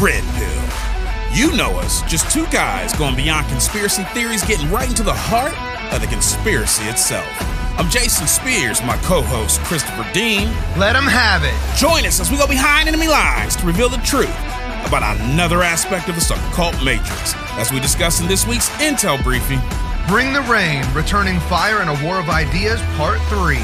Red 0.00 0.24
Pill. 0.32 1.36
You 1.36 1.54
know 1.54 1.78
us, 1.78 2.00
just 2.10 2.30
two 2.32 2.46
guys 2.46 2.94
going 2.94 3.14
beyond 3.16 3.46
conspiracy 3.48 4.02
theories, 4.14 4.42
getting 4.44 4.70
right 4.70 4.88
into 4.88 5.02
the 5.02 5.12
heart 5.12 5.52
of 5.92 6.00
the 6.00 6.06
conspiracy 6.06 6.84
itself. 6.84 7.28
I'm 7.78 7.90
Jason 7.90 8.26
Spears, 8.26 8.82
my 8.82 8.96
co 9.02 9.20
host, 9.20 9.60
Christopher 9.60 10.06
Dean. 10.14 10.48
Let 10.78 10.94
them 10.94 11.04
have 11.04 11.44
it. 11.44 11.54
Join 11.76 12.06
us 12.06 12.18
as 12.18 12.30
we 12.30 12.38
go 12.38 12.46
behind 12.46 12.88
enemy 12.88 13.08
lines 13.08 13.56
to 13.56 13.66
reveal 13.66 13.90
the 13.90 13.98
truth 13.98 14.34
about 14.86 15.20
another 15.20 15.62
aspect 15.62 16.08
of 16.08 16.14
this 16.14 16.30
occult 16.30 16.82
matrix, 16.82 17.34
as 17.58 17.70
we 17.70 17.78
discuss 17.78 18.22
in 18.22 18.26
this 18.26 18.46
week's 18.46 18.70
Intel 18.80 19.22
briefing. 19.22 19.60
Bring 20.08 20.32
the 20.32 20.40
rain, 20.50 20.82
returning 20.94 21.38
fire 21.40 21.82
in 21.82 21.88
a 21.88 22.04
war 22.04 22.18
of 22.18 22.30
ideas, 22.30 22.80
part 22.96 23.20
three. 23.28 23.60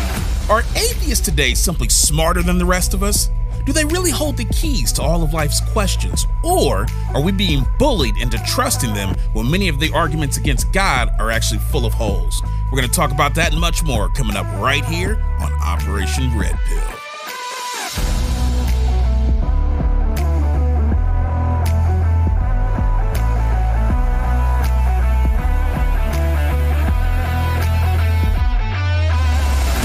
Are 0.51 0.60
atheists 0.77 1.24
today 1.24 1.55
simply 1.55 1.88
smarter 1.88 2.43
than 2.43 2.59
the 2.59 2.66
rest 2.66 2.93
of 2.93 3.02
us? 3.02 3.30
Do 3.66 3.73
they 3.73 3.84
really 3.84 4.12
hold 4.12 4.37
the 4.37 4.45
keys 4.45 4.93
to 4.93 5.02
all 5.02 5.25
of 5.25 5.34
life's 5.34 5.61
questions? 5.73 6.29
Or 6.45 6.87
are 7.12 7.20
we 7.20 7.33
being 7.33 7.66
bullied 7.80 8.16
into 8.16 8.38
trusting 8.47 8.95
them 8.95 9.16
when 9.33 9.51
many 9.51 9.66
of 9.66 9.80
the 9.80 9.93
arguments 9.93 10.37
against 10.37 10.73
God 10.73 11.11
are 11.19 11.33
actually 11.33 11.59
full 11.59 11.84
of 11.84 11.93
holes? 11.93 12.41
We're 12.71 12.79
going 12.79 12.88
to 12.88 12.95
talk 12.95 13.10
about 13.10 13.34
that 13.34 13.51
and 13.51 13.60
much 13.60 13.83
more 13.83 14.09
coming 14.10 14.37
up 14.37 14.47
right 14.60 14.84
here 14.84 15.16
on 15.41 15.52
Operation 15.55 16.38
Red 16.38 16.57
Pill. 16.69 16.95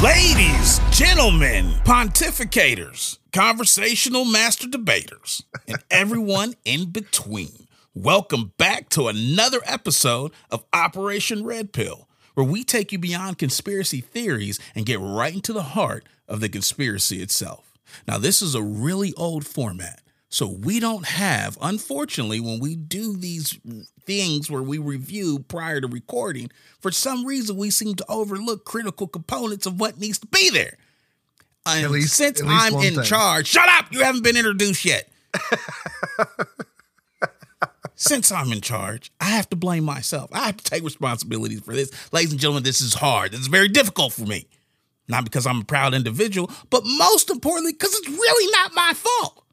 Ladies, 0.04 0.80
gentlemen, 0.90 1.74
pontificators, 1.84 3.20
conversational 3.32 4.26
master 4.26 4.68
debaters, 4.68 5.44
and 5.68 5.78
everyone 5.92 6.56
in 6.66 6.90
between, 6.90 7.68
welcome 7.94 8.52
back 8.58 8.90
to 8.90 9.10
another 9.10 9.60
episode 9.64 10.32
of 10.50 10.66
Operation 10.74 11.44
Red 11.44 11.72
Pill, 11.72 12.08
where 12.34 12.44
we 12.44 12.64
take 12.64 12.92
you 12.92 12.98
beyond 12.98 13.38
conspiracy 13.38 14.02
theories 14.02 14.60
and 14.74 14.88
get 14.88 15.00
right 15.00 15.36
into 15.36 15.54
the 15.54 15.62
heart 15.62 16.04
of 16.28 16.40
the 16.40 16.50
conspiracy 16.50 17.22
itself. 17.22 17.78
Now, 18.08 18.18
this 18.18 18.42
is 18.42 18.56
a 18.56 18.64
really 18.64 19.14
old 19.18 19.46
format. 19.46 20.01
So 20.34 20.48
we 20.48 20.80
don't 20.80 21.06
have, 21.06 21.58
unfortunately, 21.62 22.40
when 22.40 22.62
we 22.62 22.78
do 22.78 23.18
these 23.18 23.60
things 24.06 24.50
where 24.50 24.64
we 24.64 24.78
review 24.78 25.40
prior 25.40 25.82
to 25.82 25.88
recording, 25.88 26.50
for 26.80 26.90
some 26.90 27.26
reason 27.26 27.58
we 27.58 27.70
seem 27.70 27.96
to 27.96 28.06
overlook 28.08 28.64
critical 28.64 29.08
components 29.08 29.66
of 29.66 29.78
what 29.80 30.00
needs 30.00 30.20
to 30.20 30.28
be 30.28 30.50
there. 30.50 30.78
And 31.66 31.84
At 31.84 31.92
least- 31.92 32.16
since 32.16 32.42
least 32.42 32.54
I'm 32.54 32.76
in 32.76 32.96
thing. 32.96 33.04
charge, 33.04 33.48
shut 33.48 33.68
up! 33.68 33.92
You 33.92 34.04
haven't 34.04 34.24
been 34.24 34.38
introduced 34.38 34.86
yet. 34.86 35.12
since 37.96 38.32
I'm 38.32 38.54
in 38.54 38.62
charge, 38.62 39.12
I 39.20 39.26
have 39.26 39.50
to 39.50 39.58
blame 39.58 39.84
myself. 39.84 40.30
I 40.34 40.46
have 40.46 40.58
to 40.58 40.64
take 40.64 40.84
responsibilities 40.84 41.60
for 41.62 41.76
this. 41.76 41.92
Ladies 42.14 42.32
and 42.32 42.40
gentlemen, 42.40 42.64
this 42.64 42.80
is 42.80 42.94
hard. 42.94 43.34
This 43.34 43.42
is 43.42 43.48
very 43.48 43.68
difficult 43.68 44.14
for 44.14 44.24
me. 44.26 44.48
Not 45.10 45.26
because 45.26 45.46
I'm 45.46 45.60
a 45.62 45.66
proud 45.66 45.94
individual, 45.94 46.50
but 46.70 46.84
most 46.86 47.30
importantly, 47.30 47.74
because 47.74 47.94
it's 47.94 48.08
really 48.08 48.52
not 48.54 48.74
my 48.74 48.94
fault. 48.96 49.44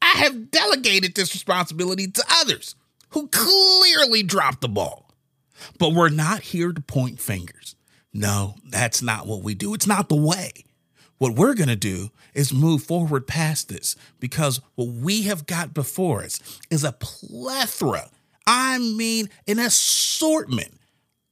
I 0.00 0.18
have 0.18 0.50
delegated 0.50 1.14
this 1.14 1.34
responsibility 1.34 2.08
to 2.08 2.24
others 2.40 2.74
who 3.10 3.28
clearly 3.28 4.22
dropped 4.22 4.60
the 4.60 4.68
ball. 4.68 5.10
But 5.78 5.92
we're 5.92 6.08
not 6.08 6.40
here 6.40 6.72
to 6.72 6.80
point 6.80 7.20
fingers. 7.20 7.74
No, 8.12 8.54
that's 8.68 9.02
not 9.02 9.26
what 9.26 9.42
we 9.42 9.54
do. 9.54 9.74
It's 9.74 9.86
not 9.86 10.08
the 10.08 10.16
way. 10.16 10.52
What 11.18 11.34
we're 11.34 11.54
going 11.54 11.68
to 11.68 11.76
do 11.76 12.10
is 12.32 12.52
move 12.52 12.84
forward 12.84 13.26
past 13.26 13.68
this 13.68 13.96
because 14.20 14.60
what 14.76 14.88
we 14.88 15.22
have 15.22 15.46
got 15.46 15.74
before 15.74 16.22
us 16.22 16.40
is 16.70 16.84
a 16.84 16.92
plethora, 16.92 18.08
I 18.46 18.78
mean, 18.78 19.28
an 19.48 19.58
assortment 19.58 20.74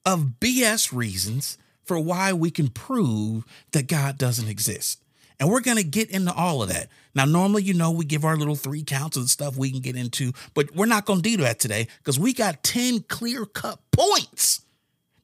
of 0.04 0.34
BS 0.40 0.92
reasons 0.92 1.56
for 1.84 2.00
why 2.00 2.32
we 2.32 2.50
can 2.50 2.68
prove 2.68 3.44
that 3.70 3.86
God 3.86 4.18
doesn't 4.18 4.48
exist. 4.48 5.02
And 5.38 5.50
we're 5.50 5.60
going 5.60 5.76
to 5.76 5.84
get 5.84 6.10
into 6.10 6.32
all 6.32 6.62
of 6.62 6.68
that. 6.70 6.88
Now, 7.16 7.24
normally, 7.24 7.62
you 7.62 7.72
know, 7.72 7.90
we 7.90 8.04
give 8.04 8.26
our 8.26 8.36
little 8.36 8.54
three 8.54 8.82
counts 8.82 9.16
of 9.16 9.22
the 9.22 9.28
stuff 9.30 9.56
we 9.56 9.70
can 9.70 9.80
get 9.80 9.96
into, 9.96 10.32
but 10.52 10.76
we're 10.76 10.84
not 10.84 11.06
going 11.06 11.22
to 11.22 11.36
do 11.36 11.42
that 11.42 11.58
today 11.58 11.88
because 11.96 12.18
we 12.18 12.34
got 12.34 12.62
10 12.62 13.04
clear 13.08 13.46
cut 13.46 13.78
points 13.90 14.60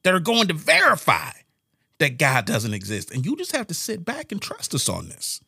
that 0.01 0.11
are 0.11 0.19
going 0.19 0.47
to 0.47 0.55
verify 0.55 1.29
that 1.99 2.17
God 2.17 2.45
doesn't 2.45 2.73
exist. 2.73 3.11
And 3.11 3.23
you 3.23 3.35
just 3.35 3.55
have 3.55 3.67
to 3.67 3.75
sit 3.75 4.03
back 4.03 4.31
and 4.31 4.41
trust 4.41 4.73
us 4.73 4.89
on 4.89 5.07
this 5.07 5.39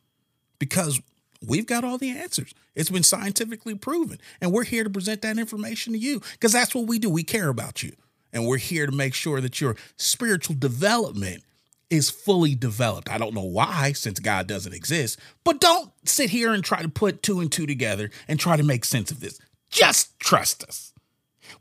because 0.60 1.02
we've 1.44 1.66
got 1.66 1.84
all 1.84 1.98
the 1.98 2.12
answers. 2.12 2.54
It's 2.76 2.92
been 2.92 3.02
scientifically 3.02 3.74
proven. 3.74 4.20
And 4.40 4.52
we're 4.52 4.66
here 4.66 4.84
to 4.84 4.90
present 4.92 5.24
that 5.24 5.40
information 5.40 5.94
to 5.94 6.00
you 6.00 6.22
because 6.34 6.54
that's 6.54 6.76
what 6.76 6.86
we 6.86 7.00
do. 7.00 7.10
We 7.10 7.24
care 7.24 7.50
about 7.50 7.82
you. 7.82 7.94
And 8.32 8.46
we're 8.46 8.58
here 8.58 8.86
to 8.86 8.92
make 8.92 9.16
sure 9.16 9.42
that 9.42 9.60
your 9.60 9.76
spiritual 9.98 10.58
development 10.60 11.44
is 11.90 12.10
fully 12.10 12.56
developed. 12.56 13.10
I 13.10 13.18
don't 13.18 13.34
know 13.34 13.44
why, 13.44 13.94
since 13.94 14.20
God 14.20 14.48
doesn't 14.48 14.74
exist, 14.74 15.20
but 15.44 15.60
don't 15.60 15.92
sit 16.06 16.30
here 16.30 16.54
and 16.54 16.64
try 16.64 16.82
to 16.82 16.90
put 16.90 17.24
two 17.24 17.40
and 17.40 17.52
two 17.52 17.66
together 17.66 18.10
and 18.28 18.40
try 18.40 18.58
to 18.58 18.64
make 18.64 18.86
sense 18.86 19.12
of 19.12 19.20
this. 19.20 19.40
Just 19.70 20.20
trust 20.20 20.64
us. 20.64 20.94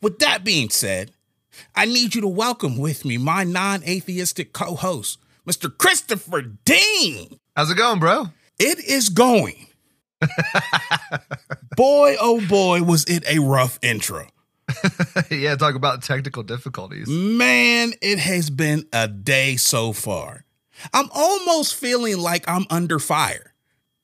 With 0.00 0.18
that 0.20 0.44
being 0.44 0.70
said, 0.70 1.12
I 1.74 1.84
need 1.84 2.14
you 2.14 2.20
to 2.22 2.28
welcome 2.28 2.78
with 2.78 3.04
me 3.04 3.18
my 3.18 3.44
non 3.44 3.82
atheistic 3.84 4.52
co 4.52 4.74
host, 4.74 5.18
Mr. 5.46 5.76
Christopher 5.76 6.42
Dean. 6.42 7.38
How's 7.56 7.70
it 7.70 7.76
going, 7.76 8.00
bro? 8.00 8.26
It 8.58 8.84
is 8.84 9.08
going. 9.08 9.66
boy, 11.76 12.16
oh 12.20 12.40
boy, 12.48 12.82
was 12.82 13.04
it 13.04 13.24
a 13.28 13.40
rough 13.40 13.78
intro. 13.82 14.28
yeah, 15.30 15.56
talk 15.56 15.74
about 15.74 16.02
technical 16.02 16.42
difficulties. 16.42 17.08
Man, 17.08 17.92
it 18.00 18.18
has 18.18 18.50
been 18.50 18.86
a 18.92 19.08
day 19.08 19.56
so 19.56 19.92
far. 19.92 20.44
I'm 20.92 21.08
almost 21.14 21.74
feeling 21.74 22.18
like 22.18 22.48
I'm 22.48 22.66
under 22.70 22.98
fire. 22.98 23.54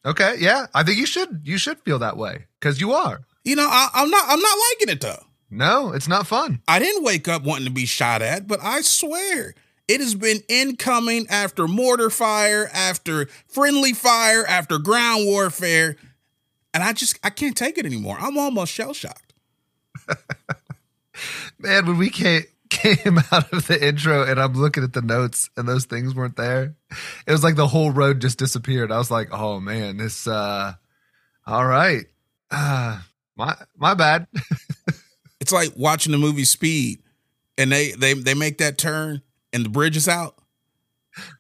Okay, 0.04 0.37
yeah, 0.38 0.66
I 0.75 0.82
think 0.82 0.99
you 0.99 1.06
should 1.06 1.43
you 1.44 1.59
should 1.59 1.78
feel 1.81 1.99
that 1.99 2.16
way 2.16 2.47
because 2.59 2.81
you 2.81 2.93
are. 2.93 3.20
You 3.44 3.56
know, 3.56 3.69
I, 3.69 3.88
I'm 3.94 4.10
not. 4.10 4.25
I'm 4.28 4.41
not 4.41 4.59
liking 4.70 4.93
it 4.94 5.00
though. 5.00 5.25
No, 5.50 5.93
it's 5.93 6.09
not 6.09 6.26
fun. 6.26 6.62
I 6.69 6.78
didn't 6.78 7.04
wake 7.04 7.26
up 7.26 7.43
wanting 7.43 7.66
to 7.66 7.72
be 7.72 7.84
shot 7.84 8.22
at, 8.22 8.47
but 8.47 8.60
I 8.62 8.82
swear 8.82 9.54
it 9.88 10.00
has 10.00 10.15
been 10.15 10.38
incoming 10.49 11.26
after 11.28 11.66
mortar 11.66 12.10
fire, 12.10 12.70
after 12.72 13.26
friendly 13.49 13.93
fire, 13.93 14.44
after 14.47 14.78
ground 14.78 15.26
warfare, 15.26 15.97
and 16.72 16.82
I 16.82 16.93
just 16.93 17.19
I 17.25 17.31
can't 17.31 17.56
take 17.56 17.76
it 17.76 17.84
anymore. 17.84 18.16
I'm 18.20 18.38
almost 18.38 18.72
shell 18.72 18.94
shocked. 18.94 19.30
Man, 21.59 21.87
when 21.87 21.98
we 21.98 22.10
came 22.10 22.43
came 22.71 23.19
out 23.32 23.53
of 23.53 23.66
the 23.66 23.78
intro 23.87 24.22
and 24.25 24.41
I'm 24.41 24.54
looking 24.54 24.84
at 24.84 24.93
the 24.93 25.03
notes 25.03 25.50
and 25.56 25.69
those 25.69 25.84
things 25.87 26.15
weren't 26.15 26.37
there, 26.37 26.75
it 27.26 27.32
was 27.32 27.43
like 27.43 27.56
the 27.56 27.66
whole 27.66 27.91
road 27.91 28.20
just 28.20 28.38
disappeared. 28.38 28.93
I 28.93 28.99
was 28.99 29.10
like, 29.10 29.28
oh 29.32 29.60
man, 29.60 29.97
this 29.97 30.26
uh 30.26 30.75
all 31.47 31.66
right. 31.66 32.06
Uh 32.50 33.00
my 33.37 33.56
my 33.76 33.94
bad. 33.94 34.26
It's 35.41 35.53
like 35.53 35.72
watching 35.75 36.12
the 36.12 36.19
movie 36.19 36.44
Speed, 36.44 37.00
and 37.56 37.72
they 37.72 37.93
they 37.93 38.12
they 38.12 38.34
make 38.34 38.59
that 38.59 38.76
turn 38.76 39.22
and 39.54 39.65
the 39.65 39.70
bridge 39.70 39.97
is 39.97 40.06
out, 40.06 40.37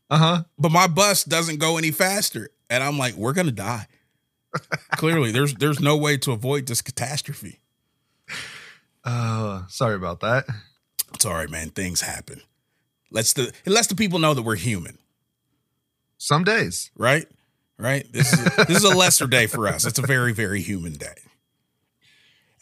Uh-huh. 0.08 0.44
but 0.58 0.72
my 0.72 0.86
bus 0.86 1.22
doesn't 1.22 1.58
go 1.58 1.76
any 1.76 1.90
faster, 1.90 2.48
and 2.70 2.82
I'm 2.82 2.96
like, 2.96 3.14
we're 3.16 3.34
gonna 3.34 3.52
die. 3.52 3.86
Clearly, 4.96 5.32
there's 5.32 5.52
there's 5.52 5.80
no 5.80 5.98
way 5.98 6.16
to 6.16 6.32
avoid 6.32 6.66
this 6.66 6.80
catastrophe. 6.80 7.60
Uh 9.04 9.62
sorry 9.68 9.94
about 9.96 10.20
that. 10.20 10.44
It's 11.14 11.24
all 11.24 11.34
right, 11.34 11.50
man. 11.50 11.70
Things 11.70 12.00
happen. 12.02 12.42
Let's 13.10 13.32
the 13.32 13.52
it 13.64 13.70
lets 13.70 13.88
the 13.88 13.94
people 13.94 14.18
know 14.18 14.34
that 14.34 14.42
we're 14.42 14.56
human, 14.56 14.98
Some 16.18 16.44
days. 16.44 16.90
right? 16.96 17.26
Right. 17.78 18.06
This 18.12 18.32
is 18.32 18.44
this 18.68 18.76
is 18.78 18.84
a 18.84 18.96
lesser 18.96 19.26
day 19.26 19.46
for 19.46 19.66
us. 19.66 19.84
It's 19.86 19.98
a 19.98 20.06
very 20.06 20.32
very 20.32 20.60
human 20.60 20.92
day. 20.94 21.16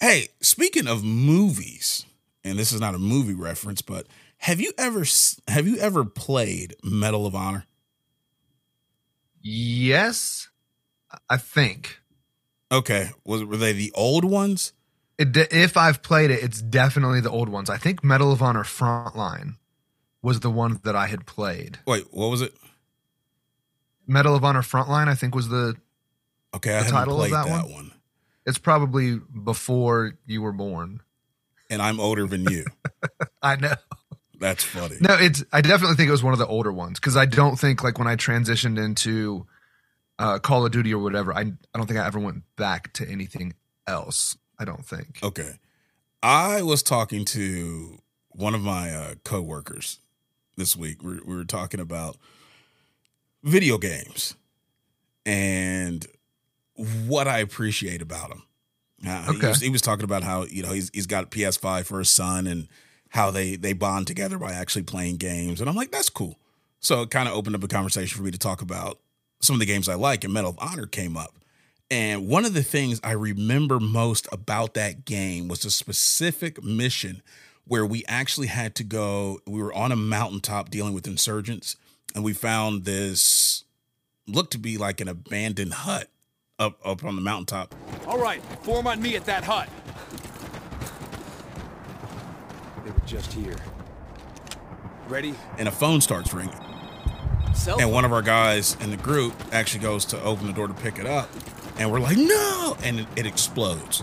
Hey, 0.00 0.28
speaking 0.40 0.86
of 0.86 1.02
movies, 1.02 2.06
and 2.44 2.56
this 2.58 2.70
is 2.72 2.80
not 2.80 2.94
a 2.94 2.98
movie 2.98 3.34
reference, 3.34 3.82
but 3.82 4.06
have 4.38 4.60
you 4.60 4.72
ever 4.78 5.04
have 5.48 5.66
you 5.66 5.76
ever 5.78 6.04
played 6.04 6.76
Medal 6.84 7.26
of 7.26 7.34
Honor? 7.34 7.64
Yes, 9.42 10.48
I 11.28 11.36
think. 11.36 11.98
Okay, 12.70 13.10
was 13.24 13.44
were 13.44 13.56
they 13.56 13.72
the 13.72 13.92
old 13.94 14.24
ones? 14.24 14.72
It, 15.18 15.36
if 15.52 15.76
I've 15.76 16.02
played 16.02 16.30
it, 16.30 16.42
it's 16.42 16.62
definitely 16.62 17.20
the 17.20 17.30
old 17.30 17.48
ones. 17.48 17.68
I 17.68 17.76
think 17.76 18.04
Medal 18.04 18.30
of 18.32 18.40
Honor 18.40 18.62
Frontline 18.62 19.56
was 20.22 20.40
the 20.40 20.50
one 20.50 20.80
that 20.84 20.94
I 20.94 21.08
had 21.08 21.26
played. 21.26 21.78
Wait, 21.86 22.06
what 22.12 22.28
was 22.30 22.40
it? 22.42 22.54
Medal 24.06 24.34
of 24.34 24.44
Honor 24.44 24.62
Frontline, 24.62 25.08
I 25.08 25.14
think, 25.14 25.34
was 25.34 25.48
the. 25.48 25.74
Okay, 26.54 26.70
I 26.70 26.78
The 26.78 26.84
haven't 26.84 26.92
title 26.92 27.14
of 27.14 27.18
played 27.18 27.32
that, 27.32 27.46
that 27.46 27.64
one? 27.66 27.72
one? 27.72 27.92
It's 28.46 28.58
probably 28.58 29.16
before 29.44 30.14
you 30.26 30.40
were 30.40 30.52
born. 30.52 31.00
and 31.68 31.82
I'm 31.82 32.00
older 32.00 32.26
than 32.26 32.44
you. 32.44 32.64
I 33.42 33.56
know. 33.56 33.74
That's 34.40 34.64
funny. 34.64 34.96
No, 35.00 35.14
it's. 35.18 35.44
I 35.52 35.60
definitely 35.60 35.96
think 35.96 36.08
it 36.08 36.12
was 36.12 36.22
one 36.22 36.32
of 36.32 36.38
the 36.38 36.46
older 36.46 36.72
ones 36.72 36.98
because 37.00 37.16
I 37.16 37.26
don't 37.26 37.58
think 37.58 37.82
like 37.82 37.98
when 37.98 38.06
I 38.08 38.14
transitioned 38.16 38.82
into 38.82 39.46
uh, 40.18 40.38
Call 40.38 40.64
of 40.64 40.70
Duty 40.72 40.94
or 40.94 41.02
whatever, 41.02 41.34
I 41.34 41.40
I 41.40 41.44
don't 41.76 41.86
think 41.86 41.98
I 41.98 42.06
ever 42.06 42.20
went 42.20 42.44
back 42.56 42.92
to 42.94 43.08
anything 43.08 43.54
else. 43.86 44.36
I 44.58 44.64
don't 44.64 44.84
think. 44.84 45.18
Okay. 45.22 45.52
I 46.22 46.62
was 46.62 46.82
talking 46.82 47.24
to 47.26 47.98
one 48.30 48.54
of 48.54 48.60
my 48.60 48.90
uh, 48.92 49.14
coworkers 49.24 49.98
this 50.56 50.76
week. 50.76 51.02
We, 51.02 51.20
we 51.24 51.34
were 51.36 51.44
talking 51.44 51.80
about 51.80 52.16
video 53.44 53.78
games 53.78 54.34
and 55.24 56.06
what 57.06 57.28
I 57.28 57.38
appreciate 57.38 58.02
about 58.02 58.30
them. 58.30 58.42
Uh, 59.06 59.22
he, 59.32 59.36
Okay. 59.38 59.48
was, 59.48 59.60
he 59.60 59.70
was 59.70 59.80
talking 59.82 60.04
about 60.04 60.24
how 60.24 60.44
you 60.44 60.62
know 60.62 60.72
he's 60.72 60.90
he's 60.92 61.06
got 61.06 61.24
a 61.24 61.26
PS5 61.28 61.84
for 61.86 62.00
his 62.00 62.08
son 62.08 62.46
and 62.48 62.66
how 63.10 63.30
they 63.30 63.54
they 63.56 63.72
bond 63.72 64.06
together 64.08 64.38
by 64.38 64.52
actually 64.52 64.82
playing 64.82 65.16
games, 65.16 65.60
and 65.60 65.70
I'm 65.70 65.76
like 65.76 65.92
that's 65.92 66.08
cool. 66.08 66.36
So 66.80 67.02
it 67.02 67.10
kind 67.10 67.28
of 67.28 67.34
opened 67.34 67.54
up 67.54 67.62
a 67.62 67.68
conversation 67.68 68.16
for 68.16 68.24
me 68.24 68.30
to 68.32 68.38
talk 68.38 68.60
about 68.60 68.98
some 69.40 69.54
of 69.54 69.60
the 69.60 69.66
games 69.66 69.88
I 69.88 69.94
like, 69.94 70.24
and 70.24 70.32
Medal 70.32 70.50
of 70.50 70.58
Honor 70.60 70.86
came 70.86 71.16
up. 71.16 71.34
And 71.90 72.28
one 72.28 72.44
of 72.44 72.52
the 72.52 72.62
things 72.62 73.00
I 73.02 73.12
remember 73.12 73.80
most 73.80 74.28
about 74.30 74.74
that 74.74 75.04
game 75.06 75.48
was 75.48 75.64
a 75.64 75.70
specific 75.70 76.62
mission 76.62 77.22
where 77.66 77.86
we 77.86 78.04
actually 78.06 78.48
had 78.48 78.74
to 78.76 78.84
go. 78.84 79.40
We 79.46 79.62
were 79.62 79.72
on 79.72 79.90
a 79.90 79.96
mountaintop 79.96 80.68
dealing 80.70 80.92
with 80.92 81.06
insurgents, 81.06 81.76
and 82.14 82.22
we 82.22 82.34
found 82.34 82.84
this 82.84 83.64
looked 84.26 84.52
to 84.52 84.58
be 84.58 84.76
like 84.76 85.00
an 85.00 85.08
abandoned 85.08 85.72
hut 85.72 86.08
up 86.58 86.78
up 86.84 87.04
on 87.04 87.16
the 87.16 87.22
mountaintop. 87.22 87.74
All 88.06 88.18
right, 88.18 88.42
form 88.62 88.86
on 88.86 89.00
me 89.00 89.16
at 89.16 89.24
that 89.24 89.44
hut. 89.44 89.68
They 92.84 92.90
were 92.90 93.06
just 93.06 93.32
here. 93.32 93.56
Ready? 95.08 95.34
And 95.56 95.68
a 95.68 95.72
phone 95.72 96.02
starts 96.02 96.34
ringing. 96.34 96.54
Cell 97.54 97.80
And 97.80 97.90
one 97.90 98.04
of 98.04 98.12
our 98.12 98.22
guys 98.22 98.76
in 98.80 98.90
the 98.90 98.96
group 98.96 99.34
actually 99.52 99.80
goes 99.80 100.04
to 100.06 100.22
open 100.22 100.46
the 100.46 100.52
door 100.52 100.68
to 100.68 100.74
pick 100.74 100.98
it 100.98 101.06
up. 101.06 101.30
And 101.78 101.92
we're 101.92 102.00
like, 102.00 102.16
no! 102.16 102.76
And 102.82 103.00
it, 103.00 103.06
it 103.16 103.26
explodes. 103.26 104.02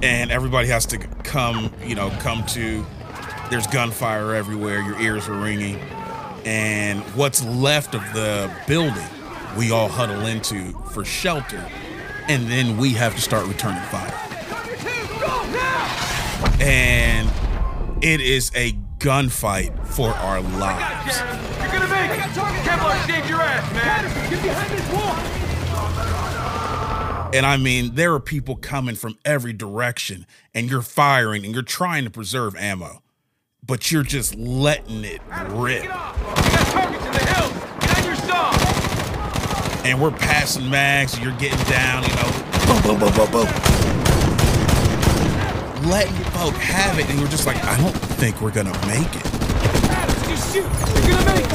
And 0.00 0.30
everybody 0.30 0.68
has 0.68 0.86
to 0.86 0.98
come, 0.98 1.72
you 1.84 1.96
know, 1.96 2.10
come 2.20 2.44
to. 2.46 2.86
There's 3.50 3.66
gunfire 3.66 4.34
everywhere. 4.34 4.80
Your 4.80 5.00
ears 5.00 5.28
are 5.28 5.34
ringing. 5.34 5.76
And 6.44 7.00
what's 7.16 7.44
left 7.44 7.94
of 7.94 8.02
the 8.12 8.50
building, 8.68 9.08
we 9.56 9.72
all 9.72 9.88
huddle 9.88 10.26
into 10.26 10.72
for 10.92 11.04
shelter. 11.04 11.66
And 12.28 12.46
then 12.46 12.76
we 12.76 12.92
have 12.92 13.14
to 13.16 13.20
start 13.20 13.46
returning 13.46 13.82
fire. 13.84 14.14
And 16.60 17.28
it 18.02 18.20
is 18.20 18.52
a 18.54 18.76
gunfight 18.98 19.86
for 19.86 20.10
our 20.10 20.40
lives. 20.40 21.20
You're 21.60 21.72
gonna 21.72 21.88
make 21.88 22.10
it! 22.10 22.18
Kevlar 22.64 23.06
saved 23.06 23.28
your 23.28 23.40
ass, 23.40 23.72
man! 23.72 24.04
Get 24.30 24.42
behind 24.42 24.70
this 24.72 24.92
wall! 24.92 25.16
And 27.34 27.44
I 27.46 27.56
mean, 27.58 27.94
there 27.94 28.14
are 28.14 28.20
people 28.20 28.56
coming 28.56 28.94
from 28.94 29.18
every 29.24 29.52
direction, 29.52 30.26
and 30.54 30.70
you're 30.70 30.82
firing 30.82 31.44
and 31.44 31.54
you're 31.54 31.62
trying 31.62 32.04
to 32.04 32.10
preserve 32.10 32.56
ammo, 32.56 33.02
but 33.64 33.90
you're 33.92 34.02
just 34.02 34.34
letting 34.34 35.04
it 35.04 35.20
rip. 35.50 35.82
Get 35.82 35.90
off! 35.92 36.16
We 36.18 36.50
got 36.50 36.66
targets 36.66 37.04
in 37.04 37.12
the 37.12 37.18
hills! 37.18 37.52
Get 37.80 37.98
on 37.98 38.04
your 38.04 38.16
saw! 38.16 38.50
And 39.84 40.00
we're 40.00 40.10
passing 40.10 40.68
mags, 40.68 41.14
and 41.14 41.22
you're 41.22 41.36
getting 41.38 41.62
down, 41.66 42.02
you 42.02 42.14
know, 42.16 42.30
boom, 42.66 42.82
boom, 42.82 42.98
boom, 42.98 43.14
boom, 43.14 43.30
boom. 43.30 43.48
Letting 45.88 46.14
folk 46.32 46.54
have 46.54 46.98
it, 46.98 47.08
and 47.08 47.18
you're 47.20 47.28
just 47.28 47.46
like, 47.46 47.62
I 47.64 47.76
don't 47.78 48.07
think 48.18 48.40
we're 48.40 48.50
gonna 48.50 48.72
make 48.84 49.14
it. 49.14 49.24
Adams, 49.90 50.22
just 50.26 50.52
shoot! 50.52 50.64
You're 50.64 51.14
gonna 51.14 51.34
make 51.34 51.44
it! 51.44 51.50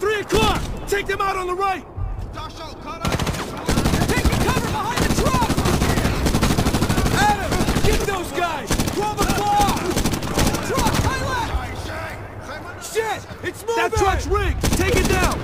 Three 0.00 0.20
o'clock! 0.20 0.62
Take 0.88 1.06
them 1.06 1.20
out 1.20 1.36
on 1.36 1.46
the 1.46 1.54
right! 1.54 1.84
Taking 4.08 4.38
cover 4.46 4.70
behind 4.72 4.98
the 5.04 5.14
truck! 5.20 5.48
Get 7.84 8.00
those 8.00 8.32
guys! 8.32 8.70
O'clock! 8.70 9.80
Shit! 12.82 13.26
It's 13.42 13.60
moving! 13.66 13.76
That 13.76 13.92
truck's 13.92 14.26
rigged! 14.26 14.62
Take 14.78 14.96
it 14.96 15.08
down! 15.10 15.38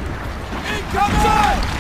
Incoming! 0.75 1.80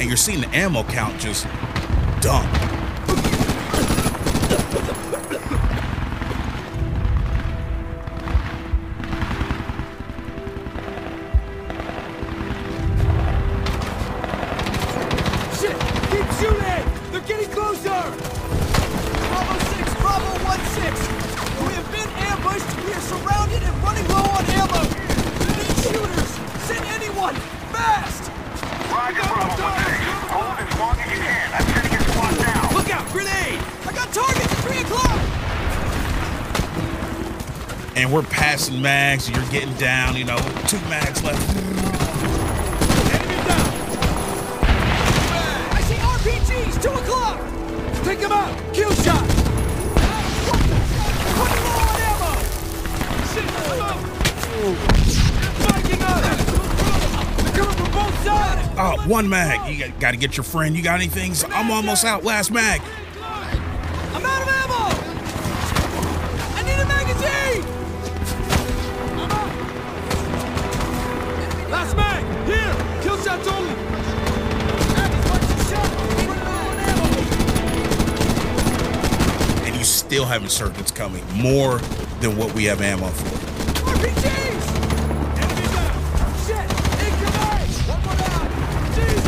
And 0.00 0.08
you're 0.08 0.16
seeing 0.16 0.40
the 0.40 0.48
ammo 0.56 0.82
count 0.82 1.20
just 1.20 1.46
dump. 2.22 2.69
Mags, 38.80 39.28
you're 39.28 39.44
getting 39.50 39.74
down, 39.74 40.16
you 40.16 40.24
know, 40.24 40.38
two 40.66 40.80
mags 40.88 41.22
left. 41.22 41.56
Enemy 43.14 43.36
down! 43.46 43.70
I 45.72 45.80
see 45.82 45.96
RPGs. 45.96 46.82
2 46.82 46.88
o'clock. 46.88 47.38
Take 48.04 48.20
them 48.20 48.32
out! 48.32 48.56
Kill 48.72 48.90
shot! 48.92 49.22
Running 51.36 51.64
low 51.64 51.78
on 51.86 52.00
ammo. 52.00 52.32
Shit! 53.30 53.46
Come 53.54 53.80
out! 53.80 54.00
Spiking 55.60 56.02
up! 56.02 56.20
They're 57.36 57.54
coming 57.54 57.76
from 57.76 57.90
both 57.92 58.16
sides! 58.24 58.68
Oh, 58.78 58.96
one 59.08 59.28
mag. 59.28 59.70
You 59.70 59.78
got, 59.86 60.00
got 60.00 60.10
to 60.12 60.16
get 60.16 60.36
your 60.36 60.44
friend. 60.44 60.74
You 60.74 60.82
got 60.82 60.94
anything? 61.00 61.34
I'm 61.52 61.70
almost 61.70 62.04
out. 62.04 62.24
Last 62.24 62.50
mag. 62.50 62.80
Have 80.60 80.90
coming. 80.90 81.24
More 81.34 81.78
than 82.20 82.36
what 82.36 82.52
we 82.54 82.64
have 82.64 82.82
ammo 82.82 83.06
for. 83.08 83.38
RPGs. 83.96 84.64
Enemy 85.40 85.66
down! 85.72 85.96
Shit. 86.44 86.68
Incoming. 87.00 87.68
One 87.88 88.00
more 88.04 88.16
down. 88.20 88.44
Jesus. 88.92 89.24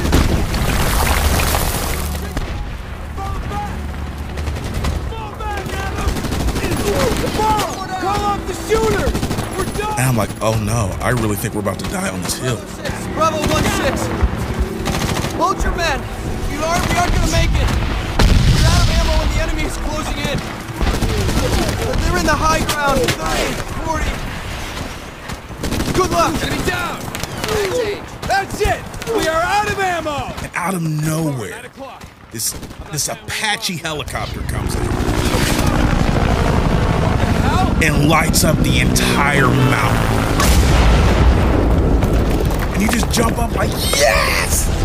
Fall 3.17 3.39
back! 3.49 3.77
Fall 5.09 5.33
back, 5.41 5.65
Adam! 5.73 6.11
Fall! 7.41 7.89
Call 7.89 8.23
off 8.29 8.41
the 8.47 8.55
shooter! 8.69 9.09
We're 9.57 9.73
done! 9.79 9.97
And 9.99 10.07
I'm 10.09 10.17
like, 10.19 10.31
oh 10.43 10.59
no, 10.63 10.95
I 11.01 11.11
really 11.11 11.37
think 11.37 11.55
we're 11.55 11.61
about 11.61 11.79
to 11.79 11.89
die 11.89 12.11
on 12.11 12.21
this 12.21 12.37
hill. 12.39 12.61
Bravo 13.15 13.39
1-6. 13.39 14.07
Hold 15.41 15.63
your 15.63 15.75
men. 15.77 15.99
You 16.53 16.61
aren't, 16.61 16.87
we 16.91 16.97
aren't 16.97 17.15
gonna 17.15 17.33
make 17.33 17.51
it. 17.57 17.69
We're 18.53 18.69
out 18.69 18.85
of 18.85 18.91
ammo 19.01 19.17
and 19.17 19.31
the 19.33 19.41
enemy 19.41 19.63
is 19.63 19.77
closing 19.79 20.19
in. 20.29 20.52
They're 22.13 22.21
in 22.21 22.27
the 22.27 22.37
high 22.37 22.61
ground. 22.67 23.01
30, 23.01 23.55
40. 23.89 24.05
Good 25.97 26.11
luck. 26.11 26.35
Enemy 26.43 26.63
down! 26.69 27.01
That's 28.29 28.61
it! 28.61 28.83
We 29.17 29.27
are 29.29 29.43
out 29.43 29.71
of 29.73 29.79
ammo! 29.79 30.31
And 30.43 30.51
out 30.55 30.75
of 30.75 30.83
nowhere, 30.83 31.71
this 32.31 32.53
this 32.91 33.09
Apache 33.09 33.77
helicopter 33.77 34.43
comes 34.43 34.75
in 34.75 34.83
and 37.83 38.09
lights 38.11 38.45
up 38.45 38.59
the 38.59 38.81
entire 38.81 39.49
mountain. 39.49 40.35
And 42.75 42.83
you 42.83 42.89
just 42.89 43.11
jump 43.11 43.39
up 43.39 43.53
like, 43.57 43.71
yes! 43.71 44.82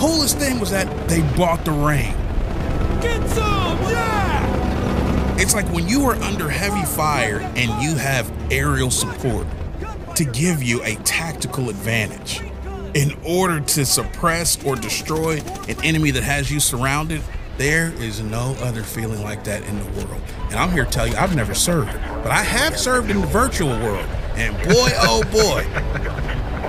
Coolest 0.00 0.38
thing 0.38 0.58
was 0.58 0.70
that 0.70 0.88
they 1.08 1.20
bought 1.36 1.62
the 1.66 1.70
rain. 1.70 2.14
Get 3.02 3.28
some! 3.28 3.78
Yeah! 3.82 5.36
It's 5.38 5.54
like 5.54 5.66
when 5.74 5.86
you 5.86 6.04
are 6.04 6.14
under 6.22 6.48
heavy 6.48 6.86
fire 6.86 7.40
and 7.54 7.82
you 7.82 7.94
have 7.96 8.32
aerial 8.50 8.90
support, 8.90 9.46
to 10.16 10.24
give 10.24 10.62
you 10.62 10.82
a 10.84 10.94
tactical 10.96 11.68
advantage. 11.68 12.40
In 12.94 13.12
order 13.26 13.60
to 13.60 13.84
suppress 13.84 14.62
or 14.64 14.74
destroy 14.74 15.38
an 15.68 15.76
enemy 15.84 16.10
that 16.12 16.22
has 16.22 16.50
you 16.50 16.60
surrounded, 16.60 17.22
there 17.58 17.92
is 17.92 18.22
no 18.22 18.56
other 18.60 18.82
feeling 18.82 19.22
like 19.22 19.44
that 19.44 19.62
in 19.64 19.78
the 19.78 19.84
world. 20.06 20.22
And 20.44 20.54
I'm 20.54 20.70
here 20.72 20.86
to 20.86 20.90
tell 20.90 21.06
you, 21.06 21.14
I've 21.14 21.36
never 21.36 21.54
served, 21.54 21.92
but 21.92 22.28
I 22.28 22.42
have 22.42 22.78
served 22.78 23.10
in 23.10 23.20
the 23.20 23.26
virtual 23.26 23.68
world. 23.68 24.06
And 24.34 24.56
boy, 24.64 24.90
oh 25.02 25.22
boy, 25.30 25.66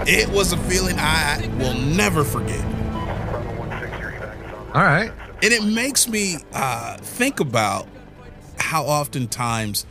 it 0.08 0.30
was 0.30 0.52
a 0.52 0.58
feeling 0.58 0.98
I 1.00 1.50
will 1.60 1.74
never 1.74 2.24
forget. 2.24 2.41
All 4.74 4.84
right. 4.84 5.12
And 5.44 5.52
it 5.52 5.64
makes 5.66 6.08
me 6.08 6.38
uh, 6.54 6.96
think 6.98 7.42
about 7.42 7.90
how 8.58 8.86
oftentimes 8.86 9.86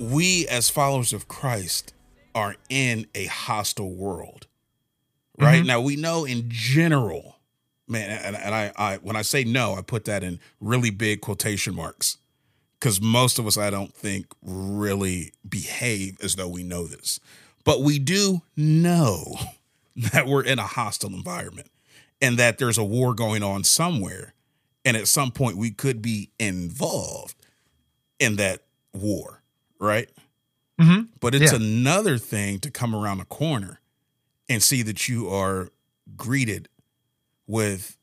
we, 0.00 0.48
as 0.48 0.68
followers 0.68 1.12
of 1.12 1.28
Christ, 1.28 1.94
are 2.34 2.56
in 2.68 3.06
a 3.14 3.26
hostile 3.26 3.94
world. 3.94 4.48
Right 5.38 5.64
now, 5.64 5.80
we 5.80 5.94
know 5.94 6.24
in 6.24 6.46
general, 6.48 7.36
man, 7.86 8.10
and, 8.10 8.34
and 8.34 8.52
I, 8.52 8.72
I, 8.76 8.96
when 8.96 9.14
I 9.14 9.22
say 9.22 9.44
no, 9.44 9.74
I 9.74 9.82
put 9.82 10.06
that 10.06 10.24
in 10.24 10.40
really 10.60 10.90
big 10.90 11.20
quotation 11.20 11.74
marks 11.74 12.18
because 12.80 13.00
most 13.00 13.38
of 13.38 13.46
us, 13.46 13.56
I 13.56 13.70
don't 13.70 13.94
think, 13.94 14.26
really 14.42 15.32
behave 15.48 16.18
as 16.20 16.34
though 16.34 16.48
we 16.48 16.64
know 16.64 16.84
this. 16.84 17.20
But 17.62 17.82
we 17.82 18.00
do 18.00 18.42
know 18.56 19.36
that 19.96 20.26
we're 20.26 20.42
in 20.42 20.58
a 20.58 20.66
hostile 20.66 21.14
environment 21.14 21.68
and 22.24 22.38
that 22.38 22.58
there's 22.58 22.78
a 22.78 22.84
war 22.84 23.14
going 23.14 23.42
on 23.42 23.64
somewhere. 23.64 24.34
And 24.84 24.96
at 24.96 25.08
some 25.08 25.30
point, 25.30 25.56
we 25.56 25.70
could 25.70 26.00
be 26.02 26.30
involved 26.38 27.36
in 28.18 28.36
that 28.36 28.62
war, 28.92 29.42
right? 29.78 30.08
Mhm. 30.80 31.08
But 31.20 31.34
it's 31.34 31.52
Yeah. 31.52 31.58
another 31.58 32.18
thing 32.18 32.60
to 32.60 32.70
come 32.70 32.94
around 32.94 33.18
the 33.18 33.24
corner 33.24 33.80
and 34.48 34.62
see 34.62 34.82
that 34.82 35.08
you 35.08 35.28
are 35.28 35.70
greeted 36.16 36.68
with 37.46 37.96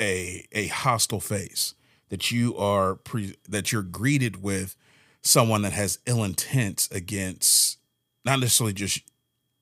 a 0.00 0.46
a 0.52 0.66
hostile 0.68 1.20
face 1.20 1.74
that 2.08 2.30
you 2.30 2.56
are 2.56 2.94
pre, 2.96 3.36
that 3.48 3.72
you're 3.72 3.82
greeted 3.82 4.42
with 4.42 4.76
someone 5.22 5.62
that 5.62 5.72
has 5.72 5.98
ill 6.06 6.24
intents 6.24 6.88
against 6.90 7.78
not 8.24 8.40
necessarily 8.40 8.72
just 8.72 9.00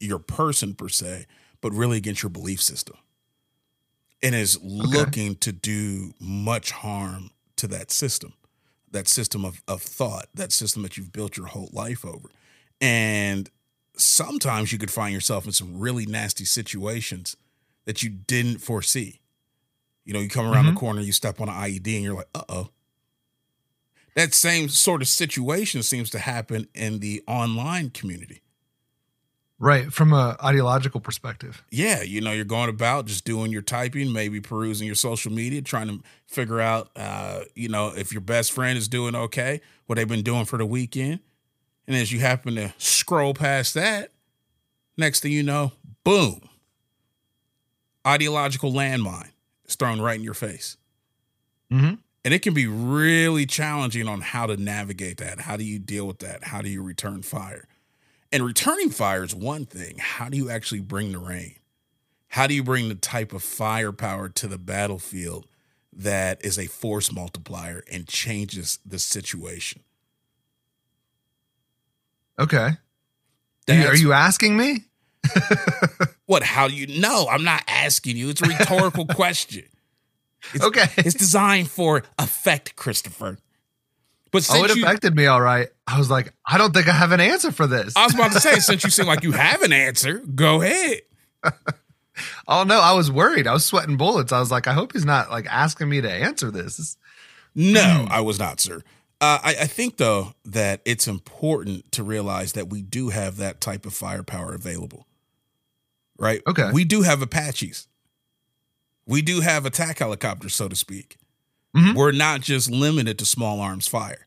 your 0.00 0.18
person 0.18 0.74
per 0.74 0.88
se 0.88 1.26
but 1.60 1.72
really 1.72 1.98
against 1.98 2.22
your 2.22 2.30
belief 2.30 2.62
system 2.62 2.96
and 4.22 4.34
is 4.34 4.58
looking 4.62 5.36
to 5.36 5.52
do 5.52 6.12
much 6.20 6.70
harm 6.70 7.30
to 7.56 7.66
that 7.68 7.90
system 7.90 8.34
that 8.90 9.06
system 9.08 9.44
of, 9.44 9.62
of 9.68 9.80
thought 9.82 10.26
that 10.34 10.52
system 10.52 10.82
that 10.82 10.96
you've 10.96 11.12
built 11.12 11.36
your 11.36 11.46
whole 11.46 11.70
life 11.72 12.04
over 12.04 12.28
and 12.80 13.50
sometimes 13.96 14.72
you 14.72 14.78
could 14.78 14.90
find 14.90 15.12
yourself 15.14 15.44
in 15.46 15.52
some 15.52 15.78
really 15.78 16.06
nasty 16.06 16.44
situations 16.44 17.36
that 17.84 18.02
you 18.02 18.10
didn't 18.10 18.58
foresee 18.58 19.16
you 20.06 20.14
know, 20.14 20.20
you 20.20 20.28
come 20.30 20.46
around 20.46 20.64
Mhm. 20.64 20.74
the 20.74 20.80
corner, 20.80 21.00
you 21.02 21.12
step 21.12 21.40
on 21.40 21.48
an 21.48 21.54
IED, 21.54 21.94
and 21.94 22.02
you're 22.04 22.14
like, 22.16 22.28
uh 22.34 22.42
oh. 22.48 22.70
That 24.16 24.34
same 24.34 24.68
sort 24.68 25.02
of 25.02 25.08
situation 25.08 25.82
seems 25.84 26.10
to 26.10 26.18
happen 26.18 26.66
in 26.74 26.98
the 26.98 27.22
online 27.28 27.90
community. 27.90 28.42
Right. 29.62 29.92
From 29.92 30.14
a 30.14 30.38
ideological 30.42 31.00
perspective. 31.00 31.62
Yeah, 31.70 32.00
you 32.00 32.22
know, 32.22 32.32
you're 32.32 32.46
going 32.46 32.70
about 32.70 33.04
just 33.04 33.26
doing 33.26 33.52
your 33.52 33.60
typing, 33.60 34.10
maybe 34.10 34.40
perusing 34.40 34.86
your 34.86 34.96
social 34.96 35.30
media, 35.30 35.60
trying 35.60 35.88
to 35.88 36.00
figure 36.26 36.60
out, 36.62 36.88
uh, 36.96 37.40
you 37.54 37.68
know, 37.68 37.88
if 37.94 38.10
your 38.10 38.22
best 38.22 38.52
friend 38.52 38.78
is 38.78 38.88
doing 38.88 39.14
okay, 39.14 39.60
what 39.86 39.96
they've 39.96 40.08
been 40.08 40.22
doing 40.22 40.46
for 40.46 40.56
the 40.56 40.64
weekend. 40.64 41.20
And 41.86 41.94
as 41.94 42.10
you 42.10 42.20
happen 42.20 42.54
to 42.54 42.72
scroll 42.78 43.34
past 43.34 43.74
that, 43.74 44.12
next 44.96 45.20
thing 45.20 45.32
you 45.32 45.42
know, 45.42 45.72
boom, 46.04 46.40
ideological 48.06 48.72
landmine 48.72 49.28
is 49.66 49.74
thrown 49.74 50.00
right 50.00 50.16
in 50.16 50.24
your 50.24 50.34
face. 50.34 50.78
Mhm. 51.70 51.98
And 52.24 52.34
it 52.34 52.40
can 52.40 52.54
be 52.54 52.66
really 52.66 53.44
challenging 53.44 54.08
on 54.08 54.22
how 54.22 54.46
to 54.46 54.56
navigate 54.56 55.18
that. 55.18 55.40
How 55.40 55.56
do 55.58 55.64
you 55.64 55.78
deal 55.78 56.06
with 56.06 56.20
that? 56.20 56.44
How 56.44 56.62
do 56.62 56.70
you 56.70 56.82
return 56.82 57.22
fire? 57.22 57.66
And 58.32 58.44
returning 58.44 58.90
fire 58.90 59.24
is 59.24 59.34
one 59.34 59.66
thing. 59.66 59.96
How 59.98 60.28
do 60.28 60.36
you 60.36 60.50
actually 60.50 60.80
bring 60.80 61.12
the 61.12 61.18
rain? 61.18 61.56
How 62.28 62.46
do 62.46 62.54
you 62.54 62.62
bring 62.62 62.88
the 62.88 62.94
type 62.94 63.32
of 63.32 63.42
firepower 63.42 64.28
to 64.28 64.46
the 64.46 64.58
battlefield 64.58 65.46
that 65.92 66.44
is 66.44 66.58
a 66.58 66.66
force 66.66 67.10
multiplier 67.12 67.82
and 67.90 68.06
changes 68.06 68.78
the 68.86 69.00
situation? 69.00 69.82
Okay. 72.38 72.56
Are 72.58 72.68
you- 73.68 73.74
That's- 73.76 73.88
are 73.88 73.96
you 73.96 74.12
asking 74.12 74.56
me? 74.56 74.84
what? 76.26 76.42
How 76.42 76.68
do 76.68 76.74
you 76.74 76.86
know? 77.00 77.26
I'm 77.30 77.44
not 77.44 77.62
asking 77.68 78.16
you. 78.16 78.30
It's 78.30 78.40
a 78.40 78.46
rhetorical 78.46 79.06
question. 79.14 79.64
It's, 80.54 80.64
Okay. 80.64 80.86
It's 80.96 81.14
designed 81.14 81.70
for 81.70 82.02
effect, 82.18 82.74
Christopher. 82.76 83.38
But 84.32 84.48
Oh, 84.52 84.64
it 84.64 84.76
you, 84.76 84.84
affected 84.84 85.16
me 85.16 85.26
all 85.26 85.40
right. 85.40 85.68
I 85.86 85.98
was 85.98 86.08
like, 86.08 86.32
I 86.46 86.56
don't 86.56 86.72
think 86.72 86.88
I 86.88 86.92
have 86.92 87.12
an 87.12 87.20
answer 87.20 87.50
for 87.50 87.66
this. 87.66 87.96
I 87.96 88.04
was 88.04 88.14
about 88.14 88.32
to 88.32 88.40
say, 88.40 88.54
since 88.60 88.84
you 88.84 88.90
seem 88.90 89.06
like 89.06 89.24
you 89.24 89.32
have 89.32 89.62
an 89.62 89.72
answer, 89.72 90.18
go 90.18 90.62
ahead. 90.62 91.00
Oh 92.46 92.64
no, 92.64 92.80
I 92.80 92.92
was 92.92 93.10
worried. 93.10 93.46
I 93.46 93.52
was 93.54 93.64
sweating 93.64 93.96
bullets. 93.96 94.32
I 94.32 94.40
was 94.40 94.50
like, 94.50 94.66
I 94.66 94.72
hope 94.72 94.92
he's 94.92 95.06
not 95.06 95.30
like 95.30 95.46
asking 95.48 95.88
me 95.88 96.00
to 96.02 96.10
answer 96.10 96.50
this. 96.50 96.98
No, 97.54 98.06
I 98.10 98.20
was 98.20 98.38
not, 98.38 98.60
sir. 98.60 98.82
Uh, 99.20 99.38
I, 99.42 99.50
I 99.60 99.66
think, 99.66 99.96
though, 99.98 100.34
that 100.44 100.80
it's 100.84 101.06
important 101.06 101.90
to 101.92 102.02
realize 102.02 102.52
that 102.52 102.68
we 102.68 102.82
do 102.82 103.10
have 103.10 103.36
that 103.36 103.60
type 103.60 103.84
of 103.84 103.92
firepower 103.92 104.54
available, 104.54 105.06
right? 106.18 106.42
Okay. 106.46 106.70
We 106.72 106.84
do 106.84 107.02
have 107.02 107.20
Apaches. 107.20 107.86
We 109.06 109.22
do 109.22 109.40
have 109.40 109.66
attack 109.66 109.98
helicopters, 109.98 110.54
so 110.54 110.68
to 110.68 110.76
speak. 110.76 111.16
Mhm. 111.76 111.94
We're 111.94 112.12
not 112.12 112.40
just 112.40 112.70
limited 112.70 113.18
to 113.18 113.26
small 113.26 113.60
arms 113.60 113.86
fire, 113.86 114.26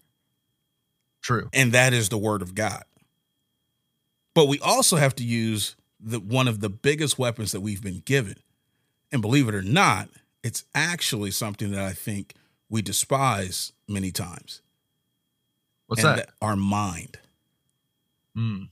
True. 1.22 1.50
and 1.54 1.74
that 1.74 1.94
is 1.94 2.10
the 2.10 2.18
word 2.18 2.42
of 2.42 2.56
God. 2.56 2.84
But 4.34 4.48
we 4.48 4.60
also 4.60 4.96
have 4.98 5.16
to 5.16 5.24
use 5.24 5.76
the 6.00 6.20
one 6.20 6.48
of 6.48 6.60
the 6.60 6.70
biggest 6.70 7.20
weapons 7.20 7.52
that 7.52 7.62
we've 7.62 7.82
been 7.82 8.00
given. 8.06 8.38
And 9.12 9.22
believe 9.22 9.48
it 9.48 9.56
or 9.56 9.62
not, 9.62 10.10
it's 10.42 10.64
actually 10.74 11.32
something 11.32 11.72
that 11.72 11.84
I 11.84 11.94
think 11.94 12.34
we 12.70 12.82
despise 12.82 13.74
many 13.88 14.12
times. 14.12 14.62
What's 15.88 16.04
and 16.04 16.20
that? 16.20 16.30
Our 16.42 16.56
mind. 16.56 17.20
Mm. 18.36 18.70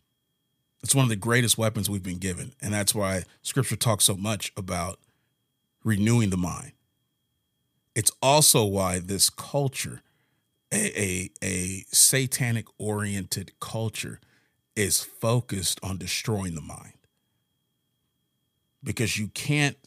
It's 0.82 0.96
one 0.96 1.04
of 1.04 1.10
the 1.10 1.16
greatest 1.16 1.58
weapons 1.58 1.90
we've 1.90 2.02
been 2.02 2.18
given. 2.18 2.54
And 2.62 2.74
that's 2.74 2.96
why 2.96 3.24
scripture 3.44 3.76
talks 3.76 4.06
so 4.06 4.16
much 4.16 4.52
about 4.58 5.00
renewing 5.84 6.32
the 6.32 6.38
mind. 6.38 6.72
It's 7.96 8.12
also 8.22 8.66
why 8.66 9.00
this 9.00 9.30
culture, 9.30 10.02
a, 10.74 11.02
a, 11.02 11.30
a 11.44 11.86
satanic 11.92 12.66
oriented 12.78 13.54
culture, 13.60 14.20
is 14.76 15.02
focused 15.02 15.80
on 15.84 15.98
destroying 15.98 16.56
the 16.56 16.62
mind. 16.62 16.94
Because 18.84 19.18
you 19.18 19.28
can't 19.28 19.78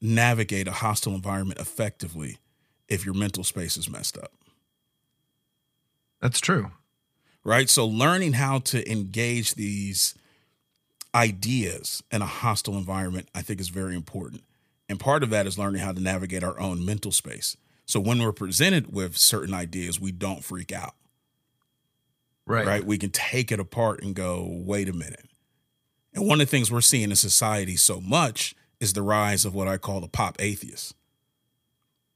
navigate 0.00 0.68
a 0.68 0.72
hostile 0.72 1.14
environment 1.14 1.60
effectively 1.60 2.38
if 2.88 3.04
your 3.04 3.14
mental 3.14 3.44
space 3.44 3.76
is 3.76 3.90
messed 3.90 4.16
up. 4.18 4.32
That's 6.20 6.40
true. 6.40 6.70
right? 7.44 7.68
So 7.68 7.86
learning 7.86 8.34
how 8.34 8.60
to 8.60 8.90
engage 8.90 9.54
these 9.54 10.14
ideas 11.14 12.02
in 12.10 12.22
a 12.22 12.26
hostile 12.26 12.76
environment, 12.76 13.28
I 13.34 13.42
think 13.42 13.60
is 13.60 13.68
very 13.68 13.94
important. 13.94 14.42
And 14.88 15.00
part 15.00 15.22
of 15.22 15.30
that 15.30 15.46
is 15.46 15.58
learning 15.58 15.80
how 15.80 15.92
to 15.92 16.00
navigate 16.00 16.44
our 16.44 16.58
own 16.60 16.84
mental 16.84 17.12
space. 17.12 17.56
So 17.86 18.00
when 18.00 18.20
we're 18.22 18.32
presented 18.32 18.92
with 18.92 19.16
certain 19.16 19.54
ideas, 19.54 20.00
we 20.00 20.12
don't 20.12 20.44
freak 20.44 20.72
out, 20.72 20.94
Right. 22.46 22.66
right? 22.66 22.84
We 22.84 22.98
can 22.98 23.10
take 23.10 23.50
it 23.52 23.60
apart 23.60 24.02
and 24.02 24.14
go, 24.14 24.46
wait 24.48 24.88
a 24.88 24.92
minute. 24.92 25.26
And 26.14 26.26
one 26.26 26.40
of 26.40 26.46
the 26.46 26.50
things 26.50 26.70
we're 26.70 26.80
seeing 26.80 27.10
in 27.10 27.16
society 27.16 27.76
so 27.76 28.00
much 28.00 28.54
is 28.80 28.92
the 28.92 29.02
rise 29.02 29.44
of 29.44 29.54
what 29.54 29.68
I 29.68 29.78
call 29.78 30.00
the 30.00 30.08
pop 30.08 30.36
atheist. 30.38 30.94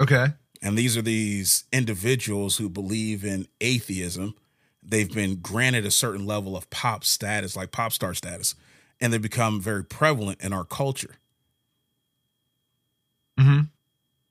Okay. 0.00 0.26
And 0.62 0.76
these 0.76 0.96
are 0.96 1.02
these 1.02 1.64
individuals 1.72 2.56
who 2.58 2.68
believe 2.68 3.24
in 3.24 3.46
atheism. 3.60 4.34
They've 4.82 5.12
been 5.12 5.36
granted 5.36 5.84
a 5.86 5.90
certain 5.90 6.26
level 6.26 6.56
of 6.56 6.68
pop 6.70 7.04
status, 7.04 7.56
like 7.56 7.70
pop 7.72 7.92
star 7.92 8.14
status, 8.14 8.54
and 9.00 9.12
they 9.12 9.18
become 9.18 9.60
very 9.60 9.84
prevalent 9.84 10.40
in 10.40 10.52
our 10.52 10.64
culture. 10.64 11.16
Hmm 13.38 13.60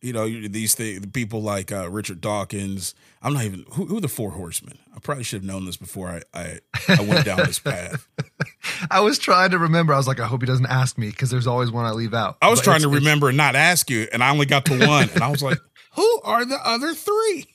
You 0.02 0.14
know, 0.14 0.28
these 0.30 0.76
things, 0.76 1.06
people 1.08 1.42
like 1.42 1.72
uh, 1.72 1.90
Richard 1.90 2.22
Dawkins. 2.22 2.94
I'm 3.22 3.34
not 3.34 3.46
even 3.46 3.66
who, 3.74 3.86
who 3.86 3.98
are 3.98 4.02
the 4.02 4.08
Four 4.08 4.32
Horsemen. 4.32 4.78
I 4.96 5.00
probably 5.00 5.24
should 5.24 5.42
have 5.42 5.48
known 5.48 5.66
this 5.66 5.78
before 5.78 6.10
I 6.10 6.22
I, 6.34 6.60
I 6.90 7.02
went 7.02 7.26
down 7.26 7.38
this 7.38 7.60
path. 7.60 8.08
I 8.92 9.00
was 9.00 9.18
trying 9.18 9.52
to 9.52 9.58
remember. 9.58 9.94
I 9.94 9.98
was 9.98 10.08
like, 10.08 10.20
I 10.20 10.28
hope 10.28 10.42
he 10.42 10.48
doesn't 10.48 10.68
ask 10.68 10.98
me 10.98 11.10
because 11.10 11.30
there's 11.32 11.48
always 11.48 11.72
one 11.72 11.86
I 11.86 11.92
leave 11.92 12.14
out. 12.14 12.38
I 12.42 12.50
was 12.50 12.60
But 12.60 12.66
trying 12.66 12.82
to 12.82 12.90
remember 12.90 13.30
and 13.30 13.38
not 13.38 13.56
ask 13.56 13.90
you, 13.90 14.08
and 14.14 14.24
I 14.24 14.30
only 14.30 14.46
got 14.46 14.66
to 14.66 14.86
one, 14.88 15.10
and 15.10 15.24
I 15.24 15.30
was 15.30 15.42
like, 15.42 15.58
who 15.96 16.22
are 16.24 16.46
the 16.46 16.60
other 16.64 16.94
three? 16.94 17.46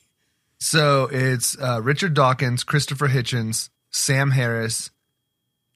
So 0.59 1.09
it's 1.11 1.57
uh, 1.61 1.81
Richard 1.83 2.15
Dawkins, 2.15 2.63
Christopher 2.65 3.09
Hitchens, 3.09 3.69
Sam 3.91 4.31
Harris, 4.31 4.91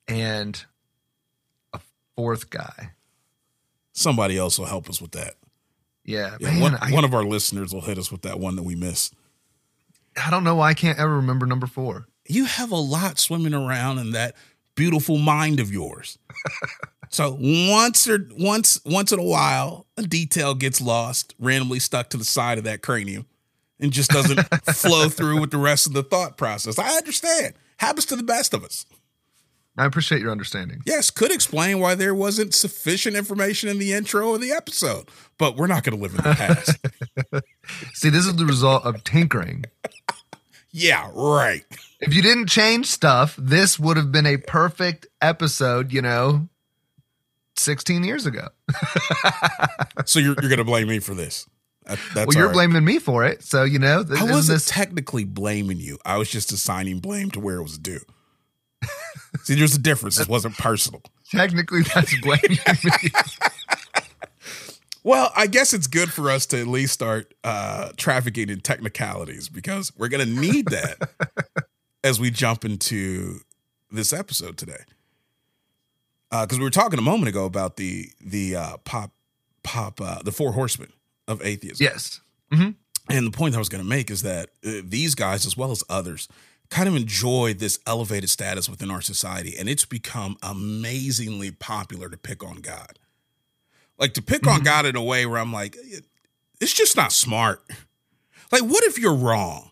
and 0.08 0.64
a 1.72 1.80
fourth 2.16 2.50
guy. 2.50 2.92
Somebody 3.92 4.36
else 4.38 4.58
will 4.58 4.66
help 4.66 4.88
us 4.88 5.00
with 5.00 5.12
that. 5.12 5.34
Yeah, 6.06 6.36
Yeah, 6.40 6.52
man, 6.52 6.60
one, 6.60 6.78
I, 6.80 6.92
one 6.92 7.04
of 7.04 7.12
our 7.12 7.24
listeners 7.24 7.74
will 7.74 7.82
hit 7.82 7.98
us 7.98 8.10
with 8.10 8.22
that 8.22 8.38
one 8.38 8.56
that 8.56 8.62
we 8.62 8.74
missed. 8.74 9.14
I 10.16 10.30
don't 10.30 10.44
know 10.44 10.54
why 10.54 10.70
I 10.70 10.74
can't 10.74 10.98
ever 10.98 11.16
remember 11.16 11.44
number 11.44 11.66
four. 11.66 12.06
You 12.26 12.46
have 12.46 12.70
a 12.70 12.76
lot 12.76 13.18
swimming 13.18 13.52
around 13.52 13.98
in 13.98 14.12
that 14.12 14.34
beautiful 14.76 15.18
mind 15.18 15.60
of 15.60 15.72
yours. 15.72 16.18
so 17.08 17.36
once 17.40 18.08
or 18.08 18.28
once 18.38 18.80
once 18.84 19.12
in 19.12 19.18
a 19.18 19.24
while, 19.24 19.86
a 19.96 20.02
detail 20.02 20.54
gets 20.54 20.80
lost, 20.80 21.34
randomly 21.38 21.80
stuck 21.80 22.08
to 22.10 22.16
the 22.16 22.24
side 22.24 22.58
of 22.58 22.64
that 22.64 22.82
cranium, 22.82 23.26
and 23.80 23.92
just 23.92 24.10
doesn't 24.10 24.40
flow 24.74 25.08
through 25.08 25.40
with 25.40 25.50
the 25.50 25.58
rest 25.58 25.86
of 25.86 25.92
the 25.92 26.02
thought 26.02 26.36
process. 26.36 26.78
I 26.78 26.96
understand. 26.96 27.54
Happens 27.78 28.06
to 28.06 28.16
the 28.16 28.22
best 28.22 28.54
of 28.54 28.64
us. 28.64 28.86
I 29.78 29.84
appreciate 29.84 30.22
your 30.22 30.30
understanding. 30.30 30.82
Yes, 30.86 31.10
could 31.10 31.30
explain 31.30 31.80
why 31.80 31.94
there 31.94 32.14
wasn't 32.14 32.54
sufficient 32.54 33.14
information 33.16 33.68
in 33.68 33.78
the 33.78 33.92
intro 33.92 34.34
of 34.34 34.40
the 34.40 34.52
episode, 34.52 35.08
but 35.38 35.56
we're 35.56 35.66
not 35.66 35.84
going 35.84 35.96
to 35.96 36.02
live 36.02 36.12
in 36.12 36.16
the 36.18 36.34
past. 36.34 37.44
See, 37.94 38.08
this 38.08 38.26
is 38.26 38.36
the 38.36 38.46
result 38.46 38.84
of 38.84 39.04
tinkering. 39.04 39.64
yeah, 40.70 41.10
right. 41.14 41.64
If 42.00 42.14
you 42.14 42.22
didn't 42.22 42.46
change 42.48 42.86
stuff, 42.86 43.36
this 43.38 43.78
would 43.78 43.96
have 43.96 44.10
been 44.12 44.26
a 44.26 44.38
perfect 44.38 45.06
episode, 45.20 45.92
you 45.92 46.00
know, 46.02 46.48
16 47.56 48.04
years 48.04 48.26
ago. 48.26 48.48
So 50.04 50.18
you're, 50.20 50.36
you're 50.40 50.48
going 50.50 50.58
to 50.58 50.64
blame 50.64 50.88
me 50.88 51.00
for 51.00 51.14
this. 51.14 51.48
That- 52.14 52.28
well, 52.28 52.36
you're 52.36 52.46
right. 52.46 52.52
blaming 52.52 52.84
me 52.84 52.98
for 53.00 53.24
it. 53.24 53.42
So, 53.42 53.64
you 53.64 53.78
know, 53.78 54.04
th- 54.04 54.20
I 54.20 54.24
wasn't 54.24 54.56
this 54.56 54.66
technically 54.66 55.24
blaming 55.24 55.78
you. 55.78 55.98
I 56.04 56.16
was 56.18 56.30
just 56.30 56.52
assigning 56.52 57.00
blame 57.00 57.30
to 57.32 57.40
where 57.40 57.56
it 57.56 57.62
was 57.62 57.76
due. 57.78 58.00
See, 59.46 59.54
there's 59.54 59.76
a 59.76 59.78
difference. 59.78 60.18
It 60.18 60.26
wasn't 60.28 60.58
personal. 60.58 61.02
technically 61.30 61.82
that's 61.82 62.20
blaming 62.20 62.58
me. 62.84 63.10
Well, 65.04 65.30
I 65.36 65.46
guess 65.46 65.72
it's 65.72 65.86
good 65.86 66.12
for 66.12 66.32
us 66.32 66.46
to 66.46 66.60
at 66.60 66.66
least 66.66 66.92
start 66.94 67.32
uh, 67.44 67.90
trafficking 67.96 68.48
in 68.50 68.58
technicalities 68.58 69.48
because 69.48 69.92
we're 69.96 70.08
going 70.08 70.26
to 70.26 70.40
need 70.40 70.66
that 70.70 70.98
as 72.04 72.18
we 72.18 72.32
jump 72.32 72.64
into 72.64 73.38
this 73.88 74.12
episode 74.12 74.56
today. 74.56 74.82
Because 76.32 76.58
we 76.58 76.64
were 76.64 76.70
talking 76.70 76.98
a 76.98 77.02
moment 77.02 77.28
ago 77.28 77.44
about 77.44 77.76
the 77.76 78.08
the 78.20 78.56
uh, 78.56 78.76
pop 78.78 79.12
pop 79.62 80.00
uh, 80.00 80.22
the 80.24 80.32
four 80.32 80.54
horsemen 80.54 80.92
of 81.28 81.40
atheism. 81.46 81.84
yes. 81.84 82.20
And 82.50 82.74
the 83.08 83.30
point 83.30 83.54
I 83.54 83.58
was 83.58 83.68
going 83.68 83.84
to 83.84 83.88
make 83.88 84.10
is 84.10 84.22
that 84.22 84.48
uh, 84.66 84.82
these 84.82 85.14
guys, 85.14 85.46
as 85.46 85.56
well 85.56 85.70
as 85.70 85.84
others, 85.88 86.26
kind 86.70 86.88
of 86.88 86.96
enjoy 86.96 87.54
this 87.54 87.78
elevated 87.86 88.30
status 88.30 88.68
within 88.68 88.90
our 88.90 89.00
society. 89.00 89.54
And 89.58 89.68
it's 89.68 89.84
become 89.84 90.36
amazingly 90.42 91.50
popular 91.50 92.08
to 92.08 92.16
pick 92.16 92.44
on 92.44 92.56
God. 92.56 92.98
Like 93.98 94.14
to 94.14 94.22
pick 94.22 94.46
on 94.46 94.56
mm-hmm. 94.56 94.64
God 94.64 94.86
in 94.86 94.96
a 94.96 95.02
way 95.02 95.26
where 95.26 95.38
I'm 95.38 95.52
like, 95.52 95.76
it's 96.60 96.74
just 96.74 96.96
not 96.96 97.12
smart. 97.12 97.62
Like, 98.52 98.62
what 98.62 98.84
if 98.84 98.98
you're 98.98 99.14
wrong? 99.14 99.70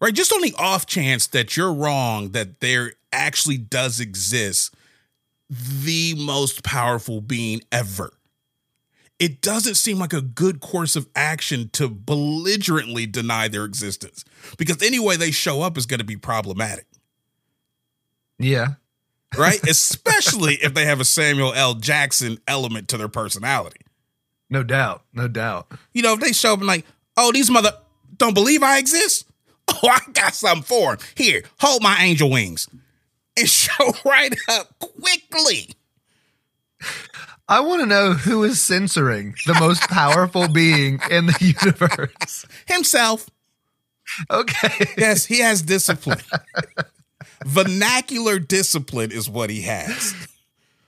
Right? 0.00 0.14
Just 0.14 0.32
on 0.32 0.42
the 0.42 0.54
off 0.58 0.86
chance 0.86 1.26
that 1.28 1.56
you're 1.56 1.72
wrong, 1.72 2.30
that 2.30 2.60
there 2.60 2.92
actually 3.12 3.58
does 3.58 4.00
exist 4.00 4.74
the 5.48 6.14
most 6.18 6.64
powerful 6.64 7.20
being 7.20 7.60
ever 7.70 8.12
it 9.18 9.40
doesn't 9.40 9.76
seem 9.76 9.98
like 9.98 10.12
a 10.12 10.20
good 10.20 10.60
course 10.60 10.94
of 10.96 11.08
action 11.16 11.70
to 11.72 11.88
belligerently 11.88 13.06
deny 13.06 13.48
their 13.48 13.64
existence 13.64 14.24
because 14.58 14.82
any 14.82 14.98
way 14.98 15.16
they 15.16 15.30
show 15.30 15.62
up 15.62 15.78
is 15.78 15.86
going 15.86 16.00
to 16.00 16.04
be 16.04 16.16
problematic, 16.16 16.86
Yeah. 18.38 18.74
right? 19.36 19.62
Especially 19.68 20.54
if 20.56 20.74
they 20.74 20.84
have 20.84 21.00
a 21.00 21.04
Samuel 21.04 21.54
L. 21.54 21.74
Jackson 21.74 22.38
element 22.46 22.88
to 22.88 22.96
their 22.98 23.08
personality. 23.08 23.80
No 24.50 24.62
doubt. 24.62 25.02
No 25.12 25.28
doubt. 25.28 25.72
You 25.94 26.02
know, 26.02 26.12
if 26.12 26.20
they 26.20 26.32
show 26.32 26.52
up 26.52 26.58
and 26.60 26.68
like, 26.68 26.84
oh, 27.16 27.32
these 27.32 27.50
mother 27.50 27.72
don't 28.18 28.34
believe 28.34 28.62
I 28.62 28.78
exist. 28.78 29.24
Oh, 29.82 29.88
I 29.88 29.98
got 30.12 30.32
something 30.32 30.62
for 30.62 30.94
them. 30.94 31.04
Here, 31.16 31.42
hold 31.58 31.82
my 31.82 31.96
angel 32.00 32.30
wings 32.30 32.68
and 33.36 33.48
show 33.50 33.92
right 34.04 34.32
up 34.48 34.78
quickly. 34.78 35.70
I 37.48 37.60
want 37.60 37.80
to 37.82 37.86
know 37.86 38.12
who 38.12 38.42
is 38.44 38.60
censoring 38.60 39.34
the 39.46 39.54
most 39.54 39.82
powerful 39.82 40.48
being 40.48 41.00
in 41.10 41.26
the 41.26 41.54
universe. 41.64 42.44
Himself. 42.66 43.28
Okay. 44.30 44.86
Yes, 44.96 45.24
he 45.26 45.40
has 45.40 45.62
discipline. 45.62 46.18
Vernacular 47.44 48.38
discipline 48.38 49.12
is 49.12 49.28
what 49.28 49.50
he 49.50 49.62
has. 49.62 50.14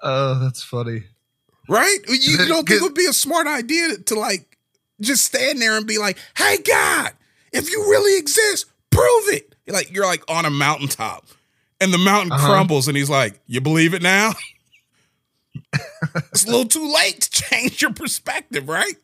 Oh, 0.02 0.38
that's 0.40 0.62
funny. 0.62 1.04
Right? 1.68 1.98
You, 2.08 2.14
you 2.16 2.46
don't 2.46 2.66
think 2.66 2.80
it 2.80 2.82
would 2.82 2.94
be 2.94 3.06
a 3.06 3.12
smart 3.12 3.46
idea 3.46 3.98
to 4.06 4.14
like 4.18 4.56
just 5.00 5.24
stand 5.24 5.60
there 5.60 5.76
and 5.76 5.86
be 5.86 5.98
like, 5.98 6.16
"Hey 6.36 6.56
God, 6.58 7.12
if 7.52 7.70
you 7.70 7.80
really 7.90 8.18
exist, 8.18 8.66
prove 8.90 9.28
it." 9.28 9.54
You're 9.66 9.76
like 9.76 9.92
you're 9.94 10.06
like 10.06 10.22
on 10.30 10.44
a 10.46 10.50
mountaintop, 10.50 11.26
and 11.80 11.92
the 11.92 11.98
mountain 11.98 12.32
Uh-huh. 12.32 12.46
crumbles, 12.46 12.88
and 12.88 12.96
he's 12.96 13.10
like, 13.10 13.38
"You 13.46 13.60
believe 13.60 13.92
it 13.94 14.02
now?" 14.02 14.32
it's 16.32 16.44
a 16.44 16.46
little 16.46 16.66
too 16.66 16.92
late 16.94 17.20
to 17.22 17.30
change 17.30 17.82
your 17.82 17.92
perspective, 17.92 18.68
right? 18.68 18.94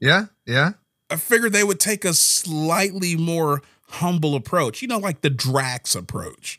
Yeah. 0.00 0.26
Yeah. 0.46 0.72
I 1.10 1.16
figured 1.16 1.52
they 1.52 1.64
would 1.64 1.80
take 1.80 2.04
a 2.04 2.14
slightly 2.14 3.16
more 3.16 3.62
humble 3.88 4.34
approach, 4.34 4.82
you 4.82 4.88
know, 4.88 4.98
like 4.98 5.20
the 5.20 5.30
Drax 5.30 5.94
approach. 5.94 6.58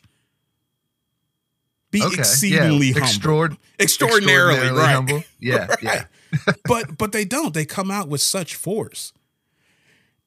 Be 1.90 2.02
Okay. 2.02 2.18
exceedingly 2.18 2.88
yeah. 2.88 2.92
humble, 2.94 3.08
Extraord- 3.08 3.58
extraordinarily, 3.78 4.68
right? 4.70 4.94
humble. 4.94 5.22
Yeah. 5.40 5.74
Yeah. 5.82 6.04
but 6.64 6.98
but 6.98 7.12
they 7.12 7.24
don't. 7.24 7.54
They 7.54 7.64
come 7.64 7.90
out 7.90 8.08
with 8.08 8.20
such 8.20 8.56
force, 8.56 9.12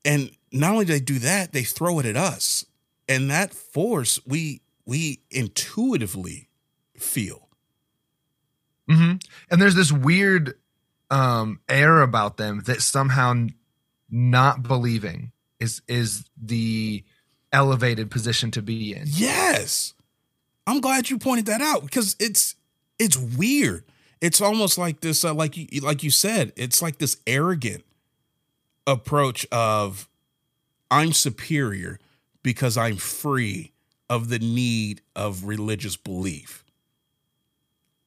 and 0.06 0.32
not 0.54 0.72
only 0.72 0.86
do 0.86 0.94
they 0.94 1.00
do 1.02 1.20
that, 1.20 1.52
they 1.52 1.64
throw 1.64 2.00
it 2.00 2.06
at 2.06 2.16
us, 2.16 2.64
and 3.10 3.30
that 3.30 3.54
force 3.54 4.18
we 4.26 4.62
we 4.86 5.20
intuitively 5.30 6.48
feel. 6.96 7.47
Hmm 8.90 9.14
And 9.50 9.62
there's 9.62 9.76
this 9.76 9.92
weird 9.92 10.56
um, 11.10 11.60
air 11.70 12.02
about 12.02 12.38
them 12.38 12.62
that 12.66 12.82
somehow 12.82 13.48
not 14.10 14.64
believing 14.64 15.32
is 15.60 15.82
is 15.88 16.26
the 16.42 17.04
elevated 17.52 18.12
position 18.12 18.52
to 18.52 18.62
be 18.62 18.94
in. 18.94 19.04
Yes. 19.06 19.94
I'm 20.66 20.82
glad 20.82 21.10
you 21.10 21.18
pointed 21.18 21.46
that 21.48 21.62
out 21.62 21.84
because 21.84 22.16
it's 22.20 22.56
it's 23.00 23.18
weird. 23.18 23.84
It's 24.20 24.42
almost 24.42 24.78
like 24.78 25.02
this 25.02 25.24
uh, 25.24 25.34
like 25.34 25.58
you 25.58 25.82
like 25.82 26.04
you 26.04 26.12
said, 26.12 26.54
it's 26.56 26.82
like 26.82 26.98
this 26.98 27.18
arrogant 27.26 27.84
approach 28.86 29.46
of 29.52 30.08
I'm 30.90 31.14
superior 31.14 32.00
because 32.44 32.78
I'm 32.78 32.98
free 32.98 33.74
of 34.10 34.30
the 34.30 34.40
need 34.40 35.02
of 35.16 35.44
religious 35.44 35.98
belief. 35.98 36.64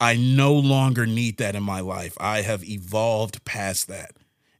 I 0.00 0.16
no 0.16 0.54
longer 0.54 1.06
need 1.06 1.36
that 1.36 1.54
in 1.54 1.62
my 1.62 1.80
life. 1.80 2.16
I 2.18 2.40
have 2.40 2.64
evolved 2.64 3.44
past 3.44 3.88
that. 3.88 4.12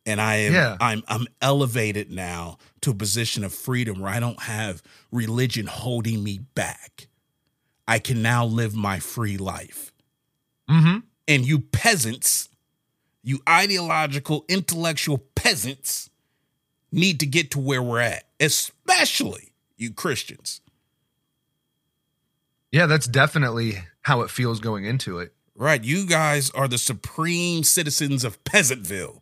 And 0.06 0.20
I 0.20 0.36
am 0.36 0.52
Yeah. 0.52 0.76
I'm 0.80 1.02
I'm 1.08 1.26
elevated 1.40 2.10
now 2.10 2.58
to 2.82 2.90
a 2.90 2.94
position 2.94 3.44
of 3.44 3.52
freedom 3.54 4.00
where 4.00 4.10
I 4.10 4.20
don't 4.20 4.42
have 4.42 4.82
religion 5.10 5.66
holding 5.66 6.22
me 6.22 6.40
back. 6.54 7.08
I 7.88 7.98
can 7.98 8.22
now 8.22 8.44
live 8.44 8.74
my 8.74 8.98
free 8.98 9.36
life. 9.36 9.92
hmm 10.68 10.98
And 11.26 11.46
you 11.46 11.60
peasants, 11.60 12.48
you 13.22 13.40
ideological, 13.48 14.44
intellectual 14.48 15.18
peasants, 15.18 16.10
need 16.92 17.20
to 17.20 17.26
get 17.26 17.50
to 17.52 17.58
where 17.58 17.82
we're 17.82 18.00
at, 18.00 18.24
especially 18.40 19.52
you 19.76 19.92
Christians. 19.92 20.60
Yeah, 22.72 22.86
that's 22.86 23.06
definitely 23.06 23.78
how 24.10 24.22
it 24.22 24.30
feels 24.30 24.58
going 24.58 24.84
into 24.84 25.20
it. 25.20 25.32
Right? 25.54 25.84
You 25.84 26.04
guys 26.04 26.50
are 26.50 26.66
the 26.66 26.78
supreme 26.78 27.62
citizens 27.62 28.24
of 28.24 28.42
Peasantville. 28.42 29.20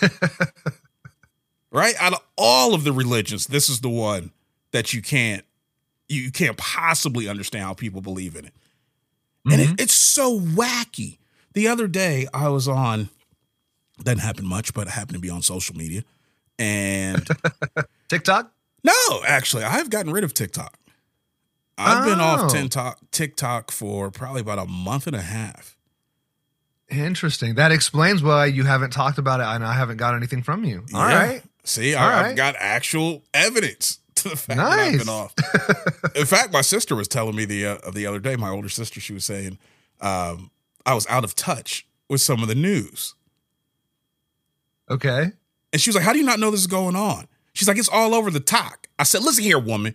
right? 1.72 1.94
Out 1.98 2.12
of 2.12 2.20
all 2.38 2.74
of 2.74 2.84
the 2.84 2.92
religions, 2.92 3.48
this 3.48 3.68
is 3.68 3.80
the 3.80 3.88
one 3.88 4.30
that 4.70 4.94
you 4.94 5.02
can't 5.02 5.44
you 6.08 6.30
can't 6.30 6.56
possibly 6.56 7.28
understand 7.28 7.64
how 7.64 7.74
people 7.74 8.00
believe 8.00 8.36
in 8.36 8.44
it. 8.44 8.54
And 9.50 9.60
it, 9.60 9.64
mm-hmm. 9.64 9.74
it's 9.78 9.94
so 9.94 10.38
wacky. 10.38 11.18
The 11.54 11.66
other 11.66 11.88
day 11.88 12.28
I 12.32 12.48
was 12.48 12.68
on 12.68 13.08
doesn't 13.98 14.20
happen 14.20 14.46
much, 14.46 14.74
but 14.74 14.86
I 14.86 14.92
happened 14.92 15.16
to 15.16 15.20
be 15.20 15.30
on 15.30 15.42
social 15.42 15.74
media. 15.74 16.04
And 16.56 17.26
TikTok? 18.08 18.52
no, 18.84 19.22
actually, 19.26 19.64
I've 19.64 19.90
gotten 19.90 20.12
rid 20.12 20.22
of 20.22 20.34
TikTok. 20.34 20.78
I've 21.84 22.04
been 22.04 22.20
Oh. 22.20 22.24
off 22.24 22.52
TikTok, 22.52 22.98
TikTok 23.10 23.70
for 23.70 24.10
probably 24.10 24.40
about 24.40 24.58
a 24.58 24.66
month 24.66 25.06
and 25.06 25.16
a 25.16 25.22
half. 25.22 25.76
Interesting. 26.88 27.54
That 27.54 27.72
explains 27.72 28.22
why 28.22 28.46
you 28.46 28.64
haven't 28.64 28.90
talked 28.92 29.18
about 29.18 29.40
it 29.40 29.44
and 29.46 29.64
I 29.64 29.72
haven't 29.72 29.96
got 29.96 30.14
anything 30.14 30.42
from 30.42 30.64
you. 30.64 30.84
All 30.94 31.08
Yeah. 31.08 31.14
right. 31.26 31.42
See, 31.64 31.94
All 31.94 32.04
I, 32.06 32.18
I've 32.18 32.26
right. 32.26 32.36
got 32.36 32.54
actual 32.58 33.22
evidence 33.32 33.98
to 34.16 34.28
the 34.28 34.36
fact 34.36 34.58
that 34.58 34.68
I've 34.68 34.98
been 34.98 35.08
off. 35.08 35.34
In 36.16 36.26
fact, 36.26 36.52
my 36.52 36.60
sister 36.60 36.94
was 36.94 37.08
telling 37.08 37.34
me 37.36 37.44
the 37.46 37.66
uh, 37.66 37.90
the 37.92 38.06
other 38.06 38.18
day. 38.18 38.36
My 38.36 38.50
older 38.50 38.68
sister, 38.68 39.00
she 39.00 39.12
was 39.14 39.24
saying 39.24 39.58
um, 40.00 40.50
I 40.84 40.94
was 40.94 41.06
out 41.08 41.24
of 41.24 41.34
touch 41.34 41.86
with 42.08 42.20
some 42.20 42.42
of 42.42 42.48
the 42.48 42.54
news, 42.54 43.14
Okay. 44.90 45.30
and 45.72 45.80
she 45.80 45.88
was 45.88 45.94
like, 45.96 46.04
"How 46.04 46.12
do 46.12 46.18
you 46.18 46.24
not 46.24 46.38
know 46.40 46.50
this 46.50 46.60
is 46.60 46.66
going 46.66 46.96
on?" 46.96 47.26
She's 47.54 47.68
like, 47.68 47.78
"It's 47.78 47.88
all 47.88 48.14
over 48.14 48.30
the 48.30 48.40
talk." 48.40 48.88
I 48.98 49.04
said, 49.04 49.22
"Listen 49.22 49.44
here, 49.44 49.58
woman. 49.58 49.94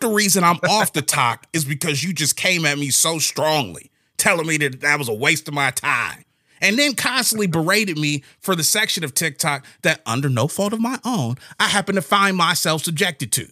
Half 0.00 0.08
the 0.10 0.14
reason 0.14 0.44
I'm 0.44 0.58
off 0.68 0.92
the 0.92 1.02
talk 1.02 1.46
is 1.52 1.64
because 1.64 2.02
you 2.02 2.12
just 2.12 2.36
came 2.36 2.64
at 2.64 2.78
me 2.78 2.90
so 2.90 3.18
strongly, 3.18 3.90
telling 4.16 4.46
me 4.46 4.56
that 4.58 4.80
that 4.80 4.98
was 4.98 5.08
a 5.08 5.14
waste 5.14 5.48
of 5.48 5.54
my 5.54 5.70
time." 5.70 6.24
And 6.62 6.78
then 6.78 6.94
constantly 6.94 7.46
berated 7.46 7.96
me 7.96 8.22
for 8.38 8.54
the 8.54 8.62
section 8.64 9.02
of 9.02 9.14
TikTok 9.14 9.64
that, 9.82 10.02
under 10.04 10.28
no 10.28 10.46
fault 10.46 10.74
of 10.74 10.80
my 10.80 10.98
own, 11.04 11.36
I 11.58 11.68
happen 11.68 11.94
to 11.94 12.02
find 12.02 12.36
myself 12.36 12.84
subjected 12.84 13.32
to. 13.32 13.48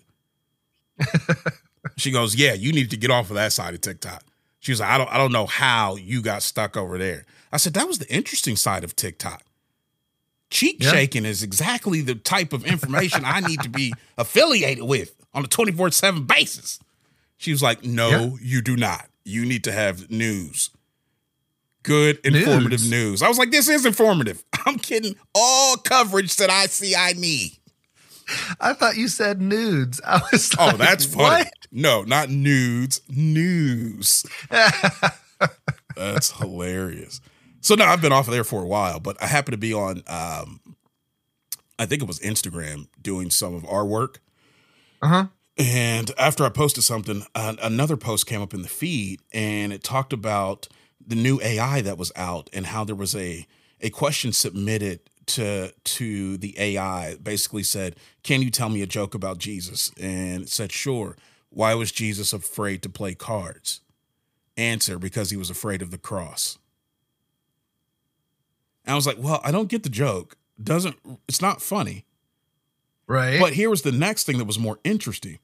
She 1.97 2.11
goes, 2.11 2.35
"Yeah, 2.35 2.53
you 2.53 2.73
need 2.73 2.91
to 2.91 2.97
get 2.97 3.11
off 3.11 3.31
of 3.31 3.37
that 3.37 3.53
side 3.53 3.73
of 3.75 3.81
TikTok." 3.81 4.25
She 4.61 4.73
was 4.73 4.81
like, 4.81 4.91
"I 4.91 4.99
don't, 4.99 5.11
I 5.11 5.17
don't 5.17 5.33
know 5.33 5.47
how 5.47 5.97
you 5.97 6.21
got 6.21 6.43
stuck 6.43 6.77
over 6.77 6.99
there." 6.99 7.25
I 7.53 7.57
said, 7.57 7.73
"That 7.75 7.89
was 7.89 7.99
the 7.99 8.13
interesting 8.13 8.57
side 8.57 8.85
of 8.85 8.95
TikTok. 8.95 9.43
Cheek 10.51 10.79
Yeah. 10.81 10.91
shaking 10.93 11.25
is 11.25 11.43
exactly 11.43 12.01
the 12.01 12.15
type 12.15 12.53
of 12.53 12.65
information 12.67 13.25
I 13.25 13.41
need 13.41 13.61
to 13.63 13.69
be 13.69 13.93
affiliated 14.17 14.85
with 14.85 15.13
on 15.35 15.45
a 15.45 15.49
twenty 15.49 15.73
four 15.73 15.91
seven 15.91 16.25
basis." 16.25 16.79
She 17.37 17.53
was 17.53 17.63
like, 17.63 17.85
"No, 17.85 18.09
Yeah. 18.11 18.31
you 18.41 18.61
do 18.63 18.77
not. 18.77 19.09
You 19.25 19.45
need 19.45 19.65
to 19.65 19.73
have 19.73 20.11
news." 20.11 20.71
Good 21.85 22.19
informative 22.25 22.81
News. 22.81 22.91
news. 22.91 23.23
I 23.23 23.29
was 23.29 23.39
like, 23.39 23.51
this 23.51 23.67
is 23.69 23.87
informative. 23.87 24.43
I'm 24.67 24.79
kidding. 24.79 25.15
All 25.35 25.77
coverage 25.77 26.37
that 26.37 26.51
I 26.51 26.67
see 26.67 26.95
I 26.95 27.13
need. 27.13 27.53
I 28.61 28.75
thought 28.75 28.97
you 28.97 29.09
said 29.09 29.41
nudes. 29.41 29.99
I 30.07 30.21
was 30.31 30.55
like, 30.59 30.75
Oh, 30.75 30.77
that's 30.77 31.07
funny. 31.07 31.45
What? 31.45 31.53
No, 31.71 32.03
not 32.03 32.29
nudes, 32.29 33.01
news. 33.09 34.27
that's 35.97 36.33
hilarious. 36.39 37.21
So 37.61 37.75
no, 37.75 37.85
I've 37.85 38.03
been 38.03 38.13
off 38.13 38.29
of 38.29 38.35
there 38.35 38.45
for 38.45 38.63
a 38.63 38.67
while, 38.67 39.01
but 39.01 39.17
I 39.23 39.27
happen 39.27 39.53
to 39.53 39.59
be 39.59 39.73
on 39.73 40.03
um 40.09 40.61
I 41.79 41.87
think 41.87 42.03
it 42.03 42.09
was 42.09 42.19
Instagram 42.21 42.89
doing 43.01 43.31
some 43.31 43.55
of 43.55 43.65
our 43.67 43.87
work. 43.87 44.21
Uh-huh. 45.03 45.27
And 45.57 46.11
after 46.19 46.45
I 46.45 46.51
posted 46.51 46.85
something, 46.85 47.25
uh, 47.35 47.57
another 47.63 47.97
post 47.97 48.27
came 48.27 48.41
up 48.41 48.55
in 48.55 48.63
the 48.63 48.69
feed 48.69 49.21
and 49.33 49.73
it 49.73 49.83
talked 49.83 50.13
about 50.13 50.69
the 51.05 51.17
new 51.17 51.41
AI 51.43 51.81
that 51.81 51.99
was 51.99 52.13
out 52.15 52.49
and 52.53 52.67
how 52.67 52.85
there 52.85 52.95
was 52.95 53.15
a 53.15 53.47
a 53.81 53.91
question 53.91 54.33
submitted 54.33 55.01
to 55.27 55.73
to 55.85 56.37
the 56.39 56.55
AI 56.59 57.17
basically 57.17 57.63
said, 57.63 57.97
"Can 58.23 58.43
you 58.43 58.51
tell 58.51 58.69
me 58.69 58.83
a 58.83 58.87
joke 58.87 59.15
about 59.15 59.39
Jesus?" 59.39 59.91
And 59.99 60.43
it 60.43 60.49
said, 60.51 60.73
"Sure." 60.73 61.17
Why 61.51 61.75
was 61.75 61.91
Jesus 61.93 62.35
afraid 62.35 62.83
to 62.83 62.91
play 62.91 63.15
cards? 63.15 63.81
Answer, 64.59 64.99
because 64.99 65.31
he 65.31 65.37
was 65.39 65.49
afraid 65.51 65.81
of 65.81 65.91
the 65.91 65.99
cross. 65.99 66.59
And 68.85 68.93
I 68.93 68.97
was 68.97 69.07
like, 69.07 69.19
"Well, 69.19 69.41
I 69.45 69.51
don't 69.51 69.69
get 69.71 69.83
the 69.83 69.89
joke. 69.89 70.37
Doesn't 70.63 70.97
it's 71.29 71.41
not 71.43 71.63
funny." 71.63 72.05
Right. 73.09 73.41
But 73.41 73.55
here 73.55 73.71
was 73.71 73.83
the 73.83 73.91
next 73.93 74.25
thing 74.25 74.39
that 74.39 74.45
was 74.45 74.59
more 74.59 74.79
interesting. 74.85 75.39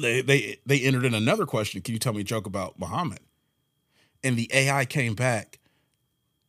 They 0.00 0.22
they 0.22 0.58
they 0.64 0.80
entered 0.80 1.04
in 1.04 1.14
another 1.14 1.44
question. 1.44 1.82
Can 1.82 1.92
you 1.94 1.98
tell 1.98 2.12
me 2.14 2.20
a 2.20 2.24
joke 2.24 2.46
about 2.46 2.78
Muhammad? 2.78 3.18
And 4.22 4.36
the 4.36 4.48
AI 4.54 4.84
came 4.84 5.14
back. 5.14 5.58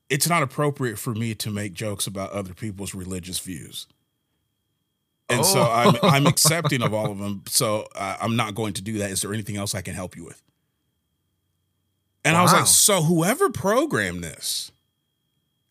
It's 0.10 0.29
not 0.29 0.43
appropriate 0.43 0.99
for 0.99 1.15
me 1.15 1.34
to 1.36 1.49
make 1.49 1.73
jokes 1.73 2.05
about 2.05 2.31
other 2.31 2.53
people's 2.53 2.93
religious 2.93 3.39
views. 3.39 3.88
And 5.29 5.45
so 5.45 5.62
Oh. 5.62 5.71
I'm 5.71 5.95
I'm 6.03 6.27
accepting 6.34 6.84
of 6.84 6.93
all 6.93 7.10
of 7.12 7.17
them. 7.17 7.43
So 7.47 7.88
I'm 7.95 8.36
not 8.36 8.53
going 8.53 8.73
to 8.73 8.81
do 8.81 8.99
that. 8.99 9.10
Is 9.10 9.21
there 9.21 9.34
anything 9.34 9.57
else 9.57 9.73
I 9.73 9.81
can 9.81 9.95
help 9.95 10.15
you 10.15 10.23
with? 10.25 10.41
And 12.23 12.38
I 12.38 12.43
was 12.43 12.53
like, 12.53 12.67
so 12.67 13.01
whoever 13.01 13.49
programmed 13.49 14.23
this 14.23 14.71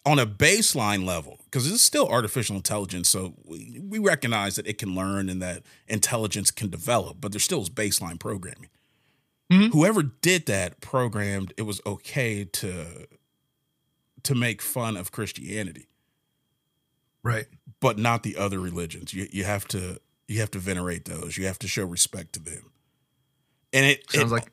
on 0.07 0.19
a 0.19 0.27
baseline 0.27 1.05
level, 1.05 1.39
because 1.45 1.71
it's 1.71 1.83
still 1.83 2.09
artificial 2.09 2.57
intelligence, 2.57 3.09
so 3.11 3.35
we, 3.45 3.81
we 3.83 3.99
recognize 3.99 4.57
that 4.57 4.67
it 4.67 4.79
can 4.79 4.95
learn 4.95 5.29
and 5.29 5.43
that 5.43 5.63
intelligence 5.89 6.51
can 6.51 6.71
develop, 6.71 7.19
but 7.21 7.33
there 7.33 7.41
still 7.41 7.61
is 7.61 7.69
baseline 7.69 8.19
programming. 8.19 8.71
Mhm. 9.53 9.73
Whoever 9.73 10.03
did 10.03 10.47
that 10.47 10.81
programmed 10.81 11.53
it 11.57 11.63
was 11.63 11.81
okay 11.85 12.45
to 12.45 13.07
to 14.23 14.35
make 14.35 14.61
fun 14.63 14.97
of 14.97 15.11
Christianity, 15.13 15.89
right. 17.23 17.47
but 17.81 17.99
not 17.99 18.23
the 18.23 18.37
other 18.37 18.61
religions. 18.61 19.13
You 19.13 19.29
you 19.33 19.45
have 19.45 19.67
to 19.69 20.01
you 20.29 20.41
have 20.41 20.51
to 20.53 20.59
venerate 20.59 21.05
those. 21.07 21.37
You 21.37 21.47
have 21.47 21.59
to 21.61 21.69
show 21.69 21.85
respect 21.85 22.33
to 22.35 22.41
them. 22.41 22.71
And 23.73 23.85
it 23.87 24.11
Sounds 24.11 24.31
it- 24.31 24.35
like 24.35 24.51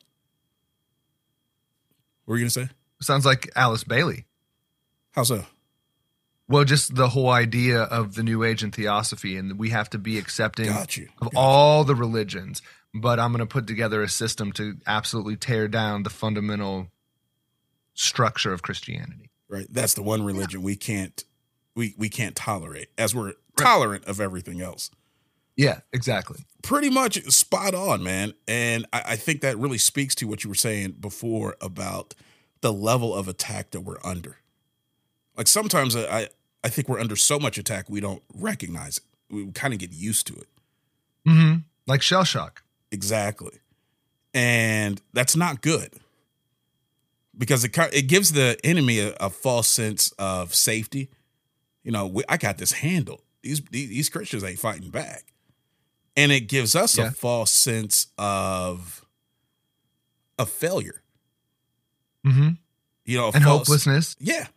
what 2.25 2.33
were 2.33 2.37
you 2.37 2.43
gonna 2.43 2.49
say? 2.49 2.69
sounds 3.01 3.25
like 3.25 3.49
Alice 3.55 3.83
Bailey. 3.83 4.25
How 5.17 5.23
so? 5.23 5.43
Well, 6.47 6.63
just 6.63 6.95
the 6.95 7.09
whole 7.09 7.29
idea 7.29 7.81
of 7.81 8.13
the 8.13 8.21
New 8.21 8.43
Age 8.43 8.61
and 8.61 8.73
Theosophy, 8.73 9.35
and 9.35 9.57
we 9.57 9.71
have 9.71 9.89
to 9.89 9.97
be 9.97 10.19
accepting 10.19 10.69
of 10.69 10.75
Got 10.75 10.87
all 11.35 11.83
the 11.83 11.95
religions. 11.95 12.61
But 12.93 13.19
I'm 13.19 13.31
going 13.31 13.39
to 13.39 13.51
put 13.51 13.65
together 13.65 14.03
a 14.03 14.07
system 14.09 14.51
to 14.53 14.77
absolutely 14.85 15.35
tear 15.35 15.67
down 15.67 16.03
the 16.03 16.11
fundamental 16.11 16.87
structure 17.95 18.53
of 18.53 18.61
Christianity. 18.61 19.31
right 19.49 19.65
that's 19.71 19.95
the 19.95 20.03
one 20.03 20.21
religion 20.23 20.61
we 20.61 20.75
can't 20.75 21.23
we 21.75 21.95
we 21.97 22.09
can't 22.09 22.35
tolerate 22.35 22.89
as 22.95 23.15
we're 23.15 23.33
tolerant 23.57 24.05
of 24.05 24.21
everything 24.21 24.61
else 24.61 24.91
Yeah, 25.55 25.79
exactly. 25.91 26.45
pretty 26.61 26.91
much 26.91 27.19
spot 27.31 27.73
on 27.73 28.03
man 28.03 28.33
and 28.47 28.85
I, 28.93 29.01
I 29.07 29.15
think 29.15 29.41
that 29.41 29.57
really 29.57 29.79
speaks 29.79 30.13
to 30.15 30.27
what 30.27 30.43
you 30.43 30.49
were 30.51 30.55
saying 30.55 30.97
before 30.99 31.55
about 31.59 32.13
the 32.61 32.71
level 32.71 33.15
of 33.15 33.27
attack 33.27 33.71
that 33.71 33.81
we're 33.81 33.97
under 34.03 34.37
like 35.37 35.47
sometimes 35.47 35.95
i 35.95 36.27
i, 36.63 36.69
think 36.69 36.89
we're 36.89 36.99
under 36.99 37.15
so 37.15 37.39
much 37.39 37.57
attack 37.57 37.89
we 37.89 37.99
don't 38.01 38.23
recognize 38.33 38.97
it 38.97 39.03
we 39.29 39.49
kind 39.51 39.73
of 39.73 39.79
get 39.79 39.91
used 39.93 40.27
to 40.27 40.33
it 40.35 40.47
hmm 41.25 41.53
Like 41.85 42.01
shell 42.01 42.23
shock. 42.23 42.63
Exactly. 42.91 43.59
And 44.33 45.01
that's 45.13 45.35
not 45.35 45.61
good 45.61 45.91
because 47.37 47.63
it 47.65 47.77
it 47.93 48.07
gives 48.07 48.31
the 48.33 48.57
enemy 48.63 48.99
a, 48.99 49.13
a 49.19 49.29
false 49.29 49.67
sense 49.67 50.11
of 50.17 50.53
safety. 50.55 51.09
You 51.83 51.91
know, 51.91 52.07
we, 52.07 52.23
I 52.29 52.37
got 52.37 52.57
this 52.57 52.71
handled. 52.73 53.21
These, 53.43 53.61
these 53.71 53.89
these 53.89 54.09
Christians 54.09 54.43
ain't 54.43 54.59
fighting 54.59 54.89
back, 54.89 55.23
and 56.15 56.31
it 56.31 56.47
gives 56.47 56.75
us 56.75 56.97
Yeah. 56.97 57.07
a 57.07 57.11
false 57.11 57.51
sense 57.51 58.07
of 58.17 59.05
of 60.39 60.49
failure. 60.49 61.01
hmm 62.25 62.49
You 63.05 63.17
know, 63.17 63.25
a 63.29 63.31
And 63.31 63.43
false- 63.43 63.67
hopelessness. 63.67 64.15
Yeah, 64.19 64.47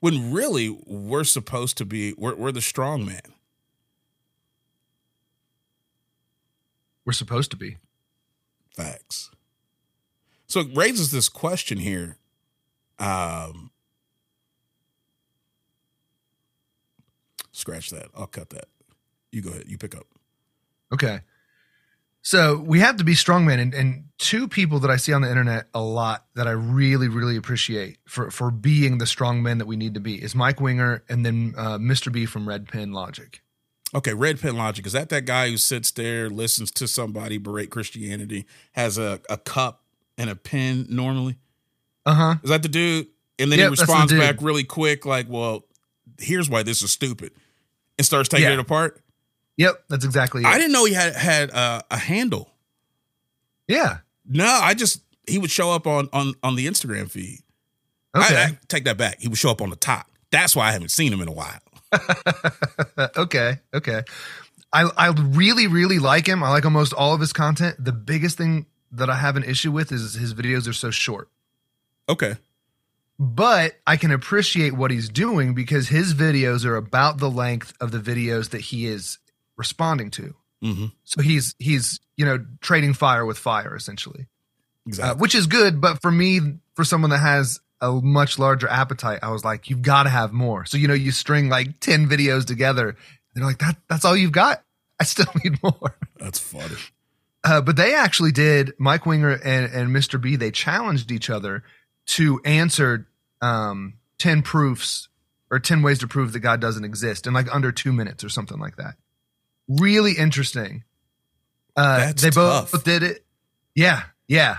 when 0.00 0.32
really 0.32 0.76
we're 0.86 1.24
supposed 1.24 1.76
to 1.78 1.84
be 1.84 2.14
we're, 2.16 2.34
we're 2.34 2.52
the 2.52 2.60
strong 2.60 3.04
man. 3.04 3.34
We're 7.04 7.12
supposed 7.12 7.50
to 7.52 7.56
be. 7.56 7.78
Facts. 8.76 9.30
So 10.46 10.60
it 10.60 10.68
raises 10.74 11.10
this 11.10 11.28
question 11.28 11.78
here. 11.78 12.18
Um, 12.98 13.70
scratch 17.52 17.90
that. 17.90 18.08
I'll 18.16 18.26
cut 18.26 18.50
that. 18.50 18.66
You 19.32 19.42
go 19.42 19.50
ahead. 19.50 19.64
You 19.66 19.78
pick 19.78 19.96
up. 19.96 20.06
Okay. 20.92 21.20
So 22.22 22.58
we 22.58 22.80
have 22.80 22.96
to 22.98 23.04
be 23.04 23.14
strongmen, 23.14 23.58
and, 23.60 23.72
and 23.72 24.04
two 24.18 24.48
people 24.48 24.80
that 24.80 24.90
I 24.90 24.96
see 24.96 25.12
on 25.12 25.22
the 25.22 25.30
internet 25.30 25.68
a 25.72 25.80
lot 25.80 26.26
that 26.34 26.46
I 26.46 26.50
really, 26.50 27.08
really 27.08 27.36
appreciate 27.36 27.98
for 28.06 28.30
for 28.30 28.50
being 28.50 28.98
the 28.98 29.04
strongmen 29.04 29.58
that 29.58 29.66
we 29.66 29.76
need 29.76 29.94
to 29.94 30.00
be 30.00 30.22
is 30.22 30.34
Mike 30.34 30.60
Winger 30.60 31.04
and 31.08 31.24
then 31.24 31.54
uh, 31.56 31.78
Mr. 31.78 32.12
B 32.12 32.26
from 32.26 32.46
Red 32.48 32.68
Pen 32.68 32.92
Logic. 32.92 33.40
Okay, 33.94 34.12
Red 34.12 34.40
Pen 34.40 34.56
Logic. 34.56 34.84
Is 34.84 34.92
that 34.92 35.08
that 35.08 35.24
guy 35.24 35.48
who 35.48 35.56
sits 35.56 35.90
there, 35.92 36.28
listens 36.28 36.70
to 36.72 36.86
somebody 36.86 37.38
berate 37.38 37.70
Christianity, 37.70 38.44
has 38.72 38.98
a, 38.98 39.20
a 39.30 39.38
cup 39.38 39.82
and 40.18 40.28
a 40.28 40.36
pen 40.36 40.86
normally? 40.90 41.36
Uh 42.04 42.14
huh. 42.14 42.34
Is 42.42 42.50
that 42.50 42.62
the 42.62 42.68
dude? 42.68 43.06
And 43.38 43.50
then 43.52 43.58
Yep, 43.60 43.64
he 43.70 43.76
that's 43.76 43.80
the 43.86 43.92
responds 43.92 44.12
back 44.12 44.36
really 44.42 44.64
quick, 44.64 45.06
like, 45.06 45.26
well, 45.30 45.64
here's 46.18 46.50
why 46.50 46.62
this 46.64 46.82
is 46.82 46.90
stupid, 46.90 47.30
and 47.96 48.04
starts 48.04 48.28
taking 48.28 48.46
Yeah. 48.48 48.54
it 48.54 48.58
apart. 48.58 49.00
Yep, 49.58 49.84
that's 49.90 50.04
exactly 50.06 50.42
it. 50.42 50.46
I 50.46 50.56
didn't 50.56 50.72
know 50.72 50.84
he 50.86 50.94
had 50.94 51.14
had 51.14 51.50
uh, 51.50 51.82
a 51.90 51.98
handle. 51.98 52.50
yeah. 53.66 53.98
No, 54.30 54.44
I 54.46 54.74
just 54.74 55.00
he 55.26 55.38
would 55.38 55.50
show 55.50 55.70
up 55.70 55.86
on 55.86 56.08
on 56.12 56.32
on 56.42 56.54
the 56.56 56.66
Instagram 56.66 57.10
feed. 57.10 57.40
I- 58.14 58.18
Okay. 58.24 58.42
I, 58.42 58.58
take 58.68 58.84
that 58.84 58.96
back. 58.96 59.20
He 59.20 59.28
would 59.28 59.38
show 59.38 59.50
up 59.50 59.60
on 59.62 59.68
the 59.70 59.76
top. 59.76 60.06
That's 60.30 60.56
why 60.56 60.68
I 60.68 60.72
haven't 60.72 60.90
seen 60.90 61.12
him 61.12 61.20
in 61.20 61.28
a 61.28 61.32
while. 61.32 61.60
okay. 63.16 63.58
Okay. 63.74 64.02
I 64.72 64.82
I 64.96 65.08
really 65.08 65.66
really 65.66 65.98
like 65.98 66.26
him. 66.26 66.42
I 66.42 66.50
like 66.50 66.64
almost 66.64 66.92
all 66.92 67.14
of 67.14 67.20
his 67.20 67.32
content. 67.32 67.76
The 67.82 67.92
biggest 67.92 68.36
thing 68.36 68.66
that 68.92 69.08
I 69.10 69.16
have 69.16 69.36
an 69.36 69.44
issue 69.44 69.72
with 69.72 69.92
is 69.92 70.14
his 70.14 70.34
videos 70.34 70.68
are 70.68 70.72
so 70.74 70.90
short. 70.90 71.28
Okay. 72.08 72.36
But 73.18 73.74
I 73.86 73.96
can 73.96 74.10
appreciate 74.12 74.74
what 74.74 74.90
he's 74.90 75.08
doing 75.08 75.54
because 75.54 75.88
his 75.88 76.14
videos 76.14 76.64
are 76.64 76.76
about 76.76 77.18
the 77.18 77.30
length 77.30 77.72
of 77.80 77.90
the 77.90 77.98
videos 77.98 78.50
that 78.50 78.60
he 78.60 78.86
is 78.86 79.18
responding 79.58 80.10
to. 80.12 80.34
Mm-hmm. 80.64 80.86
So 81.04 81.20
he's 81.20 81.54
he's 81.58 82.00
you 82.16 82.24
know 82.24 82.44
trading 82.60 82.94
fire 82.94 83.26
with 83.26 83.36
fire 83.38 83.76
essentially, 83.76 84.22
uh, 84.22 84.86
Exactly. 84.86 85.20
which 85.20 85.34
is 85.34 85.46
good. 85.46 85.80
But 85.80 86.00
for 86.00 86.10
me, 86.10 86.40
for 86.74 86.84
someone 86.84 87.10
that 87.10 87.18
has 87.18 87.60
a 87.80 87.92
much 87.92 88.38
larger 88.38 88.68
appetite, 88.68 89.20
I 89.22 89.30
was 89.30 89.44
like, 89.44 89.68
you've 89.70 89.82
got 89.82 90.04
to 90.04 90.08
have 90.08 90.32
more. 90.32 90.64
So 90.64 90.76
you 90.78 90.88
know, 90.88 90.94
you 90.94 91.10
string 91.12 91.48
like 91.48 91.78
ten 91.80 92.08
videos 92.08 92.46
together. 92.46 92.96
They're 93.34 93.44
like 93.44 93.58
that. 93.58 93.76
That's 93.88 94.04
all 94.04 94.16
you've 94.16 94.32
got. 94.32 94.64
I 94.98 95.04
still 95.04 95.26
need 95.44 95.62
more. 95.62 95.96
That's 96.18 96.38
funny. 96.40 96.74
Uh, 97.44 97.60
but 97.60 97.76
they 97.76 97.94
actually 97.94 98.32
did. 98.32 98.72
Mike 98.78 99.06
Winger 99.06 99.30
and, 99.30 99.72
and 99.72 99.94
Mr. 99.94 100.20
B. 100.20 100.34
They 100.34 100.50
challenged 100.50 101.12
each 101.12 101.30
other 101.30 101.62
to 102.06 102.40
answer 102.44 103.06
um, 103.40 103.94
ten 104.18 104.42
proofs 104.42 105.08
or 105.52 105.60
ten 105.60 105.82
ways 105.82 106.00
to 106.00 106.08
prove 106.08 106.32
that 106.32 106.40
God 106.40 106.60
doesn't 106.60 106.84
exist 106.84 107.28
in 107.28 107.32
like 107.32 107.54
under 107.54 107.70
two 107.70 107.92
minutes 107.92 108.24
or 108.24 108.28
something 108.28 108.58
like 108.58 108.74
that. 108.76 108.96
Really 109.68 110.12
interesting. 110.12 110.84
Uh, 111.76 112.12
they 112.12 112.30
both 112.30 112.72
tough. 112.72 112.84
did 112.84 113.02
it. 113.02 113.24
Yeah, 113.74 114.02
yeah. 114.26 114.58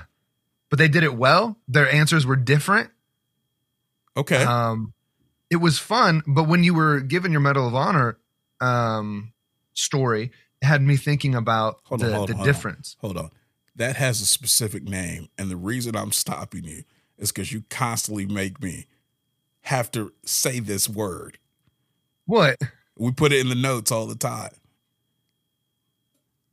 But 0.69 0.79
they 0.79 0.87
did 0.87 1.03
it 1.03 1.15
well. 1.15 1.57
Their 1.67 1.91
answers 1.91 2.25
were 2.25 2.35
different. 2.35 2.91
Okay. 4.15 4.43
Um, 4.43 4.93
it 5.49 5.57
was 5.57 5.79
fun, 5.79 6.23
but 6.27 6.47
when 6.47 6.63
you 6.63 6.73
were 6.73 6.99
given 6.99 7.31
your 7.31 7.41
Medal 7.41 7.67
of 7.67 7.75
Honor 7.75 8.17
um, 8.61 9.33
story, 9.73 10.31
it 10.61 10.65
had 10.65 10.81
me 10.81 10.95
thinking 10.95 11.33
about 11.35 11.79
Hold 11.85 12.03
on, 12.03 12.09
the, 12.09 12.15
hold 12.15 12.29
the 12.29 12.33
on, 12.33 12.37
hold 12.37 12.47
on. 12.47 12.53
difference. 12.53 12.97
Hold 13.01 13.17
on. 13.17 13.31
That 13.75 13.95
has 13.95 14.21
a 14.21 14.25
specific 14.25 14.83
name. 14.83 15.29
And 15.37 15.49
the 15.49 15.55
reason 15.55 15.95
I'm 15.95 16.11
stopping 16.11 16.65
you 16.65 16.83
is 17.17 17.31
because 17.31 17.51
you 17.51 17.63
constantly 17.69 18.25
make 18.25 18.61
me 18.61 18.85
have 19.61 19.89
to 19.91 20.13
say 20.23 20.59
this 20.59 20.87
word. 20.87 21.37
What 22.25 22.57
We 22.97 23.11
put 23.11 23.31
it 23.31 23.39
in 23.39 23.49
the 23.49 23.55
notes 23.55 23.91
all 23.91 24.05
the 24.05 24.15
time. 24.15 24.51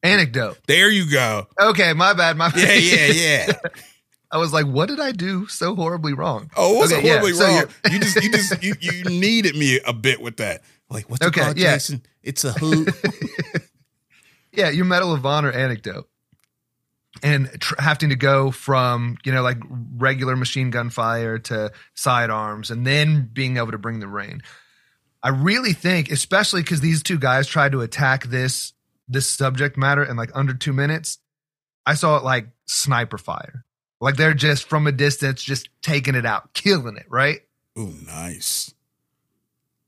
Anecdote? 0.07 0.59
There 0.67 0.91
you 0.91 1.11
go. 1.11 1.47
Okay, 1.61 1.93
my 1.93 2.13
bad. 2.15 2.37
My 2.37 2.51
bad. 2.51 2.83
Yeah, 2.83 3.07
yeah, 3.07 3.47
yeah. 3.49 3.53
I 4.31 4.39
was 4.39 4.53
like, 4.53 4.67
what 4.67 4.89
did 4.89 4.99
I 5.01 5.13
do 5.13 5.47
so 5.47 5.75
horribly 5.77 6.13
wrong? 6.13 6.51
Oh, 6.57 6.75
it 6.75 6.79
wasn't 6.79 6.99
Okay, 6.99 7.09
yeah, 7.09 7.19
horribly 7.21 7.33
so 7.39 7.45
wrong. 7.45 7.55
you're- 7.55 7.71
You 7.95 7.99
just, 8.01 8.23
you 8.23 8.31
just, 8.33 8.63
you, 8.63 8.75
you 8.81 9.05
needed 9.21 9.55
me 9.57 9.79
a 9.87 9.93
bit 9.93 10.21
with 10.21 10.39
that. 10.39 10.63
Like, 10.91 11.09
what's 11.09 11.25
Okay, 11.25 11.41
called, 11.41 11.59
yeah. 11.59 11.75
Jason? 11.75 12.03
It's 12.23 12.45
a 12.45 12.53
who. 12.53 12.87
Yeah, 14.53 14.71
your 14.71 14.87
Medal 14.87 15.13
of 15.13 15.27
Honor 15.27 15.53
anecdote. 15.53 16.09
And 17.23 17.49
tr- 17.61 17.75
having 17.79 18.09
to 18.11 18.17
go 18.17 18.51
from, 18.51 19.17
you 19.25 19.33
know, 19.33 19.43
like 19.43 19.59
regular 19.97 20.37
machine 20.37 20.71
gun 20.71 20.91
fire 20.91 21.39
to 21.41 21.73
sidearms 21.95 22.71
and 22.71 22.87
then 22.87 23.29
being 23.33 23.57
able 23.59 23.73
to 23.73 23.79
bring 23.79 24.01
the 24.01 24.09
rain. 24.09 24.43
I 25.23 25.29
really 25.31 25.73
think, 25.73 26.11
especially 26.11 26.63
because 26.63 26.81
these 26.81 27.03
two 27.03 27.19
guys 27.19 27.47
tried 27.47 27.73
to 27.73 27.81
attack 27.81 28.25
this 28.25 28.73
this 29.09 29.29
subject 29.31 29.77
matter 29.77 30.05
in 30.05 30.17
like 30.17 30.31
under 30.35 30.55
two 30.55 30.73
minutes, 30.73 31.19
I 31.85 31.95
saw 31.95 32.17
it 32.17 32.25
like 32.25 32.49
sniper 32.67 33.19
fire. 33.19 33.65
Like 34.01 34.17
they're 34.17 34.35
just 34.35 34.69
from 34.69 34.87
a 34.87 34.93
distance, 34.93 35.43
just 35.43 35.69
taking 35.83 36.15
it 36.15 36.27
out, 36.27 36.53
killing 36.53 36.97
it, 36.97 37.07
right? 37.09 37.41
Oh, 37.77 37.95
nice. 38.07 38.75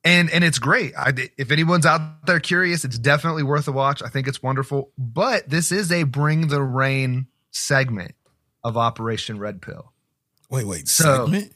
and 0.05 0.31
and 0.31 0.45
it's 0.45 0.59
great. 0.59 0.95
I, 0.97 1.13
if 1.37 1.51
anyone's 1.51 1.85
out 1.87 2.27
there 2.27 2.41
curious, 2.41 2.85
it's 2.85 2.99
definitely 2.99 3.43
worth 3.43 3.69
a 3.69 3.73
watch. 3.73 4.03
I 4.03 4.09
think 4.09 4.29
it's 4.29 4.43
wonderful. 4.43 4.93
But 4.97 5.49
this 5.49 5.73
is 5.73 5.91
a 5.93 6.05
bring 6.05 6.49
the 6.49 6.63
rain 6.63 7.27
segment 7.51 8.15
of 8.65 8.77
Operation 8.77 9.39
Red 9.39 9.61
Pill. 9.61 9.93
Wait, 10.51 10.67
wait. 10.67 10.89
So- 10.89 11.25
segment? 11.27 11.53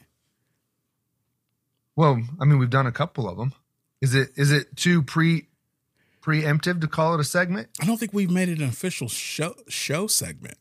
Well, 1.95 2.21
I 2.41 2.45
mean, 2.45 2.57
we've 2.57 2.69
done 2.69 2.87
a 2.87 2.91
couple 2.91 3.29
of 3.29 3.37
them. 3.37 3.53
Is 4.01 4.15
it 4.15 4.29
is 4.35 4.51
it 4.51 4.75
too 4.75 5.03
pre 5.03 5.47
preemptive 6.23 6.81
to 6.81 6.87
call 6.87 7.13
it 7.13 7.19
a 7.19 7.23
segment? 7.23 7.69
I 7.81 7.85
don't 7.85 7.97
think 7.97 8.13
we've 8.13 8.31
made 8.31 8.49
it 8.49 8.59
an 8.59 8.67
official 8.67 9.07
show 9.07 9.55
show 9.67 10.07
segment. 10.07 10.57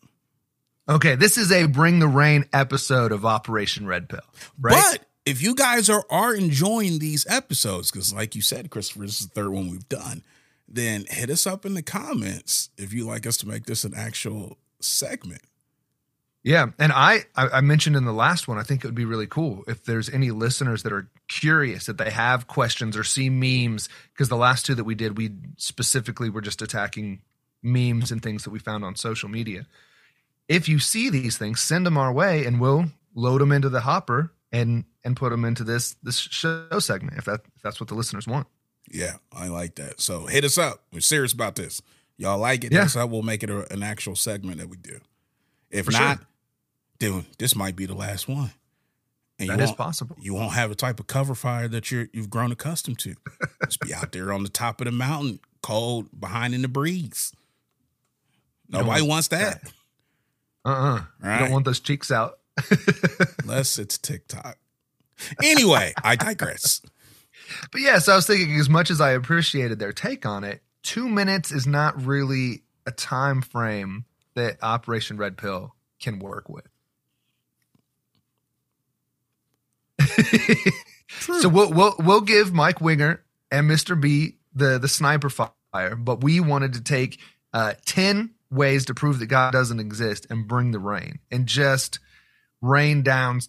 Okay, 0.89 1.15
this 1.15 1.39
is 1.39 1.53
a 1.53 1.67
bring 1.67 2.01
the 2.01 2.09
rain 2.09 2.45
episode 2.53 3.13
of 3.13 3.25
Operation 3.25 3.87
Red 3.87 4.09
Pill, 4.09 4.21
right? 4.61 4.75
But 4.75 5.07
if 5.25 5.41
you 5.41 5.55
guys 5.55 5.89
are 5.89 6.05
are 6.11 6.35
enjoying 6.35 6.99
these 6.99 7.27
episodes, 7.29 7.91
because 7.91 8.13
like 8.13 8.35
you 8.35 8.43
said, 8.43 8.71
Christopher, 8.71 9.07
this 9.07 9.21
is 9.21 9.29
the 9.29 9.35
third 9.35 9.51
one 9.51 9.71
we've 9.71 9.89
done, 9.89 10.23
then 10.69 11.05
hit 11.09 11.31
us 11.31 11.47
up 11.47 11.65
in 11.65 11.75
the 11.75 11.83
comments 11.83 12.71
if 12.77 12.93
you 12.93 13.07
like 13.07 13.27
us 13.27 13.37
to 13.39 13.49
make 13.49 13.67
this 13.67 13.85
an 13.85 13.95
actual 13.97 14.59
segment. 14.81 15.43
Yeah, 16.43 16.67
and 16.81 16.91
I, 16.91 17.27
I 17.37 17.49
I 17.49 17.61
mentioned 17.61 17.95
in 17.95 18.05
the 18.05 18.13
last 18.13 18.49
one, 18.49 18.59
I 18.59 18.65
think 18.65 18.83
it 18.85 18.89
would 18.89 18.97
be 18.97 19.05
really 19.05 19.29
cool 19.29 19.63
if 19.69 19.85
there's 19.85 20.11
any 20.11 20.33
listeners 20.33 20.83
that 20.83 20.93
are 20.93 21.09
curious 21.29 21.87
that 21.87 21.99
they 21.99 22.11
have 22.11 22.47
questions 22.47 22.97
or 22.97 23.05
see 23.05 23.31
memes 23.31 23.89
because 24.13 24.29
the 24.29 24.37
last 24.37 24.67
two 24.67 24.75
that 24.75 24.85
we 24.85 24.95
did, 24.95 25.17
we 25.17 25.31
specifically 25.57 26.31
were 26.31 26.41
just 26.41 26.63
attacking 26.63 27.23
memes 27.63 28.11
and 28.11 28.23
things 28.23 28.45
that 28.45 28.51
we 28.51 28.59
found 28.59 28.85
on 28.85 28.97
social 28.97 29.29
media. 29.29 29.67
If 30.49 30.69
you 30.69 30.79
see 30.79 31.09
these 31.11 31.39
things, 31.39 31.61
send 31.61 31.87
them 31.87 31.97
our 31.97 32.13
way, 32.13 32.45
and 32.45 32.61
we'll 32.61 32.87
load 33.15 33.41
them 33.41 33.53
into 33.53 33.69
the 33.69 33.81
hopper 33.81 34.33
and 34.51 34.85
and 35.05 35.17
put 35.17 35.31
them 35.31 35.45
into 35.45 35.65
this 35.65 35.97
this 36.03 36.19
show 36.19 36.79
segment 36.79 37.19
if 37.19 37.25
that 37.25 37.41
if 37.57 37.63
that's 37.63 37.81
what 37.81 37.89
the 37.89 37.95
listeners 37.95 38.27
want. 38.27 38.47
Yeah, 38.91 39.17
I 39.33 39.49
like 39.49 39.77
that. 39.77 40.01
So 40.01 40.27
hit 40.27 40.45
us 40.45 40.59
up. 40.59 40.83
We're 40.93 41.01
serious 41.01 41.33
about 41.33 41.55
this. 41.55 41.81
Y'all 42.19 42.39
like 42.39 42.65
it? 42.65 42.73
Yeah. 42.73 42.83
Us 42.83 42.97
up. 42.97 43.11
We'll 43.11 43.23
make 43.23 43.43
it 43.43 43.51
a, 43.51 43.73
an 43.73 43.83
actual 43.83 44.17
segment 44.17 44.59
that 44.59 44.69
we 44.69 44.77
do. 44.77 45.01
If 45.71 45.87
For 45.87 45.93
not, 45.93 46.19
sure. 46.19 46.27
dude, 46.99 47.25
this 47.39 47.57
might 47.57 47.75
be 47.75 47.87
the 47.87 47.95
last 47.95 48.29
one. 48.29 48.51
And 49.39 49.49
That 49.51 49.61
is 49.61 49.73
possible. 49.73 50.17
You 50.21 50.35
won't 50.35 50.53
have 50.53 50.71
a 50.71 50.75
type 50.75 51.01
of 51.01 51.07
cover 51.07 51.35
fire 51.35 51.67
that 51.69 51.91
you're 51.91 52.09
you've 52.13 52.31
grown 52.31 52.53
accustomed 52.53 52.99
to. 53.01 53.15
Just 53.65 53.81
be 53.81 53.93
out 53.93 54.13
there 54.13 54.33
on 54.33 54.43
the 54.45 54.49
top 54.49 54.81
of 54.81 54.85
the 54.85 54.93
mountain, 54.93 55.41
cold, 55.63 56.09
behind 56.21 56.55
in 56.55 56.63
the 56.63 56.69
breeze. 56.69 57.33
Nobody 58.69 59.01
want 59.01 59.09
wants 59.09 59.29
that. 59.29 59.63
Uh 60.65 60.69
uh 60.69 60.97
You 61.23 61.29
Right. 61.29 61.39
don't 61.41 61.51
want 61.51 61.65
those 61.65 61.81
cheeks 61.81 62.11
out. 62.11 62.39
Unless 63.43 63.79
it's 63.79 63.99
TikTok. 63.99 64.59
Anyway, 65.43 65.93
I 66.03 66.17
digress. 66.17 66.81
But 67.71 67.81
yeah, 67.81 67.99
so 67.99 68.13
I 68.13 68.17
was 68.17 68.27
thinking, 68.27 68.59
as 68.59 68.69
much 68.69 68.91
as 68.91 69.01
I 69.01 69.11
appreciated 69.13 69.79
their 69.79 69.93
take 69.93 70.25
on 70.25 70.45
it, 70.45 70.63
two 70.83 71.09
minutes 71.09 71.51
is 71.53 71.67
not 71.67 72.05
really 72.05 72.63
a 72.87 72.91
time 72.93 73.43
frame 73.43 74.05
that 74.35 74.57
Operation 74.63 75.17
Red 75.17 75.37
Pill 75.37 75.75
can 76.01 76.19
work 76.19 76.49
with. 76.49 76.67
So 81.21 81.49
we'll, 81.49 81.73
we'll 81.73 81.95
we'll 81.99 82.21
give 82.21 82.53
Mike 82.53 82.81
Winger 82.81 83.23
and 83.51 83.71
Mr. 83.71 84.01
B 84.01 84.37
the 84.55 84.79
the 84.79 84.89
sniper 84.89 85.31
fire, 85.31 85.95
but 85.97 86.23
we 86.23 86.41
wanted 86.41 86.73
to 86.75 86.83
take 86.83 87.21
uh, 87.53 87.75
ten 87.85 88.31
ways 88.51 88.87
to 88.87 88.95
prove 88.95 89.19
that 89.21 89.27
God 89.27 89.53
doesn't 89.53 89.79
exist 89.79 90.27
and 90.31 90.49
bring 90.49 90.73
the 90.73 90.79
rain 90.79 91.21
and 91.31 91.47
just 91.47 92.01
rain 92.61 93.03
down 93.03 93.41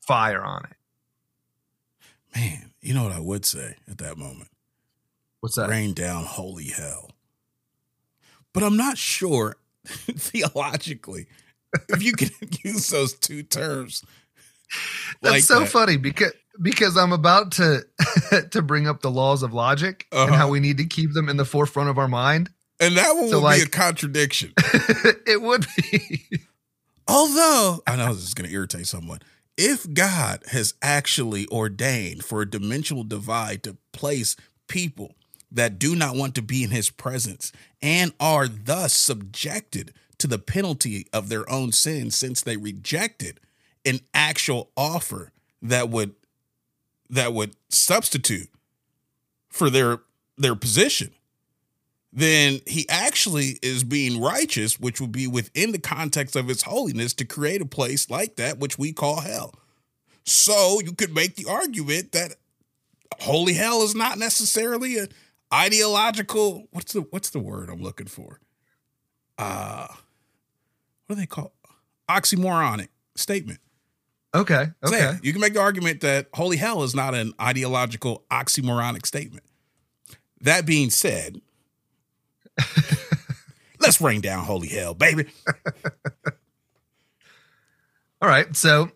fire 0.00 0.42
on 0.42 0.64
it. 0.64 2.36
Man, 2.36 2.72
you 2.80 2.94
know 2.94 3.04
what 3.04 3.12
I 3.12 3.20
would 3.20 3.44
say 3.44 3.76
at 3.88 3.98
that 3.98 4.18
moment? 4.18 4.50
What's 5.40 5.56
that? 5.56 5.70
Rain 5.70 5.94
down 5.94 6.24
holy 6.24 6.66
hell. 6.66 7.10
But 8.52 8.62
I'm 8.62 8.76
not 8.76 8.98
sure 8.98 9.56
theologically 9.84 11.26
if 11.88 12.02
you 12.02 12.12
can 12.12 12.30
use 12.64 12.88
those 12.90 13.14
two 13.14 13.42
terms. 13.42 14.04
That's 15.22 15.32
like 15.34 15.42
so 15.44 15.60
that. 15.60 15.68
funny 15.68 15.96
because 15.96 16.32
because 16.60 16.96
I'm 16.96 17.12
about 17.12 17.52
to 17.52 17.80
to 18.50 18.62
bring 18.62 18.86
up 18.88 19.00
the 19.00 19.10
laws 19.10 19.42
of 19.42 19.52
logic 19.52 20.06
and 20.12 20.30
Uh-huh. 20.30 20.36
how 20.36 20.48
we 20.50 20.60
need 20.60 20.78
to 20.78 20.84
keep 20.86 21.12
them 21.12 21.28
in 21.28 21.36
the 21.36 21.44
forefront 21.44 21.88
of 21.90 21.98
our 21.98 22.08
mind. 22.08 22.50
And 22.80 22.96
that 22.96 23.12
one 23.16 23.28
So, 23.28 23.40
would 23.40 23.56
be 23.56 23.62
a 23.62 23.66
contradiction. 23.66 24.52
it 25.26 25.40
would 25.42 25.66
be. 25.90 26.24
Although 27.06 27.82
I 27.86 27.96
know 27.96 28.12
this 28.14 28.22
is 28.24 28.34
going 28.34 28.48
to 28.48 28.54
irritate 28.54 28.86
someone. 28.86 29.20
If 29.56 29.92
God 29.92 30.42
has 30.52 30.74
actually 30.82 31.48
ordained 31.48 32.24
for 32.24 32.42
a 32.42 32.48
dimensional 32.48 33.02
divide 33.02 33.62
to 33.64 33.76
place 33.92 34.36
people 34.68 35.14
that 35.50 35.78
do 35.78 35.96
not 35.96 36.14
want 36.14 36.34
to 36.36 36.42
be 36.42 36.62
in 36.62 36.70
his 36.70 36.90
presence 36.90 37.50
and 37.82 38.12
are 38.20 38.46
thus 38.46 38.92
subjected 38.92 39.92
to 40.18 40.26
the 40.28 40.38
penalty 40.38 41.06
of 41.12 41.28
their 41.28 41.48
own 41.50 41.72
sins 41.72 42.16
since 42.16 42.40
they 42.40 42.56
rejected 42.56 43.40
an 43.88 44.00
actual 44.14 44.70
offer 44.76 45.32
that 45.62 45.88
would 45.88 46.14
that 47.10 47.32
would 47.32 47.54
substitute 47.68 48.48
for 49.48 49.70
their 49.70 50.00
their 50.36 50.54
position 50.54 51.10
then 52.12 52.60
he 52.66 52.88
actually 52.88 53.58
is 53.62 53.84
being 53.84 54.20
righteous, 54.20 54.80
which 54.80 55.00
would 55.00 55.12
be 55.12 55.26
within 55.26 55.72
the 55.72 55.78
context 55.78 56.36
of 56.36 56.48
his 56.48 56.62
holiness 56.62 57.12
to 57.14 57.24
create 57.24 57.60
a 57.60 57.66
place 57.66 58.08
like 58.08 58.36
that, 58.36 58.58
which 58.58 58.78
we 58.78 58.92
call 58.92 59.20
hell. 59.20 59.54
So 60.24 60.80
you 60.80 60.92
could 60.92 61.14
make 61.14 61.36
the 61.36 61.46
argument 61.46 62.12
that 62.12 62.34
holy 63.20 63.54
hell 63.54 63.82
is 63.82 63.94
not 63.94 64.18
necessarily 64.18 64.98
an 64.98 65.08
ideological 65.52 66.66
what's 66.72 66.92
the 66.92 67.00
what's 67.00 67.30
the 67.30 67.38
word 67.38 67.70
I'm 67.70 67.82
looking 67.82 68.06
for? 68.06 68.40
Uh 69.38 69.86
what 71.06 71.16
do 71.16 71.20
they 71.20 71.26
call 71.26 71.52
oxymoronic 72.08 72.88
statement. 73.16 73.60
Okay. 74.34 74.66
Okay. 74.84 75.14
it. 75.14 75.24
You 75.24 75.32
can 75.32 75.40
make 75.40 75.54
the 75.54 75.60
argument 75.60 76.02
that 76.02 76.28
holy 76.34 76.58
hell 76.58 76.82
is 76.82 76.94
not 76.94 77.14
an 77.14 77.32
ideological 77.40 78.24
oxymoronic 78.30 79.06
statement. 79.06 79.44
That 80.40 80.66
being 80.66 80.90
said, 80.90 81.40
Let's 83.80 84.00
rain 84.00 84.20
down 84.20 84.44
holy 84.44 84.68
hell, 84.68 84.94
baby. 84.94 85.26
All 88.20 88.28
right. 88.28 88.54
So, 88.56 88.90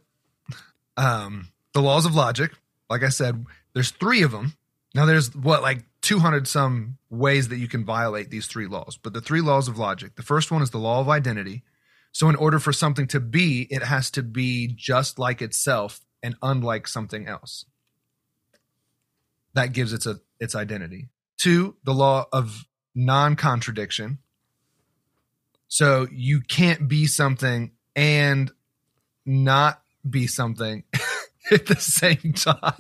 um, 0.96 1.48
the 1.72 1.80
laws 1.80 2.04
of 2.04 2.14
logic, 2.14 2.52
like 2.90 3.02
I 3.02 3.08
said, 3.08 3.46
there's 3.74 3.92
three 3.92 4.22
of 4.22 4.32
them. 4.32 4.54
Now, 4.94 5.06
there's 5.06 5.34
what, 5.34 5.62
like 5.62 5.84
200 6.02 6.48
some 6.48 6.98
ways 7.08 7.48
that 7.48 7.56
you 7.56 7.68
can 7.68 7.84
violate 7.84 8.30
these 8.30 8.46
three 8.46 8.66
laws, 8.66 8.98
but 9.00 9.12
the 9.12 9.20
three 9.20 9.40
laws 9.40 9.68
of 9.68 9.78
logic 9.78 10.16
the 10.16 10.22
first 10.22 10.50
one 10.50 10.62
is 10.62 10.70
the 10.70 10.78
law 10.78 11.00
of 11.00 11.08
identity. 11.08 11.62
So, 12.12 12.28
in 12.28 12.36
order 12.36 12.58
for 12.58 12.72
something 12.72 13.06
to 13.08 13.20
be, 13.20 13.66
it 13.70 13.82
has 13.82 14.10
to 14.12 14.22
be 14.22 14.68
just 14.68 15.18
like 15.18 15.42
itself 15.42 16.00
and 16.22 16.36
unlike 16.42 16.86
something 16.86 17.26
else. 17.26 17.64
That 19.54 19.72
gives 19.72 19.92
its 19.92 20.06
a, 20.06 20.20
its 20.38 20.54
identity. 20.54 21.08
Two, 21.38 21.76
the 21.84 21.94
law 21.94 22.26
of 22.32 22.66
non 22.94 23.36
contradiction. 23.36 24.18
So 25.68 26.06
you 26.12 26.42
can't 26.42 26.86
be 26.86 27.06
something 27.06 27.72
and 27.96 28.50
not 29.24 29.80
be 30.08 30.26
something 30.26 30.84
at 31.50 31.64
the 31.66 31.76
same 31.76 32.34
time. 32.34 32.74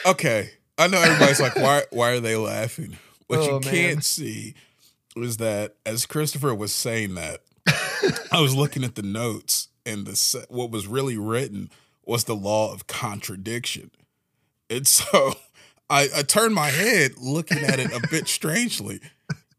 Okay. 0.06 0.52
I 0.78 0.88
know 0.88 1.02
everybody's 1.02 1.40
like, 1.42 1.56
why 1.56 1.84
why 1.92 2.12
are 2.12 2.20
they 2.20 2.36
laughing? 2.36 2.98
What 3.28 3.40
Oh, 3.40 3.46
you 3.46 3.52
man. 3.54 3.62
can't 3.62 4.04
see 4.04 4.56
is 5.16 5.38
that 5.38 5.76
as 5.86 6.06
Christopher 6.06 6.56
was 6.56 6.74
saying 6.74 7.16
that, 7.16 7.42
I 8.32 8.40
was 8.42 8.56
looking 8.56 8.84
at 8.84 8.96
the 8.96 9.04
notes 9.04 9.68
and 9.86 10.06
the 10.06 10.46
what 10.50 10.72
was 10.72 10.88
really 10.88 11.18
written 11.18 11.70
was 12.06 12.24
the 12.24 12.36
law 12.36 12.74
of 12.74 12.88
contradiction. 12.88 13.92
And 14.70 14.88
so 14.88 15.34
I, 15.90 16.08
I 16.16 16.22
turned 16.24 16.56
my 16.56 16.70
head 16.70 17.12
looking 17.18 17.60
at 17.60 17.80
it 17.80 17.92
a 17.94 18.06
bit 18.10 18.28
strangely. 18.28 19.02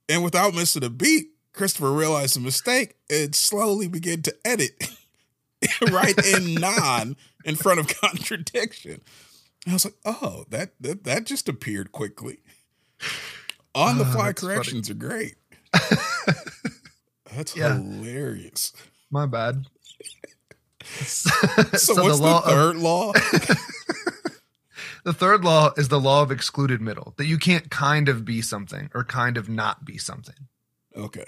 And 0.09 0.24
without 0.24 0.55
missing 0.55 0.83
a 0.85 0.90
beat, 0.90 1.26
Christopher 1.52 1.92
realized 1.92 2.37
a 2.37 2.40
mistake 2.40 2.94
and 3.11 3.35
slowly 3.35 3.87
began 3.88 4.22
to 4.22 4.35
edit 4.44 4.72
right 5.90 6.16
in 6.26 6.55
non 6.55 7.16
in 7.44 7.55
front 7.57 7.78
of 7.81 7.88
contradiction. 7.88 9.02
And 9.64 9.72
I 9.72 9.75
was 9.75 9.85
like, 9.85 9.94
oh, 10.05 10.44
that 10.51 10.72
that, 10.81 11.05
that 11.05 11.25
just 11.25 11.48
appeared 11.48 11.92
quickly. 11.92 12.38
On 13.75 13.96
the 13.98 14.05
Ah, 14.05 14.12
fly 14.12 14.22
funny. 14.25 14.35
corrections 14.35 14.90
are 14.90 14.94
great. 14.94 15.37
That's 17.35 17.57
Yeah. 17.57 17.75
hilarious. 17.79 18.72
My 19.11 19.27
bad. 19.27 19.66
So, 20.85 21.31
So 21.77 22.03
what's 22.03 22.18
the 22.18 22.22
law 22.25 22.40
the 22.40 22.46
of- 22.48 22.53
third 22.55 22.77
law? 22.77 23.12
The 25.05 25.12
third 25.12 25.44
law 25.44 25.72
is 25.77 25.88
the 25.88 25.98
law 25.98 26.22
of 26.22 26.31
excluded 26.31 26.81
middle, 26.81 27.14
that 27.16 27.27
you 27.27 27.37
can't 27.37 27.68
kind 27.70 28.09
of 28.09 28.25
be 28.25 28.40
something 28.40 28.88
or 28.94 29.03
kind 29.03 29.37
of 29.37 29.48
not 29.48 29.85
be 29.85 29.98
something. 29.98 30.46
okay. 30.96 31.25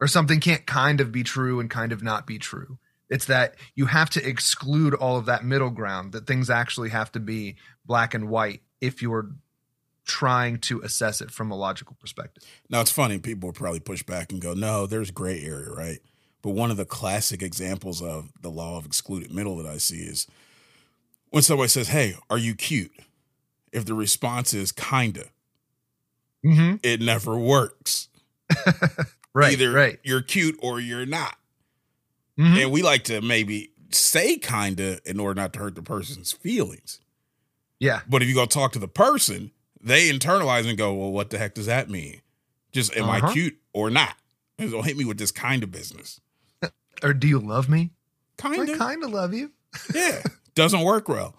or 0.00 0.08
something 0.08 0.40
can't 0.40 0.66
kind 0.66 1.00
of 1.00 1.12
be 1.12 1.22
true 1.22 1.60
and 1.60 1.70
kind 1.70 1.92
of 1.92 2.02
not 2.02 2.26
be 2.26 2.36
true. 2.38 2.78
It's 3.12 3.26
that 3.26 3.54
you 3.74 3.86
have 3.86 4.10
to 4.10 4.26
exclude 4.26 4.94
all 4.94 5.16
of 5.16 5.26
that 5.26 5.44
middle 5.44 5.70
ground, 5.70 6.12
that 6.12 6.26
things 6.26 6.50
actually 6.50 6.88
have 6.90 7.12
to 7.12 7.20
be 7.20 7.56
black 7.84 8.14
and 8.14 8.28
white 8.28 8.62
if 8.80 9.02
you're 9.02 9.30
trying 10.04 10.58
to 10.58 10.80
assess 10.80 11.20
it 11.20 11.30
from 11.30 11.50
a 11.50 11.54
logical 11.56 11.96
perspective. 12.00 12.42
Now 12.68 12.80
it's 12.80 12.90
funny, 12.90 13.18
people 13.18 13.48
will 13.48 13.52
probably 13.54 13.80
push 13.80 14.02
back 14.02 14.32
and 14.32 14.40
go, 14.40 14.54
no, 14.54 14.86
there's 14.86 15.10
gray 15.10 15.40
area, 15.42 15.70
right? 15.70 15.98
But 16.42 16.50
one 16.50 16.70
of 16.72 16.76
the 16.76 16.84
classic 16.84 17.40
examples 17.42 18.02
of 18.02 18.32
the 18.40 18.48
law 18.50 18.76
of 18.78 18.84
excluded 18.86 19.32
middle 19.32 19.56
that 19.58 19.66
I 19.66 19.76
see 19.76 19.98
is 20.00 20.26
when 21.30 21.42
somebody 21.44 21.68
says, 21.68 21.88
Hey, 21.88 22.16
are 22.28 22.38
you 22.38 22.54
cute? 22.56 22.90
If 23.72 23.84
the 23.84 23.94
response 23.94 24.52
is 24.54 24.72
kinda, 24.72 25.26
Mm-hmm. 26.44 26.76
it 26.82 27.00
never 27.00 27.38
works. 27.38 28.08
Right. 29.34 29.54
Either 29.54 29.72
right. 29.72 29.98
you're 30.02 30.20
cute 30.20 30.58
or 30.60 30.78
you're 30.78 31.06
not. 31.06 31.36
Mhm. 32.38 32.62
And 32.62 32.72
we 32.72 32.82
like 32.82 33.04
to 33.04 33.20
maybe 33.20 33.70
say 33.90 34.36
kinda 34.38 35.00
in 35.08 35.20
order 35.20 35.40
not 35.40 35.52
to 35.54 35.58
hurt 35.58 35.74
the 35.74 35.82
person's 35.82 36.32
feelings. 36.32 36.98
Yeah. 37.78 38.00
But 38.08 38.22
if 38.22 38.28
you 38.28 38.34
go 38.34 38.46
talk 38.46 38.72
to 38.72 38.78
the 38.78 38.88
person, 38.88 39.50
they 39.80 40.08
internalize 40.10 40.66
and 40.68 40.78
go, 40.78 40.94
Well, 40.94 41.10
what 41.12 41.30
the 41.30 41.38
heck 41.38 41.54
does 41.54 41.66
that 41.66 41.90
mean? 41.90 42.22
Just 42.72 42.96
am 42.96 43.08
Uh-huh. 43.08 43.26
I 43.26 43.32
cute 43.32 43.58
or 43.72 43.90
not? 43.90 44.16
And 44.58 44.70
don't 44.70 44.84
hit 44.84 44.96
me 44.96 45.04
with 45.04 45.18
this 45.18 45.30
kind 45.32 45.62
of 45.62 45.70
business. 45.70 46.20
Or 47.02 47.12
do 47.12 47.26
you 47.26 47.38
love 47.40 47.68
me? 47.68 47.90
Kind 48.38 48.68
of. 48.68 48.78
kind 48.78 49.02
of 49.04 49.10
love 49.10 49.34
you. 49.34 49.50
Yeah. 49.94 50.22
Doesn't 50.54 50.80
work 50.82 51.08
well. 51.08 51.34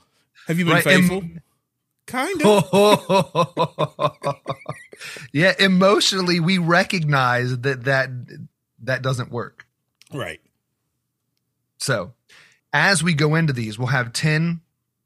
Have 0.48 0.60
you 0.60 0.66
been 0.66 0.74
Right, 0.76 0.84
faithful? 0.84 1.24
kind 2.06 2.42
of. 2.44 4.20
yeah. 5.32 5.54
Emotionally, 5.60 6.40
we 6.40 6.58
recognize 6.58 7.58
that 7.60 7.86
that 7.86 8.10
that 8.84 9.02
doesn't 9.02 9.32
work. 9.32 9.66
Right. 10.14 10.42
So, 11.84 12.14
as 12.72 13.04
we 13.04 13.14
go 13.14 13.36
into 13.36 13.52
these, 13.52 13.78
we'll 13.78 13.90
have 13.90 14.14
10, 14.14 14.62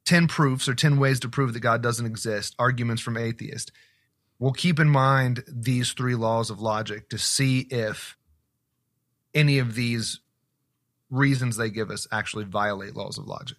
10 0.06 0.28
proofs 0.28 0.70
or 0.70 0.76
10 0.76 1.00
ways 1.00 1.20
to 1.22 1.28
prove 1.28 1.54
that 1.54 1.62
God 1.62 1.82
doesn't 1.82 2.06
exist, 2.06 2.54
arguments 2.60 3.02
from 3.02 3.18
atheists. 3.18 3.72
We'll 4.38 4.52
keep 4.52 4.80
in 4.80 4.88
mind 4.88 5.44
these 5.48 5.94
three 5.94 6.14
laws 6.14 6.52
of 6.52 6.62
logic 6.62 7.10
to 7.10 7.18
see 7.18 7.62
if 7.62 8.16
any 9.34 9.58
of 9.58 9.74
these 9.74 10.20
reasons 11.10 11.58
they 11.58 11.72
give 11.72 11.90
us 11.90 12.06
actually 12.12 12.44
violate 12.44 12.96
laws 12.96 13.18
of 13.18 13.26
logic. 13.26 13.58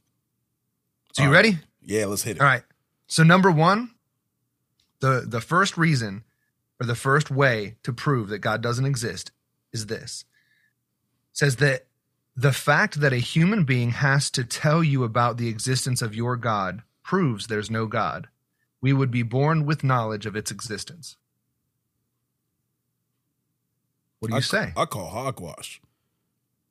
So, 1.14 1.22
you 1.22 1.28
All 1.28 1.34
right. 1.34 1.44
ready? 1.44 1.58
Yeah, 1.82 2.06
let's 2.06 2.22
hit 2.22 2.36
it. 2.36 2.40
All 2.40 2.46
right. 2.46 2.62
So 3.08 3.24
number 3.24 3.50
one, 3.50 3.90
the 5.00 5.24
the 5.26 5.40
first 5.40 5.76
reason 5.76 6.22
or 6.80 6.86
the 6.86 6.94
first 6.94 7.32
way 7.32 7.78
to 7.82 7.92
prove 7.92 8.28
that 8.28 8.38
God 8.38 8.62
doesn't 8.62 8.86
exist 8.86 9.32
is 9.72 9.86
this. 9.86 10.24
It 11.32 11.38
says 11.38 11.56
that 11.56 11.87
the 12.38 12.52
fact 12.52 13.00
that 13.00 13.12
a 13.12 13.16
human 13.16 13.64
being 13.64 13.90
has 13.90 14.30
to 14.30 14.44
tell 14.44 14.84
you 14.84 15.02
about 15.02 15.38
the 15.38 15.48
existence 15.48 16.00
of 16.00 16.14
your 16.14 16.36
God 16.36 16.82
proves 17.02 17.48
there's 17.48 17.68
no 17.68 17.86
God. 17.86 18.28
We 18.80 18.92
would 18.92 19.10
be 19.10 19.24
born 19.24 19.66
with 19.66 19.82
knowledge 19.82 20.24
of 20.24 20.36
its 20.36 20.52
existence. 20.52 21.16
What 24.20 24.28
do 24.28 24.34
you 24.34 24.38
I, 24.38 24.42
say? 24.42 24.72
I 24.76 24.84
call 24.84 25.08
hogwash. 25.08 25.80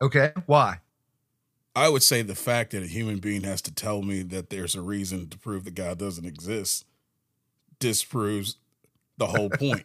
Okay. 0.01 0.31
Why? 0.45 0.79
I 1.75 1.89
would 1.89 2.03
say 2.03 2.21
the 2.21 2.33
fact 2.33 2.71
that 2.71 2.83
a 2.83 2.87
human 2.87 3.19
being 3.19 3.43
has 3.43 3.61
to 3.63 3.73
tell 3.73 4.01
me 4.01 4.21
that 4.21 4.49
there's 4.49 4.73
a 4.73 4.81
reason 4.81 5.27
to 5.27 5.37
prove 5.37 5.65
that 5.65 5.75
God 5.75 5.99
doesn't 5.99 6.25
exist 6.25 6.85
disproves 7.79 8.55
the 9.17 9.27
whole 9.27 9.49
point. 9.49 9.83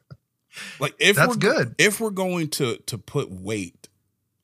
like 0.80 0.94
if 0.98 1.16
That's 1.16 1.30
we're 1.30 1.36
good. 1.36 1.74
if 1.78 1.98
we're 1.98 2.10
going 2.10 2.48
to 2.50 2.76
to 2.76 2.98
put 2.98 3.30
weight 3.30 3.87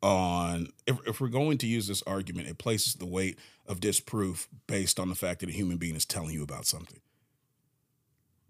on 0.04 0.68
if 0.86 0.98
if 1.06 1.20
we're 1.20 1.28
going 1.28 1.58
to 1.58 1.66
use 1.66 1.88
this 1.88 2.02
argument, 2.02 2.48
it 2.48 2.58
places 2.58 2.94
the 2.94 3.06
weight 3.06 3.38
of 3.66 3.80
disproof 3.80 4.48
based 4.66 5.00
on 5.00 5.08
the 5.08 5.14
fact 5.14 5.40
that 5.40 5.48
a 5.48 5.52
human 5.52 5.78
being 5.78 5.96
is 5.96 6.04
telling 6.04 6.30
you 6.32 6.42
about 6.42 6.66
something. 6.66 7.00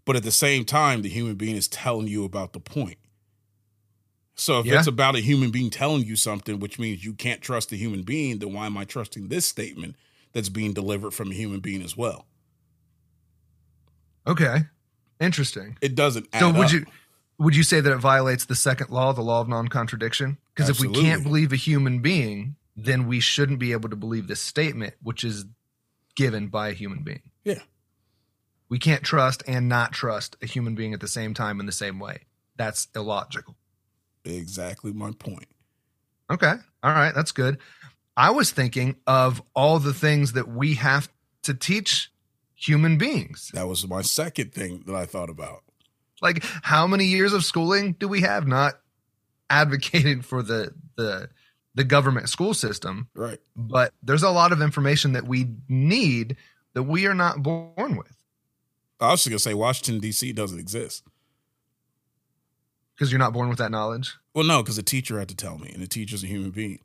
But 0.05 0.17
at 0.17 0.25
the 0.25 0.33
same 0.33 0.65
time, 0.65 1.03
the 1.03 1.09
human 1.09 1.37
being 1.37 1.57
is 1.57 1.69
telling 1.69 2.09
you 2.09 2.25
about 2.25 2.53
the 2.53 2.61
point. 2.61 2.99
So 4.35 4.59
if 4.59 4.67
Yeah. 4.67 4.79
it's 4.79 4.89
about 4.89 5.15
a 5.15 5.21
human 5.21 5.51
being 5.51 5.71
telling 5.71 6.05
you 6.05 6.17
something, 6.17 6.59
which 6.59 6.79
means 6.79 7.05
you 7.05 7.15
can't 7.15 7.41
trust 7.41 7.71
a 7.73 7.77
human 7.77 8.03
being, 8.03 8.41
then 8.41 8.53
why 8.53 8.67
am 8.67 8.77
I 8.77 8.85
trusting 8.85 9.29
this 9.29 9.47
statement 9.47 9.95
that's 10.33 10.49
being 10.49 10.73
delivered 10.73 11.13
from 11.15 11.31
a 11.31 11.35
human 11.35 11.61
being 11.61 11.83
as 11.83 11.97
well? 11.97 12.27
Okay. 14.27 14.63
Interesting. 15.21 15.79
It 15.81 15.95
doesn't 15.95 16.27
add 16.33 16.41
So 16.41 16.49
would 16.53 16.67
up. 16.67 16.73
you 16.73 16.87
would 17.39 17.57
you 17.57 17.63
say 17.63 17.81
that 17.81 17.93
it 17.93 17.99
violates 17.99 18.45
the 18.45 18.55
second 18.55 18.91
law, 18.91 19.13
the 19.13 19.23
law 19.23 19.41
of 19.41 19.49
non-contradiction? 19.49 20.39
Because 20.55 20.71
if 20.71 20.81
we 20.81 20.89
can't 20.89 21.23
believe 21.23 21.53
a 21.53 21.57
human 21.57 22.01
being, 22.01 22.57
then 22.77 23.07
we 23.07 23.21
shouldn't 23.21 23.59
be 23.59 23.73
able 23.73 23.89
to 23.89 23.97
believe 23.97 24.29
this 24.29 24.41
statement, 24.41 24.95
which 25.03 25.25
is 25.25 25.45
given 26.17 26.49
by 26.49 26.69
a 26.69 26.73
human 26.73 27.03
being. 27.03 27.23
Yeah. 27.45 27.61
We 28.69 28.79
can't 28.79 29.03
trust 29.03 29.43
and 29.47 29.69
not 29.69 29.93
trust 29.93 30.37
a 30.43 30.47
human 30.47 30.75
being 30.75 30.95
at 30.95 31.01
the 31.01 31.09
same 31.09 31.35
time 31.35 31.61
in 31.61 31.67
the 31.67 31.73
same 31.73 31.99
way. 31.99 32.23
That's 32.57 32.89
illogical. 32.95 33.57
Exactly 34.25 34.93
my 34.93 35.11
point. 35.13 35.49
Okay. 36.31 36.55
All 36.83 36.93
right, 36.93 37.15
that's 37.15 37.33
good. 37.33 37.59
I 38.17 38.31
was 38.31 38.53
thinking 38.53 38.97
of 39.07 39.43
all 39.55 39.79
the 39.79 39.93
things 39.93 40.33
that 40.33 40.49
we 40.49 40.75
have 40.75 41.09
to 41.43 41.53
teach 41.53 42.11
human 42.55 42.97
beings. 42.97 43.51
That 43.55 43.69
was 43.69 43.87
my 43.87 44.03
second 44.03 44.53
thing 44.53 44.85
that 44.87 44.95
I 44.95 45.05
thought 45.05 45.31
about. 45.31 45.63
Like 46.25 46.43
how 46.63 46.87
many 46.89 47.05
years 47.05 47.33
of 47.33 47.45
schooling 47.45 47.93
do 48.01 48.09
we 48.09 48.23
have 48.23 48.49
not 48.49 48.81
advocating 49.51 50.23
for 50.23 50.43
the 50.43 50.73
the 50.97 51.29
the 51.77 51.85
government 51.85 52.29
school 52.29 52.55
system 52.55 53.09
Right. 53.15 53.39
but 53.55 53.93
there's 54.03 54.23
a 54.25 54.31
lot 54.31 54.51
of 54.53 54.61
information 54.63 55.13
that 55.13 55.27
we 55.27 55.47
need 55.69 56.37
that 56.73 56.83
we 56.85 57.07
are 57.07 57.15
not 57.15 57.43
born 57.43 57.97
with 57.97 58.17
I 59.01 59.11
was 59.11 59.21
just 59.23 59.29
gonna 59.29 59.39
say 59.39 59.55
Washington 59.55 60.01
D.C. 60.01 60.33
doesn't 60.33 60.59
exist. 60.59 61.05
because 62.95 63.11
you're 63.13 63.19
not 63.19 63.33
born 63.33 63.49
with 63.49 63.59
that 63.59 63.71
knowledge 63.71 64.15
Well, 64.35 64.45
no, 64.47 64.63
because 64.63 64.77
the 64.77 64.83
teacher 64.83 65.19
had 65.19 65.29
to 65.29 65.37
tell 65.37 65.59
me, 65.59 65.71
and 65.73 65.83
the 65.83 65.87
teacher's 65.89 66.25
a 66.25 66.27
human 66.27 66.51
being. 66.51 66.79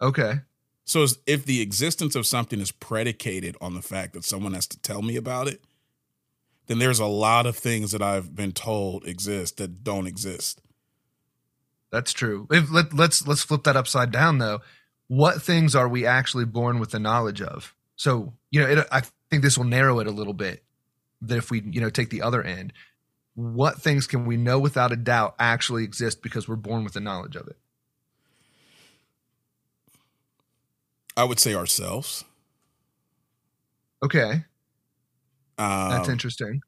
okay 0.00 0.40
So 0.84 1.06
if 1.26 1.44
the 1.44 1.60
existence 1.60 2.14
of 2.14 2.26
something 2.26 2.60
is 2.60 2.70
predicated 2.72 3.56
on 3.60 3.74
the 3.74 3.82
fact 3.82 4.14
that 4.14 4.24
someone 4.24 4.54
has 4.54 4.66
to 4.68 4.78
tell 4.78 5.02
me 5.02 5.16
about 5.16 5.48
it, 5.48 5.60
then 6.66 6.78
there's 6.78 7.00
a 7.00 7.06
lot 7.06 7.46
of 7.46 7.56
things 7.56 7.92
that 7.92 8.02
I've 8.02 8.34
been 8.34 8.52
told 8.52 9.06
exist 9.06 9.58
that 9.58 9.84
don't 9.84 10.06
exist. 10.06 10.60
That's 11.90 12.12
true. 12.12 12.48
If 12.50 12.70
let, 12.72 12.92
let's 12.92 13.26
let's 13.26 13.42
flip 13.42 13.64
that 13.64 13.76
upside 13.76 14.10
down 14.10 14.38
though. 14.38 14.60
What 15.06 15.42
things 15.42 15.74
are 15.74 15.88
we 15.88 16.06
actually 16.06 16.46
born 16.46 16.80
with 16.80 16.90
the 16.90 16.98
knowledge 16.98 17.40
of? 17.40 17.74
So 17.96 18.32
you 18.50 18.60
know, 18.60 18.68
it, 18.68 18.86
I 18.90 19.02
think 19.30 19.42
this 19.42 19.56
will 19.56 19.64
narrow 19.64 20.00
it 20.00 20.06
a 20.06 20.12
little 20.12 20.32
bit. 20.32 20.64
That 21.22 21.38
if 21.38 21.50
we 21.50 21.62
you 21.62 21.80
know 21.80 21.90
take 21.90 22.10
the 22.10 22.22
other 22.22 22.42
end, 22.42 22.72
what 23.34 23.80
things 23.80 24.06
can 24.06 24.26
we 24.26 24.36
know 24.36 24.58
without 24.58 24.92
a 24.92 24.96
doubt 24.96 25.34
actually 25.38 25.84
exist 25.84 26.22
because 26.22 26.48
we're 26.48 26.56
born 26.56 26.84
with 26.84 26.94
the 26.94 27.00
knowledge 27.00 27.36
of 27.36 27.46
it? 27.46 27.56
I 31.16 31.24
would 31.24 31.38
say 31.38 31.54
ourselves. 31.54 32.24
Okay, 34.02 34.44
Um, 35.58 35.90
that's 35.90 36.08
interesting. 36.08 36.62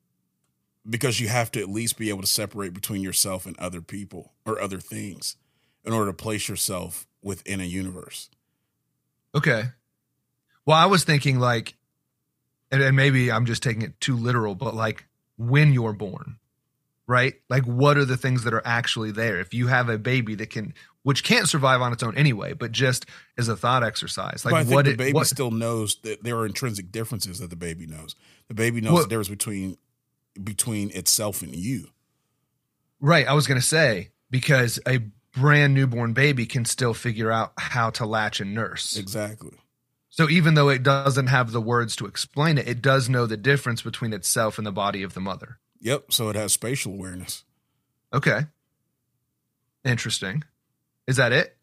because 0.88 1.18
you 1.20 1.28
have 1.28 1.50
to 1.52 1.60
at 1.60 1.68
least 1.68 1.98
be 1.98 2.08
able 2.08 2.20
to 2.22 2.26
separate 2.26 2.72
between 2.72 3.02
yourself 3.02 3.46
and 3.46 3.58
other 3.58 3.80
people 3.80 4.32
or 4.44 4.60
other 4.60 4.78
things 4.78 5.36
in 5.84 5.92
order 5.92 6.10
to 6.10 6.16
place 6.16 6.48
yourself 6.48 7.06
within 7.22 7.60
a 7.60 7.64
universe. 7.64 8.30
Okay. 9.34 9.64
Well, 10.64 10.76
I 10.76 10.86
was 10.86 11.04
thinking 11.04 11.38
like, 11.38 11.74
and, 12.70 12.82
and 12.82 12.96
maybe 12.96 13.30
I'm 13.30 13.46
just 13.46 13.62
taking 13.62 13.82
it 13.82 14.00
too 14.00 14.16
literal, 14.16 14.54
but 14.54 14.74
like 14.74 15.04
when 15.36 15.72
you're 15.72 15.92
born, 15.92 16.38
right? 17.06 17.34
Like, 17.48 17.64
what 17.64 17.96
are 17.96 18.04
the 18.04 18.16
things 18.16 18.44
that 18.44 18.54
are 18.54 18.62
actually 18.64 19.12
there? 19.12 19.38
If 19.38 19.54
you 19.54 19.68
have 19.68 19.88
a 19.88 19.98
baby 19.98 20.34
that 20.36 20.50
can, 20.50 20.74
which 21.06 21.22
can't 21.22 21.48
survive 21.48 21.80
on 21.80 21.92
its 21.92 22.02
own 22.02 22.16
anyway, 22.16 22.52
but 22.52 22.72
just 22.72 23.06
as 23.38 23.46
a 23.46 23.54
thought 23.56 23.84
exercise, 23.84 24.44
like 24.44 24.50
but 24.50 24.66
I 24.66 24.74
what 24.74 24.86
the 24.86 24.90
it, 24.90 24.96
baby 24.96 25.12
what, 25.12 25.28
still 25.28 25.52
knows 25.52 26.00
that 26.02 26.24
there 26.24 26.36
are 26.36 26.44
intrinsic 26.46 26.90
differences 26.90 27.38
that 27.38 27.48
the 27.48 27.54
baby 27.54 27.86
knows. 27.86 28.16
The 28.48 28.54
baby 28.54 28.80
knows 28.80 28.92
Well- 28.92 29.02
the 29.04 29.08
difference 29.08 29.28
between 29.28 29.78
between 30.42 30.90
itself 30.90 31.42
and 31.42 31.54
you. 31.54 31.90
right? 32.98 33.24
I 33.28 33.34
was 33.34 33.46
gonna 33.46 33.62
say 33.62 34.10
because 34.30 34.80
a 34.84 34.98
brand 35.32 35.74
newborn 35.74 36.12
baby 36.12 36.44
can 36.44 36.64
still 36.64 36.92
figure 36.92 37.30
out 37.30 37.52
how 37.56 37.90
to 37.90 38.04
latch 38.04 38.40
and 38.40 38.52
nurse. 38.52 38.96
Exactly. 38.96 39.56
So 40.10 40.28
even 40.28 40.54
though 40.54 40.70
it 40.70 40.82
doesn't 40.82 41.28
have 41.28 41.52
the 41.52 41.60
words 41.60 41.94
to 41.96 42.06
explain 42.06 42.58
it, 42.58 42.66
it 42.66 42.82
does 42.82 43.08
know 43.08 43.26
the 43.26 43.36
difference 43.36 43.80
between 43.80 44.12
itself 44.12 44.58
and 44.58 44.66
the 44.66 44.72
body 44.72 45.04
of 45.04 45.14
the 45.14 45.20
mother. 45.20 45.58
Yep. 45.80 46.10
So 46.10 46.30
it 46.30 46.36
has 46.36 46.52
spatial 46.52 46.94
awareness. 46.94 47.44
Okay. 48.12 48.46
Interesting. 49.84 50.42
Is 51.06 51.16
that 51.16 51.32
it? 51.32 51.56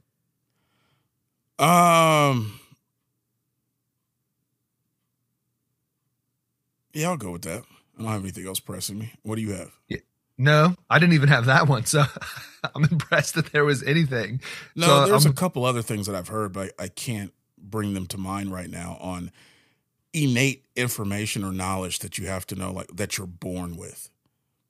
Um. 1.60 2.60
Yeah, 6.94 7.10
I'll 7.10 7.18
go 7.18 7.32
with 7.32 7.44
that. 7.44 7.64
I 7.98 8.02
don't 8.02 8.12
have 8.12 8.22
anything 8.22 8.48
else 8.48 8.60
pressing 8.60 9.00
me. 9.00 9.14
What 9.24 9.36
do 9.36 9.42
you 9.42 9.54
have? 9.54 9.72
No, 10.38 10.76
I 10.90 11.00
didn't 11.00 11.14
even 11.14 11.30
have 11.30 11.46
that 11.46 11.68
one. 11.68 11.86
So 11.86 12.04
I'm 12.76 12.84
impressed 12.86 13.36
that 13.36 13.52
there 13.52 13.66
was 13.66 13.84
anything. 13.84 14.42
No, 14.76 14.88
So, 14.88 15.06
there's 15.06 15.26
um, 15.26 15.32
a 15.32 15.36
couple 15.36 15.66
other 15.66 15.82
things 15.82 16.08
that 16.08 16.16
I've 16.16 16.28
heard, 16.28 16.54
but 16.54 16.72
I 16.80 16.88
can't 16.88 17.34
bring 17.58 17.94
them 17.94 18.08
to 18.08 18.18
mind 18.18 18.52
right 18.52 18.70
now 18.70 18.98
on 19.00 19.32
innate 20.12 20.66
information 20.76 21.44
or 21.44 21.52
knowledge 21.52 22.00
that 22.00 22.18
you 22.18 22.28
have 22.28 22.46
to 22.48 22.56
know, 22.56 22.72
like 22.72 22.88
that 22.96 23.18
you're 23.18 23.28
born 23.28 23.78
with. 23.78 24.10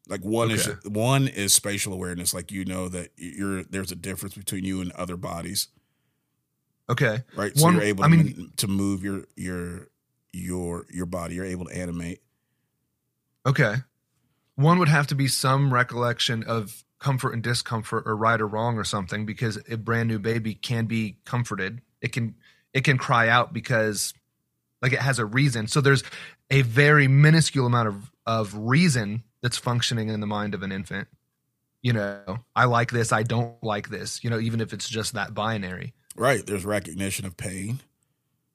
Like 0.10 0.22
one 0.22 0.52
is 0.52 0.68
one 0.86 1.28
is 1.30 1.54
spatial 1.54 1.94
awareness, 1.94 2.34
like 2.34 2.52
you 2.52 2.66
know 2.66 2.90
that 2.90 3.12
you're 3.16 3.64
there's 3.64 3.92
a 3.92 3.96
difference 3.96 4.36
between 4.36 4.66
you 4.66 4.82
and 4.82 4.92
other 4.94 5.16
bodies, 5.16 5.70
Okay. 6.90 7.24
right? 7.38 7.56
So 7.56 7.64
One- 7.64 7.76
you're 7.76 7.84
able 7.84 8.04
I 8.04 8.10
to, 8.10 8.18
mean- 8.18 8.52
to 8.58 8.68
move 8.68 9.04
your 9.04 9.24
your 9.38 9.88
your 10.34 10.86
your 10.92 11.06
body. 11.06 11.36
You're 11.36 11.46
able 11.46 11.66
to 11.66 11.76
animate. 11.78 12.22
Okay. 13.46 13.76
One 14.56 14.78
would 14.80 14.90
have 14.90 15.08
to 15.08 15.16
be 15.16 15.28
some 15.28 15.74
recollection 15.74 16.44
of 16.44 16.84
comfort 17.00 17.34
and 17.34 17.42
discomfort 17.44 18.04
or 18.06 18.16
right 18.16 18.40
or 18.40 18.48
wrong 18.48 18.78
or 18.78 18.84
something 18.84 19.26
because 19.26 19.60
a 19.70 19.76
brand 19.78 20.08
new 20.08 20.20
baby 20.20 20.54
can 20.54 20.86
be 20.86 21.18
comforted. 21.26 21.82
It 22.02 22.12
can 22.12 22.36
it 22.74 22.84
can 22.84 22.98
cry 22.98 23.30
out 23.30 23.54
because 23.54 24.14
like 24.82 24.92
it 24.94 25.00
has 25.00 25.18
a 25.20 25.26
reason. 25.26 25.68
So 25.68 25.80
there's 25.82 26.04
a 26.50 26.62
very 26.64 27.08
minuscule 27.08 27.66
amount 27.66 27.88
of 27.88 28.12
of 28.26 28.54
reason 28.56 29.24
that's 29.44 29.58
functioning 29.58 30.10
in 30.10 30.20
the 30.22 30.26
mind 30.28 30.56
of 30.56 30.64
an 30.64 30.72
infant. 30.72 31.08
You 31.84 31.94
know, 31.94 32.40
I 32.56 32.66
like 32.66 32.90
this, 32.92 33.12
I 33.12 33.22
don't 33.24 33.62
like 33.62 33.90
this, 33.90 34.24
you 34.24 34.30
know, 34.32 34.40
even 34.40 34.62
if 34.62 34.72
it's 34.74 34.90
just 34.90 35.14
that 35.14 35.34
binary. 35.36 35.94
Right. 36.16 36.44
There's 36.46 36.66
recognition 36.66 37.26
of 37.26 37.36
pain. 37.38 37.82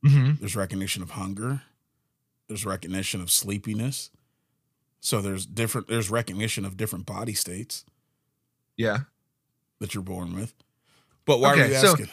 Mm-hmm. 0.05 0.35
There's 0.41 0.57
recognition 0.57 1.03
of 1.03 1.11
hunger. 1.11 1.63
There's 2.49 2.65
recognition 2.65 3.21
of 3.21 3.31
sleepiness. 3.31 4.11
So 5.01 5.21
there's 5.21 5.45
different. 5.45 5.89
There's 5.89 6.11
recognition 6.11 6.65
of 6.65 6.77
different 6.77 7.05
body 7.07 7.35
states 7.35 7.85
Yeah. 8.77 9.01
that 9.81 9.95
you're 9.95 10.03
born 10.03 10.35
with. 10.35 10.55
But 11.27 11.39
why 11.41 11.51
are 11.51 11.53
Okay, 11.55 11.69
you 11.75 11.79
so- 11.79 11.91
asking? 11.93 12.09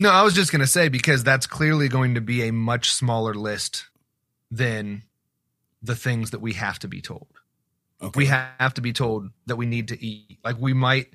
No, 0.00 0.10
I 0.10 0.22
was 0.22 0.32
just 0.32 0.52
going 0.52 0.60
to 0.60 0.66
say 0.66 0.88
because 0.88 1.24
that's 1.24 1.46
clearly 1.46 1.88
going 1.88 2.14
to 2.14 2.20
be 2.20 2.46
a 2.48 2.52
much 2.52 2.90
smaller 2.92 3.34
list 3.34 3.86
than 4.50 5.02
the 5.82 5.96
things 5.96 6.30
that 6.30 6.40
we 6.40 6.52
have 6.54 6.78
to 6.78 6.88
be 6.88 7.00
told. 7.02 7.26
Okay. 8.02 8.18
We 8.18 8.26
have 8.26 8.74
to 8.74 8.80
be 8.80 8.92
told 8.92 9.30
that 9.46 9.56
we 9.56 9.66
need 9.66 9.88
to 9.88 10.04
eat. 10.04 10.38
Like 10.44 10.58
we 10.58 10.72
might 10.72 11.08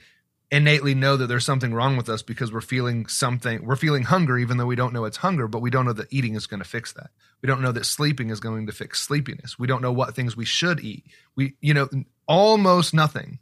innately 0.51 0.93
know 0.93 1.17
that 1.17 1.25
there's 1.25 1.45
something 1.45 1.73
wrong 1.73 1.97
with 1.97 2.09
us 2.09 2.21
because 2.21 2.53
we're 2.53 2.61
feeling 2.61 3.07
something, 3.07 3.65
we're 3.65 3.75
feeling 3.75 4.03
hunger 4.03 4.37
even 4.37 4.57
though 4.57 4.67
we 4.67 4.75
don't 4.75 4.93
know 4.93 5.05
it's 5.05 5.17
hunger, 5.17 5.47
but 5.47 5.63
we 5.63 5.71
don't 5.71 5.85
know 5.85 5.93
that 5.93 6.13
eating 6.13 6.35
is 6.35 6.45
going 6.45 6.61
to 6.61 6.67
fix 6.67 6.93
that. 6.93 7.09
We 7.41 7.47
don't 7.47 7.61
know 7.61 7.71
that 7.71 7.85
sleeping 7.85 8.29
is 8.29 8.39
going 8.39 8.67
to 8.67 8.71
fix 8.71 9.01
sleepiness. 9.01 9.57
We 9.57 9.65
don't 9.65 9.81
know 9.81 9.91
what 9.91 10.15
things 10.15 10.37
we 10.37 10.45
should 10.45 10.79
eat. 10.79 11.05
We, 11.35 11.55
you 11.59 11.73
know, 11.73 11.89
almost 12.27 12.93
nothing 12.93 13.39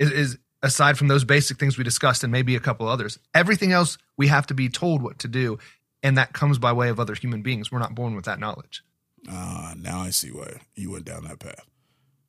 is, 0.00 0.10
is 0.10 0.38
aside 0.62 0.98
from 0.98 1.08
those 1.08 1.24
basic 1.24 1.58
things 1.58 1.78
we 1.78 1.84
discussed 1.84 2.24
and 2.24 2.32
maybe 2.32 2.56
a 2.56 2.60
couple 2.60 2.88
others. 2.88 3.18
Everything 3.32 3.72
else 3.72 3.96
we 4.16 4.26
have 4.26 4.46
to 4.48 4.54
be 4.54 4.68
told 4.68 5.02
what 5.02 5.20
to 5.20 5.28
do, 5.28 5.58
and 6.02 6.18
that 6.18 6.32
comes 6.32 6.58
by 6.58 6.72
way 6.72 6.88
of 6.88 6.98
other 6.98 7.14
human 7.14 7.42
beings. 7.42 7.70
We're 7.70 7.78
not 7.78 7.94
born 7.94 8.16
with 8.16 8.24
that 8.24 8.40
knowledge. 8.40 8.82
Ah, 9.28 9.74
now 9.76 10.00
I 10.00 10.10
see 10.10 10.30
why 10.30 10.60
you 10.74 10.90
went 10.90 11.04
down 11.04 11.24
that 11.24 11.38
path. 11.38 11.66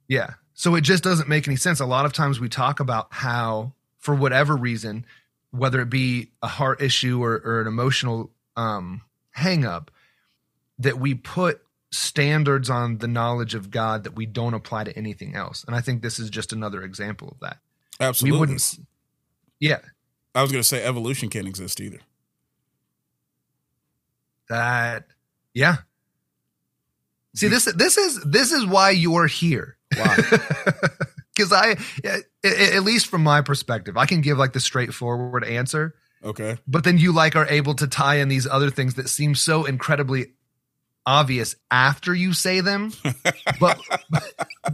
Yeah. 0.07 0.33
So 0.53 0.75
it 0.75 0.81
just 0.81 1.03
doesn't 1.03 1.29
make 1.29 1.47
any 1.47 1.57
sense. 1.57 1.79
A 1.79 1.85
lot 1.85 2.05
of 2.05 2.13
times 2.13 2.39
we 2.39 2.49
talk 2.49 2.79
about 2.79 3.07
how, 3.11 3.73
for 3.99 4.15
whatever 4.15 4.55
reason, 4.55 5.05
whether 5.51 5.81
it 5.81 5.89
be 5.89 6.31
a 6.41 6.47
heart 6.47 6.81
issue 6.81 7.23
or, 7.23 7.41
or 7.43 7.61
an 7.61 7.67
emotional 7.67 8.31
um, 8.55 9.01
hang 9.31 9.65
up, 9.65 9.91
that 10.79 10.99
we 10.99 11.13
put 11.13 11.61
standards 11.91 12.69
on 12.69 12.97
the 12.97 13.07
knowledge 13.07 13.55
of 13.55 13.71
God 13.71 14.03
that 14.03 14.15
we 14.15 14.25
don't 14.25 14.53
apply 14.53 14.83
to 14.85 14.97
anything 14.97 15.35
else. 15.35 15.63
And 15.65 15.75
I 15.75 15.81
think 15.81 16.01
this 16.01 16.19
is 16.19 16.29
just 16.29 16.51
another 16.53 16.83
example 16.83 17.29
of 17.29 17.39
that. 17.39 17.57
Absolutely. 17.99 18.35
We 18.35 18.39
wouldn't. 18.39 18.79
Yeah. 19.59 19.79
I 20.35 20.41
was 20.41 20.51
going 20.51 20.61
to 20.61 20.67
say 20.67 20.83
evolution 20.83 21.29
can't 21.29 21.47
exist 21.47 21.79
either. 21.79 21.99
That. 24.49 25.07
Yeah. 25.53 25.77
See 27.35 27.47
this 27.47 27.65
this 27.65 27.97
is 27.97 28.19
this 28.23 28.51
is 28.51 28.65
why 28.65 28.89
you're 28.89 29.27
here. 29.27 29.76
Why? 29.95 30.17
Because 31.37 31.53
I, 31.53 31.77
at, 32.03 32.23
at 32.43 32.83
least 32.83 33.07
from 33.07 33.21
my 33.21 33.41
perspective, 33.41 33.95
I 33.95 34.07
can 34.07 34.21
give 34.21 34.39
like 34.39 34.53
the 34.53 34.59
straightforward 34.59 35.43
answer, 35.43 35.93
okay. 36.23 36.57
but 36.67 36.83
then 36.83 36.97
you 36.97 37.11
like 37.11 37.35
are 37.35 37.45
able 37.45 37.75
to 37.75 37.85
tie 37.85 38.15
in 38.15 38.27
these 38.27 38.47
other 38.47 38.71
things 38.71 38.95
that 38.95 39.07
seem 39.07 39.35
so 39.35 39.65
incredibly 39.65 40.31
obvious 41.05 41.55
after 41.69 42.13
you 42.13 42.33
say 42.33 42.61
them. 42.61 42.91
but 43.59 43.79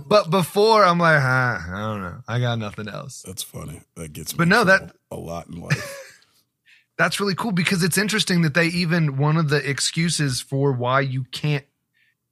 but 0.05 0.29
before 0.29 0.85
I'm 0.85 0.99
like, 0.99 1.21
huh, 1.21 1.57
I 1.67 1.79
don't 1.79 2.01
know. 2.01 2.19
I 2.27 2.39
got 2.39 2.59
nothing 2.59 2.87
else. 2.87 3.23
That's 3.25 3.43
funny. 3.43 3.81
That 3.95 4.13
gets 4.13 4.33
me. 4.33 4.37
But 4.37 4.47
no, 4.47 4.63
that- 4.63 4.95
a 5.11 5.17
lot 5.17 5.47
in 5.47 5.61
life. 5.61 5.99
That's 6.97 7.19
really 7.19 7.35
cool 7.35 7.51
because 7.51 7.83
it's 7.83 7.97
interesting 7.97 8.43
that 8.43 8.53
they 8.53 8.67
even 8.67 9.17
one 9.17 9.35
of 9.37 9.49
the 9.49 9.67
excuses 9.67 10.39
for 10.39 10.71
why 10.71 11.01
you 11.01 11.23
can't 11.31 11.65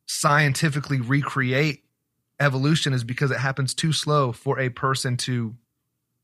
scientifically 0.06 1.02
recreate 1.02 1.81
evolution 2.42 2.94
is 2.94 3.04
because 3.04 3.32
it 3.32 3.38
happens 3.38 3.74
too 3.74 3.94
slow 3.94 4.32
for 4.32 4.60
a 4.60 4.70
person 4.70 5.16
to 5.18 5.56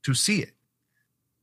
to 0.04 0.14
see 0.14 0.42
it. 0.42 0.54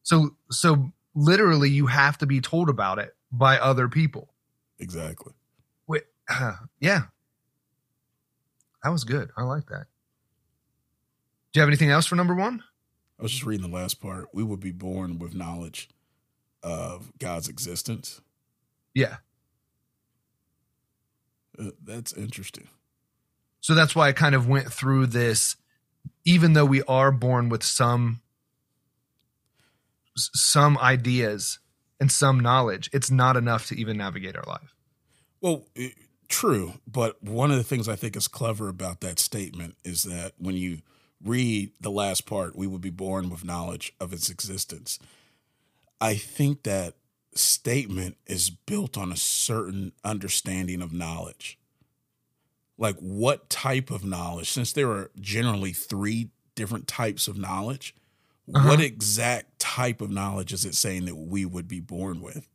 So 0.03 0.37
so 0.51 0.93
literally 1.14 1.70
you 1.70 1.87
have 1.87 2.18
to 2.18 2.27
be 2.27 2.41
told 2.41 2.68
about 2.68 2.99
it 2.99 3.14
by 3.33 3.59
other 3.59 3.89
people. 3.89 4.35
exactly. 4.79 5.33
Wait, 5.87 6.03
yeah. 6.81 7.03
That 8.83 8.91
was 8.91 9.05
good. 9.05 9.31
I 9.37 9.43
like 9.45 9.66
that. 9.66 9.87
Do 11.53 11.59
you 11.59 11.61
have 11.61 11.68
anything 11.68 11.91
else 11.91 12.07
for 12.07 12.16
number 12.16 12.35
1? 12.35 12.62
I 13.18 13.22
was 13.22 13.33
just 13.33 13.47
reading 13.47 13.70
the 13.70 13.75
last 13.75 14.01
part. 14.01 14.27
We 14.35 14.43
would 14.43 14.61
be 14.61 14.72
born 14.72 15.18
with 15.18 15.35
knowledge 15.35 15.89
of 16.62 17.12
God's 17.18 17.49
existence. 17.49 18.20
Yeah. 18.93 19.16
Uh, 21.59 21.70
that's 21.83 22.12
interesting. 22.12 22.68
So 23.65 23.75
that's 23.75 23.97
why 23.97 24.09
I 24.09 24.12
kind 24.12 24.35
of 24.35 24.47
went 24.47 24.71
through 24.71 25.07
this, 25.07 25.57
even 26.27 26.53
though 26.53 26.67
we 26.67 26.83
are 26.83 27.11
born 27.11 27.49
with 27.49 27.62
some 27.62 28.21
some 30.15 30.77
ideas 30.77 31.61
and 31.99 32.12
some 32.12 32.41
knowledge, 32.41 32.91
it's 32.93 33.11
not 33.11 33.39
enough 33.39 33.67
to 33.69 33.81
even 33.81 33.97
navigate 33.97 34.37
our 34.37 34.45
life. 34.47 34.75
Well, 35.41 35.65
eh, 35.77 35.93
true, 36.29 36.75
but 36.87 37.23
one 37.23 37.51
of 37.51 37.57
the 37.57 37.65
things 37.65 37.89
I 37.89 37.97
think 37.97 38.17
is 38.17 38.29
clever 38.29 38.69
about 38.69 39.01
that 39.01 39.19
statement 39.19 39.77
is 39.83 40.03
that 40.03 40.35
when 40.37 40.57
you 40.57 40.83
read 41.25 41.71
the 41.81 41.91
last 41.91 42.27
part, 42.27 42.55
we 42.55 42.67
would 42.67 42.83
be 42.83 42.91
born 42.91 43.31
with 43.31 43.47
knowledge 43.47 43.95
of 43.99 44.12
its 44.12 44.29
existence. 44.29 44.99
I 46.03 46.17
think 46.17 46.65
that 46.65 46.97
statement 47.35 48.19
is 48.27 48.51
built 48.51 48.99
on 48.99 49.11
a 49.11 49.17
certain 49.17 49.93
understanding 50.05 50.83
of 50.83 50.93
knowledge. 50.93 51.59
Like, 52.77 52.97
what 52.99 53.49
type 53.49 53.91
of 53.91 54.05
knowledge? 54.05 54.51
Since 54.51 54.72
there 54.72 54.91
are 54.91 55.11
generally 55.20 55.72
three 55.72 56.31
different 56.55 56.87
types 56.89 57.29
of 57.29 57.37
knowledge, 57.39 57.95
Uh-huh. 58.53 58.68
what 58.68 58.81
exact 58.81 59.59
type 59.59 60.01
of 60.01 60.11
knowledge 60.11 60.53
is 60.53 60.64
it 60.64 60.75
saying 60.75 61.05
that 61.07 61.14
we 61.16 61.45
would 61.45 61.68
be 61.68 61.81
born 61.81 62.20
with? 62.20 62.47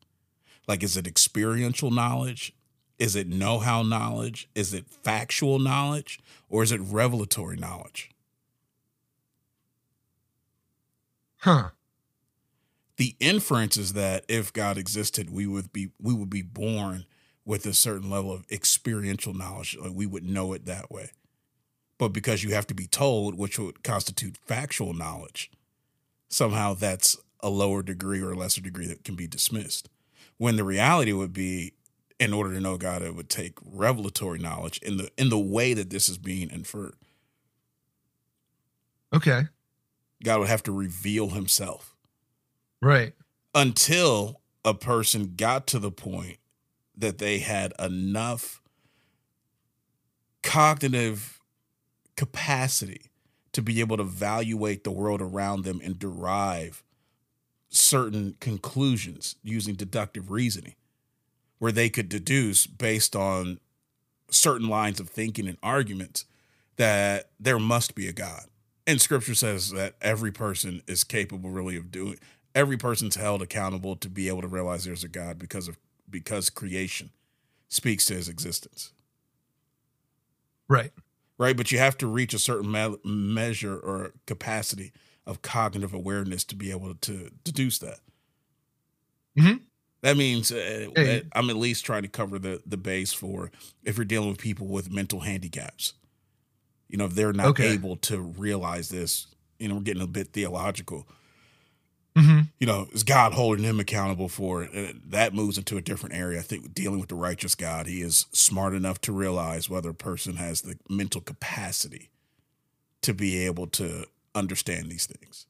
Like, 0.68 0.84
is 0.84 0.98
it 0.98 1.08
experiential 1.08 1.90
knowledge? 1.90 2.54
Is 3.00 3.16
it 3.16 3.28
know 3.28 3.60
how 3.60 3.82
knowledge? 3.82 4.50
Is 4.56 4.74
it 4.74 4.90
factual 4.90 5.58
knowledge? 5.58 6.20
Or 6.50 6.64
is 6.64 6.72
it 6.72 6.82
revelatory 6.82 7.56
knowledge? 7.56 8.10
Huh. 11.38 11.70
the 12.98 13.16
inference 13.22 13.78
is 13.78 13.94
that 13.94 14.26
if 14.28 14.52
God 14.52 14.78
existed, 14.78 15.30
we 15.30 15.48
would 15.48 15.72
be 15.72 15.90
we 16.02 16.14
would 16.14 16.30
be 16.30 16.42
born 16.42 17.06
with 17.46 17.66
a 17.66 17.74
certain 17.74 18.10
level 18.10 18.32
of 18.32 18.46
experiential 18.52 19.34
knowledge. 19.34 19.78
Like 19.80 19.94
we 19.94 20.06
would 20.06 20.24
know 20.24 20.54
it 20.54 20.66
that 20.66 20.92
way. 20.92 21.12
But 21.98 22.10
because 22.10 22.44
you 22.44 22.54
have 22.54 22.68
to 22.68 22.74
be 22.74 22.88
told, 22.88 23.36
which 23.36 23.60
would 23.60 23.84
constitute 23.84 24.38
factual 24.38 24.94
knowledge, 24.94 25.52
somehow 26.30 26.74
that's 26.74 27.18
a 27.42 27.50
lower 27.50 27.84
degree 27.84 28.22
or 28.22 28.32
a 28.32 28.38
lesser 28.38 28.62
degree 28.62 28.88
that 28.88 29.04
can 29.04 29.16
be 29.16 29.28
dismissed. 29.28 29.90
When 30.38 30.56
the 30.56 30.64
reality 30.64 31.12
would 31.12 31.34
be, 31.34 31.74
in 32.20 32.34
order 32.34 32.54
to 32.54 32.60
know 32.60 32.78
God, 32.78 33.02
it 33.02 33.16
would 33.16 33.30
take 33.30 33.58
revelatory 33.66 34.40
knowledge 34.40 34.78
in 34.80 34.98
the 34.98 35.10
in 35.18 35.30
the 35.30 35.40
way 35.40 35.74
that 35.74 35.90
this 35.90 36.08
is 36.10 36.18
being 36.18 36.50
inferred. 36.50 36.96
Okay. 39.14 39.44
God 40.24 40.40
would 40.40 40.50
have 40.50 40.64
to 40.64 40.72
reveal 40.72 41.30
himself. 41.30 41.96
Right. 42.82 43.14
until 43.56 44.40
a 44.64 44.74
person 44.74 45.34
got 45.36 45.68
to 45.68 45.80
the 45.80 45.92
point 45.92 46.38
that 47.00 47.18
they 47.18 47.40
had 47.40 47.74
enough 47.80 48.62
cognitive 50.44 51.40
capacity 52.16 53.10
to 53.54 53.62
be 53.62 53.80
able 53.80 53.98
to 53.98 54.04
evaluate 54.04 54.84
the 54.84 54.92
world 54.92 55.22
around 55.22 55.64
them 55.64 55.82
and 55.84 55.98
derive 55.98 56.84
certain 57.70 58.36
conclusions 58.40 59.36
using 59.44 59.76
deductive 59.76 60.32
reasoning 60.32 60.76
where 61.60 61.72
they 61.72 61.90
could 61.90 62.10
deduce 62.10 62.66
based 62.68 63.16
on 63.16 63.60
certain 64.32 64.68
lines 64.68 65.00
of 65.00 65.10
thinking 65.10 65.48
and 65.48 65.58
arguments 65.62 66.26
that 66.78 67.30
there 67.40 67.60
must 67.60 67.96
be 67.96 68.08
a 68.08 68.14
god. 68.14 68.46
And 68.88 69.02
scripture 69.02 69.36
says 69.36 69.72
that 69.72 69.96
every 70.02 70.32
person 70.32 70.82
is 70.88 71.04
capable 71.04 71.50
really 71.50 71.76
of 71.76 71.92
doing 71.92 72.18
every 72.56 72.78
person's 72.78 73.16
held 73.16 73.42
accountable 73.42 73.96
to 73.98 74.10
be 74.10 74.28
able 74.28 74.42
to 74.42 74.48
realize 74.48 74.84
there's 74.84 75.04
a 75.04 75.10
God 75.10 75.40
because 75.40 75.68
of 75.68 75.78
because 76.10 76.50
creation 76.50 77.12
speaks 77.70 78.06
to 78.08 78.16
his 78.16 78.30
existence. 78.30 78.94
Right. 80.68 80.92
Right, 81.38 81.56
but 81.56 81.72
you 81.72 81.78
have 81.78 81.98
to 82.00 82.08
reach 82.08 82.34
a 82.34 82.40
certain 82.40 82.70
me- 82.72 82.98
measure 83.06 83.78
or 83.78 84.14
capacity 84.28 84.92
of 85.26 85.42
cognitive 85.42 85.94
awareness 85.94 86.44
to 86.46 86.56
be 86.56 86.70
able 86.72 86.94
to 86.96 87.32
deduce 87.44 87.80
that. 87.80 88.00
Mhm. 89.38 89.62
That 90.02 90.18
means 90.18 90.52
uh, 90.52 90.90
yeah. 90.96 91.20
I'm 91.34 91.50
at 91.50 91.56
least 91.58 91.86
trying 91.86 92.04
to 92.04 92.08
cover 92.08 92.40
the 92.40 92.62
the 92.66 92.78
base 92.78 93.14
for 93.14 93.52
if 93.84 93.98
you're 93.98 94.06
dealing 94.06 94.30
with 94.30 94.38
people 94.38 94.68
with 94.68 94.92
mental 94.92 95.22
handicaps. 95.22 95.94
You 96.88 96.98
know, 96.98 97.06
if 97.06 97.14
they're 97.16 97.34
not 97.34 97.48
Okay. 97.50 97.70
able 97.74 97.98
to 97.98 98.20
realize 98.20 98.90
this, 98.90 99.28
you 99.60 99.68
know, 99.68 99.76
we're 99.76 99.82
getting 99.82 100.04
a 100.04 100.08
bit 100.08 100.34
theological. 100.34 101.08
Hmm 102.16 102.42
you 102.60 102.68
know, 102.68 102.88
is 102.92 103.04
God 103.04 103.34
holding 103.34 103.64
him 103.64 103.80
accountable 103.80 104.28
for 104.28 104.64
it? 104.64 104.74
And 104.74 105.02
that 105.06 105.34
moves 105.34 105.58
into 105.58 105.78
a 105.78 105.82
different 105.82 106.16
area. 106.16 106.40
I 106.40 106.42
think 106.44 106.74
dealing 106.74 107.00
with 107.00 107.10
the 107.10 107.16
righteous 107.16 107.56
God, 107.56 107.88
he 107.88 108.02
is 108.02 108.26
smart 108.32 108.74
enough 108.74 109.00
to 109.02 109.14
realize 109.14 109.70
whether 109.70 109.90
a 109.92 109.94
person 109.94 110.36
has 110.36 110.62
the 110.62 110.78
mental 110.90 111.22
capacity 111.22 112.10
to 113.02 113.14
be 113.14 113.46
able 113.46 113.68
to 113.68 114.06
understand 114.36 114.92
these 114.92 115.06
things. 115.06 115.46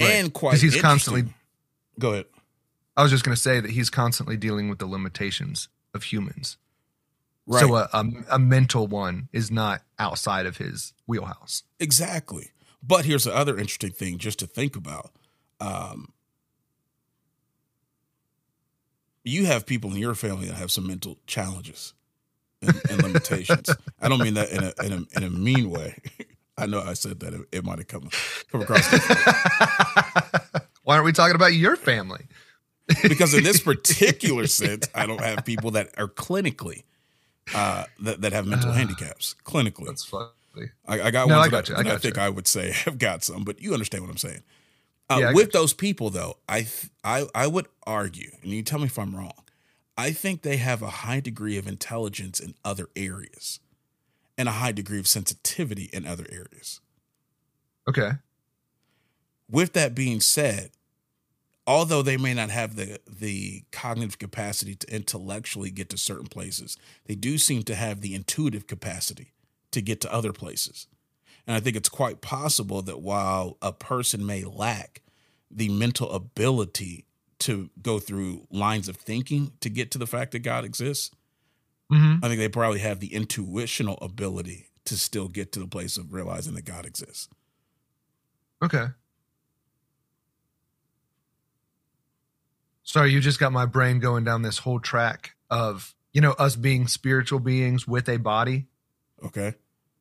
Right. 0.00 0.10
And 0.10 0.32
quite 0.32 0.60
he's 0.60 0.80
constantly- 0.80 1.34
go 1.98 2.12
ahead. 2.12 2.26
I 2.96 3.02
was 3.02 3.10
just 3.10 3.24
going 3.24 3.34
to 3.34 3.40
say 3.40 3.60
that 3.60 3.70
he's 3.70 3.90
constantly 3.90 4.38
dealing 4.38 4.70
with 4.70 4.78
the 4.78 4.86
limitations 4.86 5.68
of 5.92 6.04
humans. 6.04 6.56
Right. 7.46 7.60
So 7.60 7.76
a, 7.76 7.88
a, 7.92 8.04
a 8.32 8.38
mental 8.38 8.86
one 8.86 9.28
is 9.32 9.50
not 9.50 9.82
outside 9.98 10.46
of 10.46 10.56
his 10.56 10.94
wheelhouse. 11.06 11.62
Exactly. 11.78 12.52
But 12.82 13.04
here's 13.04 13.24
the 13.24 13.34
other 13.34 13.58
interesting 13.58 13.90
thing 13.90 14.18
just 14.18 14.38
to 14.38 14.46
think 14.46 14.76
about. 14.76 15.10
Um, 15.60 16.12
you 19.24 19.46
have 19.46 19.66
people 19.66 19.90
in 19.92 19.98
your 19.98 20.14
family 20.14 20.46
that 20.48 20.56
have 20.56 20.70
some 20.70 20.86
mental 20.86 21.18
challenges 21.26 21.94
and, 22.62 22.82
and 22.88 23.02
limitations. 23.02 23.76
I 24.00 24.08
don't 24.08 24.22
mean 24.22 24.34
that 24.34 24.50
in 24.50 24.62
a, 24.64 24.74
in 24.82 24.92
a 24.92 25.18
in 25.18 25.24
a 25.24 25.30
mean 25.30 25.70
way. 25.70 25.98
I 26.58 26.66
know 26.66 26.80
I 26.80 26.94
said 26.94 27.20
that 27.20 27.34
it, 27.34 27.40
it 27.52 27.64
might 27.64 27.78
have 27.78 27.88
come 27.88 28.10
come 28.50 28.62
across. 28.62 28.88
Why 30.84 30.94
aren't 30.94 31.04
we 31.06 31.12
talking 31.12 31.34
about 31.36 31.54
your 31.54 31.76
family? 31.76 32.26
because 33.02 33.34
in 33.34 33.44
this 33.44 33.60
particular 33.64 34.46
sense, 34.46 34.88
I 34.94 35.06
don't 35.06 35.20
have 35.22 35.44
people 35.44 35.72
that 35.72 35.90
are 35.98 36.08
clinically 36.08 36.84
uh, 37.54 37.84
that 38.00 38.20
that 38.22 38.32
have 38.32 38.46
mental 38.46 38.72
handicaps 38.72 39.34
clinically. 39.44 39.86
That's 39.86 40.04
funny. 40.04 40.30
I, 40.86 41.02
I 41.02 41.10
got 41.10 41.28
No, 41.28 41.34
ones 41.34 41.46
I 41.46 41.48
got 41.48 41.68
that, 41.68 41.68
you, 41.68 41.76
I 41.76 41.82
that 41.82 41.92
I 41.92 41.98
think 41.98 42.16
you. 42.16 42.22
I 42.22 42.28
would 42.30 42.46
say 42.46 42.72
have 42.72 42.98
got 42.98 43.24
some, 43.24 43.44
but 43.44 43.60
you 43.60 43.72
understand 43.72 44.04
what 44.04 44.10
I'm 44.10 44.18
saying. 44.18 44.42
Uh, 45.08 45.22
Yeah, 45.22 45.32
with 45.32 45.52
those 45.52 45.72
people, 45.72 46.10
though, 46.10 46.38
I, 46.48 46.62
th- 46.62 46.90
I 47.04 47.26
I 47.34 47.46
would 47.46 47.68
argue, 47.86 48.30
and 48.42 48.50
you 48.52 48.62
tell 48.62 48.78
me 48.80 48.86
if 48.86 48.98
I'm 48.98 49.14
wrong. 49.14 49.32
I 49.96 50.12
think 50.12 50.42
they 50.42 50.56
have 50.58 50.82
a 50.82 50.90
high 50.90 51.20
degree 51.20 51.56
of 51.58 51.66
intelligence 51.68 52.40
in 52.40 52.54
other 52.64 52.88
areas, 52.96 53.60
and 54.38 54.48
a 54.48 54.52
high 54.52 54.72
degree 54.72 54.98
of 55.00 55.08
sensitivity 55.08 55.90
in 55.92 56.06
other 56.06 56.26
areas. 56.30 56.80
Okay. 57.88 58.10
With 59.48 59.72
that 59.74 59.94
being 59.94 60.20
said, 60.20 60.72
although 61.66 62.02
they 62.02 62.16
may 62.16 62.34
not 62.34 62.50
have 62.50 62.76
the 62.76 63.00
the 63.08 63.64
cognitive 63.72 64.18
capacity 64.18 64.76
to 64.76 64.94
intellectually 64.94 65.70
get 65.70 65.90
to 65.90 65.98
certain 65.98 66.28
places, 66.28 66.76
they 67.06 67.14
do 67.16 67.38
seem 67.38 67.62
to 67.64 67.74
have 67.76 68.00
the 68.02 68.14
intuitive 68.14 68.66
capacity 68.66 69.34
to 69.72 69.82
get 69.82 70.00
to 70.02 70.12
other 70.12 70.32
places. 70.32 70.88
And 71.46 71.56
I 71.56 71.60
think 71.60 71.76
it's 71.76 71.88
quite 71.88 72.20
possible 72.20 72.82
that 72.82 73.00
while 73.00 73.56
a 73.62 73.72
person 73.72 74.26
may 74.26 74.44
lack 74.44 75.02
the 75.50 75.68
mental 75.68 76.10
ability 76.10 77.06
to 77.40 77.70
go 77.80 77.98
through 78.00 78.46
lines 78.50 78.88
of 78.88 78.96
thinking 78.96 79.52
to 79.60 79.68
get 79.70 79.90
to 79.92 79.98
the 79.98 80.06
fact 80.06 80.32
that 80.32 80.40
God 80.40 80.64
exists, 80.64 81.10
hmm 81.90 82.16
I 82.22 82.28
think 82.28 82.40
they 82.40 82.48
probably 82.48 82.80
have 82.80 82.98
the 83.00 83.14
intuitional 83.14 83.98
ability 84.02 84.70
to 84.86 84.96
still 84.98 85.28
get 85.28 85.52
to 85.52 85.60
the 85.60 85.66
place 85.68 85.96
of 85.96 86.12
realizing 86.12 86.54
that 86.54 86.64
God 86.64 86.84
exists. 86.86 87.28
Okay. 88.62 88.86
Sorry, 92.82 93.12
you 93.12 93.20
just 93.20 93.40
got 93.40 93.52
my 93.52 93.66
brain 93.66 93.98
going 93.98 94.24
down 94.24 94.42
this 94.42 94.58
whole 94.58 94.78
track 94.80 95.34
of, 95.50 95.94
you 96.12 96.20
know, 96.20 96.32
us 96.32 96.56
being 96.56 96.86
spiritual 96.86 97.40
beings 97.40 97.86
with 97.86 98.08
a 98.08 98.16
body, 98.16 98.66
Okay. 99.24 99.54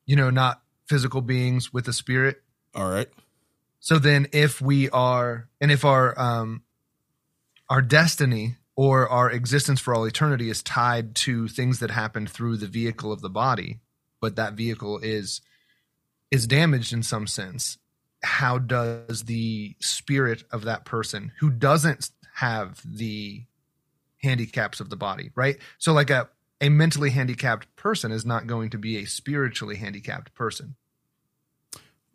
you 0.05 0.15
know, 0.15 0.29
not 0.29 0.61
physical 0.88 1.21
beings 1.21 1.73
with 1.73 1.88
a 1.88 1.93
spirit. 1.93 2.41
All 2.73 2.89
right. 2.89 3.09
So 3.79 3.99
then 3.99 4.27
if 4.31 4.61
we 4.61 4.89
are 4.89 5.47
and 5.61 5.71
if 5.71 5.86
our 5.86 6.17
um 6.19 6.63
our 7.69 7.81
destiny 7.81 8.57
or 8.75 9.07
our 9.07 9.31
existence 9.31 9.79
for 9.79 9.93
all 9.93 10.05
eternity 10.05 10.49
is 10.49 10.61
tied 10.61 11.15
to 11.15 11.47
things 11.47 11.79
that 11.79 11.91
happen 11.91 12.27
through 12.27 12.57
the 12.57 12.67
vehicle 12.67 13.11
of 13.11 13.21
the 13.21 13.29
body, 13.29 13.79
but 14.21 14.36
that 14.36 14.53
vehicle 14.53 14.99
is 14.99 15.41
is 16.31 16.47
damaged 16.47 16.91
in 16.91 17.03
some 17.03 17.27
sense, 17.27 17.77
how 18.23 18.57
does 18.57 19.23
the 19.23 19.75
spirit 19.79 20.43
of 20.51 20.63
that 20.63 20.83
person 20.83 21.31
who 21.39 21.49
doesn't 21.49 22.09
have 22.33 22.81
the 22.83 23.43
handicaps 24.21 24.79
of 24.79 24.89
the 24.89 24.95
body, 24.95 25.31
right? 25.36 25.57
So 25.77 25.93
like 25.93 26.09
a 26.09 26.29
a 26.62 26.70
mentally 26.70 27.10
handicapped 27.10 27.74
person 27.76 28.12
is 28.12 28.26
not 28.26 28.47
going 28.47 28.70
to 28.70 28.78
be 28.78 28.97
a 28.97 29.06
spiritually 29.06 29.76
handicapped 29.76 30.34
person. 30.34 30.76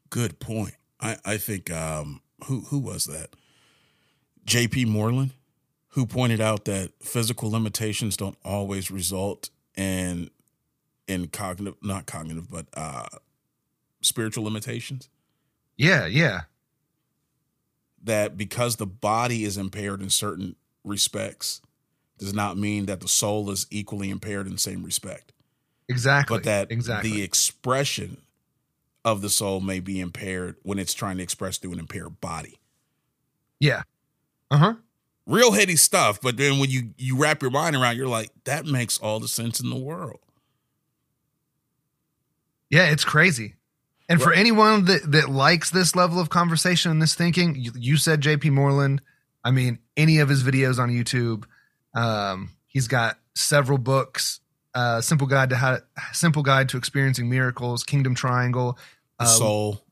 Good 0.08 0.38
point. 0.38 0.74
I, 1.00 1.16
I 1.24 1.36
think 1.36 1.70
um 1.70 2.20
who 2.46 2.60
who 2.62 2.78
was 2.78 3.04
that? 3.06 3.30
JP 4.46 4.86
Moreland, 4.86 5.32
who 5.90 6.06
pointed 6.06 6.40
out 6.40 6.64
that 6.64 6.92
physical 7.00 7.50
limitations 7.50 8.16
don't 8.16 8.38
always 8.44 8.90
result 8.90 9.50
in 9.76 10.30
in 11.06 11.28
cognitive 11.28 11.76
not 11.82 12.06
cognitive, 12.06 12.50
but 12.50 12.66
uh 12.74 13.06
spiritual 14.00 14.44
limitations. 14.44 15.08
Yeah, 15.76 16.06
yeah. 16.06 16.42
That 18.02 18.36
because 18.36 18.76
the 18.76 18.86
body 18.86 19.44
is 19.44 19.58
impaired 19.58 20.00
in 20.02 20.10
certain 20.10 20.56
respects 20.82 21.60
does 22.20 22.32
not 22.34 22.56
mean 22.56 22.86
that 22.86 23.00
the 23.00 23.08
soul 23.08 23.50
is 23.50 23.66
equally 23.70 24.10
impaired 24.10 24.46
in 24.46 24.52
the 24.52 24.58
same 24.58 24.84
respect, 24.84 25.32
Exactly. 25.88 26.36
but 26.36 26.44
that 26.44 26.70
exactly. 26.70 27.10
the 27.10 27.22
expression 27.22 28.18
of 29.04 29.22
the 29.22 29.30
soul 29.30 29.60
may 29.60 29.80
be 29.80 29.98
impaired 29.98 30.56
when 30.62 30.78
it's 30.78 30.94
trying 30.94 31.16
to 31.16 31.22
express 31.22 31.58
through 31.58 31.72
an 31.72 31.78
impaired 31.80 32.20
body. 32.20 32.58
yeah. 33.58 33.82
Uh 34.50 34.56
huh. 34.58 34.74
Real 35.26 35.52
heady 35.52 35.76
stuff, 35.76 36.20
but 36.20 36.36
then 36.36 36.58
when 36.58 36.70
you 36.70 36.90
you 36.98 37.16
wrap 37.16 37.40
your 37.42 37.50
mind 37.52 37.76
around, 37.76 37.96
you're 37.96 38.08
like, 38.08 38.30
that 38.44 38.66
makes 38.66 38.98
all 38.98 39.20
the 39.20 39.28
sense 39.28 39.60
in 39.60 39.70
the 39.70 39.76
world. 39.78 40.18
Yeah, 42.68 42.90
it's 42.90 43.04
crazy. 43.04 43.54
And 44.08 44.20
for 44.20 44.32
anyone 44.32 44.86
that, 44.86 45.12
that 45.12 45.28
likes 45.30 45.70
this 45.70 45.94
level 45.94 46.18
of 46.18 46.30
conversation 46.30 46.90
and 46.90 47.00
this 47.00 47.14
thinking, 47.14 47.54
you, 47.56 47.70
you 47.76 47.96
said 47.96 48.20
JP 48.20 48.50
Moreland. 48.50 49.02
I 49.44 49.52
mean, 49.52 49.78
any 49.96 50.18
of 50.18 50.28
his 50.28 50.42
videos 50.42 50.78
on 50.80 50.90
YouTube. 50.90 51.44
Um, 51.94 52.50
he's 52.66 52.88
got 52.88 53.18
several 53.34 53.78
books. 53.78 54.40
Uh, 54.74 55.00
simple 55.00 55.26
guide 55.26 55.50
to 55.50 55.56
how 55.56 55.78
simple 56.12 56.42
guide 56.42 56.68
to 56.68 56.76
experiencing 56.76 57.28
miracles, 57.28 57.82
Kingdom 57.82 58.14
Triangle, 58.14 58.78
The 59.18 59.24
uh, 59.24 59.28
soul. 59.28 59.84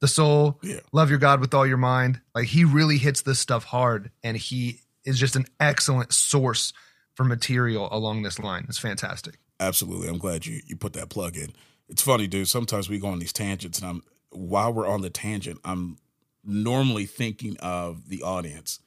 the 0.00 0.08
soul, 0.08 0.58
Yeah. 0.62 0.80
love 0.92 1.08
your 1.08 1.18
God 1.18 1.40
with 1.40 1.54
all 1.54 1.66
your 1.66 1.78
mind. 1.78 2.20
Like 2.34 2.48
he 2.48 2.64
really 2.64 2.98
hits 2.98 3.22
this 3.22 3.38
stuff 3.40 3.64
hard, 3.64 4.10
and 4.22 4.36
he 4.36 4.80
is 5.04 5.18
just 5.18 5.34
an 5.34 5.46
excellent 5.58 6.12
source 6.12 6.72
for 7.14 7.24
material 7.24 7.88
along 7.90 8.22
this 8.22 8.38
line. 8.38 8.66
It's 8.68 8.78
fantastic. 8.78 9.38
Absolutely. 9.58 10.08
I'm 10.08 10.18
glad 10.18 10.44
you 10.44 10.60
you 10.66 10.76
put 10.76 10.92
that 10.92 11.08
plug 11.08 11.36
in. 11.38 11.52
It's 11.88 12.02
funny, 12.02 12.26
dude. 12.26 12.48
Sometimes 12.48 12.88
we 12.90 12.98
go 12.98 13.08
on 13.08 13.18
these 13.18 13.32
tangents, 13.32 13.78
and 13.78 13.88
I'm 13.88 14.02
while 14.30 14.72
we're 14.74 14.86
on 14.86 15.00
the 15.00 15.10
tangent, 15.10 15.58
I'm 15.64 15.96
normally 16.44 17.06
thinking 17.06 17.56
of 17.60 18.08
the 18.08 18.22
audience, 18.22 18.78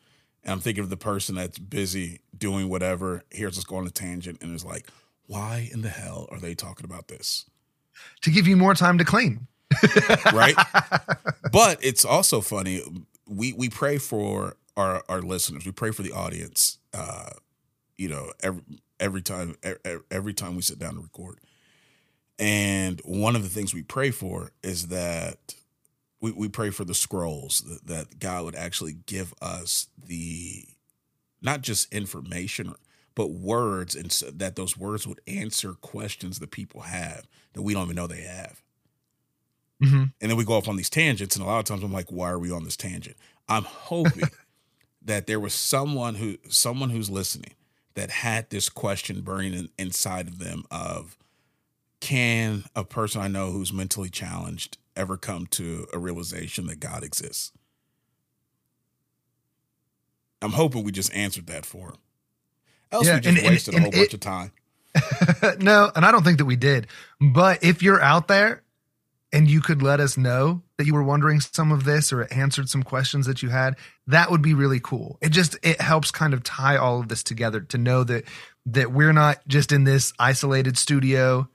and 0.44 0.54
I'm 0.54 0.60
thinking 0.60 0.84
of 0.84 0.90
the 0.92 0.98
person 0.98 1.34
that's 1.36 1.58
busy 1.58 2.20
doing 2.38 2.70
whatever. 2.70 3.24
Here's 3.30 3.58
us 3.58 3.64
go 3.64 3.78
on 3.78 3.88
a 3.88 3.92
tangent, 3.92 4.42
and 4.42 4.54
it's 4.54 4.66
like, 4.66 4.88
why 5.28 5.70
in 5.72 5.82
the 5.82 5.90
hell 5.90 6.28
are 6.32 6.40
they 6.40 6.56
talking 6.56 6.86
about 6.86 7.08
this? 7.08 7.46
To 8.22 8.30
give 8.30 8.48
you 8.48 8.58
more 8.58 8.74
time 8.74 8.98
to 8.98 9.06
clean. 9.06 9.48
right? 10.34 10.56
but 11.52 11.84
it's 11.84 12.06
also 12.06 12.42
funny. 12.42 12.82
We 13.28 13.54
we 13.54 13.70
pray 13.70 13.98
for 13.98 14.58
our 14.78 15.04
our 15.10 15.22
listeners. 15.22 15.66
We 15.66 15.72
pray 15.72 15.92
for 15.92 16.04
the 16.04 16.12
audience. 16.12 16.78
Uh, 16.94 17.32
you 17.98 18.10
know, 18.10 18.32
every 18.42 18.62
every 19.00 19.22
time 19.22 19.56
every 20.12 20.34
time 20.34 20.56
we 20.56 20.62
sit 20.62 20.80
down 20.80 20.96
to 20.96 21.02
record. 21.02 21.40
And 22.38 23.00
one 23.06 23.36
of 23.36 23.44
the 23.44 23.50
things 23.50 23.74
we 23.74 23.82
pray 23.82 24.12
for 24.12 24.52
is 24.62 24.88
that 24.88 25.56
we, 26.20 26.32
we 26.32 26.50
pray 26.50 26.70
for 26.70 26.84
the 26.84 26.94
scrolls 26.94 27.60
that, 27.62 27.88
that 27.88 28.20
God 28.20 28.44
would 28.46 28.56
actually 28.56 28.94
give 29.06 29.34
us 29.42 29.88
the 29.98 30.66
not 31.46 31.62
just 31.62 31.94
information 31.94 32.74
but 33.16 33.32
words 33.32 33.96
and 33.96 34.12
so 34.12 34.30
that 34.30 34.58
those 34.58 34.76
words 34.78 35.08
would 35.08 35.22
answer 35.26 35.74
questions 35.74 36.40
that 36.40 36.52
people 36.52 36.82
have 36.82 37.26
that 37.54 37.62
we 37.62 37.74
don't 37.74 37.86
even 37.86 37.96
know 37.96 38.08
they 38.08 38.22
have. 38.22 38.62
Hmm 39.82 40.04
and 40.22 40.30
then 40.32 40.36
we 40.36 40.44
go 40.44 40.54
off 40.54 40.68
on 40.68 40.76
these 40.76 40.90
tangents 40.90 41.36
and 41.36 41.46
a 41.46 41.48
lot 41.48 41.60
of 41.60 41.66
times 41.66 41.84
i'm 41.84 41.94
like 41.94 42.12
why 42.12 42.30
are 42.30 42.40
we 42.40 42.52
on 42.52 42.64
this 42.64 42.78
tangent? 42.78 43.16
I'm 43.48 43.64
hoping 43.64 44.30
that 45.04 45.28
there 45.28 45.40
was 45.40 45.54
someone 45.54 46.16
who 46.16 46.38
someone 46.50 46.90
who's 46.90 47.10
listening 47.10 47.54
that 47.94 48.10
had 48.10 48.50
this 48.50 48.68
question 48.68 49.22
burning 49.22 49.54
in, 49.54 49.70
inside 49.78 50.28
of 50.28 50.40
them 50.40 50.64
of 50.72 51.18
can 52.00 52.64
a 52.76 52.84
person 52.84 53.22
i 53.22 53.28
know 53.28 53.52
who's 53.52 53.72
mentally 53.72 54.10
challenged 54.10 54.78
ever 54.96 55.18
come 55.18 55.46
to 55.48 55.88
a 55.94 56.00
realization 56.00 56.68
that 56.68 56.80
god 56.80 57.04
exists 57.04 57.52
i'm 60.46 60.52
hoping 60.54 60.84
we 60.84 60.92
just 60.92 61.14
answered 61.14 61.48
that 61.48 61.66
for 61.66 61.90
him 61.90 61.96
else 62.92 63.06
Yeah, 63.08 63.16
we 63.16 63.20
just 63.22 63.28
and- 63.30 63.38
and- 63.40 63.48
wasted 63.48 63.74
a 63.74 63.78
and 63.78 63.84
whole 63.84 63.92
bunch 63.92 64.06
it- 64.06 64.14
of 64.14 64.20
time 64.22 64.52
no, 65.60 65.92
and 65.94 66.06
I 66.06 66.12
don't 66.12 66.24
think 66.24 66.38
that 66.38 66.46
we 66.46 66.56
did. 66.56 66.88
But 67.20 67.66
if 67.66 67.84
you're 67.84 68.02
out 68.02 68.30
there 68.30 68.64
and 69.34 69.46
you 69.46 69.60
could 69.60 69.82
let 69.82 70.00
us 70.00 70.16
know 70.16 70.62
that 70.78 70.86
you 70.86 70.94
were 70.94 71.04
wondering 71.04 71.42
some 71.42 71.74
of 71.74 71.84
this 71.84 72.14
or 72.14 72.22
it 72.22 72.32
answered 72.32 72.70
some 72.70 72.82
questions 72.82 73.26
that 73.26 73.44
you 73.44 73.50
had, 73.50 73.76
that 74.08 74.32
would 74.32 74.42
be 74.42 74.54
really 74.54 74.80
cool. 74.80 75.18
It 75.22 75.30
just 75.34 75.58
it 75.64 75.82
helps 75.82 76.12
kind 76.12 76.34
of 76.34 76.44
tie 76.44 76.78
all 76.78 77.02
of 77.02 77.10
this 77.10 77.24
together 77.24 77.60
to 77.60 77.78
know 77.78 78.06
that 78.06 78.24
that 78.68 78.94
we're 78.94 79.12
not 79.12 79.46
just 79.50 79.74
in 79.74 79.84
this 79.84 80.14
isolated 80.18 80.78
studio 80.78 81.50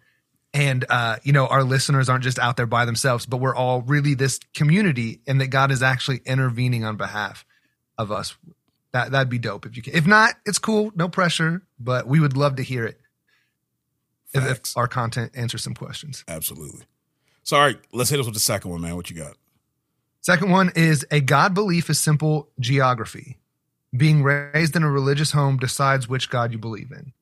and 0.52 0.84
uh 0.90 1.16
you 1.22 1.32
know 1.32 1.46
our 1.46 1.64
listeners 1.64 2.10
aren't 2.10 2.24
just 2.24 2.38
out 2.38 2.58
there 2.58 2.66
by 2.66 2.84
themselves, 2.84 3.24
but 3.24 3.38
we're 3.38 3.56
all 3.56 3.80
really 3.80 4.12
this 4.12 4.38
community 4.52 5.22
and 5.26 5.40
that 5.40 5.46
God 5.46 5.70
is 5.70 5.82
actually 5.82 6.20
intervening 6.26 6.84
on 6.84 6.96
behalf 6.98 7.46
of 7.96 8.12
us. 8.12 8.36
That 8.92 9.12
that'd 9.12 9.28
be 9.28 9.38
dope 9.38 9.66
if 9.66 9.76
you 9.76 9.82
can. 9.82 9.94
If 9.94 10.06
not, 10.06 10.34
it's 10.44 10.58
cool, 10.58 10.90
no 10.94 11.08
pressure, 11.08 11.62
but 11.78 12.06
we 12.06 12.20
would 12.20 12.36
love 12.36 12.56
to 12.56 12.62
hear 12.62 12.84
it 12.84 13.00
if, 14.32 14.48
if 14.48 14.76
our 14.76 14.88
content 14.88 15.32
answers 15.34 15.62
some 15.62 15.74
questions. 15.74 16.24
absolutely 16.28 16.82
so 17.42 17.56
all 17.56 17.62
right 17.62 17.78
let's 17.92 18.10
hit 18.10 18.20
us 18.20 18.26
with 18.26 18.34
the 18.34 18.40
second 18.40 18.70
one 18.70 18.80
man 18.80 18.94
what 18.94 19.10
you 19.10 19.16
got 19.16 19.36
Second 20.22 20.50
one 20.50 20.70
is 20.76 21.06
a 21.10 21.20
God 21.20 21.54
belief 21.54 21.88
is 21.88 21.98
simple 21.98 22.50
geography. 22.60 23.38
Being 23.96 24.22
raised 24.22 24.76
in 24.76 24.82
a 24.82 24.90
religious 24.90 25.32
home 25.32 25.56
decides 25.56 26.08
which 26.08 26.28
God 26.28 26.52
you 26.52 26.58
believe 26.58 26.92
in. 26.92 27.12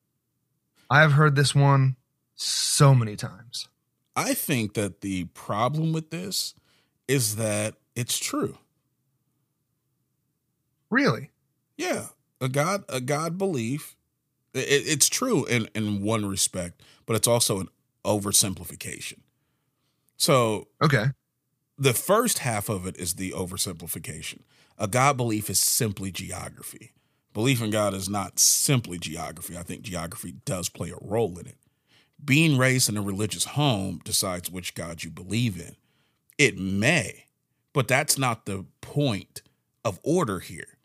I 0.89 0.99
have 1.01 1.13
heard 1.13 1.35
this 1.35 1.55
one 1.55 1.95
so 2.35 2.93
many 2.93 3.15
times. 3.15 3.69
I 4.15 4.33
think 4.33 4.73
that 4.73 4.99
the 4.99 5.25
problem 5.25 5.93
with 5.93 6.09
this 6.09 6.55
is 7.07 7.37
that 7.37 7.75
it's 7.95 8.19
true. 8.19 8.57
Really? 10.89 11.31
Yeah, 11.79 12.07
a 12.41 12.49
God, 12.49 12.83
a 12.89 12.99
God 12.99 13.37
belief, 13.37 13.95
it, 14.53 14.59
it's 14.85 15.09
true 15.09 15.45
in 15.45 15.69
in 15.73 16.03
one 16.03 16.25
respect, 16.25 16.83
but 17.05 17.15
it's 17.15 17.27
also 17.27 17.61
an 17.61 17.69
oversimplification. 18.05 19.19
So 20.17 20.67
Okay. 20.81 21.05
the 21.77 21.93
first 21.93 22.39
half 22.39 22.67
of 22.69 22.85
it 22.85 22.97
is 22.97 23.15
the 23.15 23.31
oversimplification. 23.31 24.41
A 24.77 24.87
God 24.89 25.15
belief 25.17 25.49
is 25.49 25.59
simply 25.59 26.11
geography. 26.11 26.91
Belief 27.33 27.61
in 27.61 27.69
God 27.71 27.93
is 27.93 28.09
not 28.09 28.39
simply 28.39 28.97
geography. 28.99 29.57
I 29.57 29.63
think 29.63 29.83
geography 29.83 30.33
does 30.45 30.67
play 30.67 30.89
a 30.89 30.97
role 31.01 31.39
in 31.39 31.47
it. 31.47 31.57
Being 32.23 32.57
raised 32.57 32.89
in 32.89 32.97
a 32.97 33.01
religious 33.01 33.45
home 33.45 34.01
decides 34.03 34.51
which 34.51 34.75
God 34.75 35.03
you 35.03 35.11
believe 35.11 35.57
in. 35.59 35.77
It 36.37 36.57
may, 36.57 37.27
but 37.73 37.87
that's 37.87 38.17
not 38.17 38.45
the 38.45 38.65
point 38.81 39.41
of 39.85 39.99
order 40.03 40.39
here. 40.39 40.78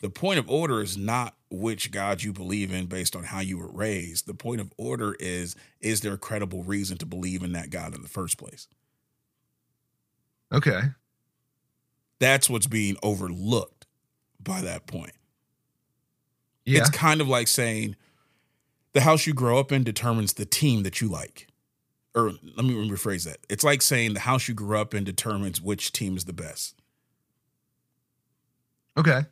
The 0.00 0.10
point 0.10 0.38
of 0.38 0.48
order 0.50 0.82
is 0.82 0.96
not 0.96 1.34
which 1.50 1.90
God 1.90 2.22
you 2.22 2.32
believe 2.32 2.72
in 2.72 2.86
based 2.86 3.16
on 3.16 3.24
how 3.24 3.40
you 3.40 3.58
were 3.58 3.70
raised. 3.70 4.26
The 4.26 4.34
point 4.34 4.60
of 4.60 4.72
order 4.76 5.16
is 5.18 5.56
is 5.80 6.00
there 6.00 6.14
a 6.14 6.18
credible 6.18 6.62
reason 6.62 6.98
to 6.98 7.06
believe 7.06 7.42
in 7.42 7.52
that 7.52 7.70
God 7.70 7.94
in 7.94 8.02
the 8.02 8.08
first 8.08 8.36
place? 8.36 8.68
Okay. 10.52 10.80
That's 12.18 12.50
what's 12.50 12.66
being 12.66 12.96
overlooked 13.02 13.86
by 14.42 14.60
that 14.62 14.86
point. 14.86 15.12
Yeah. 16.64 16.80
It's 16.80 16.90
kind 16.90 17.20
of 17.20 17.28
like 17.28 17.48
saying 17.48 17.96
the 18.92 19.00
house 19.02 19.26
you 19.26 19.34
grow 19.34 19.58
up 19.58 19.72
in 19.72 19.84
determines 19.84 20.34
the 20.34 20.46
team 20.46 20.82
that 20.82 21.00
you 21.00 21.08
like. 21.08 21.48
Or 22.14 22.32
let 22.56 22.64
me 22.64 22.74
rephrase 22.74 23.24
that. 23.24 23.38
It's 23.48 23.62
like 23.62 23.82
saying 23.82 24.14
the 24.14 24.20
house 24.20 24.48
you 24.48 24.54
grew 24.54 24.78
up 24.78 24.94
in 24.94 25.04
determines 25.04 25.60
which 25.60 25.92
team 25.92 26.16
is 26.16 26.24
the 26.24 26.32
best 26.32 26.76
okay. 28.96 29.24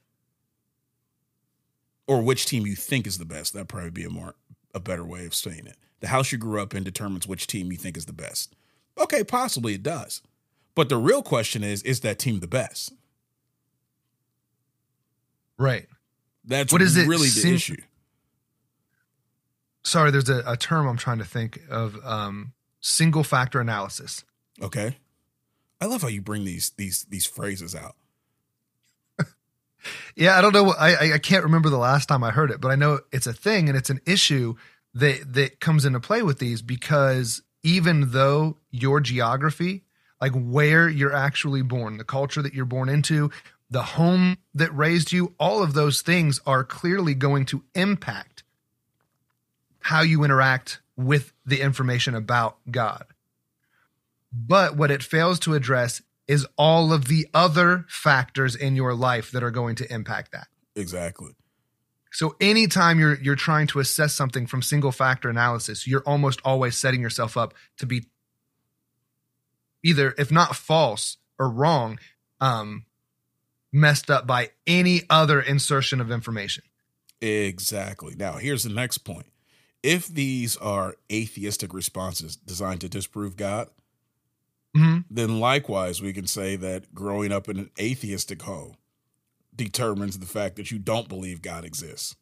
Or 2.06 2.22
which 2.22 2.46
team 2.46 2.66
you 2.66 2.74
think 2.76 3.06
is 3.06 3.18
the 3.18 3.24
best. 3.24 3.52
That'd 3.52 3.68
probably 3.68 3.90
be 3.90 4.04
a 4.04 4.10
more 4.10 4.34
a 4.74 4.80
better 4.80 5.04
way 5.04 5.24
of 5.26 5.34
saying 5.34 5.66
it. 5.66 5.76
The 6.00 6.08
house 6.08 6.32
you 6.32 6.38
grew 6.38 6.60
up 6.60 6.74
in 6.74 6.82
determines 6.84 7.26
which 7.26 7.46
team 7.46 7.70
you 7.70 7.78
think 7.78 7.96
is 7.96 8.06
the 8.06 8.12
best. 8.12 8.54
Okay, 8.98 9.24
possibly 9.24 9.74
it 9.74 9.82
does. 9.82 10.20
But 10.74 10.88
the 10.88 10.96
real 10.96 11.22
question 11.22 11.62
is 11.62 11.82
is 11.82 12.00
that 12.00 12.18
team 12.18 12.40
the 12.40 12.46
best? 12.48 12.92
Right. 15.58 15.86
That's 16.44 16.72
What 16.72 16.82
is 16.82 16.96
it, 16.96 17.06
really 17.08 17.28
the 17.28 17.40
sim- 17.40 17.54
issue. 17.54 17.76
Sorry, 19.82 20.10
there's 20.10 20.28
a, 20.28 20.42
a 20.46 20.56
term 20.56 20.86
I'm 20.86 20.96
trying 20.96 21.18
to 21.18 21.24
think 21.24 21.60
of 21.70 21.96
um, 22.04 22.52
single 22.80 23.22
factor 23.22 23.60
analysis. 23.60 24.24
Okay. 24.60 24.96
I 25.80 25.86
love 25.86 26.02
how 26.02 26.08
you 26.08 26.22
bring 26.22 26.44
these 26.44 26.72
these 26.76 27.06
these 27.08 27.26
phrases 27.26 27.74
out. 27.74 27.96
Yeah, 30.16 30.38
I 30.38 30.40
don't 30.40 30.52
know. 30.52 30.72
I 30.72 31.14
I- 31.14 31.18
can't 31.18 31.44
remember 31.44 31.70
the 31.70 31.78
last 31.78 32.06
time 32.06 32.24
I 32.24 32.30
heard 32.30 32.50
it, 32.50 32.60
but 32.60 32.70
I 32.70 32.74
know 32.76 33.00
it's 33.12 33.26
a 33.26 33.32
thing 33.32 33.68
and 33.68 33.76
it's 33.76 33.90
an 33.90 34.00
issue 34.06 34.54
that 34.94 35.32
that 35.34 35.60
comes 35.60 35.84
into 35.84 36.00
play 36.00 36.22
with 36.22 36.38
these 36.38 36.62
because 36.62 37.42
even 37.62 38.10
though 38.10 38.58
your 38.70 39.00
geography, 39.00 39.84
like 40.20 40.32
where 40.32 40.88
you're 40.88 41.14
actually 41.14 41.62
born, 41.62 41.96
the 41.96 42.04
culture 42.04 42.42
that 42.42 42.54
you're 42.54 42.64
born 42.64 42.88
into, 42.88 43.30
the 43.70 43.82
home 43.82 44.38
that 44.54 44.74
raised 44.76 45.12
you, 45.12 45.34
all 45.38 45.62
of 45.62 45.74
those 45.74 46.02
things 46.02 46.40
are 46.46 46.62
clearly 46.64 47.14
going 47.14 47.44
to 47.46 47.64
impact 47.74 48.44
how 49.80 50.00
you 50.02 50.24
interact 50.24 50.80
with 50.96 51.32
the 51.44 51.60
information 51.60 52.14
about 52.14 52.56
God. 52.70 53.04
But 54.32 54.76
what 54.76 54.90
it 54.90 55.02
fails 55.02 55.38
to 55.40 55.54
address 55.54 56.02
is 56.26 56.46
all 56.56 56.92
of 56.92 57.06
the 57.06 57.26
other 57.34 57.84
factors 57.88 58.56
in 58.56 58.76
your 58.76 58.94
life 58.94 59.30
that 59.32 59.42
are 59.42 59.50
going 59.50 59.76
to 59.76 59.92
impact 59.92 60.32
that. 60.32 60.46
Exactly. 60.74 61.32
So 62.12 62.36
anytime 62.40 63.00
you're 63.00 63.20
you're 63.20 63.34
trying 63.34 63.66
to 63.68 63.80
assess 63.80 64.14
something 64.14 64.46
from 64.46 64.62
single 64.62 64.92
factor 64.92 65.28
analysis, 65.28 65.86
you're 65.86 66.04
almost 66.06 66.40
always 66.44 66.76
setting 66.76 67.00
yourself 67.00 67.36
up 67.36 67.54
to 67.78 67.86
be 67.86 68.06
either, 69.82 70.14
if 70.16 70.30
not 70.30 70.56
false 70.56 71.16
or 71.38 71.50
wrong, 71.50 71.98
um, 72.40 72.86
messed 73.72 74.10
up 74.10 74.26
by 74.26 74.50
any 74.66 75.02
other 75.10 75.40
insertion 75.40 76.00
of 76.00 76.10
information. 76.10 76.62
Exactly. 77.20 78.14
Now, 78.16 78.34
here's 78.34 78.62
the 78.62 78.72
next 78.72 78.98
point. 78.98 79.26
If 79.82 80.06
these 80.06 80.56
are 80.56 80.96
atheistic 81.12 81.74
responses 81.74 82.36
designed 82.36 82.80
to 82.82 82.88
disprove 82.88 83.36
God, 83.36 83.68
hmm 84.74 84.98
then 85.10 85.38
likewise 85.40 86.02
we 86.02 86.12
can 86.12 86.26
say 86.26 86.56
that 86.56 86.92
growing 86.94 87.30
up 87.32 87.48
in 87.48 87.58
an 87.58 87.70
atheistic 87.78 88.42
home 88.42 88.76
determines 89.54 90.18
the 90.18 90.26
fact 90.26 90.56
that 90.56 90.70
you 90.70 90.78
don't 90.78 91.08
believe 91.08 91.40
God 91.42 91.64
exists. 91.64 92.16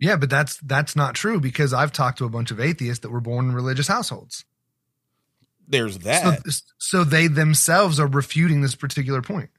Yeah, 0.00 0.16
but 0.16 0.30
that's 0.30 0.56
that's 0.58 0.96
not 0.96 1.14
true 1.14 1.38
because 1.40 1.72
I've 1.72 1.92
talked 1.92 2.18
to 2.18 2.24
a 2.24 2.28
bunch 2.28 2.50
of 2.50 2.58
atheists 2.58 3.02
that 3.02 3.10
were 3.10 3.20
born 3.20 3.48
in 3.48 3.54
religious 3.54 3.86
households. 3.86 4.44
There's 5.68 5.94
So, 5.94 6.00
that. 6.00 6.42
so 6.78 7.04
they 7.04 7.28
themselves 7.28 8.00
are 8.00 8.08
refuting 8.08 8.62
this 8.62 8.74
particular 8.74 9.22
point. 9.22 9.50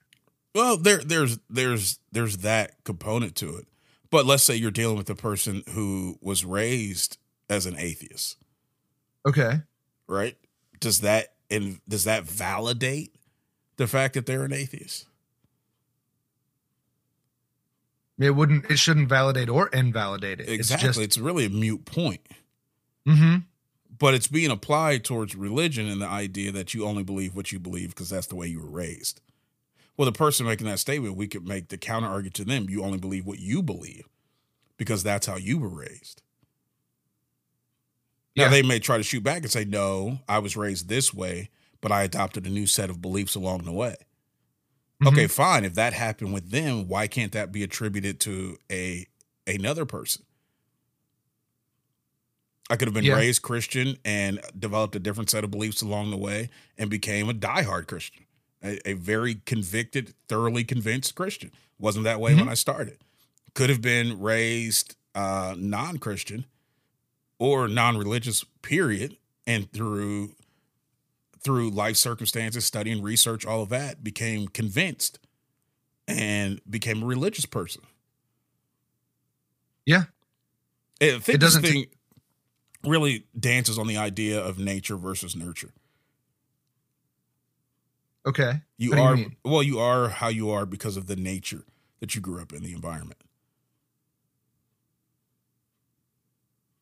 well, 0.54 0.76
there 0.78 0.98
there's 0.98 1.40
there's 1.50 2.00
there's 2.12 2.38
that 2.38 2.84
component 2.84 3.36
to 3.38 3.56
it. 3.56 3.68
But 4.12 4.26
let's 4.26 4.44
say 4.44 4.56
you're 4.56 4.70
dealing 4.70 4.98
with 4.98 5.10
a 5.10 5.16
person 5.16 5.64
who 5.72 6.18
was 6.22 6.46
raised 6.46 7.18
as 7.50 7.66
an 7.66 7.76
atheist, 7.80 8.38
Okay. 9.28 9.62
Right? 10.14 10.38
Does 10.80 11.02
that 11.02 11.34
and 11.50 11.80
does 11.88 12.06
that 12.06 12.24
validate 12.24 13.16
the 13.78 13.88
fact 13.88 14.14
that 14.16 14.26
they're 14.26 14.44
an 14.46 14.54
atheist? 14.54 15.08
It 18.20 18.32
wouldn't 18.32 18.70
it 18.72 18.78
shouldn't 18.78 19.10
validate 19.10 19.50
or 19.50 19.68
invalidate 19.70 20.40
it. 20.40 20.50
Exactly. 20.50 21.04
It's 21.04 21.18
It's, 21.18 21.18
really 21.18 21.46
a 21.46 21.50
mute 21.50 21.86
point. 21.86 22.22
just 23.08 23.20
hmm 23.20 23.38
But 23.98 24.14
it's 24.14 24.28
being 24.28 24.52
applied 24.52 25.04
towards 25.04 25.36
religion 25.36 25.88
and 25.88 26.02
the 26.02 26.08
idea 26.08 26.52
that 26.52 26.74
you 26.74 26.86
only 26.86 27.04
believe 27.04 27.36
what 27.36 27.52
you 27.52 27.60
believe 27.60 27.90
because 27.90 28.10
that's 28.10 28.28
the 28.28 28.36
way 28.36 28.48
you 28.48 28.62
were 28.62 28.70
raised. 28.70 29.22
Well, 29.98 30.08
the 30.08 30.12
person 30.12 30.46
making 30.48 30.68
that 30.68 30.80
statement, 30.80 31.16
we 31.18 31.28
could 31.28 31.48
make 31.48 31.70
the 31.70 31.78
counter 31.78 32.08
argument 32.08 32.36
to 32.36 32.46
them 32.46 32.70
you 32.70 32.84
only 32.84 32.98
believe 32.98 33.26
what 33.28 33.40
you 33.40 33.62
believe 33.64 34.08
because 34.78 35.04
that's 35.04 35.28
how 35.28 35.38
you 35.38 35.60
were 35.60 35.70
raised. 35.70 36.23
Now, 38.36 38.44
Yeah. 38.46 38.50
they 38.50 38.62
may 38.64 38.80
try 38.80 38.98
to 38.98 39.04
shoot 39.04 39.24
back 39.24 39.44
and 39.44 39.52
say, 39.52 39.64
no, 39.66 40.20
I 40.28 40.40
was 40.40 40.58
raised 40.58 40.90
this 40.90 41.14
way, 41.14 41.50
but 41.82 41.92
I 41.92 42.04
adopted 42.04 42.46
a 42.48 42.50
new 42.50 42.66
set 42.68 42.90
of 42.90 43.02
beliefs 43.02 43.36
along 43.36 43.64
the 43.66 43.72
way. 43.72 43.96
Mm-hmm. 45.02 45.08
Okay, 45.08 45.28
fine. 45.28 45.66
If 45.66 45.76
that 45.76 45.94
happened 45.94 46.34
with 46.34 46.50
them, 46.50 46.88
why 46.88 47.08
can't 47.08 47.32
that 47.34 47.52
be 47.52 47.64
attributed 47.64 48.20
to 48.22 48.58
a 48.72 49.06
another 49.46 49.86
person? 49.86 50.24
I 52.70 52.76
could 52.78 52.88
have 52.88 52.94
been 52.96 53.04
Yeah. 53.04 53.16
raised 53.16 53.42
Christian 53.42 53.98
and 54.06 54.40
developed 54.58 54.96
a 54.96 55.00
different 55.00 55.30
set 55.30 55.44
of 55.44 55.52
beliefs 55.52 55.82
along 55.82 56.12
the 56.12 56.18
way 56.18 56.50
and 56.78 56.90
became 56.90 57.30
a 57.30 57.34
diehard 57.34 57.88
Christian, 57.88 58.24
a, 58.64 58.80
a 58.90 58.94
very 58.94 59.36
convicted, 59.46 60.14
thoroughly 60.30 60.64
convinced 60.64 61.14
Christian. 61.16 61.52
Wasn't 61.78 62.06
that 62.06 62.20
way 62.22 62.32
Mm-hmm. 62.32 62.40
when 62.42 62.50
I 62.50 62.54
started. 62.54 62.98
Could 63.54 63.70
have 63.70 63.82
been 63.82 64.20
raised 64.22 64.96
uh, 65.14 65.54
non-Christian 65.58 66.46
or 67.44 67.68
non-religious, 67.68 68.46
period, 68.62 69.18
and 69.46 69.70
through 69.74 70.34
through 71.44 71.70
life 71.72 71.98
circumstances, 71.98 72.64
studying, 72.64 73.04
research, 73.04 73.46
all 73.46 73.62
of 73.62 73.68
that, 73.68 74.02
became 74.02 74.48
convinced 74.48 75.20
and 76.08 76.62
became 76.70 77.04
a 77.04 77.06
religious 77.06 77.46
person. 77.46 77.82
Yeah. 79.86 80.04
I 81.02 81.20
think 81.20 81.36
It 81.36 81.42
doesn't 81.42 81.64
thing 81.64 81.88
really 82.86 83.26
dances 83.38 83.78
on 83.78 83.88
the 83.88 83.98
idea 83.98 84.40
of 84.40 84.58
nature 84.58 84.96
versus 84.96 85.36
nurture. 85.36 85.74
Okay. 88.26 88.62
You 88.78 88.92
What 88.92 88.96
do 88.96 89.02
you 89.02 89.08
are 89.08 89.32
well, 89.44 89.64
you 89.64 89.80
are 89.80 90.08
how 90.08 90.30
you 90.30 90.50
are 90.50 90.66
because 90.66 90.96
of 90.96 91.08
the 91.08 91.18
nature 91.18 91.66
that 92.00 92.16
you 92.16 92.22
grew 92.22 92.42
up 92.42 92.54
in, 92.54 92.64
the 92.64 92.72
environment. 92.72 93.22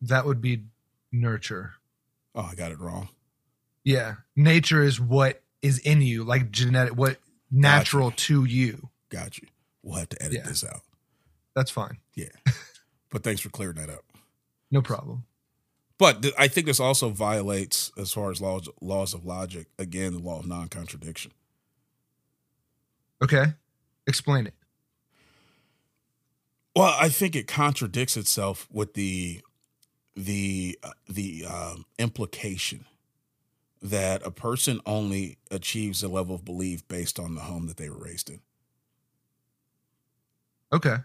That 0.02 0.26
would 0.26 0.42
be 0.42 0.64
nurture. 1.12 1.74
Oh, 2.34 2.48
I 2.52 2.56
got 2.56 2.72
it 2.72 2.80
wrong. 2.80 3.10
Yeah. 3.84 4.16
Nature 4.36 4.84
is 4.84 5.00
what 5.00 5.42
is 5.62 5.80
in 5.80 6.02
you, 6.02 6.24
like 6.24 6.52
genetic 6.52 6.96
what 6.96 7.18
natural 7.52 8.12
to 8.12 8.46
you. 8.46 8.90
Got 9.10 9.38
you. 9.38 9.48
We'll 9.84 9.98
have 10.00 10.10
to 10.10 10.22
edit 10.24 10.38
Yeah. 10.38 10.48
this 10.48 10.64
out. 10.64 10.82
That's 11.56 11.72
fine. 11.72 11.98
Yeah. 12.16 12.30
but 13.10 13.24
thanks 13.24 13.42
for 13.42 13.50
clearing 13.50 13.76
that 13.76 13.90
up. 13.90 14.06
No 14.72 14.82
problem. 14.82 15.26
But 15.98 16.22
th- 16.24 16.34
I 16.38 16.48
think 16.48 16.66
this 16.66 16.80
also 16.80 17.10
violates, 17.10 17.92
as 17.98 18.12
far 18.12 18.32
as 18.32 18.42
laws 18.42 18.68
laws 18.80 19.14
of 19.14 19.26
logic, 19.26 19.68
again, 19.78 20.14
the 20.14 20.20
law 20.20 20.40
of 20.40 20.48
non 20.48 20.68
contradiction. 20.70 21.32
Okay. 23.24 23.54
Explain 24.08 24.48
it. 24.48 24.56
Well, 26.76 26.96
I 27.00 27.10
think 27.10 27.36
it 27.36 27.48
contradicts 27.48 28.16
itself 28.18 28.68
with 28.72 28.94
the 28.94 29.42
the 30.16 30.78
uh, 30.84 30.92
the 31.08 31.46
um, 31.46 31.86
implication 31.98 32.86
that 33.82 34.26
a 34.26 34.32
person 34.32 34.80
only 34.86 35.38
achieves 35.50 36.04
a 36.04 36.08
level 36.08 36.36
of 36.36 36.46
belief 36.46 36.88
based 36.88 37.20
on 37.20 37.36
the 37.36 37.42
home 37.42 37.68
that 37.68 37.78
they 37.78 37.90
were 37.90 37.98
raised 37.98 38.30
in, 38.30 38.40
Okay. 40.74 40.98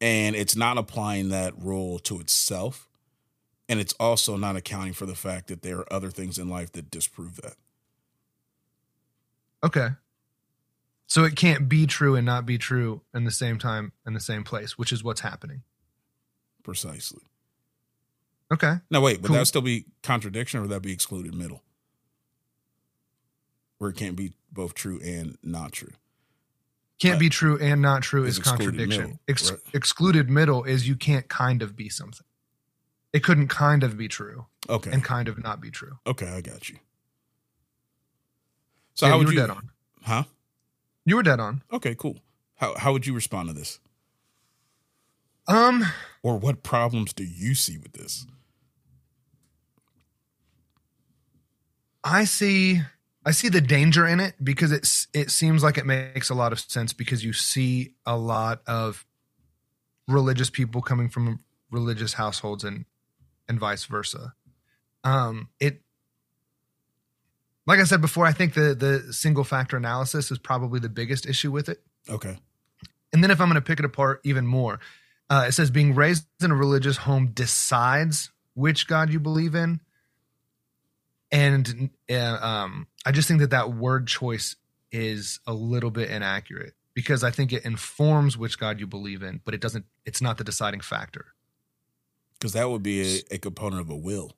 and 0.00 0.36
it's 0.36 0.54
not 0.56 0.78
applying 0.78 1.28
that 1.30 1.54
rule 1.60 1.98
to 2.00 2.20
itself, 2.20 2.88
and 3.68 3.80
it's 3.80 3.94
also 3.94 4.36
not 4.36 4.54
accounting 4.56 4.92
for 4.92 5.06
the 5.06 5.14
fact 5.16 5.48
that 5.48 5.62
there 5.62 5.78
are 5.80 5.92
other 5.92 6.10
things 6.10 6.38
in 6.38 6.48
life 6.48 6.72
that 6.72 6.90
disprove 6.90 7.36
that. 7.42 7.54
Okay. 9.64 9.88
So 11.08 11.24
it 11.24 11.36
can't 11.36 11.68
be 11.68 11.86
true 11.86 12.14
and 12.16 12.26
not 12.26 12.46
be 12.46 12.58
true 12.58 13.02
in 13.14 13.24
the 13.24 13.30
same 13.30 13.58
time 13.58 13.92
in 14.06 14.12
the 14.12 14.20
same 14.20 14.44
place, 14.44 14.76
which 14.78 14.92
is 14.92 15.02
what's 15.04 15.20
happening. 15.20 15.62
Precisely. 16.62 17.22
Okay. 18.52 18.74
Now, 18.90 19.00
wait, 19.00 19.20
would 19.22 19.28
Cool. 19.28 19.36
that 19.36 19.46
still 19.46 19.62
be 19.62 19.86
contradiction, 20.02 20.58
or 20.58 20.62
would 20.62 20.70
that 20.70 20.82
be 20.82 20.92
excluded 20.92 21.34
middle, 21.34 21.62
where 23.78 23.90
it 23.90 23.96
can't 23.96 24.16
be 24.16 24.32
both 24.52 24.74
true 24.74 25.00
and 25.02 25.36
not 25.42 25.72
true? 25.72 25.92
Can't 26.98 27.16
Uh, 27.16 27.20
be 27.20 27.28
true 27.28 27.58
and 27.58 27.82
not 27.82 28.02
true 28.02 28.24
is 28.24 28.38
contradiction. 28.38 29.02
middle, 29.02 29.20
Ex- 29.28 29.50
right? 29.50 29.60
Excluded 29.74 30.30
middle 30.30 30.64
is 30.64 30.88
you 30.88 30.96
can't 30.96 31.28
kind 31.28 31.60
of 31.60 31.76
be 31.76 31.88
something. 31.88 32.24
It 33.12 33.22
couldn't 33.22 33.48
kind 33.48 33.82
of 33.82 33.96
be 33.98 34.08
true 34.08 34.46
Okay. 34.68 34.90
and 34.92 35.04
kind 35.04 35.28
of 35.28 35.42
not 35.42 35.60
be 35.60 35.70
true. 35.70 35.98
Okay, 36.06 36.28
I 36.28 36.40
got 36.40 36.68
you. 36.68 36.78
So 38.94 39.06
Yeah, 39.06 39.12
how 39.12 39.18
would 39.18 39.26
you 39.28 39.34
you? 39.34 39.40
dead 39.40 39.50
on. 39.50 39.70
Huh? 40.02 40.24
You 41.04 41.16
were 41.16 41.22
dead 41.22 41.40
on. 41.40 41.62
Okay, 41.72 41.94
cool. 41.94 42.20
How 42.56 42.76
how 42.78 42.92
would 42.92 43.06
you 43.06 43.12
respond 43.14 43.48
to 43.48 43.52
this? 43.52 43.78
Um, 45.48 45.84
Or 46.22 46.38
what 46.38 46.62
problems 46.62 47.12
do 47.12 47.24
you 47.24 47.54
see 47.54 47.76
with 47.78 47.92
this? 47.92 48.26
I 52.06 52.24
see 52.24 52.80
I 53.24 53.32
see 53.32 53.48
the 53.48 53.60
danger 53.60 54.06
in 54.06 54.20
it 54.20 54.34
because 54.42 54.70
it's 54.70 55.08
it 55.12 55.30
seems 55.30 55.64
like 55.64 55.76
it 55.76 55.86
makes 55.86 56.30
a 56.30 56.34
lot 56.34 56.52
of 56.52 56.60
sense 56.60 56.92
because 56.92 57.24
you 57.24 57.32
see 57.32 57.94
a 58.06 58.16
lot 58.16 58.62
of 58.66 59.04
religious 60.06 60.48
people 60.48 60.82
coming 60.82 61.08
from 61.08 61.40
religious 61.70 62.12
households 62.12 62.62
and 62.62 62.84
and 63.48 63.58
vice 63.58 63.84
versa. 63.86 64.34
Um 65.02 65.48
it 65.58 65.82
like 67.66 67.80
I 67.80 67.84
said 67.84 68.00
before, 68.00 68.24
I 68.24 68.32
think 68.32 68.54
the 68.54 68.74
the 68.76 69.12
single 69.12 69.42
factor 69.42 69.76
analysis 69.76 70.30
is 70.30 70.38
probably 70.38 70.78
the 70.78 70.88
biggest 70.88 71.26
issue 71.26 71.50
with 71.50 71.68
it. 71.68 71.82
Okay. 72.08 72.38
And 73.12 73.24
then 73.24 73.32
if 73.32 73.40
I'm 73.40 73.48
going 73.48 73.54
to 73.56 73.66
pick 73.66 73.80
it 73.80 73.84
apart 73.84 74.20
even 74.24 74.46
more, 74.46 74.78
uh, 75.30 75.46
it 75.48 75.52
says 75.52 75.70
being 75.70 75.94
raised 75.94 76.26
in 76.40 76.50
a 76.50 76.54
religious 76.54 76.98
home 76.98 77.28
decides 77.28 78.30
which 78.54 78.86
God 78.86 79.10
you 79.10 79.18
believe 79.18 79.54
in. 79.54 79.80
And 81.36 81.90
uh, 82.10 82.38
um, 82.40 82.86
I 83.04 83.12
just 83.12 83.28
think 83.28 83.40
that 83.40 83.50
that 83.50 83.70
word 83.74 84.06
choice 84.06 84.56
is 84.90 85.38
a 85.46 85.52
little 85.52 85.90
bit 85.90 86.08
inaccurate 86.10 86.72
because 86.94 87.22
I 87.22 87.30
think 87.30 87.52
it 87.52 87.66
informs 87.66 88.38
which 88.38 88.58
God 88.58 88.80
you 88.80 88.86
believe 88.86 89.22
in, 89.22 89.42
but 89.44 89.52
it 89.52 89.60
doesn't. 89.60 89.84
It's 90.06 90.22
not 90.22 90.38
the 90.38 90.44
deciding 90.44 90.80
factor. 90.80 91.26
Because 92.38 92.54
that 92.54 92.70
would 92.70 92.82
be 92.82 93.02
a, 93.02 93.34
a 93.34 93.38
component 93.38 93.82
of 93.82 93.90
a 93.90 93.96
will. 93.96 94.32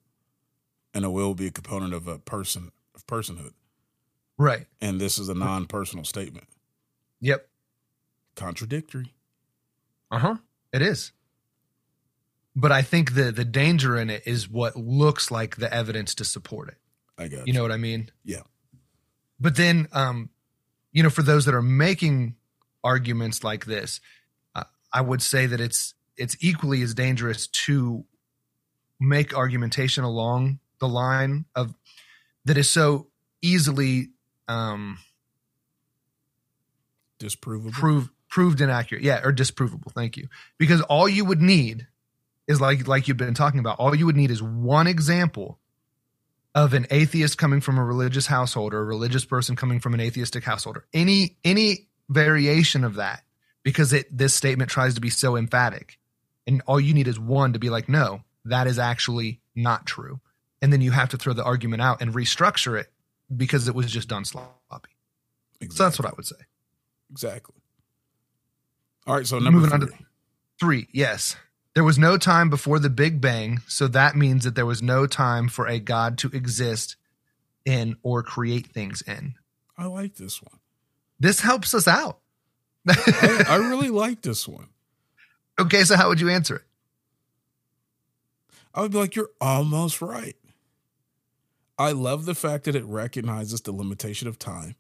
And 0.93 1.05
a 1.05 1.11
will 1.11 1.29
would 1.29 1.37
be 1.37 1.47
a 1.47 1.53
component 1.53 1.95
of 1.95 2.09
a 2.09 2.19
person 2.19 2.73
of 2.97 3.07
personhood. 3.07 3.53
Right. 4.37 4.67
And 4.81 5.01
this 5.01 5.19
is 5.19 5.29
a 5.29 5.35
non 5.35 5.67
personal 5.67 6.05
statement. 6.05 6.49
Yep. 7.21 7.49
Contradictory. 8.35 9.15
Uh 10.11 10.19
huh. 10.19 10.37
It 10.73 10.83
is. 10.83 11.13
But 12.57 12.73
I 12.73 12.83
think 12.83 13.15
the 13.15 13.31
the 13.31 13.45
danger 13.45 13.97
in 13.97 14.11
it 14.11 14.25
is 14.27 14.49
what 14.49 14.75
looks 14.75 15.31
like 15.31 15.57
the 15.57 15.73
evidence 15.73 16.17
to 16.17 16.25
support 16.25 16.71
it. 16.71 16.79
I 17.19 17.29
got 17.29 17.47
You 17.47 17.53
know 17.53 17.63
what 17.63 17.73
I 17.73 17.77
mean? 17.77 18.11
Yeah. 18.25 18.43
But 19.41 19.57
then, 19.57 19.89
um, 19.93 20.31
you 20.93 21.03
know, 21.03 21.11
for 21.11 21.23
those 21.23 21.45
that 21.45 21.55
are 21.55 21.63
making 21.63 22.37
arguments 22.83 23.45
like 23.45 23.67
this, 23.67 24.01
uh, 24.55 24.65
I 24.93 25.01
would 25.01 25.23
say 25.23 25.47
that 25.47 25.61
it's 25.61 25.95
it's 26.17 26.37
equally 26.41 26.83
as 26.83 26.95
dangerous 26.95 27.47
to 27.47 28.05
make 29.01 29.35
argumentation 29.35 30.05
along 30.05 30.59
the 30.81 30.89
line 30.89 31.45
of 31.55 31.75
that 32.45 32.57
is 32.57 32.69
so 32.69 33.09
easily 33.43 34.09
um 34.49 34.99
Disprovable. 37.21 37.73
proved 37.73 38.11
proved 38.29 38.61
inaccurate 38.61 39.03
yeah 39.03 39.21
or 39.25 39.33
disprovable 39.33 39.93
thank 39.93 40.17
you 40.17 40.29
because 40.57 40.81
all 40.83 41.09
you 41.09 41.25
would 41.25 41.41
need 41.41 41.87
is 42.47 42.61
like 42.61 42.87
like 42.89 43.09
you've 43.09 43.17
been 43.17 43.35
talking 43.35 43.61
about 43.61 43.79
all 43.79 43.95
you 43.95 44.07
would 44.07 44.17
need 44.17 44.31
is 44.31 44.43
one 44.43 44.87
example 44.87 45.59
of 46.59 46.75
an 46.75 46.87
atheist 46.91 47.39
coming 47.39 47.61
from 47.61 47.79
a 47.79 47.85
religious 47.85 48.27
household 48.27 48.75
or 48.75 48.81
a 48.81 48.85
religious 48.85 49.25
person 49.25 49.55
coming 49.55 49.79
from 49.79 49.95
an 49.95 50.01
atheistic 50.01 50.43
household 50.43 50.77
or 50.77 50.85
any 50.93 51.37
any 51.45 51.87
variation 52.09 52.83
of 52.85 52.95
that 52.97 53.23
because 53.63 53.93
it 53.93 54.07
this 54.17 54.35
statement 54.35 54.69
tries 54.71 54.95
to 54.95 55.01
be 55.01 55.11
so 55.11 55.37
emphatic 55.37 55.99
and 56.47 56.61
all 56.67 56.81
you 56.81 56.95
need 56.95 57.07
is 57.07 57.19
one 57.19 57.53
to 57.53 57.59
be 57.59 57.71
like 57.71 57.89
no 57.89 58.23
that 58.45 58.67
is 58.67 58.79
actually 58.79 59.41
not 59.55 59.87
true 59.87 60.19
and 60.61 60.73
then 60.73 60.81
you 60.81 60.91
have 60.91 61.11
to 61.11 61.17
throw 61.17 61.33
the 61.33 61.45
argument 61.45 61.81
out 61.81 62.01
and 62.03 62.13
restructure 62.15 62.81
it 62.81 62.91
because 63.37 63.69
it 63.69 63.75
was 63.75 63.91
just 63.93 64.09
done 64.09 64.25
sloppy 64.25 64.49
Exactly. 65.61 65.77
so 65.77 65.83
that's 65.85 65.99
what 65.99 66.09
i 66.09 66.13
would 66.17 66.27
say 66.27 66.37
Exactly. 67.11 67.55
All 69.07 69.15
right, 69.17 69.27
so 69.27 69.39
number 69.39 69.61
Moving 69.61 69.73
on 69.73 69.81
to- 69.81 69.93
Three, 70.61 70.89
yes. 70.93 71.37
There 71.75 71.85
was 71.85 71.99
no 71.99 72.17
time 72.17 72.51
before 72.51 72.79
the 72.79 72.91
Big 72.91 73.21
Bang, 73.21 73.61
so 73.69 73.87
that 73.89 74.17
means 74.17 74.45
that 74.45 74.55
there 74.57 74.67
was 74.67 74.83
no 74.83 75.07
time 75.07 75.49
for 75.49 75.67
a 75.69 75.79
God 75.79 76.19
to 76.19 76.29
exist 76.33 76.97
in 77.65 77.97
or 78.03 78.23
create 78.23 78.67
things 78.69 79.03
in. 79.03 79.35
I 79.77 79.87
like 79.87 80.17
this 80.17 80.43
one. 80.43 80.59
This 81.21 81.41
helps 81.41 81.75
us 81.75 81.87
out. 81.87 82.19
I, 82.89 83.45
I 83.49 83.57
really 83.69 83.91
like 83.91 84.23
this 84.23 84.49
one. 84.49 84.69
okay, 85.61 85.85
so 85.85 85.97
how 85.97 86.09
would 86.09 86.21
you 86.21 86.31
answer 86.31 86.57
it? 86.57 86.63
I 88.75 88.81
would 88.83 88.93
be 88.93 88.99
like, 88.99 89.15
you're 89.17 89.31
almost 89.41 90.01
right. 90.03 90.37
I 91.79 91.93
love 91.93 92.25
the 92.25 92.35
fact 92.35 92.65
that 92.65 92.75
it 92.75 92.85
recognizes 92.85 93.61
the 93.61 93.73
limitation 93.73 94.27
of 94.27 94.39
time 94.39 94.75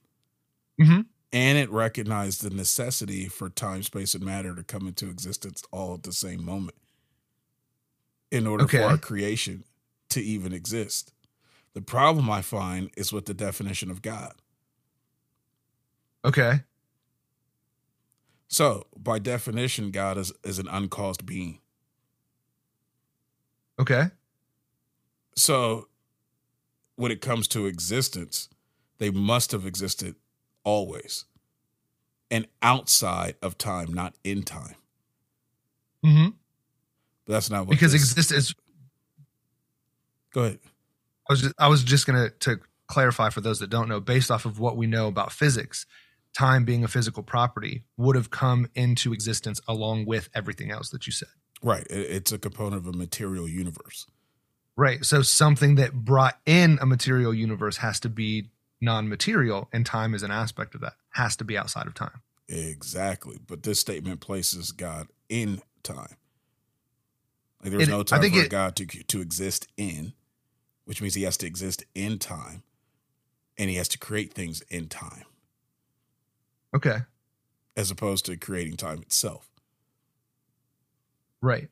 Mhm. 0.80 1.06
And 1.32 1.58
it 1.58 1.70
recognized 1.70 2.42
the 2.42 2.50
necessity 2.50 3.26
for 3.28 3.48
time, 3.50 3.82
space, 3.82 4.14
and 4.14 4.24
matter 4.24 4.54
to 4.54 4.62
come 4.62 4.86
into 4.86 5.08
existence 5.08 5.62
all 5.70 5.94
at 5.94 6.02
the 6.02 6.12
same 6.12 6.44
moment 6.44 6.76
in 8.30 8.46
order 8.46 8.64
Okay. 8.64 8.78
for 8.78 8.84
our 8.84 8.98
creation 8.98 9.64
to 10.10 10.22
even 10.22 10.52
exist. 10.52 11.12
The 11.74 11.82
problem 11.82 12.30
I 12.30 12.42
find 12.42 12.90
is 12.96 13.12
with 13.12 13.26
the 13.26 13.34
definition 13.34 13.90
of 13.90 14.00
God. 14.02 14.34
Okay. 16.24 16.60
So, 18.48 18.86
by 18.96 19.18
definition, 19.18 19.90
God 19.90 20.16
is, 20.16 20.32
is 20.42 20.58
an 20.58 20.68
uncaused 20.68 21.26
being. 21.26 21.60
Okay. 23.78 24.04
So, 25.36 25.88
when 26.96 27.12
it 27.12 27.20
comes 27.20 27.46
to 27.48 27.66
existence, 27.66 28.48
they 28.98 29.10
must 29.10 29.52
have 29.52 29.66
existed 29.66 30.16
always 30.64 31.24
and 32.30 32.46
outside 32.62 33.36
of 33.42 33.56
time, 33.56 33.92
not 33.92 34.14
in 34.24 34.42
time. 34.42 34.74
Mm-hmm. 36.04 36.28
But 37.26 37.32
that's 37.32 37.50
not 37.50 37.66
what 37.66 37.70
Because 37.70 37.92
this- 37.92 38.02
existence. 38.02 38.54
Go 40.32 40.42
ahead. 40.44 40.58
I 41.28 41.32
was 41.32 41.40
just, 41.42 41.54
I 41.58 41.68
was 41.68 41.82
just 41.82 42.06
gonna 42.06 42.30
to 42.40 42.60
clarify 42.86 43.30
for 43.30 43.40
those 43.40 43.58
that 43.60 43.70
don't 43.70 43.88
know, 43.88 44.00
based 44.00 44.30
off 44.30 44.44
of 44.46 44.58
what 44.58 44.76
we 44.76 44.86
know 44.86 45.08
about 45.08 45.32
physics, 45.32 45.86
time 46.36 46.64
being 46.64 46.84
a 46.84 46.88
physical 46.88 47.22
property 47.22 47.82
would 47.96 48.16
have 48.16 48.30
come 48.30 48.68
into 48.74 49.12
existence 49.12 49.60
along 49.68 50.06
with 50.06 50.28
everything 50.34 50.70
else 50.70 50.90
that 50.90 51.06
you 51.06 51.12
said. 51.12 51.28
Right. 51.62 51.86
It's 51.90 52.32
a 52.32 52.38
component 52.38 52.86
of 52.86 52.86
a 52.86 52.96
material 52.96 53.48
universe. 53.48 54.06
Right. 54.76 55.04
So 55.04 55.22
something 55.22 55.74
that 55.74 55.92
brought 55.92 56.38
in 56.46 56.78
a 56.80 56.86
material 56.86 57.34
universe 57.34 57.78
has 57.78 57.98
to 58.00 58.08
be 58.08 58.48
non-material, 58.80 59.68
and 59.72 59.84
time 59.84 60.14
is 60.14 60.22
an 60.22 60.30
aspect 60.30 60.74
of 60.74 60.80
that. 60.82 60.94
Has 61.10 61.36
to 61.36 61.44
be 61.44 61.56
outside 61.58 61.86
of 61.86 61.94
time. 61.94 62.22
Exactly. 62.48 63.38
But 63.46 63.62
this 63.62 63.80
statement 63.80 64.20
places 64.20 64.72
God 64.72 65.08
in 65.28 65.60
time. 65.82 66.16
Like 67.62 67.72
there's 67.72 67.82
It- 67.84 67.90
no 67.90 68.02
time 68.02 68.20
for 68.20 68.26
it- 68.38 68.50
God 68.50 68.76
to 68.76 68.86
to 68.86 69.20
exist 69.20 69.66
in, 69.76 70.14
which 70.84 71.02
means 71.02 71.14
he 71.14 71.22
has 71.24 71.36
to 71.38 71.46
exist 71.46 71.84
in 71.94 72.18
time 72.18 72.62
and 73.56 73.68
he 73.68 73.76
has 73.76 73.88
to 73.88 73.98
create 73.98 74.32
things 74.32 74.60
in 74.70 74.88
time 74.88 75.24
Okay. 76.74 77.00
as 77.76 77.90
opposed 77.90 78.24
to 78.26 78.36
creating 78.36 78.76
time 78.76 79.02
itself. 79.02 79.50
Right. 81.40 81.68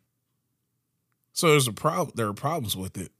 So 1.32 1.50
there's 1.50 1.68
a 1.68 1.72
problem. 1.72 2.12
There 2.16 2.28
are 2.28 2.34
problems 2.34 2.76
with 2.76 2.96
it 2.98 3.12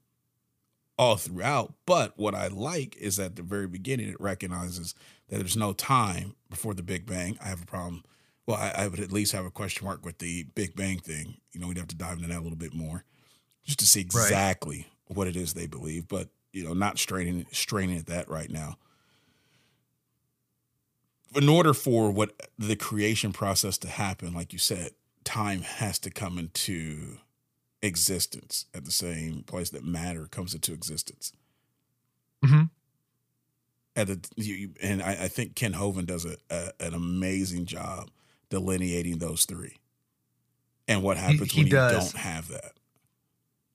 all 0.97 1.15
throughout. 1.15 1.73
But 1.85 2.13
what 2.17 2.33
I 2.35 2.47
like 2.47 2.95
is 2.97 3.19
at 3.19 3.35
the 3.35 3.43
very 3.43 3.67
beginning, 3.67 4.09
it 4.09 4.19
recognizes 4.19 4.95
that 5.29 5.37
there's 5.37 5.57
no 5.57 5.73
time 5.73 6.35
before 6.49 6.73
the 6.73 6.83
Big 6.83 7.05
Bang. 7.05 7.37
I 7.43 7.47
have 7.49 7.61
a 7.61 7.65
problem. 7.65 8.03
Well, 8.45 8.57
I, 8.57 8.71
I 8.83 8.87
would 8.87 8.99
at 8.99 9.11
least 9.11 9.33
have 9.33 9.45
a 9.45 9.51
question 9.51 9.85
mark 9.85 10.05
with 10.05 10.19
the 10.19 10.43
Big 10.55 10.75
Bang 10.75 10.99
thing. 10.99 11.37
You 11.51 11.59
know, 11.59 11.67
we'd 11.67 11.77
have 11.77 11.87
to 11.87 11.95
dive 11.95 12.17
into 12.17 12.29
that 12.29 12.39
a 12.39 12.41
little 12.41 12.57
bit 12.57 12.73
more 12.73 13.03
just 13.65 13.79
to 13.79 13.85
see 13.85 14.01
Right. 14.13 14.23
exactly 14.23 14.87
what 15.07 15.27
it 15.27 15.35
is 15.35 15.53
they 15.53 15.67
believe. 15.67 16.07
But 16.07 16.29
you 16.53 16.63
know, 16.63 16.73
not 16.73 16.97
straining 16.97 17.45
straining 17.51 17.97
at 17.97 18.05
that 18.07 18.29
right 18.29 18.49
now. 18.49 18.77
In 21.35 21.49
order 21.49 21.73
for 21.73 22.09
what 22.09 22.31
the 22.57 22.75
creation 22.75 23.33
process 23.33 23.77
to 23.79 23.87
happen, 23.89 24.33
like 24.33 24.53
you 24.53 24.59
said, 24.59 24.91
time 25.23 25.61
has 25.61 25.99
to 25.99 26.09
come 26.09 26.37
into 26.39 27.17
existence 27.81 28.65
at 28.73 28.85
the 28.85 28.91
same 28.91 29.43
place 29.43 29.69
that 29.69 29.83
matter 29.83 30.27
comes 30.27 30.53
into 30.53 30.73
existence. 30.73 31.31
hmm 32.43 32.63
At 33.95 34.07
the 34.07 34.29
you, 34.35 34.71
and 34.81 35.01
I, 35.01 35.11
I 35.23 35.27
think 35.27 35.55
Kent 35.55 35.75
Hovind 35.75 36.07
does 36.07 36.25
a, 36.25 36.37
a, 36.49 36.71
an 36.79 36.93
amazing 36.93 37.65
job 37.65 38.09
delineating 38.49 39.17
those 39.19 39.45
three, 39.45 39.77
and 40.87 41.03
what 41.03 41.17
happens 41.17 41.51
he 41.51 41.61
when 41.61 41.67
you 41.67 41.73
don't 41.77 42.15
have 42.15 42.47
that. 42.49 42.73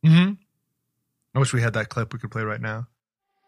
hmm 0.04 0.32
I 1.34 1.38
wish 1.38 1.52
we 1.52 1.62
had 1.62 1.72
that 1.74 1.88
clip 1.88 2.12
we 2.12 2.18
could 2.18 2.30
play 2.30 2.42
right 2.42 2.60
now. 2.60 2.86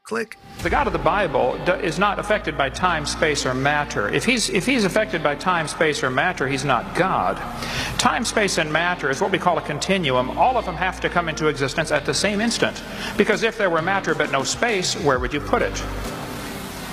Click. 0.05 0.37
The 0.63 0.69
God 0.69 0.87
of 0.87 0.93
the 0.93 0.99
Bible 0.99 1.55
is 1.81 1.99
not 1.99 2.19
affected 2.19 2.59
by 2.59 2.69
time, 2.69 3.07
space, 3.07 3.47
or 3.47 3.55
matter. 3.55 4.07
If 4.11 4.27
he's, 4.27 4.51
if 4.51 4.67
he's 4.67 4.85
affected 4.85 5.23
by 5.23 5.35
time, 5.35 5.67
space, 5.67 6.03
or 6.03 6.11
matter, 6.11 6.47
he's 6.47 6.63
not 6.63 6.95
God. 6.95 7.39
Time, 7.99 8.27
space, 8.27 8.59
and 8.59 8.71
matter 8.71 9.09
is 9.09 9.23
what 9.23 9.33
we 9.33 9.39
call 9.39 9.57
a 9.57 9.63
continuum. 9.63 10.37
All 10.37 10.59
of 10.59 10.67
them 10.67 10.75
have 10.75 11.01
to 11.01 11.09
come 11.09 11.31
into 11.31 11.47
existence 11.47 11.91
at 11.91 12.05
the 12.05 12.13
same 12.13 12.43
instant. 12.43 12.83
Because 13.17 13.45
if 13.45 13.57
there 13.57 13.71
were 13.71 13.81
matter 13.81 14.15
but 14.15 14.31
no 14.31 14.43
space, 14.43 14.95
where 14.95 15.19
would 15.19 15.33
you 15.33 15.41
put 15.41 15.63
it? 15.63 15.83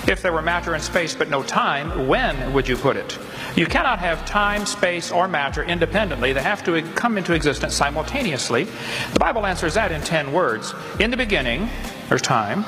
If 0.08 0.22
there 0.22 0.32
were 0.32 0.42
matter 0.42 0.74
and 0.74 0.82
space 0.82 1.14
but 1.14 1.30
no 1.30 1.44
time, 1.44 2.08
when 2.08 2.54
would 2.54 2.66
you 2.66 2.78
put 2.78 2.96
it? 2.96 3.20
You 3.58 3.66
cannot 3.66 4.00
have 4.00 4.26
time, 4.26 4.66
space, 4.66 5.12
or 5.12 5.28
matter 5.28 5.66
independently. 5.66 6.32
They 6.32 6.42
have 6.42 6.64
to 6.64 6.82
come 6.94 7.18
into 7.18 7.34
existence 7.34 7.76
simultaneously. 7.76 8.64
The 9.12 9.20
Bible 9.20 9.46
answers 9.46 9.74
that 9.74 9.92
in 9.92 10.00
10 10.00 10.32
words. 10.32 10.74
In 11.02 11.12
the 11.12 11.18
beginning, 11.18 11.70
there's 12.08 12.22
time. 12.22 12.64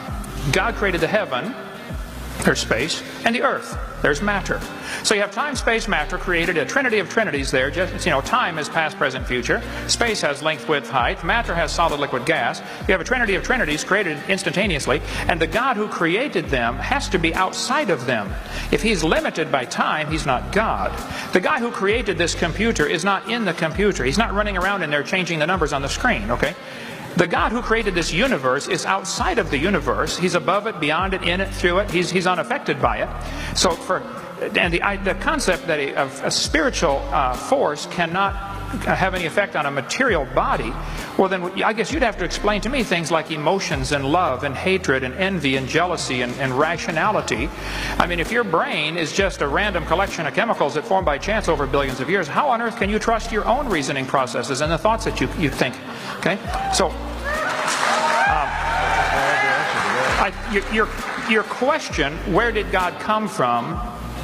God 0.51 0.75
created 0.75 1.01
the 1.01 1.07
heaven, 1.07 1.55
there's 2.43 2.59
space, 2.59 3.01
and 3.23 3.33
the 3.33 3.41
earth, 3.41 3.77
there's 4.01 4.21
matter. 4.21 4.59
So 5.03 5.15
you 5.15 5.21
have 5.21 5.31
time, 5.31 5.55
space, 5.55 5.87
matter 5.87 6.17
created 6.17 6.57
a 6.57 6.65
trinity 6.65 6.99
of 6.99 7.09
trinities 7.09 7.49
there. 7.49 7.71
Just 7.71 8.05
you 8.05 8.11
know, 8.11 8.19
time 8.19 8.59
is 8.59 8.67
past, 8.67 8.97
present, 8.97 9.25
future. 9.25 9.61
Space 9.87 10.19
has 10.19 10.43
length, 10.43 10.67
width, 10.67 10.89
height. 10.89 11.23
Matter 11.23 11.55
has 11.55 11.71
solid, 11.71 12.01
liquid, 12.01 12.25
gas. 12.25 12.59
You 12.81 12.91
have 12.91 12.99
a 12.99 13.05
trinity 13.05 13.35
of 13.35 13.43
trinities 13.43 13.85
created 13.85 14.17
instantaneously, 14.27 15.01
and 15.29 15.39
the 15.39 15.47
God 15.47 15.77
who 15.77 15.87
created 15.87 16.47
them 16.47 16.75
has 16.75 17.07
to 17.09 17.17
be 17.17 17.33
outside 17.33 17.89
of 17.89 18.05
them. 18.05 18.29
If 18.73 18.81
he's 18.81 19.05
limited 19.05 19.49
by 19.49 19.63
time, 19.63 20.11
he's 20.11 20.25
not 20.25 20.51
God. 20.51 20.91
The 21.31 21.39
guy 21.39 21.59
who 21.59 21.71
created 21.71 22.17
this 22.17 22.35
computer 22.35 22.85
is 22.85 23.05
not 23.05 23.31
in 23.31 23.45
the 23.45 23.53
computer. 23.53 24.03
He's 24.03 24.17
not 24.17 24.33
running 24.33 24.57
around 24.57 24.83
in 24.83 24.89
there 24.89 25.03
changing 25.03 25.39
the 25.39 25.47
numbers 25.47 25.71
on 25.71 25.81
the 25.81 25.89
screen, 25.89 26.29
okay? 26.29 26.55
The 27.16 27.28
God 27.28 27.51
who 27.51 27.61
created 27.61 27.93
this 27.95 28.11
universe 28.11 28.68
is 28.68 28.86
outside 28.86 29.38
of 29.38 29.51
the 29.51 29.57
universe. 29.57 30.18
He's 30.18 30.36
above 30.36 30.68
it, 30.68 30.80
beyond 30.80 31.14
it, 31.14 31.24
in 31.24 31.41
it, 31.41 31.53
through 31.53 31.80
it. 31.80 31.91
He's, 31.91 32.09
he's 32.09 32.28
unaffected 32.28 32.82
by 32.82 32.97
it. 33.03 33.57
So 33.57 33.72
for 33.72 34.01
and 34.55 34.74
the, 34.74 34.80
the 35.03 35.16
concept 35.22 35.68
that 35.68 35.80
a, 35.80 36.26
a 36.26 36.32
spiritual 36.32 36.97
uh, 37.11 37.34
force 37.34 37.86
cannot 37.88 38.62
have 38.82 39.13
any 39.13 39.26
effect 39.26 39.55
on 39.55 39.65
a 39.65 39.71
material 39.71 40.26
body, 40.26 40.74
well 41.17 41.30
then 41.30 41.43
I 41.63 41.74
guess 41.74 41.91
you'd 41.91 42.03
have 42.03 42.17
to 42.17 42.26
explain 42.26 42.61
to 42.61 42.69
me 42.69 42.84
things 42.84 43.11
like 43.11 43.32
emotions 43.32 43.91
and 43.91 44.05
love 44.05 44.43
and 44.43 44.55
hatred 44.55 45.03
and 45.03 45.13
envy 45.15 45.55
and 45.55 45.67
jealousy 45.67 46.21
and, 46.21 46.34
and 46.36 46.57
rationality. 46.57 47.49
I 47.99 48.07
mean, 48.07 48.19
if 48.19 48.32
your 48.32 48.43
brain 48.43 48.97
is 48.97 49.13
just 49.13 49.41
a 49.41 49.47
random 49.47 49.86
collection 49.86 50.26
of 50.26 50.34
chemicals 50.34 50.74
that 50.76 50.86
formed 50.86 51.05
by 51.05 51.17
chance 51.17 51.47
over 51.47 51.65
billions 51.65 51.99
of 51.99 52.09
years, 52.09 52.28
how 52.28 52.49
on 52.49 52.61
earth 52.61 52.78
can 52.78 52.89
you 52.89 52.99
trust 52.99 53.32
your 53.32 53.45
own 53.45 53.67
reasoning 53.69 54.05
processes 54.05 54.61
and 54.61 54.71
the 54.71 54.78
thoughts 54.78 55.05
that 55.05 55.21
you, 55.21 55.30
you 55.38 55.49
think? 55.49 55.76
Okay? 56.17 56.38
So 56.74 56.88
um, 56.88 56.95
I, 60.19 60.49
your, 60.51 60.74
your, 60.74 60.89
your 61.30 61.43
question, 61.43 62.13
where 62.34 62.51
did 62.51 62.71
God 62.71 62.99
come 62.99 63.28
from, 63.28 63.80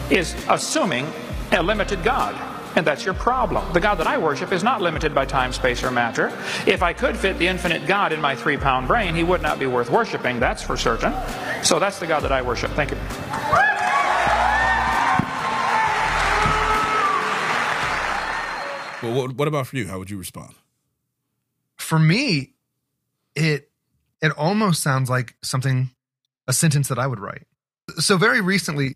is 0.09 0.35
assuming 0.49 1.05
a 1.51 1.63
limited 1.63 2.03
God. 2.03 2.48
And 2.75 2.85
that's 2.85 3.03
your 3.03 3.13
problem. 3.13 3.71
The 3.73 3.79
God 3.79 3.95
that 3.95 4.07
I 4.07 4.17
worship 4.17 4.51
is 4.51 4.63
not 4.63 4.81
limited 4.81 5.13
by 5.13 5.25
time, 5.25 5.51
space, 5.53 5.83
or 5.83 5.91
matter. 5.91 6.27
If 6.65 6.83
I 6.83 6.93
could 6.93 7.17
fit 7.17 7.37
the 7.37 7.47
infinite 7.47 7.87
God 7.87 8.13
in 8.13 8.21
my 8.21 8.35
three 8.35 8.57
pound 8.57 8.87
brain, 8.87 9.15
he 9.15 9.23
would 9.23 9.41
not 9.41 9.59
be 9.59 9.65
worth 9.65 9.89
worshiping, 9.89 10.39
that's 10.39 10.61
for 10.61 10.77
certain. 10.77 11.13
So 11.63 11.79
that's 11.79 11.99
the 11.99 12.07
God 12.07 12.21
that 12.23 12.31
I 12.31 12.41
worship. 12.41 12.71
Thank 12.71 12.91
you. 12.91 12.97
Well, 19.01 19.13
what, 19.13 19.33
what 19.35 19.47
about 19.47 19.67
for 19.67 19.77
you? 19.77 19.87
How 19.87 19.97
would 19.97 20.09
you 20.09 20.17
respond? 20.17 20.53
For 21.77 21.97
me, 21.97 22.53
it 23.35 23.69
it 24.21 24.31
almost 24.37 24.83
sounds 24.83 25.09
like 25.09 25.35
something 25.41 25.91
a 26.47 26.53
sentence 26.53 26.89
that 26.89 26.99
I 26.99 27.07
would 27.07 27.19
write. 27.19 27.47
So 27.97 28.17
very 28.17 28.41
recently, 28.41 28.95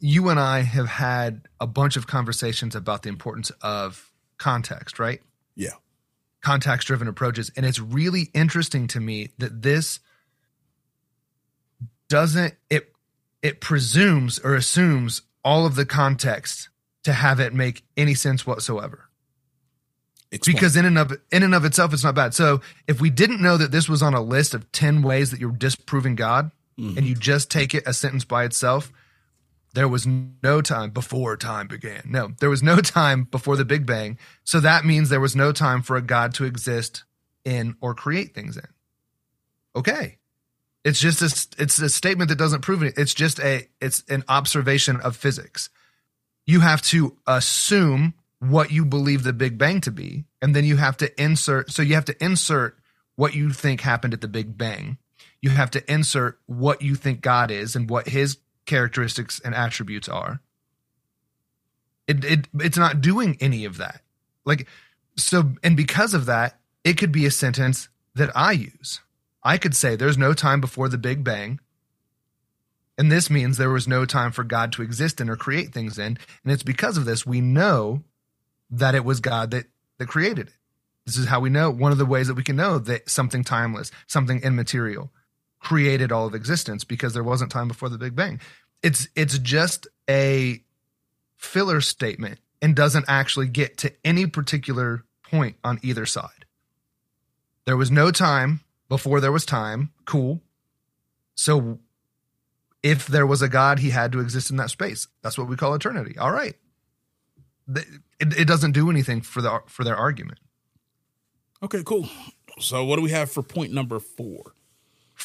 you 0.00 0.28
and 0.28 0.38
I 0.38 0.60
have 0.60 0.88
had 0.88 1.48
a 1.60 1.66
bunch 1.66 1.96
of 1.96 2.06
conversations 2.06 2.74
about 2.74 3.02
the 3.02 3.08
importance 3.08 3.50
of 3.62 4.12
context, 4.38 4.98
right? 4.98 5.20
Yeah. 5.54 5.74
Context 6.40 6.86
driven 6.86 7.08
approaches. 7.08 7.50
And 7.56 7.66
it's 7.66 7.80
really 7.80 8.30
interesting 8.32 8.86
to 8.88 9.00
me 9.00 9.30
that 9.38 9.62
this 9.62 10.00
doesn't 12.08 12.54
it 12.70 12.92
it 13.42 13.60
presumes 13.60 14.38
or 14.38 14.54
assumes 14.54 15.22
all 15.44 15.66
of 15.66 15.74
the 15.74 15.84
context 15.84 16.68
to 17.04 17.12
have 17.12 17.38
it 17.38 17.52
make 17.52 17.84
any 17.96 18.14
sense 18.14 18.46
whatsoever 18.46 19.08
Explain. 20.30 20.56
because 20.56 20.76
in 20.76 20.84
and 20.84 20.98
of 20.98 21.12
in 21.30 21.42
and 21.42 21.54
of 21.54 21.64
itself 21.64 21.92
it's 21.92 22.04
not 22.04 22.14
bad. 22.14 22.34
So 22.34 22.60
if 22.86 23.00
we 23.00 23.10
didn't 23.10 23.40
know 23.40 23.56
that 23.56 23.70
this 23.70 23.88
was 23.88 24.02
on 24.02 24.14
a 24.14 24.20
list 24.20 24.54
of 24.54 24.70
10 24.72 25.02
ways 25.02 25.30
that 25.30 25.40
you're 25.40 25.52
disproving 25.52 26.16
God 26.16 26.50
mm-hmm. 26.78 26.98
and 26.98 27.06
you 27.06 27.14
just 27.14 27.50
take 27.50 27.74
it 27.74 27.84
a 27.86 27.92
sentence 27.92 28.24
by 28.24 28.44
itself, 28.44 28.92
there 29.74 29.88
was 29.88 30.06
no 30.06 30.60
time 30.60 30.90
before 30.90 31.36
time 31.36 31.68
began. 31.68 32.02
No, 32.06 32.32
there 32.40 32.50
was 32.50 32.62
no 32.62 32.76
time 32.76 33.24
before 33.24 33.56
the 33.56 33.64
Big 33.64 33.86
Bang. 33.86 34.18
So 34.44 34.60
that 34.60 34.84
means 34.84 35.08
there 35.08 35.20
was 35.20 35.36
no 35.36 35.52
time 35.52 35.82
for 35.82 35.96
a 35.96 36.02
God 36.02 36.34
to 36.34 36.44
exist 36.44 37.04
in 37.44 37.76
or 37.80 37.94
create 37.94 38.34
things 38.34 38.56
in. 38.56 38.68
Okay. 39.76 40.18
It's 40.84 41.00
just 41.00 41.20
a, 41.22 41.62
it's 41.62 41.78
a 41.78 41.88
statement 41.88 42.28
that 42.30 42.38
doesn't 42.38 42.62
prove 42.62 42.82
it. 42.82 42.94
It's 42.96 43.14
just 43.14 43.40
a 43.40 43.68
it's 43.80 44.04
an 44.08 44.24
observation 44.28 44.96
of 45.00 45.16
physics. 45.16 45.70
You 46.46 46.60
have 46.60 46.80
to 46.82 47.16
assume 47.26 48.14
what 48.38 48.70
you 48.70 48.84
believe 48.84 49.22
the 49.22 49.32
Big 49.32 49.58
Bang 49.58 49.80
to 49.82 49.90
be, 49.90 50.24
and 50.40 50.54
then 50.54 50.64
you 50.64 50.76
have 50.76 50.96
to 50.98 51.22
insert. 51.22 51.70
So 51.70 51.82
you 51.82 51.94
have 51.94 52.06
to 52.06 52.24
insert 52.24 52.78
what 53.16 53.34
you 53.34 53.50
think 53.50 53.80
happened 53.80 54.14
at 54.14 54.20
the 54.20 54.28
Big 54.28 54.56
Bang. 54.56 54.98
You 55.42 55.50
have 55.50 55.70
to 55.72 55.92
insert 55.92 56.40
what 56.46 56.80
you 56.80 56.94
think 56.94 57.20
God 57.20 57.50
is 57.50 57.76
and 57.76 57.90
what 57.90 58.08
His 58.08 58.38
characteristics 58.68 59.40
and 59.40 59.54
attributes 59.54 60.08
are. 60.08 60.40
It, 62.06 62.24
it 62.24 62.48
it's 62.54 62.78
not 62.78 63.00
doing 63.00 63.36
any 63.40 63.64
of 63.64 63.78
that. 63.78 64.02
Like 64.44 64.68
so, 65.16 65.54
and 65.64 65.76
because 65.76 66.14
of 66.14 66.26
that, 66.26 66.58
it 66.84 66.94
could 66.94 67.10
be 67.10 67.26
a 67.26 67.30
sentence 67.30 67.88
that 68.14 68.30
I 68.36 68.52
use. 68.52 69.00
I 69.42 69.58
could 69.58 69.74
say, 69.74 69.96
"There's 69.96 70.16
no 70.16 70.32
time 70.32 70.60
before 70.60 70.88
the 70.88 70.98
Big 70.98 71.24
Bang." 71.24 71.58
And 72.96 73.12
this 73.12 73.30
means 73.30 73.56
there 73.56 73.70
was 73.70 73.86
no 73.86 74.04
time 74.04 74.32
for 74.32 74.42
God 74.42 74.72
to 74.72 74.82
exist 74.82 75.20
in 75.20 75.30
or 75.30 75.36
create 75.36 75.72
things 75.72 75.98
in. 75.98 76.18
And 76.42 76.52
it's 76.52 76.64
because 76.64 76.96
of 76.96 77.04
this 77.04 77.24
we 77.24 77.40
know 77.40 78.02
that 78.70 78.96
it 78.96 79.04
was 79.04 79.20
God 79.20 79.52
that, 79.52 79.66
that 79.98 80.08
created 80.08 80.48
it. 80.48 80.54
This 81.06 81.16
is 81.16 81.28
how 81.28 81.38
we 81.38 81.48
know 81.48 81.70
one 81.70 81.92
of 81.92 81.98
the 81.98 82.04
ways 82.04 82.26
that 82.26 82.34
we 82.34 82.42
can 82.42 82.56
know 82.56 82.78
that 82.80 83.08
something 83.08 83.44
timeless, 83.44 83.92
something 84.08 84.42
immaterial 84.42 85.12
created 85.60 86.12
all 86.12 86.26
of 86.26 86.34
existence 86.34 86.84
because 86.84 87.14
there 87.14 87.24
wasn't 87.24 87.50
time 87.50 87.68
before 87.68 87.88
the 87.88 87.98
Big 87.98 88.14
Bang. 88.14 88.40
It's 88.82 89.08
it's 89.16 89.38
just 89.38 89.86
a 90.08 90.62
filler 91.36 91.80
statement 91.80 92.38
and 92.62 92.74
doesn't 92.74 93.04
actually 93.08 93.48
get 93.48 93.78
to 93.78 93.92
any 94.04 94.26
particular 94.26 95.04
point 95.22 95.56
on 95.64 95.78
either 95.82 96.06
side. 96.06 96.44
There 97.64 97.76
was 97.76 97.90
no 97.90 98.10
time 98.10 98.60
before 98.88 99.20
there 99.20 99.32
was 99.32 99.44
time. 99.44 99.90
Cool. 100.04 100.40
So 101.34 101.78
if 102.82 103.06
there 103.06 103.26
was 103.26 103.42
a 103.42 103.48
God, 103.48 103.80
he 103.80 103.90
had 103.90 104.12
to 104.12 104.20
exist 104.20 104.50
in 104.50 104.56
that 104.56 104.70
space. 104.70 105.08
That's 105.22 105.36
what 105.36 105.48
we 105.48 105.56
call 105.56 105.74
eternity. 105.74 106.16
All 106.18 106.32
right. 106.32 106.54
It, 107.74 107.86
it 108.20 108.48
doesn't 108.48 108.72
do 108.72 108.88
anything 108.90 109.20
for 109.20 109.42
the 109.42 109.60
for 109.66 109.84
their 109.84 109.96
argument. 109.96 110.38
Okay, 111.62 111.82
cool. 111.84 112.08
So 112.60 112.84
what 112.84 112.96
do 112.96 113.02
we 113.02 113.10
have 113.10 113.30
for 113.30 113.42
point 113.42 113.72
number 113.72 114.00
four? 114.00 114.54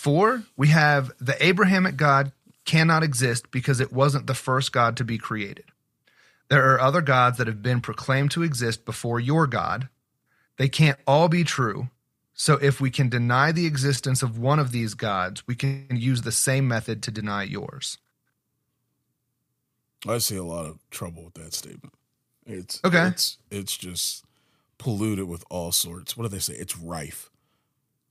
Four, 0.04 0.44
we 0.58 0.68
have 0.68 1.14
the 1.22 1.42
Abrahamic 1.42 1.96
God 1.96 2.34
cannot 2.66 3.04
exist 3.04 3.50
because 3.52 3.80
it 3.80 3.94
wasn't 3.94 4.28
the 4.28 4.34
first 4.34 4.74
God 4.74 4.98
to 4.98 5.06
be 5.06 5.18
created. 5.18 5.64
There 6.50 6.74
are 6.74 6.82
other 6.82 7.00
gods 7.00 7.38
that 7.38 7.48
have 7.48 7.64
been 7.64 7.80
proclaimed 7.80 8.32
to 8.32 8.44
exist 8.44 8.84
before 8.84 9.22
your 9.22 9.48
God. 9.48 9.88
They 10.58 10.68
can't 10.68 11.00
all 11.08 11.30
be 11.30 11.46
true. 11.46 11.88
So 12.34 12.56
if 12.56 12.82
we 12.82 12.92
can 12.92 13.08
deny 13.08 13.54
the 13.54 13.66
existence 13.66 14.22
of 14.22 14.38
one 14.38 14.60
of 14.60 14.74
these 14.74 14.94
gods, 14.94 15.48
we 15.48 15.56
can 15.56 15.88
use 15.92 16.24
the 16.24 16.34
same 16.34 16.68
method 16.68 17.02
to 17.04 17.10
deny 17.10 17.44
yours. 17.44 17.98
I 20.06 20.18
see 20.18 20.36
a 20.36 20.44
lot 20.44 20.66
of 20.66 20.80
trouble 20.92 21.24
with 21.24 21.36
that 21.36 21.54
statement. 21.54 21.94
It's 22.46 22.82
Okay. 22.84 23.08
It's 23.08 23.38
it's 23.50 23.78
just 23.78 24.26
polluted 24.78 25.30
with 25.30 25.46
all 25.50 25.72
sorts. 25.72 26.18
What 26.18 26.24
do 26.24 26.28
they 26.28 26.40
say? 26.40 26.56
It's 26.56 26.78
rife 26.78 27.30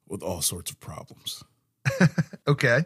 with 0.08 0.22
all 0.22 0.40
sorts 0.40 0.70
of 0.70 0.80
problems. 0.80 1.44
Okay. 2.48 2.84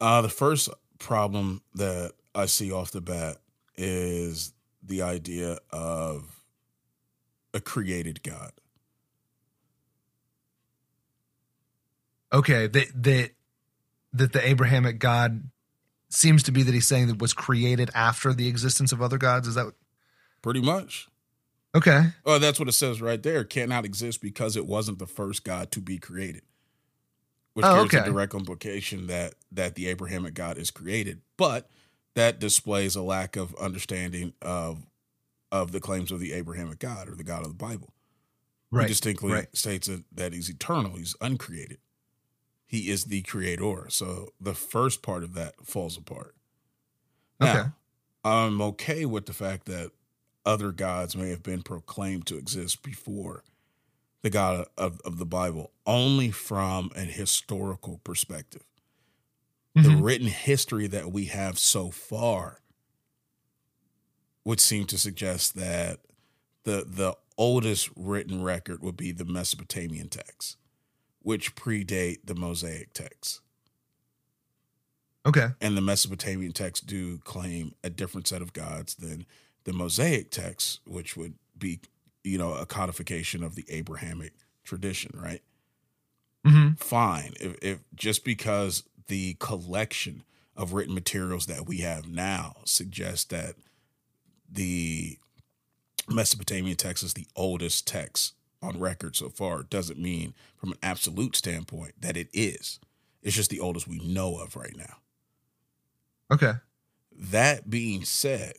Uh, 0.00 0.22
the 0.22 0.28
first 0.30 0.70
problem 0.98 1.60
that 1.74 2.12
I 2.34 2.46
see 2.46 2.72
off 2.72 2.90
the 2.90 3.02
bat 3.02 3.36
is 3.76 4.54
the 4.82 5.02
idea 5.02 5.58
of 5.70 6.42
a 7.52 7.60
created 7.60 8.22
God. 8.22 8.52
Okay. 12.32 12.66
That 12.66 12.86
that 13.02 13.30
that 14.12 14.32
the 14.32 14.46
Abrahamic 14.48 14.98
God 14.98 15.50
seems 16.08 16.42
to 16.44 16.52
be 16.52 16.62
that 16.62 16.72
he's 16.74 16.88
saying 16.88 17.06
that 17.08 17.18
was 17.18 17.32
created 17.32 17.90
after 17.94 18.32
the 18.32 18.48
existence 18.48 18.92
of 18.92 19.00
other 19.02 19.18
gods. 19.18 19.46
Is 19.46 19.54
that 19.54 19.66
what- 19.66 19.74
Pretty 20.42 20.60
much. 20.60 21.08
okay? 21.74 22.06
Oh, 22.24 22.38
that's 22.38 22.58
what 22.58 22.68
it 22.68 22.72
says 22.72 23.00
right 23.02 23.22
there. 23.22 23.44
Cannot 23.44 23.84
exist 23.84 24.20
because 24.22 24.56
it 24.56 24.66
wasn't 24.66 24.98
the 24.98 25.06
first 25.06 25.44
God 25.44 25.70
to 25.72 25.80
be 25.80 25.98
created. 25.98 26.42
Which 27.54 27.66
Oh, 27.66 27.84
gives 27.84 28.06
a 28.06 28.10
direct 28.10 28.34
implication 28.34 29.06
that 29.08 29.34
that 29.52 29.74
the 29.74 29.88
Abrahamic 29.88 30.34
God 30.34 30.56
is 30.56 30.70
created, 30.70 31.20
but 31.36 31.68
that 32.14 32.38
displays 32.38 32.96
a 32.96 33.02
lack 33.02 33.36
of 33.36 33.54
understanding 33.56 34.34
of 34.40 34.86
of 35.52 35.72
the 35.72 35.80
claims 35.80 36.12
of 36.12 36.20
the 36.20 36.32
Abrahamic 36.32 36.78
God 36.78 37.08
or 37.08 37.14
the 37.16 37.24
God 37.24 37.42
of 37.42 37.48
the 37.48 37.54
Bible. 37.54 37.92
Right. 38.70 38.82
He 38.84 38.88
distinctly 38.88 39.32
right. 39.32 39.56
states 39.56 39.88
that, 39.88 40.04
that 40.12 40.32
he's 40.32 40.48
eternal, 40.48 40.96
he's 40.96 41.16
uncreated. 41.20 41.78
He 42.66 42.88
is 42.88 43.06
the 43.06 43.22
creator. 43.22 43.86
So 43.88 44.28
the 44.40 44.54
first 44.54 45.02
part 45.02 45.24
of 45.24 45.34
that 45.34 45.54
falls 45.66 45.98
apart. 45.98 46.36
Now, 47.40 47.50
Okay. 47.60 47.68
I'm 48.22 48.60
okay 48.62 49.06
with 49.06 49.26
the 49.26 49.32
fact 49.32 49.66
that 49.66 49.90
other 50.46 50.70
gods 50.70 51.16
may 51.16 51.30
have 51.30 51.42
been 51.42 51.62
proclaimed 51.62 52.26
to 52.26 52.36
exist 52.36 52.82
before 52.82 53.42
the 54.22 54.30
God 54.30 54.66
of, 54.76 55.00
of 55.00 55.18
the 55.18 55.26
Bible, 55.26 55.72
only 55.86 56.30
from 56.30 56.90
an 56.94 57.08
historical 57.08 57.98
perspective. 57.98 58.64
The 59.82 59.90
Mhm. 59.90 60.02
written 60.04 60.28
history 60.28 60.86
that 60.86 61.10
we 61.12 61.24
have 61.26 61.58
so 61.58 61.90
far 61.90 62.62
would 64.44 64.60
seem 64.60 64.86
to 64.86 64.98
suggest 64.98 65.54
that 65.54 66.00
the 66.64 66.84
the 66.86 67.16
oldest 67.38 67.90
written 67.96 68.42
record 68.42 68.82
would 68.82 68.96
be 68.96 69.12
the 69.12 69.24
Mesopotamian 69.24 70.08
texts, 70.08 70.56
which 71.20 71.54
predate 71.56 72.20
the 72.26 72.34
Mosaic 72.34 72.92
texts. 72.94 73.40
Okay. 75.26 75.50
And 75.60 75.76
the 75.76 75.82
Mesopotamian 75.82 76.52
texts 76.52 76.84
do 76.84 77.18
claim 77.18 77.74
a 77.84 77.90
different 77.90 78.26
set 78.26 78.40
of 78.42 78.52
gods 78.52 78.94
than 78.94 79.26
the 79.64 79.72
Mosaic 79.72 80.30
texts, 80.30 80.80
which 80.86 81.16
would 81.16 81.38
be, 81.56 81.80
you 82.24 82.38
know, 82.38 82.54
a 82.54 82.66
codification 82.66 83.42
of 83.42 83.54
the 83.54 83.64
Abrahamic 83.68 84.34
tradition, 84.64 85.12
right? 85.14 85.42
hmm 86.44 86.70
Fine. 86.76 87.34
If, 87.40 87.56
if 87.62 87.78
just 87.94 88.24
because 88.24 88.84
the 89.08 89.34
collection 89.40 90.24
of 90.56 90.72
written 90.72 90.94
materials 90.94 91.46
that 91.46 91.66
we 91.66 91.78
have 91.78 92.08
now 92.08 92.56
suggests 92.64 93.24
that 93.24 93.54
the 94.50 95.18
Mesopotamian 96.08 96.76
text 96.76 97.02
is 97.04 97.14
the 97.14 97.26
oldest 97.36 97.86
text 97.86 98.34
on 98.62 98.78
record 98.78 99.16
so 99.16 99.28
far, 99.28 99.62
doesn't 99.62 99.98
mean 99.98 100.34
from 100.56 100.72
an 100.72 100.78
absolute 100.82 101.36
standpoint 101.36 101.94
that 102.00 102.16
it 102.16 102.28
is. 102.32 102.78
It's 103.22 103.36
just 103.36 103.50
the 103.50 103.60
oldest 103.60 103.88
we 103.88 103.98
know 104.00 104.38
of 104.38 104.56
right 104.56 104.76
now. 104.76 104.96
Okay. 106.30 106.52
That 107.12 107.68
being 107.68 108.04
said, 108.04 108.54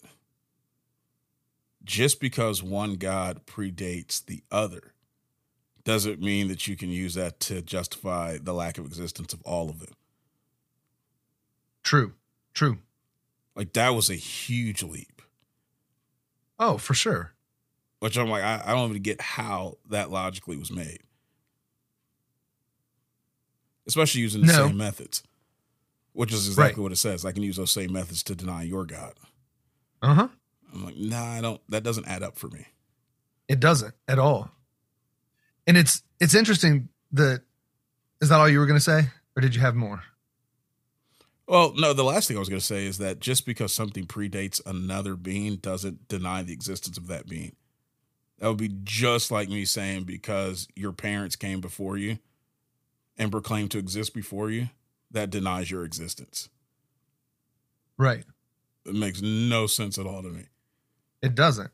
just 1.84 2.20
because 2.20 2.62
one 2.64 2.96
God 2.96 3.46
predates 3.46 4.24
the 4.26 4.44
other 4.52 4.94
doesn't 5.84 6.22
mean 6.22 6.48
that 6.48 6.68
you 6.68 6.76
can 6.78 6.90
use 6.90 7.16
that 7.16 7.40
to 7.42 7.62
justify 7.62 8.38
the 8.42 8.54
lack 8.54 8.78
of 8.78 8.86
existence 8.86 9.34
of 9.34 9.42
all 9.44 9.70
of 9.70 9.80
them. 9.80 9.94
True. 11.84 12.14
True. 12.54 12.78
Like 13.56 13.74
that 13.74 13.90
was 13.90 14.10
a 14.10 14.16
huge 14.16 14.84
leap. 14.84 15.22
Oh, 16.60 16.78
for 16.78 16.94
sure. 16.94 17.34
Which 18.00 18.18
I'm 18.18 18.30
like, 18.30 18.44
I, 18.44 18.62
I 18.66 18.72
don't 18.74 18.90
even 18.92 19.02
get 19.02 19.22
how 19.22 19.78
that 19.90 20.12
logically 20.12 20.58
was 20.58 20.72
made. 20.72 21.00
Especially 23.88 24.22
using 24.22 24.42
the 24.42 24.48
No. 24.54 24.68
same 24.68 24.78
methods. 24.78 25.24
Which 26.14 26.32
is 26.34 26.48
exactly 26.48 26.74
Right. 26.82 26.84
what 26.84 26.92
it 26.92 26.98
says. 26.98 27.26
I 27.26 27.32
can 27.32 27.42
use 27.44 27.58
those 27.58 27.72
same 27.72 27.92
methods 27.94 28.22
to 28.24 28.36
deny 28.36 28.64
your 28.64 28.86
God. 28.86 29.14
Uh 30.02 30.14
huh. 30.14 30.28
I'm 30.74 30.86
like, 30.86 30.98
nah, 30.98 31.24
I 31.24 31.42
don't 31.42 31.62
that 31.70 31.84
doesn't 31.84 32.08
add 32.08 32.24
up 32.24 32.38
for 32.38 32.48
me. 32.50 32.66
It 33.48 33.60
doesn't 33.60 33.94
at 34.08 34.20
all. 34.20 34.52
And 35.68 35.78
it's 35.78 36.04
it's 36.20 36.36
interesting 36.36 36.90
that 37.12 37.42
is 38.22 38.30
that 38.30 38.40
all 38.40 38.50
you 38.50 38.60
were 38.60 38.66
going 38.66 38.80
to 38.80 38.84
say, 38.84 39.08
or 39.36 39.42
did 39.42 39.56
you 39.56 39.62
have 39.62 39.76
more? 39.76 40.04
Well, 41.48 41.74
no, 41.76 41.92
the 41.92 42.04
last 42.04 42.28
thing 42.28 42.38
I 42.38 42.40
was 42.40 42.48
going 42.48 42.62
to 42.62 42.66
say 42.66 42.86
is 42.86 42.98
that 43.00 43.20
just 43.20 43.46
because 43.46 43.74
something 43.74 44.06
predates 44.06 44.66
another 44.66 45.16
being 45.16 45.58
doesn't 45.58 46.08
deny 46.08 46.44
the 46.44 46.54
existence 46.54 46.98
of 46.98 47.08
that 47.08 47.28
being. 47.28 47.56
That 48.40 48.48
would 48.48 48.58
be 48.58 48.74
just 48.84 49.32
like 49.32 49.50
me 49.50 49.66
saying 49.66 50.06
because 50.06 50.68
your 50.76 50.94
parents 50.94 51.36
came 51.36 51.60
before 51.60 51.98
you 51.98 52.20
and 53.18 53.32
proclaimed 53.32 53.72
to 53.72 53.78
exist 53.78 54.14
before 54.14 54.50
you, 54.50 54.70
that 55.12 55.30
denies 55.30 55.70
your 55.70 55.84
existence. 55.84 56.50
Right. 57.98 58.24
It 58.86 58.96
makes 58.96 59.22
no 59.22 59.68
sense 59.68 60.00
at 60.00 60.08
all 60.08 60.24
to 60.24 60.30
me. 60.30 60.46
It 61.22 61.36
doesn't. 61.36 61.72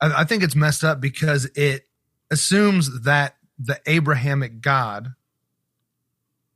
I, 0.00 0.22
I 0.22 0.24
think 0.24 0.42
it's 0.42 0.56
messed 0.56 0.84
up 0.84 1.00
because 1.00 1.46
it 1.54 1.86
assumes 2.30 3.02
that 3.02 3.36
the 3.58 3.80
Abrahamic 3.86 4.60
God 4.60 5.14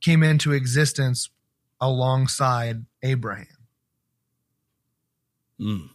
came 0.01 0.23
into 0.23 0.51
existence 0.51 1.29
alongside 1.79 2.85
Abraham. 3.01 3.47
Mm. 5.59 5.89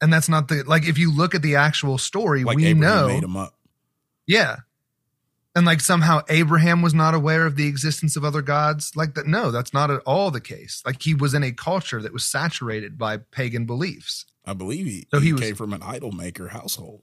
And 0.00 0.12
that's 0.12 0.28
not 0.28 0.48
the 0.48 0.64
like 0.66 0.86
if 0.86 0.98
you 0.98 1.14
look 1.14 1.34
at 1.34 1.42
the 1.42 1.56
actual 1.56 1.98
story, 1.98 2.44
Like 2.44 2.56
we 2.56 2.66
Abraham 2.66 2.80
know 2.80 3.08
made 3.08 3.22
him 3.22 3.36
up. 3.36 3.54
Yeah. 4.26 4.56
And 5.54 5.66
like 5.66 5.80
somehow 5.80 6.22
Abraham 6.28 6.80
was 6.80 6.94
not 6.94 7.14
aware 7.14 7.44
of 7.44 7.56
the 7.56 7.66
existence 7.66 8.16
of 8.16 8.24
other 8.24 8.40
gods. 8.40 8.92
Like 8.94 9.14
that, 9.14 9.26
no, 9.26 9.50
that's 9.50 9.74
not 9.74 9.90
at 9.90 10.00
all 10.06 10.30
the 10.30 10.40
case. 10.40 10.82
Like 10.86 11.02
he 11.02 11.12
was 11.12 11.34
in 11.34 11.42
a 11.42 11.50
culture 11.52 12.00
that 12.00 12.12
was 12.12 12.24
saturated 12.24 12.96
by 12.96 13.16
pagan 13.18 13.66
beliefs. 13.66 14.26
I 14.44 14.54
believe 14.54 14.86
he, 14.86 15.06
So 15.10 15.20
he, 15.20 15.26
he 15.26 15.32
was- 15.32 15.42
came 15.42 15.54
from 15.54 15.72
an 15.72 15.82
idol 15.82 16.12
maker 16.12 16.48
household. 16.48 17.02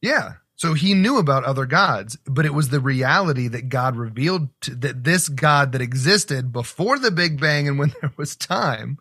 Yeah. 0.00 0.34
So 0.56 0.74
he 0.74 0.92
knew 0.92 1.16
about 1.18 1.44
other 1.44 1.64
gods, 1.64 2.18
but 2.26 2.44
it 2.44 2.52
was 2.52 2.68
the 2.68 2.80
reality 2.80 3.48
that 3.48 3.70
God 3.70 3.96
revealed 3.96 4.48
to, 4.62 4.74
that 4.76 5.04
this 5.04 5.28
God 5.30 5.72
that 5.72 5.80
existed 5.80 6.52
before 6.52 6.98
the 6.98 7.10
Big 7.10 7.40
Bang 7.40 7.66
and 7.66 7.78
when 7.78 7.94
there 8.00 8.12
was 8.16 8.36
time 8.36 8.98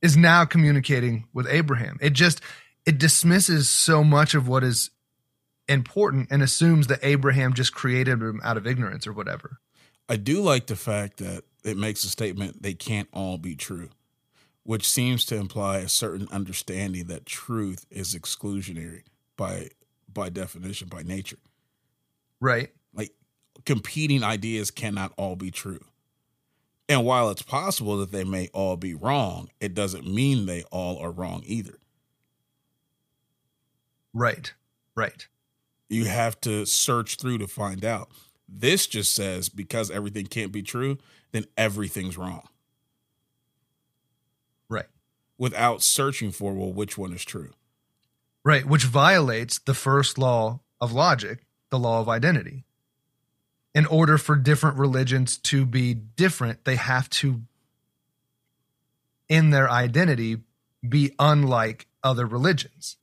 is 0.00 0.16
now 0.16 0.46
communicating 0.46 1.26
with 1.34 1.46
Abraham. 1.48 1.98
It 2.00 2.14
just 2.14 2.40
it 2.86 2.96
dismisses 2.98 3.68
so 3.68 4.02
much 4.02 4.34
of 4.34 4.48
what 4.48 4.64
is 4.64 4.90
important 5.68 6.28
and 6.30 6.42
assumes 6.42 6.86
that 6.86 7.00
Abraham 7.02 7.52
just 7.52 7.74
created 7.74 8.20
him 8.22 8.40
out 8.42 8.56
of 8.56 8.66
ignorance 8.66 9.06
or 9.06 9.12
whatever. 9.12 9.58
I 10.08 10.16
do 10.16 10.40
like 10.40 10.66
the 10.66 10.76
fact 10.76 11.18
that 11.18 11.44
it 11.62 11.76
makes 11.76 12.02
a 12.04 12.08
statement 12.08 12.62
they 12.62 12.74
can't 12.74 13.08
all 13.12 13.36
be 13.38 13.54
true, 13.54 13.90
which 14.64 14.88
seems 14.88 15.24
to 15.26 15.36
imply 15.36 15.78
a 15.78 15.88
certain 15.88 16.28
understanding 16.30 17.06
that 17.06 17.26
truth 17.26 17.86
is 17.90 18.14
exclusionary 18.14 19.02
by 19.36 19.70
by 20.12 20.28
definition, 20.28 20.88
by 20.88 21.02
nature. 21.02 21.38
Right. 22.40 22.70
Like 22.92 23.12
competing 23.64 24.24
ideas 24.24 24.70
cannot 24.70 25.12
all 25.16 25.36
be 25.36 25.50
true. 25.50 25.80
And 26.88 27.04
while 27.04 27.30
it's 27.30 27.42
possible 27.42 27.98
that 27.98 28.10
they 28.10 28.24
may 28.24 28.48
all 28.52 28.76
be 28.76 28.94
wrong, 28.94 29.50
it 29.60 29.74
doesn't 29.74 30.12
mean 30.12 30.46
they 30.46 30.64
all 30.72 30.98
are 30.98 31.12
wrong 31.12 31.42
either. 31.46 31.78
Right. 34.12 34.52
Right. 34.96 35.28
You 35.88 36.06
have 36.06 36.40
to 36.42 36.66
search 36.66 37.16
through 37.16 37.38
to 37.38 37.46
find 37.46 37.84
out. 37.84 38.10
This 38.48 38.88
just 38.88 39.14
says 39.14 39.48
because 39.48 39.90
everything 39.90 40.26
can't 40.26 40.50
be 40.50 40.62
true, 40.62 40.98
then 41.30 41.44
everything's 41.56 42.18
wrong. 42.18 42.48
Without 45.40 45.82
searching 45.82 46.30
for 46.30 46.52
well 46.52 46.72
which 46.72 46.96
one 46.96 47.12
is 47.12 47.24
true 47.24 47.50
Right, 48.44 48.64
which 48.64 48.84
violates 48.84 49.58
the 49.58 49.74
first 49.74 50.16
law 50.16 50.60
of 50.80 50.92
logic, 50.92 51.46
the 51.70 51.78
law 51.78 52.00
of 52.00 52.08
identity. 52.08 52.64
In 53.74 53.86
order 53.86 54.16
for 54.16 54.34
different 54.34 54.78
religions 54.78 55.36
to 55.38 55.66
be 55.66 55.94
different, 55.94 56.64
they 56.64 56.76
have 56.76 57.10
to, 57.10 57.42
in 59.28 59.50
their 59.50 59.70
identity, 59.70 60.38
be 60.86 61.14
unlike 61.18 61.86
other 62.02 62.26
religions. 62.26 62.96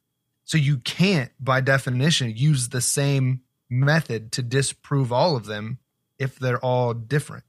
So 0.44 0.58
you 0.58 0.78
can't, 0.78 1.32
by 1.40 1.62
definition, 1.62 2.34
use 2.36 2.70
the 2.70 2.82
same 2.82 3.42
method 3.70 4.32
to 4.34 4.42
disprove 4.42 5.12
all 5.12 5.36
of 5.36 5.46
them 5.46 5.78
if 6.18 6.40
they're 6.40 6.64
all 6.64 6.94
different. 6.94 7.44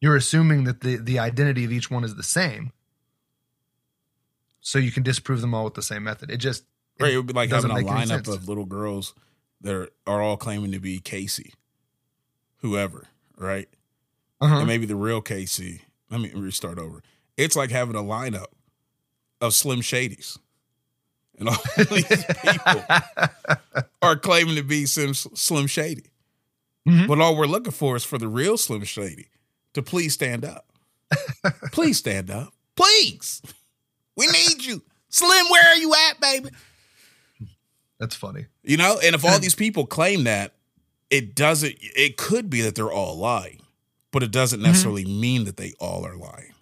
You're 0.00 0.16
assuming 0.16 0.64
that 0.64 0.82
the, 0.82 0.96
the 0.96 1.18
identity 1.18 1.64
of 1.64 1.72
each 1.72 1.90
one 1.90 2.04
is 2.04 2.16
the 2.16 2.22
same. 2.22 2.72
So 4.60 4.78
you 4.78 4.92
can 4.92 5.02
disprove 5.02 5.40
them 5.40 5.54
all 5.54 5.64
with 5.64 5.74
the 5.74 5.82
same 5.82 6.04
method. 6.04 6.30
It 6.30 6.38
just 6.38 6.64
right 6.98 7.12
it 7.12 7.16
would 7.16 7.26
be 7.26 7.32
like 7.32 7.50
having 7.50 7.70
a 7.70 7.74
lineup 7.74 8.28
of 8.28 8.48
little 8.48 8.66
girls 8.66 9.14
that 9.62 9.74
are, 9.74 9.88
are 10.06 10.22
all 10.22 10.36
claiming 10.36 10.72
to 10.72 10.78
be 10.80 10.98
casey 11.00 11.52
whoever 12.58 13.08
right? 13.40 13.68
Uh-huh. 14.40 14.58
and 14.58 14.66
maybe 14.66 14.86
the 14.86 14.96
real 14.96 15.20
casey. 15.20 15.82
Let 16.10 16.20
me 16.20 16.30
restart 16.34 16.78
over. 16.78 17.02
It's 17.36 17.56
like 17.56 17.70
having 17.70 17.94
a 17.96 18.02
lineup 18.02 18.46
of 19.40 19.54
slim 19.54 19.80
shadys. 19.80 20.38
And 21.38 21.48
all 21.48 21.56
these 21.76 22.24
people 22.24 22.82
are 24.02 24.16
claiming 24.16 24.56
to 24.56 24.62
be 24.62 24.86
Slim, 24.86 25.14
slim 25.14 25.66
shady. 25.66 26.04
Mhm. 26.88 27.06
but 27.08 27.20
all 27.20 27.36
we're 27.36 27.46
looking 27.46 27.72
for 27.72 27.96
is 27.96 28.04
for 28.04 28.16
the 28.18 28.28
real 28.28 28.56
slim 28.56 28.84
shady 28.84 29.28
to 29.74 29.82
please 29.82 30.14
stand 30.14 30.44
up. 30.44 30.66
Please 31.72 31.98
stand 31.98 32.30
up. 32.30 32.52
Please 32.76 33.42
we 34.20 34.26
need 34.26 34.64
you 34.64 34.82
slim 35.08 35.46
where 35.50 35.66
are 35.66 35.76
you 35.76 35.92
at 36.08 36.20
baby 36.20 36.50
That's 38.00 38.16
funny. 38.16 38.46
You 38.62 38.78
know, 38.78 38.98
and 39.04 39.14
if 39.14 39.24
all 39.26 39.38
these 39.46 39.54
people 39.54 39.86
claim 39.86 40.24
that, 40.24 40.54
it 41.10 41.34
doesn't, 41.34 41.74
it 41.80 42.16
could 42.16 42.48
be 42.48 42.62
that 42.62 42.74
they're 42.74 42.90
all 42.90 43.18
lying, 43.18 43.60
but 44.10 44.22
it 44.22 44.30
doesn't 44.30 44.60
mm-hmm. 44.60 44.68
necessarily 44.68 45.04
mean 45.04 45.44
that 45.44 45.58
they 45.58 45.74
all 45.78 46.06
are 46.06 46.16
lying. 46.16 46.54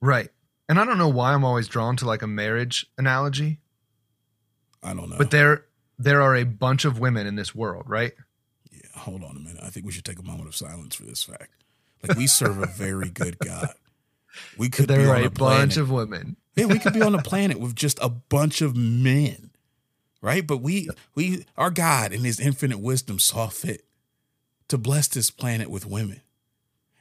Right. 0.00 0.28
And 0.68 0.78
I 0.78 0.84
don't 0.84 0.96
know 0.96 1.08
why 1.08 1.32
I'm 1.34 1.44
always 1.44 1.66
drawn 1.66 1.96
to 1.96 2.06
like 2.06 2.22
a 2.22 2.28
marriage 2.28 2.86
analogy, 2.96 3.58
I 4.80 4.94
don't 4.94 5.10
know. 5.10 5.18
but 5.18 5.30
there 5.32 5.64
there 5.98 6.22
are 6.22 6.36
a 6.36 6.44
bunch 6.44 6.84
of 6.84 7.00
women 7.00 7.26
in 7.26 7.34
this 7.36 7.54
world, 7.54 7.84
right? 7.88 8.12
yeah, 8.70 8.80
hold 8.94 9.24
on 9.24 9.36
a 9.36 9.40
minute. 9.40 9.62
I 9.62 9.70
think 9.70 9.86
we 9.86 9.92
should 9.92 10.04
take 10.04 10.18
a 10.20 10.22
moment 10.22 10.46
of 10.46 10.54
silence 10.54 10.94
for 10.94 11.04
this 11.04 11.22
fact. 11.24 11.50
Like 12.02 12.16
we 12.16 12.26
serve 12.26 12.62
a 12.62 12.66
very 12.66 13.10
good 13.10 13.38
God. 13.40 13.74
We 14.56 14.68
could 14.70 14.86
be 14.88 14.94
There 14.94 15.08
are 15.08 15.16
on 15.16 15.22
a 15.24 15.26
a 15.26 15.30
planet. 15.30 15.60
bunch 15.60 15.76
of 15.78 15.90
women. 15.90 16.36
Yeah, 16.56 16.66
we 16.66 16.78
could 16.78 16.92
be 16.92 17.02
on 17.02 17.14
a 17.14 17.22
planet 17.22 17.58
with 17.60 17.74
just 17.74 17.98
a 18.02 18.08
bunch 18.08 18.60
of 18.62 18.76
men, 18.76 19.50
right? 20.22 20.46
But 20.46 20.58
we, 20.58 20.88
we, 21.14 21.44
our 21.56 21.70
God 21.70 22.12
in 22.12 22.22
His 22.24 22.38
infinite 22.40 22.78
wisdom 22.80 23.18
saw 23.18 23.48
fit 23.48 23.84
to 24.68 24.78
bless 24.78 25.08
this 25.08 25.30
planet 25.30 25.68
with 25.70 25.86
women. 25.86 26.20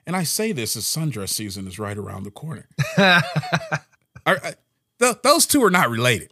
And 0.06 0.16
I 0.16 0.24
say 0.24 0.52
this 0.52 0.76
as 0.76 0.84
sundress 0.84 1.30
season 1.30 1.66
is 1.68 1.80
right 1.80 1.98
around 1.98 2.24
the 2.24 2.32
corner. 2.32 2.68
Are, 2.98 3.24
uh, 4.26 4.40
I- 4.44 4.54
th- 5.00 5.18
those 5.24 5.46
two 5.46 5.64
are 5.64 5.70
not 5.72 5.90
related. 5.90 6.32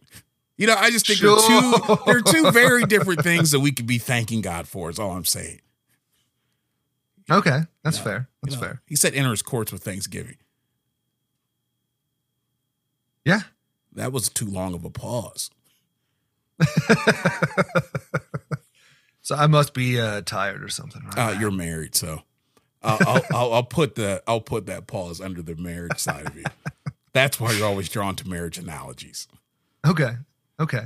You 0.57 0.67
know, 0.67 0.75
I 0.75 0.91
just 0.91 1.07
think 1.07 1.19
they're 1.19 1.35
two 1.37 1.97
they're 2.05 2.21
two 2.21 2.51
very 2.51 2.83
different 2.85 3.21
things 3.23 3.51
that 3.51 3.59
we 3.61 3.71
could 3.71 3.87
be 3.87 3.97
thanking 3.97 4.41
God 4.41 4.67
for. 4.67 4.89
Is 4.89 4.99
all 4.99 5.11
I'm 5.11 5.25
saying. 5.25 5.59
Okay, 7.29 7.61
that's 7.83 7.97
Yeah. 7.97 8.03
fair. 8.03 8.29
That's 8.43 8.55
You 8.55 8.61
know, 8.61 8.67
fair. 8.67 8.81
He 8.85 8.95
said 8.95 9.13
enter 9.13 9.31
his 9.31 9.41
courts 9.41 9.71
with 9.71 9.83
thanksgiving. 9.83 10.35
Yeah. 13.25 13.41
That 13.93 14.11
was 14.11 14.29
too 14.29 14.45
long 14.45 14.73
of 14.73 14.85
a 14.85 14.89
pause. 14.89 15.49
So 19.23 19.35
I 19.35 19.47
must 19.47 19.73
be 19.73 19.99
uh, 19.99 20.21
tired 20.21 20.63
or 20.63 20.69
something. 20.69 21.03
Right? 21.03 21.17
Uh, 21.17 21.39
you're 21.39 21.51
married, 21.51 21.95
so 21.95 22.23
I'll, 22.81 22.97
I'll, 23.07 23.23
I'll, 23.31 23.53
I'll 23.53 23.63
put 23.63 23.95
the 23.95 24.23
I'll 24.27 24.41
put 24.41 24.65
that 24.65 24.87
pause 24.87 25.21
under 25.21 25.41
the 25.41 25.55
marriage 25.55 25.99
side 25.99 26.25
of 26.27 26.35
you. 26.35 26.43
That's 27.13 27.39
why 27.39 27.51
you're 27.53 27.67
always 27.67 27.87
drawn 27.87 28.15
to 28.15 28.27
marriage 28.27 28.57
analogies. 28.57 29.27
okay. 29.85 30.13
Okay. 30.59 30.85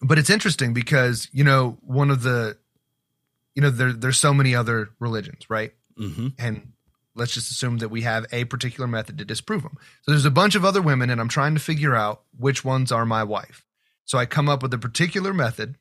But 0.00 0.18
it's 0.18 0.30
interesting 0.30 0.74
because, 0.74 1.28
you 1.32 1.42
know, 1.44 1.78
one 1.82 2.10
of 2.10 2.22
the 2.22 2.56
you 3.54 3.62
know, 3.62 3.70
there 3.70 3.92
there's 3.92 4.18
so 4.18 4.34
many 4.34 4.54
other 4.54 4.90
religions, 4.98 5.48
right? 5.48 5.72
hmm 5.96 6.28
and 6.38 6.72
let's 7.18 7.34
just 7.34 7.50
assume 7.50 7.78
that 7.78 7.88
we 7.90 8.02
have 8.02 8.26
a 8.32 8.44
particular 8.44 8.86
method 8.86 9.18
to 9.18 9.24
disprove 9.24 9.62
them. 9.62 9.76
So 10.02 10.12
there's 10.12 10.24
a 10.24 10.30
bunch 10.30 10.54
of 10.54 10.64
other 10.64 10.80
women, 10.80 11.10
and 11.10 11.20
I'm 11.20 11.28
trying 11.28 11.54
to 11.54 11.60
figure 11.60 11.94
out 11.94 12.22
which 12.38 12.64
ones 12.64 12.92
are 12.92 13.04
my 13.04 13.24
wife. 13.24 13.64
So 14.04 14.16
I 14.18 14.24
come 14.26 14.48
up 14.48 14.62
with 14.62 14.72
a 14.72 14.78
particular 14.78 15.34
method. 15.34 15.76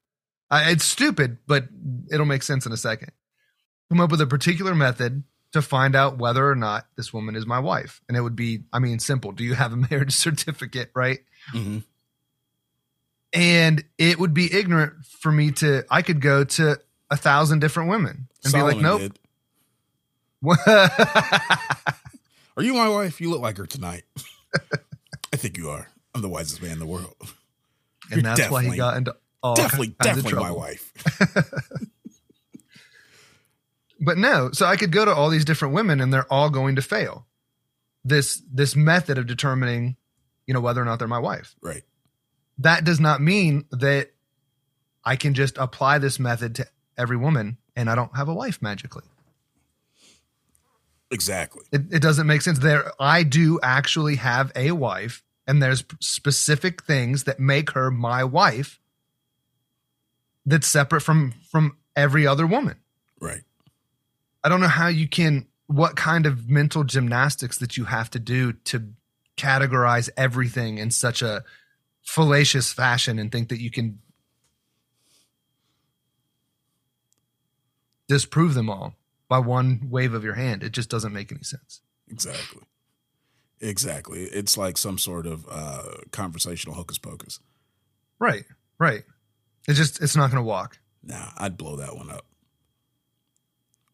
I, 0.50 0.72
it's 0.72 0.84
stupid, 0.84 1.38
but 1.48 1.66
it'll 2.12 2.26
make 2.26 2.44
sense 2.44 2.66
in 2.66 2.72
a 2.72 2.78
second. 2.78 3.12
Come 3.90 4.02
up 4.02 4.12
with 4.12 4.22
a 4.22 4.28
particular 4.28 4.76
method 4.76 5.24
to 5.54 5.62
find 5.62 5.96
out 5.96 6.18
whether 6.18 6.50
or 6.50 6.56
not 6.56 6.88
this 6.98 7.14
woman 7.14 7.36
is 7.36 7.46
my 7.46 7.60
wife. 7.60 8.02
And 8.08 8.18
it 8.18 8.22
would 8.22 8.36
be, 8.36 8.64
I 8.74 8.80
mean, 8.80 9.00
simple. 9.00 9.32
Do 9.32 9.44
you 9.46 9.54
have 9.54 9.72
a 9.72 9.78
marriage 9.92 10.14
certificate? 10.14 10.92
Right. 10.94 11.20
Mhm. 11.54 11.84
And 13.34 13.84
it 13.98 14.20
would 14.20 14.34
be 14.34 14.52
ignorant 14.54 15.06
for 15.06 15.32
me 15.32 15.52
to, 15.54 15.86
I 15.90 16.02
could 16.02 16.22
go 16.22 16.44
to 16.44 16.80
a 17.10 17.18
thousand 17.18 17.60
different 17.60 17.90
women 17.90 18.28
and 18.44 18.52
Solomon 18.52 18.78
be 18.80 18.84
like, 18.86 19.00
did. 19.02 19.20
Are 22.58 22.64
you 22.64 22.74
my 22.74 22.90
wife? 22.90 23.22
You 23.22 23.30
look 23.30 23.42
like 23.42 23.58
her 23.58 23.66
tonight. 23.66 24.04
I 25.34 25.38
think 25.38 25.58
you 25.58 25.70
are. 25.70 25.88
I'm 26.16 26.22
the 26.22 26.30
wisest 26.30 26.62
man 26.62 26.72
in 26.72 26.80
the 26.80 26.86
world. 26.86 27.16
and 28.12 28.24
that's 28.24 28.50
why 28.50 28.64
he 28.64 28.76
got 28.78 28.98
into 28.98 29.16
all 29.44 29.56
definitely, 29.56 29.96
definitely 30.02 30.34
my 30.34 30.52
wife. 30.52 30.92
But 34.00 34.18
no, 34.18 34.52
so 34.52 34.66
I 34.66 34.76
could 34.76 34.92
go 34.92 35.06
to 35.06 35.14
all 35.14 35.30
these 35.30 35.46
different 35.46 35.74
women 35.74 36.02
and 36.02 36.14
they're 36.14 36.32
all 36.32 36.50
going 36.50 36.76
to 36.76 36.82
fail. 36.82 37.26
This 38.04 38.42
this 38.52 38.76
method 38.76 39.18
of 39.18 39.28
determining, 39.28 39.98
you 40.46 40.54
know, 40.54 40.62
whether 40.62 40.82
or 40.82 40.86
not 40.86 41.00
they're 41.00 41.08
my 41.08 41.20
wife. 41.20 41.56
Right. 41.62 41.84
That 42.60 42.84
does 42.84 43.00
not 43.00 43.22
mean 43.22 43.66
that 43.72 44.12
I 45.04 45.16
can 45.16 45.34
just 45.34 45.58
apply 45.58 45.98
this 45.98 46.20
method 46.20 46.56
to 46.56 46.68
every 46.98 47.18
woman 47.18 47.58
and 47.76 47.90
I 47.90 47.96
don't 47.96 48.16
have 48.16 48.28
a 48.30 48.34
wife 48.34 48.62
magically. 48.62 49.04
Exactly. 51.10 51.64
It, 51.72 51.82
it 51.92 52.02
doesn't 52.02 52.28
make 52.28 52.42
sense. 52.42 52.60
There, 52.60 52.92
I 53.00 53.24
do 53.24 53.60
actually 53.64 54.16
have 54.16 54.52
a 54.56 54.72
wife, 54.72 55.24
and 55.46 55.62
there's 55.62 55.84
specific 56.02 56.84
things 56.84 57.24
that 57.24 57.40
make 57.40 57.72
her 57.72 57.90
my 57.90 58.24
wife. 58.24 58.80
That's 60.46 60.68
separate 60.68 61.02
from 61.02 61.34
from 61.52 61.78
every 61.96 62.28
other 62.28 62.46
woman. 62.46 62.78
Right. 63.20 63.44
I 64.44 64.50
don't 64.50 64.62
know 64.62 64.68
how 64.68 64.88
you 64.88 65.08
can, 65.08 65.48
what 65.66 65.96
kind 65.96 66.26
of 66.26 66.50
mental 66.50 66.84
gymnastics 66.84 67.58
that 67.58 67.76
you 67.76 67.86
have 67.86 68.10
to 68.12 68.20
do 68.20 68.54
to 68.54 68.94
categorize 69.36 70.10
everything 70.16 70.78
in 70.78 70.92
such 70.92 71.22
a 71.22 71.44
fallacious 72.02 72.72
fashion 72.72 73.20
and 73.20 73.32
think 73.32 73.50
that 73.50 73.60
you 73.60 73.70
can 73.70 74.00
disprove 78.08 78.54
them 78.54 78.70
all 78.70 78.94
by 79.30 79.40
one 79.40 79.88
wave 79.90 80.14
of 80.14 80.24
your 80.24 80.36
hand. 80.36 80.64
It 80.64 80.72
just 80.72 80.90
doesn't 80.90 81.14
make 81.14 81.32
any 81.32 81.44
sense. 81.44 81.82
Exactly. 82.10 82.64
Exactly. 83.60 84.24
It's 84.24 84.58
like 84.58 84.78
some 84.78 84.98
sort 84.98 85.26
of 85.26 85.46
uh, 85.50 85.84
conversational 86.12 86.76
hocus 86.76 86.98
pocus. 86.98 87.40
Right, 88.20 88.46
right. 88.80 89.04
It's 89.68 89.78
just, 89.78 90.02
it's 90.02 90.16
not 90.16 90.32
going 90.32 90.44
to 90.44 90.48
walk. 90.48 90.80
Nah, 91.04 91.32
I'd 91.38 91.58
blow 91.58 91.76
that 91.78 91.96
one 91.96 92.10
up. 92.10 92.26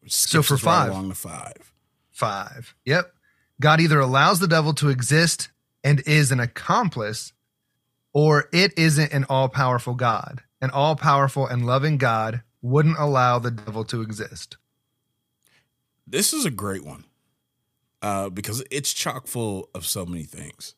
So 0.06 0.42
for 0.42 0.54
us 0.54 0.64
right 0.64 0.72
five. 0.72 0.90
along 0.90 1.08
to 1.08 1.14
five. 1.14 1.72
Five. 2.10 2.74
Yep. 2.84 3.12
God 3.60 3.80
either 3.80 4.00
allows 4.00 4.40
the 4.40 4.48
devil 4.48 4.74
to 4.74 4.90
exist 4.90 5.48
and 5.82 6.02
is 6.06 6.30
an 6.30 6.40
accomplice, 6.40 7.32
or 8.12 8.48
it 8.52 8.72
isn't 8.76 9.12
an 9.12 9.24
all 9.28 9.48
powerful 9.48 9.94
God. 9.94 10.42
An 10.60 10.70
all 10.70 10.96
powerful 10.96 11.46
and 11.46 11.66
loving 11.66 11.98
God 11.98 12.42
wouldn't 12.62 12.98
allow 12.98 13.38
the 13.38 13.50
devil 13.50 13.84
to 13.84 14.00
exist. 14.00 14.56
This 16.06 16.32
is 16.32 16.44
a 16.44 16.50
great 16.50 16.84
one 16.84 17.04
uh, 18.02 18.28
because 18.30 18.62
it's 18.70 18.92
chock 18.92 19.26
full 19.26 19.68
of 19.74 19.86
so 19.86 20.04
many 20.04 20.24
things. 20.24 20.74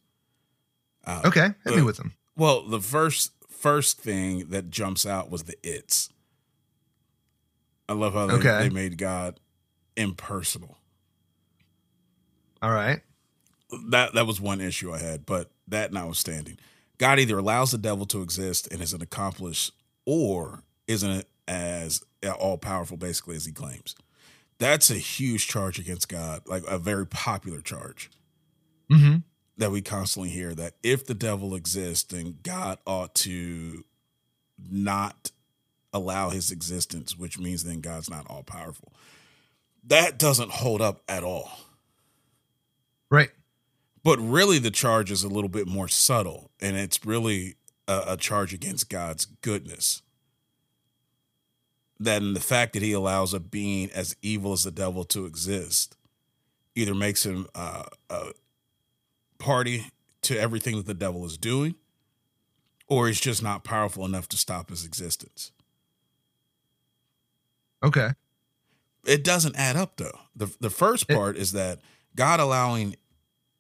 Uh, 1.04 1.22
Okay, 1.24 1.48
hit 1.64 1.74
me 1.76 1.82
uh, 1.82 1.84
with 1.84 1.96
them. 1.96 2.12
Well, 2.36 2.62
the 2.62 2.80
first 2.80 3.32
first 3.48 4.00
thing 4.00 4.46
that 4.50 4.70
jumps 4.70 5.06
out 5.06 5.30
was 5.30 5.44
the 5.44 5.54
it's. 5.62 6.10
I 7.88 7.92
love 7.94 8.14
how 8.14 8.26
they, 8.26 8.34
Okay. 8.34 8.58
they 8.68 8.70
made 8.70 8.98
God 8.98 9.38
impersonal. 9.96 10.78
All 12.62 12.72
right. 12.72 13.00
That 13.90 14.14
that 14.14 14.26
was 14.26 14.40
one 14.40 14.60
issue 14.60 14.92
I 14.92 14.98
had, 14.98 15.26
but 15.26 15.50
that 15.68 15.92
notwithstanding, 15.92 16.58
God 16.98 17.18
either 17.18 17.38
allows 17.38 17.72
the 17.72 17.78
devil 17.78 18.06
to 18.06 18.22
exist 18.22 18.68
and 18.70 18.80
is 18.80 18.92
an 18.92 19.02
accomplice, 19.02 19.72
or 20.04 20.62
isn't 20.86 21.26
as 21.48 22.02
all 22.38 22.58
powerful 22.58 22.96
basically 22.96 23.36
as 23.36 23.44
he 23.46 23.52
claims. 23.52 23.94
That's 24.58 24.90
a 24.90 24.94
huge 24.94 25.46
charge 25.48 25.78
against 25.78 26.08
God, 26.08 26.42
like 26.46 26.62
a 26.66 26.78
very 26.78 27.06
popular 27.06 27.60
charge 27.60 28.10
Mm-hmm. 28.90 29.16
that 29.58 29.72
we 29.72 29.82
constantly 29.82 30.30
hear 30.30 30.54
that 30.54 30.74
if 30.82 31.04
the 31.04 31.14
devil 31.14 31.54
exists, 31.54 32.04
then 32.04 32.38
God 32.42 32.78
ought 32.86 33.14
to 33.16 33.84
not 34.70 35.32
allow 35.92 36.30
his 36.30 36.50
existence, 36.50 37.16
which 37.18 37.38
means 37.38 37.64
then 37.64 37.80
God's 37.80 38.08
not 38.08 38.26
all 38.30 38.42
powerful. 38.44 38.92
That 39.84 40.18
doesn't 40.18 40.52
hold 40.52 40.80
up 40.80 41.02
at 41.08 41.24
all. 41.24 41.50
Right. 43.10 43.30
But 44.02 44.18
really, 44.20 44.58
the 44.58 44.70
charge 44.70 45.10
is 45.10 45.24
a 45.24 45.28
little 45.28 45.48
bit 45.48 45.66
more 45.66 45.88
subtle, 45.88 46.50
and 46.60 46.76
it's 46.76 47.04
really 47.04 47.56
a, 47.88 48.04
a 48.08 48.16
charge 48.16 48.54
against 48.54 48.88
God's 48.88 49.24
goodness. 49.24 50.02
That 51.98 52.20
in 52.22 52.34
the 52.34 52.40
fact 52.40 52.74
that 52.74 52.82
he 52.82 52.92
allows 52.92 53.32
a 53.32 53.40
being 53.40 53.90
as 53.92 54.16
evil 54.20 54.52
as 54.52 54.64
the 54.64 54.70
devil 54.70 55.04
to 55.04 55.24
exist 55.24 55.96
either 56.74 56.94
makes 56.94 57.24
him 57.24 57.46
uh, 57.54 57.84
a 58.10 58.32
party 59.38 59.86
to 60.22 60.38
everything 60.38 60.76
that 60.76 60.86
the 60.86 60.94
devil 60.94 61.24
is 61.24 61.38
doing, 61.38 61.74
or 62.86 63.06
he's 63.06 63.20
just 63.20 63.42
not 63.42 63.64
powerful 63.64 64.04
enough 64.04 64.28
to 64.28 64.36
stop 64.36 64.68
his 64.68 64.84
existence. 64.84 65.52
Okay. 67.82 68.10
It 69.06 69.24
doesn't 69.24 69.56
add 69.56 69.76
up 69.76 69.96
though. 69.96 70.18
The 70.34 70.54
the 70.60 70.70
first 70.70 71.08
part 71.08 71.36
is 71.36 71.52
that 71.52 71.80
God 72.14 72.40
allowing 72.40 72.96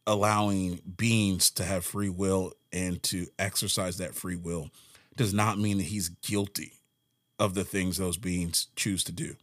allowing 0.06 0.80
beings 0.96 1.50
to 1.50 1.64
have 1.64 1.84
free 1.84 2.08
will 2.08 2.52
and 2.72 3.02
to 3.04 3.26
exercise 3.38 3.98
that 3.98 4.14
free 4.14 4.36
will 4.36 4.70
does 5.16 5.32
not 5.32 5.58
mean 5.58 5.78
that 5.78 5.84
he's 5.84 6.08
guilty 6.08 6.75
of 7.38 7.54
the 7.54 7.64
things 7.64 7.96
those 7.98 8.16
beings 8.16 8.68
choose 8.76 9.04
to 9.04 9.12
do. 9.12 9.36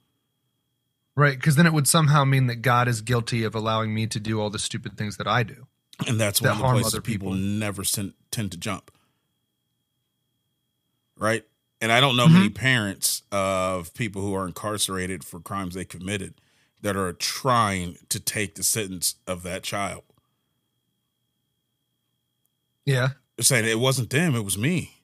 Right. 1.15 1.37
Because 1.37 1.55
then 1.55 1.67
it 1.67 1.73
would 1.73 1.87
somehow 1.87 2.23
mean 2.23 2.47
that 2.47 2.57
God 2.57 2.87
is 2.87 3.01
guilty 3.01 3.43
of 3.43 3.53
allowing 3.53 3.93
me 3.93 4.07
to 4.07 4.19
do 4.19 4.41
all 4.41 4.49
the 4.49 4.57
stupid 4.59 4.97
things 4.97 5.17
that 5.17 5.27
I 5.27 5.43
do. 5.43 5.67
And 6.07 6.19
that's 6.19 6.39
That 6.39 6.59
one 6.59 6.61
of 6.61 6.61
the 6.61 6.73
places 6.81 6.93
other 6.95 7.01
people, 7.01 7.27
people. 7.33 7.37
never 7.39 7.83
tend, 7.83 8.13
tend 8.31 8.51
to 8.51 8.57
jump. 8.57 8.89
Right? 11.17 11.45
And 11.81 11.91
I 11.91 11.99
don't 11.99 12.15
know 12.15 12.25
Mm-hmm. 12.25 12.33
many 12.33 12.49
parents 12.49 13.21
of 13.31 13.93
people 13.93 14.21
who 14.23 14.33
are 14.33 14.47
incarcerated 14.47 15.23
for 15.23 15.39
crimes 15.39 15.75
they 15.75 15.85
committed 15.85 16.33
that 16.81 16.95
are 16.97 17.13
trying 17.13 17.97
to 18.09 18.19
take 18.19 18.55
the 18.55 18.63
sentence 18.63 19.15
of 19.27 19.43
that 19.43 19.61
child. 19.63 20.03
Yeah. 22.85 23.09
They're 23.37 23.43
saying 23.43 23.65
it 23.65 23.79
wasn't 23.79 24.09
them, 24.09 24.35
it 24.35 24.43
was 24.43 24.57
me. 24.57 24.95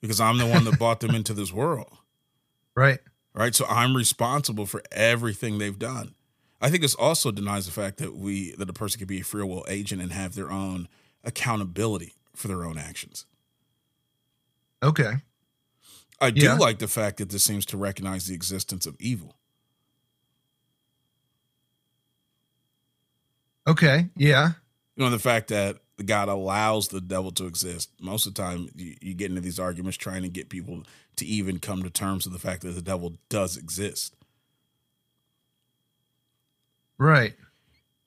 Because 0.00 0.20
I'm 0.20 0.38
the 0.38 0.46
one 0.46 0.64
that 0.64 0.78
brought 0.78 1.00
them 1.00 1.14
into 1.14 1.32
this 1.34 1.52
world. 1.52 1.96
Right. 2.74 2.98
Right? 3.34 3.54
So 3.54 3.64
I'm 3.66 3.96
responsible 3.96 4.66
for 4.66 4.82
everything 4.92 5.58
they've 5.58 5.78
done. 5.78 6.14
I 6.60 6.70
think 6.70 6.82
this 6.82 6.94
also 6.94 7.30
denies 7.32 7.66
the 7.66 7.72
fact 7.72 7.98
that 7.98 8.14
we 8.14 8.52
that 8.56 8.70
a 8.70 8.72
person 8.72 8.98
can 8.98 9.08
be 9.08 9.20
a 9.20 9.24
free 9.24 9.42
will 9.42 9.64
agent 9.68 10.00
and 10.00 10.12
have 10.12 10.34
their 10.34 10.50
own 10.50 10.88
accountability 11.24 12.14
for 12.36 12.48
their 12.48 12.64
own 12.64 12.78
actions. 12.78 13.26
Okay. 14.82 15.14
I 16.20 16.30
do 16.30 16.44
Yeah. 16.44 16.54
like 16.54 16.78
the 16.78 16.86
fact 16.88 17.16
that 17.18 17.30
this 17.30 17.44
seems 17.44 17.66
to 17.66 17.76
recognize 17.76 18.26
the 18.26 18.34
existence 18.34 18.86
of 18.86 18.96
evil. 19.00 19.34
Okay. 23.66 24.08
Yeah. 24.16 24.52
You 24.96 25.04
know, 25.04 25.10
the 25.10 25.18
fact 25.18 25.48
that 25.48 25.78
God 26.04 26.28
allows 26.28 26.88
the 26.88 27.00
devil 27.00 27.30
to 27.32 27.46
exist. 27.46 27.90
Most 28.00 28.26
of 28.26 28.34
the 28.34 28.42
time, 28.42 28.68
you, 28.74 28.96
you 29.00 29.14
get 29.14 29.30
into 29.30 29.40
these 29.40 29.58
arguments 29.60 29.96
trying 29.96 30.22
to 30.22 30.28
get 30.28 30.48
people 30.48 30.84
to 31.16 31.26
even 31.26 31.58
come 31.58 31.82
to 31.82 31.90
terms 31.90 32.24
with 32.24 32.32
the 32.32 32.38
fact 32.38 32.62
that 32.62 32.70
the 32.70 32.82
devil 32.82 33.14
does 33.28 33.56
exist. 33.56 34.14
Right. 36.98 37.34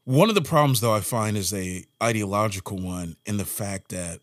One 0.05 0.29
of 0.29 0.35
the 0.35 0.41
problems, 0.41 0.81
though, 0.81 0.93
I 0.93 1.01
find 1.01 1.35
is 1.35 1.53
a 1.53 1.83
ideological 2.01 2.77
one 2.77 3.17
in 3.25 3.37
the 3.37 3.45
fact 3.45 3.89
that 3.89 4.21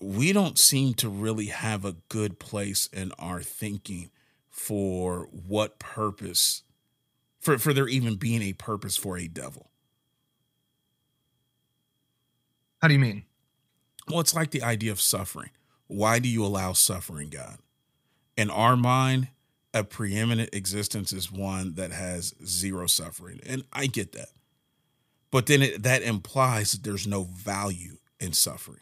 we 0.00 0.32
don't 0.32 0.58
seem 0.58 0.94
to 0.94 1.08
really 1.08 1.46
have 1.46 1.84
a 1.84 1.96
good 2.08 2.38
place 2.38 2.88
in 2.92 3.12
our 3.18 3.40
thinking 3.40 4.10
for 4.50 5.28
what 5.30 5.78
purpose, 5.78 6.62
for, 7.40 7.58
for 7.58 7.72
there 7.72 7.88
even 7.88 8.16
being 8.16 8.42
a 8.42 8.52
purpose 8.52 8.96
for 8.96 9.16
a 9.16 9.28
devil. 9.28 9.70
How 12.82 12.88
do 12.88 12.94
you 12.94 13.00
mean? 13.00 13.24
Well, 14.08 14.20
it's 14.20 14.34
like 14.34 14.50
the 14.50 14.62
idea 14.62 14.92
of 14.92 15.00
suffering. 15.00 15.50
Why 15.86 16.18
do 16.18 16.28
you 16.28 16.44
allow 16.44 16.72
suffering, 16.72 17.28
God? 17.28 17.58
In 18.36 18.50
our 18.50 18.76
mind, 18.76 19.28
a 19.72 19.84
preeminent 19.84 20.54
existence 20.54 21.12
is 21.12 21.30
one 21.30 21.74
that 21.74 21.92
has 21.92 22.34
zero 22.44 22.86
suffering. 22.86 23.40
And 23.46 23.64
I 23.72 23.86
get 23.86 24.12
that. 24.12 24.28
But 25.30 25.46
then 25.46 25.62
it, 25.62 25.82
that 25.82 26.02
implies 26.02 26.72
that 26.72 26.84
there's 26.84 27.06
no 27.06 27.24
value 27.24 27.98
in 28.20 28.32
suffering. 28.32 28.80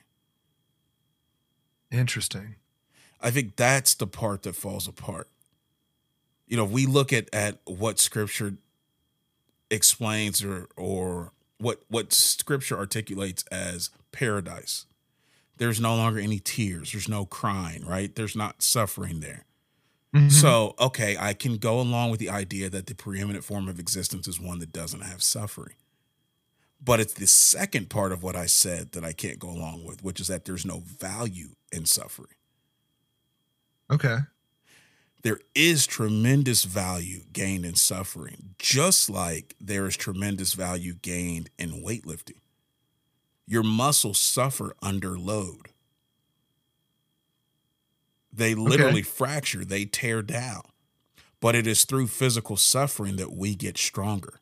Interesting. 1.91 2.57
I 3.21 3.31
think 3.31 3.57
that's 3.57 3.95
the 3.95 4.07
part 4.07 4.43
that 4.43 4.57
falls 4.57 4.87
apart. 4.87 5.29
You 6.47 6.57
know, 6.57 6.65
if 6.65 6.71
we 6.71 6.87
look 6.87 7.13
at, 7.13 7.33
at 7.33 7.59
what 7.65 7.99
scripture 7.99 8.55
explains 9.73 10.45
or 10.45 10.69
or 10.77 11.33
what 11.59 11.83
what 11.89 12.13
scripture 12.13 12.77
articulates 12.77 13.45
as 13.51 13.91
paradise. 14.13 14.85
There's 15.63 15.81
no 15.81 15.95
longer 15.95 16.19
any 16.19 16.41
tears, 16.41 16.91
there's 16.91 17.09
no 17.09 17.25
crying, 17.25 17.87
right? 17.87 18.13
There's 18.13 18.35
not 18.35 18.63
suffering 18.65 19.21
there. 19.21 19.45
Mm-hmm. 20.13 20.31
So, 20.31 20.75
okay, 20.81 21.17
I 21.17 21.35
can 21.35 21.57
go 21.57 21.79
along 21.79 22.11
with 22.11 22.19
the 22.19 22.31
idea 22.31 22.69
that 22.69 22.87
the 22.87 22.97
preeminent 22.97 23.45
form 23.45 23.69
of 23.69 23.79
existence 23.79 24.27
is 24.27 24.41
one 24.41 24.59
that 24.59 24.73
doesn't 24.73 25.03
have 25.03 25.23
suffering. 25.23 25.77
But 26.83 26.99
it's 26.99 27.13
the 27.15 27.29
second 27.29 27.91
part 27.91 28.11
of 28.11 28.25
what 28.25 28.35
I 28.35 28.47
said 28.47 28.91
that 28.91 29.05
I 29.05 29.13
can't 29.13 29.39
go 29.39 29.51
along 29.51 29.85
with, 29.85 30.03
which 30.03 30.19
is 30.19 30.27
that 30.27 30.47
there's 30.47 30.67
no 30.67 30.81
value 30.81 31.51
in 31.71 31.87
suffering. 31.87 32.35
Okay. 33.89 34.17
There 35.23 35.39
is 35.55 35.87
tremendous 35.87 36.65
value 36.65 37.21
gained 37.33 37.65
in 37.65 37.77
suffering, 37.77 38.57
just 38.59 39.09
like 39.09 39.55
there 39.61 39.87
is 39.87 39.97
tremendous 39.97 40.55
value 40.55 40.95
gained 40.95 41.51
in 41.57 41.85
weightlifting. 41.85 42.42
Your 43.47 43.63
muscles 43.63 44.19
suffer 44.19 44.75
under 44.83 45.19
load. 45.19 45.69
They 48.33 48.55
literally 48.55 49.03
fracture, 49.03 49.65
they 49.65 49.85
tear 49.85 50.23
down. 50.23 50.63
But 51.41 51.55
it 51.55 51.67
is 51.67 51.85
through 51.85 52.07
physical 52.07 52.57
suffering 52.57 53.17
that 53.17 53.33
we 53.33 53.55
get 53.55 53.77
stronger. 53.77 54.41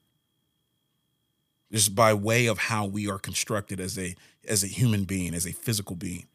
Just 1.73 1.95
by 1.95 2.13
way 2.13 2.47
of 2.47 2.59
how 2.59 2.85
we 2.85 3.09
are 3.09 3.19
constructed 3.19 3.81
as 3.81 3.99
a 3.99 4.15
as 4.47 4.63
a 4.63 4.67
human 4.67 5.05
being, 5.05 5.35
as 5.35 5.47
a 5.47 5.53
physical 5.53 5.97
being. 5.97 6.27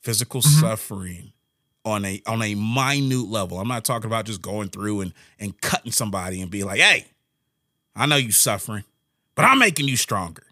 Physical 0.00 0.40
mm-hmm. 0.40 0.60
suffering 0.60 1.32
on 1.84 2.04
a 2.04 2.20
on 2.26 2.42
a 2.42 2.54
minute 2.54 3.28
level. 3.28 3.58
I'm 3.58 3.68
not 3.68 3.84
talking 3.84 4.06
about 4.06 4.26
just 4.26 4.42
going 4.42 4.68
through 4.68 5.02
and 5.02 5.12
and 5.38 5.58
cutting 5.60 5.92
somebody 5.92 6.40
and 6.40 6.50
be 6.50 6.64
like, 6.64 6.80
"Hey, 6.80 7.06
I 7.94 8.06
know 8.06 8.16
you 8.16 8.32
suffering, 8.32 8.84
but 9.34 9.44
I'm 9.44 9.58
making 9.58 9.88
you 9.88 9.96
stronger." 9.96 10.47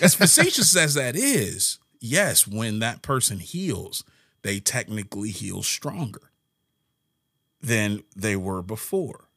As 0.00 0.14
facetious 0.14 0.76
as 0.76 0.94
that 0.94 1.16
is, 1.16 1.78
yes, 2.00 2.46
when 2.46 2.78
that 2.80 3.02
person 3.02 3.38
heals, 3.38 4.04
they 4.42 4.60
technically 4.60 5.30
heal 5.30 5.62
stronger 5.62 6.30
than 7.60 8.02
they 8.14 8.36
were 8.36 8.62
before. 8.62 9.28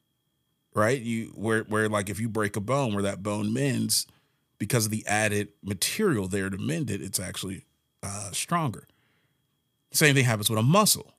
Right? 0.74 1.02
You 1.02 1.32
where 1.36 1.64
where 1.64 1.90
like 1.90 2.10
if 2.10 2.20
you 2.20 2.30
break 2.30 2.56
a 2.56 2.62
bone 2.62 2.94
where 2.94 3.04
that 3.04 3.24
bone 3.24 3.52
mends 3.52 4.06
because 4.60 4.86
of 4.86 4.92
the 4.92 5.06
added 5.08 5.50
material 5.64 6.28
there 6.28 6.50
to 6.50 6.58
mend 6.58 6.92
it, 6.92 7.02
it's 7.02 7.20
actually 7.20 7.66
uh, 8.04 8.32
stronger. 8.32 8.88
Same 9.92 10.14
thing 10.14 10.26
happens 10.26 10.50
with 10.50 10.60
a 10.60 10.64
muscle. 10.64 11.14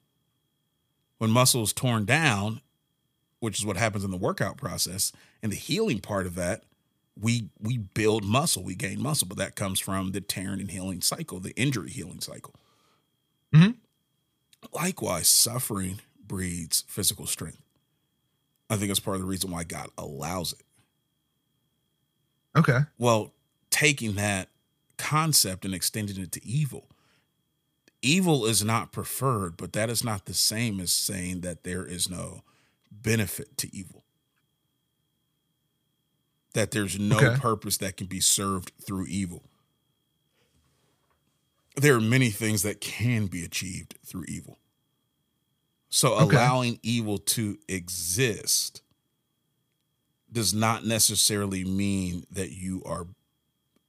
When 1.18 1.30
muscle 1.30 1.62
is 1.62 1.72
torn 1.72 2.04
down, 2.04 2.60
which 3.40 3.58
is 3.58 3.66
what 3.66 3.76
happens 3.76 4.04
in 4.04 4.10
the 4.12 4.16
workout 4.16 4.56
process, 4.56 5.10
and 5.42 5.50
the 5.50 5.56
healing 5.56 5.98
part 5.98 6.26
of 6.26 6.36
that, 6.36 6.62
we 7.20 7.48
we 7.60 7.78
build 7.78 8.24
muscle, 8.24 8.62
we 8.62 8.74
gain 8.74 9.02
muscle, 9.02 9.28
but 9.28 9.38
that 9.38 9.56
comes 9.56 9.80
from 9.80 10.12
the 10.12 10.20
tearing 10.20 10.60
and 10.60 10.70
healing 10.70 11.00
cycle, 11.00 11.40
the 11.40 11.56
injury 11.56 11.90
healing 11.90 12.20
cycle. 12.20 12.54
Mm-hmm. 13.54 13.72
Likewise, 14.72 15.28
suffering 15.28 16.00
breeds 16.26 16.84
physical 16.88 17.26
strength. 17.26 17.62
I 18.70 18.76
think 18.76 18.88
that's 18.88 19.00
part 19.00 19.16
of 19.16 19.22
the 19.22 19.28
reason 19.28 19.50
why 19.50 19.64
God 19.64 19.88
allows 19.96 20.52
it. 20.52 20.62
Okay. 22.56 22.80
Well, 22.98 23.32
taking 23.70 24.14
that 24.14 24.48
concept 24.96 25.64
and 25.64 25.74
extending 25.74 26.20
it 26.20 26.32
to 26.32 26.46
evil. 26.46 26.88
Evil 28.02 28.44
is 28.46 28.64
not 28.64 28.92
preferred, 28.92 29.56
but 29.56 29.72
that 29.72 29.90
is 29.90 30.04
not 30.04 30.26
the 30.26 30.34
same 30.34 30.80
as 30.80 30.92
saying 30.92 31.40
that 31.40 31.64
there 31.64 31.84
is 31.84 32.08
no 32.08 32.42
benefit 32.90 33.56
to 33.58 33.74
evil. 33.74 33.97
That 36.54 36.70
there's 36.70 36.98
no 36.98 37.18
Okay. 37.18 37.40
purpose 37.40 37.76
that 37.78 37.96
can 37.96 38.06
be 38.06 38.20
served 38.20 38.72
through 38.84 39.06
evil. 39.06 39.44
There 41.76 41.94
are 41.94 42.00
many 42.00 42.30
things 42.30 42.62
that 42.62 42.80
can 42.80 43.26
be 43.26 43.44
achieved 43.44 43.96
through 44.04 44.24
evil. 44.28 44.58
So 45.90 46.14
Okay. 46.14 46.36
allowing 46.36 46.80
evil 46.82 47.18
to 47.18 47.58
exist 47.68 48.82
does 50.30 50.52
not 50.52 50.84
necessarily 50.84 51.64
mean 51.64 52.24
that 52.30 52.50
you 52.52 52.82
are 52.84 53.06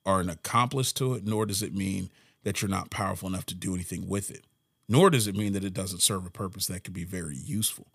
are 0.05 0.21
an 0.21 0.29
accomplice 0.29 0.91
to 0.93 1.13
it, 1.13 1.25
nor 1.25 1.45
does 1.45 1.61
it 1.61 1.73
mean 1.73 2.09
that 2.43 2.61
you're 2.61 2.69
not 2.69 2.89
powerful 2.89 3.27
enough 3.27 3.45
to 3.45 3.53
do 3.53 3.75
anything 3.75 4.07
with 4.07 4.31
it. 4.31 4.45
Nor 4.87 5.09
does 5.09 5.27
it 5.27 5.35
mean 5.35 5.53
that 5.53 5.63
it 5.63 5.73
doesn't 5.73 6.01
serve 6.01 6.25
a 6.25 6.31
purpose 6.31 6.65
that 6.67 6.83
could 6.83 6.93
be 6.93 7.03
very 7.03 7.35
useful. 7.35 7.87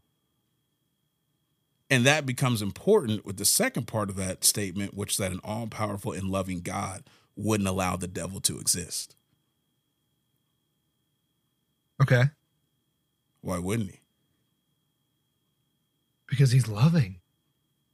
And 1.90 2.06
that 2.06 2.26
becomes 2.26 2.62
important 2.62 3.24
with 3.26 3.36
the 3.36 3.44
second 3.44 3.86
part 3.86 4.08
of 4.10 4.16
that 4.16 4.42
statement, 4.44 4.94
which 4.94 5.12
is 5.12 5.16
that 5.18 5.32
an 5.32 5.40
all 5.44 5.66
powerful 5.66 6.12
and 6.12 6.30
loving 6.30 6.60
God 6.60 7.04
wouldn't 7.36 7.68
allow 7.68 7.96
the 7.96 8.08
devil 8.08 8.40
to 8.40 8.58
exist. 8.58 9.16
Okay. 12.02 12.24
Why 13.42 13.58
wouldn't 13.58 13.90
he? 13.90 14.00
Because 16.28 16.50
he's 16.52 16.68
loving. 16.68 17.20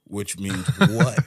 Which 0.05 0.39
means 0.39 0.65
what? 0.77 1.19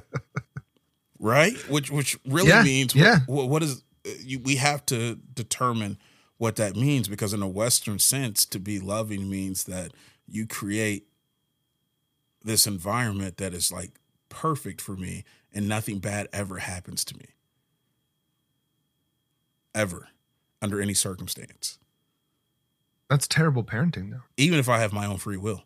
right? 1.18 1.56
Which 1.68 1.90
which 1.90 2.18
really 2.26 2.48
Yeah, 2.48 2.62
means 2.62 2.94
yeah. 2.94 3.20
what, 3.26 3.48
what 3.48 3.62
is 3.62 3.82
you, 4.20 4.38
we 4.38 4.56
have 4.56 4.84
to 4.86 5.16
determine 5.34 5.98
what 6.38 6.56
that 6.56 6.76
means 6.76 7.08
because 7.08 7.32
in 7.32 7.42
a 7.42 7.48
western 7.48 7.98
sense 7.98 8.44
to 8.46 8.58
be 8.58 8.80
loving 8.80 9.28
means 9.30 9.64
that 9.64 9.92
you 10.26 10.46
create 10.46 11.06
this 12.44 12.66
environment 12.66 13.36
that 13.38 13.54
is 13.54 13.72
like 13.72 13.92
perfect 14.28 14.80
for 14.80 14.96
me 14.96 15.24
and 15.52 15.68
nothing 15.68 15.98
bad 15.98 16.28
ever 16.32 16.58
happens 16.58 17.04
to 17.06 17.16
me. 17.16 17.26
Ever 19.74 20.08
under 20.60 20.80
any 20.80 20.94
circumstance. 20.94 21.78
That's 23.10 23.28
terrible 23.28 23.64
parenting, 23.64 24.10
though. 24.10 24.22
even 24.36 24.58
if 24.58 24.68
I 24.68 24.78
have 24.78 24.92
my 24.92 25.04
own 25.06 25.18
free 25.18 25.36
will, 25.36 25.64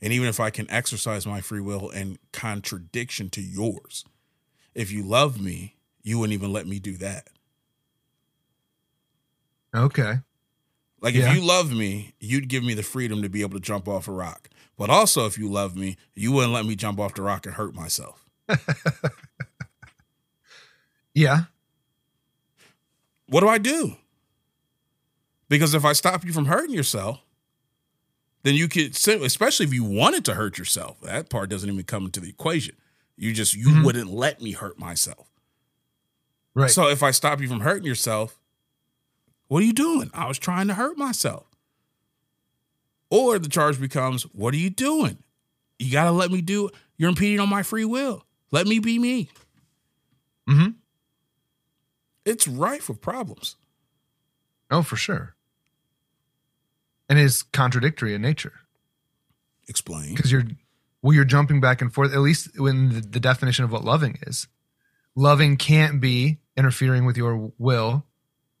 and 0.00 0.12
even 0.12 0.28
if 0.28 0.38
I 0.38 0.50
can 0.50 0.70
exercise 0.70 1.26
my 1.26 1.40
free 1.40 1.60
will 1.60 1.88
in 1.90 2.18
contradiction 2.32 3.30
to 3.30 3.40
yours, 3.40 4.04
if 4.74 4.92
you 4.92 5.02
love 5.02 5.40
me, 5.40 5.76
you 6.02 6.18
wouldn't 6.18 6.34
even 6.34 6.52
let 6.52 6.66
me 6.66 6.78
do 6.78 6.96
that. 6.98 7.28
Okay. 9.74 10.18
Like 11.04 11.14
Yeah. 11.14 11.28
if 11.30 11.36
you 11.36 11.42
love 11.42 11.70
me, 11.70 12.14
you'd 12.18 12.48
give 12.48 12.64
me 12.64 12.72
the 12.72 12.82
freedom 12.82 13.20
to 13.20 13.28
be 13.28 13.42
able 13.42 13.52
to 13.52 13.60
jump 13.60 13.86
off 13.86 14.08
a 14.08 14.10
rock. 14.12 14.48
But 14.78 14.88
also, 14.88 15.26
if 15.26 15.36
you 15.36 15.50
love 15.50 15.76
me, 15.76 15.98
you 16.14 16.32
wouldn't 16.32 16.52
let 16.54 16.64
me 16.64 16.74
jump 16.76 16.98
off 16.98 17.12
the 17.12 17.20
rock 17.20 17.44
and 17.44 17.54
hurt 17.56 17.74
myself. 17.74 18.24
Yeah. 21.14 21.44
What 23.28 23.40
do 23.40 23.48
I 23.48 23.58
do? 23.58 23.96
Because 25.48 25.74
if 25.74 25.84
I 25.84 25.92
stop 25.92 26.24
you 26.24 26.32
from 26.32 26.46
hurting 26.46 26.74
yourself, 26.74 27.20
then 28.42 28.54
you 28.56 28.66
could, 28.66 28.96
especially 28.96 29.64
if 29.66 29.72
you 29.72 29.84
wanted 29.84 30.24
to 30.24 30.34
hurt 30.34 30.58
yourself, 30.58 31.00
that 31.02 31.30
part 31.30 31.50
doesn't 31.50 31.70
even 31.70 31.84
come 31.84 32.06
into 32.06 32.18
the 32.18 32.28
equation. 32.28 32.74
You 33.16 33.32
just, 33.32 33.54
you 33.54 33.68
Mhm. 33.68 33.84
wouldn't 33.84 34.10
let 34.10 34.42
me 34.42 34.52
hurt 34.52 34.76
myself. 34.78 35.28
Right. 36.52 36.68
So 36.70 36.88
if 36.88 37.02
I 37.02 37.12
stop 37.12 37.40
you 37.40 37.46
from 37.48 37.60
hurting 37.60 37.86
yourself, 37.86 38.40
what 39.54 39.62
are 39.62 39.66
you 39.66 39.72
doing? 39.72 40.10
I 40.12 40.26
was 40.26 40.36
trying 40.36 40.66
to 40.66 40.74
hurt 40.74 40.98
myself. 40.98 41.46
Or 43.08 43.38
the 43.38 43.48
charge 43.48 43.80
becomes, 43.80 44.24
what 44.24 44.52
are 44.52 44.56
you 44.56 44.68
doing? 44.68 45.18
You 45.78 45.92
got 45.92 46.06
to 46.06 46.10
let 46.10 46.32
me 46.32 46.40
do 46.40 46.70
You're 46.96 47.10
impeding 47.10 47.38
on 47.38 47.48
my 47.48 47.62
free 47.62 47.84
will. 47.84 48.24
Let 48.50 48.66
me 48.66 48.80
be 48.80 48.98
me. 48.98 49.28
Mm-hmm. 50.50 50.70
It's 52.24 52.48
rife 52.48 52.88
with 52.88 53.00
problems. 53.00 53.54
Oh, 54.72 54.82
for 54.82 54.96
sure. 54.96 55.36
And 57.08 57.20
is 57.20 57.44
contradictory 57.44 58.12
in 58.12 58.22
nature 58.22 58.54
Explain. 59.68 60.16
because 60.16 60.32
you're 60.32 60.46
well, 61.00 61.12
you're 61.12 61.24
jumping 61.24 61.60
back 61.60 61.80
and 61.80 61.94
forth. 61.94 62.12
At 62.12 62.18
least 62.18 62.58
when 62.58 62.88
the, 62.88 63.00
the 63.02 63.20
definition 63.20 63.64
of 63.64 63.70
what 63.70 63.84
loving 63.84 64.18
is, 64.26 64.48
loving 65.14 65.56
can't 65.56 66.00
be 66.00 66.38
interfering 66.56 67.04
with 67.04 67.16
your 67.16 67.52
will 67.56 68.04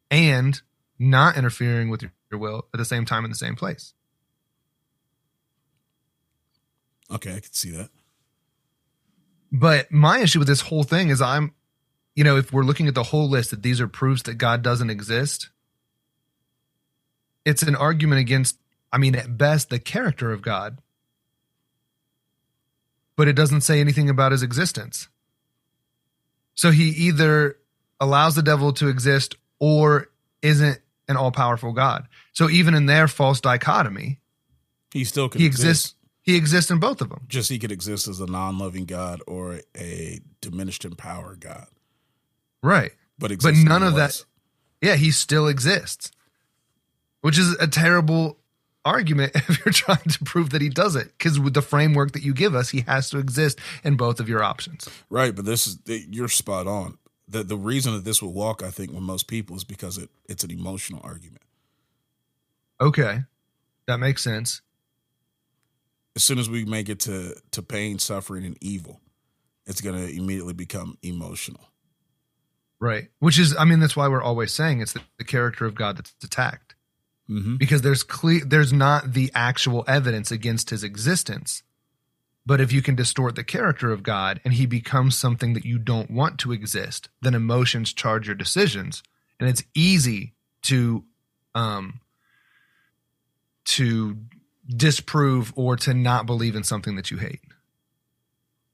and 0.08 0.62
not 0.98 1.36
interfering 1.36 1.88
with 1.88 2.02
your, 2.02 2.12
will 2.38 2.66
at 2.74 2.78
the 2.78 2.84
same 2.84 3.04
time 3.04 3.24
in 3.24 3.30
the 3.30 3.36
same 3.36 3.54
place. 3.54 3.94
Okay, 7.10 7.30
I 7.30 7.40
can 7.40 7.52
see 7.52 7.70
that. 7.70 7.90
But 9.52 9.92
my 9.92 10.18
issue 10.18 10.40
with 10.40 10.48
this 10.48 10.62
whole 10.62 10.82
thing 10.82 11.10
is 11.10 11.22
I'm, 11.22 11.54
you 12.16 12.24
know, 12.24 12.36
if 12.36 12.52
we're 12.52 12.64
looking 12.64 12.88
at 12.88 12.94
the 12.94 13.04
whole 13.04 13.28
list 13.28 13.50
that 13.50 13.62
these 13.62 13.80
are 13.80 13.86
proofs 13.86 14.22
that 14.22 14.34
God 14.34 14.62
doesn't 14.62 14.90
exist, 14.90 15.50
it's 17.44 17.62
an 17.62 17.76
argument 17.76 18.20
against, 18.20 18.58
I 18.92 18.98
mean, 18.98 19.14
at 19.14 19.36
best, 19.38 19.70
the 19.70 19.78
character 19.78 20.32
of 20.32 20.42
God. 20.42 20.78
But 23.16 23.28
it 23.28 23.34
doesn't 23.34 23.60
say 23.60 23.80
anything 23.80 24.10
about 24.10 24.32
his 24.32 24.42
existence. 24.42 25.08
So 26.56 26.72
he 26.72 26.88
either 26.88 27.56
allows 28.00 28.34
the 28.34 28.42
devil 28.42 28.72
to 28.74 28.88
exist 28.88 29.36
or 29.60 30.08
isn't 30.42 30.80
an 31.08 31.16
all 31.16 31.30
powerful 31.30 31.72
God. 31.72 32.06
So 32.32 32.48
even 32.50 32.74
in 32.74 32.86
their 32.86 33.08
false 33.08 33.40
dichotomy, 33.40 34.20
He 34.92 35.04
still 35.04 35.28
He 35.30 35.44
exist. 35.46 35.64
exists- 35.64 35.94
He 36.22 36.36
exists 36.36 36.70
in 36.70 36.78
both 36.80 37.00
of 37.02 37.10
them. 37.10 37.22
Just 37.28 37.50
he 37.50 37.58
could 37.58 37.70
exist 37.72 38.08
as 38.08 38.18
a 38.20 38.26
non-loving 38.26 38.86
God 38.86 39.20
or 39.26 39.60
a 39.76 40.20
diminished 40.40 40.84
in 40.86 40.94
power 40.96 41.36
God. 41.36 41.66
Right. 42.62 42.92
But 43.18 43.32
But 43.42 43.54
none 43.56 43.82
of 43.82 43.94
that. 43.96 44.24
Yeah, 44.80 44.96
he 44.96 45.10
still 45.10 45.46
exists, 45.48 46.10
which 47.20 47.38
is 47.38 47.52
a 47.60 47.66
terrible 47.66 48.38
argument 48.84 49.32
if 49.34 49.64
you're 49.64 49.72
trying 49.72 49.98
to 50.10 50.24
prove 50.24 50.50
that 50.50 50.60
he 50.62 50.68
doesn't. 50.68 51.06
Because 51.18 51.38
with 51.38 51.54
the 51.54 51.62
framework 51.62 52.12
that 52.12 52.22
you 52.22 52.32
give 52.34 52.54
us, 52.54 52.70
he 52.70 52.80
has 52.82 53.10
to 53.10 53.18
exist 53.18 53.58
in 53.82 53.96
both 53.96 54.20
of 54.20 54.28
your 54.28 54.42
options. 54.42 54.88
Right, 55.10 55.34
but 55.34 55.44
this 55.44 55.66
is 55.66 55.78
you're 55.86 56.28
spot 56.28 56.66
on. 56.66 56.96
The 57.28 57.42
the 57.42 57.56
reason 57.56 57.94
that 57.94 58.04
this 58.04 58.22
will 58.22 58.32
walk, 58.32 58.62
I 58.62 58.70
think, 58.70 58.92
with 58.92 59.02
most 59.02 59.26
people 59.28 59.56
is 59.56 59.64
because 59.64 59.98
it 59.98 60.10
it's 60.28 60.44
an 60.44 60.50
emotional 60.50 61.00
argument. 61.02 61.42
Okay, 62.80 63.20
that 63.86 63.98
makes 63.98 64.22
sense. 64.22 64.60
As 66.16 66.22
soon 66.22 66.38
as 66.38 66.48
we 66.50 66.64
make 66.64 66.88
it 66.88 67.00
to 67.00 67.34
to 67.52 67.62
pain, 67.62 67.98
suffering, 67.98 68.44
and 68.44 68.58
evil, 68.60 69.00
it's 69.66 69.80
going 69.80 69.96
to 69.96 70.14
immediately 70.14 70.52
become 70.54 70.98
emotional. 71.02 71.60
Right. 72.80 73.08
Which 73.18 73.38
is, 73.38 73.56
I 73.56 73.64
mean, 73.64 73.80
that's 73.80 73.96
why 73.96 74.08
we're 74.08 74.22
always 74.22 74.52
saying 74.52 74.80
it's 74.82 74.92
the, 74.92 75.00
the 75.16 75.24
character 75.24 75.64
of 75.64 75.74
God 75.74 75.96
that's 75.96 76.14
attacked 76.22 76.74
Mm-hmm. 77.30 77.56
because 77.56 77.80
there's 77.80 78.02
clear, 78.02 78.42
there's 78.44 78.70
not 78.70 79.14
the 79.14 79.30
actual 79.34 79.82
evidence 79.88 80.30
against 80.30 80.68
his 80.68 80.84
existence. 80.84 81.62
But 82.46 82.60
if 82.60 82.72
you 82.72 82.82
can 82.82 82.94
distort 82.94 83.36
the 83.36 83.44
character 83.44 83.90
of 83.90 84.02
God 84.02 84.40
and 84.44 84.54
he 84.54 84.66
becomes 84.66 85.16
something 85.16 85.54
that 85.54 85.64
you 85.64 85.78
don't 85.78 86.10
want 86.10 86.38
to 86.40 86.52
exist, 86.52 87.08
then 87.22 87.34
emotions 87.34 87.92
charge 87.92 88.26
your 88.26 88.36
decisions, 88.36 89.02
and 89.40 89.48
it's 89.48 89.62
easy 89.74 90.34
to, 90.62 91.04
um, 91.54 92.00
to 93.64 94.18
disprove 94.68 95.52
or 95.56 95.76
to 95.76 95.94
not 95.94 96.26
believe 96.26 96.54
in 96.54 96.64
something 96.64 96.96
that 96.96 97.10
you 97.10 97.16
hate. 97.16 97.40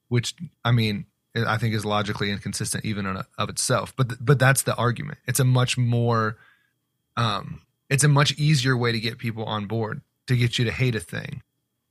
Which 0.08 0.34
I 0.64 0.72
mean, 0.72 1.06
I 1.34 1.56
think 1.58 1.74
is 1.74 1.84
logically 1.84 2.30
inconsistent 2.30 2.84
even 2.84 3.06
in 3.06 3.22
of 3.38 3.48
itself. 3.48 3.94
But 3.96 4.08
th- 4.08 4.18
but 4.20 4.38
that's 4.38 4.62
the 4.62 4.74
argument. 4.74 5.18
It's 5.26 5.38
a 5.38 5.44
much 5.44 5.78
more, 5.78 6.36
um, 7.16 7.62
it's 7.88 8.02
a 8.02 8.08
much 8.08 8.32
easier 8.38 8.76
way 8.76 8.90
to 8.92 8.98
get 8.98 9.18
people 9.18 9.44
on 9.44 9.66
board 9.66 10.00
to 10.26 10.36
get 10.36 10.58
you 10.58 10.64
to 10.64 10.72
hate 10.72 10.94
a 10.94 11.00
thing, 11.00 11.42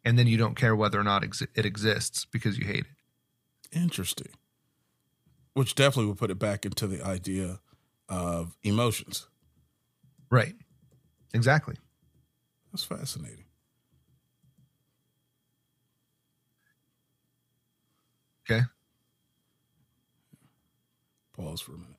and 0.10 0.18
then 0.19 0.26
you 0.26 0.38
don't 0.38 0.56
care 0.56 0.76
whether 0.76 0.99
or 0.99 1.03
not 1.03 1.22
exi- 1.22 1.48
it 1.56 1.68
exists 1.68 2.26
because 2.26 2.57
you 2.57 2.65
hate 2.65 2.88
it. 2.88 3.77
Interesting. 3.77 4.30
Which 5.53 5.76
definitely 5.76 6.07
would 6.07 6.18
put 6.18 6.31
it 6.31 6.40
back 6.40 6.65
into 6.65 6.88
the 6.88 7.06
idea 7.06 7.60
of 8.10 8.57
emotions. 8.64 9.27
Right. 10.31 10.56
Exactly. 11.34 11.76
That's 12.72 12.84
fascinating. 12.84 13.45
Okay. 18.49 18.64
Pause 21.34 21.61
for 21.61 21.72
a 21.73 21.77
minute. 21.77 21.98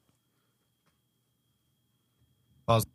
Pause. 2.66 2.86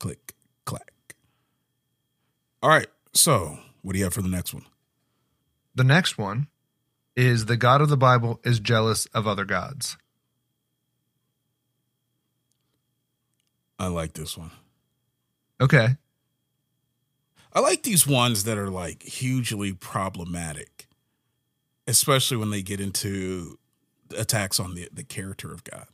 Click, 0.00 0.34
clack. 0.64 0.92
All 2.62 2.70
right. 2.70 2.88
So, 3.16 3.58
what 3.80 3.94
do 3.94 3.98
you 3.98 4.04
have 4.04 4.12
for 4.12 4.20
the 4.20 4.28
next 4.28 4.52
one? 4.52 4.66
The 5.74 5.84
next 5.84 6.18
one 6.18 6.48
is 7.16 7.46
the 7.46 7.56
God 7.56 7.80
of 7.80 7.88
the 7.88 7.96
Bible 7.96 8.40
is 8.44 8.60
jealous 8.60 9.06
of 9.06 9.26
other 9.26 9.46
gods. 9.46 9.96
I 13.78 13.86
like 13.86 14.12
this 14.12 14.36
one. 14.36 14.50
Okay. 15.58 15.96
I 17.54 17.60
like 17.60 17.84
these 17.84 18.06
ones 18.06 18.44
that 18.44 18.58
are 18.58 18.68
like 18.68 19.02
hugely 19.02 19.72
problematic, 19.72 20.86
especially 21.86 22.36
when 22.36 22.50
they 22.50 22.60
get 22.60 22.82
into 22.82 23.58
attacks 24.14 24.60
on 24.60 24.74
the, 24.74 24.90
the 24.92 25.04
character 25.04 25.52
of 25.54 25.64
God. 25.64 25.86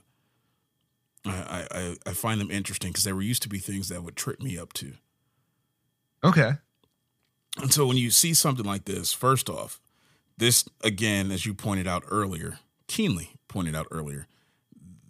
I, 1.25 1.67
I, 1.71 1.97
I 2.05 2.13
find 2.15 2.41
them 2.41 2.51
interesting 2.51 2.91
because 2.91 3.05
they 3.05 3.13
were 3.13 3.23
used 3.23 3.43
to 3.43 3.49
be 3.49 3.59
things 3.59 3.91
that 3.91 4.03
would 4.03 4.17
trip 4.17 4.41
me 4.43 4.59
up 4.59 4.73
too. 4.73 4.95
Okay. 6.25 6.55
And 7.61 7.73
so 7.73 7.87
when 7.87 7.97
you 7.97 8.11
see 8.11 8.35
something 8.35 8.65
like 8.65 8.85
this, 8.87 9.13
first 9.13 9.51
off, 9.51 9.81
this 10.39 10.65
again, 10.83 11.31
as 11.31 11.45
you 11.45 11.55
pointed 11.55 11.87
out 11.87 12.03
earlier, 12.11 12.59
keenly 12.89 13.31
pointed 13.49 13.75
out 13.77 13.87
earlier, 13.91 14.27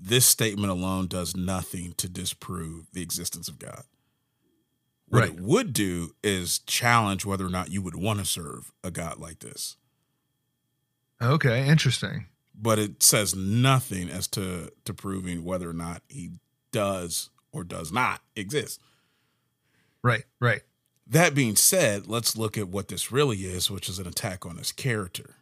this 0.00 0.26
statement 0.26 0.70
alone 0.70 1.06
does 1.06 1.36
nothing 1.36 1.94
to 1.98 2.08
disprove 2.08 2.86
the 2.92 3.02
existence 3.02 3.48
of 3.48 3.58
God. 3.58 3.84
What 5.08 5.20
Right. 5.20 5.28
it 5.34 5.40
would 5.40 5.72
do 5.72 6.14
is 6.24 6.58
challenge 6.60 7.24
whether 7.24 7.46
or 7.46 7.50
not 7.50 7.70
you 7.70 7.82
would 7.82 7.94
want 7.94 8.18
to 8.18 8.24
serve 8.24 8.72
a 8.82 8.90
God 8.90 9.18
like 9.18 9.38
this. 9.40 9.76
Okay. 11.20 11.68
Interesting. 11.68 12.26
But 12.54 12.78
it 12.78 13.02
says 13.02 13.34
nothing 13.34 14.08
as 14.08 14.26
to 14.28 14.72
to 14.84 14.94
proving 14.94 15.44
whether 15.44 15.68
or 15.70 15.74
not 15.74 16.02
he 16.08 16.32
does 16.72 17.30
or 17.52 17.62
does 17.62 17.92
not 17.92 18.22
exist. 18.34 18.80
Right. 20.02 20.24
Right. 20.40 20.62
That 21.06 21.34
being 21.34 21.56
said, 21.56 22.06
let's 22.06 22.36
look 22.36 22.56
at 22.56 22.68
what 22.68 22.88
this 22.88 23.12
really 23.12 23.38
is, 23.38 23.70
which 23.70 23.88
is 23.88 23.98
an 23.98 24.06
attack 24.06 24.46
on 24.46 24.56
his 24.56 24.72
character. 24.72 25.36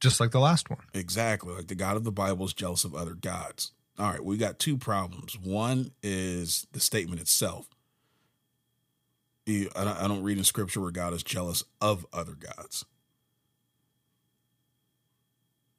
Just 0.00 0.20
like 0.20 0.32
the 0.32 0.40
last 0.40 0.68
one. 0.68 0.80
Exactly. 0.92 1.54
Like 1.54 1.68
the 1.68 1.74
God 1.74 1.96
of 1.96 2.04
the 2.04 2.12
Bible 2.12 2.44
is 2.44 2.52
jealous 2.52 2.84
of 2.84 2.94
other 2.94 3.14
gods. 3.14 3.72
All 3.98 4.10
right, 4.10 4.24
we 4.24 4.36
got 4.36 4.58
two 4.58 4.76
problems. 4.76 5.38
One 5.38 5.92
is 6.02 6.66
the 6.72 6.80
statement 6.80 7.20
itself. 7.20 7.68
I 9.46 9.68
don't- 9.74 10.22
read 10.22 10.38
in 10.38 10.44
scripture 10.44 10.80
where 10.80 10.90
God 10.90 11.12
is 11.12 11.22
jealous 11.22 11.64
of 11.80 12.04
other 12.12 12.34
gods. 12.34 12.84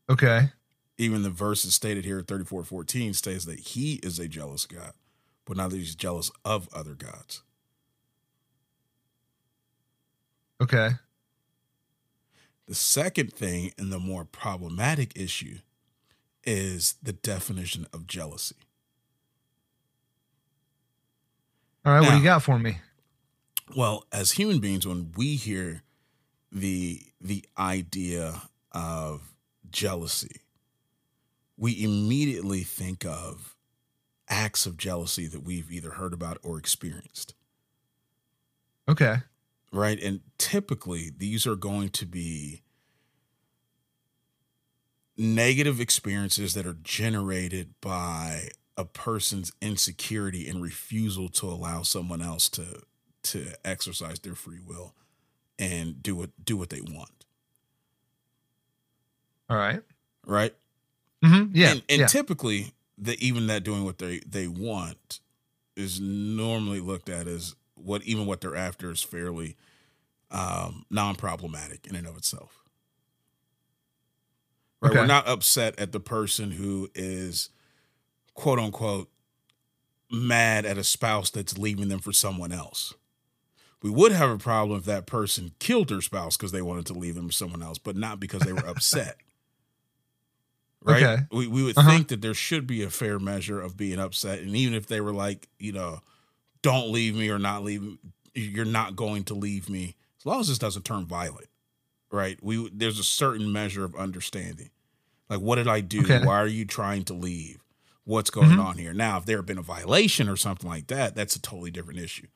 Okay. 0.09 0.51
Even 0.97 1.23
the 1.23 1.29
verses 1.29 1.75
stated 1.75 2.05
here 2.05 2.19
at 2.19 2.27
34 2.27 2.63
14 2.63 3.13
states 3.13 3.45
that 3.45 3.59
he 3.59 3.95
is 3.95 4.19
a 4.19 4.27
jealous 4.27 4.65
God, 4.65 4.93
but 5.45 5.57
not 5.57 5.71
that 5.71 5.77
he's 5.77 5.95
jealous 5.95 6.31
of 6.45 6.69
other 6.73 6.93
gods. 6.93 7.43
Okay. 10.61 10.91
The 12.67 12.75
second 12.75 13.33
thing 13.33 13.71
and 13.77 13.91
the 13.91 13.99
more 13.99 14.25
problematic 14.25 15.13
issue 15.15 15.59
is 16.43 16.95
the 17.01 17.13
definition 17.13 17.85
of 17.93 18.07
jealousy. 18.07 18.55
All 21.85 21.93
right. 21.93 22.01
What 22.01 22.11
do 22.11 22.17
you 22.17 22.23
got 22.23 22.41
for 22.41 22.57
me? 22.57 22.79
Well, 23.75 24.05
as 24.11 24.31
human 24.31 24.59
beings, 24.59 24.87
when 24.87 25.11
we 25.15 25.35
hear 25.35 25.83
the 26.51 27.01
the 27.21 27.45
idea 27.57 28.41
of 28.71 29.33
jealousy, 29.69 30.41
we 31.57 31.83
immediately 31.83 32.61
think 32.61 33.05
of 33.05 33.55
acts 34.27 34.65
of 34.65 34.77
jealousy 34.77 35.27
that 35.27 35.43
we've 35.43 35.71
either 35.71 35.91
heard 35.91 36.13
about 36.13 36.37
or 36.43 36.57
experienced, 36.57 37.35
Okay. 38.87 39.17
Right? 39.71 40.01
And 40.01 40.21
typically, 40.37 41.11
these 41.15 41.45
are 41.47 41.55
going 41.55 41.89
to 41.89 42.05
be 42.05 42.61
negative 45.17 45.79
experiences 45.79 46.53
that 46.53 46.65
are 46.65 46.77
generated 46.83 47.73
by 47.81 48.49
a 48.77 48.83
person's 48.85 49.51
insecurity 49.61 50.47
and 50.47 50.61
refusal 50.61 51.29
to 51.29 51.47
allow 51.47 51.81
someone 51.83 52.21
else 52.21 52.49
to 52.49 52.81
to 53.23 53.47
exercise 53.63 54.19
their 54.19 54.35
free 54.35 54.59
will 54.63 54.93
and 55.57 56.03
do 56.03 56.15
what 56.15 56.29
do 56.43 56.57
what 56.57 56.69
they 56.69 56.81
want 56.81 57.25
All 59.49 59.57
right. 59.57 59.81
right 60.25 60.53
Mm-hmm. 61.23 61.55
Yeah. 61.55 61.71
and, 61.71 61.83
and 61.89 61.99
yeah. 62.01 62.05
typically 62.07 62.73
the 62.97 63.17
even 63.25 63.47
that 63.47 63.63
doing 63.63 63.83
what 63.85 63.97
they 63.97 64.19
they 64.27 64.47
want 64.47 65.21
is 65.75 65.99
normally 65.99 66.79
looked 66.79 67.09
at 67.09 67.27
as 67.27 67.55
what 67.75 68.03
even 68.03 68.25
what 68.25 68.41
they're 68.41 68.55
after 68.55 68.91
is 68.91 69.03
fairly 69.03 69.55
um 70.31 70.85
non-problematic 70.89 71.87
in 71.87 71.95
and 71.95 72.07
of 72.07 72.17
itself. 72.17 72.63
Right? 74.81 74.93
We're 74.93 75.03
not 75.05 75.27
upset 75.27 75.77
at 75.79 75.91
the 75.91 75.99
person 75.99 76.51
who 76.51 76.89
is 76.93 77.49
quote 78.33 78.59
unquote 78.59 79.09
mad 80.11 80.65
at 80.65 80.77
a 80.77 80.83
spouse 80.83 81.29
that's 81.29 81.57
leaving 81.57 81.89
them 81.89 81.99
for 81.99 82.11
someone 82.13 82.51
else. 82.51 82.93
We 83.81 83.89
would 83.89 84.11
have 84.11 84.29
a 84.29 84.37
problem 84.37 84.79
if 84.79 84.85
that 84.85 85.05
person 85.07 85.53
killed 85.59 85.89
their 85.89 86.01
spouse 86.01 86.37
because 86.37 86.51
they 86.51 86.61
wanted 86.61 86.85
to 86.87 86.93
leave 86.93 87.15
them 87.15 87.27
for 87.27 87.33
someone 87.33 87.63
else 87.63 87.77
but 87.77 87.95
not 87.95 88.19
because 88.19 88.43
they 88.43 88.53
were 88.53 88.65
upset. 88.67 89.17
Right? 90.83 91.01
Okay. 91.03 91.23
we, 91.31 91.47
we 91.47 91.63
would 91.63 91.77
Uh-huh. 91.77 91.89
think 91.89 92.07
that 92.09 92.21
there 92.21 92.33
should 92.33 92.67
be 92.67 92.83
a 92.83 92.89
fair 92.89 93.19
measure 93.19 93.59
of 93.59 93.75
being 93.77 93.99
upset 93.99 94.39
and 94.39 94.55
even 94.55 94.73
if 94.75 94.87
they 94.87 95.01
were 95.01 95.13
like 95.13 95.47
you 95.57 95.71
know 95.71 96.01
don't 96.65 96.91
leave 96.91 97.15
me 97.15 97.29
or 97.29 97.39
not 97.39 97.63
leave 97.63 97.97
you're 98.33 98.65
not 98.65 98.95
going 98.95 99.23
to 99.23 99.33
leave 99.33 99.69
me 99.69 99.95
as 100.19 100.25
long 100.25 100.39
as 100.41 100.47
this 100.47 100.57
doesn't 100.57 100.83
turn 100.83 101.05
violent 101.05 101.47
right 102.11 102.37
we 102.41 102.69
there's 102.73 102.99
a 102.99 103.03
certain 103.03 103.51
measure 103.51 103.83
of 103.85 103.95
understanding 103.95 104.69
like 105.29 105.39
what 105.39 105.55
did 105.55 105.67
i 105.67 105.79
do 105.79 106.01
Okay. 106.01 106.25
why 106.25 106.35
are 106.35 106.47
you 106.47 106.65
trying 106.65 107.03
to 107.03 107.13
leave 107.13 107.63
what's 108.03 108.29
going 108.29 108.57
Mhm. 108.57 108.65
on 108.65 108.77
here 108.77 108.93
now 108.93 109.17
if 109.17 109.25
there 109.25 109.37
had 109.37 109.45
been 109.45 109.57
a 109.59 109.61
violation 109.63 110.27
or 110.27 110.35
something 110.35 110.69
like 110.69 110.87
that 110.87 111.15
that's 111.15 111.35
a 111.35 111.41
totally 111.41 111.71
different 111.71 111.99
issue 111.99 112.27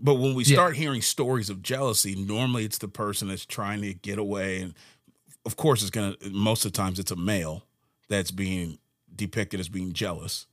But 0.00 0.14
when 0.14 0.34
we 0.34 0.44
Yeah. 0.44 0.54
start 0.56 0.76
hearing 0.76 1.02
stories 1.02 1.50
of 1.50 1.62
jealousy, 1.62 2.14
normally 2.14 2.64
it's 2.64 2.78
the 2.78 2.88
person 2.88 3.28
that's 3.28 3.44
trying 3.44 3.80
to 3.82 3.94
get 3.94 4.16
away. 4.18 4.60
And 4.62 4.74
of 5.44 5.56
course, 5.56 5.82
it's 5.82 5.90
going 5.90 6.14
to, 6.14 6.30
most 6.30 6.64
of 6.64 6.72
the 6.72 6.76
times, 6.76 7.00
it's 7.00 7.10
a 7.10 7.16
male 7.16 7.64
that's 8.08 8.30
being 8.30 8.78
depicted 9.14 9.58
as 9.58 9.68
being 9.68 9.92
jealous. 9.92 10.46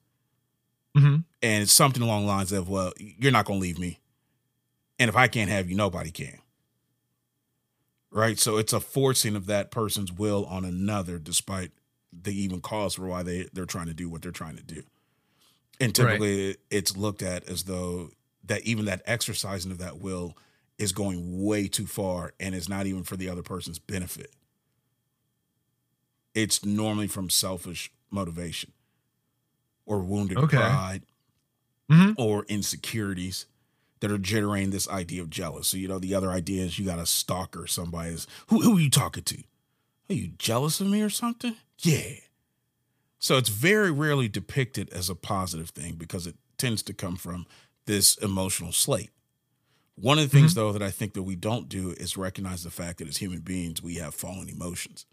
Mhm. 0.95 1.25
And 1.41 1.63
it's 1.63 1.73
something 1.73 2.01
along 2.01 2.23
the 2.23 2.27
lines 2.27 2.51
of, 2.51 2.69
well, 2.69 2.93
you're 2.97 3.31
not 3.31 3.45
going 3.45 3.59
to 3.59 3.61
leave 3.61 3.79
me. 3.79 3.99
And 4.99 5.09
if 5.09 5.15
I 5.15 5.27
can't 5.27 5.49
have 5.49 5.69
you, 5.69 5.75
nobody 5.75 6.11
can. 6.11 6.39
Right. 8.11 8.39
So 8.39 8.57
it's 8.57 8.73
a 8.73 8.79
forcing 8.79 9.35
of 9.35 9.45
that 9.47 9.71
person's 9.71 10.11
will 10.11 10.45
on 10.45 10.63
another, 10.63 11.17
despite 11.19 11.71
the 12.13 12.31
even 12.33 12.61
cause 12.61 12.95
for 12.95 13.05
why 13.07 13.23
they, 13.23 13.47
they're 13.53 13.65
trying 13.65 13.87
to 13.87 13.93
do 13.93 14.09
what 14.09 14.21
they're 14.21 14.31
trying 14.31 14.55
to 14.55 14.63
do. 14.63 14.83
And 15.79 15.97
Right. 15.97 16.19
typically 16.19 16.57
it's 16.69 16.95
looked 16.97 17.21
at 17.23 17.47
as 17.49 17.63
though 17.63 18.11
that 18.45 18.63
even 18.63 18.85
that 18.85 19.01
exercising 19.05 19.71
of 19.71 19.79
that 19.79 19.99
will 19.99 20.37
is 20.77 20.91
going 20.91 21.43
way 21.43 21.67
too 21.67 21.87
far 21.87 22.33
and 22.39 22.55
is 22.55 22.69
not 22.69 22.85
even 22.85 23.03
for 23.03 23.17
the 23.17 23.29
other 23.29 23.43
person's 23.43 23.79
benefit. 23.79 24.31
It's 26.33 26.63
normally 26.65 27.07
from 27.07 27.29
selfish 27.29 27.91
motivation 28.11 28.71
or 29.85 29.99
wounded 29.99 30.37
Okay. 30.37 30.57
pride 30.57 31.03
Mhm. 31.89 32.15
or 32.17 32.45
insecurities 32.45 33.45
that 33.99 34.11
are 34.11 34.17
generating 34.17 34.71
this 34.71 34.87
idea 34.89 35.21
of 35.21 35.29
jealousy. 35.29 35.69
So, 35.69 35.77
you 35.77 35.87
know, 35.87 35.99
the 35.99 36.13
other 36.15 36.31
idea 36.31 36.63
is 36.65 36.77
you 36.79 36.85
got 36.85 36.99
a 36.99 37.05
stalker, 37.05 37.67
somebody 37.67 38.11
is 38.13 38.27
who 38.47 38.61
who 38.61 38.77
are 38.77 38.81
you 38.81 38.89
talking 38.89 39.23
to? 39.23 39.43
Are 40.09 40.13
you 40.15 40.27
jealous 40.37 40.79
of 40.81 40.87
me 40.87 41.01
or 41.01 41.09
something? 41.09 41.55
Yeah. 41.79 42.15
So 43.19 43.37
it's 43.37 43.49
very 43.49 43.91
rarely 43.91 44.27
depicted 44.27 44.89
as 44.91 45.09
a 45.09 45.15
positive 45.15 45.69
thing 45.69 45.95
because 45.95 46.27
it 46.27 46.35
tends 46.57 46.83
to 46.83 46.93
come 46.93 47.15
from 47.15 47.47
this 47.85 48.15
emotional 48.17 48.71
slate. 48.71 49.09
One 49.95 50.19
of 50.19 50.29
the 50.29 50.37
things, 50.37 50.53
though, 50.55 50.73
that 50.73 50.81
I 50.83 50.91
think 50.91 51.13
that 51.13 51.23
we 51.23 51.35
don't 51.35 51.69
do 51.69 51.91
is 51.91 52.17
recognize 52.17 52.63
the 52.63 52.69
fact 52.69 52.97
that 52.99 53.07
as 53.07 53.17
human 53.17 53.39
beings, 53.39 53.81
we 53.81 53.95
have 53.95 54.13
fallen 54.13 54.49
emotions. 54.49 55.05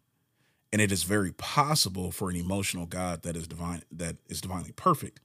And 0.72 0.80
it 0.80 0.90
is 0.90 1.02
very 1.02 1.32
possible 1.32 2.10
for 2.10 2.30
an 2.30 2.36
emotional 2.36 2.86
God 2.86 3.22
that 3.22 3.36
is 3.36 3.46
divine, 3.46 3.82
that 3.92 4.16
is 4.28 4.40
divinely 4.40 4.72
perfect, 4.72 5.20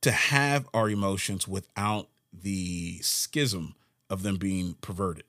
to 0.00 0.10
have 0.10 0.68
our 0.74 0.90
emotions 0.90 1.46
without 1.46 2.08
the 2.32 2.98
schism 3.00 3.76
of 4.10 4.22
them 4.22 4.36
being 4.36 4.74
perverted 4.80 5.24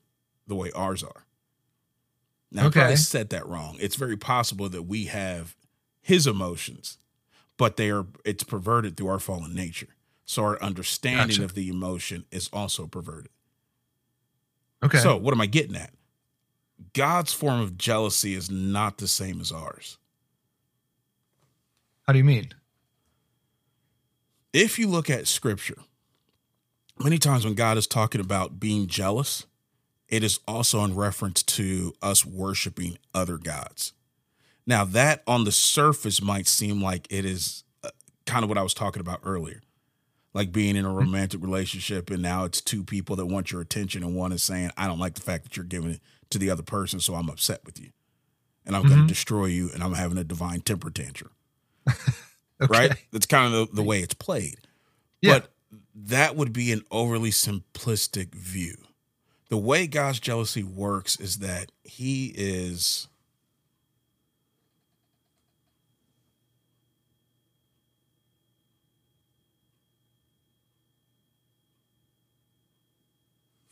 the 0.47 0.55
way 0.55 0.71
ours 0.75 1.03
are. 1.03 1.25
Now, 2.51 2.67
I 2.67 2.69
probably 2.69 2.95
said 2.95 3.29
that 3.29 3.47
wrong. 3.47 3.77
It's 3.79 3.95
very 3.95 4.17
possible 4.17 4.69
that 4.69 4.83
we 4.83 5.05
have 5.05 5.55
his 6.01 6.25
emotions, 6.25 6.97
but 7.57 7.77
they 7.77 7.89
are 7.89 8.05
it's 8.23 8.43
perverted 8.43 8.95
through 8.95 9.07
our 9.07 9.19
fallen 9.19 9.53
nature. 9.53 9.95
So 10.25 10.43
our 10.43 10.61
understanding 10.61 11.27
Gotcha. 11.27 11.43
of 11.43 11.53
the 11.53 11.69
emotion 11.69 12.25
is 12.31 12.49
also 12.51 12.87
perverted. 12.87 13.31
Okay. 14.83 14.99
So 14.99 15.17
what 15.17 15.33
am 15.33 15.41
I 15.41 15.45
getting 15.45 15.75
at? 15.75 15.91
God's 16.93 17.33
form 17.33 17.61
of 17.61 17.77
jealousy 17.77 18.33
is 18.33 18.49
not 18.49 18.97
the 18.97 19.07
same 19.07 19.41
as 19.41 19.51
ours. 19.51 19.97
how 22.07 22.13
do 22.13 22.19
you 22.19 22.25
mean? 22.25 22.49
If 24.53 24.79
you 24.79 24.87
look 24.87 25.09
at 25.09 25.27
scripture, 25.27 25.79
many 26.97 27.17
times 27.17 27.43
when 27.43 27.55
God 27.55 27.77
is 27.77 27.87
talking 27.87 28.21
about 28.21 28.59
being 28.59 28.87
jealous, 28.87 29.45
it 30.07 30.23
is 30.23 30.39
also 30.47 30.83
in 30.83 30.95
reference 30.95 31.43
to 31.43 31.93
us 32.01 32.25
worshiping 32.25 32.97
other 33.13 33.37
gods. 33.37 33.93
Now, 34.67 34.85
that 34.85 35.23
on 35.27 35.43
the 35.43 35.51
surface 35.51 36.21
might 36.21 36.47
seem 36.47 36.81
like 36.81 37.07
it 37.09 37.25
is 37.25 37.63
uh, 37.83 37.89
kind 38.25 38.43
of 38.43 38.49
what 38.49 38.57
I 38.57 38.63
was 38.63 38.73
talking 38.73 39.01
about 39.01 39.19
earlier, 39.23 39.61
like 40.33 40.51
being 40.51 40.75
in 40.75 40.85
a 40.85 40.91
romantic 40.91 41.41
relationship, 41.41 42.09
and 42.09 42.21
now 42.21 42.45
it's 42.45 42.61
two 42.61 42.83
people 42.83 43.15
that 43.17 43.25
want 43.25 43.51
your 43.51 43.61
attention, 43.61 44.03
and 44.03 44.15
one 44.15 44.31
is 44.31 44.43
saying, 44.43 44.71
I 44.77 44.87
don't 44.87 44.99
like 44.99 45.15
the 45.15 45.21
fact 45.21 45.43
that 45.43 45.57
you're 45.57 45.65
giving 45.65 45.91
it 45.91 46.01
to 46.29 46.37
the 46.37 46.49
other 46.49 46.63
person, 46.63 46.99
so 46.99 47.15
I'm 47.15 47.29
upset 47.29 47.61
with 47.65 47.79
you. 47.79 47.91
And 48.65 48.75
I'm 48.75 48.81
going 48.81 48.93
to 48.93 48.99
mm-hmm. 49.01 49.07
destroy 49.07 49.45
you, 49.45 49.69
and 49.73 49.83
I'm 49.83 49.93
having 49.93 50.17
a 50.17 50.23
divine 50.23 50.61
temper 50.61 50.89
tantrum 50.89 51.31
Okay. 52.61 52.67
right? 52.69 52.93
That's 53.11 53.25
kind 53.25 53.53
of 53.53 53.69
the, 53.69 53.75
the 53.75 53.83
way 53.83 53.99
it's 53.99 54.13
played. 54.13 54.59
Yeah. 55.21 55.39
But 55.39 55.51
that 55.93 56.35
would 56.35 56.53
be 56.53 56.71
an 56.71 56.83
overly 56.89 57.31
simplistic 57.31 58.33
view. 58.33 58.75
The 59.49 59.57
way 59.57 59.87
God's 59.87 60.19
jealousy 60.19 60.63
works 60.63 61.19
is 61.19 61.37
that 61.39 61.71
he 61.83 62.33
is 62.35 63.07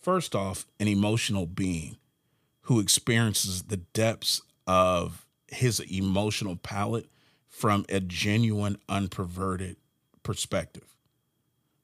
first 0.01 0.35
off 0.35 0.67
an 0.79 0.87
emotional 0.87 1.45
being 1.45 1.97
who 2.63 2.79
experiences 2.79 3.63
the 3.63 3.77
depths 3.77 4.41
of 4.67 5.25
his 5.47 5.79
emotional 5.81 6.55
palette 6.55 7.07
from 7.47 7.85
a 7.89 7.99
genuine, 7.99 8.77
unperverted 8.89 9.75
perspective. 10.23 10.95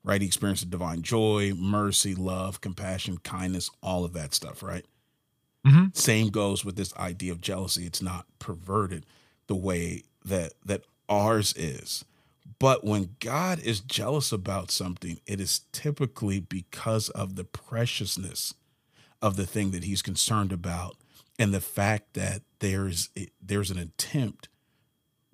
Right? 0.04 0.22
He 0.22 0.28
experiences 0.28 0.66
divine 0.66 1.02
joy, 1.02 1.54
mercy, 1.54 2.16
love, 2.16 2.62
compassion, 2.62 3.18
kindness, 3.20 3.70
all 3.84 4.06
of 4.06 4.14
that 4.14 4.34
stuff, 4.34 4.64
right? 4.64 4.86
Mhm. 5.66 5.96
Same 5.96 6.30
goes 6.30 6.64
with 6.64 6.78
this 6.78 6.96
idea 6.96 7.34
of 7.34 7.42
jealousy. 7.42 7.86
It's 7.86 8.02
not 8.02 8.26
perverted 8.40 9.06
the 9.48 9.56
way 9.56 10.04
that 10.24 10.54
that 10.66 10.84
ours 11.10 11.54
is. 11.58 12.06
But 12.60 12.84
when 12.84 13.16
God 13.20 13.60
is 13.60 13.82
jealous 13.82 14.32
about 14.32 14.72
something, 14.72 15.20
it 15.26 15.40
is 15.42 15.62
typically 15.72 16.40
because 16.40 17.10
of 17.10 17.36
the 17.36 17.44
preciousness 17.44 18.54
of 19.22 19.36
the 19.36 19.46
thing 19.46 19.72
that 19.72 19.84
he's 19.84 20.02
concerned 20.02 20.52
about 20.52 20.96
and 21.38 21.54
the 21.54 21.62
fact 21.62 22.14
that 22.14 22.42
there's 22.60 23.10
there's 23.42 23.72
an 23.72 23.78
attempt 23.78 24.50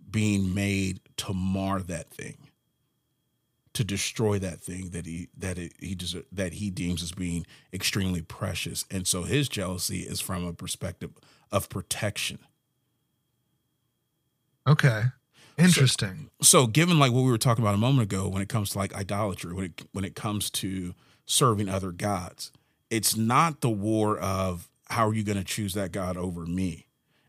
being 0.09 0.53
made 0.53 0.99
to 1.17 1.33
mar 1.33 1.81
that 1.81 2.09
thing 2.09 2.37
to 3.73 3.83
destroy 3.83 4.39
that 4.39 4.61
thing 4.61 4.89
that 4.91 5.05
he 5.05 5.27
that 5.37 5.57
it, 5.57 5.73
he 5.79 5.97
that 6.31 6.53
he 6.53 6.69
deems 6.69 7.03
as 7.03 7.11
being 7.11 7.45
extremely 7.73 8.21
precious 8.21 8.85
and 8.89 9.05
so 9.07 9.23
his 9.23 9.49
jealousy 9.49 9.99
is 9.99 10.21
from 10.21 10.45
a 10.45 10.53
perspective 10.53 11.11
of 11.51 11.69
protection 11.69 12.39
Okay. 14.67 15.03
Interesting. 15.57 16.29
so 16.41 16.67
given 16.67 16.99
like 16.99 17.11
what 17.13 17.23
we 17.23 17.31
were 17.31 17.37
talking 17.37 17.63
about 17.63 17.75
a 17.75 17.77
moment 17.77 18.11
ago 18.11 18.27
when 18.27 18.41
it 18.41 18.49
comes 18.49 18.71
to 18.71 18.77
like 18.77 18.93
idolatry 18.93 19.53
when 19.53 19.65
it 19.65 19.81
when 19.93 20.03
it 20.03 20.15
comes 20.15 20.49
to 20.49 20.93
serving 21.25 21.69
other 21.69 21.91
gods 21.91 22.51
it's 22.95 23.17
not 23.17 23.59
the 23.59 23.69
war 23.69 24.17
of 24.17 24.69
how 24.85 25.05
are 25.09 25.13
you 25.13 25.23
going 25.23 25.37
to 25.37 25.43
choose 25.43 25.73
that 25.73 25.91
god 25.91 26.15
over 26.15 26.45
me? 26.45 26.87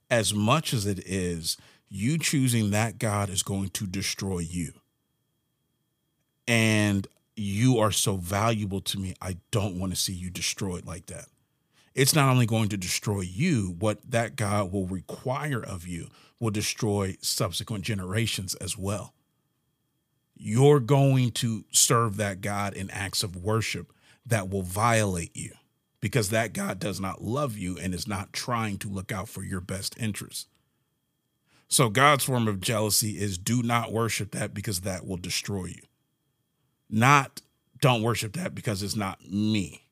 As 0.08 0.32
much 0.32 0.72
as 0.72 0.86
it 0.86 1.00
is 1.00 1.56
you 1.88 2.18
choosing 2.18 2.70
that 2.70 2.98
god 2.98 3.28
is 3.28 3.42
going 3.42 3.70
to 3.70 3.84
destroy 3.84 4.38
you. 4.38 4.72
And 6.46 7.08
you 7.34 7.78
are 7.78 7.90
so 7.90 8.16
valuable 8.16 8.80
to 8.80 8.98
me 8.98 9.14
i 9.20 9.36
don't 9.50 9.78
want 9.78 9.92
to 9.92 9.96
see 9.96 10.12
you 10.12 10.30
destroyed 10.30 10.86
like 10.86 11.06
that. 11.06 11.26
It's 11.96 12.14
not 12.14 12.28
only 12.28 12.46
going 12.46 12.68
to 12.68 12.76
destroy 12.76 13.22
you, 13.22 13.74
what 13.78 13.98
that 14.08 14.36
God 14.36 14.70
will 14.70 14.86
require 14.86 15.64
of 15.64 15.86
you 15.86 16.08
will 16.38 16.50
destroy 16.50 17.16
subsequent 17.22 17.84
generations 17.84 18.54
as 18.56 18.76
well. 18.76 19.14
You're 20.36 20.80
going 20.80 21.30
to 21.32 21.64
serve 21.72 22.18
that 22.18 22.42
God 22.42 22.74
in 22.74 22.90
acts 22.90 23.22
of 23.22 23.34
worship 23.34 23.92
that 24.26 24.50
will 24.50 24.62
violate 24.62 25.36
you 25.36 25.52
because 26.00 26.30
that 26.30 26.52
God 26.52 26.78
does 26.78 27.00
not 27.00 27.22
love 27.22 27.56
you 27.56 27.78
and 27.78 27.94
is 27.94 28.06
not 28.06 28.32
trying 28.32 28.78
to 28.78 28.88
look 28.88 29.12
out 29.12 29.28
for 29.28 29.42
your 29.42 29.60
best 29.60 29.96
interests. 29.98 30.46
So, 31.68 31.88
God's 31.88 32.24
form 32.24 32.46
of 32.46 32.60
jealousy 32.60 33.18
is 33.18 33.38
do 33.38 33.62
not 33.62 33.92
worship 33.92 34.32
that 34.32 34.54
because 34.54 34.82
that 34.82 35.06
will 35.06 35.16
destroy 35.16 35.66
you. 35.66 35.82
Not 36.88 37.42
don't 37.80 38.02
worship 38.02 38.34
that 38.34 38.54
because 38.54 38.82
it's 38.82 38.96
not 38.96 39.24
me 39.28 39.86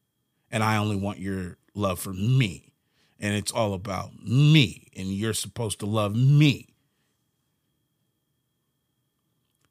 and 0.54 0.62
I 0.62 0.76
only 0.76 0.94
want 0.94 1.18
your 1.18 1.58
love 1.74 1.98
for 1.98 2.12
me. 2.12 2.72
And 3.18 3.34
it's 3.34 3.50
all 3.50 3.74
about 3.74 4.22
me, 4.22 4.88
and 4.96 5.08
you're 5.08 5.34
supposed 5.34 5.80
to 5.80 5.86
love 5.86 6.14
me. 6.14 6.68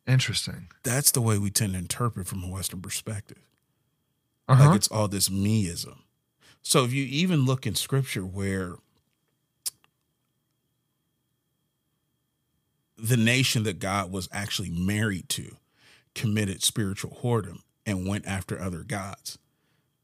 Interesting. 0.05 0.67
That's 0.83 1.11
the 1.11 1.21
way 1.21 1.37
we 1.37 1.51
tend 1.51 1.73
to 1.73 1.79
interpret 1.79 2.27
from 2.27 2.43
a 2.43 2.49
Western 2.49 2.81
perspective. 2.81 3.37
Uh-huh. 4.47 4.67
Like 4.67 4.75
it's 4.75 4.87
all 4.89 5.07
this 5.07 5.29
meism. 5.29 5.99
So 6.61 6.83
if 6.83 6.93
you 6.93 7.05
even 7.05 7.45
look 7.45 7.67
in 7.67 7.75
scripture 7.75 8.21
where 8.21 8.75
the 12.97 13.17
nation 13.17 13.63
that 13.63 13.79
God 13.79 14.11
was 14.11 14.29
actually 14.31 14.69
married 14.69 15.27
to 15.29 15.57
committed 16.15 16.63
spiritual 16.63 17.19
whoredom 17.21 17.59
and 17.85 18.07
went 18.07 18.25
after 18.25 18.59
other 18.59 18.83
gods, 18.83 19.37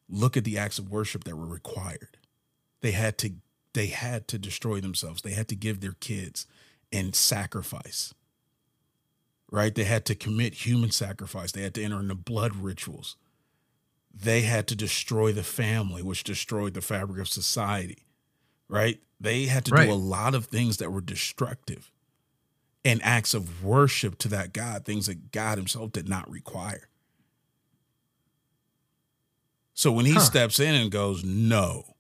look 0.10 0.36
at 0.36 0.44
the 0.44 0.58
acts 0.58 0.80
of 0.80 0.92
worship 0.92 1.24
that 1.24 1.38
were 1.38 1.46
required. 1.46 2.18
They 2.82 2.92
had 2.92 3.18
to 3.20 3.34
they 3.74 3.88
had 3.88 4.28
to 4.30 4.40
destroy 4.40 4.82
themselves. 4.82 5.22
They 5.22 5.32
had 5.32 5.48
to 5.50 5.56
give 5.56 5.80
their 5.80 5.96
kids 6.00 6.48
in 6.92 7.14
sacrifice. 7.14 8.14
Right? 9.52 9.74
They 9.74 9.84
had 9.84 10.06
to 10.06 10.16
commit 10.16 10.66
human 10.66 10.92
sacrifice. 10.92 11.52
They 11.52 11.62
had 11.62 11.76
to 11.76 11.84
enter 11.84 12.00
into 12.00 12.16
blood 12.16 12.56
rituals. 12.56 13.16
They 14.14 14.42
had 14.42 14.68
to 14.68 14.76
destroy 14.76 15.32
the 15.32 15.44
family, 15.44 16.02
which 16.02 16.24
destroyed 16.24 16.74
the 16.74 16.82
fabric 16.82 17.20
of 17.22 17.28
society, 17.30 18.06
right? 18.68 19.00
They 19.20 19.46
had 19.46 19.66
to 19.66 19.72
Right. 19.72 19.86
do 19.88 19.94
a 19.94 19.96
lot 19.96 20.34
of 20.36 20.46
things 20.46 20.78
that 20.78 20.92
were 20.92 21.02
destructive 21.02 21.92
and 22.86 23.02
acts 23.04 23.34
of 23.34 23.64
worship 23.64 24.18
to 24.20 24.28
that 24.30 24.54
God, 24.54 24.86
things 24.86 25.08
that 25.08 25.32
God 25.32 25.58
Himself 25.58 25.92
did 25.92 26.08
not 26.10 26.30
require. 26.30 26.88
So 29.74 29.92
when 29.92 30.06
He 30.06 30.14
Huh. 30.14 30.20
steps 30.20 30.60
in 30.60 30.76
and 30.76 30.92
goes, 30.92 31.24
No, 31.24 31.96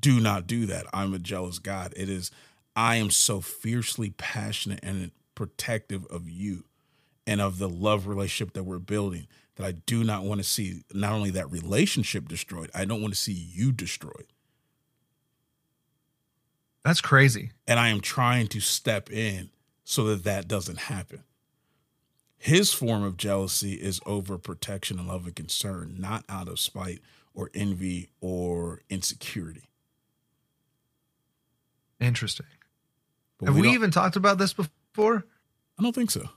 do 0.00 0.20
not 0.20 0.46
do 0.46 0.66
that. 0.66 0.86
I'm 0.92 1.14
a 1.14 1.18
jealous 1.18 1.58
God. 1.58 1.92
It 1.96 2.08
is, 2.08 2.30
I 2.76 2.96
am 2.96 3.10
so 3.10 3.40
fiercely 3.40 4.10
passionate 4.10 4.80
and 4.82 5.10
protective 5.34 6.04
of 6.06 6.28
you 6.28 6.64
and 7.26 7.40
of 7.40 7.58
the 7.58 7.68
love 7.68 8.06
relationship 8.06 8.54
that 8.54 8.64
we're 8.64 8.78
building 8.78 9.26
that 9.56 9.64
I 9.66 9.72
do 9.72 10.02
not 10.04 10.24
want 10.24 10.40
to 10.40 10.44
see 10.44 10.82
not 10.92 11.12
only 11.12 11.30
that 11.30 11.50
relationship 11.50 12.28
destroyed, 12.28 12.70
I 12.74 12.84
don't 12.84 13.00
want 13.00 13.14
to 13.14 13.20
see 13.20 13.32
you 13.32 13.70
destroyed. 13.72 14.26
That's 16.84 17.00
crazy. 17.00 17.52
And 17.66 17.78
I 17.80 17.88
am 17.88 18.00
trying 18.00 18.48
to 18.48 18.60
step 18.60 19.10
in 19.10 19.50
so 19.84 20.04
that 20.04 20.24
that 20.24 20.48
doesn't 20.48 20.78
happen. 20.80 21.24
His 22.36 22.72
form 22.74 23.02
of 23.02 23.16
jealousy 23.16 23.74
is 23.74 24.00
over 24.04 24.36
protection 24.36 24.98
and 24.98 25.08
love 25.08 25.24
and 25.24 25.34
concern, 25.34 25.96
not 25.98 26.24
out 26.28 26.48
of 26.48 26.58
spite 26.60 27.00
or 27.32 27.50
envy 27.54 28.10
or 28.20 28.82
insecurity. 28.90 29.70
Interesting. 32.00 32.46
But 33.38 33.46
Have 33.46 33.54
we, 33.56 33.62
don't- 33.62 33.74
even 33.74 33.90
talked 33.90 34.16
about 34.16 34.36
this 34.38 34.52
before? 34.52 35.24
I 35.78 35.82
don't 35.82 35.94
think 35.94 36.10
so. 36.10 36.28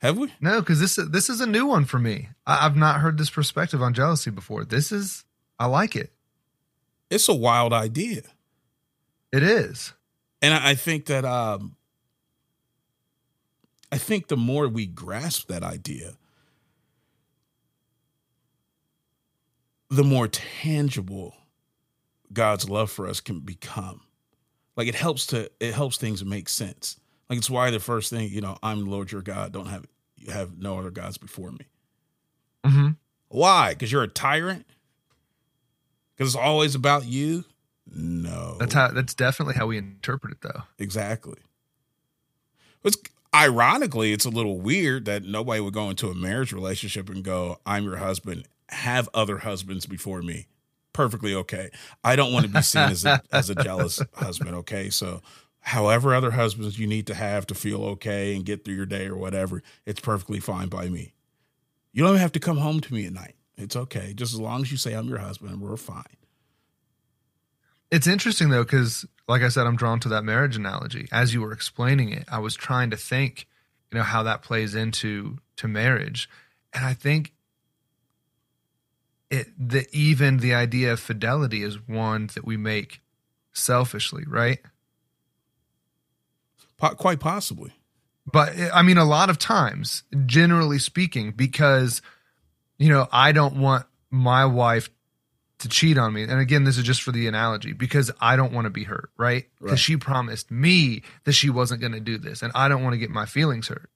Have 0.00 0.16
we? 0.18 0.32
No, 0.40 0.60
because 0.60 0.80
this 0.80 0.96
this 1.10 1.28
is 1.28 1.40
a 1.40 1.46
new 1.46 1.66
one 1.66 1.84
for 1.84 1.98
me. 1.98 2.28
I, 2.46 2.66
I've 2.66 2.76
not 2.76 3.00
heard 3.00 3.18
this 3.18 3.30
perspective 3.30 3.82
on 3.82 3.94
jealousy 3.94 4.30
before. 4.30 4.64
This 4.64 4.92
is 4.92 5.24
I 5.58 5.66
like 5.66 5.94
it. 5.96 6.12
It's 7.10 7.28
a 7.28 7.34
wild 7.34 7.72
idea. 7.72 8.22
It 9.32 9.42
is. 9.42 9.92
and 10.42 10.54
I 10.54 10.70
I 10.70 10.74
think 10.74 11.06
that 11.06 11.24
um, 11.24 11.76
I 13.92 13.98
think 13.98 14.28
the 14.28 14.36
more 14.36 14.68
we 14.68 14.86
grasp 14.86 15.48
that 15.48 15.62
idea, 15.62 16.14
the 19.90 20.04
more 20.04 20.28
tangible 20.28 21.34
God's 22.32 22.70
love 22.70 22.90
for 22.90 23.08
us 23.08 23.20
can 23.20 23.40
become. 23.40 24.02
Like 24.76 24.88
it 24.88 24.94
helps 24.94 25.26
to 25.26 25.50
it 25.60 25.74
helps 25.74 25.98
things 25.98 26.24
make 26.24 26.48
sense. 26.48 26.99
Like 27.30 27.38
it's 27.38 27.48
why 27.48 27.70
the 27.70 27.80
first 27.80 28.10
thing 28.10 28.28
you 28.30 28.42
know, 28.42 28.58
I'm 28.62 28.84
the 28.84 28.90
Lord 28.90 29.10
your 29.12 29.22
God. 29.22 29.52
Don't 29.52 29.68
have 29.68 29.86
you 30.16 30.32
have 30.32 30.58
no 30.58 30.78
other 30.78 30.90
gods 30.90 31.16
before 31.16 31.52
me. 31.52 31.66
hmm 32.66 32.88
Why? 33.28 33.70
Because 33.70 33.90
you're 33.90 34.02
a 34.02 34.08
tyrant. 34.08 34.66
Because 36.16 36.34
it's 36.34 36.42
always 36.42 36.74
about 36.74 37.06
you. 37.06 37.44
No, 37.92 38.56
That's 38.58 38.74
how. 38.74 38.88
That's 38.88 39.14
definitely 39.14 39.54
how 39.54 39.66
we 39.66 39.78
interpret 39.78 40.32
it, 40.32 40.40
though. 40.42 40.62
Exactly. 40.78 41.38
It's 42.84 42.96
ironically, 43.34 44.12
it's 44.12 44.24
a 44.24 44.30
little 44.30 44.58
weird 44.60 45.06
that 45.06 45.24
nobody 45.24 45.60
would 45.60 45.74
go 45.74 45.88
into 45.90 46.08
a 46.08 46.14
marriage 46.14 46.52
relationship 46.52 47.08
and 47.08 47.24
go, 47.24 47.58
"I'm 47.66 47.84
your 47.84 47.96
husband. 47.96 48.46
Have 48.68 49.08
other 49.14 49.38
husbands 49.38 49.86
before 49.86 50.22
me." 50.22 50.46
Perfectly 50.92 51.34
okay. 51.34 51.70
I 52.04 52.16
don't 52.16 52.32
want 52.32 52.46
to 52.46 52.52
be 52.52 52.62
seen 52.62 52.82
as 52.90 53.04
a, 53.04 53.22
as 53.32 53.48
a 53.48 53.54
jealous 53.54 54.00
husband. 54.14 54.54
Okay, 54.56 54.90
so 54.90 55.22
however 55.60 56.14
other 56.14 56.32
husbands 56.32 56.78
you 56.78 56.86
need 56.86 57.06
to 57.06 57.14
have 57.14 57.46
to 57.46 57.54
feel 57.54 57.84
okay 57.84 58.34
and 58.34 58.44
get 58.44 58.64
through 58.64 58.74
your 58.74 58.86
day 58.86 59.06
or 59.06 59.16
whatever, 59.16 59.62
it's 59.86 60.00
perfectly 60.00 60.40
fine 60.40 60.68
by 60.68 60.88
me. 60.88 61.14
You 61.92 62.04
don't 62.04 62.16
have 62.16 62.32
to 62.32 62.40
come 62.40 62.58
home 62.58 62.80
to 62.80 62.94
me 62.94 63.06
at 63.06 63.12
night. 63.12 63.34
It's 63.56 63.76
okay, 63.76 64.14
just 64.14 64.32
as 64.32 64.40
long 64.40 64.62
as 64.62 64.70
you 64.70 64.78
say 64.78 64.94
I'm 64.94 65.08
your 65.08 65.18
husband, 65.18 65.60
we're 65.60 65.76
fine. 65.76 66.04
It's 67.90 68.06
interesting 68.06 68.50
though, 68.50 68.62
because 68.62 69.04
like 69.28 69.42
I 69.42 69.48
said, 69.48 69.66
I'm 69.66 69.76
drawn 69.76 70.00
to 70.00 70.08
that 70.10 70.24
marriage 70.24 70.56
analogy. 70.56 71.08
As 71.12 71.34
you 71.34 71.40
were 71.40 71.52
explaining 71.52 72.10
it, 72.12 72.24
I 72.30 72.38
was 72.38 72.54
trying 72.54 72.90
to 72.90 72.96
think, 72.96 73.46
you 73.92 73.98
know, 73.98 74.04
how 74.04 74.22
that 74.22 74.42
plays 74.42 74.74
into 74.74 75.38
to 75.56 75.68
marriage, 75.68 76.28
and 76.72 76.84
I 76.84 76.94
think 76.94 77.32
it 79.30 79.48
the 79.58 79.86
even 79.92 80.38
the 80.38 80.54
idea 80.54 80.92
of 80.92 81.00
fidelity 81.00 81.62
is 81.62 81.86
one 81.86 82.28
that 82.34 82.46
we 82.46 82.56
make 82.56 83.00
selfishly, 83.52 84.24
right? 84.26 84.60
Po- 86.80 86.94
quite 86.94 87.20
possibly. 87.20 87.72
but 88.32 88.56
eh, 88.58 88.70
I 88.72 88.82
mean, 88.82 88.98
a 88.98 89.04
lot 89.04 89.30
of 89.30 89.38
times, 89.38 90.02
generally 90.26 90.78
speaking, 90.78 91.32
because 91.32 92.02
you 92.78 92.88
know, 92.88 93.06
I 93.12 93.32
don't 93.32 93.56
want 93.60 93.84
my 94.10 94.46
wife 94.46 94.88
to 95.58 95.68
cheat 95.68 95.98
on 95.98 96.14
me. 96.14 96.22
And 96.22 96.40
again, 96.40 96.64
this 96.64 96.78
is 96.78 96.84
just 96.84 97.02
for 97.02 97.12
the 97.12 97.26
analogy 97.28 97.74
because 97.74 98.10
I 98.18 98.36
don't 98.36 98.52
want 98.54 98.64
to 98.64 98.70
be 98.70 98.84
hurt, 98.84 99.10
right? 99.18 99.44
Because 99.58 99.72
Right. 99.72 99.78
she 99.78 99.96
promised 99.98 100.50
me 100.50 101.02
that 101.24 101.32
she 101.32 101.50
wasn't 101.50 101.82
going 101.82 101.92
to 101.92 102.00
do 102.00 102.16
this, 102.16 102.40
and 102.42 102.50
I 102.54 102.68
don't 102.68 102.82
want 102.82 102.94
to 102.94 102.98
get 102.98 103.10
my 103.10 103.26
feelings 103.26 103.68
hurt. 103.68 103.90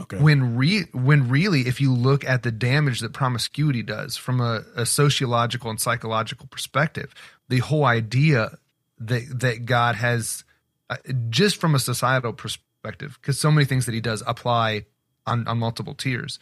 Okay. 0.00 0.16
When 0.18 0.56
re- 0.56 0.86
when 0.92 1.28
really, 1.28 1.62
if 1.62 1.80
you 1.80 1.92
look 1.92 2.24
at 2.24 2.44
the 2.44 2.52
damage 2.52 3.00
that 3.00 3.12
promiscuity 3.12 3.82
does 3.82 4.16
from 4.16 4.40
a, 4.40 4.62
a 4.76 4.86
sociological 4.86 5.70
and 5.70 5.80
psychological 5.80 6.46
perspective, 6.46 7.12
the 7.48 7.58
whole 7.58 7.84
idea 7.84 8.58
that 9.00 9.40
that 9.40 9.66
God 9.66 9.96
has, 9.96 10.44
Uh, 10.90 10.96
just 11.28 11.56
from 11.56 11.74
a 11.74 11.78
societal 11.78 12.32
perspective, 12.32 13.18
because 13.20 13.38
so 13.38 13.50
many 13.50 13.66
things 13.66 13.86
that 13.86 13.94
He 13.94 14.00
does 14.00 14.22
apply 14.26 14.86
on 15.26 15.46
on 15.46 15.58
multiple 15.58 15.94
tiers, 15.94 16.38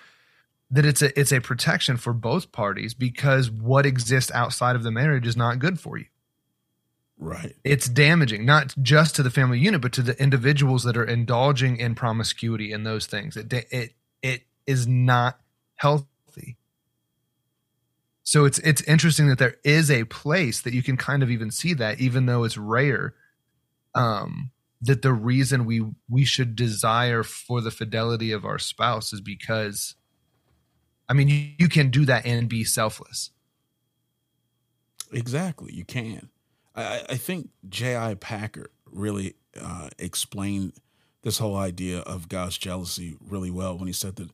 that 0.71 0.85
it's 0.85 1.03
a 1.03 1.19
it's 1.19 1.33
a 1.33 1.41
protection 1.41 1.97
for 1.97 2.13
both 2.13 2.53
parties 2.53 2.95
because 2.95 3.51
what 3.51 3.87
exists 3.87 4.31
outside 4.33 4.77
of 4.77 4.83
the 4.83 4.91
marriage 4.91 5.27
is 5.27 5.37
not 5.37 5.59
good 5.59 5.79
for 5.81 5.99
you. 5.99 6.07
Right. 7.19 7.57
it's 7.65 7.89
damaging 7.89 8.45
not 8.45 8.75
just 8.83 9.17
to 9.17 9.23
the 9.23 9.31
family 9.31 9.59
unit 9.59 9.81
but 9.81 9.95
to 9.95 10.03
the 10.03 10.21
individuals 10.23 10.85
that 10.85 10.99
are 10.99 11.05
indulging 11.05 11.79
in 11.79 11.95
promiscuity 11.95 12.73
and 12.73 12.87
those 12.87 13.07
things. 13.07 13.37
It 13.37 13.53
it 13.53 13.95
it 14.23 14.43
is 14.67 14.87
not 14.87 15.41
healthy. 15.77 16.59
So 18.23 18.45
it's 18.45 18.59
it's 18.59 18.83
interesting 18.83 19.29
that 19.29 19.39
there 19.39 19.57
is 19.65 19.91
a 19.91 20.05
place 20.05 20.61
that 20.61 20.75
you 20.75 20.83
can 20.83 20.97
kind 20.97 21.23
of 21.23 21.31
even 21.31 21.51
see 21.51 21.73
that 21.75 22.01
even 22.01 22.27
though 22.27 22.45
it's 22.45 22.59
rare 22.59 23.15
um 23.97 24.53
that 24.83 25.03
the 25.03 25.13
reason 25.13 25.65
we 25.67 25.85
we 26.09 26.25
should 26.25 26.57
desire 26.57 27.25
for 27.25 27.61
the 27.63 27.73
fidelity 27.73 28.33
of 28.33 28.45
our 28.45 28.61
spouse 28.61 29.13
is 29.13 29.21
because 29.23 29.97
i 31.09 31.15
mean 31.15 31.29
you, 31.29 31.51
you 31.59 31.69
can 31.69 31.91
do 31.91 32.05
that 32.07 32.27
and 32.27 32.49
be 32.49 32.65
selfless 32.65 33.31
Exactly, 35.13 35.73
you 35.73 35.85
can. 35.85 36.31
I, 36.75 37.03
I- 37.11 37.17
think 37.17 37.51
J.I. 37.69 38.15
Packer 38.17 38.71
really 38.91 39.35
uh, 39.61 39.89
explained 39.99 40.75
this 41.23 41.39
whole 41.39 41.57
idea 41.57 42.01
of 42.01 42.29
God's 42.29 42.59
jealousy 42.59 43.17
really 43.21 43.51
well 43.51 43.79
when 43.79 43.87
he 43.87 43.93
said 43.93 44.17
that 44.17 44.31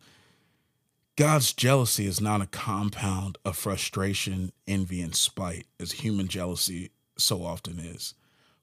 God's 1.16 1.52
jealousy 1.52 2.06
is 2.06 2.20
not 2.20 2.40
a 2.42 2.46
compound 2.46 3.38
of 3.44 3.56
frustration, 3.56 4.52
envy, 4.66 5.02
and 5.02 5.14
spite, 5.14 5.66
as 5.78 5.92
human 5.92 6.26
jealousy 6.28 6.90
so 7.18 7.44
often 7.44 7.78
is, 7.78 8.14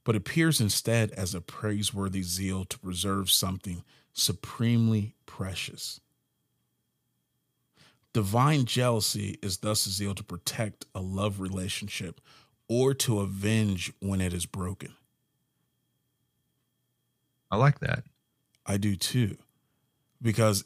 but 0.10 0.16
appears 0.16 0.60
instead 0.60 1.12
as 1.12 1.36
a 1.36 1.40
praiseworthy 1.40 2.24
zeal 2.24 2.66
to 2.66 2.80
preserve 2.80 3.30
something 3.30 3.84
supremely 4.12 5.14
precious. 5.28 6.00
Divine 8.12 8.66
jealousy 8.66 9.38
is 9.44 9.60
thus 9.60 9.86
a 9.86 9.92
zeal 9.92 10.16
to 10.16 10.24
protect 10.24 10.88
a 10.96 11.00
love 11.00 11.40
relationship 11.40 12.22
or 12.68 12.96
to 12.96 13.20
avenge 13.20 13.94
when 14.00 14.20
it 14.20 14.34
is 14.34 14.48
broken. 14.48 14.96
i 17.52 17.56
like 17.56 17.80
that 17.80 18.04
I 18.66 18.78
do 18.78 18.96
too. 18.96 19.38
Because 20.20 20.64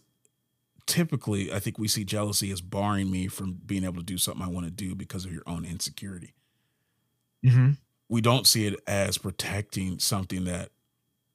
typically, 0.88 1.52
I 1.52 1.60
think 1.60 1.78
we 1.78 1.90
see 1.90 2.06
jealousy 2.06 2.50
as 2.52 2.62
barring 2.62 3.12
me 3.12 3.28
from 3.28 3.60
being 3.66 3.84
able 3.84 3.98
to 3.98 4.04
do 4.04 4.18
something 4.18 4.42
I 4.42 4.48
want 4.48 4.68
to 4.68 4.72
do 4.72 4.96
because 4.96 5.26
of 5.26 5.34
your 5.34 5.44
own 5.46 5.66
insecurity. 5.66 6.34
mm-hmm. 7.46 7.72
We 8.14 8.22
don't 8.22 8.46
see 8.46 8.68
it 8.68 8.80
as 8.86 9.18
protecting 9.18 9.98
something 9.98 10.44
that 10.44 10.70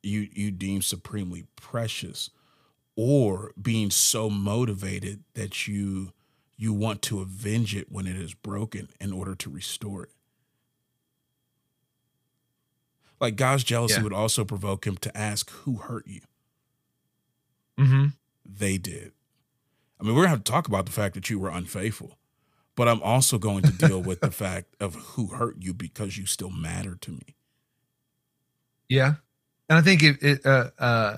you 0.00 0.28
you 0.32 0.52
deem 0.52 0.80
supremely 0.80 1.44
precious 1.56 2.30
or 2.94 3.50
being 3.60 3.90
so 3.90 4.30
motivated 4.30 5.24
that 5.34 5.66
you 5.66 6.12
you 6.56 6.72
want 6.72 7.02
to 7.02 7.18
avenge 7.18 7.74
it 7.74 7.90
when 7.90 8.06
it 8.06 8.14
is 8.14 8.32
broken 8.32 8.90
in 9.00 9.12
order 9.12 9.34
to 9.34 9.50
restore 9.50 10.04
it. 10.04 10.10
Like 13.20 13.34
God's 13.34 13.64
jealousy 13.64 13.94
Yeah. 13.96 14.04
would 14.04 14.12
also 14.12 14.44
provoke 14.44 14.86
him 14.86 14.96
to 14.98 15.16
ask 15.18 15.50
who 15.50 15.78
hurt 15.78 16.06
you. 16.06 16.20
Mm-hmm. 17.76 18.06
they 18.44 18.78
did. 18.78 19.10
I 20.00 20.04
mean, 20.04 20.14
we're 20.14 20.22
gonna 20.22 20.28
have 20.30 20.44
to 20.44 20.52
talk 20.52 20.68
about 20.68 20.86
the 20.86 20.92
fact 20.92 21.16
that 21.16 21.28
you 21.28 21.40
were 21.40 21.50
unfaithful, 21.50 22.18
but 22.78 22.86
I'm 22.86 23.02
also 23.02 23.38
going 23.38 23.62
to 23.64 23.72
deal 23.72 24.00
with 24.00 24.20
the 24.20 24.30
fact 24.30 24.76
of 24.78 24.94
who 24.94 25.26
hurt 25.26 25.56
you 25.58 25.74
because 25.74 26.16
you 26.16 26.26
still 26.26 26.50
matter 26.50 26.94
to 26.94 27.10
me. 27.10 27.34
Yeah, 28.88 29.14
and 29.68 29.78
I 29.78 29.82
think 29.82 30.04
it, 30.04 30.22
it 30.22 30.46
uh, 30.46 30.70
uh, 30.78 31.16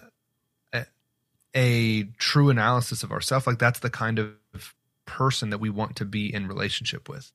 a, 1.55 2.05
true 2.17 2.49
analysis 2.49 3.03
of 3.03 3.13
ourselves, 3.13 3.47
like 3.47 3.59
that's 3.59 3.81
the 3.81 3.91
kind 3.91 4.19
of 4.19 4.75
person 5.05 5.51
that 5.51 5.59
we 5.59 5.69
want 5.69 5.97
to 5.97 6.07
be 6.07 6.33
in 6.33 6.49
relationship 6.49 7.11
with. 7.11 7.31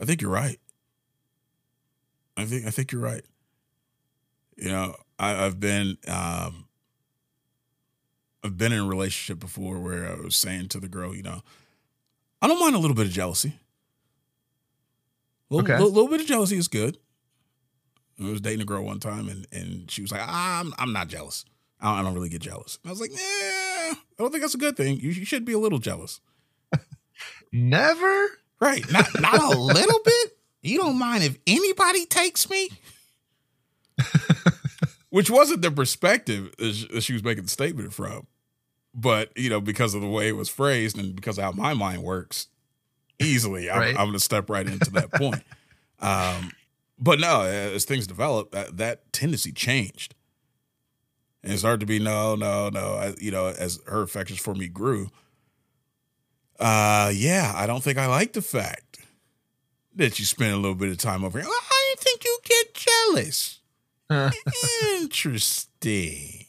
I 0.00 0.04
think 0.04 0.20
you're 0.20 0.32
right. 0.32 0.58
I 2.36 2.44
think 2.44 2.66
I 2.66 2.70
think 2.70 2.90
you're 2.90 3.00
right. 3.00 3.24
You 4.56 4.70
know, 4.70 4.96
I, 5.16 5.46
I've 5.46 5.60
been 5.60 5.96
um, 6.08 6.66
I've 8.42 8.58
been 8.58 8.72
in 8.72 8.80
a 8.80 8.88
relationship 8.88 9.38
before 9.38 9.78
where 9.78 10.10
I 10.10 10.16
was 10.16 10.34
saying 10.34 10.70
to 10.70 10.80
the 10.80 10.88
girl, 10.88 11.14
you 11.14 11.22
know, 11.22 11.42
I 12.46 12.48
don't 12.48 12.60
mind 12.60 12.76
a 12.76 12.78
little 12.78 12.94
bit 12.94 13.06
of 13.06 13.12
jealousy. 13.12 13.58
A 15.50 15.54
little, 15.54 15.64
Okay. 15.68 15.76
little, 15.82 15.92
little 15.92 16.08
bit 16.08 16.20
of 16.20 16.28
jealousy 16.28 16.56
is 16.56 16.68
good. 16.68 16.96
I 18.20 18.30
was 18.30 18.40
dating 18.40 18.60
a 18.60 18.64
girl 18.64 18.84
one 18.84 19.00
time, 19.00 19.28
and 19.28 19.48
and 19.50 19.90
she 19.90 20.00
was 20.00 20.12
like, 20.12 20.20
ah, 20.22 20.60
"I'm 20.60 20.72
I'm 20.78 20.92
not 20.92 21.08
jealous. 21.08 21.44
I 21.80 21.88
don't, 21.90 21.98
I 21.98 22.02
don't 22.04 22.14
really 22.14 22.28
get 22.28 22.40
jealous." 22.42 22.78
And 22.84 22.90
I 22.90 22.92
was 22.92 23.00
like, 23.00 23.10
"Yeah, 23.10 23.18
I 23.18 23.96
don't 24.18 24.30
think 24.30 24.42
that's 24.42 24.54
a 24.54 24.58
good 24.58 24.76
thing. 24.76 25.00
You, 25.00 25.10
you 25.10 25.24
should 25.24 25.44
be 25.44 25.54
a 25.54 25.58
little 25.58 25.80
jealous, 25.80 26.20
Never. 27.52 28.28
right? 28.60 28.88
Not 28.92 29.20
not 29.20 29.42
a 29.54 29.58
little 29.58 30.00
bit. 30.04 30.38
You 30.62 30.78
don't 30.78 30.98
mind 31.00 31.24
if 31.24 31.36
anybody 31.48 32.06
takes 32.06 32.48
me." 32.48 32.70
Which 35.10 35.30
wasn't 35.30 35.62
the 35.62 35.70
perspective 35.72 36.54
that 36.58 36.74
she- 36.74 36.88
that 36.92 37.00
she 37.02 37.12
was 37.12 37.24
making 37.24 37.44
the 37.44 37.50
statement 37.50 37.92
from, 37.92 38.26
but 38.96 39.30
you 39.36 39.50
know, 39.50 39.60
because 39.60 39.94
of 39.94 40.00
the 40.00 40.08
way 40.08 40.28
it 40.28 40.36
was 40.36 40.48
phrased 40.48 40.98
and 40.98 41.14
because 41.14 41.38
of 41.38 41.44
how 41.44 41.52
my 41.52 41.74
mind 41.74 42.02
works, 42.02 42.48
easily 43.20 43.70
I'm, 43.70 43.82
I'm 43.90 44.06
going 44.06 44.12
to 44.14 44.20
step 44.20 44.50
right 44.50 44.66
into 44.66 44.90
that 44.92 45.12
point. 45.14 45.42
Um, 46.00 46.50
but 46.98 47.20
no, 47.20 47.42
as 47.42 47.84
things 47.84 48.06
developed, 48.06 48.52
that, 48.52 48.78
that 48.78 49.12
tendency 49.12 49.52
changed. 49.52 50.14
And 51.42 51.52
it 51.52 51.58
started 51.58 51.80
to 51.80 51.86
be 51.86 51.98
no, 51.98 52.34
no, 52.34 52.70
no. 52.70 52.94
I, 52.94 53.14
you 53.20 53.30
know, 53.30 53.46
as 53.46 53.78
her 53.86 54.02
affections 54.02 54.40
for 54.40 54.54
me 54.54 54.66
grew, 54.66 55.10
uh, 56.58 57.12
yeah, 57.14 57.52
I 57.54 57.66
don't 57.66 57.82
think 57.82 57.98
I 57.98 58.06
like 58.06 58.32
the 58.32 58.42
fact 58.42 59.00
that 59.94 60.18
you 60.18 60.24
spend 60.24 60.52
a 60.52 60.56
little 60.56 60.74
bit 60.74 60.88
of 60.88 60.98
time 60.98 61.22
over 61.22 61.38
here. 61.38 61.46
Well, 61.46 61.58
I 61.70 61.94
didn't 61.94 62.00
think 62.00 62.24
you 62.24 62.38
get 62.44 62.74
jealous. 62.74 63.60
Interesting. 65.00 66.45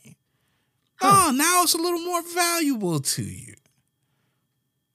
Oh, 1.01 1.31
now 1.35 1.63
it's 1.63 1.73
a 1.73 1.77
little 1.77 1.99
more 1.99 2.21
valuable 2.23 2.99
to 2.99 3.23
you. 3.23 3.53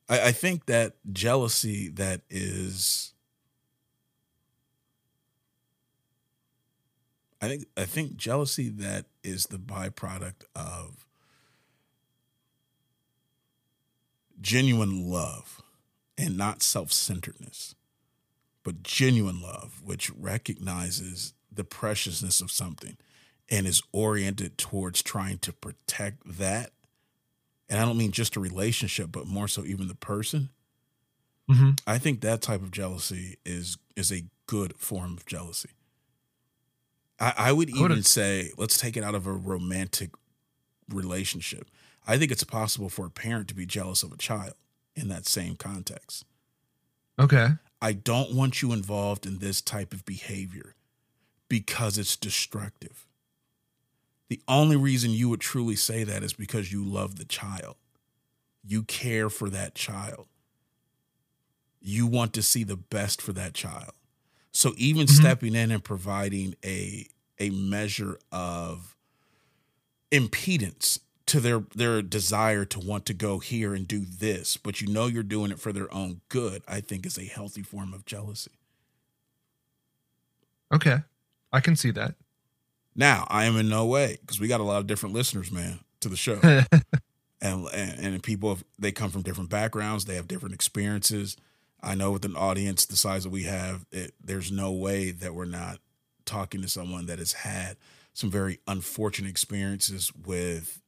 I, 0.09 0.29
I 0.29 0.33
think 0.33 0.67
that 0.67 0.95
jealousy 1.13 1.89
that 1.91 2.23
is 2.29 3.13
I 7.41 7.49
think 7.49 7.67
I 7.77 7.85
think 7.85 8.17
jealousy 8.17 8.69
that 8.69 9.07
is 9.25 9.45
the 9.45 9.59
byproduct 9.59 10.45
of 10.55 11.07
genuine 14.41 15.11
love 15.11 15.61
and 16.17 16.37
not 16.37 16.63
self-centeredness, 16.63 17.75
but 18.63 18.83
genuine 18.83 19.41
love, 19.41 19.81
which 19.85 20.11
recognizes 20.11 21.33
the 21.51 21.65
preciousness 21.65 22.41
of 22.41 22.51
something 22.51 22.97
and 23.53 23.67
is 23.69 23.83
oriented 23.93 24.59
towards 24.59 25.03
trying 25.03 25.39
to 25.39 25.53
protect 25.53 26.23
that. 26.39 26.73
And 27.69 27.79
I 27.79 27.85
don't 27.85 27.97
mean 27.99 28.11
just 28.11 28.35
a 28.35 28.41
relationship, 28.41 29.13
but 29.13 29.27
more 29.29 29.47
so 29.47 29.65
even 29.65 29.87
the 29.89 29.95
person. 29.95 30.51
Mhm. 31.49 31.79
I 31.87 31.99
think 31.99 32.21
that 32.23 32.41
type 32.43 32.63
of 32.63 32.71
jealousy 32.73 33.37
is 33.45 33.77
is 33.95 34.11
a 34.11 34.25
good 34.47 34.77
form 34.79 35.17
of 35.17 35.27
jealousy. 35.27 35.71
I, 37.21 37.35
I 37.37 37.53
would 37.53 37.71
I 37.77 37.81
would- 37.83 37.91
even 37.93 38.03
say, 38.03 38.53
let's 38.57 38.79
take 38.79 38.97
it 38.97 39.05
out 39.05 39.15
of 39.15 39.27
a 39.27 39.33
romantic 39.33 40.11
relationship. 40.89 41.71
I 42.07 42.19
think 42.19 42.33
it's 42.33 42.45
possible 42.45 42.89
for 42.89 43.07
a 43.07 43.11
parent 43.11 43.49
to 43.49 43.55
be 43.55 43.67
jealous 43.67 44.03
of 44.03 44.13
a 44.13 44.17
child 44.17 44.55
in 44.97 45.09
that 45.09 45.27
same 45.27 45.57
context. 45.57 46.25
Okay. 47.19 47.49
I 47.81 47.93
don't 47.93 48.33
want 48.35 48.63
you 48.63 48.73
involved 48.73 49.27
in 49.27 49.39
this 49.39 49.61
type 49.61 49.93
of 49.93 50.05
behavior 50.05 50.75
because 51.49 51.99
it's 51.99 52.17
destructive. 52.17 53.07
The 54.33 54.41
only 54.49 54.77
reason 54.77 55.11
you 55.11 55.29
would 55.29 55.43
truly 55.43 55.77
say 55.77 56.05
that 56.05 56.23
is 56.23 56.33
because 56.33 56.73
you 56.73 56.83
love 56.83 57.17
the 57.17 57.27
child. 57.27 57.77
You 58.65 58.83
care 58.83 59.29
for 59.29 59.51
that 59.51 59.75
child. 59.75 60.27
You 61.83 62.07
want 62.07 62.33
to 62.33 62.43
see 62.43 62.65
the 62.65 62.79
best 62.79 63.21
for 63.21 63.35
that 63.35 63.53
child. 63.53 63.93
So 64.51 64.73
even 64.79 65.07
Mhm. 65.07 65.11
stepping 65.11 65.55
in 65.55 65.71
and 65.71 65.85
providing 65.85 66.55
a 66.65 67.09
a 67.39 67.51
measure 67.51 68.19
of 68.31 68.97
impedance 70.11 70.99
to 71.27 71.39
their 71.39 71.61
their 71.75 72.01
desire 72.01 72.65
to 72.65 72.81
want 72.81 73.05
to 73.05 73.13
go 73.13 73.39
here 73.39 73.75
and 73.75 73.87
do 73.87 74.03
this, 74.07 74.57
but 74.57 74.81
you 74.81 74.87
know 74.87 75.09
you're 75.09 75.23
doing 75.23 75.51
it 75.51 75.61
for 75.61 75.75
their 75.75 75.93
own 75.93 76.23
good, 76.31 76.63
I 76.67 76.81
think 76.81 77.05
is 77.05 77.19
a 77.19 77.27
healthy 77.27 77.63
form 77.63 77.93
of 77.93 78.07
jealousy. 78.07 78.53
Okay. 80.73 81.03
I 81.53 81.61
can 81.61 81.77
see 81.77 81.91
that. 81.91 82.15
Now, 82.95 83.27
I 83.31 83.45
am 83.45 83.57
in 83.57 83.69
no 83.69 83.87
way 83.87 84.19
because 84.21 84.41
we 84.41 84.49
got 84.49 84.61
a 84.61 84.65
lot 84.65 84.79
of 84.79 84.87
different 84.87 85.15
listeners, 85.15 85.51
man, 85.51 85.81
to 86.01 86.09
the 86.09 86.17
show. 86.17 86.39
and, 87.41 87.67
and 87.73 87.99
and 87.99 88.23
people 88.23 88.51
have, 88.51 88.65
they 88.79 88.93
come 88.93 89.11
from 89.11 89.23
different 89.23 89.51
backgrounds 89.51 90.05
they 90.05 90.17
have 90.17 90.29
different 90.29 90.55
experiences. 90.55 91.37
I 91.83 91.95
know 91.95 92.13
with 92.13 92.25
an 92.25 92.37
audience 92.37 92.87
the 92.87 92.97
size 92.97 93.25
that 93.25 93.31
we 93.31 93.45
have 93.45 93.87
it, 93.91 94.15
there's 94.23 94.53
no 94.53 94.71
way 94.71 95.11
that 95.11 95.35
we're 95.35 95.45
not 95.47 95.79
talking 96.25 96.63
to 96.63 96.69
someone 96.69 97.07
that 97.07 97.19
has 97.19 97.33
had 97.33 97.77
some 98.15 98.31
very 98.31 98.61
unfortunate 98.69 99.31
experiences 99.31 100.13
with 100.15 100.81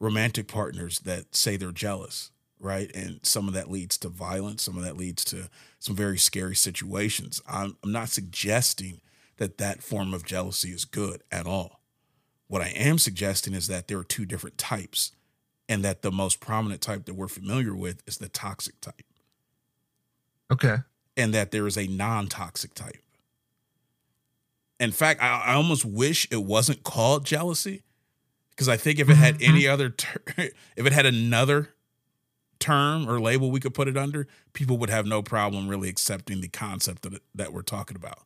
romantic 0.00 0.48
partners 0.48 0.98
that 1.00 1.36
say 1.36 1.56
they're 1.56 1.72
jealous 1.72 2.30
right? 2.60 2.94
And 2.94 3.20
some 3.22 3.48
of 3.48 3.54
that 3.54 3.70
leads 3.70 3.96
to 3.98 4.08
violence 4.08 4.62
some 4.62 4.76
of 4.76 4.84
that 4.84 4.96
leads 4.96 5.24
to 5.26 5.48
some 5.78 5.96
very 5.96 6.18
scary 6.18 6.54
situations. 6.54 7.40
I'm, 7.48 7.76
I'm 7.82 7.90
not 7.90 8.10
suggesting 8.10 9.00
that 9.40 9.58
that 9.58 9.82
form 9.82 10.14
of 10.14 10.24
jealousy 10.24 10.70
is 10.70 10.84
good 10.84 11.22
at 11.32 11.46
all 11.46 11.80
what 12.46 12.62
i 12.62 12.68
am 12.68 12.98
suggesting 12.98 13.52
is 13.52 13.66
that 13.66 13.88
there 13.88 13.98
are 13.98 14.04
two 14.04 14.24
different 14.24 14.56
types 14.56 15.10
and 15.70 15.84
that 15.84 16.02
the 16.02 16.10
most 16.10 16.40
prominent 16.40 16.80
type 16.80 17.04
that 17.04 17.14
we're 17.14 17.28
familiar 17.28 17.74
with 17.74 18.02
is 18.04 18.18
the 18.18 18.28
toxic 18.28 18.78
type, 18.80 19.04
okay. 20.52 20.78
and 21.16 21.32
that 21.32 21.52
there 21.52 21.66
is 21.68 21.78
a 21.78 21.86
non 21.86 22.26
toxic 22.26 22.74
type. 22.74 23.00
In 24.80 24.90
fact, 24.90 25.22
I, 25.22 25.44
I 25.46 25.54
almost 25.54 25.84
wish 25.84 26.26
it 26.32 26.42
wasn't 26.42 26.82
called 26.82 27.24
jealousy 27.24 27.84
because 28.50 28.68
I 28.68 28.76
think 28.76 28.98
if 28.98 29.08
it 29.08 29.14
had 29.14 29.40
any 29.40 29.62
mm-hmm. 29.62 29.72
other, 29.72 29.90
ter- 29.90 30.22
if 30.76 30.86
it 30.86 30.92
had 30.92 31.06
another 31.06 31.68
term 32.58 33.08
or 33.08 33.20
label 33.20 33.52
we 33.52 33.60
could 33.60 33.72
put 33.72 33.86
it 33.86 33.96
under, 33.96 34.26
people 34.52 34.76
would 34.78 34.90
have 34.90 35.06
no 35.06 35.22
problem 35.22 35.68
really 35.68 35.88
accepting 35.88 36.40
the 36.40 36.48
concept 36.48 37.02
that, 37.02 37.22
that 37.32 37.52
we're 37.52 37.62
talking 37.62 37.96
about. 37.96 38.24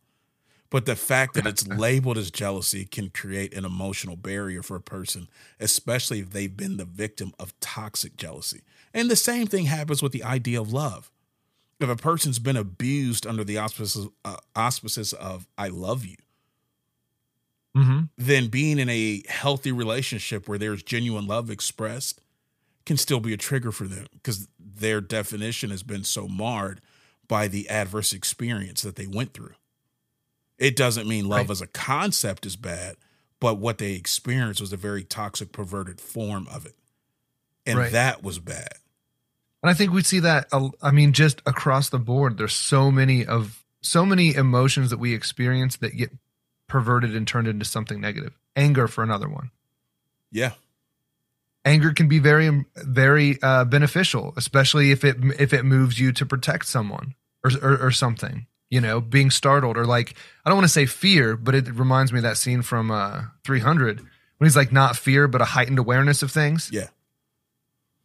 But 0.74 0.86
the 0.86 0.96
fact 0.96 1.34
that 1.34 1.46
it's 1.46 1.68
labeled 1.68 2.18
as 2.18 2.32
jealousy 2.32 2.84
can 2.84 3.10
create 3.10 3.54
an 3.54 3.64
emotional 3.64 4.16
barrier 4.16 4.60
for 4.60 4.74
a 4.74 4.80
person, 4.80 5.28
especially 5.60 6.18
if 6.18 6.30
they've 6.30 6.56
been 6.56 6.78
the 6.78 6.84
victim 6.84 7.32
of 7.38 7.54
toxic 7.60 8.16
jealousy. 8.16 8.62
And 8.92 9.08
the 9.08 9.14
same 9.14 9.46
thing 9.46 9.66
happens 9.66 10.02
with 10.02 10.10
the 10.10 10.24
idea 10.24 10.60
of 10.60 10.72
love. 10.72 11.12
If 11.78 11.88
a 11.88 11.94
person's 11.94 12.40
been 12.40 12.56
abused 12.56 13.24
under 13.24 13.44
the 13.44 13.56
auspices, 13.56 14.08
uh, 14.24 14.38
auspices 14.56 15.12
of 15.12 15.46
"I 15.56 15.68
love 15.68 16.04
you," 16.04 16.16
hmm 17.76 18.00
then 18.18 18.48
being 18.48 18.80
in 18.80 18.88
a 18.88 19.22
healthy 19.28 19.70
relationship 19.70 20.48
where 20.48 20.58
there's 20.58 20.82
genuine 20.82 21.28
love 21.28 21.50
expressed 21.50 22.20
can 22.84 22.96
still 22.96 23.20
be 23.20 23.32
a 23.32 23.36
trigger 23.36 23.70
for 23.70 23.86
them 23.86 24.08
because 24.14 24.48
their 24.58 25.00
definition 25.00 25.70
has 25.70 25.84
been 25.84 26.02
so 26.02 26.26
marred 26.26 26.80
by 27.28 27.46
the 27.46 27.70
adverse 27.70 28.12
experience 28.12 28.82
that 28.82 28.96
they 28.96 29.06
went 29.06 29.34
through. 29.34 29.54
It 30.58 30.76
doesn't 30.76 31.08
mean 31.08 31.28
love 31.28 31.48
Right. 31.48 31.50
as 31.50 31.60
a 31.60 31.66
concept 31.66 32.46
is 32.46 32.56
bad, 32.56 32.96
but 33.40 33.56
what 33.58 33.78
they 33.78 33.94
experienced 33.94 34.60
was 34.60 34.72
a 34.72 34.76
very 34.76 35.02
toxic, 35.04 35.52
perverted 35.52 36.00
form 36.00 36.46
of 36.48 36.64
it. 36.66 36.76
And 37.66 37.78
Right. 37.78 37.92
that 37.92 38.22
was 38.22 38.38
bad. 38.38 38.74
And 39.62 39.70
I 39.70 39.74
think 39.74 39.92
we 39.92 40.02
see 40.02 40.20
that. 40.20 40.48
I 40.82 40.90
mean, 40.90 41.12
just 41.12 41.40
across 41.46 41.88
the 41.88 41.98
board, 41.98 42.36
there's 42.36 42.54
so 42.54 42.90
many 42.90 43.24
of 43.24 43.64
so 43.80 44.06
many 44.06 44.34
emotions 44.34 44.88
that 44.90 44.98
we 44.98 45.12
experience 45.12 45.76
that 45.76 45.96
get 45.96 46.10
perverted 46.68 47.14
and 47.14 47.26
turned 47.28 47.46
into 47.48 47.64
something 47.66 48.00
negative. 48.00 48.32
Anger, 48.56 48.88
for 48.88 49.02
another 49.04 49.28
one. 49.28 49.50
Yeah. 50.30 50.52
Anger 51.66 51.92
can 51.92 52.08
be 52.08 52.18
very, 52.18 52.64
very 52.76 53.38
uh, 53.42 53.64
beneficial, 53.64 54.32
especially 54.36 54.90
if 54.90 55.02
it 55.04 55.16
if 55.38 55.52
it 55.52 55.64
moves 55.64 55.98
you 55.98 56.12
to 56.12 56.26
protect 56.26 56.66
someone 56.66 57.14
or, 57.42 57.50
or 57.62 57.86
or 57.86 57.90
something. 57.90 58.46
You 58.74 58.80
know, 58.80 59.00
being 59.00 59.30
startled 59.30 59.76
or 59.76 59.84
like 59.84 60.14
I 60.44 60.50
don't 60.50 60.56
want 60.56 60.64
to 60.64 60.72
say 60.72 60.86
fear, 60.86 61.36
but 61.36 61.54
it 61.54 61.68
reminds 61.70 62.12
me 62.12 62.18
of 62.18 62.24
that 62.24 62.38
scene 62.38 62.62
from 62.62 62.90
uh, 62.90 63.22
300 63.44 64.00
when 64.00 64.08
he's 64.48 64.56
like 64.56 64.72
not 64.72 64.96
fear, 64.96 65.28
but 65.28 65.40
a 65.40 65.44
heightened 65.44 65.78
awareness 65.78 66.22
of 66.22 66.32
things. 66.32 66.70
Yeah. 66.72 66.88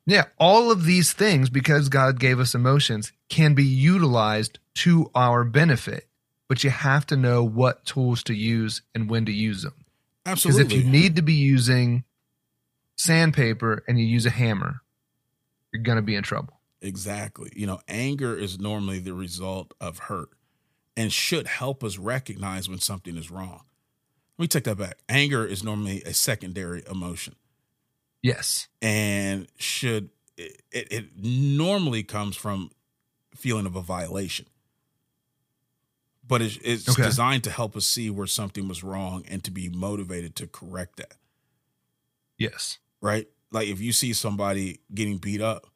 Yeah, 0.05 0.25
all 0.39 0.71
of 0.71 0.85
these 0.85 1.11
things, 1.13 1.49
because 1.49 1.89
God 1.89 2.19
gave 2.19 2.39
us 2.39 2.55
emotions, 2.55 3.11
can 3.29 3.53
be 3.53 3.63
utilized 3.63 4.59
to 4.75 5.09
our 5.13 5.43
benefit, 5.43 6.07
but 6.47 6.63
you 6.63 6.69
have 6.69 7.05
to 7.07 7.17
know 7.17 7.43
what 7.43 7.85
tools 7.85 8.23
to 8.23 8.33
use 8.33 8.81
and 8.95 9.09
when 9.09 9.25
to 9.25 9.31
use 9.31 9.63
them. 9.63 9.85
Absolutely. 10.25 10.63
Because 10.63 10.77
if 10.77 10.83
you 10.83 10.89
need 10.91 11.15
to 11.15 11.21
be 11.21 11.33
using 11.33 12.03
sandpaper 12.95 13.83
and 13.87 13.99
you 13.99 14.05
use 14.05 14.25
a 14.25 14.31
hammer, 14.31 14.81
you're 15.71 15.83
going 15.83 15.97
to 15.97 16.01
be 16.03 16.15
in 16.15 16.23
trouble. 16.23 16.59
Exactly. 16.81 17.51
You 17.55 17.67
know, 17.67 17.79
anger 17.87 18.37
is 18.37 18.59
normally 18.59 18.99
the 18.99 19.13
result 19.13 19.73
of 19.79 19.99
hurt. 19.99 20.29
And 20.99 21.13
should 21.13 21.47
help 21.47 21.81
us 21.83 21.97
recognize 21.97 22.67
when 22.67 22.79
something 22.79 23.15
is 23.15 23.31
wrong. 23.31 23.61
Let 24.37 24.43
me 24.43 24.47
take 24.47 24.65
that 24.65 24.77
back. 24.77 24.97
Anger 25.07 25.45
is 25.45 25.63
normally 25.63 26.01
a 26.03 26.13
secondary 26.13 26.83
emotion 26.89 27.35
Yes. 28.21 28.67
and 28.81 29.47
should 29.57 30.09
it, 30.37 30.61
it 30.71 31.05
normally 31.17 32.03
comes 32.03 32.35
from 32.35 32.71
feeling 33.35 33.65
of 33.65 33.75
a 33.77 33.81
violation 33.81 34.45
but 36.27 36.41
it's, 36.41 36.57
it's 36.63 36.89
Okay. 36.89 37.03
designed 37.03 37.43
to 37.45 37.49
help 37.51 37.75
us 37.75 37.85
see 37.85 38.09
where 38.09 38.27
something 38.27 38.67
was 38.67 38.83
wrong 38.83 39.23
and 39.29 39.43
to 39.45 39.51
be 39.51 39.69
motivated 39.69 40.35
to 40.35 40.47
correct 40.47 40.97
that 40.97 41.15
Yes. 42.37 42.77
right 43.01 43.27
like 43.51 43.67
if 43.67 43.79
you 43.81 43.91
see 43.93 44.11
somebody 44.13 44.79
getting 44.93 45.17
beat 45.17 45.41
up 45.41 45.67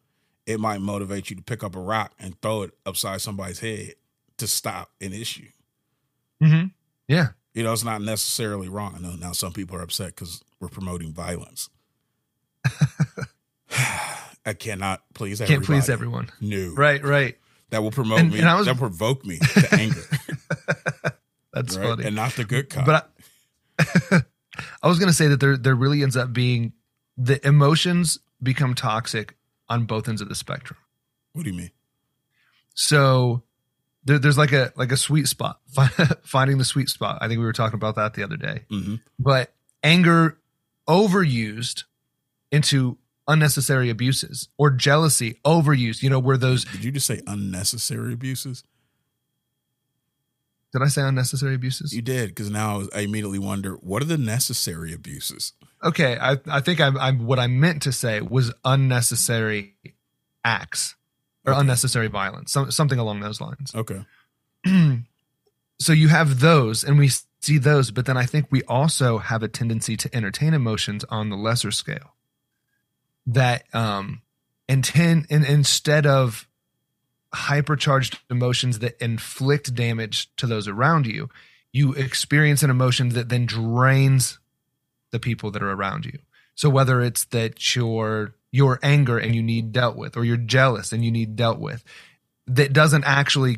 it 0.45 0.60
might 0.60 0.82
motivate 0.82 1.30
you 1.30 1.36
to 1.38 1.41
pick 1.41 1.64
up 1.64 1.76
a 1.76 1.80
rock 1.80 2.12
and 2.20 2.40
throw 2.41 2.64
it 2.64 2.72
upside 2.86 3.22
somebody's 3.22 3.60
head 3.60 3.94
to 4.44 4.48
stop 4.48 4.90
an 5.02 5.14
issue 5.14 5.48
Mm-hmm. 6.41 6.68
Yeah. 7.07 7.28
you 7.53 7.64
know 7.64 7.72
it's 7.74 7.84
not 7.86 8.02
necessarily 8.02 8.68
wrong 8.68 8.94
i 8.98 8.99
know 8.99 9.15
now 9.15 9.32
some 9.32 9.53
people 9.53 9.78
are 9.78 9.82
upset 9.82 10.07
because 10.07 10.44
we're 10.60 10.68
promoting 10.70 11.14
violence 11.14 11.70
i 14.45 14.53
cannot 14.53 15.03
please 15.14 15.40
Can't 15.40 15.49
everybody. 15.52 15.65
please 15.80 15.90
everyone. 15.90 16.30
no 16.41 16.74
Right. 16.76 17.03
Right. 17.03 17.38
that 17.70 17.82
will 17.82 17.91
promote 17.91 18.20
And- 18.20 18.32
me. 18.34 18.40
and 18.40 18.49
I 18.49 18.56
was- 18.56 18.65
that 18.65 18.74
will 18.74 18.90
provoke 18.90 19.26
me 19.26 19.38
to 19.40 19.68
anger, 19.74 20.02
That's 21.53 21.78
right? 21.78 21.88
funny. 21.90 22.03
and 22.06 22.15
not 22.15 22.34
the 22.34 22.45
good 22.45 22.70
cop. 22.70 22.86
But 22.86 23.10
I, 23.80 24.22
I 24.84 24.88
was 24.88 24.99
going 24.99 25.07
to 25.10 25.14
say 25.14 25.28
that 25.28 25.40
there 25.40 25.56
there 25.57 25.76
really 25.76 26.03
ends 26.03 26.18
up 26.18 26.34
being 26.34 26.74
the 27.18 27.45
emotions 27.48 28.20
become 28.41 28.74
toxic 28.76 29.36
on 29.70 29.86
both 29.86 30.07
ends 30.10 30.22
of 30.22 30.30
the 30.30 30.36
spectrum. 30.36 30.78
what 31.34 31.44
do 31.45 31.52
you 31.52 31.57
mean? 31.57 31.72
So 32.76 33.44
there, 34.05 34.19
there's 34.19 34.38
like 34.38 34.51
a 34.51 34.71
like 34.75 34.91
a 34.91 34.97
sweet 34.97 35.27
spot, 35.27 35.59
finding 36.23 36.57
the 36.57 36.65
sweet 36.65 36.89
spot. 36.89 37.17
I 37.21 37.27
think 37.27 37.39
we 37.39 37.45
were 37.45 37.53
talking 37.53 37.75
about 37.75 37.95
that 37.95 38.13
the 38.13 38.23
other 38.23 38.38
day. 38.38 38.65
Mhm. 38.71 39.01
But 39.19 39.53
anger 39.81 40.38
overused 40.88 41.84
into 42.51 42.97
unnecessary 43.27 43.89
abuses 43.89 44.49
or 44.57 44.69
jealousy 44.71 45.39
overused. 45.45 46.03
You 46.03 46.09
know 46.09 46.19
where 46.19 46.38
those 46.38 46.65
Did 46.65 46.84
you 46.84 46.91
just 46.91 47.07
say 47.07 47.21
unnecessary 47.25 48.13
abuses? 48.13 48.63
did 50.73 50.81
I 50.81 50.88
say 50.88 51.03
unnecessary 51.03 51.53
abuses? 51.53 51.93
You 51.93 52.01
did 52.01 52.30
because 52.30 52.49
now 52.49 52.81
I 52.95 53.01
immediately 53.01 53.38
wonder 53.39 53.73
what 53.75 54.01
are 54.01 54.05
the 54.05 54.17
necessary 54.17 54.91
abuses? 54.91 55.53
Okay, 55.84 56.17
I 56.19 56.38
I 56.47 56.61
think 56.61 56.81
I'm, 56.81 56.97
I'm 56.97 57.25
what 57.27 57.39
I 57.39 57.47
meant 57.47 57.84
to 57.84 57.91
say 57.91 58.21
was 58.21 58.51
unnecessary 58.65 59.75
acts 60.43 60.95
or 61.45 61.53
unnecessary 61.53 62.07
violence, 62.07 62.52
some, 62.52 62.72
something 62.72 62.99
along 62.99 63.20
those 63.20 63.41
lines. 63.41 63.74
Okay, 63.76 64.06
so 65.80 65.91
you 65.91 66.07
have 66.07 66.40
those, 66.40 66.84
and 66.84 66.98
we 66.98 67.10
see 67.41 67.57
those, 67.57 67.91
but 67.91 68.06
then 68.06 68.15
I 68.15 68.26
think 68.26 68.48
we 68.49 68.64
also 68.64 69.18
have 69.18 69.44
a 69.44 69.48
tendency 69.48 69.98
to 69.98 70.15
entertain 70.15 70.53
emotions 70.53 71.03
on 71.10 71.30
the 71.30 71.36
lesser 71.36 71.72
scale. 71.72 72.15
That 73.26 73.64
um, 73.74 74.22
intend 74.68 75.28
and 75.30 75.45
instead 75.45 76.06
of 76.06 76.48
hypercharged 77.34 78.20
emotions 78.30 78.80
that 78.80 79.02
inflict 79.02 79.74
damage 79.74 80.34
to 80.38 80.48
those 80.48 80.68
around 80.68 81.07
you, 81.07 81.30
you 81.72 81.94
experience 81.94 82.64
an 82.64 82.70
emotion 82.70 83.10
that 83.10 83.30
then 83.30 83.45
drains 83.45 84.40
the 85.11 85.20
people 85.20 85.52
that 85.52 85.64
are 85.64 85.72
around 85.72 86.06
you. 86.06 86.20
So 86.56 86.70
whether 86.70 87.02
it's 87.02 87.26
that 87.26 87.76
your 87.76 88.36
your 88.53 88.80
anger 88.84 89.17
and 89.17 89.34
you 89.35 89.41
need 89.41 89.71
dealt 89.73 89.97
with, 89.97 90.15
or 90.15 90.23
you're 90.23 90.38
jealous 90.38 90.93
and 90.93 91.03
you 91.03 91.11
need 91.11 91.35
dealt 91.35 91.57
with, 91.59 91.84
that 92.47 92.71
doesn't 92.71 93.03
actually 93.03 93.57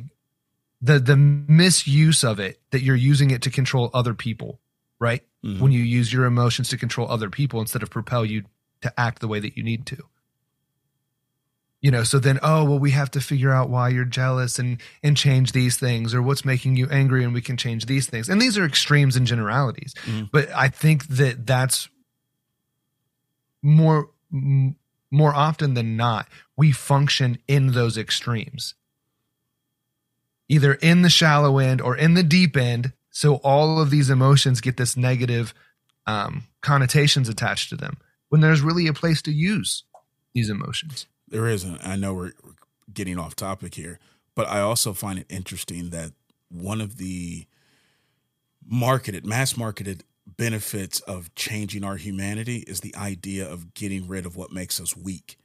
the 0.82 1.00
the 1.00 1.18
misuse 1.18 2.24
of 2.24 2.40
it 2.40 2.60
that 2.72 2.82
you're 2.82 2.96
using 2.96 3.30
it 3.30 3.42
to 3.42 3.50
control 3.52 3.90
other 3.94 4.14
people, 4.14 4.60
right? 5.00 5.22
Mhm. 5.44 5.60
When 5.60 5.72
you 5.74 5.82
use 5.84 6.12
your 6.14 6.24
emotions 6.26 6.70
to 6.70 6.78
control 6.78 7.12
other 7.12 7.30
people 7.30 7.60
instead 7.60 7.84
of 7.84 7.90
propel 7.90 8.24
you 8.26 8.44
to 8.82 9.00
act 9.00 9.20
the 9.20 9.28
way 9.28 9.40
that 9.40 9.58
you 9.58 9.64
need 9.64 9.86
to. 9.88 9.98
You 11.82 11.92
know, 11.92 12.04
so 12.04 12.18
then 12.18 12.40
oh 12.42 12.64
well 12.64 12.80
we 12.80 12.92
have 12.92 13.12
to 13.12 13.22
figure 13.22 13.52
out 13.52 13.70
why 13.70 13.90
you're 13.90 14.06
jealous 14.06 14.58
and 14.60 14.82
and 15.04 15.18
change 15.18 15.52
these 15.52 15.76
things 15.78 16.14
or 16.16 16.22
what's 16.22 16.46
making 16.46 16.78
you 16.78 16.88
angry 16.90 17.24
and 17.24 17.34
we 17.34 17.42
can 17.42 17.58
change 17.58 17.86
these 17.86 18.08
things. 18.08 18.30
And 18.30 18.42
these 18.42 18.58
are 18.58 18.66
extremes 18.66 19.16
and 19.18 19.28
generalities. 19.28 19.94
Mhm. 20.06 20.30
But 20.32 20.50
I 20.56 20.70
think 20.70 21.08
that 21.08 21.46
that's 21.46 21.90
more 23.62 24.10
m- 24.34 24.76
more 25.16 25.34
often 25.34 25.74
than 25.74 25.98
not 25.98 26.28
we 26.58 26.72
function 26.72 27.38
in 27.48 27.72
those 27.72 27.98
extremes 27.98 28.76
either 30.48 30.74
in 30.76 31.02
the 31.02 31.10
shallow 31.10 31.58
end 31.58 31.82
or 31.82 31.96
in 31.96 32.14
the 32.14 32.24
deep 32.24 32.56
end 32.56 32.94
so 33.10 33.36
all 33.36 33.82
of 33.82 33.90
these 33.90 34.10
emotions 34.10 34.62
get 34.62 34.78
this 34.78 34.98
negative 34.98 35.54
um, 36.08 36.44
connotations 36.62 37.30
attached 37.30 37.70
to 37.70 37.76
them 37.76 37.98
when 38.30 38.42
there's 38.42 38.62
really 38.62 38.88
a 38.88 38.94
place 38.94 39.22
to 39.22 39.32
use 39.32 39.84
these 40.34 40.50
emotions 40.50 41.08
there 41.28 41.48
isn't. 41.48 41.86
I 41.86 41.96
know 41.96 42.14
we're 42.14 42.34
getting 42.94 43.18
off 43.18 43.36
topic 43.36 43.76
here, 43.76 44.00
but 44.36 44.48
I 44.48 44.62
also 44.62 44.94
find 44.94 45.20
it 45.20 45.26
interesting 45.30 45.90
that 45.90 46.14
one 46.50 46.82
of 46.82 46.98
the 46.98 47.48
marketed, 48.66 49.26
mass 49.26 49.58
marketed 49.58 50.04
benefits 50.26 51.00
of 51.02 51.34
changing 51.36 51.84
our 51.84 51.98
humanity 51.98 52.58
is 52.68 52.82
the 52.82 52.96
idea 52.96 53.50
of 53.50 53.74
getting 53.74 54.08
rid 54.08 54.26
of 54.26 54.36
what 54.36 54.52
makes 54.52 54.80
us 54.80 54.96
weak. 54.96 55.38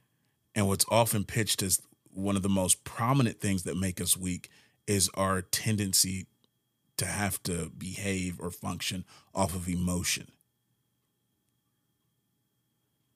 And 0.55 0.67
what's 0.69 0.87
often 0.91 1.25
pitched 1.25 1.63
as 1.63 1.81
one 2.13 2.37
of 2.37 2.43
the 2.43 2.49
most 2.49 2.85
prominent 2.85 3.41
things 3.41 3.63
that 3.65 3.77
make 3.77 4.01
us 4.01 4.17
weak 4.17 4.51
is 4.87 5.11
our 5.15 5.43
tendency 5.43 6.27
to 6.97 7.07
have 7.07 7.43
to 7.45 7.71
behave 7.77 8.39
or 8.41 8.51
function 8.51 9.05
off 9.35 9.55
of 9.55 9.69
emotion. 9.69 10.29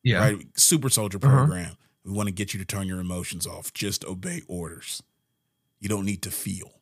yeah 0.02 0.18
Right? 0.18 0.46
Super 0.56 0.88
soldier 0.90 1.18
Uh-huh. 1.22 1.46
program. 1.46 1.76
We 2.04 2.12
want 2.12 2.28
to 2.28 2.34
get 2.34 2.52
you 2.52 2.58
to 2.60 2.66
turn 2.66 2.86
your 2.86 3.00
emotions 3.00 3.46
off. 3.46 3.72
Just 3.72 4.04
obey 4.04 4.42
orders. 4.46 5.02
You 5.80 5.88
don't 5.88 6.04
need 6.04 6.22
to 6.22 6.30
feel. 6.30 6.80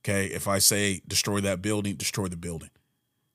Okay. 0.00 0.26
If 0.26 0.48
I 0.48 0.58
say 0.58 1.02
destroy 1.06 1.40
that 1.42 1.62
building, 1.62 1.96
destroy 1.96 2.28
the 2.28 2.36
building. 2.36 2.70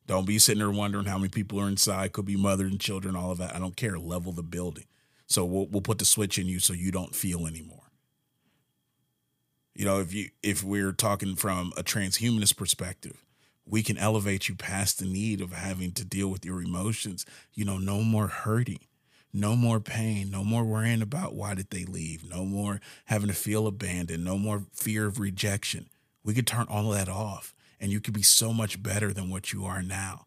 Don't 0.07 0.27
be 0.27 0.38
sitting 0.38 0.60
there 0.60 0.69
wondering 0.69 1.06
how 1.06 1.18
many 1.18 1.30
people 1.30 1.60
are 1.60 1.68
inside. 1.68 2.11
Could 2.11 2.26
be 2.26 2.36
mother 2.36 2.65
and 2.65 2.80
children, 2.80 3.15
all 3.15 3.32
of 3.32 3.40
that. 3.40 3.56
I 3.56 3.60
don't 3.60 3.76
care. 3.76 3.98
Level 3.98 4.32
the 4.32 4.44
building. 4.44 4.86
So 5.27 5.44
we'll 5.44 5.68
we'll 5.68 5.82
put 5.82 5.98
the 5.98 6.06
switch 6.06 6.38
in 6.38 6.48
you 6.48 6.60
so 6.60 6.73
you 6.73 6.91
don't 6.91 7.15
feel 7.15 7.48
anymore. 7.48 7.90
You 9.73 9.86
know, 9.86 9.99
if 9.99 10.14
you 10.14 10.30
if 10.44 10.64
we're 10.64 10.91
talking 10.91 11.36
from 11.36 11.73
a 11.76 11.84
transhumanist 11.84 12.56
perspective, 12.56 13.26
we 13.65 13.82
can 13.82 13.98
elevate 13.98 14.48
you 14.48 14.56
past 14.56 14.99
the 14.99 15.06
need 15.06 15.41
of 15.41 15.52
having 15.52 15.91
to 15.94 16.06
deal 16.06 16.27
with 16.27 16.45
your 16.45 16.61
emotions. 16.61 17.26
You 17.53 17.65
know, 17.65 17.80
no 17.80 18.02
more 18.02 18.27
hurting, 18.27 18.82
no 19.34 19.56
more 19.56 19.80
pain, 19.80 20.30
no 20.30 20.44
more 20.44 20.64
worrying 20.64 21.02
about 21.02 21.34
why 21.34 21.56
did 21.56 21.72
they 21.72 21.84
leave, 21.84 22.23
no 22.30 22.45
more 22.45 22.80
having 23.06 23.27
to 23.27 23.34
feel 23.34 23.65
abandoned, 23.65 24.23
no 24.23 24.38
more 24.38 24.65
fear 24.72 25.07
of 25.07 25.19
rejection. 25.19 25.90
We 26.23 26.36
could 26.36 26.48
turn 26.48 26.68
all 26.69 26.91
of 26.91 26.98
that 26.98 27.10
off 27.10 27.55
and 27.80 27.91
you 27.91 27.99
could 27.99 28.14
be 28.14 28.22
so 28.22 28.53
much 28.53 28.81
better 28.81 29.14
than 29.14 29.30
what 29.30 29.53
you 29.53 29.65
are 29.65 29.81
now. 29.81 30.26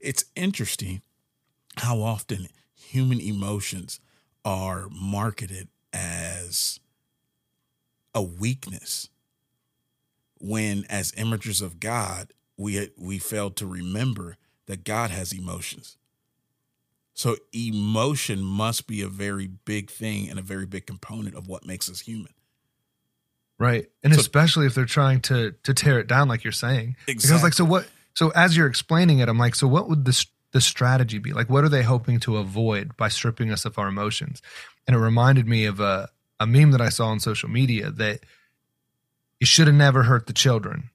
It's 0.00 0.24
interesting 0.34 1.02
how 1.76 2.00
often 2.00 2.48
human 2.74 3.20
emotions 3.20 4.00
are 4.44 4.88
marketed 4.90 5.68
as 5.92 6.80
a 8.14 8.22
weakness 8.22 9.08
when 10.40 10.84
as 10.88 11.12
imagers 11.12 11.62
of 11.62 11.80
God 11.80 12.32
we 12.56 12.90
we 12.96 13.18
failed 13.18 13.56
to 13.56 13.66
remember 13.66 14.36
that 14.66 14.84
God 14.84 15.10
has 15.10 15.32
emotions. 15.32 15.96
So 17.14 17.36
emotion 17.52 18.42
must 18.42 18.86
be 18.86 19.02
a 19.02 19.08
very 19.08 19.46
big 19.46 19.90
thing 19.90 20.28
and 20.28 20.38
a 20.38 20.42
very 20.42 20.66
big 20.66 20.86
component 20.86 21.34
of 21.34 21.48
what 21.48 21.66
makes 21.66 21.90
us 21.90 22.00
human. 22.00 22.32
Right. 23.58 23.86
And 24.02 24.14
So- 24.14 24.20
especially 24.20 24.66
if 24.66 24.74
they're 24.74 24.84
trying 24.84 25.20
to 25.22 25.52
to 25.64 25.74
tear 25.74 25.98
it 25.98 26.06
down 26.06 26.28
like 26.28 26.44
you're 26.44 26.52
saying. 26.52 26.96
Because 27.06 27.24
Exactly. 27.24 27.42
like 27.46 27.52
so 27.54 27.64
what 27.64 27.88
so 28.14 28.30
as 28.30 28.56
you're 28.56 28.66
explaining 28.66 29.18
it 29.20 29.28
i'm 29.28 29.38
like 29.38 29.54
so 29.54 29.66
what 29.66 29.88
would 29.88 30.04
this 30.04 30.26
the 30.52 30.60
strategy 30.60 31.18
be? 31.18 31.32
Like 31.32 31.50
what 31.50 31.64
are 31.64 31.68
they 31.68 31.82
hoping 31.82 32.20
to 32.20 32.38
avoid 32.38 32.96
by 32.96 33.08
stripping 33.08 33.52
us 33.52 33.64
of 33.64 33.78
our 33.78 33.88
emotions? 33.88 34.40
And 34.86 34.96
it 34.96 34.98
reminded 34.98 35.46
me 35.46 35.66
of 35.66 35.80
a 35.80 36.08
a 36.40 36.46
meme 36.46 36.70
that 36.70 36.80
i 36.80 36.88
saw 36.88 37.08
on 37.08 37.20
social 37.20 37.48
media 37.48 37.90
that 37.90 38.20
you 39.40 39.46
should 39.46 39.66
have 39.66 39.76
never 39.76 40.04
hurt 40.04 40.26
the 40.26 40.32
children. 40.32 40.90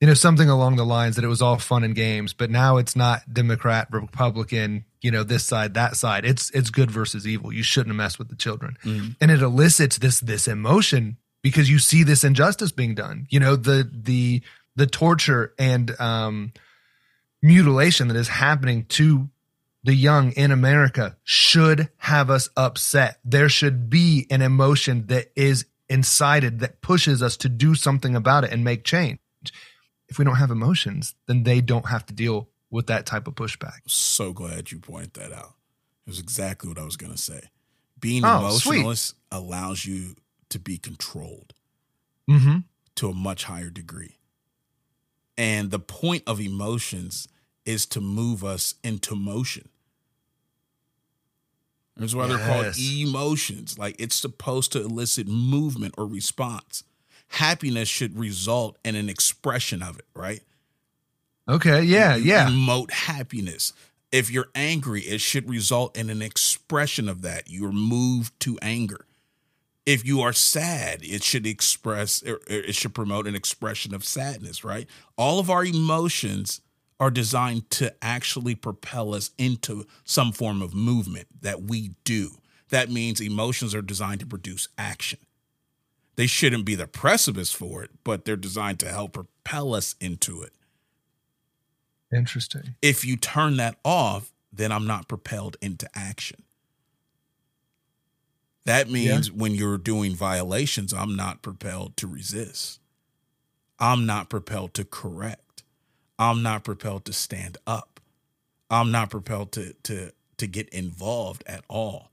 You 0.00 0.06
know 0.06 0.14
something 0.14 0.48
along 0.48 0.76
the 0.76 0.84
lines 0.84 1.16
that 1.16 1.24
it 1.24 1.28
was 1.28 1.42
all 1.42 1.58
fun 1.58 1.82
and 1.84 1.94
games 1.94 2.32
but 2.32 2.50
now 2.50 2.76
it's 2.76 2.94
not 2.94 3.22
democrat 3.32 3.88
republican 3.90 4.84
you 5.00 5.10
know 5.10 5.22
this 5.22 5.44
side 5.44 5.74
that 5.74 5.96
side. 5.96 6.24
It's 6.24 6.50
it's 6.50 6.70
good 6.70 6.90
versus 6.90 7.26
evil. 7.26 7.52
You 7.52 7.62
shouldn't 7.62 7.90
have 7.90 7.96
messed 7.96 8.18
with 8.18 8.28
the 8.28 8.36
children. 8.36 8.76
Mm-hmm. 8.84 9.10
And 9.20 9.30
it 9.30 9.42
elicits 9.42 9.98
this 9.98 10.20
this 10.20 10.48
emotion 10.48 11.16
because 11.42 11.70
you 11.70 11.78
see 11.78 12.02
this 12.02 12.24
injustice 12.24 12.72
being 12.72 12.94
done 12.94 13.26
you 13.30 13.38
know 13.40 13.56
the 13.56 13.88
the 13.92 14.42
the 14.76 14.86
torture 14.86 15.54
and 15.58 15.98
um 16.00 16.52
mutilation 17.42 18.08
that 18.08 18.16
is 18.16 18.28
happening 18.28 18.84
to 18.86 19.28
the 19.84 19.94
young 19.94 20.32
in 20.32 20.50
america 20.50 21.16
should 21.24 21.88
have 21.98 22.30
us 22.30 22.48
upset 22.56 23.18
there 23.24 23.48
should 23.48 23.88
be 23.88 24.26
an 24.30 24.42
emotion 24.42 25.06
that 25.06 25.28
is 25.36 25.66
incited 25.88 26.60
that 26.60 26.80
pushes 26.82 27.22
us 27.22 27.36
to 27.38 27.48
do 27.48 27.74
something 27.74 28.14
about 28.14 28.44
it 28.44 28.52
and 28.52 28.62
make 28.62 28.84
change. 28.84 29.18
If 30.10 30.18
we 30.18 30.24
don't 30.26 30.34
have 30.36 30.50
emotions, 30.50 31.14
then 31.26 31.44
they 31.44 31.62
don't 31.62 31.88
have 31.88 32.04
to 32.06 32.12
deal 32.12 32.50
with 32.70 32.88
that 32.88 33.06
type 33.06 33.26
of 33.26 33.34
pushback. 33.36 33.78
So 33.86 34.34
glad 34.34 34.70
you 34.70 34.80
point 34.80 35.14
that 35.14 35.32
out. 35.32 35.54
It 36.06 36.10
was 36.10 36.18
exactly 36.18 36.68
what 36.68 36.78
I 36.78 36.84
was 36.84 36.98
going 36.98 37.12
to 37.12 37.16
say. 37.18 37.40
Being 37.98 38.22
Oh, 38.26 38.50
sweet. 38.58 39.14
allows 39.32 39.86
you 39.86 40.14
to 40.50 40.58
be 40.58 40.78
controlled 40.78 41.54
Mm-hmm. 42.28 42.58
to 42.96 43.08
a 43.08 43.14
much 43.14 43.44
higher 43.44 43.70
degree. 43.70 44.16
And 45.38 45.70
the 45.70 45.78
point 45.78 46.24
of 46.26 46.40
emotions 46.40 47.26
is 47.64 47.86
to 47.86 48.00
move 48.02 48.44
us 48.44 48.74
into 48.84 49.14
motion. 49.14 49.68
That's 51.96 52.14
why 52.14 52.26
they're 52.28 52.38
called 52.38 52.66
Yes. 52.66 52.78
emotions. 52.78 53.78
Like 53.78 53.96
it's 53.98 54.14
supposed 54.14 54.72
to 54.72 54.80
elicit 54.82 55.26
movement 55.26 55.94
or 55.98 56.06
response. 56.06 56.84
Happiness 57.28 57.88
should 57.88 58.16
result 58.16 58.78
in 58.84 58.94
an 58.94 59.08
expression 59.08 59.82
of 59.82 59.98
it, 59.98 60.06
right? 60.14 60.42
Okay. 61.48 61.82
Yeah. 61.82 62.14
You 62.16 62.24
Yeah. 62.24 62.48
Emote 62.48 62.90
happiness. 62.90 63.72
If 64.12 64.30
you're 64.30 64.48
angry, 64.54 65.02
it 65.02 65.20
should 65.20 65.48
result 65.48 65.96
in 65.96 66.08
an 66.08 66.22
expression 66.22 67.08
of 67.08 67.22
that. 67.22 67.50
You're 67.50 67.72
moved 67.72 68.38
to 68.40 68.58
anger. 68.62 69.06
If 69.88 70.04
you 70.04 70.20
are 70.20 70.34
sad, 70.34 71.02
it 71.02 71.24
should 71.24 71.46
express, 71.46 72.22
or- 72.22 72.34
or 72.34 72.42
it 72.48 72.74
should 72.74 72.94
promote 72.94 73.26
an 73.26 73.34
expression 73.34 73.94
of 73.94 74.04
sadness, 74.04 74.62
right? 74.62 74.86
All 75.16 75.38
of 75.38 75.48
our 75.48 75.64
emotions 75.64 76.60
are 77.00 77.10
designed 77.10 77.70
to 77.70 77.94
actually 78.04 78.54
propel 78.54 79.14
us 79.14 79.30
into 79.38 79.86
some 80.04 80.30
form 80.30 80.60
of 80.60 80.74
movement 80.74 81.28
that 81.40 81.62
we 81.62 81.94
do. 82.04 82.42
That 82.68 82.90
means 82.90 83.18
emotions 83.18 83.74
are 83.74 83.80
designed 83.80 84.20
to 84.20 84.26
produce 84.26 84.68
action. 84.76 85.20
They 86.16 86.26
shouldn't 86.26 86.66
be 86.66 86.74
the 86.74 86.86
precipice 86.86 87.52
for 87.52 87.82
it, 87.82 87.90
but 88.04 88.26
they're 88.26 88.36
designed 88.36 88.80
to 88.80 88.90
help 88.90 89.14
propel 89.14 89.74
us 89.74 89.94
into 90.00 90.42
it 90.42 90.52
Interesting. 92.12 92.74
if 92.82 93.06
you 93.06 93.16
turn 93.16 93.56
that 93.56 93.78
off, 93.86 94.32
then 94.52 94.70
I'm 94.70 94.86
not 94.86 95.08
propelled 95.08 95.56
into 95.62 95.88
action. 95.94 96.42
That 98.68 98.90
means 98.90 99.32
when 99.32 99.54
you're 99.54 99.78
doing 99.78 100.14
violations, 100.14 100.92
I'm 100.92 101.16
not 101.16 101.40
propelled 101.40 101.96
to 101.96 102.06
resist. 102.06 102.80
I'm 103.78 104.04
not 104.04 104.28
propelled 104.28 104.74
to 104.74 104.84
correct. 104.84 105.62
I'm 106.18 106.42
not 106.42 106.64
propelled 106.64 107.06
to 107.06 107.14
stand 107.14 107.56
up. 107.66 107.98
I'm 108.68 108.90
not 108.90 109.08
propelled 109.08 109.52
to 109.52 109.72
to 109.84 110.12
to 110.36 110.46
get 110.46 110.68
involved 110.68 111.42
at 111.46 111.64
all. 111.68 112.10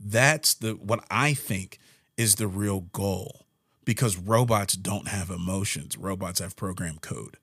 That's 0.00 0.52
the 0.54 0.72
what 0.72 1.04
I 1.08 1.32
think 1.32 1.78
is 2.16 2.34
the 2.34 2.48
real 2.48 2.80
goal 2.80 3.46
because 3.84 4.16
robots 4.16 4.74
don't 4.74 5.06
have 5.06 5.30
emotions. 5.30 5.96
Robots 5.96 6.40
have 6.40 6.56
program 6.56 6.98
code 7.00 7.36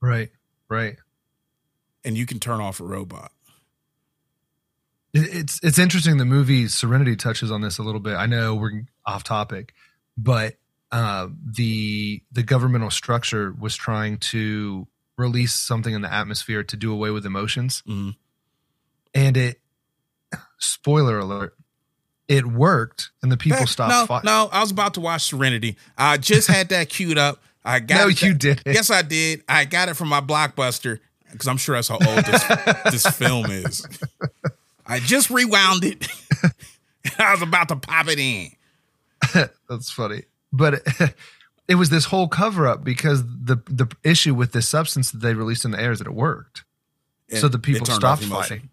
Right. 0.00 0.30
Right. 0.68 0.96
and 2.04 2.16
you 2.18 2.26
can 2.26 2.40
turn 2.40 2.60
off 2.60 2.80
a 2.80 2.84
robot. 2.84 3.30
It- 5.12 5.34
It's 5.34 5.60
it's 5.62 5.78
interesting. 5.78 6.16
The 6.18 6.24
movie 6.24 6.68
Serenity 6.68 7.16
touches 7.16 7.50
on 7.50 7.60
this 7.60 7.78
a 7.78 7.82
little 7.82 8.00
bit. 8.00 8.14
I 8.14 8.26
know 8.26 8.54
we're 8.54 8.82
off 9.06 9.24
topic, 9.24 9.74
but 10.16 10.56
uh, 10.92 11.28
the 11.44 12.22
the 12.32 12.42
governmental 12.42 12.90
structure 12.90 13.52
was 13.58 13.74
trying 13.76 14.18
to 14.18 14.86
release 15.16 15.54
something 15.54 15.92
in 15.94 16.00
the 16.02 16.12
atmosphere 16.12 16.62
to 16.64 16.76
do 16.76 16.92
away 16.92 17.10
with 17.10 17.26
emotions, 17.26 17.82
Mhm. 17.88 18.16
and 19.14 19.36
it. 19.36 19.60
Spoiler 20.58 21.18
alert! 21.18 21.56
It 22.28 22.46
worked, 22.46 23.10
and 23.22 23.32
the 23.32 23.36
people 23.36 23.60
That- 23.60 23.68
stopped. 23.68 23.90
No, 23.92 24.06
fight- 24.06 24.24
no, 24.24 24.48
I 24.52 24.60
was 24.60 24.70
about 24.70 24.94
to 24.94 25.00
watch 25.00 25.22
Serenity. 25.22 25.76
I 25.98 26.18
just 26.18 26.48
had 26.48 26.68
that 26.68 26.88
queued 26.88 27.18
up. 27.18 27.42
I 27.64 27.80
got 27.80 27.96
No, 28.02 28.08
it. 28.08 28.22
you 28.22 28.34
didn't. 28.34 28.62
Yes, 28.66 28.90
I 28.90 29.02
did. 29.02 29.42
I 29.48 29.64
got 29.64 29.88
it 29.88 29.94
from 29.94 30.08
my 30.08 30.20
blockbuster 30.20 30.98
because 31.32 31.48
I'm 31.48 31.56
sure 31.56 31.74
that's 31.76 31.88
how 31.88 31.94
old 31.94 32.24
this, 32.24 32.44
this 33.04 33.06
film 33.16 33.46
is. 33.50 33.86
I 34.90 34.98
just 34.98 35.30
rewound 35.30 35.84
it. 35.84 36.06
I 37.18 37.32
was 37.32 37.42
about 37.42 37.68
to 37.68 37.76
pop 37.76 38.08
it 38.08 38.18
in. 38.18 38.50
That's 39.68 39.90
funny. 39.90 40.24
But 40.52 40.74
it, 40.74 41.14
it 41.68 41.74
was 41.76 41.90
this 41.90 42.06
whole 42.06 42.28
cover 42.28 42.66
up 42.66 42.84
because 42.84 43.22
the 43.24 43.56
the 43.66 43.86
issue 44.02 44.34
with 44.34 44.52
this 44.52 44.68
substance 44.68 45.10
that 45.12 45.18
they 45.18 45.34
released 45.34 45.64
in 45.64 45.70
the 45.70 45.80
air 45.80 45.92
is 45.92 45.98
that 45.98 46.06
it 46.06 46.14
worked. 46.14 46.64
So 47.32 47.46
the 47.46 47.60
people 47.60 47.86
stopped 47.86 48.24
fighting. 48.24 48.70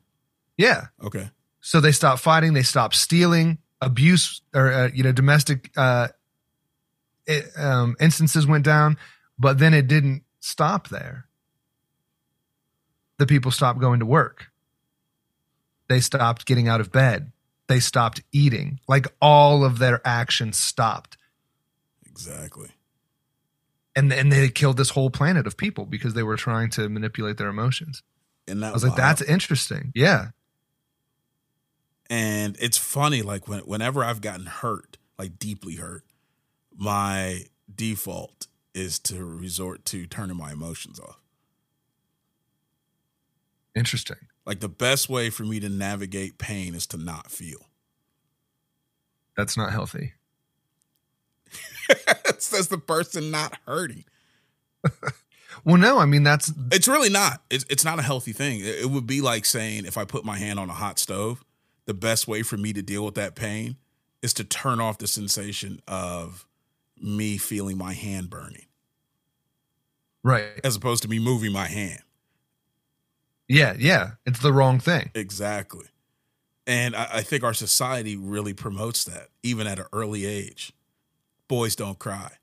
Yeah. 0.57 0.87
Okay. 1.03 1.29
So 1.61 1.79
they 1.79 1.91
stopped 1.91 2.21
fighting. 2.21 2.53
They 2.53 2.63
stopped 2.63 2.95
stealing. 2.95 3.59
Abuse 3.79 4.41
or 4.55 4.73
uh, 4.73 4.89
you 4.91 5.03
know 5.03 5.11
domestic 5.11 5.69
uh, 5.77 6.07
it, 7.27 7.45
um, 7.55 7.95
instances 7.99 8.47
went 8.47 8.65
down, 8.65 8.97
but 9.37 9.59
then 9.59 9.75
it 9.75 9.87
didn't 9.87 10.23
stop 10.39 10.87
there. 10.87 11.27
The 13.19 13.27
people 13.27 13.51
stopped 13.51 13.79
going 13.79 13.99
to 13.99 14.07
work. 14.07 14.47
They 15.89 15.99
stopped 15.99 16.45
getting 16.45 16.67
out 16.67 16.81
of 16.81 16.91
bed. 16.91 17.31
They 17.67 17.79
stopped 17.79 18.21
eating. 18.31 18.79
Like 18.87 19.07
all 19.21 19.63
of 19.65 19.79
their 19.79 20.01
actions 20.05 20.57
stopped, 20.57 21.17
Exactly. 22.05 22.69
and 23.95 24.11
and 24.13 24.31
they 24.31 24.49
killed 24.49 24.77
this 24.77 24.89
whole 24.91 25.09
planet 25.09 25.45
of 25.47 25.57
people 25.57 25.85
because 25.85 26.13
they 26.13 26.23
were 26.23 26.37
trying 26.37 26.69
to 26.71 26.87
manipulate 26.89 27.37
their 27.37 27.49
emotions. 27.49 28.03
And 28.47 28.63
that 28.63 28.69
I 28.69 28.73
was 28.73 28.83
like, 28.83 28.95
that's 28.95 29.21
interesting. 29.21 29.91
Yeah. 29.93 30.27
and 32.09 32.55
it's 32.61 32.77
funny 32.77 33.21
like 33.21 33.49
when, 33.49 33.59
whenever 33.61 34.01
i've 34.01 34.21
gotten 34.21 34.45
hurt 34.45 34.95
like 35.19 35.37
deeply 35.37 35.75
hurt 35.75 36.05
my 36.77 37.43
default 37.73 38.47
is 38.73 38.97
to 38.99 39.25
resort 39.25 39.83
to 39.83 40.05
turning 40.07 40.37
my 40.37 40.51
emotions 40.53 40.99
off 41.01 41.19
Interesting. 43.75 44.17
Like 44.47 44.61
the 44.61 44.69
best 44.69 45.09
way 45.09 45.29
for 45.29 45.43
me 45.43 45.59
to 45.59 45.67
navigate 45.67 46.37
pain 46.37 46.73
is 46.73 46.87
to 46.87 46.97
not 46.97 47.29
feel. 47.29 47.67
That's 49.35 49.57
not 49.57 49.71
healthy. 49.71 50.13
says 52.39 52.69
the 52.69 52.77
person 52.77 53.29
not 53.29 53.57
hurting. 53.67 54.05
Well, 55.65 55.77
no, 55.77 55.97
I 55.97 56.05
mean 56.05 56.21
that's 56.23 56.53
it's 56.71 56.87
really 56.87 57.09
not. 57.09 57.41
It's, 57.49 57.65
it's 57.67 57.83
not 57.83 57.97
a 57.97 58.03
healthy 58.03 58.31
thing. 58.31 58.59
It, 58.59 58.83
it 58.83 58.89
would 58.91 59.07
be 59.07 59.21
like 59.21 59.43
saying 59.43 59.85
if 59.85 59.97
i 59.97 60.05
put 60.05 60.23
my 60.23 60.37
hand 60.37 60.59
on 60.59 60.69
a 60.69 60.73
hot 60.73 60.99
stove 60.99 61.43
the 61.85 61.95
best 61.95 62.27
way 62.27 62.43
for 62.43 62.57
me 62.57 62.73
to 62.73 62.83
deal 62.83 63.03
with 63.03 63.15
that 63.15 63.33
pain 63.35 63.75
is 64.21 64.33
to 64.35 64.43
turn 64.43 64.79
off 64.79 64.99
the 64.99 65.07
sensation 65.07 65.81
of 65.87 66.45
me 67.01 67.37
feeling 67.37 67.77
my 67.77 67.93
hand 67.93 68.29
burning. 68.29 68.67
Right. 70.23 70.61
as 70.63 70.75
opposed 70.75 71.01
to 71.03 71.09
me 71.09 71.17
moving 71.17 71.51
my 71.51 71.67
hand 71.67 72.01
Yeah, 73.47 73.75
yeah. 73.77 74.11
It's 74.25 74.39
the 74.39 74.53
wrong 74.53 74.79
thing. 74.79 75.11
Exactly. 75.15 75.85
And 76.65 76.95
I, 76.95 77.07
I 77.13 77.21
think 77.21 77.43
our 77.43 77.53
society 77.53 78.17
really 78.17 78.53
promotes 78.53 79.05
that, 79.05 79.29
even 79.41 79.67
at 79.67 79.79
an 79.79 79.85
early 79.93 80.25
age. 80.25 80.73
Boys 81.47 81.75
don't 81.75 81.97
cry. 81.97 82.33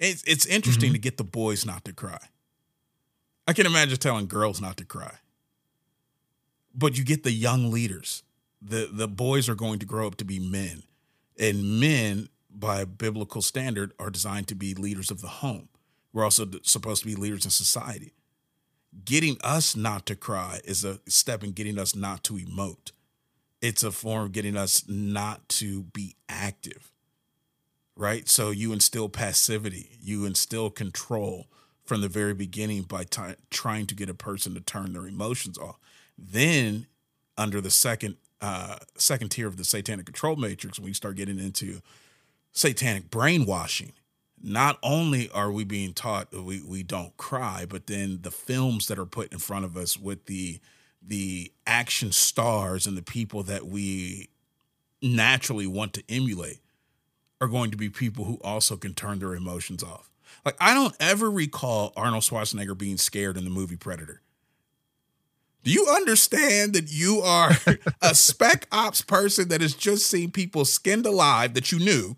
It's 0.00 0.24
it's 0.24 0.46
interesting 0.46 0.88
mm-hmm. 0.88 0.94
to 0.94 1.00
get 1.00 1.18
the 1.18 1.24
boys 1.24 1.64
not 1.64 1.84
to 1.84 1.92
cry. 1.92 2.18
I 3.46 3.52
can 3.52 3.66
imagine 3.66 3.98
telling 3.98 4.26
girls 4.26 4.60
not 4.60 4.76
to 4.78 4.84
cry. 4.84 5.18
But 6.74 6.98
you 6.98 7.04
get 7.04 7.22
the 7.22 7.32
young 7.32 7.70
leaders. 7.70 8.24
The 8.60 8.88
the 8.92 9.06
boys 9.06 9.48
are 9.48 9.54
going 9.54 9.78
to 9.78 9.86
grow 9.86 10.06
up 10.06 10.16
to 10.16 10.24
be 10.24 10.40
men. 10.40 10.82
And 11.38 11.80
men, 11.80 12.28
by 12.50 12.84
biblical 12.84 13.40
standard, 13.40 13.92
are 14.00 14.10
designed 14.10 14.48
to 14.48 14.54
be 14.54 14.74
leaders 14.74 15.10
of 15.10 15.20
the 15.20 15.28
home. 15.28 15.68
We're 16.12 16.24
also 16.24 16.46
supposed 16.62 17.02
to 17.02 17.06
be 17.06 17.14
leaders 17.14 17.44
in 17.44 17.50
society 17.52 18.14
getting 19.04 19.36
us 19.42 19.76
not 19.76 20.06
to 20.06 20.16
cry 20.16 20.60
is 20.64 20.84
a 20.84 21.00
step 21.06 21.44
in 21.44 21.52
getting 21.52 21.78
us 21.78 21.94
not 21.94 22.24
to 22.24 22.34
emote. 22.34 22.92
It's 23.62 23.82
a 23.82 23.90
form 23.90 24.24
of 24.26 24.32
getting 24.32 24.56
us 24.56 24.84
not 24.88 25.48
to 25.50 25.82
be 25.82 26.16
active, 26.28 26.90
right? 27.96 28.28
So 28.28 28.50
you 28.50 28.72
instill 28.72 29.08
passivity, 29.08 29.98
you 30.00 30.24
instill 30.24 30.70
control 30.70 31.46
from 31.84 32.00
the 32.00 32.08
very 32.08 32.34
beginning 32.34 32.82
by 32.82 33.04
ti 33.04 33.34
trying 33.50 33.86
to 33.86 33.94
get 33.94 34.08
a 34.08 34.14
person 34.14 34.54
to 34.54 34.60
turn 34.60 34.92
their 34.92 35.06
emotions 35.06 35.58
off. 35.58 35.76
Then, 36.16 36.86
under 37.36 37.60
the 37.60 37.70
second 37.70 38.16
uh, 38.40 38.78
second 38.96 39.30
tier 39.30 39.46
of 39.46 39.56
the 39.56 39.64
satanic 39.64 40.06
control 40.06 40.36
matrix, 40.36 40.78
when 40.78 40.86
we 40.86 40.94
start 40.94 41.16
getting 41.16 41.38
into 41.38 41.80
satanic 42.52 43.10
brainwashing, 43.10 43.92
not 44.42 44.78
only 44.82 45.30
are 45.30 45.52
we 45.52 45.64
being 45.64 45.92
taught 45.92 46.32
we, 46.32 46.62
we 46.62 46.82
don't 46.82 47.16
cry, 47.16 47.66
but 47.68 47.86
then 47.86 48.20
the 48.22 48.30
films 48.30 48.86
that 48.86 48.98
are 48.98 49.06
put 49.06 49.32
in 49.32 49.38
front 49.38 49.64
of 49.64 49.76
us 49.76 49.96
with 49.96 50.26
the 50.26 50.60
the 51.02 51.50
action 51.66 52.12
stars 52.12 52.86
and 52.86 52.96
the 52.96 53.02
people 53.02 53.42
that 53.42 53.66
we 53.66 54.28
naturally 55.02 55.66
want 55.66 55.94
to 55.94 56.02
emulate 56.10 56.60
are 57.40 57.48
going 57.48 57.70
to 57.70 57.76
be 57.76 57.88
people 57.88 58.24
who 58.24 58.38
also 58.44 58.76
can 58.76 58.92
turn 58.92 59.18
their 59.18 59.34
emotions 59.34 59.82
off. 59.82 60.10
Like 60.44 60.56
I 60.60 60.74
don't 60.74 60.94
ever 61.00 61.30
recall 61.30 61.92
Arnold 61.96 62.22
Schwarzenegger 62.22 62.76
being 62.76 62.98
scared 62.98 63.36
in 63.36 63.44
the 63.44 63.50
movie 63.50 63.76
Predator. 63.76 64.20
Do 65.62 65.70
you 65.70 65.86
understand 65.88 66.72
that 66.74 66.90
you 66.90 67.20
are 67.20 67.52
a 68.02 68.14
spec 68.14 68.66
ops 68.72 69.02
person 69.02 69.48
that 69.48 69.60
has 69.60 69.74
just 69.74 70.06
seen 70.06 70.30
people 70.30 70.64
skinned 70.64 71.06
alive 71.06 71.54
that 71.54 71.70
you 71.70 71.78
knew 71.78 72.16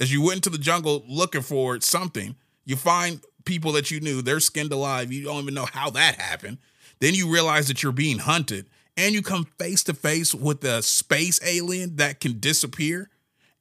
as 0.00 0.12
you 0.12 0.22
went 0.22 0.36
into 0.36 0.50
the 0.50 0.58
jungle 0.58 1.04
looking 1.06 1.42
for 1.42 1.80
something? 1.80 2.34
You 2.64 2.76
find 2.76 3.20
people 3.44 3.72
that 3.72 3.90
you 3.90 4.00
knew, 4.00 4.22
they're 4.22 4.40
skinned 4.40 4.72
alive. 4.72 5.12
You 5.12 5.24
don't 5.24 5.42
even 5.42 5.54
know 5.54 5.66
how 5.70 5.90
that 5.90 6.20
happened. 6.20 6.58
Then 7.00 7.14
you 7.14 7.32
realize 7.32 7.68
that 7.68 7.82
you're 7.82 7.92
being 7.92 8.18
hunted 8.18 8.66
and 8.96 9.14
you 9.14 9.22
come 9.22 9.46
face 9.58 9.82
to 9.84 9.94
face 9.94 10.34
with 10.34 10.64
a 10.64 10.82
space 10.82 11.40
alien 11.44 11.96
that 11.96 12.20
can 12.20 12.38
disappear 12.38 13.10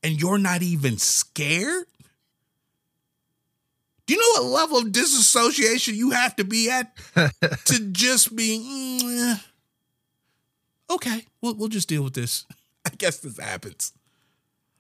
and 0.04 0.20
you're 0.20 0.38
not 0.38 0.62
even 0.62 0.98
scared? 0.98 1.86
Do 4.06 4.16
you 4.16 4.20
know 4.20 4.42
what 4.42 4.52
level 4.52 4.78
of 4.80 4.92
disassociation 4.92 5.96
you 5.96 6.12
have 6.12 6.36
to 6.38 6.44
be 6.44 6.70
at 6.70 6.96
to 7.66 7.90
just 7.92 8.36
be 8.36 9.00
mm, 9.04 9.34
eh, 9.34 9.38
okay? 10.90 11.26
We'll 11.42 11.54
we'll 11.54 11.70
just 11.70 11.88
deal 11.88 12.04
with 12.04 12.16
this. 12.16 12.46
I 12.86 12.90
guess 12.98 13.18
this 13.18 13.40
happens. 13.40 13.94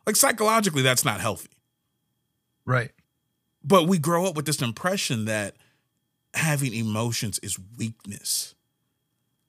Like 0.06 0.16
psychologically, 0.16 0.82
that's 0.82 1.06
not 1.06 1.22
healthy. 1.22 1.50
Right. 2.66 2.92
But 3.64 3.88
we 3.88 3.98
grow 3.98 4.26
up 4.26 4.36
with 4.36 4.46
this 4.46 4.62
impression 4.62 5.26
that 5.26 5.56
having 6.34 6.74
emotions 6.74 7.40
is 7.40 7.58
weakness. 7.78 8.56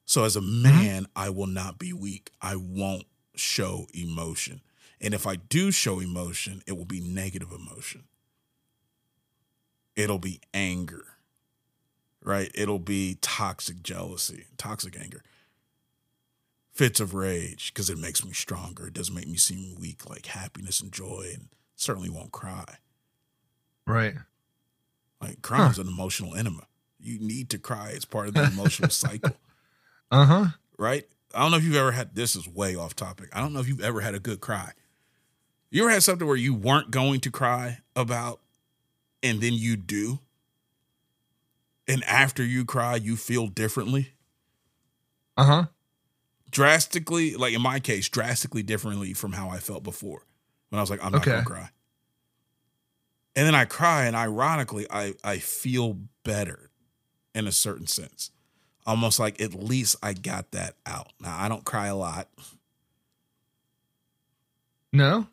So 0.05 0.23
as 0.23 0.35
a 0.35 0.41
mm-hmm. 0.41 0.63
man, 0.63 1.05
I 1.15 1.29
will 1.29 1.47
not 1.47 1.79
be 1.79 1.93
weak. 1.93 2.31
I 2.41 2.55
won't 2.55 3.05
show 3.35 3.87
emotion. 3.93 4.61
And 4.99 5.13
if 5.13 5.25
I 5.25 5.35
do 5.35 5.71
show 5.71 5.99
emotion, 5.99 6.61
it 6.67 6.77
will 6.77 6.85
be 6.85 6.99
negative 6.99 7.51
emotion. 7.51 8.03
It'll 9.95 10.19
be 10.19 10.39
anger, 10.53 11.05
right? 12.23 12.51
It'll 12.53 12.79
be 12.79 13.17
toxic 13.21 13.83
jealousy, 13.83 14.45
toxic 14.57 14.97
anger, 14.99 15.23
fits 16.81 16.99
of 16.99 17.13
rage, 17.13 17.71
because 17.71 17.91
it 17.91 17.97
makes 17.99 18.25
me 18.25 18.33
stronger. 18.33 18.87
It 18.87 18.93
doesn't 18.93 19.13
make 19.13 19.27
me 19.27 19.37
seem 19.37 19.75
weak, 19.79 20.09
like 20.09 20.25
happiness 20.25 20.81
and 20.81 20.91
joy, 20.91 21.29
and 21.33 21.49
certainly 21.75 22.09
won't 22.09 22.31
cry. 22.31 22.65
Right. 23.85 24.15
Like 25.21 25.43
crying 25.43 25.69
is 25.69 25.77
an 25.77 25.87
emotional 25.87 26.33
enema. 26.35 26.63
You 26.99 27.19
need 27.19 27.51
to 27.51 27.59
cry. 27.59 27.89
It's 27.93 28.05
part 28.05 28.27
of 28.29 28.33
the 28.33 28.43
emotional 28.45 28.89
cycle, 29.05 29.35
Uh 30.09 30.25
huh. 30.25 30.45
right? 30.79 31.05
I 31.35 31.41
don't 31.43 31.51
know 31.51 31.57
if 31.57 31.63
you've 31.63 31.75
ever 31.75 31.91
had 31.91 32.15
this 32.15 32.35
is 32.35 32.47
way 32.47 32.75
off 32.75 32.95
topic. 32.95 33.29
I 33.31 33.39
don't 33.41 33.53
know 33.53 33.59
if 33.59 33.67
you've 33.67 33.81
ever 33.81 34.01
had 34.01 34.15
a 34.15 34.19
good 34.19 34.41
cry. 34.41 34.71
You 35.69 35.83
ever 35.83 35.91
had 35.91 36.01
something 36.03 36.27
where 36.27 36.35
you 36.35 36.53
weren't 36.55 36.89
going 36.89 37.19
to 37.21 37.29
cry 37.31 37.77
about 37.95 38.41
and 39.21 39.39
then 39.39 39.53
you 39.53 39.77
do? 39.77 40.17
And 41.87 42.03
after 42.05 42.43
you 42.43 42.65
cry, 42.65 42.95
you 42.95 43.15
feel 43.15 43.45
differently? 43.47 44.13
Uh 45.37 45.43
huh. 45.45 45.65
Drastically, 46.51 47.35
like 47.35 47.53
in 47.53 47.61
my 47.61 47.79
case, 47.79 48.09
drastically 48.09 48.63
differently 48.63 49.13
from 49.13 49.31
how 49.33 49.49
I 49.49 49.57
felt 49.59 49.83
before 49.83 50.23
when 50.69 50.79
I 50.79 50.81
was 50.81 50.89
like, 50.89 51.03
I'm 51.03 51.13
not 51.13 51.21
Okay. 51.21 51.31
gonna 51.31 51.45
cry. 51.45 51.69
And 53.35 53.47
then 53.47 53.55
I 53.55 53.65
cry, 53.65 54.05
and 54.05 54.15
ironically, 54.15 54.85
I 54.89 55.13
I 55.23 55.37
feel 55.39 55.97
better 56.23 56.69
in 57.33 57.47
a 57.47 57.51
certain 57.51 57.87
sense. 57.87 58.31
Almost 58.85 59.19
like 59.19 59.39
at 59.39 59.53
least 59.53 59.95
I 60.03 60.13
got 60.13 60.51
that 60.51 60.75
out. 60.85 61.13
Now 61.19 61.37
I 61.39 61.47
don't 61.47 61.63
cry 61.63 61.87
a 61.87 61.95
lot. 61.95 62.27
No. 64.93 65.27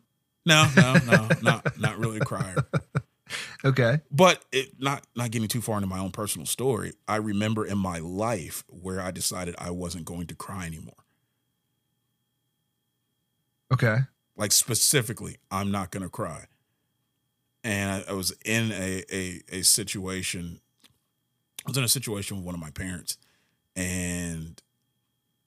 No, 0.45 0.69
no, 0.69 0.99
no, 0.99 1.33
not 1.41 1.65
not 1.75 1.97
really 1.97 2.17
a 2.19 2.21
crier. 2.21 2.65
Okay. 3.63 3.99
But 4.11 4.43
it 4.51 4.79
not 4.79 5.05
not 5.15 5.31
getting 5.31 5.47
too 5.47 5.61
far 5.61 5.77
into 5.77 5.87
my 5.87 5.99
own 5.99 6.11
personal 6.11 6.45
story. 6.45 6.93
I 7.07 7.17
remember 7.17 7.65
in 7.65 7.77
my 7.77 7.99
life 7.99 8.63
where 8.67 9.01
I 9.01 9.11
decided 9.11 9.55
I 9.57 9.71
wasn't 9.71 10.05
going 10.05 10.27
to 10.27 10.35
cry 10.35 10.65
anymore. 10.65 10.95
Okay. 13.71 13.97
Like 14.35 14.51
specifically, 14.51 15.37
I'm 15.51 15.71
not 15.71 15.91
to 16.03 16.09
cry. 16.09 16.45
And 17.63 17.91
I, 17.91 18.11
I 18.11 18.13
was 18.13 18.33
in 18.45 18.71
a, 18.71 19.03
a 19.11 19.41
a 19.51 19.61
situation. 19.63 20.61
I 21.65 21.69
was 21.69 21.77
in 21.77 21.83
a 21.83 21.89
situation 21.89 22.37
with 22.37 22.45
one 22.45 22.55
of 22.55 22.61
my 22.61 22.71
parents, 22.71 23.17
and 23.75 24.61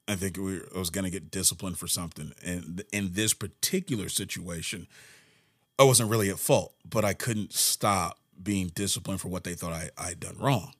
I 0.07 0.15
think 0.15 0.37
we 0.37 0.61
I 0.75 0.77
was 0.77 0.91
to 1.05 1.09
get 1.09 1.31
disciplined 1.31 1.79
for 1.79 1.87
something. 1.87 2.33
And 2.45 2.83
in 2.93 3.13
this 3.13 3.33
particular 3.33 4.09
situation, 4.09 4.87
I 5.79 5.83
wasn't 5.83 6.11
really 6.11 6.29
at 6.29 6.37
fault, 6.39 6.75
but 6.87 7.03
I 7.03 7.13
couldn't 7.13 7.51
stop 7.53 8.19
being 8.41 8.67
disciplined 8.67 9.21
for 9.21 9.29
what 9.29 9.43
they 9.43 9.55
thought 9.55 9.73
I 9.73 9.89
I'd 9.97 10.19
done 10.19 10.37
wrong. 10.37 10.73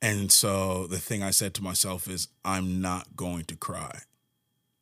And 0.00 0.30
so 0.32 0.86
the 0.86 0.98
thing 0.98 1.22
I 1.22 1.30
said 1.30 1.52
to 1.54 1.62
myself 1.62 2.08
is, 2.08 2.28
I'm 2.44 2.80
not 2.80 3.16
going 3.16 3.44
to 3.46 3.56
cry. 3.56 4.02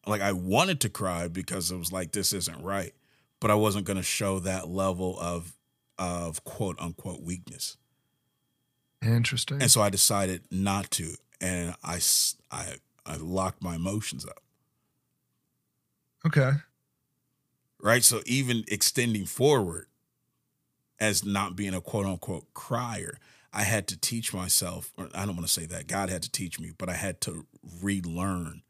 Like 0.09 0.23
I 0.23 0.33
wanted 0.33 0.81
to 0.81 0.89
cry 0.89 1.29
because 1.29 1.71
it 1.71 1.77
was 1.77 1.93
like 1.93 2.13
this 2.13 2.33
isn't 2.33 2.63
right, 2.63 2.95
but 3.41 3.51
I 3.51 3.55
wasn't 3.55 3.85
going 3.85 3.97
to 3.99 4.03
show 4.03 4.39
that 4.41 4.69
level 4.69 5.19
of 5.21 5.55
of 5.99 6.45
quote 6.45 6.81
unquote 6.81 7.23
weakness. 7.23 7.77
Interesting. 9.03 9.61
And 9.63 9.71
so 9.71 9.81
I 9.81 9.91
decided 9.91 10.43
not 10.51 10.91
to, 10.93 11.15
and 11.41 11.75
I 11.85 12.01
I 12.51 12.75
I 13.07 13.17
locked 13.17 13.63
my 13.63 13.77
emotions 13.77 14.25
up. 14.27 14.43
okay. 16.27 16.53
right? 17.81 18.03
So 18.05 18.21
even 18.27 18.65
extending 18.69 19.25
forward 19.25 19.87
as 21.01 21.25
not 21.25 21.57
being 21.57 21.75
a 21.75 21.81
quote 21.81 22.07
unquote 22.07 22.53
crier, 22.55 23.19
I 23.53 23.63
had 23.63 23.87
to 23.89 23.97
teach 23.97 24.35
myself, 24.35 24.93
or 24.97 25.09
I 25.15 25.25
don't 25.27 25.37
want 25.37 25.47
to 25.47 25.53
say 25.53 25.67
that, 25.67 25.87
God 25.87 26.11
had 26.11 26.23
to 26.23 26.31
teach 26.31 26.61
me, 26.61 26.73
but 26.77 26.89
I 26.89 26.95
had 26.95 27.21
to 27.23 27.47
relearn 27.83 28.63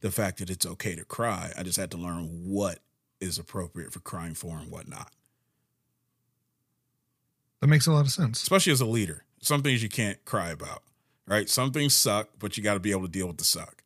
the 0.00 0.10
fact 0.10 0.38
that 0.38 0.50
it's 0.50 0.66
okay 0.66 0.94
to 0.94 1.04
cry. 1.04 1.52
I 1.56 1.62
just 1.62 1.78
had 1.78 1.90
to 1.92 1.96
learn 1.96 2.24
what 2.44 2.80
is 3.20 3.38
appropriate 3.38 3.92
for 3.92 4.00
crying 4.00 4.34
for 4.34 4.58
and 4.58 4.70
what 4.70 4.86
not, 4.88 5.10
That 7.60 7.68
makes 7.68 7.86
a 7.86 7.92
lot 7.92 8.04
of 8.04 8.10
sense. 8.10 8.42
especially 8.42 8.72
as 8.72 8.80
a 8.80 8.86
leader. 8.86 9.24
Some 9.40 9.62
things 9.62 9.82
you 9.82 9.88
can't 9.88 10.22
cry 10.24 10.50
about, 10.50 10.82
right? 11.26 11.48
Some 11.48 11.72
things 11.72 11.94
suck, 11.94 12.28
but 12.38 12.56
you 12.56 12.62
got 12.62 12.74
to 12.74 12.80
be 12.80 12.90
able 12.90 13.02
to 13.02 13.08
deal 13.08 13.26
with 13.26 13.38
the 13.38 13.44
suck. 13.44 13.82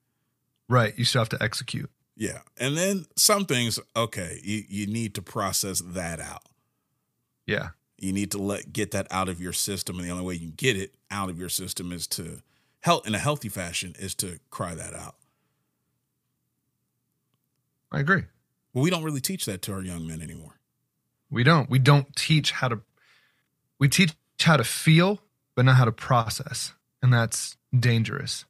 Right. 0.68 0.96
You 0.98 1.04
still 1.04 1.20
have 1.20 1.28
to 1.30 1.42
execute. 1.42 1.90
Yeah. 2.16 2.40
And 2.58 2.76
then 2.76 3.06
some 3.16 3.44
things, 3.46 3.78
okay, 3.96 4.40
you, 4.42 4.64
you 4.68 4.86
need 4.86 5.14
to 5.14 5.22
process 5.22 5.80
that 5.80 6.20
out. 6.20 6.42
Yeah. 7.46 7.68
You 7.98 8.12
need 8.12 8.30
to 8.32 8.38
let 8.38 8.72
get 8.72 8.90
that 8.92 9.06
out 9.10 9.28
of 9.28 9.40
your 9.40 9.52
system, 9.52 9.98
and 9.98 10.06
the 10.06 10.10
only 10.10 10.24
way 10.24 10.34
you 10.34 10.40
can 10.40 10.54
get 10.56 10.76
it 10.76 10.94
out 11.10 11.28
of 11.28 11.38
your 11.38 11.48
system 11.48 11.92
is 11.92 12.06
to 12.08 12.40
help 12.80 13.06
in 13.06 13.14
a 13.14 13.18
healthy 13.18 13.48
fashion 13.48 13.94
is 13.98 14.14
to 14.16 14.38
cry 14.50 14.74
that 14.74 14.94
out. 14.94 15.16
I 17.92 18.00
agree. 18.00 18.24
Well, 18.72 18.84
we 18.84 18.90
don't 18.90 19.02
really 19.02 19.20
teach 19.20 19.46
that 19.46 19.62
to 19.62 19.72
our 19.72 19.82
young 19.82 20.06
men 20.06 20.22
anymore. 20.22 20.60
We 21.30 21.42
don't. 21.44 21.68
We 21.68 21.78
don't 21.78 22.14
teach 22.16 22.52
how 22.52 22.68
to. 22.68 22.80
We 23.78 23.88
teach 23.88 24.14
how 24.40 24.56
to 24.56 24.64
feel, 24.64 25.20
but 25.54 25.64
not 25.64 25.76
how 25.76 25.84
to 25.84 25.92
process, 25.92 26.74
and 27.02 27.12
that's 27.12 27.56
dangerous. 27.78 28.44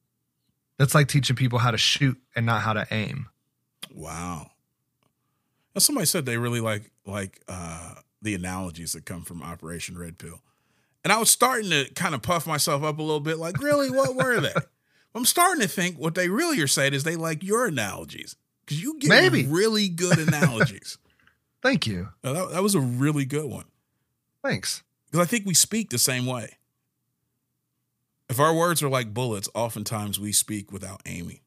That's 0.78 0.94
like 0.94 1.08
teaching 1.08 1.36
people 1.36 1.58
how 1.58 1.70
to 1.70 1.78
shoot 1.78 2.18
and 2.34 2.46
not 2.46 2.62
how 2.62 2.72
to 2.72 2.86
aim. 2.90 3.28
Wow. 3.94 4.50
Now 5.74 5.78
somebody 5.78 6.06
said 6.06 6.26
they 6.26 6.38
really 6.38 6.60
like 6.60 6.90
like 7.04 7.40
uh, 7.48 7.94
the 8.22 8.34
analogies 8.34 8.92
that 8.92 9.04
come 9.04 9.22
from 9.22 9.42
Operation 9.42 9.98
Red 9.98 10.18
Pill, 10.18 10.40
and 11.04 11.12
I 11.12 11.18
was 11.18 11.30
starting 11.30 11.70
to 11.70 11.90
kind 11.94 12.14
of 12.14 12.22
puff 12.22 12.46
myself 12.46 12.82
up 12.82 12.98
a 12.98 13.02
little 13.02 13.20
bit. 13.20 13.38
Like, 13.38 13.60
really, 13.62 13.90
what 13.90 14.14
were 14.14 14.40
they? 14.40 14.54
I'm 15.14 15.24
starting 15.24 15.60
to 15.60 15.68
think 15.68 15.98
what 15.98 16.14
they 16.14 16.28
really 16.28 16.60
are 16.60 16.68
saying 16.68 16.94
is 16.94 17.04
they 17.04 17.16
like 17.16 17.42
your 17.42 17.66
analogies 17.66 18.36
because 18.70 18.82
you 18.82 18.98
give 18.98 19.08
Maybe. 19.10 19.46
really 19.46 19.88
good 19.88 20.18
analogies. 20.28 20.98
Thank 21.62 21.86
you. 21.86 22.08
Now, 22.24 22.32
that, 22.32 22.50
that 22.52 22.62
was 22.62 22.74
a 22.74 22.80
really 22.80 23.24
good 23.24 23.44
one. 23.44 23.64
Thanks. 24.42 24.82
Because 25.06 25.26
I 25.26 25.28
think 25.28 25.44
we 25.44 25.54
speak 25.54 25.90
the 25.90 25.98
same 25.98 26.24
way. 26.24 26.56
If 28.28 28.38
our 28.38 28.54
words 28.54 28.82
are 28.82 28.88
like 28.88 29.12
bullets, 29.12 29.48
oftentimes 29.54 30.20
we 30.20 30.32
speak 30.32 30.70
without 30.72 31.02
aiming. 31.04 31.40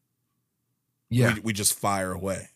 Yeah. 1.09 1.35
We, 1.35 1.39
we 1.39 1.53
just 1.53 1.79
fire 1.79 2.11
away, 2.11 2.49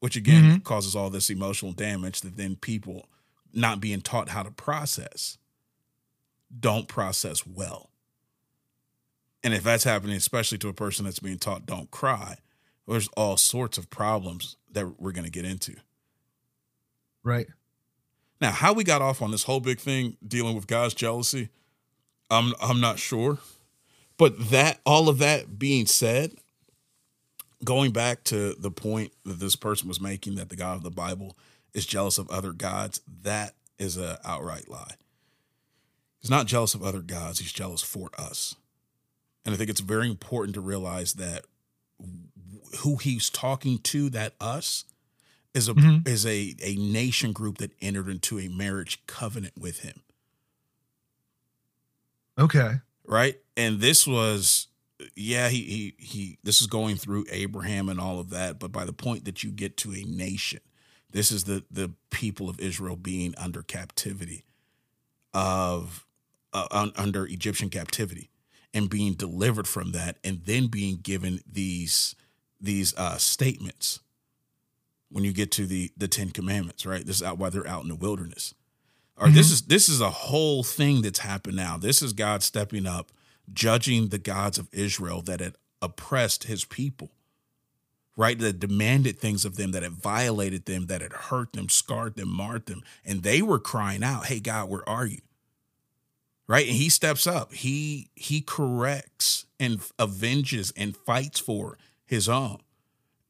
which 0.00 0.16
again 0.16 0.44
Mhm. 0.60 0.64
causes 0.64 0.96
all 0.96 1.10
this 1.10 1.28
emotional 1.30 1.72
damage 1.72 2.22
that 2.22 2.36
then 2.36 2.56
people 2.56 3.06
not 3.52 3.80
being 3.80 4.00
taught 4.00 4.30
how 4.30 4.42
to 4.42 4.50
process 4.50 5.36
don't 6.58 6.88
process 6.88 7.46
well. 7.46 7.90
And 9.42 9.52
if 9.52 9.62
that's 9.62 9.84
happening, 9.84 10.16
especially 10.16 10.56
to 10.58 10.68
a 10.68 10.72
person 10.72 11.04
that's 11.04 11.18
being 11.18 11.38
taught 11.38 11.66
don't 11.66 11.90
cry, 11.90 12.38
there's 12.86 13.08
all 13.16 13.36
sorts 13.36 13.78
of 13.78 13.90
problems 13.90 14.56
that 14.70 15.00
we're 15.00 15.12
going 15.12 15.24
to 15.24 15.30
get 15.30 15.44
into. 15.44 15.74
Right. 17.22 17.46
Now, 18.40 18.50
how 18.50 18.72
we 18.72 18.84
got 18.84 19.00
off 19.00 19.22
on 19.22 19.30
this 19.30 19.44
whole 19.44 19.60
big 19.60 19.80
thing 19.80 20.16
dealing 20.26 20.54
with 20.54 20.66
God's 20.66 20.94
jealousy, 20.94 21.48
I'm 22.30 22.52
I'm 22.60 22.80
not 22.80 22.98
sure. 22.98 23.38
But 24.16 24.50
that 24.50 24.80
all 24.84 25.08
of 25.08 25.18
that 25.18 25.58
being 25.58 25.86
said, 25.86 26.32
going 27.64 27.92
back 27.92 28.22
to 28.24 28.54
the 28.54 28.70
point 28.70 29.12
that 29.24 29.40
this 29.40 29.56
person 29.56 29.88
was 29.88 30.00
making 30.00 30.36
that 30.36 30.50
the 30.50 30.56
God 30.56 30.76
of 30.76 30.82
the 30.82 30.90
Bible 30.90 31.36
is 31.72 31.86
jealous 31.86 32.18
of 32.18 32.30
other 32.30 32.52
gods, 32.52 33.00
that 33.22 33.54
is 33.78 33.96
an 33.96 34.16
outright 34.24 34.68
lie. 34.68 34.94
He's 36.20 36.30
not 36.30 36.46
jealous 36.46 36.74
of 36.74 36.82
other 36.82 37.00
gods, 37.00 37.38
he's 37.40 37.52
jealous 37.52 37.82
for 37.82 38.10
us. 38.16 38.54
And 39.44 39.54
I 39.54 39.58
think 39.58 39.68
it's 39.68 39.80
very 39.80 40.08
important 40.08 40.54
to 40.54 40.60
realize 40.60 41.14
that 41.14 41.44
who 42.78 42.96
he's 42.96 43.30
talking 43.30 43.78
to, 43.78 44.10
that 44.10 44.34
us, 44.40 44.84
is 45.54 45.68
a 45.68 45.74
Mhm. 45.74 46.06
is 46.08 46.26
a 46.26 46.54
a 46.62 46.74
nation 46.76 47.32
group 47.32 47.58
that 47.58 47.72
entered 47.80 48.08
into 48.08 48.38
a 48.40 48.48
marriage 48.48 49.00
covenant 49.06 49.54
with 49.58 49.80
him. 49.80 50.00
Okay. 52.38 52.74
right? 53.06 53.38
And 53.56 53.80
this 53.80 54.06
was, 54.06 54.68
yeah, 55.14 55.48
he 55.48 55.62
he 55.62 55.94
he. 55.98 56.38
This 56.42 56.60
is 56.60 56.66
going 56.66 56.96
through 56.96 57.26
Abraham 57.30 57.88
and 57.88 58.00
all 58.00 58.18
of 58.18 58.30
that, 58.30 58.58
but 58.58 58.72
by 58.72 58.84
the 58.84 58.92
point 58.92 59.24
that 59.26 59.44
you 59.44 59.50
get 59.50 59.76
to 59.78 59.92
a 59.92 60.02
nation, 60.04 60.60
this 61.10 61.30
is 61.30 61.44
the 61.44 61.64
the 61.70 61.92
people 62.10 62.48
of 62.48 62.58
Israel 62.60 62.96
being 62.96 63.34
under 63.36 63.62
captivity, 63.62 64.44
of 65.32 66.06
uh, 66.52 66.66
un, 66.70 66.92
under 66.96 67.26
Egyptian 67.26 67.68
captivity, 67.70 68.30
and 68.72 68.88
being 68.90 69.12
delivered 69.12 69.68
from 69.68 69.92
that, 69.92 70.16
and 70.24 70.44
then 70.44 70.66
being 70.68 70.96
given 70.96 71.40
these 71.46 72.14
these 72.60 72.94
uh, 72.96 73.16
statements. 73.16 74.00
When 75.10 75.22
you 75.22 75.32
get 75.32 75.52
to 75.52 75.66
the 75.66 75.92
the 75.96 76.08
Ten 76.08 76.30
Commandments, 76.30 76.84
right? 76.84 77.06
This 77.06 77.16
is 77.16 77.22
out 77.22 77.38
while 77.38 77.50
they're 77.50 77.66
out 77.66 77.82
in 77.82 77.88
the 77.88 77.94
wilderness 77.94 78.54
or 79.16 79.28
this 79.28 79.50
is 79.50 79.62
this 79.62 79.88
is 79.88 80.00
a 80.00 80.10
whole 80.10 80.62
thing 80.62 81.02
that's 81.02 81.20
happened 81.20 81.56
now. 81.56 81.76
This 81.76 82.02
is 82.02 82.12
God 82.12 82.42
stepping 82.42 82.86
up, 82.86 83.12
judging 83.52 84.08
the 84.08 84.18
gods 84.18 84.58
of 84.58 84.68
Israel 84.72 85.22
that 85.22 85.40
had 85.40 85.54
oppressed 85.80 86.44
his 86.44 86.64
people, 86.64 87.12
right? 88.16 88.38
That 88.38 88.58
demanded 88.58 89.18
things 89.18 89.44
of 89.44 89.56
them, 89.56 89.70
that 89.72 89.84
had 89.84 89.92
violated 89.92 90.66
them, 90.66 90.86
that 90.86 91.00
had 91.00 91.12
hurt 91.12 91.52
them, 91.52 91.68
scarred 91.68 92.16
them, 92.16 92.28
marred 92.28 92.66
them. 92.66 92.82
And 93.04 93.22
they 93.22 93.40
were 93.40 93.60
crying 93.60 94.02
out, 94.02 94.26
Hey 94.26 94.40
God, 94.40 94.68
where 94.68 94.88
are 94.88 95.06
you? 95.06 95.20
Right. 96.46 96.66
And 96.66 96.76
he 96.76 96.90
steps 96.90 97.26
up. 97.26 97.54
He 97.54 98.10
he 98.16 98.40
corrects 98.40 99.46
and 99.60 99.80
avenges 99.98 100.72
and 100.76 100.96
fights 100.96 101.38
for 101.38 101.78
his 102.14 102.28
own. 102.28 102.58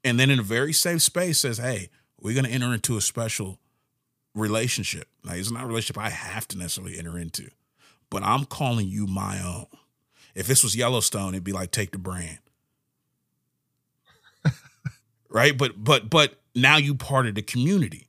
And 0.05 0.21
then 0.21 0.31
in 0.31 0.39
a 0.39 0.43
very 0.43 0.73
safe 0.73 1.03
space 1.03 1.39
says, 1.41 1.59
Hey, 1.59 1.89
we're 2.21 2.35
gonna 2.35 2.49
enter 2.49 2.73
into 2.73 2.97
a 2.97 3.01
special 3.01 3.59
relationship. 4.35 5.09
Like 5.25 5.39
it's 5.39 5.51
not 5.51 5.65
a 5.65 5.67
relationship 5.67 5.99
I 5.99 6.11
have 6.11 6.47
to 6.49 6.59
necessarily 6.59 6.99
enter 6.99 7.19
into, 7.19 7.51
but 8.11 8.23
I'm 8.23 8.45
calling 8.45 8.87
you 8.89 9.07
my 9.07 9.41
own. 9.43 9.67
If 10.35 10.47
this 10.47 10.63
was 10.65 10.75
Yellowstone, 10.77 11.35
it'd 11.35 11.45
be 11.45 11.53
like 11.53 11.71
take 11.71 11.93
the 11.93 11.99
brand. 11.99 12.39
right? 15.29 15.57
But 15.57 15.83
but 15.83 16.11
but 16.11 16.41
now 16.55 16.77
you 16.77 16.95
part 16.95 17.27
of 17.27 17.35
the 17.35 17.43
community. 17.43 18.09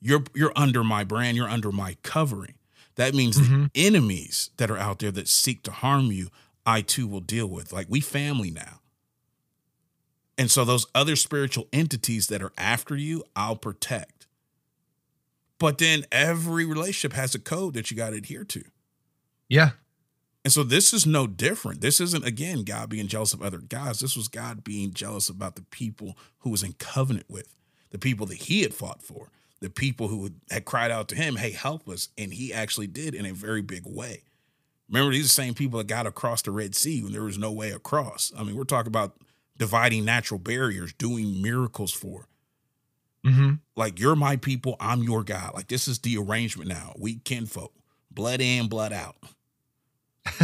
You're 0.00 0.24
you're 0.34 0.52
under 0.56 0.84
my 0.84 1.04
brand, 1.04 1.36
you're 1.36 1.48
under 1.48 1.72
my 1.72 1.96
covering. 2.02 2.54
That 2.96 3.14
means 3.14 3.38
Mhm. 3.38 3.70
the 3.72 3.86
enemies 3.86 4.50
that 4.56 4.70
are 4.70 4.78
out 4.78 4.98
there 4.98 5.12
that 5.12 5.28
seek 5.28 5.62
to 5.64 5.70
harm 5.70 6.06
you, 6.10 6.30
I 6.66 6.80
too 6.82 7.06
will 7.06 7.20
deal 7.20 7.46
with. 7.46 7.72
Like 7.72 7.86
we 7.88 8.00
family 8.00 8.50
now. 8.50 8.80
And 10.38 10.50
so 10.50 10.64
those 10.64 10.86
other 10.94 11.16
spiritual 11.16 11.66
entities 11.72 12.28
that 12.28 12.42
are 12.42 12.52
after 12.56 12.96
you, 12.96 13.24
I'll 13.34 13.56
protect. 13.56 14.28
But 15.58 15.78
then 15.78 16.04
every 16.12 16.64
relationship 16.64 17.14
has 17.14 17.34
a 17.34 17.40
code 17.40 17.74
that 17.74 17.90
you 17.90 17.96
got 17.96 18.10
to 18.10 18.16
adhere 18.16 18.44
to. 18.44 18.62
Yeah. 19.48 19.70
And 20.44 20.52
so 20.52 20.62
this 20.62 20.94
is 20.94 21.04
no 21.04 21.26
different. 21.26 21.80
This 21.80 22.00
isn't, 22.00 22.24
again, 22.24 22.62
God 22.62 22.88
being 22.88 23.08
jealous 23.08 23.34
of 23.34 23.42
other 23.42 23.58
guys. 23.58 23.98
This 23.98 24.16
was 24.16 24.28
God 24.28 24.62
being 24.62 24.94
jealous 24.94 25.28
about 25.28 25.56
the 25.56 25.62
people 25.62 26.16
who 26.38 26.50
was 26.50 26.62
in 26.62 26.74
covenant 26.74 27.26
with, 27.28 27.56
the 27.90 27.98
people 27.98 28.24
that 28.26 28.42
he 28.42 28.62
had 28.62 28.72
fought 28.72 29.02
for, 29.02 29.32
the 29.60 29.68
people 29.68 30.06
who 30.06 30.30
had 30.52 30.64
cried 30.64 30.92
out 30.92 31.08
to 31.08 31.16
him, 31.16 31.36
hey, 31.36 31.50
help 31.50 31.88
us. 31.88 32.10
And 32.16 32.32
he 32.32 32.54
actually 32.54 32.86
did 32.86 33.16
in 33.16 33.26
a 33.26 33.34
very 33.34 33.60
big 33.60 33.82
way. 33.84 34.22
Remember, 34.88 35.10
these 35.10 35.24
are 35.24 35.24
the 35.24 35.30
same 35.30 35.54
people 35.54 35.78
that 35.78 35.88
got 35.88 36.06
across 36.06 36.40
the 36.42 36.52
Red 36.52 36.76
Sea 36.76 37.02
when 37.02 37.12
there 37.12 37.24
was 37.24 37.36
no 37.36 37.50
way 37.50 37.72
across. 37.72 38.32
I 38.38 38.44
mean, 38.44 38.54
we're 38.54 38.62
talking 38.62 38.88
about 38.88 39.16
dividing 39.58 40.04
natural 40.04 40.38
barriers, 40.38 40.92
doing 40.94 41.42
miracles 41.42 41.92
for. 41.92 42.28
Mm-hmm. 43.26 43.54
Like, 43.76 43.98
you're 43.98 44.16
my 44.16 44.36
people, 44.36 44.76
I'm 44.80 45.02
your 45.02 45.24
God. 45.24 45.52
Like, 45.54 45.68
this 45.68 45.88
is 45.88 45.98
the 45.98 46.16
arrangement 46.16 46.68
now. 46.68 46.94
We 46.96 47.16
kinfolk, 47.16 47.72
blood 48.10 48.40
in, 48.40 48.68
blood 48.68 48.92
out. 48.92 49.16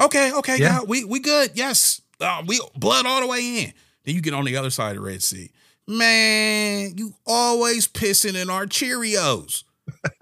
okay, 0.00 0.32
okay, 0.32 0.58
Yeah. 0.58 0.78
God, 0.78 0.88
we 0.88 1.04
we 1.04 1.20
good. 1.20 1.50
Yes, 1.54 2.00
uh, 2.20 2.42
we 2.46 2.60
blood 2.76 3.06
all 3.06 3.20
the 3.20 3.26
way 3.26 3.64
in. 3.64 3.72
Then 4.04 4.14
you 4.14 4.20
get 4.20 4.34
on 4.34 4.44
the 4.44 4.56
other 4.56 4.70
side 4.70 4.90
of 4.90 5.02
the 5.02 5.08
Red 5.08 5.22
Sea. 5.22 5.50
Man, 5.86 6.94
you 6.96 7.14
always 7.26 7.86
pissing 7.86 8.40
in 8.40 8.50
our 8.50 8.66
Cheerios. 8.66 9.64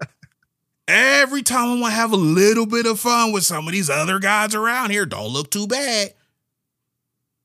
Every 0.87 1.41
time 1.41 1.77
I 1.77 1.81
want 1.81 1.91
to 1.93 1.95
have 1.95 2.11
a 2.11 2.17
little 2.17 2.67
bit 2.67 2.85
of 2.85 2.99
fun 2.99 3.31
with 3.31 3.43
some 3.43 3.65
of 3.65 3.73
these 3.73 3.89
other 3.89 4.19
guys 4.19 4.53
around 4.53 4.91
here, 4.91 5.05
don't 5.07 5.31
look 5.31 5.49
too 5.49 5.65
bad. 5.65 6.13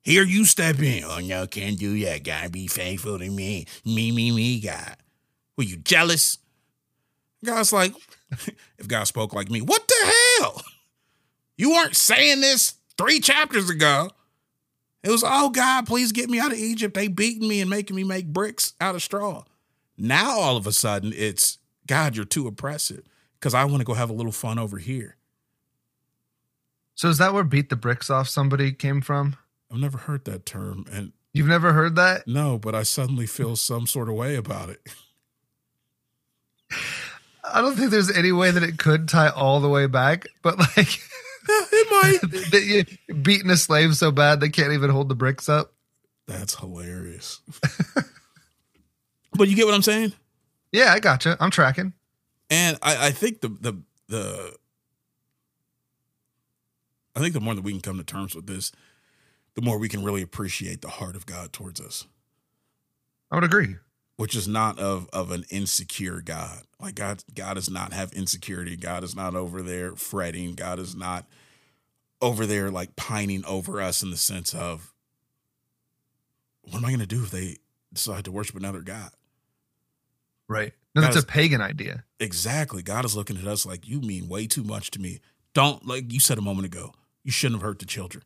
Here 0.03 0.25
you 0.25 0.45
step 0.45 0.79
in. 0.81 1.05
Oh 1.05 1.21
no, 1.21 1.47
can't 1.47 1.79
do 1.79 1.99
that. 2.05 2.25
Gotta 2.25 2.51
be 2.51 2.67
faithful 2.67 3.19
to 3.19 3.31
me. 3.31 3.67
Me, 3.85 4.13
me, 4.13 4.31
me, 4.31 4.61
God. 4.61 4.97
Were 5.57 5.65
you 5.65 5.77
jealous? 5.77 6.39
God's 7.45 7.73
like, 7.73 7.95
if 8.79 8.89
God 8.89 9.05
spoke 9.05 9.35
like 9.35 9.51
me, 9.51 9.61
what 9.61 9.87
the 9.87 10.15
hell? 10.39 10.63
You 11.57 11.71
weren't 11.71 11.97
saying 11.97 12.41
this 12.41 12.75
three 12.97 13.21
chapters 13.21 13.69
ago. 13.69 14.11
It 15.03 15.11
was, 15.11 15.25
oh 15.27 15.51
God, 15.51 15.87
please 15.87 16.13
get 16.13 16.29
me 16.29 16.39
out 16.39 16.53
of 16.53 16.59
Egypt. 16.59 16.95
They 16.95 17.09
beating 17.09 17.49
me 17.49 17.61
and 17.61 17.71
making 17.71 17.97
me 17.97 18.05
make 18.05 18.27
bricks 18.27 18.75
out 18.81 18.95
of 18.95 19.03
straw. 19.03 19.45
Now 19.97 20.39
all 20.39 20.57
of 20.57 20.67
a 20.67 20.73
sudden 20.73 21.13
it's 21.15 21.59
God, 21.87 22.17
you're 22.17 22.25
too 22.25 22.47
oppressive. 22.47 23.03
Because 23.39 23.55
I 23.55 23.65
want 23.65 23.81
to 23.81 23.85
go 23.85 23.95
have 23.95 24.11
a 24.11 24.15
little 24.15 24.33
fun 24.33 24.59
over 24.59 24.79
here. 24.79 25.17
So 26.95 27.09
is 27.09 27.19
that 27.19 27.33
where 27.33 27.45
beat 27.45 27.71
the 27.71 27.77
bricks 27.77 28.11
off 28.11 28.29
somebody 28.29 28.73
came 28.73 29.01
from? 29.01 29.37
I've 29.71 29.79
never 29.79 29.99
heard 29.99 30.25
that 30.25 30.45
term. 30.47 30.85
And 30.93 31.13
You've 31.33 31.47
never 31.47 31.73
heard 31.73 31.95
that? 31.97 32.27
no, 32.27 32.59
but 32.59 32.75
I 32.75 32.83
suddenly 32.83 33.27
feel 33.27 33.55
some 33.57 33.87
sort 33.87 34.09
of 34.09 34.15
way 34.17 34.35
about 34.37 34.69
it. 34.71 34.81
I 37.45 37.61
don't 37.61 37.77
think 37.77 37.91
there's 37.91 38.11
any 38.17 38.33
way 38.33 38.51
that 38.51 38.63
it 38.63 38.79
could 38.79 39.09
tie 39.09 39.29
all 39.29 39.61
the 39.61 39.69
way 39.69 39.87
back, 39.87 40.27
but 40.43 40.59
like 40.59 41.01
it 41.49 42.89
might. 43.09 43.23
beating 43.23 43.51
a 43.51 43.57
slave 43.57 43.97
so 43.97 44.11
bad 44.11 44.41
they 44.41 44.49
can't 44.49 44.73
even 44.73 44.91
hold 44.91 45.09
the 45.09 45.15
bricks 45.15 45.49
up. 45.49 45.73
That's 46.27 46.55
hilarious. 46.57 47.41
but 49.35 49.49
you 49.49 49.57
get 49.57 49.67
what 49.67 49.75
I'm 49.75 49.83
saying? 49.83 50.13
Yeah, 50.73 50.93
I 50.93 51.01
gotcha. 51.01 51.37
I'm 51.41 51.51
tracking. 51.51 51.93
And 52.51 52.79
I, 52.83 53.09
I 53.09 53.11
think 53.11 53.41
the 53.41 53.49
the 53.49 53.83
the 54.09 54.57
I 57.17 57.21
think 57.21 57.35
the 57.35 57.41
more 57.41 57.55
that 57.55 57.63
we 57.65 57.73
can 57.73 57.81
come 57.81 57.99
to 57.99 58.05
terms 58.05 58.35
with 58.37 58.47
this, 58.47 58.71
the 59.55 59.63
more 59.63 59.79
we 59.79 59.89
can 59.89 60.05
really 60.05 60.23
appreciate 60.23 60.81
the 60.83 60.89
heart 60.89 61.17
of 61.17 61.27
God 61.27 61.53
towards 61.53 61.81
us, 61.81 62.07
I 63.31 63.35
would 63.37 63.45
agree. 63.45 63.77
which 64.17 64.35
is 64.37 64.47
not 64.49 64.79
of 64.79 65.09
of 65.13 65.31
an 65.31 65.45
insecure 65.51 66.21
God. 66.21 66.63
Like 66.81 66.95
God, 66.95 67.23
God 67.35 67.55
does 67.55 67.71
not 67.71 67.93
have 67.93 68.13
insecurity. 68.13 68.77
God 68.77 69.05
is 69.05 69.15
not 69.15 69.35
over 69.35 69.63
there 69.63 69.95
fretting. 69.97 70.55
God 70.55 70.79
is 70.79 70.95
not 70.95 71.27
over 72.23 72.47
there 72.47 72.71
like 72.71 72.97
pining 72.97 73.45
over 73.45 73.81
us 73.81 74.03
in 74.03 74.11
the 74.11 74.17
sense 74.17 74.55
of, 74.55 74.93
what 76.63 76.77
am 76.79 76.85
I 76.85 76.89
going 76.89 77.01
to 77.01 77.07
do 77.07 77.23
if 77.23 77.31
they 77.31 77.57
decide 77.93 78.25
to 78.27 78.33
worship 78.33 78.57
another 78.57 78.81
God? 78.83 79.11
Right. 80.49 80.73
No, 80.95 81.01
that's 81.03 81.15
Guys- 81.17 81.25
a 81.25 81.27
pagan 81.27 81.61
idea. 81.61 82.05
Exactly. 82.19 82.83
God 82.83 83.05
is 83.05 83.17
looking 83.17 83.37
at 83.39 83.47
us 83.47 83.65
like 83.65 83.87
you 83.89 84.01
mean 84.01 84.29
way 84.29 84.47
too 84.47 84.63
much 84.65 84.91
to 84.93 85.01
me. 85.01 85.21
Don't 85.55 85.87
like 85.87 86.13
you 86.13 86.21
said 86.21 86.37
a 86.39 86.43
moment 86.43 86.67
ago. 86.67 86.93
You 87.25 87.33
shouldn't 87.33 87.61
have 87.61 87.67
hurt 87.67 87.79
the 87.79 87.87
children. 87.87 88.23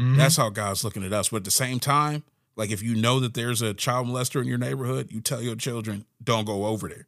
Mhm. 0.00 0.16
That's 0.16 0.36
how 0.36 0.48
God's 0.50 0.82
looking 0.84 1.04
at 1.04 1.12
us. 1.12 1.28
But 1.28 1.38
at 1.38 1.44
the 1.44 1.50
same 1.50 1.78
time, 1.80 2.22
like 2.56 2.70
if 2.70 2.82
you 2.82 2.94
know 2.94 3.20
that 3.20 3.34
there's 3.34 3.60
a 3.62 3.74
child 3.74 4.06
molester 4.08 4.40
in 4.40 4.48
your 4.48 4.58
neighborhood, 4.58 5.08
you 5.12 5.20
tell 5.20 5.42
your 5.42 5.56
children 5.56 6.06
don't 6.22 6.44
go 6.46 6.66
over 6.66 6.88
there. 6.88 7.06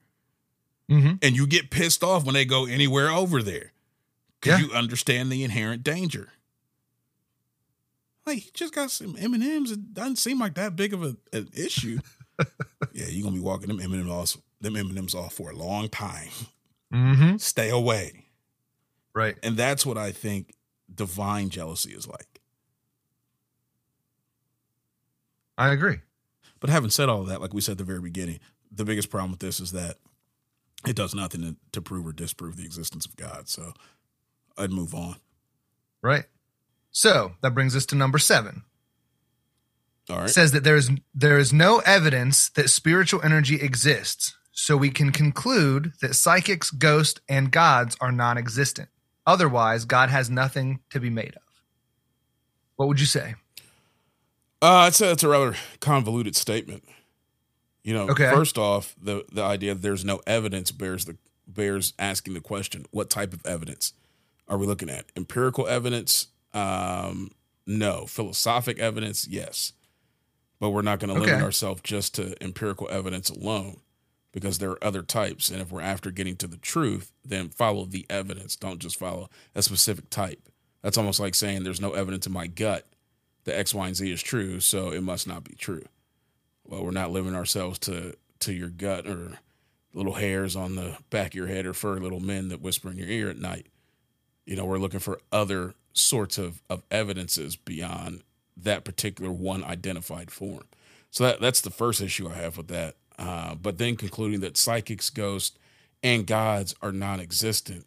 Mhm. 0.90 1.18
And 1.22 1.36
you 1.36 1.46
get 1.46 1.70
pissed 1.70 2.02
off 2.04 2.24
when 2.24 2.34
they 2.34 2.44
go 2.44 2.66
anywhere 2.66 3.10
over 3.10 3.42
there 3.42 3.72
because 4.40 4.60
Yeah. 4.60 4.66
you 4.66 4.72
understand 4.74 5.30
the 5.32 5.42
inherent 5.44 5.82
danger. 5.82 6.32
Like, 8.26 8.44
you 8.44 8.50
just 8.54 8.72
got 8.74 8.90
some 8.90 9.16
M 9.18 9.34
and 9.34 9.42
M's. 9.42 9.72
It 9.72 9.94
doesn't 9.94 10.16
seem 10.16 10.38
like 10.38 10.54
that 10.54 10.76
big 10.76 10.92
of 10.94 11.02
a, 11.02 11.16
an 11.32 11.48
issue. 11.54 11.98
yeah, 12.92 13.06
you're 13.08 13.24
gonna 13.24 13.34
be 13.34 13.40
walking 13.42 13.68
them 13.68 13.80
M 13.80 13.92
and 13.92 14.02
M's 14.02 14.10
off, 14.10 14.42
them 14.60 14.76
M 14.76 14.88
and 14.90 14.98
M's 14.98 15.14
off 15.14 15.34
for 15.34 15.50
a 15.50 15.56
long 15.56 15.88
time. 15.88 16.28
Mhm. 16.92 17.40
Stay 17.40 17.68
away. 17.70 18.26
Right. 19.14 19.36
And 19.42 19.56
that's 19.56 19.84
what 19.84 19.98
I 19.98 20.12
think 20.12 20.54
divine 20.94 21.50
jealousy 21.50 21.92
is 21.92 22.06
like. 22.06 22.31
I 25.56 25.72
agree. 25.72 25.98
But 26.60 26.70
having 26.70 26.90
said 26.90 27.08
all 27.08 27.22
of 27.22 27.28
that, 27.28 27.40
like 27.40 27.52
we 27.54 27.60
said 27.60 27.72
at 27.72 27.78
the 27.78 27.84
very 27.84 28.00
beginning, 28.00 28.40
the 28.70 28.84
biggest 28.84 29.10
problem 29.10 29.30
with 29.32 29.40
this 29.40 29.60
is 29.60 29.72
that 29.72 29.96
it 30.86 30.96
does 30.96 31.14
nothing 31.14 31.42
to, 31.42 31.56
to 31.72 31.82
prove 31.82 32.06
or 32.06 32.12
disprove 32.12 32.56
the 32.56 32.64
existence 32.64 33.06
of 33.06 33.16
God. 33.16 33.48
So 33.48 33.72
I'd 34.56 34.70
move 34.70 34.94
on. 34.94 35.16
Right. 36.02 36.24
So 36.90 37.32
that 37.42 37.54
brings 37.54 37.74
us 37.76 37.86
to 37.86 37.96
number 37.96 38.18
seven. 38.18 38.62
All 40.10 40.24
It 40.24 40.28
says 40.28 40.52
that 40.52 40.64
there 40.64 40.76
is 40.76 40.90
there 41.14 41.38
is 41.38 41.52
no 41.52 41.78
evidence 41.80 42.50
that 42.50 42.70
spiritual 42.70 43.22
energy 43.22 43.60
exists, 43.60 44.36
so 44.50 44.76
we 44.76 44.90
can 44.90 45.12
conclude 45.12 45.92
that 46.00 46.14
psychics, 46.14 46.70
ghosts, 46.70 47.20
and 47.28 47.52
gods 47.52 47.96
are 48.00 48.10
non-existent. 48.10 48.88
Otherwise, 49.26 49.84
God 49.84 50.10
has 50.10 50.28
nothing 50.28 50.80
to 50.90 50.98
be 50.98 51.08
made 51.08 51.34
of. 51.36 51.42
What 52.76 52.88
would 52.88 52.98
you 52.98 53.06
say? 53.06 53.36
Uh, 54.62 54.84
I'd 54.86 54.94
say 54.94 55.08
that's 55.08 55.24
a 55.24 55.28
rather 55.28 55.56
convoluted 55.80 56.36
statement. 56.36 56.84
You 57.82 57.94
know, 57.94 58.08
Okay. 58.10 58.30
first 58.30 58.56
off, 58.58 58.94
the 59.02 59.24
the 59.32 59.42
idea 59.42 59.74
that 59.74 59.82
there's 59.82 60.04
no 60.04 60.20
evidence 60.26 60.70
bears 60.70 61.04
the 61.04 61.16
bears 61.48 61.94
asking 61.98 62.34
the 62.34 62.40
question: 62.40 62.86
What 62.92 63.10
type 63.10 63.32
of 63.32 63.44
evidence 63.44 63.92
are 64.48 64.56
we 64.56 64.66
looking 64.66 64.88
at? 64.88 65.06
Empirical 65.16 65.66
evidence? 65.66 66.28
Um, 66.54 67.32
no. 67.66 68.06
Philosophic 68.06 68.78
evidence? 68.78 69.26
Yes. 69.26 69.72
But 70.60 70.70
we're 70.70 70.82
not 70.82 71.00
going 71.00 71.08
to 71.12 71.14
limit 71.14 71.34
Okay. 71.34 71.42
ourselves 71.44 71.80
just 71.82 72.14
to 72.14 72.40
empirical 72.42 72.88
evidence 72.88 73.30
alone, 73.30 73.80
because 74.30 74.58
there 74.58 74.70
are 74.70 74.84
other 74.84 75.02
types. 75.02 75.48
And 75.50 75.60
if 75.60 75.72
we're 75.72 75.80
after 75.80 76.12
getting 76.12 76.36
to 76.36 76.46
the 76.46 76.56
truth, 76.58 77.10
then 77.24 77.48
follow 77.48 77.84
the 77.84 78.06
evidence. 78.08 78.54
Don't 78.54 78.78
just 78.78 78.96
follow 78.96 79.28
a 79.56 79.62
specific 79.62 80.08
type. 80.10 80.48
That's 80.82 80.98
almost 80.98 81.18
like 81.18 81.34
saying 81.34 81.64
there's 81.64 81.80
no 81.80 81.92
evidence 81.94 82.26
in 82.28 82.32
my 82.32 82.46
gut 82.46 82.86
that 83.44 83.56
X, 83.56 83.74
Y, 83.74 83.86
and 83.86 83.96
Z 83.96 84.10
is 84.10 84.22
true, 84.22 84.60
so 84.60 84.90
it 84.90 85.02
must 85.02 85.26
not 85.26 85.44
be 85.44 85.54
true. 85.54 85.84
Well, 86.64 86.84
we're 86.84 86.90
not 86.90 87.10
living 87.10 87.34
ourselves 87.34 87.78
to 87.80 88.16
to 88.40 88.52
your 88.52 88.68
gut 88.68 89.06
or 89.06 89.38
little 89.94 90.14
hairs 90.14 90.56
on 90.56 90.74
the 90.74 90.96
back 91.10 91.28
of 91.28 91.34
your 91.34 91.46
head 91.46 91.66
or 91.66 91.72
furry 91.72 92.00
little 92.00 92.20
men 92.20 92.48
that 92.48 92.60
whisper 92.60 92.90
in 92.90 92.96
your 92.96 93.08
ear 93.08 93.30
at 93.30 93.38
night. 93.38 93.66
You 94.46 94.56
know, 94.56 94.64
we're 94.64 94.78
looking 94.78 95.00
for 95.00 95.20
other 95.30 95.74
sorts 95.92 96.38
of, 96.38 96.62
of 96.68 96.82
evidences 96.90 97.56
beyond 97.56 98.22
that 98.56 98.84
particular 98.84 99.30
one 99.30 99.62
identified 99.62 100.30
form. 100.30 100.64
So 101.10 101.24
that 101.24 101.40
that's 101.40 101.60
the 101.60 101.70
first 101.70 102.00
issue 102.00 102.28
I 102.28 102.34
have 102.34 102.56
with 102.56 102.68
that. 102.68 102.96
Uh, 103.18 103.54
but 103.54 103.78
then 103.78 103.96
concluding 103.96 104.40
that 104.40 104.56
psychics, 104.56 105.10
ghosts, 105.10 105.56
and 106.02 106.26
gods 106.26 106.74
are 106.82 106.90
non-existent. 106.90 107.86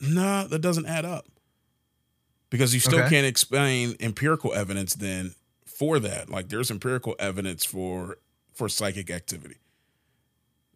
Nah, 0.00 0.46
that 0.46 0.60
doesn't 0.60 0.86
add 0.86 1.04
up. 1.04 1.26
Because 2.54 2.72
you 2.72 2.78
still 2.78 3.00
Okay. 3.00 3.08
can't 3.08 3.26
explain 3.26 3.96
empirical 3.98 4.54
evidence 4.54 4.94
then 4.94 5.34
for 5.66 5.98
that. 5.98 6.30
Like 6.30 6.50
there's 6.50 6.70
empirical 6.70 7.16
evidence 7.18 7.64
for 7.64 8.18
for 8.52 8.68
psychic 8.68 9.10
activity. 9.10 9.56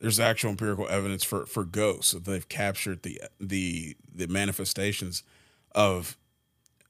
There's 0.00 0.18
actual 0.18 0.50
empirical 0.50 0.88
evidence 0.88 1.22
for 1.22 1.46
for 1.46 1.62
ghosts. 1.64 2.10
that 2.10 2.24
They've 2.24 2.48
captured 2.48 3.04
the 3.04 3.22
the 3.38 3.96
the 4.12 4.26
manifestations 4.26 5.22
of 5.70 6.16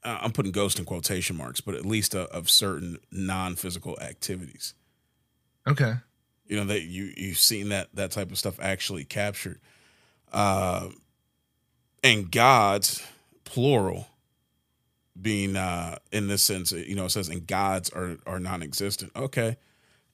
uh, 0.03 0.17
I'm 0.21 0.31
putting 0.31 0.51
ghost 0.51 0.79
in 0.79 0.85
quotation 0.85 1.35
marks, 1.37 1.61
but 1.61 1.75
at 1.75 1.85
least 1.85 2.15
uh, 2.15 2.25
of 2.31 2.49
certain 2.49 2.97
non-physical 3.11 3.95
activities. 3.99 4.73
Okay. 5.67 5.93
You 6.47 6.57
know 6.57 6.65
that 6.65 6.81
you 6.85 7.13
you've 7.15 7.37
seen 7.37 7.69
that 7.69 7.89
that 7.93 8.09
type 8.09 8.31
of 8.31 8.39
stuff 8.39 8.59
actually 8.59 9.05
captured. 9.05 9.59
Uh, 10.33 10.89
and 12.03 12.31
gods, 12.31 13.03
plural, 13.43 14.07
being 15.19 15.55
uh, 15.55 15.97
in 16.11 16.27
this 16.27 16.43
sense, 16.43 16.71
you 16.71 16.95
know, 16.95 17.05
it 17.05 17.11
says 17.11 17.29
and 17.29 17.45
gods 17.45 17.89
are 17.89 18.17
are 18.25 18.39
non-existent. 18.39 19.11
Okay, 19.15 19.57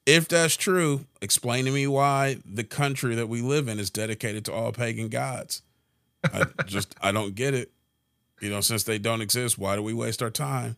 if 0.05 0.27
that's 0.27 0.55
true, 0.55 1.05
explain 1.21 1.65
to 1.65 1.71
me 1.71 1.87
why 1.87 2.37
the 2.45 2.63
country 2.63 3.15
that 3.15 3.27
we 3.27 3.41
live 3.41 3.67
in 3.67 3.79
is 3.79 3.89
dedicated 3.89 4.45
to 4.45 4.53
all 4.53 4.71
pagan 4.71 5.09
gods. 5.09 5.61
I 6.23 6.45
just 6.65 6.95
I 7.01 7.11
don't 7.11 7.35
get 7.35 7.53
it. 7.53 7.71
You 8.41 8.49
know, 8.49 8.61
since 8.61 8.83
they 8.83 8.99
don't 8.99 9.21
exist, 9.21 9.57
why 9.57 9.75
do 9.75 9.81
we 9.81 9.93
waste 9.93 10.21
our 10.21 10.29
time? 10.29 10.75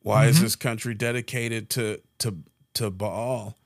Why 0.00 0.26
is 0.26 0.40
this 0.40 0.54
country 0.54 0.94
dedicated 0.94 1.68
to 1.70 2.00
to 2.18 2.38
to 2.74 2.90
Baal 2.90 3.56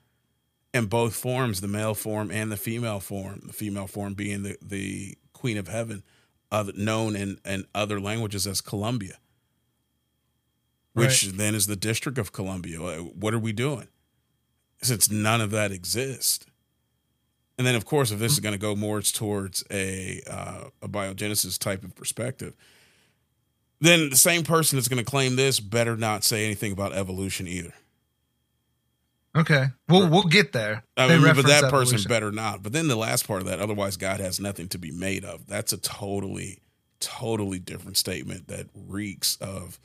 in 0.73 0.85
both 0.85 1.13
forms, 1.15 1.61
the 1.61 1.67
male 1.67 1.93
form 1.93 2.31
and 2.31 2.51
the 2.51 2.57
female 2.57 2.99
form? 2.99 3.41
The 3.45 3.53
female 3.53 3.87
form 3.87 4.13
being 4.13 4.43
the 4.43 4.57
the 4.61 5.17
Queen 5.33 5.57
of 5.57 5.67
Heaven, 5.67 6.01
uh, 6.51 6.71
known 6.75 7.15
in 7.15 7.37
in 7.45 7.65
other 7.75 7.99
languages 7.99 8.47
as 8.47 8.59
Columbia, 8.61 9.17
which 10.93 11.23
then 11.27 11.55
is 11.55 11.67
the 11.67 11.75
District 11.75 12.17
of 12.17 12.31
Columbia. 12.31 12.77
What 12.77 13.33
are 13.33 13.39
we 13.39 13.53
doing? 13.53 13.87
Since 14.81 15.09
none 15.09 15.41
of 15.41 15.51
that 15.51 15.71
exists. 15.71 16.45
And 17.57 17.67
then, 17.67 17.75
of 17.75 17.85
course, 17.85 18.11
if 18.11 18.19
this 18.19 18.31
is 18.31 18.39
going 18.39 18.53
to 18.53 18.59
go 18.59 18.75
more 18.75 19.01
towards 19.01 19.63
a 19.69 20.21
uh, 20.29 20.63
abiogenesis 20.81 21.59
type 21.59 21.83
of 21.83 21.95
perspective, 21.95 22.55
then 23.79 24.09
the 24.09 24.15
same 24.15 24.43
person 24.43 24.77
that's 24.77 24.87
going 24.87 25.03
to 25.03 25.09
claim 25.09 25.35
this 25.35 25.59
better 25.59 25.95
not 25.95 26.23
say 26.23 26.45
anything 26.45 26.71
about 26.71 26.93
evolution 26.93 27.47
either. 27.47 27.73
Okay. 29.35 29.67
We'll 29.87 30.09
we'll 30.09 30.23
get 30.23 30.51
there. 30.51 30.83
I 30.97 31.07
mean, 31.07 31.21
but 31.21 31.45
that 31.47 31.69
person 31.69 31.99
better 32.07 32.31
not. 32.31 32.63
But 32.63 32.73
then 32.73 32.87
the 32.87 32.97
last 32.97 33.27
part 33.27 33.41
of 33.41 33.47
that, 33.47 33.59
otherwise 33.59 33.95
God 33.95 34.19
has 34.19 34.39
nothing 34.39 34.67
to 34.69 34.77
be 34.77 34.91
made 34.91 35.23
of. 35.23 35.47
That's 35.47 35.71
a 35.71 35.77
totally, 35.77 36.59
totally 36.99 37.59
different 37.59 37.97
statement 37.97 38.47
that 38.49 38.67
reeks 38.75 39.37
of 39.37 39.79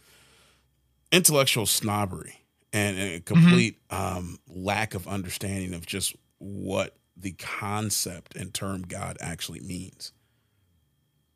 intellectual 1.12 1.66
snobbery 1.66 2.40
and, 2.72 2.98
and 2.98 3.14
a 3.14 3.20
complete 3.20 3.78
um, 3.90 4.38
lack 4.48 4.94
of 4.94 5.06
understanding 5.08 5.74
of 5.74 5.86
just 5.86 6.14
what 6.38 6.96
the 7.16 7.32
concept 7.32 8.36
and 8.36 8.52
term 8.52 8.82
God 8.82 9.16
actually 9.20 9.60
means. 9.60 10.12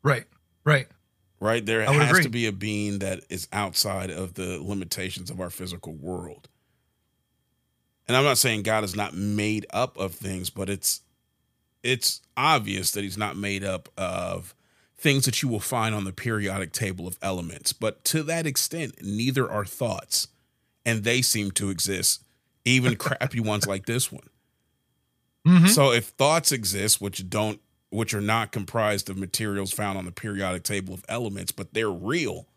Right. 0.03 0.25
Right. 0.63 0.87
right? 1.39 1.65
There 1.65 1.81
has 1.81 2.09
agree. 2.09 2.23
to 2.23 2.29
be 2.29 2.45
a 2.45 2.51
being 2.51 2.99
that 2.99 3.21
is 3.29 3.47
outside 3.51 4.11
of 4.11 4.35
the 4.35 4.59
limitations 4.61 5.31
of 5.31 5.39
our 5.39 5.49
physical 5.49 5.93
world. 5.93 6.47
And 8.07 8.15
I'm 8.15 8.23
not 8.23 8.37
saying 8.37 8.63
God 8.63 8.83
is 8.83 8.95
not 8.95 9.15
made 9.15 9.65
up 9.71 9.97
of 9.97 10.13
things, 10.13 10.49
but 10.49 10.69
it's 10.69 11.01
it's 11.83 12.21
obvious 12.37 12.91
that 12.91 13.03
he's 13.03 13.17
not 13.17 13.35
made 13.35 13.63
up 13.63 13.89
of 13.97 14.53
things 15.01 15.25
that 15.25 15.41
you 15.41 15.49
will 15.49 15.59
find 15.59 15.95
on 15.95 16.03
the 16.03 16.13
periodic 16.13 16.71
table 16.71 17.07
of 17.07 17.17
elements. 17.21 17.73
But 17.73 18.03
to 18.05 18.23
that 18.23 18.45
extent, 18.45 19.01
neither 19.01 19.49
are 19.51 19.65
thoughts. 19.65 20.27
And 20.85 21.03
they 21.03 21.21
seem 21.21 21.51
to 21.51 21.69
exist, 21.69 22.23
even 22.65 22.95
crappy 22.97 23.39
ones 23.39 23.67
like 23.67 23.85
this 23.85 24.11
one. 24.11 24.29
Mhm. 25.45 25.69
So 25.69 25.91
if 25.91 26.07
thoughts 26.07 26.51
exist, 26.51 27.01
which 27.01 27.29
don't, 27.29 27.59
which 27.89 28.13
are 28.13 28.21
not 28.21 28.51
comprised 28.51 29.09
of 29.09 29.17
materials 29.17 29.71
found 29.73 29.97
on 29.97 30.05
the 30.05 30.11
periodic 30.11 30.63
table 30.63 30.93
of 30.93 31.03
elements, 31.09 31.51
but 31.51 31.73
they're 31.73 31.91
real, 31.91 32.47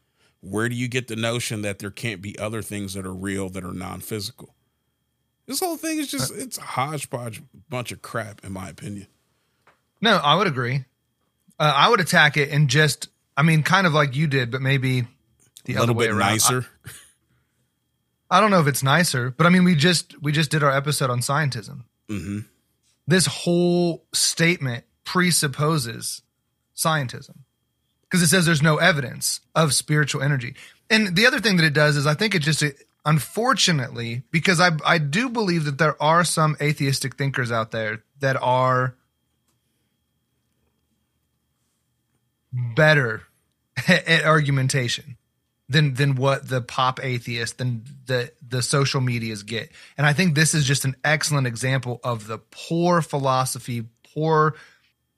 where 0.40 0.68
do 0.68 0.74
you 0.74 0.86
get 0.88 1.08
the 1.08 1.16
notion 1.16 1.62
that 1.62 1.78
there 1.78 1.90
can't 1.90 2.20
be 2.20 2.38
other 2.38 2.62
things 2.62 2.94
that 2.94 3.06
are 3.06 3.14
real 3.14 3.48
that 3.50 3.64
are 3.64 3.72
non-physical? 3.72 4.54
This 5.46 5.60
whole 5.60 5.76
thing 5.76 5.98
is 5.98 6.08
just 6.10 6.32
it's 6.34 6.58
a 6.58 6.62
hodgepodge 6.62 7.42
bunch 7.68 7.92
of 7.92 8.00
crap, 8.02 8.44
in 8.44 8.52
my 8.52 8.68
opinion. 8.68 9.06
No, 10.00 10.16
I 10.16 10.34
would 10.34 10.46
agree. 10.46 10.84
Uh, 11.58 11.72
I 11.74 11.88
would 11.88 12.00
attack 12.00 12.36
it 12.36 12.50
and 12.50 12.68
just, 12.68 13.08
I 13.36 13.42
mean, 13.42 13.62
kind 13.62 13.86
of 13.86 13.92
like 13.94 14.16
you 14.16 14.26
did, 14.26 14.50
but 14.50 14.60
maybe 14.60 15.06
the 15.64 15.74
A 15.74 15.76
other 15.76 15.80
little 15.88 15.94
way 15.94 16.06
bit 16.06 16.14
around. 16.16 16.30
nicer. 16.30 16.66
I, 18.30 18.38
I 18.38 18.40
don't 18.40 18.50
know 18.50 18.60
if 18.60 18.66
it's 18.66 18.82
nicer, 18.82 19.30
but 19.30 19.46
I 19.46 19.50
mean, 19.50 19.64
we 19.64 19.74
just 19.74 20.20
we 20.22 20.32
just 20.32 20.50
did 20.50 20.62
our 20.62 20.72
episode 20.72 21.10
on 21.10 21.20
scientism. 21.20 21.84
hmm 22.08 22.40
This 23.06 23.26
whole 23.26 24.04
statement 24.12 24.84
presupposes 25.04 26.22
scientism 26.76 27.36
because 28.02 28.22
it 28.22 28.28
says 28.28 28.46
there's 28.46 28.62
no 28.62 28.76
evidence 28.78 29.40
of 29.54 29.72
spiritual 29.74 30.22
energy. 30.22 30.54
And 30.90 31.14
the 31.16 31.26
other 31.26 31.40
thing 31.40 31.56
that 31.58 31.64
it 31.66 31.72
does 31.74 31.96
is 31.96 32.06
I 32.06 32.14
think 32.14 32.34
it 32.34 32.40
just 32.40 32.62
it, 32.62 32.76
unfortunately 33.04 34.22
because 34.30 34.60
I 34.60 34.70
I 34.84 34.98
do 34.98 35.28
believe 35.28 35.64
that 35.66 35.78
there 35.78 36.00
are 36.02 36.24
some 36.24 36.56
atheistic 36.60 37.16
thinkers 37.16 37.52
out 37.52 37.70
there 37.70 38.02
that 38.20 38.36
are 38.42 38.96
better 42.76 43.22
at 43.88 44.24
argumentation 44.24 45.16
than 45.68 45.94
than 45.94 46.14
what 46.14 46.48
the 46.48 46.60
pop 46.60 47.02
atheist 47.02 47.58
than 47.58 47.84
the 48.06 48.32
the 48.46 48.62
social 48.62 49.00
medias 49.00 49.42
get. 49.42 49.70
And 49.96 50.06
I 50.06 50.12
think 50.12 50.34
this 50.34 50.54
is 50.54 50.64
just 50.64 50.84
an 50.84 50.96
excellent 51.04 51.46
example 51.46 52.00
of 52.04 52.26
the 52.26 52.38
poor 52.38 53.02
philosophy, 53.02 53.84
poor 54.14 54.54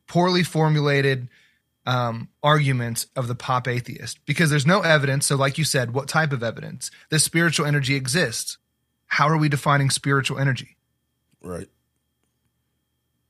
poorly 0.07 0.45
formulated 0.45 1.29
um, 1.85 2.29
arguments 2.43 3.07
of 3.15 3.29
the 3.29 3.35
pop 3.35 3.69
atheist 3.69 4.25
because 4.27 4.51
there's 4.51 4.67
no 4.67 4.81
evidence. 4.81 5.27
So, 5.27 5.37
like 5.37 5.59
you 5.59 5.65
said, 5.65 5.93
what 5.93 6.09
type 6.09 6.33
of 6.33 6.43
evidence? 6.43 6.91
The 7.11 7.19
spiritual 7.19 7.67
energy 7.67 7.95
exists. 7.95 8.59
How 9.07 9.29
are 9.29 9.39
we 9.39 9.49
defining 9.49 9.91
spiritual 9.91 10.39
energy? 10.39 10.77
Right. 11.43 11.69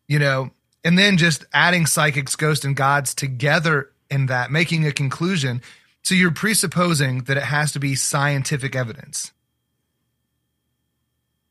You 0.09 0.19
know, 0.19 0.51
and 0.85 0.97
then 0.97 1.17
just 1.17 1.45
adding 1.53 1.85
psychics, 1.87 2.37
ghosts, 2.37 2.65
and 2.65 2.77
gods 2.77 3.15
together 3.15 3.91
in 4.11 4.27
that, 4.27 4.51
making 4.51 4.87
a 4.87 4.93
conclusion. 4.93 5.63
So 6.03 6.15
you're 6.15 6.31
presupposing 6.31 7.25
that 7.25 7.37
it 7.37 7.43
has 7.43 7.73
to 7.73 7.81
be 7.81 7.95
scientific 7.95 8.77
evidence. 8.77 9.33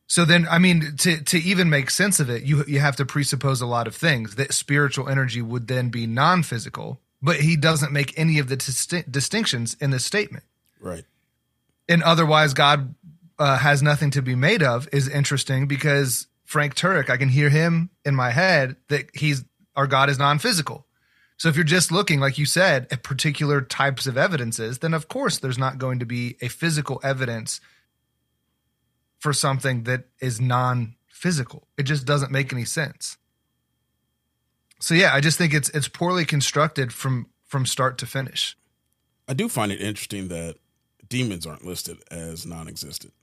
So 0.07 0.23
then, 0.23 0.47
I 0.49 0.59
mean, 0.59 0.95
to 0.99 1.21
to 1.23 1.37
even 1.39 1.69
make 1.69 1.89
sense 1.89 2.19
of 2.19 2.29
it, 2.29 2.43
you 2.43 2.63
you 2.67 2.79
have 2.79 2.95
to 2.97 3.05
presuppose 3.05 3.61
a 3.61 3.65
lot 3.65 3.87
of 3.87 3.95
things. 3.95 4.35
That 4.35 4.53
spiritual 4.53 5.09
energy 5.09 5.41
would 5.41 5.67
then 5.67 5.89
be 5.89 6.05
non-physical, 6.05 7.01
but 7.21 7.37
he 7.37 7.57
doesn't 7.57 7.91
make 7.91 8.17
any 8.17 8.37
of 8.39 8.47
the 8.47 8.55
disti- 8.55 9.09
distinctions 9.11 9.75
in 9.81 9.89
this 9.89 10.05
statement. 10.05 10.43
Right. 10.79 11.05
And 11.89 12.03
otherwise, 12.03 12.53
God 12.53 12.93
uh, 13.39 13.57
has 13.57 13.81
nothing 13.81 14.11
to 14.11 14.21
be 14.21 14.35
made 14.35 14.61
of 14.61 14.87
is 14.93 15.07
interesting 15.09 15.67
because 15.67 16.27
Frank 16.45 16.75
Turek, 16.75 17.09
I 17.09 17.17
can 17.17 17.29
hear 17.29 17.49
him 17.49 17.89
in 18.05 18.15
my 18.15 18.29
head 18.29 18.75
that 18.89 19.09
he's 19.13 19.43
our 19.75 19.87
God 19.87 20.09
is 20.09 20.19
non-physical. 20.19 20.84
So 21.37 21.49
if 21.49 21.55
you're 21.55 21.65
just 21.65 21.91
looking, 21.91 22.19
like 22.19 22.37
you 22.37 22.45
said, 22.45 22.87
at 22.91 23.03
particular 23.03 23.61
types 23.61 24.07
of 24.07 24.17
evidences, 24.17 24.79
then 24.79 24.93
of 24.93 25.07
course 25.07 25.37
there's 25.37 25.57
not 25.57 25.77
going 25.77 25.99
to 25.99 26.05
be 26.05 26.37
a 26.41 26.47
physical 26.47 26.99
evidence 27.03 27.59
for 29.19 29.33
something 29.33 29.83
that 29.83 30.05
is 30.21 30.39
non 30.39 30.95
physical. 31.07 31.67
It 31.77 31.83
just 31.83 32.05
doesn't 32.05 32.31
make 32.31 32.53
any 32.53 32.65
sense. 32.65 33.17
So 34.79 34.93
yeah, 34.93 35.13
I 35.13 35.19
just 35.19 35.37
think 35.37 35.53
it's 35.53 35.69
it's 35.69 35.87
poorly 35.87 36.25
constructed 36.25 36.93
from 36.93 37.27
from 37.43 37.65
start 37.65 37.97
to 37.99 38.05
finish. 38.05 38.57
I 39.27 39.33
do 39.33 39.49
find 39.49 39.71
it 39.71 39.81
interesting 39.81 40.27
that 40.29 40.55
demons 41.07 41.45
aren't 41.45 41.65
listed 41.65 41.97
as 42.11 42.45
non-existent. 42.45 43.13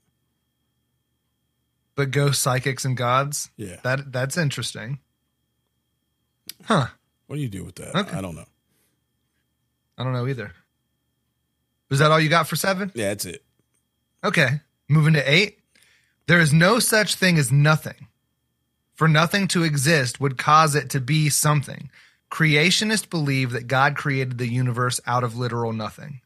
But 1.95 2.11
ghosts, 2.11 2.41
psychics, 2.41 2.85
and 2.85 2.97
gods, 2.97 3.49
Yeah. 3.55 3.77
that 3.83 4.11
that's 4.11 4.37
interesting. 4.37 4.99
Huh. 6.65 6.87
What 7.27 7.37
do 7.37 7.41
you 7.41 7.49
do 7.49 7.63
with 7.63 7.75
that? 7.75 7.95
Okay. 7.95 8.17
I 8.17 8.21
don't 8.21 8.35
know. 8.35 8.45
I 9.97 10.03
don't 10.03 10.13
know 10.13 10.27
either. 10.27 10.51
Was 11.89 11.99
that 11.99 12.11
all 12.11 12.19
you 12.19 12.29
got 12.29 12.47
for 12.47 12.55
seven? 12.55 12.91
Yeah, 12.95 13.09
that's 13.09 13.25
it. 13.25 13.43
Okay. 14.23 14.61
Moving 14.89 15.13
to 15.13 15.31
eight. 15.31 15.59
There 16.27 16.39
is 16.39 16.53
no 16.53 16.79
such 16.79 17.15
thing 17.15 17.37
as 17.37 17.51
nothing. 17.51 18.07
For 18.95 19.07
nothing 19.07 19.47
to 19.49 19.63
exist 19.63 20.19
would 20.19 20.37
cause 20.37 20.75
it 20.75 20.89
to 20.91 20.99
be 20.99 21.29
something. 21.29 21.89
Creationists 22.31 23.09
believe 23.09 23.51
that 23.51 23.67
God 23.67 23.95
created 23.95 24.37
the 24.37 24.47
universe 24.47 24.99
out 25.05 25.23
of 25.23 25.35
literal 25.37 25.73
nothing. 25.73 26.21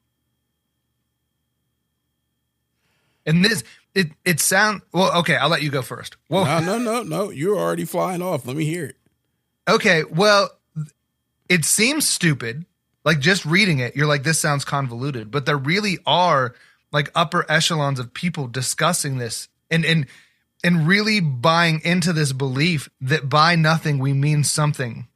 And 3.26 3.44
this, 3.44 3.64
it, 3.94 4.12
it 4.24 4.40
sound 4.40 4.82
well. 4.94 5.18
Okay, 5.20 5.36
I'll 5.36 5.50
let 5.50 5.62
you 5.62 5.70
go 5.70 5.82
first. 5.82 6.16
Well, 6.30 6.46
No, 6.62 6.78
no, 6.78 6.80
no, 6.80 7.04
no. 7.04 7.30
You're 7.30 7.58
already 7.58 7.84
flying 7.86 8.22
off. 8.22 8.46
Let 8.46 8.56
me 8.56 8.64
hear 8.66 8.86
it. 8.86 8.96
Okay, 9.68 10.04
well, 10.06 10.50
it 11.50 11.66
seems 11.66 12.08
stupid. 12.08 12.66
Like 13.06 13.20
just 13.20 13.46
reading 13.46 13.80
it, 13.80 13.96
you're 13.96 14.08
like, 14.08 14.24
this 14.24 14.40
sounds 14.40 14.66
convoluted. 14.66 15.32
But 15.32 15.46
there 15.46 15.58
really 15.58 15.98
are 16.06 16.56
like 16.92 17.12
upper 17.16 17.46
echelons 17.50 18.00
of 18.00 18.14
people 18.14 18.48
discussing 18.48 19.18
this 19.18 19.48
and 19.72 19.86
and 19.86 20.08
and 20.64 20.88
really 20.88 21.20
buying 21.20 21.82
into 21.84 22.12
this 22.14 22.34
belief 22.34 22.90
that 23.02 23.30
by 23.30 23.56
nothing 23.56 24.00
we 24.00 24.12
mean 24.14 24.44
something. 24.44 25.08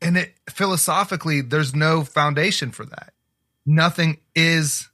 And 0.00 0.18
it 0.18 0.34
philosophically, 0.50 1.40
there's 1.40 1.74
no 1.74 2.02
foundation 2.04 2.70
for 2.72 2.84
that. 2.86 3.12
Nothing 3.64 4.18
is 4.34 4.88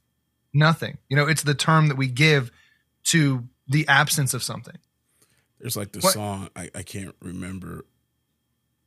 nothing. 0.53 0.99
You 1.09 1.17
know, 1.17 1.27
it's 1.27 1.43
the 1.43 1.55
term 1.55 1.89
that 1.89 1.97
we 1.97 2.07
give 2.09 2.53
to 3.05 3.49
the 3.67 3.89
absence 3.89 4.35
of 4.35 4.43
something. 4.43 4.77
There's 5.59 5.77
like 5.77 5.93
the 5.93 6.01
What- 6.01 6.13
song. 6.15 6.51
I, 6.55 6.71
I 6.75 6.83
can't 6.83 7.15
remember 7.21 7.85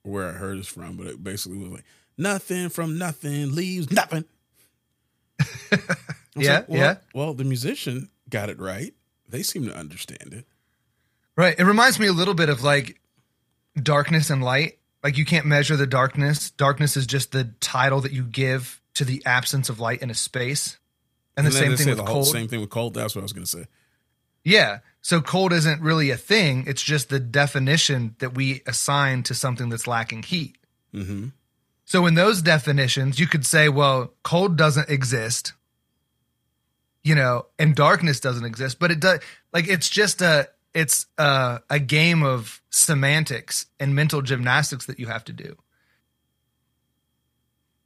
where 0.04 0.30
I 0.30 0.34
heard 0.34 0.60
this 0.60 0.68
from, 0.68 0.98
but 0.98 1.08
it 1.08 1.24
basically 1.24 1.58
was 1.58 1.72
like 1.72 1.86
nothing 2.18 2.70
from 2.70 2.98
nothing 2.98 3.54
leaves 3.56 3.92
nothing. 3.92 4.26
Yeah, 6.36 6.56
like, 6.56 6.70
well, 6.70 6.80
yeah. 6.80 6.96
Well, 7.14 7.34
the 7.34 7.44
musician 7.44 8.10
got 8.30 8.50
it 8.50 8.60
right. 8.60 8.94
They 9.28 9.44
seem 9.44 9.66
to 9.66 9.76
understand 9.76 10.34
it. 10.34 10.46
Right. 11.36 11.58
It 11.58 11.64
reminds 11.64 12.00
me 12.00 12.08
a 12.08 12.14
little 12.14 12.34
bit 12.34 12.50
of 12.50 12.64
like 12.64 13.00
darkness 13.82 14.30
and 14.30 14.44
light. 14.44 14.80
Like 15.04 15.18
you 15.18 15.26
can't 15.26 15.46
measure 15.46 15.76
the 15.76 15.88
darkness. 15.88 16.52
Darkness 16.52 16.96
is 16.96 17.08
just 17.08 17.32
the 17.32 17.46
title 17.60 18.02
that 18.02 18.12
you 18.12 18.24
give 18.24 18.82
to 18.94 19.06
the 19.06 19.24
absence 19.26 19.70
of 19.70 19.80
light 19.80 20.02
in 20.02 20.10
a 20.10 20.14
space. 20.14 20.78
And 21.38 21.48
the 21.48 21.52
same 21.52 21.76
thing 21.76 21.88
with 21.88 21.98
the 21.98 22.04
whole 22.04 22.16
cold. 22.16 22.28
same 22.28 22.48
thing 22.48 22.60
with 22.60 22.70
cold. 22.70 22.94
That's 22.94 23.16
what 23.16 23.22
I 23.22 23.24
was 23.24 23.34
going 23.34 23.46
to 23.46 23.50
say. 23.50 23.66
Yeah. 24.44 24.80
So 25.02 25.20
cold 25.20 25.52
isn't 25.52 25.82
really 25.82 26.12
a 26.12 26.18
thing. 26.18 26.66
It's 26.68 26.84
just 26.84 27.10
the 27.10 27.20
definition 27.20 28.16
that 28.20 28.36
we 28.36 28.62
assign 28.68 29.24
to 29.24 29.34
something 29.34 29.70
that's 29.70 29.88
lacking 29.88 30.24
heat. 30.24 30.58
hmm 30.94 31.30
So 31.86 32.06
in 32.06 32.14
those 32.14 32.42
definitions, 32.42 33.20
you 33.20 33.28
could 33.28 33.46
say, 33.46 33.68
well, 33.68 34.14
cold 34.24 34.58
doesn't 34.58 34.90
exist, 34.90 35.54
you 37.04 37.16
know, 37.16 37.48
and 37.58 37.76
darkness 37.76 38.20
doesn't 38.20 38.46
exist, 38.46 38.80
but 38.80 38.92
it 38.92 39.00
does 39.00 39.20
like 39.52 39.68
it's 39.68 39.90
just 39.90 40.22
a 40.22 40.48
it's 40.74 41.08
a, 41.18 41.62
a 41.70 41.80
game 41.80 42.24
of 42.24 42.62
semantics 42.70 43.66
and 43.80 43.94
mental 43.94 44.22
gymnastics 44.22 44.86
that 44.86 45.00
you 45.00 45.08
have 45.08 45.26
to 45.26 45.34
do. 45.34 45.58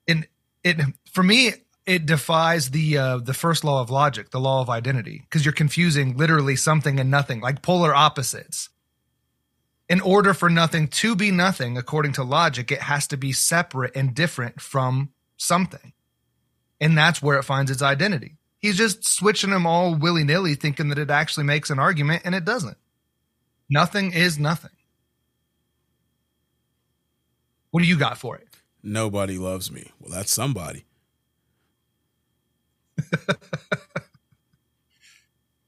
And 0.07 0.27
it 0.63 0.79
for 1.11 1.23
me, 1.23 1.53
it 1.85 2.05
defies 2.05 2.71
the 2.71 2.97
uh, 2.97 3.17
the 3.17 3.33
first 3.33 3.63
law 3.63 3.81
of 3.81 3.89
logic, 3.89 4.31
the 4.31 4.39
law 4.39 4.61
of 4.61 4.69
identity, 4.69 5.21
because 5.21 5.45
you're 5.45 5.53
confusing 5.53 6.17
literally 6.17 6.55
something 6.55 6.99
and 6.99 7.11
nothing, 7.11 7.41
like 7.41 7.61
polar 7.61 7.93
opposites 7.93 8.69
in 9.87 10.01
order 10.01 10.33
for 10.33 10.49
nothing 10.49 10.87
to 10.87 11.15
be 11.15 11.31
nothing, 11.31 11.77
according 11.77 12.13
to 12.13 12.23
logic, 12.23 12.71
it 12.71 12.81
has 12.81 13.07
to 13.07 13.17
be 13.17 13.31
separate 13.31 13.95
and 13.95 14.15
different 14.15 14.59
from 14.59 15.11
something. 15.37 15.93
And 16.81 16.97
that's 16.97 17.21
where 17.21 17.37
it 17.37 17.43
finds 17.43 17.71
its 17.71 17.81
identity. 17.81 18.37
He's 18.59 18.77
just 18.77 19.07
switching 19.07 19.51
them 19.51 19.67
all 19.67 19.95
willy 19.95 20.23
nilly, 20.23 20.55
thinking 20.55 20.89
that 20.89 20.97
it 20.97 21.11
actually 21.11 21.45
makes 21.45 21.69
an 21.69 21.79
argument, 21.79 22.23
and 22.25 22.33
it 22.33 22.45
doesn't. 22.45 22.77
Nothing 23.69 24.11
is 24.13 24.39
nothing. 24.39 24.71
What 27.69 27.81
do 27.81 27.87
you 27.87 27.97
got 27.97 28.17
for 28.17 28.37
it? 28.37 28.47
Nobody 28.81 29.37
loves 29.37 29.71
me. 29.71 29.91
Well, 29.99 30.11
that's 30.11 30.31
somebody. 30.31 30.85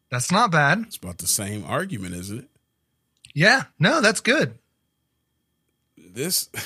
That's 0.09 0.31
not 0.31 0.51
bad. 0.51 0.83
It's 0.87 0.95
about 0.97 1.17
the 1.17 1.27
same 1.27 1.65
argument, 1.65 2.15
isn't 2.15 2.39
it? 2.39 2.49
Yeah, 3.33 3.63
no, 3.77 3.99
that's 4.01 4.21
good. 4.21 4.57
This. 5.97 6.49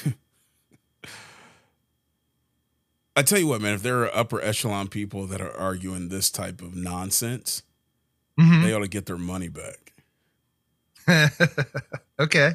I 3.16 3.24
tell 3.24 3.40
you 3.40 3.48
what, 3.48 3.62
man. 3.62 3.74
If 3.74 3.82
there 3.84 4.02
are 4.03 4.16
upper 4.16 4.40
echelon 4.41 4.88
people 4.88 5.26
that 5.28 5.41
are 5.41 5.52
arguing 5.58 6.08
this 6.08 6.30
type 6.30 6.62
of 6.62 6.76
nonsense, 6.76 7.64
Mhm. 8.40 8.64
they 8.64 8.74
ought 8.74 8.80
to 8.80 8.88
get 8.88 9.06
their 9.06 9.18
money 9.18 9.49
back. 9.49 9.91
okay, 12.20 12.53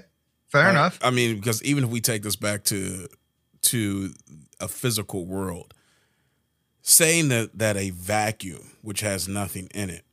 fair 0.48 0.62
Right? 0.62 0.70
enough. 0.70 0.98
I 1.02 1.10
mean, 1.10 1.36
because 1.36 1.62
even 1.62 1.84
if 1.84 1.90
we 1.90 2.00
take 2.00 2.22
this 2.22 2.36
back 2.36 2.64
to 2.64 3.08
to 3.62 4.14
a 4.60 4.68
physical 4.68 5.26
world, 5.26 5.74
saying 6.88 7.28
that 7.30 7.58
that 7.58 7.76
a 7.76 7.90
vacuum 7.90 8.70
which 8.80 9.00
has 9.00 9.26
nothing 9.26 9.66
in 9.74 9.90
it 9.90 10.04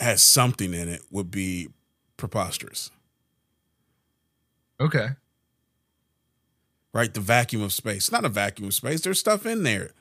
has 0.00 0.20
something 0.22 0.74
in 0.74 0.88
it 0.88 1.00
would 1.12 1.30
be 1.30 1.68
preposterous, 2.16 2.90
Okay. 4.80 5.10
right? 6.92 7.14
The 7.14 7.20
vacuum 7.20 7.62
of 7.62 7.72
space, 7.72 8.10
not 8.10 8.24
a 8.24 8.28
vacuum 8.28 8.66
of 8.68 8.74
space. 8.74 9.02
There's 9.02 9.20
stuff 9.20 9.46
in 9.46 9.62
there. 9.62 9.92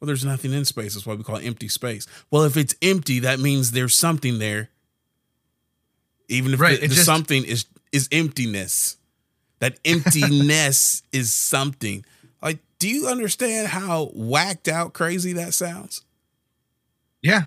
Well, 0.00 0.06
there's 0.06 0.24
nothing 0.24 0.52
in 0.54 0.64
space. 0.64 0.94
That's 0.94 1.06
why 1.06 1.14
we 1.14 1.22
call 1.24 1.36
it 1.36 1.44
empty 1.46 1.68
space. 1.68 2.06
Well, 2.30 2.42
if 2.44 2.56
it's 2.56 2.74
empty, 2.82 3.18
that 3.20 3.38
means 3.38 3.70
there's 3.72 3.94
something 3.94 4.38
there. 4.38 4.70
Even 6.28 6.54
if 6.54 6.60
Right, 6.60 6.80
the, 6.80 6.88
the 6.88 6.94
just- 6.94 7.06
something 7.06 7.44
is 7.44 7.66
is 7.92 8.08
emptiness. 8.10 8.96
That 9.60 9.78
emptiness 9.84 11.02
is 11.12 11.32
something. 11.34 12.04
Do 12.84 12.90
you 12.90 13.06
understand 13.06 13.68
how 13.68 14.10
whacked 14.12 14.68
out 14.68 14.92
crazy 14.92 15.32
that 15.32 15.54
sounds? 15.54 16.02
Yeah. 17.22 17.44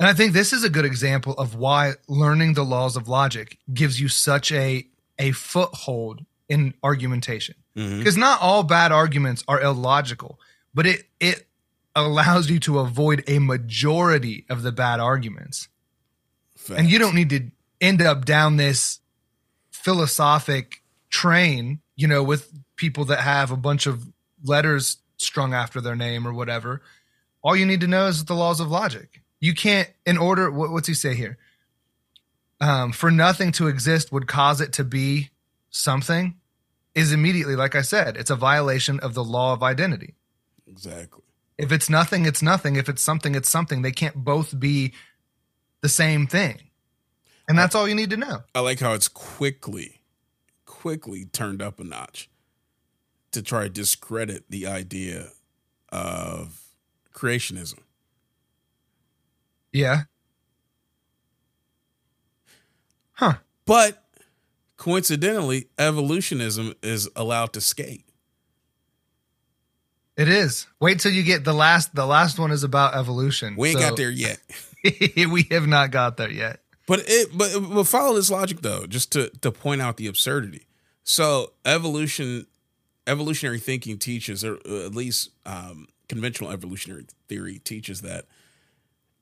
And 0.00 0.08
I 0.08 0.14
think 0.14 0.32
this 0.32 0.52
is 0.52 0.64
a 0.64 0.68
good 0.68 0.84
example 0.84 1.34
of 1.34 1.54
why 1.54 1.92
learning 2.08 2.54
the 2.54 2.64
laws 2.64 2.96
of 2.96 3.06
logic 3.06 3.58
gives 3.72 4.00
you 4.00 4.08
such 4.08 4.50
a 4.50 4.84
a 5.16 5.30
foothold 5.30 6.26
in 6.48 6.74
argumentation. 6.82 7.54
Mm-hmm. 7.76 7.98
Because 7.98 8.16
not 8.16 8.42
all 8.42 8.64
bad 8.64 8.90
arguments 8.90 9.44
are 9.46 9.62
illogical, 9.62 10.40
but 10.74 10.88
it 10.88 11.04
it 11.20 11.46
allows 11.94 12.50
you 12.50 12.58
to 12.58 12.80
avoid 12.80 13.22
a 13.28 13.38
majority 13.38 14.44
of 14.50 14.62
the 14.64 14.72
bad 14.72 14.98
arguments. 14.98 15.68
And 16.68 16.90
you 16.90 16.98
don't 16.98 17.14
need 17.14 17.30
to 17.30 17.48
end 17.80 18.02
up 18.02 18.24
down 18.24 18.56
this 18.56 18.98
philosophic 19.70 20.82
train, 21.10 21.78
you 21.94 22.08
know, 22.08 22.24
with 22.24 22.52
people 22.74 23.04
that 23.04 23.20
have 23.20 23.52
a 23.52 23.56
bunch 23.56 23.86
of 23.86 24.08
letters 24.44 24.98
strung 25.16 25.54
after 25.54 25.80
their 25.80 25.96
name 25.96 26.26
or 26.26 26.32
whatever. 26.32 26.82
All 27.42 27.56
you 27.56 27.66
need 27.66 27.80
to 27.80 27.86
know 27.86 28.06
is 28.06 28.24
the 28.24 28.34
laws 28.34 28.60
of 28.60 28.70
logic. 28.70 29.22
You 29.40 29.54
can't, 29.54 29.88
in 30.06 30.18
order, 30.18 30.50
what, 30.50 30.70
what's 30.70 30.88
he 30.88 30.94
say 30.94 31.14
here? 31.14 31.38
Um, 32.60 32.92
for 32.92 33.10
nothing 33.10 33.50
to 33.52 33.66
exist 33.66 34.12
would 34.12 34.28
cause 34.28 34.60
it 34.60 34.72
to 34.74 34.84
be 34.84 35.30
something 35.70 36.36
is 36.94 37.12
immediately, 37.12 37.56
like 37.56 37.74
I 37.74 37.82
said, 37.82 38.16
it's 38.16 38.30
a 38.30 38.36
violation 38.36 39.00
of 39.00 39.14
the 39.14 39.24
law 39.24 39.52
of 39.52 39.62
identity. 39.62 40.14
exactly. 40.66 41.22
If 41.58 41.70
it's 41.70 41.90
nothing, 41.90 42.24
it's 42.26 42.42
nothing. 42.42 42.76
If 42.76 42.88
it's 42.88 43.02
something, 43.02 43.34
it's 43.34 43.48
something. 43.48 43.82
They 43.82 43.92
can't 43.92 44.16
both 44.16 44.58
be 44.58 44.94
the 45.80 45.88
same 45.88 46.26
thing. 46.26 46.70
And 47.48 47.58
that's 47.58 47.74
all 47.74 47.86
you 47.86 47.94
need 47.94 48.10
to 48.10 48.16
know. 48.16 48.42
I 48.54 48.60
like 48.60 48.80
how 48.80 48.94
it's 48.94 49.08
quickly, 49.08 50.00
quickly 50.64 51.26
turned 51.26 51.60
up 51.60 51.78
a 51.78 51.84
notch 51.84 52.30
to 53.32 53.42
try 53.42 53.64
to 53.64 53.68
discredit 53.68 54.44
the 54.48 54.66
idea 54.66 55.28
of 55.90 56.60
creationism. 57.14 57.78
Yeah. 59.72 60.02
Huh. 63.12 63.34
But 63.66 64.02
coincidentally, 64.76 65.68
evolutionism 65.78 66.74
is 66.82 67.08
allowed 67.16 67.52
to 67.54 67.60
skate. 67.60 68.04
It 70.16 70.28
is. 70.28 70.66
Wait 70.80 71.00
till 71.00 71.12
you 71.12 71.22
get 71.22 71.44
the 71.44 71.54
last. 71.54 71.94
The 71.94 72.04
last 72.06 72.38
one 72.38 72.50
is 72.50 72.64
about 72.64 72.94
evolution. 72.94 73.56
We 73.56 73.70
ain't 73.70 73.80
So- 73.80 73.88
got 73.88 73.96
there 73.96 74.10
yet. 74.10 74.38
we 74.84 75.46
have 75.50 75.66
not 75.66 75.90
got 75.90 76.16
there 76.16 76.30
yet. 76.30 76.60
But 76.86 77.04
it 77.06 77.28
but 77.32 77.56
but 77.72 77.84
follow 77.84 78.16
this 78.16 78.30
logic 78.30 78.60
though, 78.60 78.86
just 78.86 79.12
to 79.12 79.30
to 79.40 79.50
point 79.52 79.80
out 79.80 79.96
the 79.96 80.08
absurdity. 80.08 80.66
So 81.04 81.52
evolution 81.64 82.46
evolutionary 83.06 83.58
thinking 83.58 83.98
teaches, 83.98 84.44
or 84.44 84.54
at 84.66 84.94
least 84.94 85.30
um, 85.46 85.88
conventional 86.08 86.50
evolutionary 86.50 87.06
theory 87.28 87.58
teaches 87.58 88.02
that 88.02 88.26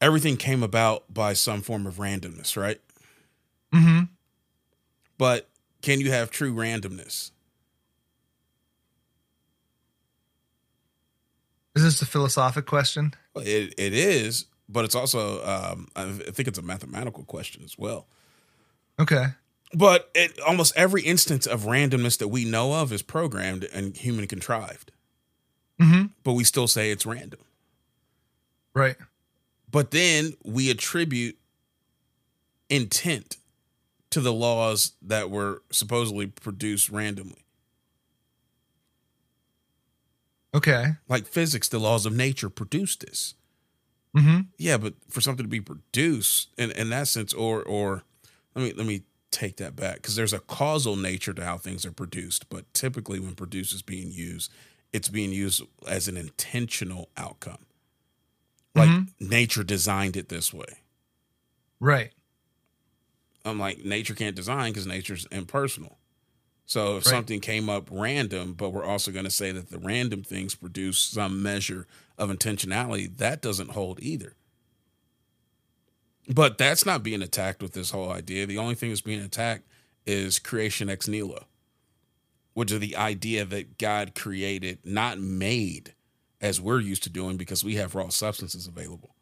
everything 0.01 0.37
came 0.37 0.63
about 0.63 1.13
by 1.13 1.33
some 1.33 1.63
form 1.63 1.87
of 1.87 1.97
randomness, 1.97 2.57
right? 2.57 2.81
Mm-hmm. 3.73 4.05
But 5.19 5.49
can 5.83 6.01
you 6.01 6.11
have 6.11 6.31
true 6.31 6.55
randomness? 6.55 7.31
Is 11.77 11.85
this 11.85 12.03
a 12.03 12.07
philosophic 12.07 12.67
question? 12.67 13.15
It 13.37 13.75
it 13.79 13.95
is, 13.95 14.47
but 14.69 14.85
it's 14.85 14.95
also 14.95 15.45
um, 15.45 15.89
I 15.95 16.11
think 16.11 16.49
it's 16.49 16.59
a 16.59 16.63
mathematical 16.63 17.25
question 17.25 17.63
as 17.65 17.79
well. 17.79 18.07
Okay. 18.99 19.27
But 19.73 20.11
it, 20.15 20.39
almost 20.41 20.73
every 20.77 21.03
instance 21.03 21.47
of 21.47 21.63
randomness 21.63 22.19
that 22.19 22.29
we 22.29 22.45
know 22.45 22.75
of 22.75 22.93
is 22.93 23.03
programmed 23.03 23.65
and 23.73 23.97
human 23.97 24.27
contrived. 24.27 24.91
Mm-hmm. 25.81 26.07
But 26.25 26.33
we 26.33 26.45
still 26.45 26.67
say 26.67 26.91
it's 26.91 27.07
random. 27.07 27.41
Right. 28.75 28.97
But 29.71 29.93
then 29.93 30.35
we 30.45 30.71
attribute 30.71 31.39
intent 32.69 33.37
to 34.11 34.21
the 34.21 34.33
laws 34.33 34.93
that 35.03 35.31
were 35.31 35.63
supposedly 35.71 36.27
produced 36.27 36.91
randomly. 36.91 37.45
Okay. 40.53 40.87
Like 41.09 41.27
physics, 41.27 41.69
the 41.69 41.79
laws 41.79 42.07
of 42.07 42.13
nature 42.13 42.51
produce 42.51 42.97
this. 42.97 43.35
Mm-hmm. 44.17 44.41
Yeah, 44.59 44.77
but 44.77 44.95
for 45.09 45.21
something 45.21 45.45
to 45.45 45.51
be 45.51 45.61
produced 45.61 46.49
in, 46.59 46.73
in 46.73 46.91
that 46.91 47.07
sense, 47.07 47.33
or 47.33 47.63
or 47.63 48.03
let 48.57 48.65
me 48.65 48.73
let 48.73 48.87
me 48.87 49.03
take 49.31 49.57
that 49.57 49.77
back 49.77 49.97
because 49.97 50.17
there's 50.17 50.33
a 50.33 50.41
causal 50.41 50.97
nature 50.97 51.33
to 51.33 51.45
how 51.45 51.59
things 51.59 51.87
are 51.87 51.93
produced, 51.93 52.49
but 52.49 52.73
typically 52.75 53.21
when 53.21 53.35
produce 53.35 53.73
is 53.73 53.83
being 53.83 54.11
used, 54.11 54.53
it's 54.93 55.09
being 55.09 55.33
used 55.33 55.63
as 55.87 56.09
an 56.09 56.17
intentional 56.17 57.09
outcome. 57.17 57.67
Like 58.75 58.89
mm-hmm. 58.89 59.29
nature 59.29 59.65
designed 59.65 60.17
it 60.17 60.29
this 60.29 60.53
way. 60.53 60.79
Right. 61.81 62.13
I'm 63.45 63.59
like, 63.59 63.85
nature 63.85 64.15
can't 64.15 64.37
design 64.37 64.73
because 64.73 64.87
nature's 64.87 65.27
impersonal. 65.31 65.99
So 66.67 66.99
if 66.99 67.07
Right. 67.07 67.11
something 67.11 67.41
came 67.41 67.69
up 67.69 67.89
random, 67.91 68.53
but 68.55 68.71
we're 68.71 68.85
also 68.85 69.11
going 69.11 69.25
to 69.25 69.31
say 69.31 69.51
that 69.51 69.71
the 69.71 69.79
random 69.79 70.23
things 70.23 70.55
produce 70.55 71.01
some 71.01 71.43
measure 71.43 71.89
of 72.17 72.31
intentionality, 72.31 73.17
that 73.17 73.41
doesn't 73.41 73.71
hold 73.71 73.99
either. 74.01 74.37
But 76.33 76.59
that's 76.59 76.87
not 76.87 77.03
being 77.03 77.23
attacked 77.23 77.61
with 77.63 77.73
this 77.73 77.91
whole 77.91 78.11
idea. 78.13 78.47
The 78.47 78.59
only 78.59 78.75
thing 78.77 78.91
that's 78.91 79.01
being 79.01 79.21
attacked 79.21 79.65
is 80.07 80.39
creation 80.39 80.89
ex 80.89 81.09
nihilo, 81.09 81.45
which 82.55 82.71
is 82.71 82.79
the 82.79 82.97
idea 82.97 83.45
that 83.45 83.79
God 83.79 84.15
created, 84.15 84.79
not 84.85 85.19
made, 85.19 85.95
as 86.41 86.61
we're 86.61 86.81
used 86.81 87.03
to 87.03 87.11
doing 87.11 87.37
because 87.37 87.65
we 87.65 87.75
have 87.77 87.95
raw 87.95 88.09
substances 88.09 88.67
available. 88.67 89.15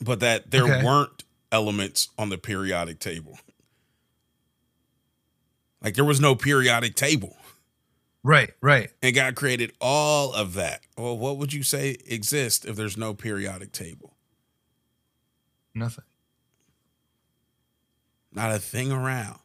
But 0.00 0.20
that 0.20 0.50
there 0.50 0.64
Okay. 0.64 0.84
weren't 0.84 1.24
elements 1.52 2.08
on 2.18 2.30
the 2.30 2.38
periodic 2.38 2.98
table. 2.98 3.38
Like 5.82 5.94
there 5.94 6.04
was 6.04 6.20
no 6.20 6.34
periodic 6.34 6.94
table. 6.94 7.36
Right. 8.24 8.52
Right. 8.60 8.90
And 9.02 9.14
God 9.14 9.34
created 9.34 9.72
all 9.80 10.32
of 10.32 10.54
that. 10.54 10.80
Well, 10.96 11.18
what 11.18 11.38
would 11.38 11.52
you 11.52 11.62
say 11.62 11.96
exists 12.06 12.64
if 12.64 12.76
there's 12.76 12.96
no 12.96 13.14
periodic 13.14 13.72
table? 13.72 14.11
Nothing. 15.74 16.04
Not 18.32 18.52
a 18.52 18.58
thing 18.58 18.92
around. 18.92 19.38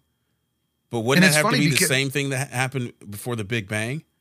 But 0.89 1.01
wouldn't 1.01 1.25
And 1.25 1.33
that 1.33 1.43
have 1.43 1.53
to 1.53 1.57
be 1.57 1.69
the 1.69 1.77
same 1.77 2.09
thing 2.09 2.29
that 2.29 2.49
happened 2.49 2.93
before 3.09 3.35
the 3.35 3.43
Big 3.43 3.67
Bang? 3.67 4.03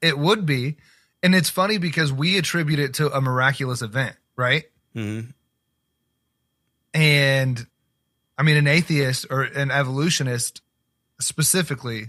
It 0.00 0.18
would 0.18 0.46
be, 0.46 0.76
and 1.22 1.34
it's 1.34 1.50
funny 1.50 1.78
because 1.78 2.12
we 2.12 2.38
attribute 2.38 2.78
it 2.78 2.94
to 2.94 3.10
a 3.12 3.20
miraculous 3.20 3.82
event, 3.82 4.16
right? 4.36 4.64
Mm-hmm. 4.96 5.30
And 6.94 7.66
I 8.38 8.42
mean, 8.42 8.56
an 8.56 8.66
atheist 8.66 9.26
or 9.30 9.42
an 9.42 9.70
evolutionist, 9.70 10.62
specifically 11.20 12.08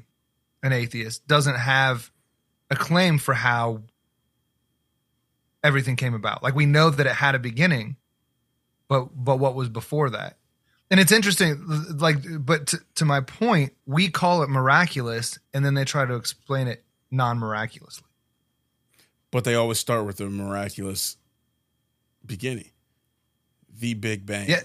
an 0.63 0.71
atheist, 0.71 1.27
doesn't 1.27 1.57
have 1.57 2.11
a 2.69 2.75
claim 2.75 3.17
for 3.17 3.33
how 3.33 3.81
everything 5.63 5.95
came 5.95 6.13
about. 6.13 6.43
Like 6.43 6.55
we 6.55 6.65
know 6.65 6.89
that 6.89 7.05
it 7.05 7.13
had 7.13 7.35
a 7.35 7.39
beginning, 7.39 7.97
but 8.87 9.09
but 9.15 9.37
what 9.37 9.55
was 9.55 9.69
before 9.69 10.09
that? 10.11 10.37
And 10.91 10.99
it's 10.99 11.11
interesting, 11.11 11.59
like, 11.97 12.17
but 12.45 12.67
to, 12.67 12.79
to 12.95 13.05
my 13.05 13.19
point, 13.21 13.73
we 13.87 14.07
call 14.09 14.43
it 14.43 14.49
miraculous, 14.49 15.39
and 15.51 15.65
then 15.65 15.73
they 15.73 15.83
try 15.83 16.05
to 16.05 16.13
explain 16.13 16.67
it 16.67 16.83
non-miraculously. 17.09 18.05
But 19.31 19.45
they 19.45 19.55
always 19.55 19.79
start 19.79 20.05
with 20.05 20.17
the 20.17 20.29
miraculous 20.29 21.17
beginning. 22.23 22.69
The 23.77 23.95
Big 23.95 24.27
Bang. 24.27 24.47
Yeah, 24.47 24.61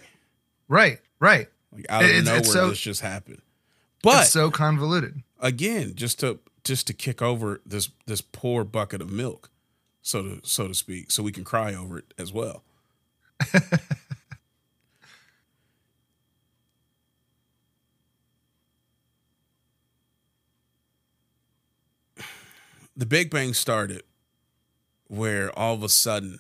right, 0.69 1.01
right. 1.21 1.49
Like 1.73 1.87
out 1.89 2.05
of 2.05 2.11
It's- 2.11 2.25
nowhere 2.27 2.45
so- 2.45 2.69
this 2.69 2.81
just 2.81 3.01
happened. 3.01 3.41
But 4.03 4.23
it's 4.25 4.31
so 4.31 4.51
convoluted. 4.51 5.23
again, 5.41 5.95
just 5.95 6.21
to 6.21 6.39
just 6.65 6.87
to 6.87 6.93
kick 6.95 7.21
over 7.23 7.61
this 7.67 7.91
this 8.07 8.21
poor 8.21 8.65
bucket 8.65 9.01
of 9.03 9.11
milk, 9.11 9.51
so 10.03 10.23
to 10.23 10.41
so 10.43 10.69
to 10.69 10.75
speak, 10.75 11.11
so 11.11 11.23
we 11.23 11.33
can 11.33 11.45
cry 11.45 11.75
over 11.75 11.99
it 11.99 12.13
as 12.19 12.31
well. 12.33 12.63
the 23.01 23.07
Big 23.07 23.31
Bang 23.31 23.55
started 23.55 24.03
where 25.09 25.51
all 25.59 25.73
of 25.75 25.83
a 25.83 25.89
sudden, 25.89 26.39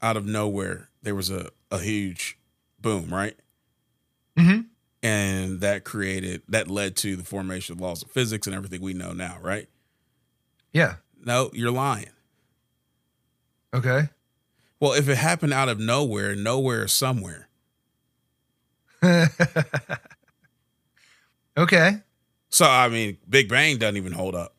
out 0.00 0.16
of 0.16 0.24
nowhere, 0.24 0.88
there 1.02 1.14
was 1.14 1.28
a, 1.30 1.50
a 1.70 1.78
huge 1.78 2.38
boom, 2.80 3.12
right? 3.12 3.36
Mm-hmm. 4.36 4.62
and 5.00 5.60
that 5.60 5.84
created 5.84 6.42
that 6.48 6.68
led 6.68 6.96
to 6.96 7.14
the 7.14 7.22
formation 7.22 7.72
of 7.74 7.80
laws 7.80 8.02
of 8.02 8.10
physics 8.10 8.48
and 8.48 8.56
everything 8.56 8.80
we 8.80 8.94
know 8.94 9.12
now, 9.12 9.36
right? 9.40 9.68
Yeah. 10.72 10.96
No, 11.24 11.50
you're 11.52 11.70
lying. 11.70 12.10
Okay. 13.72 14.08
Well, 14.80 14.94
if 14.94 15.08
it 15.08 15.18
happened 15.18 15.52
out 15.52 15.68
of 15.68 15.78
nowhere, 15.78 16.34
nowhere 16.34 16.86
is 16.86 16.92
somewhere. 16.92 17.48
okay. 21.56 22.00
So 22.48 22.64
I 22.64 22.88
mean, 22.88 23.18
Big 23.28 23.48
Bang 23.48 23.78
doesn't 23.78 23.96
even 23.96 24.12
hold 24.12 24.34
up. 24.34 24.53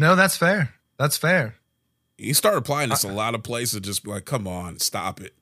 No, 0.00 0.16
that's 0.16 0.36
fair. 0.36 0.72
That's 0.98 1.16
fair. 1.18 1.56
You 2.16 2.32
start 2.34 2.56
applying 2.56 2.88
this 2.88 3.04
a 3.04 3.08
lot 3.12 3.34
of 3.34 3.42
places, 3.42 3.80
just 3.80 4.02
be 4.02 4.10
like, 4.10 4.24
come 4.24 4.48
on, 4.48 4.78
stop 4.78 5.20
it. 5.20 5.34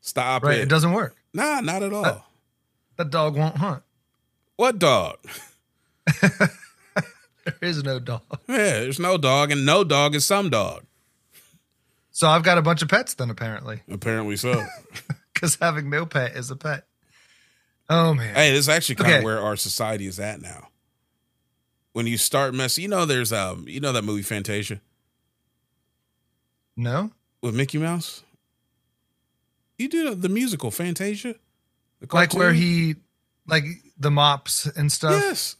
Stop 0.00 0.42
Right. 0.42 0.58
it. 0.58 0.62
It 0.62 0.68
doesn't 0.70 0.92
work. 0.92 1.14
Nah, 1.34 1.60
not 1.60 1.82
at 1.82 1.92
all. 1.92 2.26
That 2.96 3.10
dog 3.10 3.36
won't 3.36 3.56
hunt. 3.58 3.82
what 4.56 4.78
dog? 4.78 5.18
There 7.44 7.54
is 7.70 7.84
no 7.84 8.00
dog. 8.00 8.22
Yeah, 8.48 8.80
there's 8.80 8.98
no 8.98 9.16
dog, 9.18 9.52
and 9.52 9.64
no 9.64 9.84
dog 9.84 10.16
is 10.16 10.24
some 10.24 10.50
dog. 10.50 10.82
So 12.10 12.26
I've 12.26 12.42
got 12.42 12.58
a 12.58 12.62
bunch 12.62 12.82
of 12.82 12.88
pets 12.88 13.14
then, 13.14 13.30
apparently, 13.30 13.82
Apparently 13.88 14.34
so. 14.36 14.64
because 15.34 15.56
having 15.62 15.88
no 15.88 16.06
pet 16.06 16.34
is 16.34 16.50
a 16.50 16.56
pet. 16.56 16.86
Oh 17.88 18.14
man. 18.14 18.34
Hey, 18.34 18.50
this 18.50 18.60
is 18.60 18.68
actually 18.68 18.96
kind 18.96 19.10
of 19.12 19.16
Okay. 19.18 19.24
where 19.24 19.38
our 19.40 19.54
society 19.54 20.06
is 20.08 20.18
at 20.18 20.40
now. 20.42 20.68
When 21.96 22.06
you 22.06 22.18
start 22.18 22.52
messing, 22.52 22.82
you 22.82 22.88
know, 22.88 23.06
there's 23.06 23.32
um, 23.32 23.64
you 23.66 23.80
know 23.80 23.90
that 23.90 24.04
movie 24.04 24.20
Fantasia 24.20 24.82
No. 26.76 27.10
with 27.40 27.54
Mickey 27.54 27.78
Mouse. 27.78 28.22
You 29.78 29.88
do 29.88 30.14
the, 30.14 30.28
musical 30.28 30.70
Fantasia, 30.70 31.36
the 32.00 32.14
Like 32.14 32.34
where 32.34 32.52
he, 32.52 32.96
like 33.46 33.64
the 33.98 34.10
mops 34.10 34.66
and 34.66 34.92
stuff. 34.92 35.22
Yes. 35.22 35.56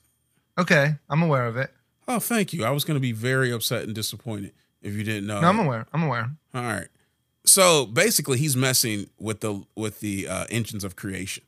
Okay, 0.59 0.97
I'm 1.09 1.23
aware 1.23 1.47
of 1.47 1.57
it. 1.57 1.73
Oh, 2.07 2.19
thank 2.19 2.53
you. 2.53 2.67
I 2.67 2.71
was 2.71 2.85
going 2.85 2.97
to 2.97 3.01
be 3.01 3.13
very 3.13 3.51
upset 3.51 3.85
and 3.85 3.95
disappointed 3.95 4.53
if 4.83 4.93
you 4.93 5.05
didn't 5.05 5.27
know. 5.27 5.41
No, 5.41 5.49
I'm 5.49 5.59
aware. 5.59 5.87
I'm 5.95 6.03
aware. 6.03 6.31
All 6.55 6.63
right. 6.63 6.89
So 7.47 7.87
basically, 7.87 8.37
he's 8.37 8.57
messing 8.57 9.09
with 9.19 9.41
the 9.41 9.65
with 9.75 10.01
the 10.01 10.29
uh, 10.29 10.45
engines 10.51 10.85
of 10.85 10.97
creation, 10.97 11.45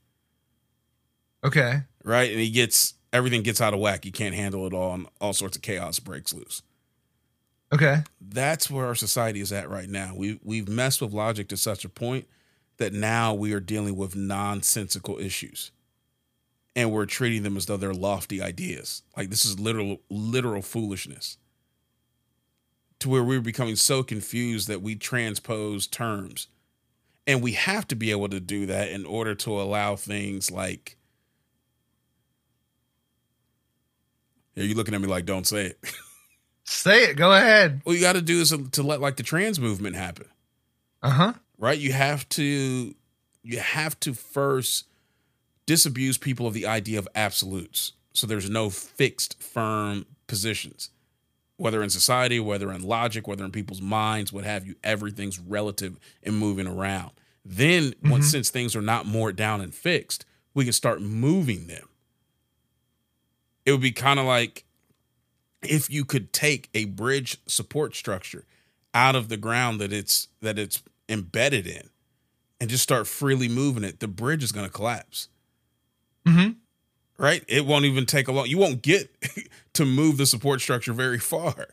Okay. 1.45 1.83
right? 2.05 2.31
And 2.31 2.41
he 2.41 2.49
gets 2.49 2.95
everything 3.13 3.43
gets 3.43 3.61
out 3.61 3.75
of 3.75 3.81
whack. 3.81 4.05
You 4.05 4.13
can't 4.13 4.35
handle 4.35 4.67
it 4.67 4.73
all, 4.73 4.95
and 4.95 5.07
all 5.21 5.33
sorts 5.33 5.57
of 5.57 5.63
chaos 5.63 5.99
breaks 5.99 6.33
loose. 6.33 6.63
Okay. 7.73 8.03
That's 8.21 8.71
where 8.71 8.87
our 8.87 8.95
society 8.95 9.41
is 9.41 9.53
at 9.53 9.69
right 9.69 9.89
now. 9.89 10.15
We 10.17 10.41
we've 10.43 10.69
messed 10.69 11.03
with 11.03 11.13
logic 11.13 11.49
to 11.49 11.57
such 11.57 11.85
a 11.85 11.89
point 11.89 12.27
that 12.79 12.93
now 12.93 13.35
we 13.35 13.53
are 13.53 13.61
dealing 13.61 13.97
with 13.97 14.17
nonsensical 14.17 15.19
issues, 15.19 15.71
and 16.75 16.93
we're 16.93 17.07
treating 17.07 17.43
them 17.43 17.57
as 17.57 17.67
though 17.67 17.77
they're 17.77 17.93
lofty 17.93 18.41
ideas. 18.41 19.03
Like 19.17 19.31
this 19.31 19.45
is 19.45 19.61
literal 19.61 20.01
literal 20.09 20.63
foolishness. 20.63 21.37
To 23.01 23.09
where 23.09 23.23
we're 23.23 23.41
becoming 23.41 23.77
so 23.77 24.03
confused 24.03 24.67
that 24.67 24.83
we 24.83 24.97
transpose 24.97 25.87
terms. 25.87 26.49
And 27.29 27.43
we 27.43 27.53
have 27.53 27.87
to 27.89 27.95
be 27.95 28.11
able 28.11 28.31
to 28.31 28.41
do 28.41 28.67
that 28.67 28.89
in 28.89 29.05
order 29.05 29.35
to 29.37 29.61
allow 29.61 29.97
things 29.97 30.51
like 30.51 30.98
Are 34.59 34.65
you 34.65 34.75
looking 34.75 34.95
at 34.95 35.01
me 35.01 35.07
like 35.09 35.25
don't 35.27 35.47
say 35.47 35.67
it? 35.67 35.79
Say 36.65 37.05
it. 37.05 37.17
Go 37.17 37.33
ahead. 37.33 37.81
Well, 37.85 37.95
you 37.95 38.01
got 38.03 38.13
to 38.15 38.21
do 38.23 38.41
is 38.43 38.55
to 38.73 38.83
let 38.83 39.01
like 39.01 39.17
the 39.17 39.23
trans 39.23 39.59
movement 39.59 39.97
happen, 39.97 40.27
Uh 41.03 41.11
huh. 41.11 41.33
right? 41.57 41.79
You 41.79 41.93
have 41.95 42.29
to, 42.31 42.95
you 43.43 43.59
have 43.59 43.99
to 44.01 44.13
first 44.13 44.85
disabuse 45.65 46.19
people 46.19 46.47
of 46.47 46.53
the 46.53 46.67
idea 46.67 46.99
of 46.99 47.09
absolutes. 47.15 47.93
So 48.13 48.27
there's 48.27 48.51
no 48.51 48.69
fixed, 48.69 49.43
firm 49.43 50.05
positions, 50.27 50.91
whether 51.57 51.83
in 51.83 51.89
society, 51.89 52.39
whether 52.39 52.71
in 52.71 52.83
logic, 52.83 53.27
whether 53.27 53.45
in 53.47 53.51
people's 53.53 53.81
minds, 53.81 54.31
what 54.31 54.45
have 54.45 54.67
you. 54.67 54.75
Everything's 54.85 55.39
relative 55.39 55.99
and 56.23 56.37
moving 56.37 56.67
around. 56.67 57.13
Then, 57.47 57.95
once 58.05 58.31
since 58.31 58.51
things 58.51 58.77
are 58.77 58.83
not 58.83 59.07
more 59.07 59.33
down 59.33 59.63
and 59.63 59.75
fixed, 59.75 60.27
we 60.53 60.65
can 60.65 60.73
start 60.75 61.01
moving 61.01 61.67
them. 61.67 61.89
It 63.69 63.73
would 63.73 63.83
be 63.83 63.93
kind 63.93 64.19
of 64.19 64.25
like 64.25 64.65
if 65.63 65.91
you 65.91 66.07
could 66.07 66.33
take 66.33 66.71
a 66.73 66.87
bridge 66.87 67.37
support 67.47 67.95
structure 67.95 68.47
out 68.95 69.15
of 69.15 69.29
the 69.29 69.37
ground 69.37 69.79
that 69.81 69.93
it's 69.93 70.29
that 70.41 70.59
it's 70.59 70.83
embedded 71.07 71.67
in 71.67 71.91
and 72.59 72.71
just 72.71 72.83
start 72.83 73.07
freely 73.07 73.47
moving 73.47 73.85
it, 73.85 74.01
the 74.01 74.09
bridge 74.09 74.43
is 74.43 74.53
going 74.53 74.65
to 74.65 74.73
collapse. 74.73 75.29
Mhm. 76.27 76.57
Right? 77.19 77.45
It 77.47 77.67
won't 77.67 77.85
even 77.85 78.07
take 78.07 78.27
a 78.29 78.33
long. 78.33 78.47
You 78.47 78.57
won't 78.57 78.81
get 78.81 79.15
to 79.75 79.85
move 79.85 80.17
the 80.17 80.25
support 80.25 80.63
structure 80.63 80.95
very 80.95 81.19
far, 81.19 81.67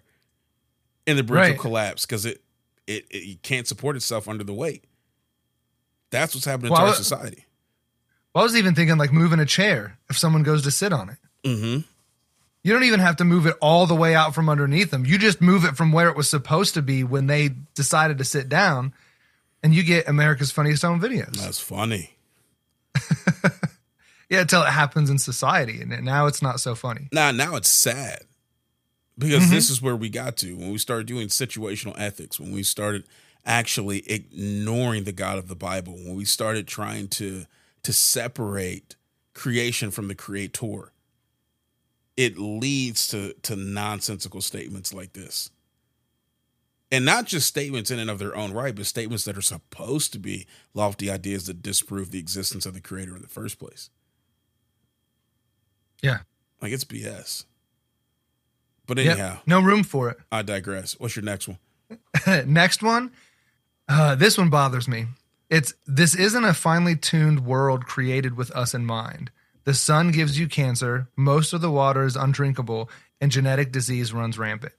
and 1.07 1.17
the 1.17 1.23
bridge 1.23 1.39
Right. 1.39 1.51
will 1.53 1.61
collapse 1.61 2.05
because 2.05 2.25
it, 2.25 2.43
it 2.87 3.05
it 3.09 3.41
can't 3.41 3.67
support 3.67 3.95
itself 3.95 4.27
under 4.27 4.43
the 4.43 4.53
weight. 4.53 4.83
That's 6.11 6.35
what's 6.35 6.45
happening 6.45 6.73
Well, 6.73 6.81
to 6.81 6.87
our 6.87 6.93
society. 6.93 7.45
Well, 8.33 8.41
I 8.41 8.45
was 8.45 8.57
even 8.57 8.75
thinking 8.75 8.97
like 8.97 9.13
moving 9.13 9.39
a 9.39 9.45
chair 9.45 9.97
if 10.09 10.17
someone 10.17 10.43
goes 10.43 10.61
to 10.63 10.71
sit 10.71 10.91
on 10.91 11.09
it. 11.09 11.17
Mm-hmm. 11.45 11.81
You 12.63 12.73
don't 12.73 12.83
even 12.83 12.99
have 12.99 13.17
to 13.17 13.25
move 13.25 13.45
it 13.45 13.55
all 13.61 13.85
the 13.85 13.95
way 13.95 14.15
out 14.15 14.33
from 14.33 14.49
underneath 14.49 14.89
them. 14.89 15.05
You 15.05 15.19
just 15.19 15.39
move 15.39 15.65
it 15.65 15.77
from 15.77 15.91
where 15.91 16.09
it 16.09 16.17
was 16.17 16.27
supposed 16.27 16.73
to 16.73 16.81
be 16.81 17.03
when 17.03 17.27
they 17.27 17.49
decided 17.75 18.17
to 18.17 18.23
sit 18.23 18.49
down, 18.49 18.93
and 19.61 19.73
you 19.73 19.83
get 19.83 20.09
America's 20.09 20.51
Funniest 20.51 20.81
Home 20.81 20.99
Videos. 20.99 21.33
That's 21.37 21.59
funny. 21.59 22.15
Yeah, 24.29 24.41
until 24.41 24.63
it 24.63 24.69
happens 24.69 25.09
in 25.09 25.19
society, 25.19 25.81
and 25.81 26.03
now 26.03 26.25
it's 26.25 26.41
not 26.41 26.59
so 26.59 26.73
funny. 26.73 27.09
Now, 27.11 27.31
now 27.31 27.55
it's 27.55 27.69
sad 27.69 28.21
because 29.17 29.49
this 29.49 29.69
is 29.69 29.81
where 29.81 29.95
we 29.95 30.09
got 30.09 30.37
to 30.37 30.55
when 30.57 30.71
we 30.71 30.77
started 30.77 31.05
doing 31.05 31.27
situational 31.27 31.93
ethics, 31.97 32.39
when 32.39 32.51
we 32.51 32.63
started 32.63 33.05
actually 33.45 33.99
ignoring 34.09 35.03
the 35.03 35.11
God 35.11 35.37
of 35.37 35.47
the 35.47 35.55
Bible, 35.55 35.93
when 35.93 36.15
we 36.15 36.25
started 36.25 36.67
trying 36.67 37.07
to 37.09 37.45
to 37.83 37.93
separate 37.93 38.95
creation 39.35 39.91
from 39.91 40.07
the 40.07 40.15
creator. 40.15 40.91
It 42.17 42.37
leads 42.37 43.07
to 43.09 43.33
to 43.43 43.55
nonsensical 43.55 44.41
statements 44.41 44.93
like 44.93 45.13
this. 45.13 45.49
And 46.91 47.03
not 47.03 47.25
just 47.25 47.47
statements 47.47 47.89
in 47.91 47.99
and 47.99 48.09
of 48.09 48.19
their 48.19 48.35
own 48.35 48.53
right, 48.53 48.73
but 48.75 48.85
statements 48.85 49.25
that 49.25 49.35
are 49.37 49.41
supposed 49.41 50.13
to 50.13 50.19
be 50.19 50.45
lofty 50.73 51.09
ideas 51.09 51.47
that 51.47 51.61
disprove 51.61 52.11
the 52.11 52.19
existence 52.19 52.65
of 52.65 52.73
the 52.73 52.79
creator 52.79 53.15
in 53.15 53.21
the 53.21 53.27
first 53.27 53.59
place. 53.59 53.89
Yeah. 56.01 56.19
Like 56.61 56.71
it's 56.71 56.83
BS. 56.85 57.45
But 58.85 58.97
Yep. 58.99 59.17
anyhow, 59.17 59.39
No 59.45 59.59
room 59.61 59.83
for 59.83 60.09
it. 60.09 60.17
I 60.31 60.41
digress. 60.43 60.93
What's 60.99 61.15
your 61.15 61.25
next 61.25 61.47
one? 61.47 61.57
Next 62.45 62.81
one. 62.81 63.11
Uh, 63.87 64.15
this 64.15 64.37
one 64.37 64.49
bothers 64.49 64.87
me. 64.87 65.05
It's 65.49 65.73
this 65.85 66.15
isn't 66.15 66.43
a 66.45 66.53
finely 66.53 66.95
tuned 66.95 67.45
world 67.45 67.85
created 67.85 68.35
with 68.35 68.51
us 68.51 68.73
in 68.73 68.85
mind. 68.85 69.31
The 69.65 69.73
sun 69.73 70.11
gives 70.11 70.39
you 70.39 70.47
cancer, 70.47 71.09
most 71.15 71.51
of 71.51 71.61
the 71.61 71.71
water 71.71 72.05
is 72.05 72.15
undrinkable, 72.15 72.89
and 73.19 73.31
genetic 73.31 73.71
disease 73.71 74.13
runs 74.13 74.37
rampant. 74.37 74.73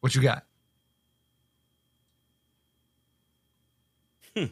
What 0.00 0.14
you 0.14 0.22
got? 0.22 0.44
Hmm. 4.36 4.46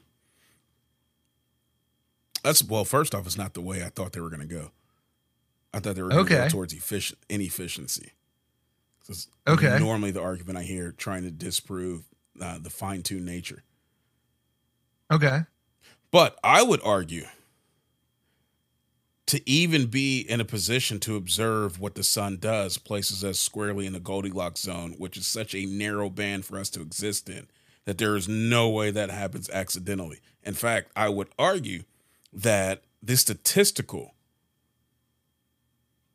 That's 2.42 2.64
well, 2.64 2.84
first 2.84 3.14
off, 3.14 3.26
it's 3.26 3.38
not 3.38 3.54
the 3.54 3.60
way 3.60 3.84
I 3.84 3.88
thought 3.88 4.12
they 4.12 4.20
were 4.20 4.30
going 4.30 4.46
to 4.46 4.54
go. 4.54 4.70
I 5.72 5.80
thought 5.80 5.96
they 5.96 6.02
were 6.02 6.08
going 6.08 6.26
to 6.26 6.30
go 6.30 6.40
Okay. 6.40 6.48
towards 6.48 6.72
efficient 6.72 7.18
inefficiency. 7.28 8.12
Is 9.08 9.28
Okay. 9.46 9.78
Normally, 9.78 10.10
the 10.10 10.20
argument 10.22 10.58
I 10.58 10.62
hear 10.64 10.92
trying 10.92 11.22
to 11.22 11.30
disprove 11.30 12.04
uh, 12.40 12.58
the 12.58 12.68
fine 12.70 13.02
tuned 13.02 13.24
nature. 13.24 13.62
Okay. 15.10 15.40
But 16.10 16.38
I 16.42 16.62
would 16.62 16.80
argue 16.82 17.26
to 19.26 19.48
even 19.48 19.86
be 19.86 20.20
in 20.20 20.40
a 20.40 20.44
position 20.44 20.98
to 21.00 21.16
observe 21.16 21.78
what 21.78 21.94
the 21.94 22.02
sun 22.02 22.38
does 22.38 22.78
places 22.78 23.22
us 23.22 23.38
squarely 23.38 23.84
in 23.86 23.92
the 23.92 24.00
Goldilocks 24.00 24.62
zone, 24.62 24.94
which 24.96 25.18
is 25.18 25.26
such 25.26 25.54
a 25.54 25.66
narrow 25.66 26.08
band 26.08 26.46
for 26.46 26.58
us 26.58 26.70
to 26.70 26.80
exist 26.80 27.28
in 27.28 27.46
that 27.84 27.98
there 27.98 28.16
is 28.16 28.28
no 28.28 28.68
way 28.68 28.90
that 28.90 29.10
happens 29.10 29.48
accidentally. 29.50 30.20
In 30.42 30.54
fact, 30.54 30.90
I 30.96 31.08
would 31.08 31.28
argue 31.38 31.84
that 32.32 32.82
the 33.02 33.16
statistical 33.16 34.14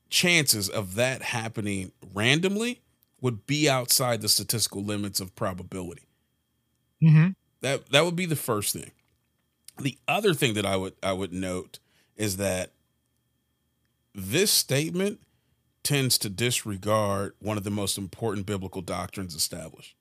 chances 0.10 0.70
of 0.70 0.96
that 0.96 1.22
happening 1.22 1.92
randomly 2.14 2.82
would 3.22 3.48
be 3.48 3.70
outside 3.70 4.22
the 4.22 4.30
statistical 4.30 4.84
limits 4.84 5.20
of 5.20 5.36
probability. 5.36 6.04
Mm-hmm. 7.02 7.30
That 7.62 7.90
that 7.90 8.06
would 8.06 8.16
be 8.16 8.26
the 8.28 8.36
first 8.36 8.74
thing. 8.74 8.92
The 9.80 9.98
other 10.08 10.34
thing 10.34 10.54
that 10.54 10.66
I 10.66 10.76
would 10.76 10.94
I 11.02 11.14
would 11.14 11.34
note 11.34 11.80
is 12.16 12.38
that 12.38 12.72
this 14.14 14.52
statement 14.52 15.20
tends 15.84 16.18
to 16.20 16.30
disregard 16.30 17.34
one 17.40 17.58
of 17.58 17.64
the 17.64 17.72
most 17.72 17.98
important 17.98 18.46
biblical 18.46 18.82
doctrines 18.82 19.36
established, 19.36 19.96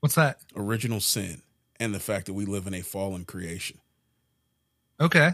What's 0.00 0.14
that? 0.16 0.40
original 0.56 1.00
sin, 1.00 1.42
and 1.78 1.94
the 1.94 2.00
fact 2.00 2.26
that 2.26 2.34
we 2.34 2.44
live 2.44 2.66
in 2.66 2.74
a 2.74 2.80
fallen 2.82 3.24
creation. 3.24 3.78
Okay. 5.00 5.32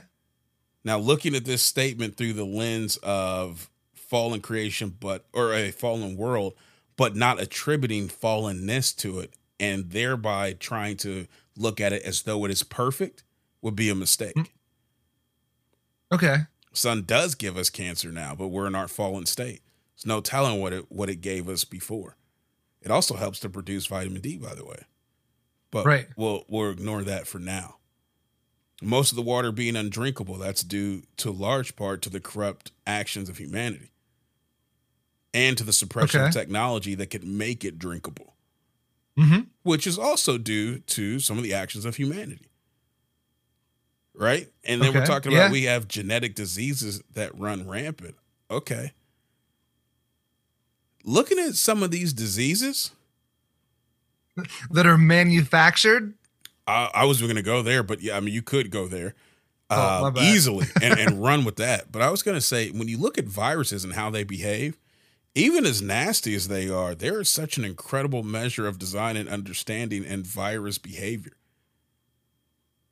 Now, 0.85 0.99
looking 0.99 1.35
at 1.35 1.45
this 1.45 1.63
statement 1.63 2.17
through 2.17 2.35
the 2.35 2.45
lens 2.45 2.97
of 3.03 3.71
fallen 3.95 4.41
creation, 4.41 4.95
but 5.01 5.25
or 5.33 5.53
a 5.55 5.71
fallen 5.71 6.17
world, 6.17 6.55
but 6.97 7.17
not 7.17 7.41
attributing 7.41 8.09
fallenness 8.09 8.95
to 8.99 9.21
it, 9.21 9.35
and 9.59 9.91
thereby 9.91 10.53
trying 10.53 10.97
to 10.99 11.27
look 11.57 11.81
at 11.81 11.93
it 11.93 12.03
as 12.03 12.23
though 12.23 12.45
it 12.45 12.51
is 12.51 12.63
perfect, 12.63 13.25
would 13.63 13.77
be 13.77 13.89
a 13.89 13.95
mistake. 13.95 14.53
Okay. 16.13 16.37
Sun 16.73 17.05
does 17.05 17.35
give 17.35 17.57
us 17.57 17.71
cancer 17.71 18.11
now, 18.13 18.35
but 18.35 18.49
we're 18.49 18.67
in 18.67 18.75
our 18.75 18.89
fallen 18.89 19.27
state. 19.27 19.63
There's 19.97 20.07
no 20.07 20.21
telling 20.21 20.61
what 20.61 20.73
it 20.73 20.91
what 20.93 21.09
it 21.09 21.17
gave 21.21 21.49
us 21.49 21.65
before. 21.65 22.17
It 22.83 22.91
also 22.91 23.17
helps 23.17 23.41
to 23.41 23.49
produce 23.49 23.87
vitamin 23.87 24.21
D, 24.21 24.37
by 24.37 24.55
the 24.55 24.65
way. 24.65 24.83
But 25.71 25.87
Right. 25.87 26.09
we'll 26.17 26.45
we'll 26.49 26.71
ignore 26.71 27.03
that 27.03 27.27
for 27.27 27.39
now. 27.39 27.77
Most 28.83 29.11
of 29.11 29.17
the 29.17 29.23
water 29.23 29.51
being 29.53 29.75
undrinkable, 29.75 30.37
that's 30.37 30.63
due 30.63 31.03
to 31.17 31.31
large 31.31 31.77
part 31.77 32.03
to 32.03 32.11
the 32.11 32.21
corrupt 32.21 32.73
actions 32.87 33.29
of 33.31 33.39
humanity. 33.39 33.91
And 35.33 35.57
to 35.59 35.65
the 35.65 35.73
suppression 35.73 36.21
of 36.23 36.33
technology 36.33 36.95
that 36.95 37.09
could 37.09 37.25
make 37.25 37.65
it 37.65 37.79
drinkable, 37.79 38.35
Mm-hmm. 39.19 39.41
which 39.63 39.87
is 39.87 39.99
also 39.99 40.37
due 40.39 40.79
to 40.81 41.19
some 41.21 41.37
of 41.39 41.43
the 41.43 41.55
actions 41.55 41.85
of 41.87 41.97
humanity. 41.97 42.51
Right? 44.19 44.49
And 44.65 44.81
then 44.81 44.95
we're 44.95 45.05
talking 45.07 45.33
about 45.33 45.47
Yeah. 45.47 45.53
we 45.53 45.65
have 45.65 45.87
genetic 45.89 46.35
diseases 46.35 47.03
that 47.15 47.39
run 47.39 47.69
rampant. 47.69 48.17
Okay. 48.51 48.93
Looking 51.05 51.39
at 51.39 51.55
some 51.55 51.83
of 51.83 51.91
these 51.91 52.13
diseases, 52.13 52.91
That 54.71 54.87
are 54.87 54.99
manufactured. 54.99 56.15
I, 56.67 56.91
I 56.93 57.05
was 57.05 57.21
going 57.21 57.37
to 57.37 57.43
go 57.43 57.63
there, 57.63 57.83
but 57.83 58.03
yeah, 58.03 58.17
I 58.17 58.21
mean, 58.21 58.35
you 58.35 58.43
could 58.43 58.71
go 58.71 58.87
there 58.89 59.15
Oh, 59.71 60.07
uh, 60.07 60.13
easily 60.21 60.67
and, 60.83 60.99
and 60.99 61.23
run 61.23 61.45
with 61.45 61.57
that. 61.57 61.91
But 61.91 62.03
I 62.03 62.11
was 62.11 62.23
going 62.23 62.37
to 62.37 62.41
say, 62.41 62.71
when 62.71 62.89
you 62.89 62.99
look 62.99 63.19
at 63.19 63.25
viruses 63.25 63.83
and 63.85 63.95
how 63.95 64.11
they 64.11 64.25
behave, 64.25 64.77
even 65.35 65.67
as 65.67 65.83
nasty 65.83 66.35
as 66.35 66.49
they 66.49 66.69
are, 66.69 66.95
there 66.95 67.21
is 67.21 67.29
such 67.29 67.57
an 67.59 67.65
incredible 67.65 68.23
measure 68.23 68.67
of 68.67 68.79
design 68.79 69.17
and 69.17 69.29
understanding 69.29 70.05
and 70.05 70.27
virus 70.27 70.79
behavior 70.79 71.33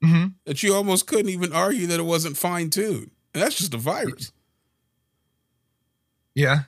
Mm-hmm. 0.04 0.26
that 0.44 0.62
you 0.62 0.74
almost 0.74 1.06
couldn't 1.06 1.30
even 1.30 1.52
argue 1.52 1.86
that 1.88 2.00
it 2.00 2.04
wasn't 2.04 2.36
fine 2.36 2.70
tuned. 2.70 3.10
And 3.32 3.42
that's 3.42 3.56
just 3.56 3.74
a 3.74 3.78
virus. 3.78 4.32
Yeah. 6.34 6.64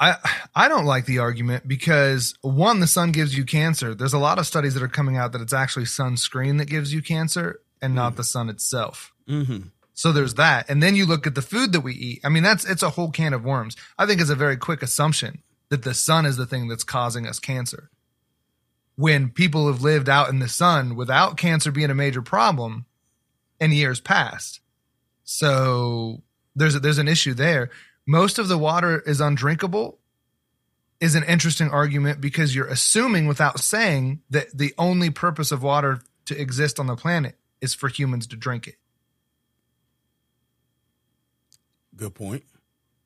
I 0.00 0.16
I 0.54 0.68
don't 0.68 0.86
like 0.86 1.04
the 1.04 1.18
argument 1.18 1.68
because 1.68 2.34
one, 2.40 2.80
the 2.80 2.86
sun 2.86 3.12
gives 3.12 3.36
you 3.36 3.44
cancer. 3.44 3.94
There's 3.94 4.14
a 4.14 4.18
lot 4.18 4.38
of 4.38 4.46
studies 4.46 4.74
that 4.74 4.82
are 4.82 4.88
coming 4.88 5.16
out 5.16 5.32
that 5.32 5.42
it's 5.42 5.52
actually 5.52 5.84
sunscreen 5.84 6.58
that 6.58 6.66
gives 6.66 6.92
you 6.92 7.02
cancer 7.02 7.60
and 7.82 7.94
not 7.94 8.16
the 8.16 8.24
sun 8.24 8.48
itself. 8.48 9.12
Mm-hmm. 9.28 9.68
So 9.92 10.12
there's 10.12 10.34
that. 10.34 10.70
And 10.70 10.82
then 10.82 10.96
you 10.96 11.04
look 11.04 11.26
at 11.26 11.34
the 11.34 11.42
food 11.42 11.72
that 11.72 11.80
we 11.80 11.94
eat. 11.94 12.20
I 12.24 12.30
mean, 12.30 12.42
that's 12.42 12.64
it's 12.64 12.82
a 12.82 12.90
whole 12.90 13.10
can 13.10 13.34
of 13.34 13.44
worms. 13.44 13.76
I 13.98 14.06
think 14.06 14.20
it's 14.20 14.30
a 14.30 14.34
very 14.34 14.56
quick 14.56 14.82
assumption 14.82 15.42
that 15.68 15.82
the 15.82 15.94
sun 15.94 16.24
is 16.24 16.36
the 16.38 16.46
thing 16.46 16.68
that's 16.68 16.84
causing 16.84 17.26
us 17.26 17.38
cancer. 17.38 17.90
When 19.00 19.30
people 19.30 19.66
have 19.68 19.80
lived 19.80 20.10
out 20.10 20.28
in 20.28 20.40
the 20.40 20.48
sun 20.48 20.94
without 20.94 21.38
cancer 21.38 21.72
being 21.72 21.90
a 21.90 21.94
major 21.94 22.20
problem 22.20 22.84
in 23.58 23.72
years 23.72 23.98
past. 23.98 24.60
So 25.24 26.22
there's 26.54 26.74
a, 26.74 26.80
there's 26.80 26.98
an 26.98 27.08
issue 27.08 27.32
there. 27.32 27.70
Most 28.06 28.38
of 28.38 28.48
the 28.48 28.58
water 28.58 29.00
is 29.00 29.20
undrinkable 29.20 29.98
is 31.00 31.14
an 31.14 31.24
interesting 31.24 31.70
argument 31.70 32.20
because 32.20 32.54
you're 32.54 32.66
assuming 32.66 33.26
without 33.26 33.60
saying 33.60 34.20
that 34.28 34.46
the 34.52 34.74
only 34.76 35.08
purpose 35.08 35.50
of 35.50 35.62
water 35.62 36.00
to 36.26 36.38
exist 36.38 36.78
on 36.78 36.86
the 36.86 36.94
planet 36.94 37.36
is 37.62 37.72
for 37.72 37.88
humans 37.88 38.26
to 38.26 38.36
drink 38.36 38.68
it. 38.68 38.76
Good 41.96 42.14
point. 42.14 42.44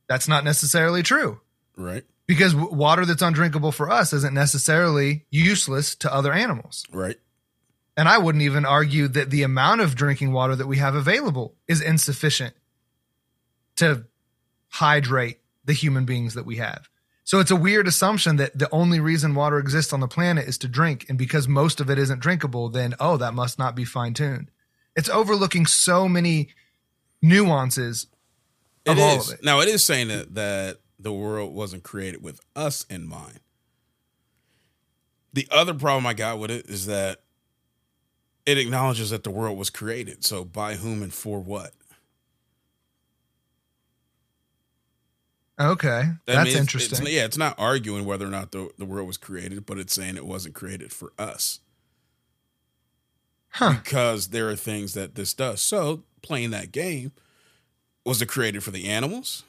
That's 0.08 0.26
not 0.26 0.42
necessarily 0.42 1.04
true 1.04 1.40
Right. 1.76 2.04
Because 2.26 2.54
water 2.54 3.04
that's 3.04 3.22
undrinkable 3.22 3.72
for 3.72 3.90
us 3.90 4.12
isn't 4.12 4.34
necessarily 4.34 5.26
useless 5.30 5.94
to 5.96 6.12
other 6.12 6.32
animals. 6.32 6.84
Right. 6.92 7.18
And 7.96 8.08
I 8.08 8.18
wouldn't 8.18 8.42
even 8.42 8.64
argue 8.64 9.08
that 9.08 9.30
the 9.30 9.42
amount 9.42 9.80
of 9.80 9.94
drinking 9.94 10.32
water 10.32 10.56
that 10.56 10.66
we 10.66 10.78
have 10.78 10.94
available 10.94 11.54
is 11.68 11.80
insufficient 11.80 12.54
to 13.76 14.04
hydrate 14.68 15.38
the 15.64 15.72
human 15.72 16.04
beings 16.04 16.34
that 16.34 16.44
we 16.46 16.56
have. 16.56 16.88
So 17.22 17.40
it's 17.40 17.50
a 17.50 17.56
weird 17.56 17.86
assumption 17.86 18.36
that 18.36 18.58
the 18.58 18.68
only 18.70 19.00
reason 19.00 19.34
water 19.34 19.58
exists 19.58 19.92
on 19.92 20.00
the 20.00 20.08
planet 20.08 20.46
is 20.46 20.58
to 20.58 20.68
drink. 20.68 21.06
And 21.08 21.16
because 21.16 21.48
most 21.48 21.80
of 21.80 21.88
it 21.88 21.98
isn't 21.98 22.20
drinkable, 22.20 22.68
then, 22.68 22.94
oh, 23.00 23.16
that 23.16 23.32
must 23.32 23.58
not 23.58 23.74
be 23.74 23.84
fine 23.84 24.12
tuned. 24.12 24.50
It's 24.94 25.08
overlooking 25.08 25.64
so 25.64 26.08
many 26.08 26.48
nuances 27.22 28.08
of 28.86 28.98
It 28.98 29.00
all 29.00 29.18
is. 29.18 29.28
of 29.28 29.34
it. 29.38 29.44
Now 29.44 29.60
it 29.60 29.68
is 29.68 29.84
saying 29.84 30.08
that 30.08 30.34
that 30.34 30.78
the 31.04 31.12
world 31.12 31.54
wasn't 31.54 31.82
created 31.84 32.22
with 32.22 32.40
us 32.56 32.84
in 32.90 33.06
mind. 33.06 33.40
The 35.32 35.46
other 35.50 35.74
problem 35.74 36.06
I 36.06 36.14
got 36.14 36.38
with 36.38 36.50
it 36.50 36.66
is 36.66 36.86
that 36.86 37.20
it 38.46 38.58
acknowledges 38.58 39.10
that 39.10 39.24
the 39.24 39.30
world 39.30 39.56
was 39.58 39.70
created. 39.70 40.24
So 40.24 40.44
by 40.44 40.74
whom 40.74 41.02
and 41.02 41.12
for 41.12 41.40
what? 41.40 41.72
Okay. 45.60 45.88
I 45.88 46.14
That's 46.26 46.38
mean, 46.38 46.46
it's- 46.48 46.60
interesting. 46.60 47.02
It's, 47.02 47.10
yeah, 47.12 47.24
it's 47.24 47.38
not 47.38 47.54
arguing 47.58 48.04
whether 48.04 48.26
or 48.26 48.30
not 48.30 48.50
the, 48.52 48.70
the 48.78 48.84
world 48.84 49.06
was 49.06 49.16
created, 49.16 49.64
but 49.66 49.78
it's 49.78 49.94
saying 49.94 50.16
it 50.16 50.26
wasn't 50.26 50.54
created 50.54 50.92
for 50.92 51.12
us. 51.18 51.60
Huh. 53.50 53.74
Because 53.84 54.28
there 54.28 54.48
are 54.50 54.56
things 54.56 54.94
that 54.94 55.14
this 55.14 55.32
does. 55.32 55.62
So 55.62 56.02
playing 56.22 56.50
that 56.50 56.72
game, 56.72 57.12
was 58.04 58.20
it 58.20 58.26
created 58.26 58.64
for 58.64 58.72
the 58.72 58.88
animals? 58.88 59.44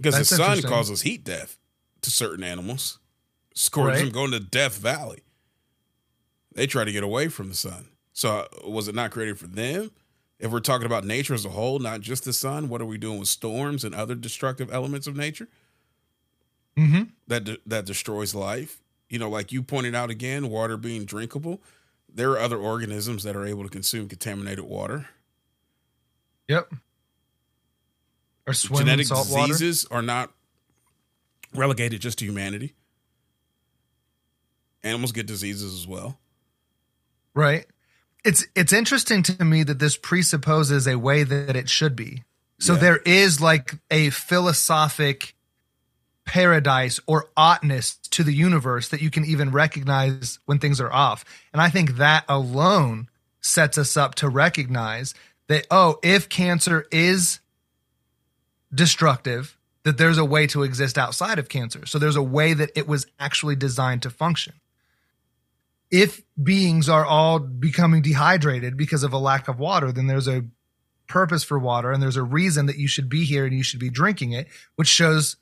Because 0.00 0.18
the 0.18 0.24
sun 0.36 0.62
causes 0.62 1.02
heat 1.02 1.24
death 1.24 1.58
to 2.02 2.10
certain 2.10 2.42
animals. 2.44 2.98
Scorches 3.54 4.00
Right. 4.00 4.04
them 4.04 4.12
going 4.12 4.30
to 4.30 4.40
Death 4.40 4.78
Valley. 4.78 5.20
They 6.54 6.66
try 6.66 6.84
to 6.84 6.92
get 6.92 7.02
away 7.04 7.28
from 7.28 7.48
the 7.48 7.54
sun. 7.54 7.88
So 8.12 8.30
uh, 8.30 8.68
was 8.68 8.88
it 8.88 8.94
not 8.94 9.10
created 9.10 9.38
for 9.38 9.46
them? 9.46 9.90
If 10.38 10.50
we're 10.50 10.60
talking 10.60 10.86
about 10.86 11.04
nature 11.04 11.34
as 11.34 11.44
a 11.44 11.50
whole, 11.50 11.78
not 11.78 12.00
just 12.00 12.24
the 12.24 12.32
sun, 12.32 12.68
what 12.68 12.80
are 12.80 12.86
we 12.86 12.96
doing 12.96 13.18
with 13.18 13.28
storms 13.28 13.84
and 13.84 13.94
other 13.94 14.14
destructive 14.14 14.72
elements 14.72 15.06
of 15.06 15.14
nature 15.16 15.48
hmm 16.76 17.02
that 17.26 17.44
de- 17.44 17.58
that 17.66 17.84
destroys 17.84 18.34
life? 18.34 18.80
You 19.08 19.18
know, 19.18 19.28
like 19.28 19.52
you 19.52 19.62
pointed 19.62 19.94
out 19.94 20.08
again, 20.10 20.48
water 20.48 20.76
being 20.76 21.04
drinkable. 21.04 21.60
There 22.12 22.30
are 22.30 22.38
other 22.38 22.56
organisms 22.58 23.22
that 23.24 23.36
are 23.36 23.44
able 23.46 23.64
to 23.64 23.68
consume 23.68 24.08
contaminated 24.08 24.64
water. 24.64 25.08
Yep. 26.48 26.72
Or 28.50 28.54
swim 28.54 28.80
in 28.82 28.86
Genetic 28.86 29.06
salt 29.06 29.28
water. 29.30 29.52
diseases 29.52 29.86
are 29.90 30.02
not 30.02 30.30
relegated 31.54 32.00
just 32.00 32.18
to 32.18 32.24
humanity. 32.24 32.74
Animals 34.82 35.12
get 35.12 35.26
diseases 35.26 35.74
as 35.74 35.86
well. 35.86 36.18
Right. 37.34 37.66
It's 38.24 38.46
it's 38.54 38.72
interesting 38.72 39.22
to 39.24 39.44
me 39.44 39.62
that 39.62 39.78
this 39.78 39.96
presupposes 39.96 40.86
a 40.86 40.98
way 40.98 41.22
that 41.22 41.56
it 41.56 41.68
should 41.68 41.96
be. 41.96 42.24
So 42.58 42.74
Yeah. 42.74 42.80
there 42.80 42.96
is 42.98 43.40
like 43.40 43.74
a 43.90 44.10
philosophic 44.10 45.34
paradise 46.24 47.00
or 47.06 47.28
oughtness 47.36 47.96
to 48.10 48.22
the 48.22 48.32
universe 48.34 48.88
that 48.88 49.00
you 49.02 49.10
can 49.10 49.24
even 49.24 49.50
recognize 49.50 50.38
when 50.46 50.58
things 50.58 50.80
are 50.80 50.92
off. 50.92 51.24
And 51.52 51.60
I 51.60 51.70
think 51.70 51.96
that 51.96 52.24
alone 52.28 53.08
sets 53.40 53.78
us 53.78 53.96
up 53.96 54.14
to 54.16 54.28
recognize 54.28 55.14
that 55.48 55.66
oh, 55.70 55.98
if 56.02 56.28
cancer 56.28 56.86
is 56.92 57.39
destructive, 58.74 59.56
that 59.84 59.98
there's 59.98 60.18
a 60.18 60.24
way 60.24 60.46
to 60.48 60.62
exist 60.62 60.98
outside 60.98 61.38
of 61.38 61.48
cancer. 61.48 61.86
So 61.86 61.98
there's 61.98 62.16
a 62.16 62.22
way 62.22 62.54
that 62.54 62.70
it 62.76 62.86
was 62.86 63.06
actually 63.18 63.56
designed 63.56 64.02
to 64.02 64.10
function 64.10 64.54
if 65.90 66.22
beings 66.40 66.88
are 66.88 67.04
all 67.04 67.38
becoming 67.38 68.02
dehydrated 68.02 68.76
because 68.76 69.02
of 69.02 69.12
a 69.12 69.18
lack 69.18 69.48
of 69.48 69.58
water, 69.58 69.90
then 69.90 70.06
there's 70.06 70.28
a 70.28 70.44
purpose 71.08 71.42
for 71.42 71.58
water 71.58 71.90
and 71.90 72.02
there's 72.02 72.16
a 72.16 72.22
reason 72.22 72.66
that 72.66 72.78
you 72.78 72.86
should 72.86 73.08
be 73.08 73.24
here 73.24 73.44
and 73.44 73.56
you 73.56 73.64
should 73.64 73.80
be 73.80 73.90
drinking 73.90 74.32
it, 74.32 74.46
which 74.76 74.88
shows 74.88 75.36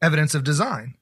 evidence 0.00 0.34
of 0.34 0.44
design. 0.44 0.94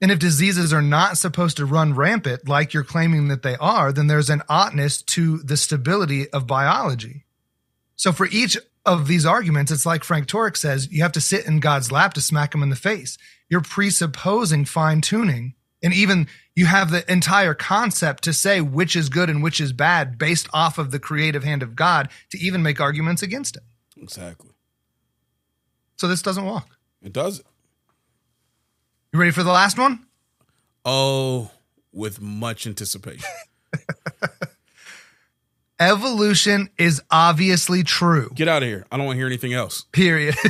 And 0.00 0.10
if 0.10 0.18
diseases 0.18 0.72
are 0.72 0.82
not 0.82 1.16
supposed 1.16 1.58
to 1.58 1.64
run 1.64 1.94
rampant 1.94 2.48
like 2.48 2.74
you're 2.74 2.82
claiming 2.82 3.28
that 3.28 3.44
they 3.44 3.54
are, 3.56 3.92
then 3.92 4.08
there's 4.08 4.30
an 4.30 4.42
oddness 4.48 5.00
to 5.02 5.38
the 5.38 5.56
stability 5.56 6.28
of 6.30 6.48
biology. 6.48 7.24
So 7.94 8.10
for 8.10 8.26
each 8.26 8.58
of 8.84 9.06
these 9.06 9.24
arguments, 9.24 9.70
it's 9.70 9.86
like 9.86 10.04
Frank 10.04 10.26
Turek 10.26 10.56
says, 10.56 10.90
you 10.90 11.02
have 11.02 11.12
to 11.12 11.20
sit 11.20 11.46
in 11.46 11.60
God's 11.60 11.92
lap 11.92 12.14
to 12.14 12.20
smack 12.20 12.54
him 12.54 12.62
in 12.62 12.70
the 12.70 12.76
face. 12.76 13.16
You're 13.48 13.60
presupposing 13.60 14.64
fine 14.64 15.00
tuning. 15.00 15.54
And 15.82 15.92
even 15.92 16.28
you 16.54 16.66
have 16.66 16.90
the 16.90 17.10
entire 17.10 17.54
concept 17.54 18.24
to 18.24 18.32
say 18.32 18.60
which 18.60 18.94
is 18.94 19.08
good 19.08 19.28
and 19.28 19.42
which 19.42 19.60
is 19.60 19.72
bad 19.72 20.18
based 20.18 20.48
off 20.52 20.78
of 20.78 20.90
the 20.90 20.98
creative 20.98 21.44
hand 21.44 21.62
of 21.62 21.74
God 21.74 22.08
to 22.30 22.38
even 22.38 22.62
make 22.62 22.80
arguments 22.80 23.22
against 23.22 23.56
it. 23.56 23.62
Exactly. 23.96 24.50
So 25.96 26.08
this 26.08 26.22
doesn't 26.22 26.44
walk. 26.44 26.76
It 27.02 27.12
does 27.12 27.40
it. 27.40 27.46
You 29.12 29.18
ready 29.18 29.32
for 29.32 29.42
the 29.42 29.52
last 29.52 29.78
one? 29.78 30.06
Oh, 30.84 31.50
with 31.92 32.20
much 32.20 32.66
anticipation. 32.66 33.28
Evolution 35.90 36.70
is 36.78 37.02
obviously 37.10 37.82
true. 37.82 38.30
Get 38.34 38.48
out 38.48 38.62
of 38.62 38.68
here. 38.68 38.86
I 38.92 38.96
don't 38.96 39.06
want 39.06 39.16
to 39.16 39.18
hear 39.18 39.26
anything 39.26 39.52
else. 39.54 39.84
Period. 39.92 40.34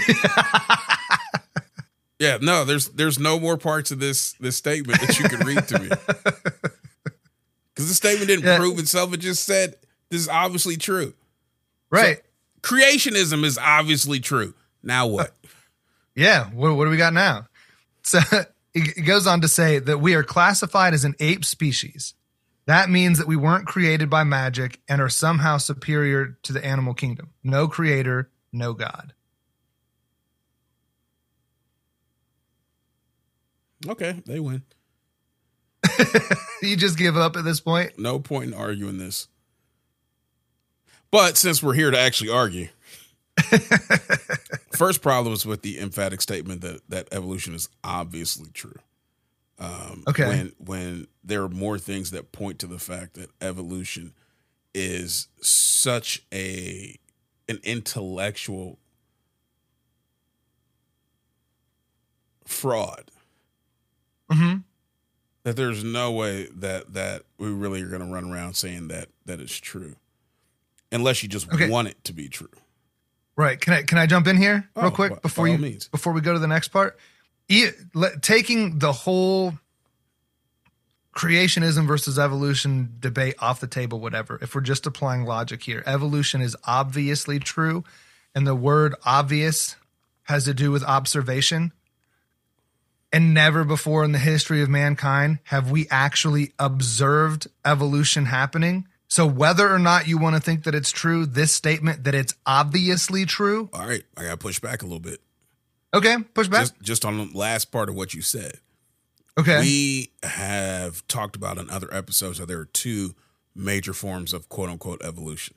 Yeah, 2.19 2.39
no, 2.41 2.65
there's 2.65 2.89
there's 2.91 3.19
no 3.19 3.41
more 3.41 3.57
parts 3.57 3.91
of 3.91 3.99
this 3.99 4.35
this 4.35 4.57
statement 4.57 5.01
that 5.01 5.19
you 5.19 5.29
can 5.29 5.41
read 5.45 5.67
to 5.69 5.79
me. 5.81 5.89
Because 7.75 7.89
the 7.89 7.95
statement 7.95 8.29
didn't 8.29 8.45
Yeah. 8.45 8.59
prove 8.59 8.79
itself. 8.79 9.13
It 9.15 9.17
just 9.21 9.45
said 9.45 9.75
this 10.11 10.21
is 10.21 10.29
obviously 10.29 10.77
true. 10.77 11.15
right. 11.91 12.21
Creationism 12.63 13.45
is 13.45 13.59
obviously 13.59 14.21
true. 14.21 14.55
Now 14.83 15.07
what? 15.09 15.35
Yeah. 16.15 16.51
What, 16.51 16.77
what 16.77 16.85
do 16.85 16.91
we 16.91 16.97
got 16.99 17.13
now? 17.15 17.47
So 18.05 18.21
it 18.75 19.05
goes 19.07 19.27
on 19.27 19.41
to 19.41 19.49
say 19.49 19.79
that 19.81 19.99
we 19.99 20.15
are 20.15 20.23
classified 20.23 20.93
as 20.95 21.05
an 21.07 21.15
ape 21.19 21.45
species. 21.45 22.13
That 22.67 22.91
means 22.91 23.19
that 23.19 23.27
we 23.27 23.37
weren't 23.37 23.67
created 23.67 24.09
by 24.09 24.25
magic 24.25 24.81
and 24.89 25.01
are 25.01 25.09
somehow 25.09 25.59
superior 25.59 26.39
to 26.45 26.53
the 26.53 26.65
animal 26.65 26.95
kingdom. 26.95 27.31
No 27.43 27.67
creator, 27.67 28.31
no 28.53 28.73
God. 28.73 29.15
Okay, 33.89 34.23
they 34.27 34.39
win. 34.39 34.63
You 36.63 36.77
just 36.77 36.97
give 36.97 37.17
up 37.17 37.37
at 37.37 37.45
this 37.45 37.59
point? 37.59 37.99
No 37.99 38.21
point 38.21 38.53
in 38.53 38.55
arguing 38.55 38.99
this. 38.99 39.27
But 41.11 41.37
since 41.37 41.61
we're 41.61 41.75
here 41.75 41.91
to 41.91 41.99
actually 41.99 42.31
argue, 42.31 42.69
first 44.73 45.03
problem 45.03 45.35
is 45.35 45.45
with 45.45 45.63
the 45.63 45.81
emphatic 45.81 46.21
statement 46.21 46.61
that 46.61 46.89
that 46.89 47.09
evolution 47.11 47.55
is 47.55 47.69
obviously 47.83 48.51
true. 48.55 48.79
Um, 49.59 50.05
Okay. 50.09 50.27
When 50.27 50.53
when 50.59 51.07
there 51.23 51.43
are 51.43 51.49
more 51.49 51.79
things 51.79 52.11
that 52.11 52.33
point 52.33 52.59
to 52.61 52.67
the 52.67 52.79
fact 52.79 53.15
that 53.15 53.31
evolution 53.41 54.13
is 54.75 55.29
such 55.41 56.23
a 56.33 56.99
an 57.49 57.61
intellectual 57.63 58.79
fraud 62.47 63.11
Mm-hmm. 64.31 64.59
that 65.43 65.57
there's 65.57 65.85
no 65.85 66.11
way 66.11 66.47
that 66.57 66.95
that 66.95 67.23
we 67.37 67.49
really 67.51 67.83
are 67.83 67.89
going 67.89 68.01
to 68.07 68.11
run 68.11 68.31
around 68.33 68.55
saying 68.57 68.89
that 68.89 69.09
that 69.27 69.41
is 69.41 69.59
true 69.61 69.97
unless 70.91 71.23
you 71.23 71.29
just 71.29 71.53
Okay. 71.53 71.69
want 71.69 71.89
it 71.89 72.03
to 72.05 72.13
be 72.15 72.29
true 72.29 72.49
Right. 73.37 73.59
Can 73.61 73.73
I 73.75 73.83
can 73.83 73.97
I 73.99 74.07
jump 74.07 74.27
in 74.27 74.37
here 74.37 74.69
real 74.77 74.87
Oh, 74.87 74.91
quick 74.91 75.21
before 75.23 75.49
you 75.49 75.57
means. 75.59 75.89
before 75.89 76.13
we 76.13 76.21
go 76.23 76.33
to 76.35 76.39
the 76.39 76.47
next 76.47 76.69
part? 76.69 76.99
Taking 77.49 78.79
the 78.79 78.93
whole 78.93 79.55
creationism 81.15 81.87
versus 81.87 82.19
evolution 82.19 82.97
debate 83.01 83.35
off 83.39 83.61
the 83.61 83.67
table, 83.67 84.01
whatever. 84.01 84.39
If 84.41 84.55
we're 84.55 84.63
just 84.63 84.87
applying 84.87 85.25
logic 85.25 85.63
here, 85.63 85.83
evolution 85.87 86.41
is 86.41 86.57
obviously 86.65 87.39
true, 87.39 87.85
and 88.35 88.47
the 88.47 88.55
word 88.55 88.95
obvious 89.05 89.77
has 90.25 90.45
to 90.45 90.55
do 90.55 90.71
with 90.71 90.83
observation. 90.85 91.73
And 93.13 93.35
never 93.35 93.65
before 93.65 94.05
in 94.05 94.13
the 94.13 94.19
history 94.19 94.63
of 94.63 94.71
mankind 94.71 95.41
have 95.45 95.71
we 95.71 95.87
actually 95.91 96.55
observed 96.59 97.47
evolution 97.63 98.25
happening. 98.25 98.89
So, 99.07 99.27
whether 99.27 99.69
or 99.69 99.79
not 99.79 100.09
you 100.09 100.17
want 100.17 100.37
to 100.37 100.41
think 100.41 100.65
that 100.65 100.75
it's 100.75 100.91
true, 100.91 101.27
this 101.27 101.53
statement 101.53 102.05
that 102.05 102.15
it's 102.15 102.33
obviously 102.47 103.27
true, 103.27 103.69
All 103.75 103.87
right, 103.87 104.03
I 104.17 104.23
got 104.23 104.31
to 104.31 104.37
push 104.39 104.59
back 104.61 104.81
a 104.81 104.87
little 104.87 104.99
bit. 104.99 105.21
Okay, 105.95 106.17
push 106.35 106.49
back. 106.49 106.61
Just, 106.63 106.81
just 106.83 107.05
on 107.05 107.19
the 107.19 107.37
last 107.39 107.67
part 107.73 107.89
of 107.89 107.95
what 107.95 108.15
you 108.15 108.23
said. 108.23 108.59
okay. 109.39 109.61
We 109.61 110.11
have 110.23 111.07
talked 111.09 111.37
about 111.37 111.59
in 111.59 111.71
other 111.71 111.93
episodes 111.93 112.39
that 112.39 112.47
there 112.49 112.59
are 112.61 112.65
two 112.67 113.15
major 113.55 113.93
forms 113.93 114.33
of 114.33 114.49
quote 114.49 114.69
unquote 114.71 115.03
evolution. 115.03 115.55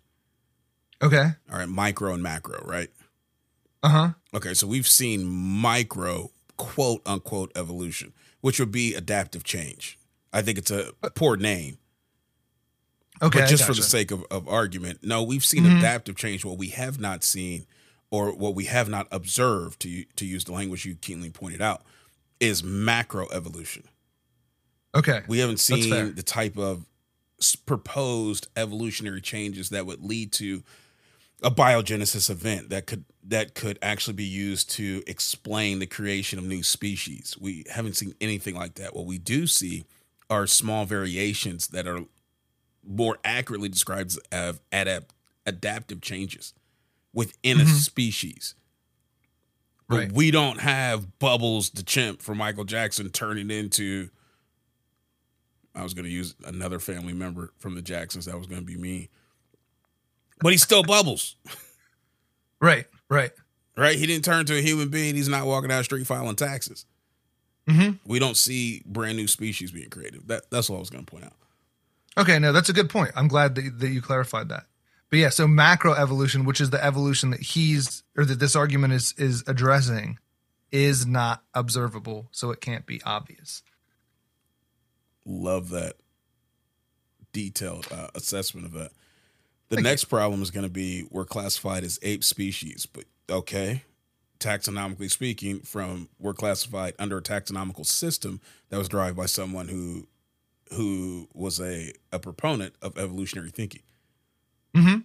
okay. 1.02 1.32
All 1.52 1.58
right, 1.58 1.70
micro 1.70 2.14
and 2.14 2.22
macro, 2.24 2.62
right? 2.66 2.90
Uh 3.84 3.90
huh. 3.90 4.10
Okay, 4.34 4.54
so 4.54 4.66
we've 4.68 4.88
seen 4.88 5.26
micro 5.26 6.32
quote 6.58 7.02
unquote 7.06 7.52
evolution, 7.56 8.14
which 8.42 8.60
would 8.60 8.72
be 8.72 8.94
adaptive 8.96 9.44
change. 9.44 10.00
I 10.34 10.42
think 10.42 10.58
it's 10.58 10.72
a 10.72 10.92
poor 11.16 11.38
name, 11.38 11.78
Okay. 13.22 13.40
but 13.42 13.50
just 13.50 13.64
for 13.64 13.74
the 13.74 13.82
sake 13.84 14.12
of, 14.12 14.26
of 14.30 14.48
argument, 14.50 15.00
no, 15.04 15.24
we've 15.24 15.46
seen 15.46 15.64
Mhm. 15.64 15.78
adaptive 15.80 16.16
change. 16.18 16.44
What 16.44 16.58
we 16.58 16.70
have 16.70 17.00
not 17.00 17.24
seen, 17.24 17.66
or 18.12 18.34
what 18.34 18.56
we 18.56 18.66
have 18.66 18.90
not 18.90 19.08
observed, 19.12 19.82
to 19.82 20.06
to 20.16 20.26
use 20.26 20.46
the 20.46 20.52
language 20.52 20.86
you 20.86 20.96
keenly 20.96 21.30
pointed 21.30 21.62
out, 21.62 21.84
is 22.40 22.64
macro 22.64 23.28
evolution. 23.30 23.84
Okay. 24.96 25.24
We 25.28 25.40
haven't 25.40 25.60
seen 25.60 26.16
the 26.16 26.24
type 26.24 26.58
of 26.58 26.86
proposed 27.66 28.48
evolutionary 28.56 29.22
changes 29.22 29.70
that 29.70 29.86
would 29.86 30.02
lead 30.04 30.32
to 30.34 30.64
a 31.44 31.52
biogenesis 31.52 32.30
event 32.30 32.70
that 32.70 32.88
could 32.88 33.04
that 33.28 33.56
could 33.56 33.78
actually 33.82 34.14
be 34.14 34.24
used 34.24 34.70
to 34.72 35.04
explain 35.06 35.80
the 35.80 35.86
creation 35.86 36.40
of 36.40 36.46
new 36.46 36.64
species. 36.64 37.36
We 37.40 37.66
haven't 37.70 37.98
seen 37.98 38.16
anything 38.22 38.56
like 38.56 38.76
that. 38.76 38.96
What 38.96 39.06
we 39.06 39.18
do 39.18 39.48
see 39.48 39.84
are 40.30 40.48
small 40.48 40.86
variations 40.86 41.68
that 41.68 41.88
are 41.88 42.06
more 42.88 43.18
accurately 43.24 43.68
described 43.68 44.18
as 44.32 44.62
adapt, 44.72 45.14
adaptive 45.46 46.02
changes 46.02 46.54
within 47.16 47.60
a 47.62 47.66
species. 47.66 48.54
But 49.90 49.96
Right. 49.98 50.12
we 50.12 50.30
don't 50.32 50.60
have 50.60 51.18
Bubbles 51.20 51.70
the 51.72 51.82
chimp 51.84 52.22
from 52.22 52.38
Michael 52.38 52.64
Jackson 52.66 53.10
turning 53.10 53.50
into 53.50 54.10
I 55.74 55.84
was 55.84 55.94
going 55.94 56.06
to 56.06 56.12
use 56.12 56.36
another 56.46 56.80
family 56.80 57.12
member 57.14 57.52
from 57.58 57.76
the 57.76 57.82
Jacksons. 57.82 58.26
That 58.26 58.38
was 58.38 58.48
going 58.48 58.62
to 58.62 58.66
be 58.66 58.78
me. 58.78 59.10
But 60.40 60.52
he's 60.54 60.64
still 60.64 60.84
Bubbles, 60.84 61.36
Right. 62.62 62.86
Right. 63.10 63.32
right? 63.76 63.98
He 63.98 64.06
didn't 64.08 64.24
turn 64.24 64.46
to 64.46 64.58
a 64.58 64.62
human 64.62 64.88
being. 64.90 65.16
He's 65.16 65.28
not 65.30 65.46
walking 65.46 65.68
down 65.70 65.80
the 65.80 65.84
street 65.84 66.08
filing 66.08 66.36
taxes. 66.38 66.86
Mm-hmm. 67.68 67.98
We 68.10 68.20
don't 68.20 68.38
see 68.38 68.84
brand 68.86 69.18
new 69.18 69.28
species 69.28 69.72
being 69.72 69.90
created. 69.90 70.28
That, 70.30 70.50
that's 70.50 70.70
all 70.70 70.78
I 70.78 70.80
was 70.80 70.90
going 70.90 71.06
to 71.06 71.12
point 71.12 71.26
out. 71.26 71.34
Okay. 72.18 72.40
No, 72.40 72.54
that's 72.54 72.70
a 72.70 72.74
good 72.74 72.90
point. 72.90 73.12
I'm 73.16 73.28
glad 73.28 73.56
that, 73.56 73.80
that 73.80 73.90
you 73.90 74.02
clarified 74.02 74.50
that. 74.50 74.66
But 75.16 75.20
yeah, 75.20 75.30
so 75.30 75.48
macro 75.48 75.94
evolution, 75.94 76.44
which 76.44 76.60
is 76.60 76.72
the 76.72 76.84
evolution 76.84 77.30
that 77.30 77.40
he's 77.40 78.04
or 78.18 78.26
that 78.26 78.38
this 78.38 78.54
argument 78.54 78.92
is 78.92 79.14
is 79.18 79.46
addressing, 79.48 80.20
is 80.74 81.08
not 81.08 81.42
observable, 81.54 82.28
so 82.32 82.52
it 82.52 82.60
can't 82.60 82.86
be 82.86 83.02
obvious. 83.06 83.64
Love 85.26 85.70
that 85.70 85.94
detailed 87.32 87.88
uh, 87.94 88.10
assessment 88.14 88.66
of 88.66 88.74
that. 88.74 88.92
The 89.70 89.78
Thank 89.78 89.86
next 89.86 90.04
problem 90.04 90.42
is 90.42 90.52
going 90.52 90.66
to 90.66 90.70
be 90.70 91.06
we're 91.10 91.24
classified 91.24 91.86
as 91.86 91.98
ape 92.02 92.26
species, 92.26 92.86
but 92.86 93.06
okay, 93.30 93.84
taxonomically 94.42 95.10
speaking, 95.10 95.62
from 95.62 96.10
we're 96.20 96.34
classified 96.34 96.94
under 97.00 97.20
a 97.20 97.22
taxonomical 97.22 97.86
system 97.86 98.42
that 98.68 98.78
was 98.80 98.90
derived 98.90 99.16
by 99.16 99.28
someone 99.28 99.70
who 99.70 100.10
who 100.74 101.30
was 101.34 101.62
a 101.62 101.94
a 102.12 102.20
proponent 102.20 102.76
of 102.82 102.98
evolutionary 102.98 103.52
thinking. 103.52 103.84
Mm-hmm. 104.76 105.00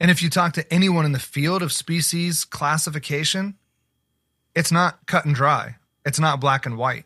And 0.00 0.10
if 0.10 0.22
you 0.22 0.28
talk 0.28 0.54
to 0.54 0.72
anyone 0.72 1.04
in 1.04 1.12
the 1.12 1.18
field 1.18 1.62
of 1.62 1.72
species 1.72 2.44
classification, 2.44 3.54
it's 4.54 4.72
not 4.72 5.06
cut 5.06 5.24
and 5.24 5.34
dry. 5.34 5.76
It's 6.04 6.18
not 6.18 6.40
black 6.40 6.66
and 6.66 6.76
white. 6.76 7.04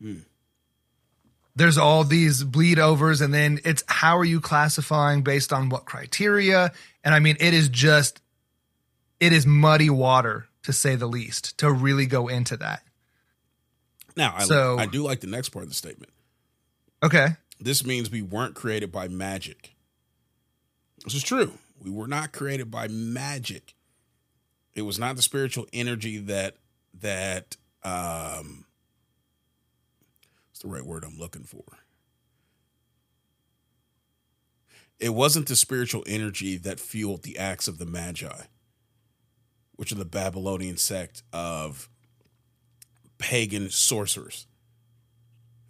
Hmm. 0.00 0.20
There's 1.54 1.78
all 1.78 2.04
these 2.04 2.42
bleed 2.42 2.78
overs, 2.78 3.20
and 3.20 3.34
then 3.34 3.60
it's 3.64 3.82
how 3.86 4.16
are 4.16 4.24
you 4.24 4.40
classifying 4.40 5.22
based 5.22 5.52
on 5.52 5.68
what 5.68 5.84
criteria? 5.84 6.72
And 7.04 7.14
I 7.14 7.18
mean, 7.18 7.36
it 7.40 7.52
is 7.52 7.68
just, 7.68 8.20
it 9.18 9.32
is 9.32 9.46
muddy 9.46 9.90
water 9.90 10.46
to 10.62 10.72
say 10.72 10.94
the 10.94 11.06
least 11.06 11.58
to 11.58 11.70
really 11.70 12.06
go 12.06 12.28
into 12.28 12.56
that. 12.58 12.82
Now, 14.16 14.34
I, 14.36 14.44
So- 14.44 14.78
I 14.78 14.86
do 14.86 15.02
like 15.02 15.20
the 15.20 15.26
next 15.26 15.50
part 15.50 15.64
of 15.64 15.68
the 15.68 15.74
statement. 15.74 16.12
Okay. 17.02 17.28
This 17.60 17.84
means 17.84 18.10
we 18.10 18.22
weren't 18.22 18.54
created 18.54 18.90
by 18.90 19.08
magic. 19.08 19.74
This 21.04 21.14
is 21.14 21.22
true. 21.22 21.52
We 21.82 21.90
were 21.90 22.06
not 22.06 22.32
created 22.32 22.70
by 22.70 22.88
magic. 22.88 23.74
It 24.74 24.82
was 24.82 24.98
not 24.98 25.16
the 25.16 25.22
spiritual 25.22 25.66
energy 25.72 26.18
that 26.18 26.56
that 27.00 27.56
um 27.82 28.64
what's 30.48 30.60
the 30.60 30.68
right 30.68 30.84
word 30.84 31.04
I'm 31.04 31.18
looking 31.18 31.44
for? 31.44 31.64
It 34.98 35.14
wasn't 35.14 35.48
the 35.48 35.56
spiritual 35.56 36.04
energy 36.06 36.58
that 36.58 36.78
fueled 36.78 37.22
the 37.22 37.38
acts 37.38 37.68
of 37.68 37.78
the 37.78 37.86
Magi, 37.86 38.42
which 39.76 39.92
are 39.92 39.96
the 39.96 40.04
Babylonian 40.04 40.76
sect 40.76 41.22
of 41.32 41.88
pagan 43.16 43.70
sorcerers 43.70 44.46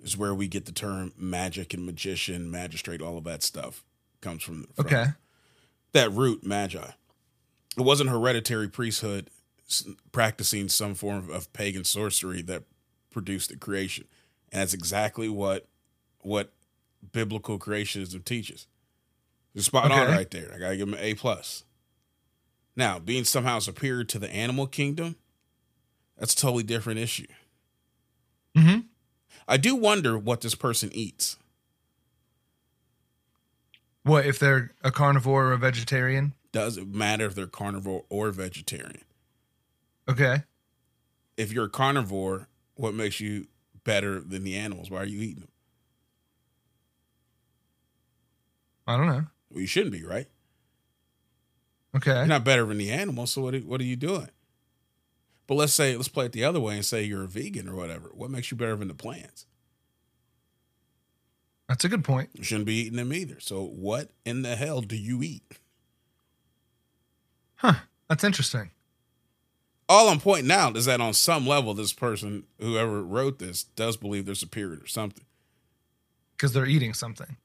is 0.00 0.16
where 0.16 0.34
we 0.34 0.48
get 0.48 0.66
the 0.66 0.72
term 0.72 1.12
magic 1.16 1.74
and 1.74 1.84
magician, 1.84 2.50
magistrate, 2.50 3.02
all 3.02 3.18
of 3.18 3.24
that 3.24 3.42
stuff 3.42 3.84
comes 4.20 4.42
from. 4.42 4.66
from 4.74 4.86
Okay. 4.86 5.06
That 5.92 6.12
root, 6.12 6.44
magi. 6.44 6.90
It 7.76 7.82
wasn't 7.82 8.10
hereditary 8.10 8.68
priesthood 8.68 9.30
practicing 10.12 10.68
some 10.68 10.94
form 10.94 11.30
of, 11.30 11.52
pagan 11.52 11.84
sorcery 11.84 12.42
that 12.42 12.64
produced 13.10 13.50
the 13.50 13.56
creation. 13.56 14.06
And 14.52 14.62
that's 14.62 14.74
exactly 14.74 15.28
what 15.28 15.66
what 16.22 16.52
biblical 17.12 17.58
creationism 17.58 18.24
teaches. 18.24 18.66
You're 19.54 19.62
spot 19.62 19.90
on 19.90 20.08
right 20.08 20.30
there. 20.30 20.52
I 20.54 20.58
gotta 20.58 20.76
give 20.76 20.88
him 20.88 20.94
an 20.94 21.00
A 21.00 21.14
plus. 21.14 21.64
Now, 22.76 22.98
being 22.98 23.24
somehow 23.24 23.58
superior 23.58 24.04
to 24.04 24.18
the 24.18 24.32
animal 24.32 24.66
kingdom, 24.66 25.16
that's 26.16 26.34
a 26.34 26.36
totally 26.36 26.62
different 26.62 27.00
issue. 27.00 27.26
Mm-hmm. 28.56 28.80
I 29.48 29.56
do 29.56 29.74
wonder 29.74 30.18
what 30.18 30.40
this 30.40 30.54
person 30.54 30.90
eats. 30.92 31.36
What 34.10 34.26
if 34.26 34.40
they're 34.40 34.72
a 34.82 34.90
carnivore 34.90 35.46
or 35.46 35.52
a 35.52 35.56
vegetarian? 35.56 36.34
Does 36.50 36.76
it 36.76 36.88
matter 36.88 37.26
if 37.26 37.36
they're 37.36 37.46
carnivore 37.46 38.06
or 38.08 38.32
vegetarian? 38.32 39.04
Okay. 40.08 40.42
If 41.36 41.52
you're 41.52 41.66
a 41.66 41.70
carnivore, 41.70 42.48
what 42.74 42.92
makes 42.92 43.20
you 43.20 43.46
better 43.84 44.20
than 44.20 44.42
the 44.42 44.56
animals? 44.56 44.90
Why 44.90 45.02
are 45.02 45.06
you 45.06 45.20
eating 45.20 45.42
them? 45.42 45.52
I 48.84 48.96
don't 48.96 49.06
know. 49.06 49.26
Well, 49.48 49.60
you 49.60 49.68
shouldn't 49.68 49.92
be, 49.92 50.02
right? 50.02 50.26
Okay. 51.94 52.16
You're 52.16 52.26
not 52.26 52.42
better 52.42 52.66
than 52.66 52.78
the 52.78 52.90
animals, 52.90 53.30
so 53.30 53.42
what 53.42 53.54
are, 53.54 53.60
what 53.60 53.80
are 53.80 53.84
you 53.84 53.94
doing? 53.94 54.30
But 55.46 55.54
let's 55.54 55.72
say, 55.72 55.96
let's 55.96 56.08
play 56.08 56.26
it 56.26 56.32
the 56.32 56.42
other 56.42 56.58
way 56.58 56.74
and 56.74 56.84
say 56.84 57.04
you're 57.04 57.22
a 57.22 57.28
vegan 57.28 57.68
or 57.68 57.76
whatever. 57.76 58.10
What 58.12 58.32
makes 58.32 58.50
you 58.50 58.56
better 58.56 58.74
than 58.74 58.88
the 58.88 58.94
plants? 58.94 59.46
That's 61.70 61.84
a 61.84 61.88
good 61.88 62.02
point. 62.02 62.30
You 62.34 62.42
shouldn't 62.42 62.66
be 62.66 62.80
eating 62.80 62.96
them 62.96 63.12
either. 63.12 63.38
So 63.38 63.62
what 63.62 64.10
in 64.24 64.42
the 64.42 64.56
hell 64.56 64.80
do 64.80 64.96
you 64.96 65.22
eat? 65.22 65.60
Huh. 67.54 67.74
That's 68.08 68.24
interesting. 68.24 68.72
All 69.88 70.08
I'm 70.08 70.18
pointing 70.18 70.50
out 70.50 70.76
is 70.76 70.86
that 70.86 71.00
on 71.00 71.14
some 71.14 71.46
level, 71.46 71.72
this 71.72 71.92
person, 71.92 72.42
whoever 72.58 73.04
wrote 73.04 73.38
this, 73.38 73.62
does 73.62 73.96
believe 73.96 74.26
they're 74.26 74.34
superior 74.34 74.80
or 74.82 74.88
something. 74.88 75.24
Because 76.36 76.52
they're 76.52 76.66
eating 76.66 76.92
something. 76.92 77.36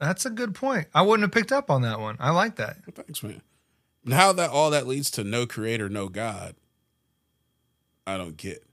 That's 0.00 0.26
a 0.26 0.30
good 0.30 0.52
point. 0.52 0.88
I 0.92 1.02
wouldn't 1.02 1.22
have 1.22 1.30
picked 1.30 1.52
up 1.52 1.70
on 1.70 1.82
that 1.82 2.00
one. 2.00 2.16
I 2.18 2.30
like 2.32 2.56
that. 2.56 2.78
Well, 2.84 2.94
thanks, 2.96 3.22
man. 3.22 3.42
And 4.04 4.14
how 4.14 4.32
that 4.32 4.50
all 4.50 4.70
that 4.70 4.88
leads 4.88 5.12
to 5.12 5.22
no 5.22 5.46
creator, 5.46 5.88
no 5.88 6.08
God, 6.08 6.56
I 8.08 8.16
don't 8.16 8.36
get. 8.36 8.64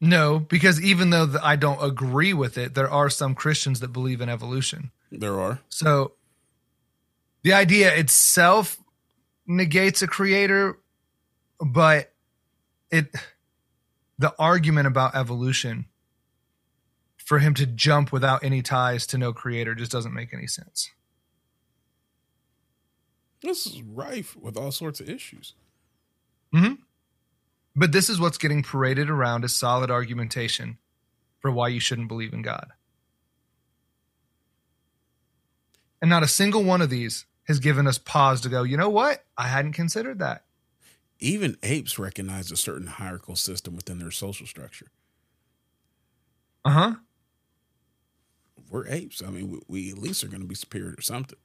No, 0.00 0.38
because 0.38 0.80
even 0.82 1.10
though 1.10 1.26
th- 1.26 1.38
I 1.42 1.56
don't 1.56 1.82
agree 1.82 2.34
with 2.34 2.58
it, 2.58 2.74
there 2.74 2.90
are 2.90 3.08
some 3.08 3.34
Christians 3.34 3.80
that 3.80 3.92
believe 3.92 4.20
in 4.20 4.28
evolution. 4.28 4.90
There 5.10 5.40
are. 5.40 5.60
So 5.68 6.12
the 7.42 7.52
idea 7.52 7.94
itself 7.94 8.78
negates 9.46 10.02
a 10.02 10.06
creator, 10.06 10.78
but 11.60 12.12
it 12.90 13.14
the 14.18 14.34
argument 14.38 14.86
about 14.86 15.14
evolution 15.14 15.86
for 17.16 17.38
him 17.38 17.54
to 17.54 17.66
jump 17.66 18.12
without 18.12 18.44
any 18.44 18.62
ties 18.62 19.06
to 19.08 19.18
no 19.18 19.32
creator 19.32 19.74
just 19.74 19.90
doesn't 19.90 20.12
make 20.12 20.32
any 20.34 20.46
sense. 20.46 20.90
This 23.42 23.66
is 23.66 23.82
rife 23.82 24.36
with 24.36 24.56
all 24.56 24.72
sorts 24.72 25.00
of 25.00 25.08
issues. 25.08 25.54
Mm-hmm. 26.54 26.74
But 27.76 27.92
this 27.92 28.08
is 28.08 28.20
what's 28.20 28.38
getting 28.38 28.62
paraded 28.62 29.10
around 29.10 29.44
as 29.44 29.52
solid 29.52 29.90
argumentation 29.90 30.78
for 31.40 31.50
why 31.50 31.68
you 31.68 31.80
shouldn't 31.80 32.08
believe 32.08 32.32
in 32.32 32.42
God. 32.42 32.68
And 36.00 36.08
not 36.08 36.22
a 36.22 36.28
single 36.28 36.62
one 36.62 36.82
of 36.82 36.90
these 36.90 37.26
has 37.44 37.58
given 37.58 37.86
us 37.86 37.98
pause 37.98 38.40
to 38.42 38.48
go, 38.48 38.62
you 38.62 38.76
know 38.76 38.88
what? 38.88 39.24
I 39.36 39.48
hadn't 39.48 39.72
considered 39.72 40.18
that. 40.20 40.44
Even 41.18 41.56
apes 41.62 41.98
recognize 41.98 42.50
a 42.50 42.56
certain 42.56 42.86
hierarchical 42.86 43.36
system 43.36 43.76
within 43.76 43.98
their 43.98 44.10
social 44.10 44.46
structure. 44.46 44.88
Uh 46.64 46.70
huh. 46.70 46.94
We're 48.70 48.88
apes. 48.88 49.22
I 49.22 49.30
mean, 49.30 49.50
we, 49.50 49.60
we 49.68 49.90
at 49.90 49.98
least 49.98 50.24
are 50.24 50.28
going 50.28 50.40
to 50.40 50.46
be 50.48 50.54
superior 50.54 50.94
to 50.94 51.02
something. 51.02 51.38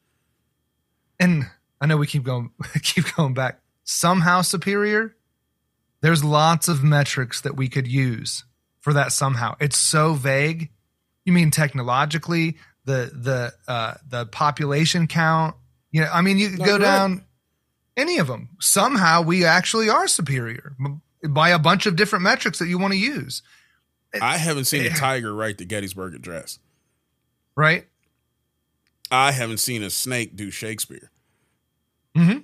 And 1.19 1.45
I 1.81 1.85
know 1.85 1.97
we 1.97 2.07
keep 2.07 2.23
going, 2.23 2.51
keep 2.81 3.13
going 3.15 3.33
back. 3.33 3.61
Somehow 3.83 4.41
superior. 4.41 5.15
There's 6.01 6.23
lots 6.23 6.67
of 6.67 6.83
metrics 6.83 7.41
that 7.41 7.55
we 7.57 7.67
could 7.67 7.87
use 7.87 8.45
for 8.79 8.93
that 8.93 9.11
somehow. 9.11 9.55
It's 9.59 9.77
so 9.77 10.13
vague. 10.13 10.69
You 11.25 11.33
mean 11.33 11.51
technologically, 11.51 12.57
the 12.85 13.11
the 13.13 13.53
uh, 13.71 13.95
the 14.07 14.25
population 14.25 15.07
count? 15.07 15.55
You 15.91 16.01
know, 16.01 16.09
I 16.13 16.21
mean, 16.21 16.37
you 16.37 16.49
could 16.51 16.59
No, 16.59 16.65
go 16.65 16.71
you're 16.71 16.79
down 16.79 17.25
any 17.97 18.17
of 18.19 18.27
them. 18.27 18.49
Somehow 18.59 19.21
we 19.21 19.43
actually 19.45 19.89
are 19.89 20.07
superior 20.07 20.75
by 21.27 21.49
a 21.49 21.59
bunch 21.59 21.85
of 21.85 21.95
different 21.97 22.23
metrics 22.23 22.59
that 22.59 22.67
you 22.67 22.77
want 22.79 22.93
to 22.93 22.99
use, 22.99 23.41
I 24.21 24.37
haven't 24.37 24.65
seen 24.65 24.85
a 24.85 24.89
tiger 24.91 25.33
write 25.33 25.57
the 25.57 25.65
Gettysburg 25.65 26.15
Address. 26.15 26.59
right? 27.55 27.85
I 29.11 29.31
haven't 29.33 29.57
seen 29.57 29.83
a 29.83 29.89
snake 29.89 30.35
do 30.35 30.49
Shakespeare. 30.51 31.11
Mm-hmm. 32.15 32.39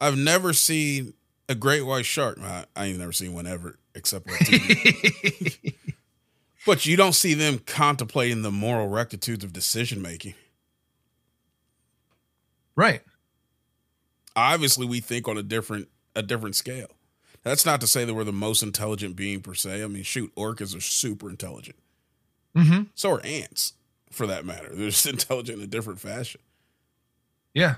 I've 0.00 0.16
never 0.16 0.52
seen 0.52 1.12
a 1.48 1.54
great 1.54 1.82
white 1.82 2.06
shark. 2.06 2.38
I, 2.40 2.64
I 2.76 2.86
ain't 2.86 2.98
never 2.98 3.12
seen 3.12 3.32
one 3.32 3.46
ever, 3.46 3.78
except 3.94 4.28
on 4.28 4.36
TV. 4.36 5.74
but 6.66 6.86
you 6.86 6.96
don't 6.96 7.14
see 7.14 7.34
them 7.34 7.58
contemplating 7.60 8.42
the 8.42 8.50
moral 8.50 8.88
rectitudes 8.88 9.44
of 9.44 9.52
decision 9.52 10.02
making. 10.02 10.34
right. 12.76 13.02
Obviously, 14.36 14.86
we 14.86 15.00
think 15.00 15.26
on 15.26 15.36
a 15.36 15.42
different 15.42 15.88
a 16.14 16.22
different 16.22 16.54
scale. 16.54 16.90
That's 17.42 17.64
not 17.64 17.80
to 17.80 17.86
say 17.86 18.04
that 18.04 18.14
we're 18.14 18.24
the 18.24 18.32
most 18.32 18.62
intelligent 18.62 19.16
being 19.16 19.40
per 19.40 19.54
se. 19.54 19.82
I 19.82 19.86
mean, 19.86 20.02
shoot, 20.02 20.34
orcas 20.36 20.76
are 20.76 20.80
super 20.80 21.30
intelligent. 21.30 21.76
Mm-hmm. 22.56 22.82
So 22.94 23.12
are 23.12 23.24
ants, 23.24 23.74
for 24.10 24.26
that 24.26 24.44
matter. 24.44 24.68
They're 24.72 24.90
just 24.90 25.06
intelligent 25.08 25.58
in 25.58 25.64
a 25.64 25.68
different 25.68 26.00
fashion. 26.00 26.40
Yeah. 27.54 27.76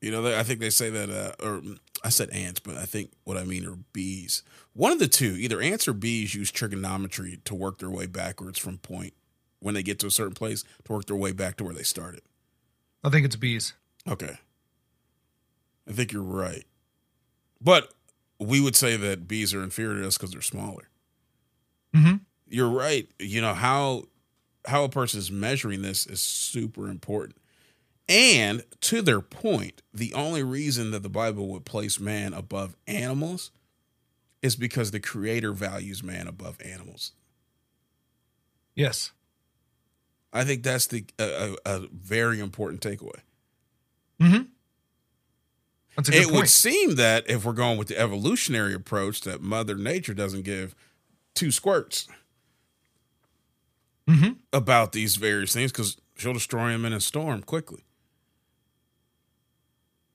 You 0.00 0.10
know, 0.10 0.22
they, 0.22 0.38
I 0.38 0.42
think 0.42 0.60
they 0.60 0.70
say 0.70 0.90
that, 0.90 1.10
uh, 1.10 1.44
or 1.44 1.62
I 2.04 2.10
said 2.10 2.28
ants, 2.30 2.60
but 2.60 2.76
I 2.76 2.84
think 2.84 3.12
what 3.24 3.38
I 3.38 3.44
mean 3.44 3.66
are 3.66 3.78
bees. 3.94 4.42
One 4.74 4.92
of 4.92 4.98
the 4.98 5.08
two, 5.08 5.36
either 5.38 5.60
ants 5.60 5.88
or 5.88 5.94
bees, 5.94 6.34
use 6.34 6.50
trigonometry 6.50 7.40
to 7.46 7.54
work 7.54 7.78
their 7.78 7.88
way 7.88 8.04
backwards 8.06 8.58
from 8.58 8.76
point 8.76 9.14
when 9.60 9.74
they 9.74 9.82
get 9.82 9.98
to 10.00 10.06
a 10.06 10.10
certain 10.10 10.34
place 10.34 10.64
to 10.84 10.92
work 10.92 11.06
their 11.06 11.16
way 11.16 11.32
back 11.32 11.56
to 11.56 11.64
where 11.64 11.72
they 11.72 11.82
started. 11.82 12.20
I 13.02 13.08
think 13.08 13.24
it's 13.24 13.36
bees. 13.36 13.72
Okay. 14.06 14.36
I 15.88 15.92
think 15.92 16.12
you're 16.12 16.22
right. 16.22 16.64
But 17.58 17.90
we 18.38 18.60
would 18.60 18.76
say 18.76 18.98
that 18.98 19.26
bees 19.26 19.54
are 19.54 19.62
inferior 19.62 20.02
to 20.02 20.08
us 20.08 20.18
because 20.18 20.32
they're 20.32 20.42
smaller. 20.42 20.90
Mm-hmm. 21.96 22.16
You're 22.48 22.68
right. 22.68 23.08
You 23.18 23.40
know, 23.40 23.54
how 23.54 24.04
how 24.66 24.84
a 24.84 24.88
person 24.90 25.18
is 25.18 25.30
measuring 25.30 25.80
this 25.80 26.06
is 26.06 26.20
super 26.20 26.88
important. 26.88 27.38
And 28.08 28.64
to 28.82 29.00
their 29.00 29.20
point, 29.20 29.82
the 29.92 30.12
only 30.12 30.42
reason 30.42 30.90
that 30.90 31.02
the 31.02 31.08
Bible 31.08 31.48
would 31.48 31.64
place 31.64 31.98
man 31.98 32.34
above 32.34 32.76
animals 32.86 33.50
is 34.42 34.56
because 34.56 34.90
the 34.90 35.00
creator 35.00 35.52
values 35.52 36.02
man 36.02 36.26
above 36.26 36.58
animals. 36.62 37.12
Yes. 38.74 39.12
I 40.32 40.44
think 40.44 40.62
that's 40.62 40.86
the 40.86 41.06
a, 41.18 41.56
a, 41.64 41.76
a 41.76 41.86
very 41.92 42.40
important 42.40 42.82
takeaway. 42.82 43.20
Mm-hmm. 44.20 44.42
Good 45.96 46.14
it 46.14 46.24
point. 46.24 46.36
would 46.36 46.48
seem 46.50 46.96
that 46.96 47.30
if 47.30 47.44
we're 47.44 47.52
going 47.52 47.78
with 47.78 47.88
the 47.88 47.98
evolutionary 47.98 48.74
approach, 48.74 49.20
that 49.22 49.40
Mother 49.40 49.76
Nature 49.76 50.12
doesn't 50.12 50.42
give 50.42 50.74
two 51.34 51.52
squirts 51.52 52.08
mm-hmm. 54.08 54.32
about 54.52 54.92
these 54.92 55.16
various 55.16 55.52
things 55.52 55.70
because 55.70 55.96
she'll 56.16 56.32
destroy 56.32 56.70
them 56.70 56.84
in 56.84 56.92
a 56.92 57.00
storm 57.00 57.42
quickly. 57.42 57.84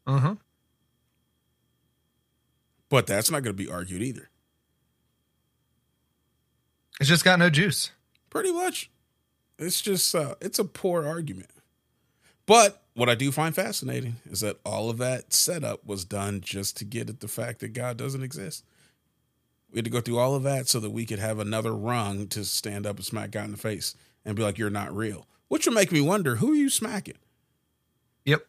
Uh-huh. 0.08 0.36
But 2.90 3.06
that's 3.08 3.30
not 3.30 3.44
going 3.44 3.56
to 3.56 3.64
be 3.64 3.70
argued 3.70 4.02
either. 4.02 4.30
It's 7.00 7.10
just 7.10 7.24
got 7.24 7.40
no 7.40 7.50
juice. 7.50 7.92
Pretty 8.30 8.52
much, 8.52 8.90
it's 9.58 9.82
just 9.82 10.14
uh, 10.14 10.36
it's 10.42 10.60
a 10.60 10.66
poor 10.66 11.08
argument. 11.08 11.50
But 12.46 12.82
what 12.94 13.10
I 13.10 13.16
do 13.16 13.32
find 13.32 13.56
fascinating 13.56 14.16
is 14.30 14.42
that 14.42 14.60
all 14.66 14.90
of 14.90 14.98
that 14.98 15.34
setup 15.34 15.86
was 15.86 16.04
done 16.04 16.42
just 16.42 16.78
to 16.78 16.86
get 16.86 17.10
at 17.10 17.20
the 17.20 17.28
fact 17.28 17.60
that 17.60 17.74
God 17.74 17.98
doesn't 17.98 18.24
exist. 18.24 18.66
We 19.72 19.78
had 19.78 19.86
to 19.86 19.92
go 19.92 20.02
through 20.02 20.18
all 20.18 20.36
of 20.36 20.44
that 20.44 20.68
so 20.68 20.80
that 20.80 20.90
we 20.90 21.06
could 21.06 21.20
have 21.20 21.40
another 21.40 21.76
rung 21.76 22.28
to 22.30 22.44
stand 22.44 22.86
up 22.86 22.98
and 22.98 23.06
smack 23.06 23.32
God 23.32 23.46
in 23.46 23.52
the 23.52 23.58
face 23.58 23.96
and 24.26 24.36
be 24.36 24.44
like, 24.44 24.58
"You're 24.58 24.70
not 24.70 24.96
real." 24.96 25.28
Which 25.48 25.66
would 25.66 25.76
make 25.76 25.92
me 25.92 26.02
wonder, 26.02 26.36
who 26.38 26.52
are 26.52 26.56
you 26.56 26.70
smacking? 26.70 27.18
Yep. 28.26 28.46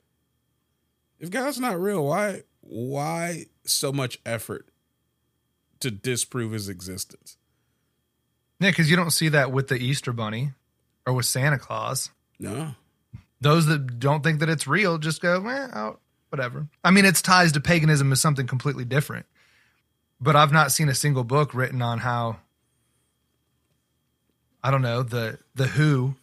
If 1.21 1.31
God's 1.31 1.61
not 1.61 1.79
real, 1.79 2.05
why 2.05 2.43
why 2.63 3.47
so 3.65 3.93
much 3.93 4.19
effort 4.25 4.69
to 5.81 5.91
disprove 5.91 6.53
his 6.53 6.69
existence? 6.69 7.37
Yeah, 8.59 8.71
because 8.71 8.91
you 8.91 8.97
don't 8.97 9.11
see 9.11 9.29
that 9.29 9.53
with 9.53 9.69
the 9.69 9.77
Easter 9.77 10.13
Bunny 10.13 10.53
or 11.07 11.13
with 11.13 11.27
Santa 11.27 11.59
Claus. 11.59 12.11
No. 12.39 12.75
Those 13.41 13.67
that 13.67 13.99
don't 13.99 14.23
think 14.23 14.41
that 14.41 14.49
it's 14.49 14.67
real 14.67 14.99
just 14.99 15.23
go, 15.23 15.47
eh, 15.47 15.69
oh, 15.75 15.99
whatever. 16.31 16.69
I 16.85 16.91
mean, 16.91 17.05
its 17.05 17.23
ties 17.23 17.53
to 17.53 17.61
paganism 17.61 18.13
is 18.13 18.21
something 18.21 18.47
completely 18.47 18.85
different. 18.85 19.27
But 20.21 20.37
I've 20.37 20.53
not 20.53 20.73
seen 20.73 20.91
a 20.91 20.95
single 20.95 21.25
book 21.25 21.55
written 21.55 21.81
on 21.81 21.99
how 21.99 22.39
I 24.63 24.71
don't 24.71 24.83
know, 24.83 25.03
the 25.03 25.39
the 25.55 25.67
Who, 25.67 26.17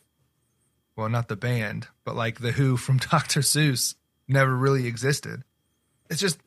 well, 0.96 1.10
not 1.10 1.28
the 1.28 1.36
band, 1.36 1.88
but 2.04 2.16
like 2.16 2.40
the 2.40 2.52
Who 2.52 2.78
from 2.78 2.98
Dr. 3.12 3.42
Seuss 3.42 3.96
never 4.28 4.56
really 4.56 4.88
existed. 4.88 5.44
It's 6.10 6.22
just 6.22 6.40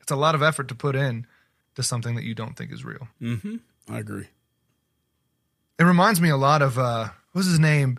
it's 0.00 0.12
a 0.12 0.16
lot 0.16 0.34
of 0.34 0.42
effort 0.42 0.68
to 0.68 0.74
put 0.74 0.94
in 0.94 1.26
to 1.74 1.82
something 1.82 2.14
that 2.14 2.24
you 2.24 2.34
don't 2.34 2.56
think 2.56 2.72
is 2.72 2.84
real. 2.84 3.08
Mm-hmm. 3.20 3.56
I 3.88 3.98
agree. 3.98 4.28
It 5.78 5.84
reminds 5.84 6.20
me 6.20 6.30
a 6.30 6.36
lot 6.36 6.62
of 6.62 6.78
uh 6.78 7.08
what's 7.32 7.48
his 7.48 7.58
name? 7.58 7.98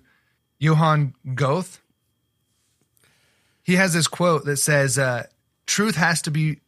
Johann 0.60 1.14
Goethe. 1.36 1.80
He 3.64 3.76
has 3.76 3.94
this 3.94 4.08
quote 4.08 4.46
that 4.46 4.58
says, 4.58 4.98
uh, 4.98 5.26
truth 5.66 5.96
has 5.96 6.22
to 6.24 6.32
be 6.32 6.62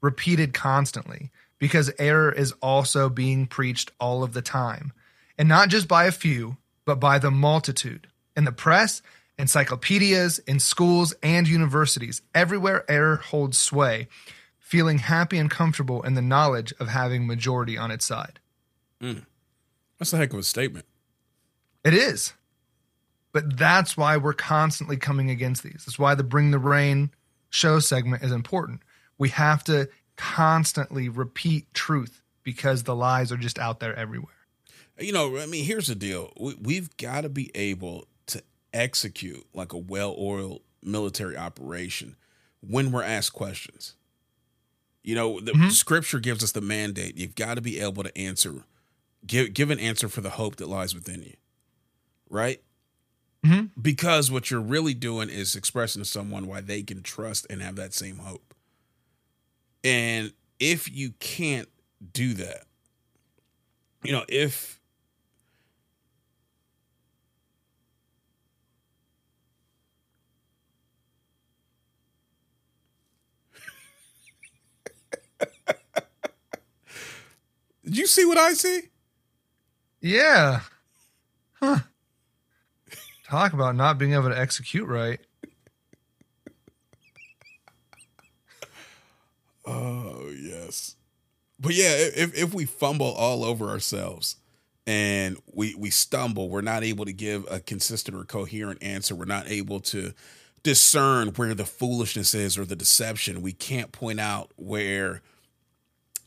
repeated 0.00 0.52
constantly 0.52 1.30
because 1.58 1.90
error 1.98 2.30
is 2.30 2.52
also 2.60 3.08
being 3.08 3.46
preached 3.46 3.92
all 3.98 4.22
of 4.22 4.32
the 4.32 4.42
time. 4.42 4.92
And 5.38 5.48
not 5.48 5.68
just 5.68 5.88
by 5.88 6.04
a 6.04 6.12
few, 6.12 6.56
but 6.84 6.96
by 6.96 7.18
the 7.18 7.30
multitude. 7.30 8.08
In 8.36 8.44
the 8.44 8.52
press, 8.52 9.02
encyclopedias, 9.38 10.38
in 10.40 10.60
schools 10.60 11.14
and 11.22 11.48
universities, 11.48 12.22
everywhere 12.34 12.84
error 12.90 13.16
holds 13.16 13.58
sway, 13.58 14.08
feeling 14.58 14.98
happy 14.98 15.38
and 15.38 15.50
comfortable 15.50 16.02
in 16.02 16.14
the 16.14 16.22
knowledge 16.22 16.74
of 16.80 16.88
having 16.88 17.26
majority 17.26 17.78
on 17.78 17.90
its 17.90 18.04
side. 18.04 18.40
Mm. 19.00 19.24
That's 19.98 20.12
a 20.12 20.16
heck 20.16 20.32
of 20.32 20.38
a 20.38 20.42
statement. 20.42 20.86
It 21.84 21.94
is. 21.94 22.34
But 23.32 23.56
that's 23.56 23.96
why 23.96 24.16
we're 24.16 24.32
constantly 24.32 24.96
coming 24.96 25.30
against 25.30 25.62
these. 25.62 25.84
That's 25.86 25.98
why 25.98 26.14
the 26.14 26.24
Bring 26.24 26.50
the 26.50 26.58
Rain 26.58 27.10
show 27.50 27.78
segment 27.78 28.22
is 28.22 28.32
important. 28.32 28.80
We 29.16 29.28
have 29.30 29.64
to 29.64 29.88
constantly 30.16 31.08
repeat 31.08 31.72
truth 31.72 32.22
because 32.42 32.82
the 32.82 32.94
lies 32.94 33.30
are 33.30 33.36
just 33.36 33.58
out 33.58 33.80
there 33.80 33.94
everywhere. 33.94 34.34
You 34.98 35.12
know, 35.12 35.38
I 35.38 35.46
mean, 35.46 35.64
here's 35.64 35.86
the 35.86 35.94
deal. 35.94 36.32
We, 36.40 36.54
we've 36.54 36.96
got 36.96 37.20
to 37.20 37.28
be 37.28 37.50
able 37.54 38.08
execute 38.72 39.46
like 39.54 39.72
a 39.72 39.78
well-oiled 39.78 40.62
military 40.82 41.36
operation 41.36 42.16
when 42.60 42.90
we're 42.92 43.02
asked 43.02 43.32
questions. 43.32 43.94
You 45.02 45.14
know, 45.14 45.40
the 45.40 45.70
scripture 45.70 46.18
gives 46.20 46.44
us 46.44 46.52
the 46.52 46.60
mandate. 46.60 47.16
You've 47.16 47.34
got 47.34 47.54
to 47.54 47.60
be 47.62 47.80
able 47.80 48.02
to 48.02 48.18
answer, 48.18 48.64
give 49.26 49.54
give 49.54 49.70
an 49.70 49.78
answer 49.78 50.08
for 50.08 50.20
the 50.20 50.30
hope 50.30 50.56
that 50.56 50.68
lies 50.68 50.94
within 50.94 51.22
you. 51.22 51.34
Right? 52.28 52.62
Mhm. 53.44 53.70
Because 53.80 54.30
what 54.30 54.50
you're 54.50 54.60
really 54.60 54.94
doing 54.94 55.30
is 55.30 55.54
expressing 55.54 56.02
to 56.02 56.08
someone 56.08 56.46
why 56.46 56.60
they 56.60 56.82
can 56.82 57.02
trust 57.02 57.46
and 57.48 57.62
have 57.62 57.76
that 57.76 57.94
same 57.94 58.18
hope. 58.18 58.54
And 59.84 60.32
if 60.58 60.90
you 60.90 61.12
can't 61.20 61.68
do 62.12 62.34
that, 62.34 62.66
you 64.02 64.12
know, 64.12 64.24
if 64.28 64.80
Did 77.88 77.96
you 77.96 78.06
see 78.06 78.26
what 78.26 78.36
I 78.36 78.52
see? 78.52 78.82
Yeah. 80.02 80.60
Huh. 81.54 81.78
Talk 83.24 83.54
about 83.54 83.76
not 83.76 83.96
being 83.96 84.12
able 84.12 84.28
to 84.28 84.38
execute 84.38 84.86
right. 84.86 85.20
Oh 89.66 90.30
yes, 90.34 90.96
but 91.60 91.74
yeah, 91.74 91.90
if 91.90 92.34
if 92.34 92.54
we 92.54 92.64
fumble 92.64 93.12
all 93.12 93.44
over 93.44 93.68
ourselves 93.68 94.36
and 94.86 95.36
we 95.52 95.74
we 95.74 95.90
stumble, 95.90 96.48
we're 96.48 96.62
not 96.62 96.82
able 96.82 97.04
to 97.04 97.12
give 97.12 97.44
a 97.50 97.60
consistent 97.60 98.16
or 98.16 98.24
coherent 98.24 98.82
answer. 98.82 99.14
We're 99.14 99.26
not 99.26 99.46
able 99.46 99.80
to 99.80 100.14
discern 100.62 101.28
where 101.34 101.52
the 101.52 101.66
foolishness 101.66 102.32
is 102.32 102.56
or 102.56 102.64
the 102.64 102.76
deception. 102.76 103.42
We 103.42 103.52
can't 103.52 103.92
point 103.92 104.20
out 104.20 104.52
where 104.56 105.20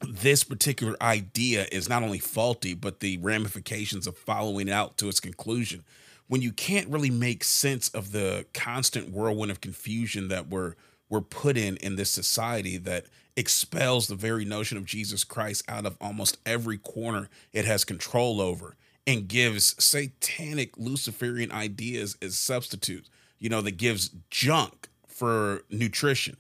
this 0.08 0.44
particular 0.44 0.96
idea 1.02 1.68
is 1.72 1.90
not 1.90 2.04
only 2.04 2.20
faulty, 2.20 2.74
but 2.74 3.00
the 3.00 3.18
ramifications 3.18 4.08
of 4.08 4.18
following 4.18 4.68
it 4.68 4.72
out 4.72 4.98
to 4.98 5.10
its 5.10 5.20
conclusion. 5.20 5.84
When 6.28 6.42
you 6.42 6.52
can't 6.52 6.88
really 6.88 7.10
make 7.10 7.44
sense 7.44 7.90
of 7.90 8.12
the 8.12 8.46
constant 8.54 9.12
whirlwind 9.12 9.52
of 9.52 9.62
confusion 9.62 10.28
that 10.30 10.48
we're 10.48 10.76
we're 11.10 11.20
put 11.20 11.58
in 11.58 11.76
in 11.78 11.98
this 11.98 12.10
society 12.10 12.78
that 12.78 13.06
expels 13.36 14.08
the 14.08 14.16
very 14.16 14.46
notion 14.46 14.78
of 14.78 14.86
Jesus 14.86 15.26
Christ 15.26 15.64
out 15.68 15.86
of 15.86 15.98
almost 16.00 16.38
every 16.46 16.78
corner 16.78 17.30
it 17.52 17.66
has 17.66 17.84
control 17.84 18.40
over 18.40 18.78
and 19.06 19.28
gives 19.28 19.76
satanic 19.84 20.78
Luciferian 20.78 21.52
ideas 21.52 22.18
as 22.22 22.38
substitutes, 22.38 23.10
you 23.40 23.50
know, 23.50 23.60
that 23.62 23.72
gives 23.76 24.12
junk 24.30 24.88
for 25.06 25.64
nutrition 25.70 26.38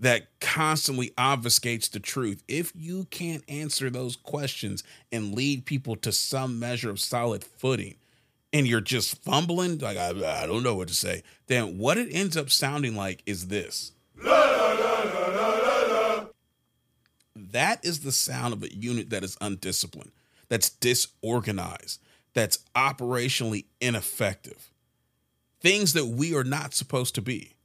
that 0.00 0.26
constantly 0.40 1.10
obfuscates 1.16 1.90
the 1.90 2.00
truth. 2.00 2.42
If 2.48 2.72
you 2.74 3.04
can't 3.10 3.44
answer 3.48 3.88
those 3.90 4.16
questions 4.16 4.84
and 5.10 5.34
lead 5.34 5.64
people 5.64 5.96
to 5.96 6.12
some 6.12 6.58
measure 6.58 6.90
of 6.90 7.00
solid 7.00 7.42
footing, 7.42 7.96
and 8.52 8.66
you're 8.66 8.80
just 8.80 9.22
fumbling, 9.22 9.78
like, 9.78 9.96
I, 9.96 10.10
I 10.42 10.46
don't 10.46 10.62
know 10.62 10.74
what 10.74 10.88
to 10.88 10.94
say, 10.94 11.22
then 11.46 11.78
what 11.78 11.98
it 11.98 12.08
ends 12.10 12.36
up 12.36 12.50
sounding 12.50 12.96
like 12.96 13.22
is 13.26 13.48
this. 13.48 13.92
That 17.34 17.84
is 17.84 18.00
the 18.00 18.12
sound 18.12 18.54
of 18.54 18.62
a 18.62 18.74
unit 18.74 19.10
that 19.10 19.24
is 19.24 19.36
undisciplined, 19.40 20.12
that's 20.48 20.70
disorganized, 20.70 22.00
that's 22.34 22.58
operationally 22.74 23.64
ineffective. 23.80 24.70
Things 25.60 25.92
that 25.94 26.06
we 26.06 26.34
are 26.34 26.44
not 26.44 26.74
supposed 26.74 27.14
to 27.16 27.22
be 27.22 27.55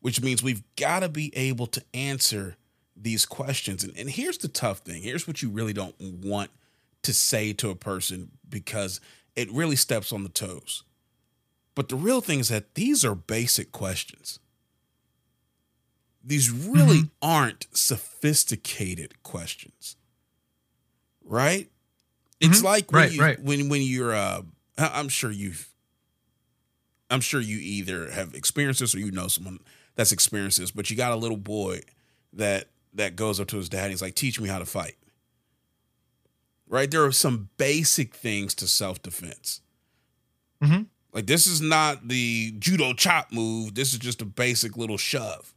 which 0.00 0.20
means 0.22 0.42
we've 0.42 0.62
got 0.76 1.00
to 1.00 1.08
be 1.08 1.34
able 1.36 1.66
to 1.68 1.82
answer 1.94 2.56
these 2.96 3.24
questions. 3.26 3.82
And, 3.84 3.96
and 3.96 4.10
here's 4.10 4.38
the 4.38 4.48
tough 4.48 4.78
thing 4.80 5.02
here's 5.02 5.26
what 5.26 5.42
you 5.42 5.48
really 5.50 5.72
don't 5.72 5.98
want 6.00 6.50
to 7.02 7.12
say 7.14 7.52
to 7.54 7.70
a 7.70 7.74
person 7.74 8.30
because 8.48 9.00
it 9.36 9.50
really 9.52 9.76
steps 9.76 10.12
on 10.12 10.22
the 10.22 10.28
toes. 10.28 10.82
But 11.74 11.88
the 11.88 11.96
real 11.96 12.20
thing 12.20 12.40
is 12.40 12.48
that 12.48 12.74
these 12.74 13.04
are 13.04 13.14
basic 13.14 13.72
questions. 13.72 14.38
These 16.22 16.50
really 16.50 17.10
aren't 17.22 17.66
sophisticated 17.72 19.22
questions. 19.22 19.96
Right? 21.24 21.70
It's 22.40 22.60
Mhm. 22.60 22.64
like 22.64 22.92
when 22.92 23.02
Right, 23.02 23.12
you, 23.12 23.20
right. 23.22 23.40
when 23.42 23.68
when 23.68 23.82
you're 23.82 24.14
uh 24.14 24.42
I'm 24.76 25.08
sure 25.08 25.30
you've 25.30 25.68
I'm 27.10 27.20
sure 27.20 27.40
you 27.40 27.58
either 27.58 28.10
have 28.10 28.34
experienced 28.34 28.80
this 28.80 28.94
or 28.94 28.98
you 28.98 29.10
know 29.10 29.28
someone 29.28 29.60
that's 29.96 30.12
experienced 30.12 30.58
this, 30.58 30.70
but 30.70 30.90
you 30.90 30.96
got 30.96 31.12
a 31.12 31.16
little 31.16 31.36
boy 31.36 31.80
that 32.32 32.68
that 32.94 33.14
goes 33.16 33.38
up 33.38 33.48
to 33.48 33.56
his 33.56 33.68
dad 33.68 33.82
and 33.84 33.90
he's 33.90 34.02
like, 34.02 34.14
teach 34.14 34.40
me 34.40 34.48
how 34.48 34.58
to 34.58 34.66
fight. 34.66 34.96
Right? 36.66 36.90
There 36.90 37.04
are 37.04 37.12
some 37.12 37.48
basic 37.56 38.14
things 38.14 38.54
to 38.56 38.66
self-defense. 38.68 39.60
Mhm. 40.62 40.86
Like 41.12 41.26
this 41.26 41.46
is 41.46 41.60
not 41.60 42.08
the 42.08 42.52
judo 42.58 42.92
chop 42.92 43.32
move. 43.32 43.74
This 43.74 43.92
is 43.92 43.98
just 43.98 44.22
a 44.22 44.24
basic 44.26 44.76
little 44.76 44.96
shove. 44.96 45.54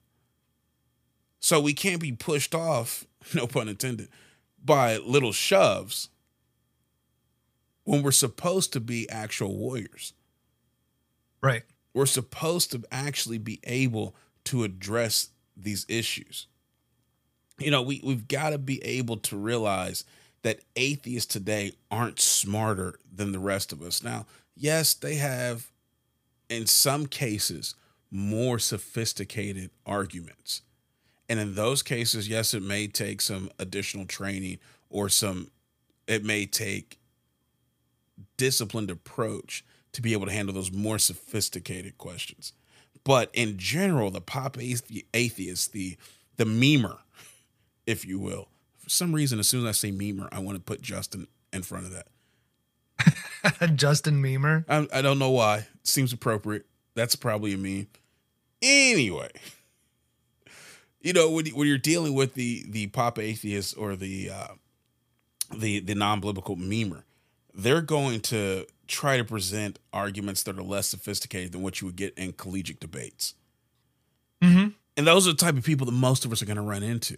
So 1.39 1.59
we 1.59 1.73
can't 1.73 1.99
be 2.01 2.11
pushed 2.11 2.55
off, 2.55 3.05
no 3.33 3.47
pun 3.47 3.67
intended, 3.67 4.09
by 4.63 4.97
little 4.97 5.33
shoves 5.33 6.09
when 7.83 8.01
we're 8.01 8.11
supposed 8.11 8.71
to 8.73 8.79
be 8.79 9.09
actual 9.09 9.57
warriors 9.57 10.13
Right. 11.41 11.63
We're 11.93 12.05
supposed 12.05 12.71
to 12.71 12.83
actually 12.91 13.37
be 13.37 13.59
able 13.63 14.15
to 14.45 14.63
address 14.63 15.29
these 15.55 15.85
issues. 15.87 16.47
You 17.59 17.71
know, 17.71 17.81
we, 17.81 18.01
we've 18.03 18.27
got 18.27 18.49
to 18.49 18.57
be 18.57 18.83
able 18.83 19.17
to 19.17 19.37
realize 19.37 20.03
that 20.41 20.59
atheists 20.75 21.31
today 21.31 21.73
aren't 21.89 22.19
smarter 22.19 22.99
than 23.13 23.31
the 23.31 23.39
rest 23.39 23.71
of 23.71 23.81
us. 23.81 24.03
Now, 24.03 24.25
yes, 24.55 24.93
they 24.93 25.15
have, 25.15 25.71
in 26.49 26.65
some 26.65 27.05
cases, 27.05 27.75
more 28.11 28.59
sophisticated 28.59 29.69
arguments. 29.85 30.61
And 31.29 31.39
in 31.39 31.55
those 31.55 31.81
cases, 31.81 32.27
yes, 32.27 32.53
it 32.53 32.61
may 32.61 32.87
take 32.87 33.21
some 33.21 33.49
additional 33.57 34.05
training 34.05 34.59
or 34.89 35.09
some, 35.09 35.49
it 36.07 36.23
may 36.23 36.45
take 36.45 36.99
disciplined 38.37 38.91
approach 38.91 39.63
to 39.93 40.01
be 40.01 40.13
able 40.13 40.25
to 40.25 40.31
handle 40.31 40.53
those 40.53 40.71
more 40.71 40.99
sophisticated 40.99 41.97
questions. 41.97 42.53
But 43.03 43.29
in 43.33 43.57
general, 43.57 44.11
the 44.11 44.21
pop 44.21 44.57
athe- 44.57 45.05
atheist, 45.13 45.71
the 45.71 45.97
the 46.37 46.45
memer, 46.45 46.97
if 47.85 48.05
you 48.05 48.19
will, 48.19 48.49
for 48.77 48.89
some 48.89 49.13
reason, 49.13 49.39
as 49.39 49.47
soon 49.47 49.61
as 49.61 49.67
I 49.67 49.71
say 49.71 49.91
memer, 49.91 50.27
I 50.31 50.39
want 50.39 50.57
to 50.57 50.63
put 50.63 50.81
Justin 50.81 51.27
in 51.51 51.63
front 51.63 51.85
of 51.85 51.91
that. 51.91 52.07
Justin 53.75 54.21
Memer. 54.21 54.65
I, 54.67 54.87
I 54.99 55.01
don't 55.01 55.19
know 55.19 55.31
why. 55.31 55.67
Seems 55.83 56.13
appropriate. 56.13 56.65
That's 56.95 57.15
probably 57.15 57.53
a 57.53 57.57
meme. 57.57 57.87
Anyway, 58.61 59.29
you 61.01 61.13
know 61.13 61.29
when, 61.29 61.45
when 61.47 61.67
you're 61.67 61.77
dealing 61.77 62.13
with 62.13 62.33
the 62.35 62.65
the 62.67 62.87
pop 62.87 63.19
atheist 63.19 63.77
or 63.77 63.95
the 63.95 64.29
uh, 64.29 64.47
the 65.55 65.79
the 65.79 65.95
non 65.95 66.19
biblical 66.19 66.55
memer, 66.55 67.03
they're 67.53 67.81
going 67.81 68.21
to 68.21 68.65
try 68.93 69.17
to 69.17 69.23
present 69.25 69.79
arguments 69.91 70.43
that 70.43 70.57
are 70.57 70.63
less 70.63 70.87
sophisticated 70.87 71.51
than 71.51 71.61
what 71.61 71.81
you 71.81 71.87
would 71.87 71.95
get 71.95 72.13
in 72.17 72.33
collegiate 72.33 72.79
debates. 72.79 73.33
Mm-hmm. 74.41 74.69
And 74.95 75.07
those 75.07 75.27
are 75.27 75.31
the 75.31 75.37
type 75.37 75.57
of 75.57 75.63
people 75.63 75.85
that 75.85 75.91
most 75.91 76.23
of 76.25 76.31
us 76.31 76.41
are 76.41 76.45
going 76.45 76.57
to 76.57 76.61
run 76.61 76.83
into. 76.83 77.17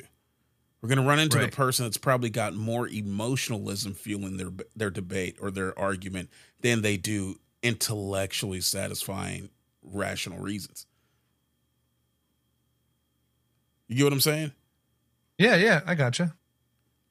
We're 0.82 0.90
going 0.90 1.02
to 1.02 1.08
run 1.08 1.20
into 1.20 1.38
Right. 1.38 1.50
the 1.50 1.56
person 1.56 1.86
that's 1.86 1.98
probably 1.98 2.30
got 2.30 2.54
more 2.54 2.88
emotionalism 2.88 3.94
fueling 3.94 4.38
their 4.38 4.52
their 4.76 4.90
debate 4.92 5.38
or 5.42 5.52
their 5.52 5.78
argument 5.78 6.30
than 6.62 6.82
they 6.82 6.96
do 6.98 7.40
intellectually 7.64 8.62
satisfying 8.62 9.50
rational 9.82 10.38
reasons. 10.40 10.86
You 13.88 13.98
get 13.98 14.04
what 14.06 14.14
I'm 14.14 14.20
saying? 14.20 14.52
Yeah, 15.38 15.56
yeah, 15.56 15.82
I 15.86 15.96
gotcha. 15.96 16.36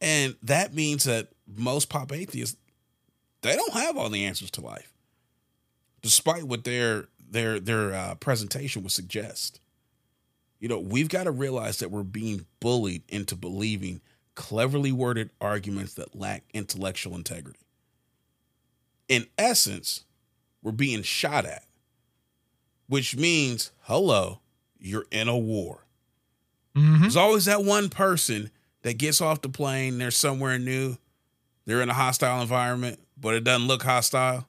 And 0.00 0.36
that 0.42 0.74
means 0.74 1.04
that 1.04 1.28
most 1.46 1.88
pop 1.88 2.12
atheists 2.12 2.56
they 3.44 3.56
don't 3.56 3.74
have 3.74 3.96
all 3.96 4.08
the 4.08 4.24
answers 4.24 4.50
to 4.52 4.60
life, 4.60 4.92
despite 6.02 6.44
what 6.44 6.64
their 6.64 7.08
their 7.30 7.60
their 7.60 7.92
uh, 7.92 8.14
presentation 8.16 8.82
would 8.82 8.92
suggest. 8.92 9.60
You 10.58 10.68
know, 10.68 10.78
we've 10.78 11.10
got 11.10 11.24
to 11.24 11.30
realize 11.30 11.78
that 11.78 11.90
we're 11.90 12.04
being 12.04 12.46
bullied 12.58 13.02
into 13.08 13.36
believing 13.36 14.00
cleverly 14.34 14.92
worded 14.92 15.30
arguments 15.40 15.94
that 15.94 16.16
lack 16.16 16.44
intellectual 16.54 17.14
integrity. 17.14 17.60
In 19.08 19.26
essence, 19.36 20.04
we're 20.62 20.72
being 20.72 21.02
shot 21.02 21.44
at, 21.44 21.64
which 22.88 23.14
means, 23.14 23.72
hello, 23.82 24.40
you're 24.78 25.06
in 25.10 25.28
a 25.28 25.36
war. 25.36 25.84
Mm-hmm. 26.74 27.02
There's 27.02 27.16
always 27.16 27.44
that 27.44 27.62
one 27.62 27.90
person 27.90 28.50
that 28.82 28.96
gets 28.96 29.20
off 29.20 29.42
the 29.42 29.50
plane, 29.50 29.98
they're 29.98 30.10
somewhere 30.10 30.58
new, 30.58 30.96
they're 31.66 31.82
in 31.82 31.90
a 31.90 31.94
hostile 31.94 32.40
environment, 32.40 33.00
but 33.16 33.34
it 33.34 33.44
doesn't 33.44 33.68
look 33.68 33.82
hostile, 33.82 34.46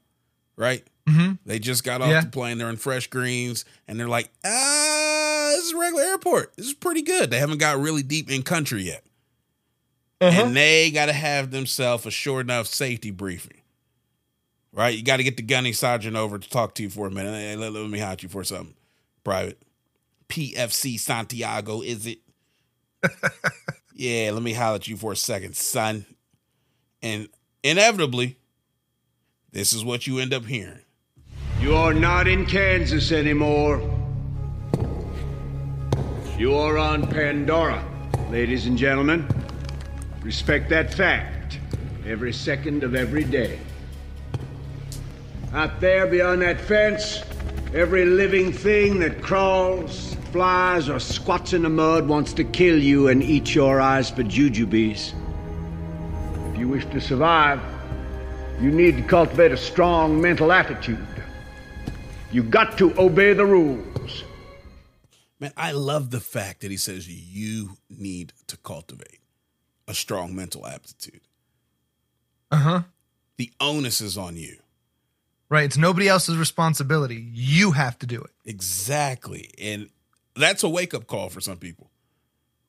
right? 0.55 0.85
Mm-hmm. 1.07 1.33
They 1.45 1.59
just 1.59 1.83
got 1.83 2.01
off 2.01 2.09
Yeah. 2.09 2.21
the 2.21 2.27
plane, 2.29 2.57
they're 2.57 2.69
in 2.69 2.77
fresh 2.77 3.07
greens, 3.07 3.65
and 3.87 3.99
they're 3.99 4.07
like, 4.07 4.29
ah, 4.43 5.49
this 5.55 5.65
is 5.65 5.73
a 5.73 5.77
regular 5.77 6.03
airport. 6.03 6.55
This 6.57 6.67
is 6.67 6.73
pretty 6.73 7.01
good. 7.01 7.29
They 7.29 7.39
haven't 7.39 7.59
got 7.59 7.79
really 7.79 8.03
deep 8.03 8.29
in 8.31 8.41
country 8.43 8.83
yet. 8.83 9.03
Uh-huh. 10.21 10.45
And 10.45 10.55
they 10.55 10.91
got 10.91 11.07
to 11.07 11.13
have 11.13 11.51
themselves 11.51 12.05
a 12.05 12.11
short 12.11 12.45
enough 12.45 12.67
safety 12.67 13.11
briefing 13.11 13.61
right? 14.75 14.97
You 14.97 15.03
got 15.03 15.17
to 15.17 15.23
get 15.23 15.37
the 15.37 15.41
gunny 15.43 15.71
sergeant 15.71 16.17
over 16.17 16.37
to 16.37 16.49
talk 16.49 16.75
to 16.75 16.83
you 16.83 16.89
for 16.89 17.07
a 17.07 17.09
minute. 17.09 17.33
Hey, 17.33 17.55
let, 17.55 17.71
let 17.71 17.89
me 17.89 17.97
hide 17.97 18.21
you 18.21 18.27
for 18.27 18.43
something 18.43 18.75
private. 19.23 19.57
PFC 20.27 20.99
Santiago, 20.99 21.81
is 21.81 22.05
it? 22.05 22.19
yeah, 23.95 24.31
let 24.31 24.43
me 24.43 24.51
holler 24.51 24.75
at 24.75 24.87
you 24.89 24.97
for 24.97 25.13
a 25.13 25.15
second, 25.15 25.55
son. 25.55 26.05
And 27.01 27.29
inevitably, 27.63 28.37
this 29.55 29.71
is 29.71 29.85
what 29.85 30.05
you 30.05 30.19
end 30.19 30.33
up 30.33 30.43
hearing. 30.43 30.81
You 31.61 31.75
are 31.75 31.93
not 31.93 32.27
in 32.27 32.45
Kansas 32.45 33.13
anymore. 33.13 33.81
You 36.37 36.53
are 36.55 36.77
on 36.77 37.07
Pandora, 37.07 37.81
ladies 38.29 38.65
and 38.65 38.77
gentlemen. 38.77 39.25
Respect 40.21 40.69
that 40.71 40.93
fact 40.93 41.59
every 42.05 42.33
second 42.33 42.83
of 42.83 42.95
every 42.95 43.23
day. 43.23 43.57
Out 45.53 45.79
there 45.79 46.05
beyond 46.05 46.41
that 46.41 46.59
fence, 46.59 47.23
every 47.73 48.03
living 48.03 48.51
thing 48.51 48.99
that 48.99 49.21
crawls, 49.21 50.15
flies, 50.33 50.89
or 50.89 50.99
squats 50.99 51.53
in 51.53 51.61
the 51.61 51.69
mud 51.69 52.09
wants 52.09 52.33
to 52.33 52.43
kill 52.43 52.77
you 52.77 53.07
and 53.07 53.23
eat 53.23 53.55
your 53.55 53.79
eyes 53.79 54.09
for 54.11 54.23
jujubes. 54.23 55.13
If 56.51 56.59
you 56.59 56.67
wish 56.67 56.85
to 56.87 56.99
survive, 56.99 57.61
you 58.59 58.71
need 58.71 58.97
to 58.97 59.03
cultivate 59.03 59.51
a 59.51 59.57
strong 59.57 60.21
mental 60.21 60.51
attitude. 60.51 61.05
You 62.31 62.43
got 62.43 62.77
to 62.77 62.97
obey 62.99 63.33
the 63.33 63.45
rules. 63.45 64.23
Man, 65.39 65.51
I 65.57 65.71
love 65.71 66.11
the 66.11 66.19
fact 66.19 66.61
that 66.61 66.71
he 66.71 66.77
says 66.77 67.07
you 67.07 67.77
need 67.89 68.33
to 68.47 68.57
cultivate 68.57 69.19
a 69.87 69.93
strong 69.93 70.35
mental 70.35 70.65
aptitude. 70.65 71.21
Uh 72.51 72.57
huh. 72.57 72.81
The 73.37 73.51
onus 73.59 73.99
is 74.01 74.17
on 74.17 74.37
you. 74.37 74.57
Right. 75.49 75.65
It's 75.65 75.77
nobody 75.77 76.07
else's 76.07 76.37
responsibility. 76.37 77.29
You 77.33 77.71
have 77.71 77.99
to 77.99 78.07
do 78.07 78.21
it. 78.21 78.31
Exactly. 78.45 79.51
And 79.61 79.89
that's 80.35 80.63
a 80.63 80.69
wake 80.69 80.93
up 80.93 81.05
call 81.07 81.29
for 81.29 81.41
some 81.41 81.57
people. 81.57 81.91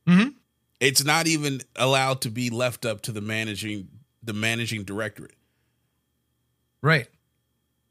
Mhm. 0.07 0.35
It's 0.81 1.05
not 1.05 1.27
even 1.27 1.63
allowed 1.77 2.21
to 2.23 2.31
be 2.31 2.51
left 2.51 2.85
up 2.85 3.01
to 3.03 3.13
the 3.13 3.21
managing 3.21 3.89
the 4.23 4.33
managing 4.33 4.83
directorate. 4.83 5.35
Right. 6.87 7.09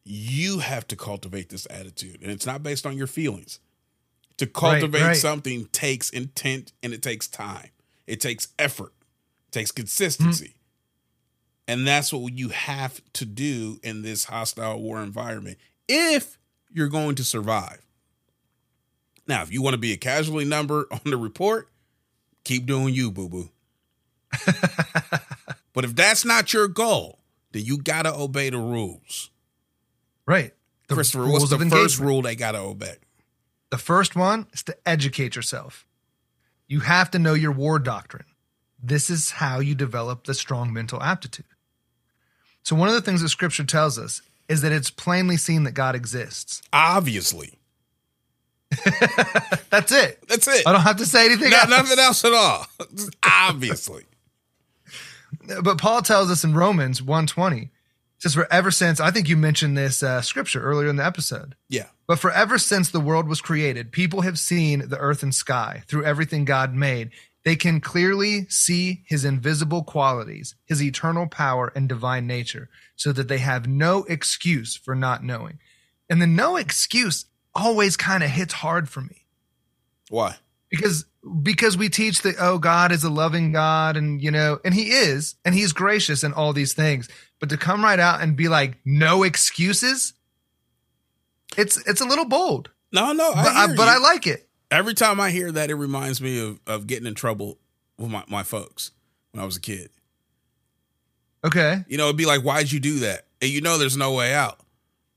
You 0.06 0.60
have 0.60 0.88
to 0.88 0.96
cultivate 0.96 1.50
this 1.50 1.68
attitude, 1.70 2.22
and 2.22 2.32
it's 2.32 2.46
not 2.46 2.64
based 2.64 2.86
on 2.86 2.98
your 2.98 3.08
feelings. 3.08 3.60
To 4.38 4.48
cultivate 4.48 5.02
right. 5.02 5.18
something 5.18 5.66
takes 5.74 6.10
intent 6.10 6.72
and 6.82 6.94
it 6.94 7.02
takes 7.02 7.28
time. 7.28 7.72
It 8.08 8.22
takes 8.22 8.48
effort. 8.58 8.94
It 9.48 9.52
takes 9.52 9.72
consistency. 9.72 10.46
Mm-hmm. 10.46 11.80
And 11.80 11.88
that's 11.88 12.14
what 12.14 12.32
you 12.32 12.50
have 12.50 13.02
to 13.14 13.26
do 13.26 13.82
in 13.84 14.02
this 14.02 14.26
hostile 14.26 14.82
war 14.82 15.02
environment 15.02 15.58
if 15.90 16.38
you're 16.72 16.88
going 16.88 17.16
to 17.16 17.26
survive. 17.26 17.86
Now, 19.28 19.42
if 19.42 19.52
you 19.52 19.62
want 19.62 19.74
to 19.74 19.80
be 19.80 19.92
a 19.92 19.98
casualty 19.98 20.46
number 20.46 20.88
on 20.92 21.02
the 21.04 21.18
report, 21.18 21.68
keep 22.46 22.66
doing 22.66 22.94
you, 22.94 23.12
boo 23.12 23.28
boo. 23.28 23.50
but 25.74 25.84
if 25.84 25.96
that's 25.96 26.24
not 26.24 26.54
your 26.54 26.70
goal, 26.70 27.20
then 27.56 27.66
you 27.66 27.78
got 27.78 28.04
to 28.04 28.14
obey 28.14 28.50
the 28.50 28.58
rules. 28.58 29.32
Right. 30.28 30.54
The 30.88 30.96
Christopher, 30.96 31.24
rules 31.24 31.40
what's 31.40 31.50
the 31.52 31.58
first 31.58 31.74
engagement. 31.74 32.08
rule 32.08 32.22
they 32.22 32.36
got 32.36 32.52
to 32.52 32.60
obey? 32.60 32.96
The 33.72 33.78
first 33.78 34.16
one 34.16 34.48
is 34.54 34.62
to 34.64 34.78
educate 34.88 35.36
yourself. 35.36 35.86
You 36.68 36.82
have 36.82 37.10
to 37.12 37.20
know 37.20 37.34
your 37.34 37.52
war 37.52 37.80
doctrine. 37.80 38.26
This 38.82 39.10
is 39.10 39.32
how 39.32 39.60
you 39.60 39.74
develop 39.76 40.26
the 40.26 40.34
strong 40.34 40.72
mental 40.74 41.02
aptitude. 41.02 41.46
So, 42.64 42.76
one 42.76 42.88
of 42.88 42.94
the 42.96 43.02
things 43.02 43.22
that 43.22 43.30
scripture 43.30 43.64
tells 43.64 43.98
us 43.98 44.22
is 44.48 44.62
that 44.62 44.72
it's 44.72 44.92
plainly 44.92 45.38
seen 45.38 45.64
that 45.64 45.72
God 45.72 45.96
exists. 45.96 46.62
Obviously. 46.74 47.58
That's 49.70 49.92
it. 49.92 50.28
That's 50.28 50.48
it. 50.48 50.68
I 50.68 50.72
don't 50.72 50.82
have 50.82 50.98
to 50.98 51.06
say 51.06 51.26
anything 51.26 51.52
No, 51.52 51.58
else. 51.60 51.70
nothing 51.70 52.00
else 52.00 52.26
at 52.26 52.34
all. 52.34 52.66
Obviously. 53.24 54.04
But 55.62 55.78
Paul 55.78 56.02
tells 56.02 56.32
us 56.32 56.44
in 56.44 56.54
Romans 56.54 57.02
120, 57.02 57.72
says, 58.20 58.34
For 58.34 58.52
ever 58.52 58.72
since, 58.72 59.00
I 59.00 59.12
think 59.12 59.30
you 59.30 59.38
mentioned 59.38 59.78
this 59.78 60.02
uh, 60.02 60.22
scripture 60.22 60.62
earlier 60.62 60.90
in 60.90 60.96
the 60.96 61.06
episode. 61.06 61.56
Yeah. 61.70 61.88
But 62.08 62.20
for 62.20 62.32
ever 62.32 62.58
since 62.58 62.90
the 62.90 63.00
world 63.00 63.28
was 63.28 63.42
created, 63.42 63.92
people 63.92 64.22
have 64.22 64.40
seen 64.40 64.90
the 64.90 64.98
earth 64.98 65.24
and 65.24 65.34
sky 65.34 65.84
through 65.88 66.06
everything 66.06 66.46
God 66.46 66.74
made. 66.74 67.12
They 67.44 67.56
can 67.56 67.80
clearly 67.80 68.48
see 68.50 69.04
his 69.06 69.24
invisible 69.26 69.84
qualities, 69.84 70.56
his 70.66 70.82
eternal 70.82 71.28
power 71.28 71.72
and 71.76 71.88
divine 71.88 72.26
nature, 72.26 72.70
so 72.96 73.12
that 73.12 73.28
they 73.28 73.38
have 73.38 73.68
no 73.68 74.04
excuse 74.06 74.76
for 74.76 74.96
not 74.96 75.24
knowing. 75.24 75.60
And 76.10 76.22
the 76.22 76.28
no 76.28 76.56
excuse 76.56 77.26
always 77.54 77.98
kind 77.98 78.24
of 78.24 78.30
hits 78.30 78.54
hard 78.54 78.90
for 78.90 79.02
me 79.02 79.26
Why? 80.10 80.38
Because 80.76 81.06
because 81.42 81.78
we 81.78 81.90
teach 81.90 82.22
that 82.22 82.36
oh 82.40 82.58
god 82.58 82.92
is 82.92 83.04
a 83.04 83.10
loving 83.10 83.52
god 83.52 83.98
and 83.98 84.22
you 84.22 84.32
know 84.32 84.60
and 84.64 84.74
he 84.74 84.92
is 84.92 85.36
and 85.46 85.56
he's 85.56 85.74
gracious 85.74 86.24
and 86.24 86.34
all 86.34 86.54
these 86.54 86.74
things 86.74 87.08
but 87.40 87.50
to 87.50 87.58
come 87.58 87.84
right 87.84 88.00
out 88.00 88.22
and 88.22 88.36
be 88.36 88.48
like 88.48 88.78
no 88.86 89.24
excuses 89.24 90.14
it's 91.58 91.78
it's 91.88 92.02
a 92.02 92.06
little 92.06 92.26
bold 92.26 92.70
No, 92.92 93.14
no. 93.14 93.34
But 93.34 93.48
I, 93.48 93.68
hear 93.68 93.76
but. 93.76 93.88
I 93.88 93.98
like 93.98 94.28
it 94.28 94.48
Every 94.72 94.94
time 94.96 95.20
I 95.22 95.30
hear 95.30 95.52
that, 95.52 95.70
it 95.70 95.76
reminds 95.76 96.20
me 96.20 96.40
of, 96.40 96.60
of 96.66 96.88
getting 96.88 97.06
in 97.06 97.14
trouble 97.14 97.60
with 97.98 98.10
my, 98.10 98.24
my 98.28 98.44
folks 98.44 98.92
when 99.32 99.42
I 99.42 99.46
was 99.46 99.56
a 99.58 99.62
kid. 99.62 99.90
okay 101.46 101.84
You 101.88 101.98
know, 101.98 102.06
it'd 102.06 102.18
be 102.18 102.26
like, 102.26 102.42
why'd 102.42 102.72
you 102.72 102.80
do 102.80 103.00
that? 103.00 103.28
And 103.42 103.52
you 103.52 103.62
know 103.62 103.78
there's 103.78 103.96
no 103.98 104.14
way 104.14 104.34
out. 104.34 104.60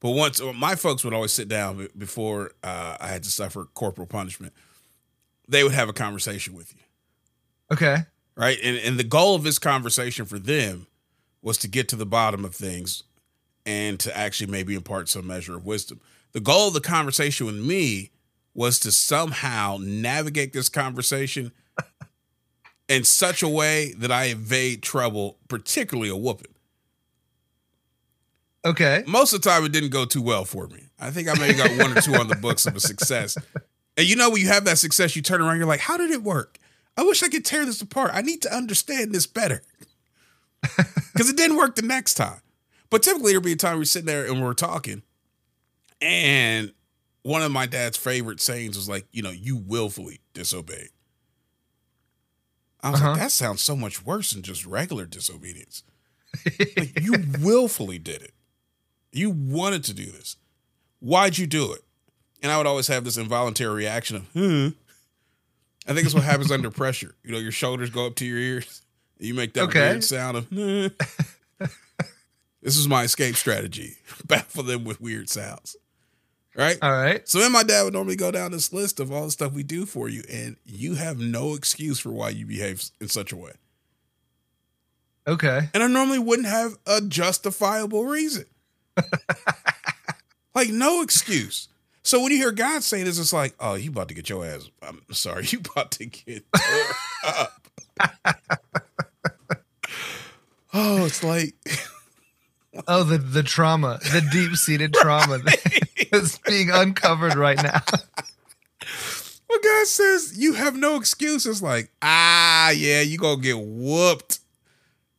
But 0.00 0.10
once 0.10 0.40
my 0.54 0.76
folks 0.76 1.02
would 1.02 1.14
always 1.14 1.32
sit 1.32 1.48
down 1.48 1.88
before 1.96 2.52
uh, 2.62 2.98
I 3.00 3.08
had 3.08 3.24
to 3.24 3.30
suffer 3.30 3.64
corporal 3.74 4.06
punishment, 4.06 4.52
they 5.48 5.64
would 5.64 5.72
have 5.72 5.88
a 5.88 5.94
conversation 5.94 6.54
with 6.54 6.74
you. 6.74 6.80
okay 7.72 8.04
right? 8.38 8.58
And 8.62 8.78
and 8.78 8.98
the 8.98 9.04
goal 9.04 9.34
of 9.34 9.42
this 9.42 9.58
conversation 9.58 10.24
for 10.24 10.38
them 10.38 10.86
was 11.42 11.58
to 11.58 11.68
get 11.68 11.88
to 11.88 11.96
the 11.96 12.06
bottom 12.06 12.44
of 12.44 12.54
things 12.54 13.02
and 13.66 14.00
to 14.00 14.16
actually 14.16 14.50
maybe 14.50 14.74
impart 14.74 15.08
some 15.10 15.26
measure 15.26 15.56
of 15.56 15.66
wisdom. 15.66 16.00
The 16.32 16.40
goal 16.40 16.68
of 16.68 16.74
the 16.74 16.80
conversation 16.80 17.46
with 17.46 17.56
me 17.56 18.12
was 18.54 18.78
to 18.80 18.92
somehow 18.92 19.78
navigate 19.80 20.52
this 20.52 20.68
conversation 20.68 21.52
in 22.88 23.04
such 23.04 23.42
a 23.42 23.48
way 23.48 23.92
that 23.98 24.10
I 24.10 24.26
evade 24.26 24.82
trouble, 24.82 25.38
particularly 25.48 26.08
a 26.08 26.16
whooping. 26.16 26.54
okay 28.64 29.04
Most 29.06 29.32
of 29.32 29.42
the 29.42 29.48
time, 29.48 29.64
it 29.64 29.72
didn't 29.72 29.90
go 29.90 30.04
too 30.04 30.22
well 30.22 30.44
for 30.44 30.66
me. 30.68 30.84
I 30.98 31.10
think 31.10 31.28
I 31.28 31.34
maybe 31.34 31.54
got 31.56 31.70
one 31.78 31.96
or 31.96 32.00
two 32.00 32.14
on 32.14 32.28
the 32.28 32.36
books 32.36 32.66
of 32.66 32.76
a 32.76 32.80
success. 32.80 33.36
And 33.98 34.06
you 34.08 34.16
know, 34.16 34.30
when 34.30 34.40
you 34.40 34.48
have 34.48 34.64
that 34.64 34.78
success, 34.78 35.14
you 35.16 35.20
turn 35.22 35.42
around, 35.42 35.58
you're 35.58 35.66
like, 35.66 35.80
how 35.80 35.96
did 35.98 36.10
it 36.10 36.22
work? 36.22 36.58
I 36.96 37.02
wish 37.02 37.22
I 37.22 37.28
could 37.28 37.44
tear 37.44 37.66
this 37.66 37.82
apart. 37.82 38.12
I 38.14 38.22
need 38.22 38.40
to 38.42 38.54
understand 38.56 39.12
this 39.12 39.26
better. 39.26 39.62
Because 41.12 41.28
it 41.30 41.36
didn't 41.36 41.56
work 41.56 41.74
the 41.74 41.82
next 41.82 42.14
time. 42.14 42.40
But 42.90 43.02
typically, 43.02 43.32
there'll 43.32 43.42
be 43.44 43.52
a 43.52 43.56
time 43.56 43.78
we're 43.78 43.84
sitting 43.86 44.06
there 44.06 44.24
and 44.24 44.40
we're 44.40 44.54
talking. 44.54 45.02
And 46.00 46.72
one 47.22 47.42
of 47.42 47.50
my 47.50 47.66
dad's 47.66 47.96
favorite 47.96 48.40
sayings 48.40 48.76
was 48.76 48.88
like, 48.88 49.06
you 49.10 49.20
know, 49.22 49.30
you 49.32 49.56
willfully 49.56 50.20
disobeyed. 50.32 50.90
I 52.80 52.90
was 52.90 53.00
Uh-huh. 53.00 53.10
like, 53.10 53.18
that 53.20 53.32
sounds 53.32 53.62
so 53.62 53.74
much 53.74 54.04
worse 54.04 54.30
than 54.30 54.42
just 54.42 54.64
regular 54.64 55.06
disobedience. 55.06 55.82
like, 56.76 57.00
you 57.00 57.14
willfully 57.40 57.98
did 57.98 58.22
it. 58.22 58.34
You 59.12 59.30
wanted 59.30 59.82
to 59.84 59.94
do 59.94 60.06
this. 60.06 60.36
Why'd 61.00 61.38
you 61.38 61.46
do 61.48 61.72
it? 61.72 61.82
And 62.42 62.52
I 62.52 62.56
would 62.58 62.66
always 62.66 62.86
have 62.88 63.04
this 63.04 63.16
involuntary 63.16 63.74
reaction 63.74 64.16
of, 64.16 64.22
hmm. 64.28 64.68
I 65.86 65.94
think 65.94 66.04
it's 66.06 66.14
what 66.14 66.22
happens 66.24 66.50
under 66.52 66.70
pressure. 66.70 67.14
You 67.24 67.32
know, 67.32 67.38
your 67.38 67.52
shoulders 67.52 67.90
go 67.90 68.06
up 68.06 68.14
to 68.16 68.24
your 68.26 68.38
ears. 68.38 68.82
You 69.18 69.34
make 69.34 69.54
that 69.54 69.64
Okay. 69.64 69.80
weird 69.90 70.04
sound 70.04 70.36
of, 70.36 70.46
hmm. 70.46 70.86
this 72.62 72.76
is 72.76 72.86
my 72.86 73.02
escape 73.04 73.34
strategy. 73.36 73.96
Baffle 74.26 74.62
them 74.62 74.84
with 74.84 75.00
weird 75.00 75.28
sounds. 75.28 75.76
Right? 76.54 76.76
all 76.82 76.90
right 76.90 77.28
So 77.28 77.38
then 77.38 77.52
my 77.52 77.62
dad 77.62 77.84
would 77.84 77.92
normally 77.92 78.16
go 78.16 78.32
down 78.32 78.50
this 78.50 78.72
list 78.72 78.98
of 78.98 79.12
all 79.12 79.26
the 79.26 79.30
stuff 79.30 79.52
we 79.52 79.62
do 79.62 79.86
for 79.86 80.08
you, 80.08 80.24
and 80.28 80.56
you 80.66 80.96
have 80.96 81.18
no 81.18 81.54
excuse 81.54 82.00
for 82.00 82.10
why 82.10 82.30
you 82.30 82.46
behave 82.46 82.82
in 83.00 83.06
such 83.08 83.30
a 83.30 83.36
way. 83.36 83.52
okay 85.26 85.68
And 85.72 85.82
I 85.84 85.86
normally 85.86 86.18
wouldn't 86.18 86.48
have 86.48 86.76
a 86.84 87.00
justifiable 87.00 88.06
reason. 88.06 88.46
like 90.54 90.70
no 90.70 91.00
excuse. 91.02 91.68
So 92.08 92.22
when 92.22 92.32
you 92.32 92.38
hear 92.38 92.52
God 92.52 92.82
say 92.82 93.02
this, 93.02 93.18
it's 93.18 93.34
like, 93.34 93.54
oh, 93.60 93.74
you 93.74 93.90
about 93.90 94.08
to 94.08 94.14
get 94.14 94.30
your 94.30 94.42
ass. 94.42 94.70
I'm 94.80 95.02
sorry, 95.10 95.44
you 95.48 95.58
about 95.58 95.90
to 95.90 96.06
get 96.06 96.42
up. 97.22 97.68
oh, 100.72 101.04
it's 101.04 101.22
like 101.22 101.54
oh 102.88 103.04
the 103.04 103.18
the 103.18 103.42
trauma 103.42 103.98
the 104.04 104.26
deep-seated 104.32 104.94
trauma 104.94 105.38
that's 106.10 106.38
being 106.38 106.70
uncovered 106.70 107.34
right 107.34 107.62
now 107.62 107.82
when 109.46 109.60
God 109.62 109.86
says 109.86 110.38
you 110.38 110.54
have 110.54 110.74
no 110.74 110.96
excuses. 110.96 111.62
like, 111.62 111.90
ah, 112.00 112.70
yeah, 112.70 113.02
you 113.02 113.18
gonna 113.18 113.42
get 113.42 113.58
whooped. 113.60 114.38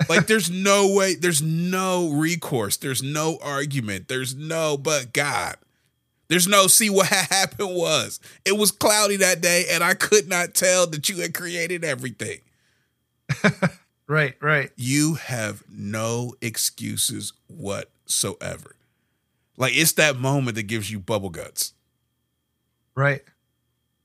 Like 0.10 0.26
there's 0.26 0.50
no 0.50 0.92
way, 0.92 1.14
there's 1.14 1.44
no 1.44 2.10
recourse, 2.10 2.78
there's 2.78 3.04
no 3.04 3.38
argument, 3.44 4.08
there's 4.08 4.34
no 4.34 4.76
but 4.76 5.14
God. 5.14 5.58
There's 6.30 6.48
no 6.48 6.68
see 6.68 6.90
what 6.90 7.08
happened 7.10 7.76
was. 7.76 8.20
It 8.46 8.56
was 8.58 8.72
cloudy 8.72 9.18
that 9.18 9.42
day, 9.42 9.66
and 9.70 9.84
I 9.84 9.94
could 9.96 10.30
not 10.30 10.54
tell 10.54 10.88
that 10.88 11.10
you 11.10 11.18
had 11.22 11.34
created 11.34 11.84
everything. 11.84 12.40
Right, 14.08 14.34
right. 14.42 14.72
You 14.76 15.14
have 15.14 15.62
no 15.72 16.34
excuses 16.42 17.32
whatsoever. 17.46 18.76
Like 19.56 19.78
it's 19.78 19.92
that 19.94 20.18
moment 20.18 20.56
that 20.56 20.64
gives 20.64 20.90
you 20.90 21.00
bubble 21.00 21.30
guts. 21.30 21.74
Right. 22.96 23.22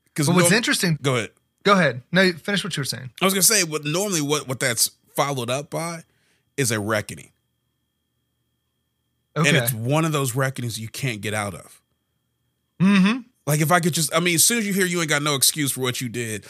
Because 0.03 0.27
But 0.27 0.35
what's 0.35 0.51
interesting, 0.51 0.99
Go 1.01 1.15
ahead. 1.15 1.31
go 1.63 1.73
ahead. 1.73 2.03
No, 2.11 2.31
finish 2.33 2.63
what 2.63 2.77
you 2.77 2.81
were 2.81 2.85
saying. 2.85 3.09
I 3.19 3.25
was 3.25 3.33
gonna 3.33 3.41
say 3.41 3.63
what 3.63 3.83
normally 3.83 4.21
what 4.21 4.47
what 4.47 4.59
that's 4.59 4.91
followed 5.15 5.49
up 5.49 5.71
by 5.71 6.03
is 6.55 6.69
a 6.69 6.79
reckoning, 6.79 7.31
Okay. 9.35 9.49
and 9.49 9.57
it's 9.57 9.73
one 9.73 10.05
of 10.05 10.11
those 10.11 10.35
reckonings 10.35 10.79
you 10.79 10.87
can't 10.87 11.19
get 11.21 11.33
out 11.33 11.55
of. 11.55 11.81
Mm-hmm. 12.81 13.19
Like 13.47 13.61
if 13.61 13.71
I 13.71 13.79
could 13.79 13.93
just, 13.93 14.13
I 14.15 14.19
mean, 14.19 14.35
as 14.35 14.43
soon 14.43 14.59
as 14.59 14.67
you 14.67 14.73
hear 14.73 14.85
you 14.85 14.99
ain't 15.01 15.09
got 15.09 15.21
no 15.21 15.35
excuse 15.35 15.71
for 15.71 15.81
what 15.81 16.01
you 16.01 16.09
did, 16.09 16.45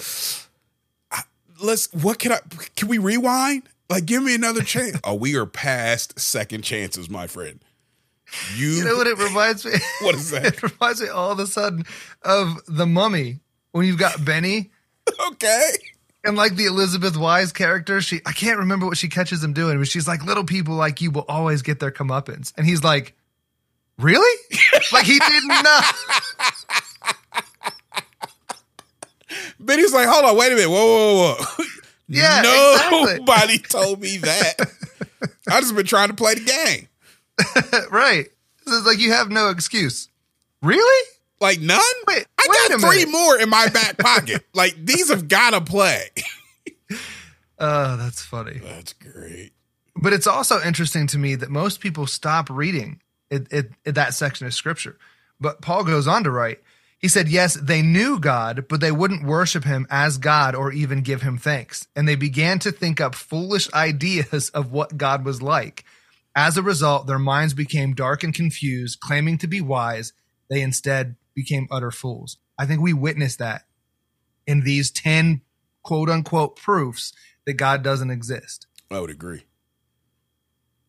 I, 1.11 1.21
let's. 1.61 1.91
What 1.93 2.19
can 2.19 2.31
I? 2.31 2.39
Can 2.75 2.87
we 2.87 2.97
rewind? 2.97 3.63
Like, 3.89 4.05
give 4.05 4.23
me 4.23 4.33
another 4.33 4.61
chance. 4.61 4.99
oh, 5.03 5.15
we 5.15 5.35
are 5.35 5.45
past 5.45 6.19
second 6.19 6.63
chances, 6.63 7.09
my 7.09 7.27
friend. 7.27 7.59
You, 8.55 8.69
You 8.69 8.85
know 8.85 8.97
what 8.97 9.07
it 9.07 9.17
reminds 9.17 9.65
me? 9.65 9.73
What 10.01 10.15
is 10.15 10.31
that? 10.31 10.45
it 10.63 10.63
reminds 10.63 11.01
me 11.01 11.09
all 11.09 11.31
of 11.31 11.39
a 11.39 11.47
sudden 11.47 11.83
of 12.23 12.59
the 12.67 12.87
mummy 12.87 13.39
when 13.71 13.85
you've 13.85 13.99
got 13.99 14.23
Benny 14.23 14.71
okay? 15.27 15.71
and 16.23 16.35
like 16.35 16.55
the 16.55 16.65
Elizabeth 16.65 17.15
Wise 17.15 17.51
character. 17.51 18.01
She 18.01 18.21
I 18.25 18.31
can't 18.31 18.59
remember 18.59 18.87
what 18.87 18.97
she 18.97 19.09
catches 19.09 19.43
him 19.43 19.53
doing, 19.53 19.77
but 19.77 19.87
she's 19.87 20.07
like, 20.07 20.25
little 20.25 20.43
people 20.43 20.75
like 20.75 21.01
you 21.01 21.11
will 21.11 21.25
always 21.29 21.61
get 21.61 21.79
their 21.79 21.91
comeuppance. 21.91 22.51
And 22.57 22.65
he's 22.65 22.83
like, 22.83 23.15
Really? 23.97 24.41
like 24.93 25.05
he 25.05 25.19
didn't 25.19 25.47
know. 25.47 25.79
Benny's 29.59 29.93
like, 29.93 30.07
hold 30.07 30.25
on, 30.25 30.37
wait 30.37 30.51
a 30.51 30.55
minute, 30.55 30.69
whoa, 30.69 30.85
whoa, 30.85 31.35
whoa. 31.35 31.63
Yeah, 32.07 32.43
nobody 32.91 33.57
told 33.57 33.99
me 33.99 34.17
that. 34.17 34.55
I 35.49 35.59
just 35.59 35.75
been 35.75 35.87
trying 35.87 36.09
to 36.09 36.13
play 36.13 36.35
the 36.35 36.41
game. 36.41 36.87
right. 37.89 38.27
So 38.67 38.77
it's 38.77 38.85
like 38.85 38.99
you 38.99 39.11
have 39.11 39.31
no 39.31 39.49
excuse. 39.49 40.07
Really? 40.61 41.09
Like 41.41 41.59
none. 41.59 41.81
Wait, 42.07 42.27
I 42.39 42.67
got 42.69 42.79
three 42.79 43.05
minute. 43.05 43.11
more 43.11 43.39
in 43.39 43.49
my 43.49 43.69
back 43.69 43.97
pocket. 43.97 44.43
like 44.53 44.75
these 44.77 45.09
have 45.09 45.27
got 45.27 45.51
to 45.51 45.61
play. 45.61 46.09
Oh, 47.57 47.97
that's 47.97 48.21
funny. 48.21 48.59
That's 48.63 48.93
great. 48.93 49.53
But 49.95 50.13
it's 50.13 50.27
also 50.27 50.61
interesting 50.61 51.07
to 51.07 51.17
me 51.17 51.33
that 51.35 51.49
most 51.49 51.79
people 51.79 52.05
stop 52.05 52.51
reading 52.51 53.01
it, 53.35 53.47
it, 53.51 53.71
it- 53.85 53.95
that 53.95 54.13
section 54.13 54.47
of 54.47 54.53
scripture. 54.53 54.97
But 55.39 55.61
Paul 55.61 55.83
goes 55.83 56.07
on 56.07 56.23
to 56.23 56.31
write, 56.31 56.59
he 56.97 57.07
said, 57.09 57.27
Yes, 57.27 57.55
they 57.55 57.81
knew 57.81 58.19
God, 58.19 58.65
but 58.69 58.79
they 58.79 58.91
wouldn't 58.91 59.25
worship 59.27 59.63
him 59.65 59.85
as 59.89 60.17
God 60.17 60.55
or 60.55 60.71
even 60.71 61.01
give 61.01 61.21
him 61.21 61.37
thanks. 61.37 61.87
And 61.95 62.07
they 62.07 62.15
began 62.15 62.57
to 62.59 62.71
think 62.71 62.99
up 63.01 63.13
foolish 63.15 63.71
ideas 63.73 64.49
of 64.51 64.71
what 64.71 64.97
God 64.97 65.25
was 65.25 65.41
like. 65.41 65.83
As 66.35 66.57
a 66.57 66.63
result, 66.63 67.05
their 67.07 67.19
minds 67.19 67.53
became 67.53 67.93
dark 67.93 68.23
and 68.23 68.33
confused, 68.33 68.99
claiming 69.01 69.37
to 69.39 69.47
be 69.47 69.61
wise. 69.61 70.13
They 70.49 70.61
instead 70.61 71.15
became 71.35 71.67
utter 71.71 71.91
fools. 71.91 72.37
I 72.57 72.65
think 72.65 72.81
we 72.81 72.93
witnessed 72.93 73.39
that 73.39 73.63
in 74.47 74.61
these 74.61 74.89
10 74.91 75.41
quote 75.83 76.09
unquote 76.09 76.55
proofs 76.55 77.13
that 77.45 77.53
God 77.53 77.83
doesn't 77.83 78.09
exist. 78.09 78.67
I 78.89 78.99
would 78.99 79.09
agree. 79.09 79.43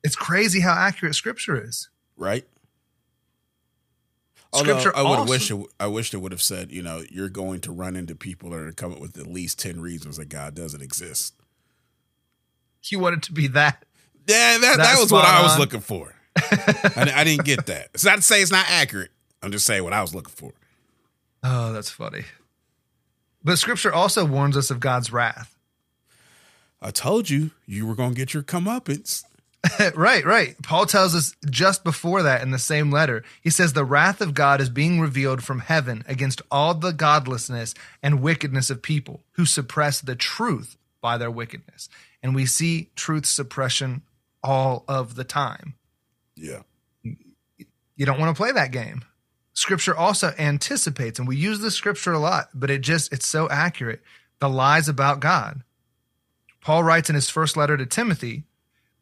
It's 0.02 0.16
crazy 0.16 0.60
how 0.60 0.72
accurate 0.72 1.14
scripture 1.14 1.60
is. 1.62 1.88
Right. 2.16 2.46
Oh, 4.52 4.60
scripture 4.60 4.94
Although 4.94 5.08
I 5.08 5.10
would 5.10 5.18
also- 5.20 5.30
wish 5.32 5.50
it, 5.50 5.66
I 5.80 5.86
wish 5.88 6.14
it 6.14 6.18
would 6.18 6.32
have 6.32 6.42
said, 6.42 6.70
you 6.72 6.82
know, 6.82 7.02
you're 7.10 7.28
going 7.28 7.60
to 7.62 7.72
run 7.72 7.96
into 7.96 8.14
people 8.14 8.50
that 8.50 8.60
are 8.60 8.72
come 8.72 8.92
up 8.92 9.00
with 9.00 9.18
at 9.18 9.26
least 9.26 9.58
ten 9.58 9.80
reasons 9.80 10.16
that 10.16 10.28
God 10.28 10.54
doesn't 10.54 10.80
exist. 10.82 11.34
You 12.84 13.00
wanted 13.00 13.22
to 13.24 13.32
be 13.32 13.48
that. 13.48 13.84
Yeah, 14.28 14.58
that 14.58 14.76
that 14.78 14.98
was 15.00 15.10
what 15.10 15.24
I 15.24 15.42
was 15.42 15.54
on. 15.54 15.58
looking 15.58 15.80
for. 15.80 16.14
I, 16.36 17.12
I 17.16 17.24
didn't 17.24 17.44
get 17.44 17.66
that. 17.66 17.88
It's 17.94 18.04
not 18.04 18.16
to 18.16 18.22
say 18.22 18.40
it's 18.42 18.52
not 18.52 18.66
accurate. 18.68 19.10
I'm 19.42 19.50
just 19.50 19.66
saying 19.66 19.82
what 19.84 19.92
I 19.92 20.00
was 20.02 20.14
looking 20.14 20.34
for. 20.34 20.52
Oh, 21.42 21.72
that's 21.72 21.90
funny. 21.90 22.24
But 23.42 23.58
scripture 23.58 23.92
also 23.92 24.24
warns 24.24 24.56
us 24.56 24.70
of 24.70 24.78
God's 24.80 25.12
wrath. 25.12 25.56
I 26.80 26.90
told 26.90 27.28
you 27.30 27.50
you 27.66 27.86
were 27.86 27.94
going 27.94 28.10
to 28.10 28.16
get 28.16 28.34
your 28.34 28.42
comeuppance. 28.42 29.24
right, 29.94 30.24
right. 30.24 30.60
Paul 30.62 30.86
tells 30.86 31.14
us 31.14 31.34
just 31.48 31.84
before 31.84 32.22
that 32.22 32.42
in 32.42 32.50
the 32.50 32.58
same 32.58 32.90
letter. 32.90 33.24
He 33.42 33.50
says, 33.50 33.72
The 33.72 33.84
wrath 33.84 34.20
of 34.20 34.34
God 34.34 34.60
is 34.60 34.68
being 34.68 35.00
revealed 35.00 35.42
from 35.42 35.60
heaven 35.60 36.04
against 36.06 36.42
all 36.50 36.74
the 36.74 36.92
godlessness 36.92 37.74
and 38.02 38.20
wickedness 38.20 38.70
of 38.70 38.82
people 38.82 39.22
who 39.32 39.46
suppress 39.46 40.00
the 40.00 40.16
truth 40.16 40.76
by 41.00 41.18
their 41.18 41.30
wickedness. 41.30 41.88
And 42.22 42.34
we 42.34 42.46
see 42.46 42.90
truth 42.96 43.26
suppression 43.26 44.02
all 44.42 44.84
of 44.88 45.14
the 45.14 45.24
time. 45.24 45.74
Yeah. 46.36 46.62
you 47.02 48.06
don't 48.06 48.20
want 48.20 48.34
to 48.34 48.40
play 48.40 48.52
that 48.52 48.72
game. 48.72 49.04
Scripture 49.52 49.96
also 49.96 50.34
anticipates, 50.38 51.18
and 51.18 51.26
we 51.26 51.36
use 51.36 51.60
this 51.60 51.74
scripture 51.74 52.12
a 52.12 52.18
lot, 52.18 52.50
but 52.52 52.70
it 52.70 52.82
just, 52.82 53.10
it's 53.10 53.26
so 53.26 53.48
accurate, 53.48 54.02
the 54.38 54.50
lies 54.50 54.86
about 54.86 55.20
God. 55.20 55.62
Paul 56.60 56.82
writes 56.82 57.08
in 57.08 57.14
his 57.14 57.30
first 57.30 57.56
letter 57.56 57.76
to 57.76 57.86
Timothy 57.86 58.44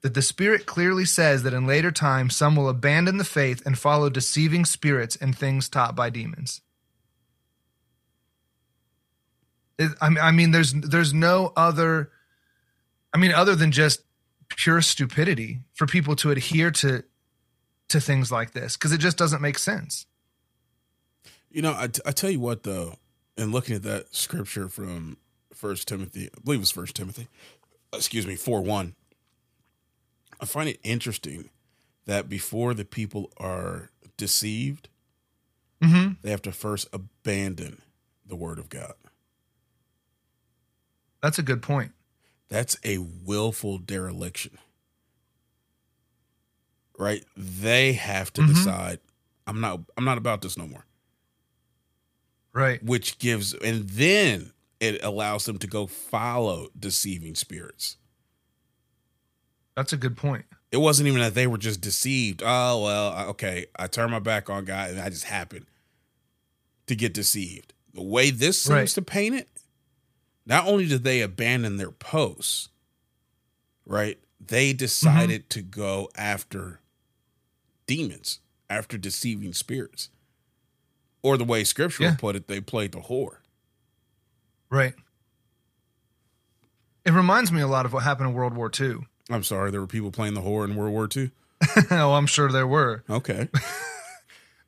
that 0.04 0.12
the 0.12 0.20
Spirit 0.20 0.66
clearly 0.66 1.06
says 1.06 1.44
that 1.44 1.54
in 1.54 1.66
later 1.66 1.90
times 1.90 2.36
some 2.36 2.54
will 2.56 2.68
abandon 2.68 3.16
the 3.16 3.24
faith 3.24 3.62
and 3.64 3.78
follow 3.78 4.10
deceiving 4.10 4.66
spirits 4.66 5.16
and 5.16 5.36
things 5.36 5.66
taught 5.66 5.96
by 5.96 6.10
demons. 6.10 6.60
It- 9.78 9.96
I 10.02 10.30
mean- 10.30 10.50
there's 10.50 10.74
there's 10.74 11.14
no 11.14 11.54
other. 11.56 12.12
I 13.14 13.16
mean, 13.18 13.32
other 13.32 13.56
than 13.56 13.72
just 13.72 14.02
pure 14.48 14.82
stupidity 14.82 15.62
for 15.72 15.86
people 15.86 16.14
to 16.16 16.30
adhere 16.30 16.70
to 16.70 17.02
to 17.88 17.98
things 18.00 18.30
like 18.30 18.52
this 18.52 18.76
because 18.76 18.92
it 18.92 18.98
just 18.98 19.16
doesn't 19.16 19.40
make 19.40 19.58
sense. 19.58 20.04
You 21.50 21.62
know, 21.62 21.72
I, 21.72 21.84
I 22.04 22.12
tell 22.12 22.30
you 22.30 22.40
what 22.40 22.64
though, 22.64 22.96
in 23.38 23.52
looking 23.52 23.74
at 23.74 23.82
that 23.84 24.14
scripture 24.14 24.68
from 24.68 25.16
First 25.54 25.88
Timothy, 25.88 26.26
I 26.26 26.40
believe 26.44 26.58
it 26.58 26.60
was 26.60 26.70
First 26.70 26.94
Timothy, 26.94 27.26
excuse 27.94 28.26
me, 28.26 28.36
four 28.36 28.60
one. 28.60 28.96
I 30.44 30.46
find 30.46 30.68
it 30.68 30.78
interesting 30.82 31.48
that 32.04 32.28
before 32.28 32.74
the 32.74 32.84
people 32.84 33.32
are 33.38 33.88
deceived, 34.18 34.88
Mm-hmm. 35.82 36.12
they 36.22 36.30
have 36.30 36.42
to 36.42 36.52
first 36.52 36.86
abandon 36.92 37.80
the 38.26 38.36
word 38.36 38.58
of 38.58 38.68
God. 38.68 38.92
That's 41.22 41.38
a 41.38 41.42
good 41.42 41.62
point. 41.62 41.92
That's 42.50 42.76
a 42.84 42.98
willful 42.98 43.78
dereliction. 43.78 44.58
Right? 46.98 47.24
They 47.36 47.94
have 47.94 48.30
to 48.34 48.42
Mhm. 48.42 48.48
decide 48.48 49.00
I'm 49.46 49.60
not 49.62 49.80
I'm 49.96 50.04
not 50.04 50.18
about 50.18 50.42
this 50.42 50.56
no 50.58 50.66
more. 50.66 50.84
Right. 52.52 52.82
Which 52.82 53.18
gives 53.18 53.52
and 53.54 53.88
then 53.88 54.52
it 54.80 55.02
allows 55.02 55.44
them 55.46 55.58
to 55.58 55.66
go 55.66 55.86
follow 55.86 56.68
deceiving 56.78 57.34
spirits. 57.34 57.96
That's 59.76 59.92
a 59.92 59.96
good 59.96 60.16
point. 60.16 60.44
It 60.70 60.78
wasn't 60.78 61.08
even 61.08 61.20
that 61.20 61.34
they 61.34 61.46
were 61.46 61.58
just 61.58 61.80
deceived. 61.80 62.42
Oh 62.44 62.82
well, 62.82 63.28
okay, 63.30 63.66
I 63.78 63.86
turned 63.86 64.12
my 64.12 64.18
back 64.18 64.50
on 64.50 64.64
God 64.64 64.90
and 64.90 65.00
I 65.00 65.08
just 65.08 65.24
happened 65.24 65.66
to 66.86 66.94
get 66.94 67.14
deceived. 67.14 67.72
The 67.92 68.02
way 68.02 68.30
this 68.30 68.62
seems 68.62 68.74
Right. 68.74 68.88
to 68.88 69.02
paint 69.02 69.34
it, 69.36 69.48
not 70.46 70.66
only 70.66 70.86
did 70.86 71.04
they 71.04 71.20
abandon 71.20 71.76
their 71.76 71.92
posts, 71.92 72.68
right? 73.86 74.18
They 74.44 74.72
decided 74.72 75.42
mm-hmm. 75.42 75.60
to 75.60 75.62
go 75.62 76.10
after 76.16 76.80
demons, 77.86 78.40
after 78.68 78.98
deceiving 78.98 79.52
spirits. 79.52 80.10
Or 81.22 81.36
the 81.38 81.44
way 81.44 81.64
scripture 81.64 82.02
Yeah. 82.02 82.16
put 82.16 82.36
it, 82.36 82.48
they 82.48 82.60
played 82.60 82.92
the 82.92 83.00
whore. 83.00 83.38
Right. 84.70 84.94
It 87.06 87.12
reminds 87.12 87.52
me 87.52 87.60
a 87.60 87.66
lot 87.66 87.86
of 87.86 87.92
what 87.92 88.02
happened 88.02 88.30
in 88.30 88.34
World 88.34 88.54
War 88.54 88.70
II. 88.78 89.06
I'm 89.30 89.42
sorry, 89.42 89.70
there 89.70 89.80
were 89.80 89.86
people 89.86 90.10
playing 90.10 90.34
the 90.34 90.42
whore 90.42 90.64
in 90.64 90.76
World 90.76 90.92
War 90.92 91.08
II. 91.14 91.30
oh, 91.90 92.14
I'm 92.14 92.26
sure 92.26 92.50
there 92.50 92.66
were. 92.66 93.04
Okay. 93.08 93.48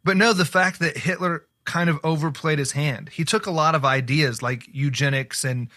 But 0.06 0.16
no, 0.16 0.32
the 0.32 0.44
fact 0.44 0.78
that 0.78 0.96
Hitler 0.96 1.46
kind 1.64 1.90
of 1.90 1.98
overplayed 2.04 2.60
his 2.60 2.70
hand. 2.70 3.08
He 3.08 3.24
took 3.24 3.46
a 3.46 3.50
lot 3.50 3.74
of 3.74 3.84
ideas 3.84 4.40
like 4.40 4.68
eugenics 4.72 5.44
and 5.44 5.68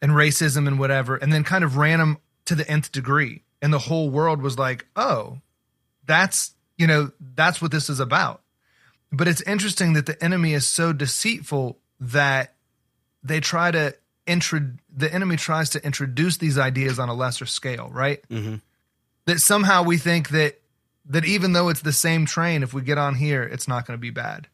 and 0.00 0.12
racism 0.12 0.68
and 0.68 0.78
whatever, 0.78 1.16
and 1.16 1.32
then 1.32 1.42
kind 1.42 1.64
of 1.64 1.76
ran 1.76 1.98
them 1.98 2.18
to 2.44 2.54
the 2.54 2.68
nth 2.70 2.92
degree. 2.92 3.42
And 3.60 3.72
the 3.72 3.80
whole 3.80 4.08
world 4.08 4.40
was 4.40 4.56
like, 4.56 4.86
oh, 4.94 5.38
that's 6.06 6.52
you 6.78 6.86
know, 6.86 7.10
that's 7.34 7.60
what 7.60 7.72
this 7.72 7.90
is 7.90 7.98
about. 7.98 8.42
But 9.10 9.26
it's 9.26 9.42
interesting 9.42 9.94
that 9.94 10.06
the 10.06 10.22
enemy 10.22 10.54
is 10.54 10.64
so 10.64 10.92
deceitful 10.92 11.76
that 11.98 12.54
they 13.24 13.40
try 13.40 13.72
to 13.72 13.96
intro 14.26 14.60
the 14.94 15.12
enemy 15.12 15.36
tries 15.36 15.70
to 15.70 15.84
introduce 15.84 16.36
these 16.36 16.58
ideas 16.58 16.98
on 16.98 17.08
a 17.08 17.14
lesser 17.14 17.46
scale, 17.46 17.88
right? 17.92 18.22
That 19.26 19.40
somehow 19.40 19.82
we 19.84 19.98
think 19.98 20.30
that 20.30 20.60
that 21.06 21.24
even 21.24 21.52
though 21.52 21.68
it's 21.68 21.82
the 21.82 21.92
same 21.92 22.26
train, 22.26 22.62
if 22.62 22.72
we 22.72 22.82
get 22.82 22.98
on 22.98 23.14
here, 23.14 23.42
it's 23.42 23.66
not 23.66 23.86
going 23.86 23.96
to 23.96 24.00
be 24.00 24.10
bad. 24.10 24.48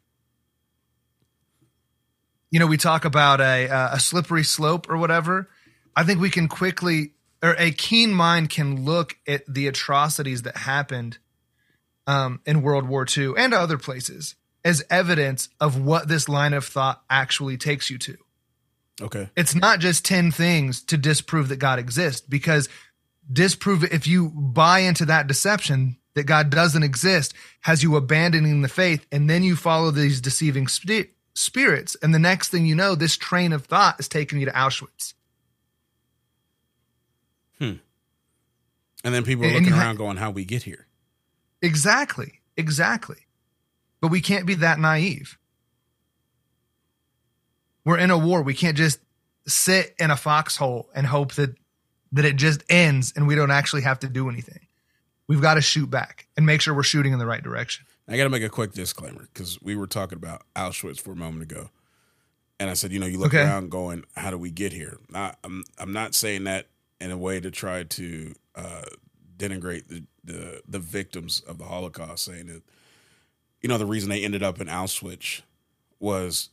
You 2.50 2.58
know, 2.58 2.66
we 2.66 2.78
talk 2.78 3.04
about 3.04 3.40
a 3.40 3.68
uh, 3.68 3.94
a 3.94 4.00
slippery 4.00 4.44
slope 4.44 4.88
or 4.88 4.96
whatever. 4.96 5.48
I 5.94 6.04
think 6.04 6.20
we 6.20 6.30
can 6.30 6.48
quickly 6.48 7.12
or 7.42 7.54
a 7.58 7.70
keen 7.70 8.12
mind 8.12 8.50
can 8.50 8.84
look 8.84 9.16
at 9.26 9.42
the 9.46 9.68
atrocities 9.68 10.42
that 10.42 10.56
happened 10.56 11.18
um, 12.06 12.40
in 12.46 12.62
World 12.62 12.88
War 12.88 13.06
II 13.16 13.34
and 13.36 13.52
other 13.52 13.78
places 13.78 14.34
as 14.64 14.84
evidence 14.90 15.48
of 15.60 15.80
what 15.80 16.08
this 16.08 16.28
line 16.28 16.52
of 16.52 16.64
thought 16.64 17.02
actually 17.08 17.56
takes 17.56 17.90
you 17.90 17.98
to. 17.98 18.16
Okay. 19.00 19.28
It's 19.36 19.54
not 19.54 19.78
just 19.78 20.04
10 20.04 20.32
things 20.32 20.82
to 20.84 20.96
disprove 20.96 21.48
that 21.48 21.56
God 21.56 21.78
exists 21.78 22.20
because 22.20 22.68
disprove 23.30 23.84
it 23.84 23.92
if 23.92 24.06
you 24.06 24.30
buy 24.30 24.80
into 24.80 25.04
that 25.06 25.26
deception 25.26 25.96
that 26.14 26.24
God 26.24 26.50
doesn't 26.50 26.82
exist 26.82 27.34
has 27.60 27.82
you 27.82 27.94
abandoning 27.96 28.62
the 28.62 28.68
faith 28.68 29.06
and 29.12 29.28
then 29.28 29.42
you 29.42 29.54
follow 29.54 29.90
these 29.90 30.20
deceiving 30.20 30.66
spi- 30.66 31.10
spirits 31.34 31.96
and 32.02 32.12
the 32.12 32.18
next 32.18 32.48
thing 32.48 32.66
you 32.66 32.74
know 32.74 32.94
this 32.94 33.16
train 33.16 33.52
of 33.52 33.66
thought 33.66 34.00
is 34.00 34.08
taking 34.08 34.40
you 34.40 34.46
to 34.46 34.52
Auschwitz. 34.52 35.14
Hmm. 37.58 37.74
And 39.04 39.14
then 39.14 39.24
people 39.24 39.44
are 39.44 39.52
looking 39.52 39.66
you 39.66 39.74
ha- 39.74 39.82
around 39.82 39.96
going, 39.96 40.16
how 40.16 40.30
we 40.30 40.44
get 40.44 40.64
here? 40.64 40.86
Exactly. 41.62 42.40
Exactly. 42.56 43.26
But 44.00 44.10
we 44.10 44.20
can't 44.20 44.46
be 44.46 44.54
that 44.54 44.78
naive. 44.78 45.38
We're 47.88 47.96
in 47.96 48.10
a 48.10 48.18
war. 48.18 48.42
We 48.42 48.52
can't 48.52 48.76
just 48.76 48.98
sit 49.46 49.94
in 49.98 50.10
a 50.10 50.16
foxhole 50.16 50.90
and 50.94 51.06
hope 51.06 51.32
that 51.36 51.54
that 52.12 52.26
it 52.26 52.36
just 52.36 52.62
ends 52.68 53.14
and 53.16 53.26
we 53.26 53.34
don't 53.34 53.50
actually 53.50 53.80
have 53.80 53.98
to 54.00 54.10
do 54.10 54.28
anything. 54.28 54.66
We've 55.26 55.40
got 55.40 55.54
to 55.54 55.62
shoot 55.62 55.88
back 55.88 56.26
and 56.36 56.44
make 56.44 56.60
sure 56.60 56.74
we're 56.74 56.82
shooting 56.82 57.14
in 57.14 57.18
the 57.18 57.24
right 57.24 57.42
direction. 57.42 57.86
I 58.06 58.18
got 58.18 58.24
to 58.24 58.30
make 58.30 58.42
a 58.42 58.50
quick 58.50 58.72
disclaimer 58.74 59.26
because 59.32 59.58
we 59.62 59.74
were 59.74 59.86
talking 59.86 60.18
about 60.18 60.42
Auschwitz 60.54 61.00
for 61.00 61.12
a 61.12 61.16
moment 61.16 61.50
ago, 61.50 61.70
and 62.60 62.68
I 62.68 62.74
said, 62.74 62.92
you 62.92 62.98
know, 62.98 63.06
you 63.06 63.16
look 63.16 63.32
Okay. 63.32 63.42
around 63.42 63.70
going, 63.70 64.04
how 64.18 64.30
do 64.30 64.36
we 64.36 64.50
get 64.50 64.74
here? 64.74 64.98
Not, 65.08 65.38
I'm 65.42 65.64
I'm 65.78 65.94
not 65.94 66.14
saying 66.14 66.44
that 66.44 66.66
in 67.00 67.10
a 67.10 67.16
way 67.16 67.40
to 67.40 67.50
try 67.50 67.84
to 67.84 68.34
uh, 68.54 68.82
denigrate 69.38 69.88
the, 69.88 70.04
the 70.22 70.60
the 70.68 70.78
victims 70.78 71.40
of 71.40 71.56
the 71.56 71.64
Holocaust, 71.64 72.26
saying 72.26 72.48
that 72.48 72.62
you 73.62 73.68
know 73.70 73.78
the 73.78 73.86
reason 73.86 74.10
they 74.10 74.24
ended 74.24 74.42
up 74.42 74.60
in 74.60 74.66
Auschwitz 74.66 75.40
was 75.98 76.50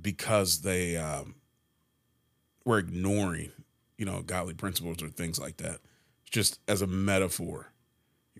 because 0.00 0.62
they 0.62 0.96
um, 0.96 1.36
were 2.64 2.78
ignoring 2.78 3.52
you 3.98 4.04
know 4.04 4.22
godly 4.22 4.54
principles 4.54 5.02
or 5.02 5.08
things 5.08 5.38
like 5.38 5.56
that. 5.58 5.80
Just 6.30 6.58
as 6.66 6.82
a 6.82 6.86
metaphor, 6.86 7.72